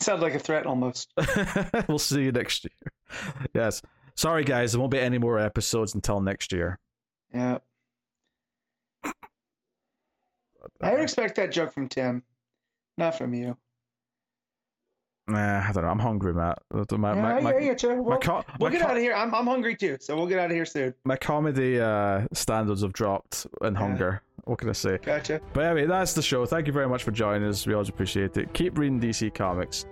Sounds 0.00 0.22
like 0.22 0.34
a 0.34 0.38
threat 0.38 0.64
almost. 0.64 1.12
we'll 1.88 1.98
see 1.98 2.22
you 2.22 2.32
next 2.32 2.64
year. 2.64 3.50
Yes. 3.54 3.82
Sorry, 4.16 4.44
guys. 4.44 4.72
There 4.72 4.80
won't 4.80 4.92
be 4.92 4.98
any 4.98 5.18
more 5.18 5.38
episodes 5.38 5.94
until 5.94 6.22
next 6.22 6.52
year. 6.52 6.78
Yeah. 7.34 7.58
I 10.82 10.92
would 10.92 11.00
expect 11.00 11.36
that 11.36 11.52
joke 11.52 11.72
from 11.72 11.88
Tim, 11.88 12.22
not 12.96 13.16
from 13.18 13.34
you. 13.34 13.56
Nah, 15.28 15.60
I 15.68 15.72
don't 15.72 15.84
know. 15.84 15.90
I'm 15.90 15.98
hungry, 15.98 16.34
Matt. 16.34 16.58
My, 16.72 16.80
yeah, 16.90 16.96
my, 16.96 17.10
I, 17.36 17.40
my, 17.40 17.54
I 17.54 17.60
get 17.60 17.82
you. 17.84 17.90
my, 17.90 18.18
We'll, 18.18 18.44
we'll 18.58 18.70
get 18.70 18.82
out 18.82 18.96
of 18.96 19.02
here. 19.02 19.12
I'm, 19.14 19.32
I'm 19.34 19.46
hungry 19.46 19.76
too, 19.76 19.96
so 20.00 20.16
we'll 20.16 20.26
get 20.26 20.38
out 20.40 20.46
of 20.46 20.52
here 20.52 20.64
soon. 20.66 20.92
my 21.04 21.16
comedy 21.16 21.78
uh, 21.80 22.26
standards 22.32 22.82
have 22.82 22.92
dropped 22.92 23.46
in 23.62 23.74
Yeah. 23.74 23.78
hunger. 23.78 24.22
What 24.44 24.58
can 24.58 24.70
I 24.70 24.72
say? 24.72 24.98
Gotcha. 24.98 25.40
But 25.52 25.66
anyway, 25.66 25.86
that's 25.86 26.14
the 26.14 26.22
show. 26.22 26.46
Thank 26.46 26.66
you 26.66 26.72
very 26.72 26.88
much 26.88 27.04
for 27.04 27.12
joining 27.12 27.46
us. 27.48 27.66
We 27.66 27.74
always 27.74 27.90
appreciate 27.90 28.36
it. 28.36 28.52
Keep 28.54 28.78
reading 28.78 28.98
DC 28.98 29.32
Comics 29.34 29.84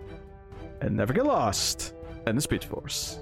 and 0.81 0.97
never 0.97 1.13
get 1.13 1.27
lost 1.27 1.95
in 2.27 2.35
the 2.35 2.43
Speed 2.43 2.65
Force. 2.65 3.21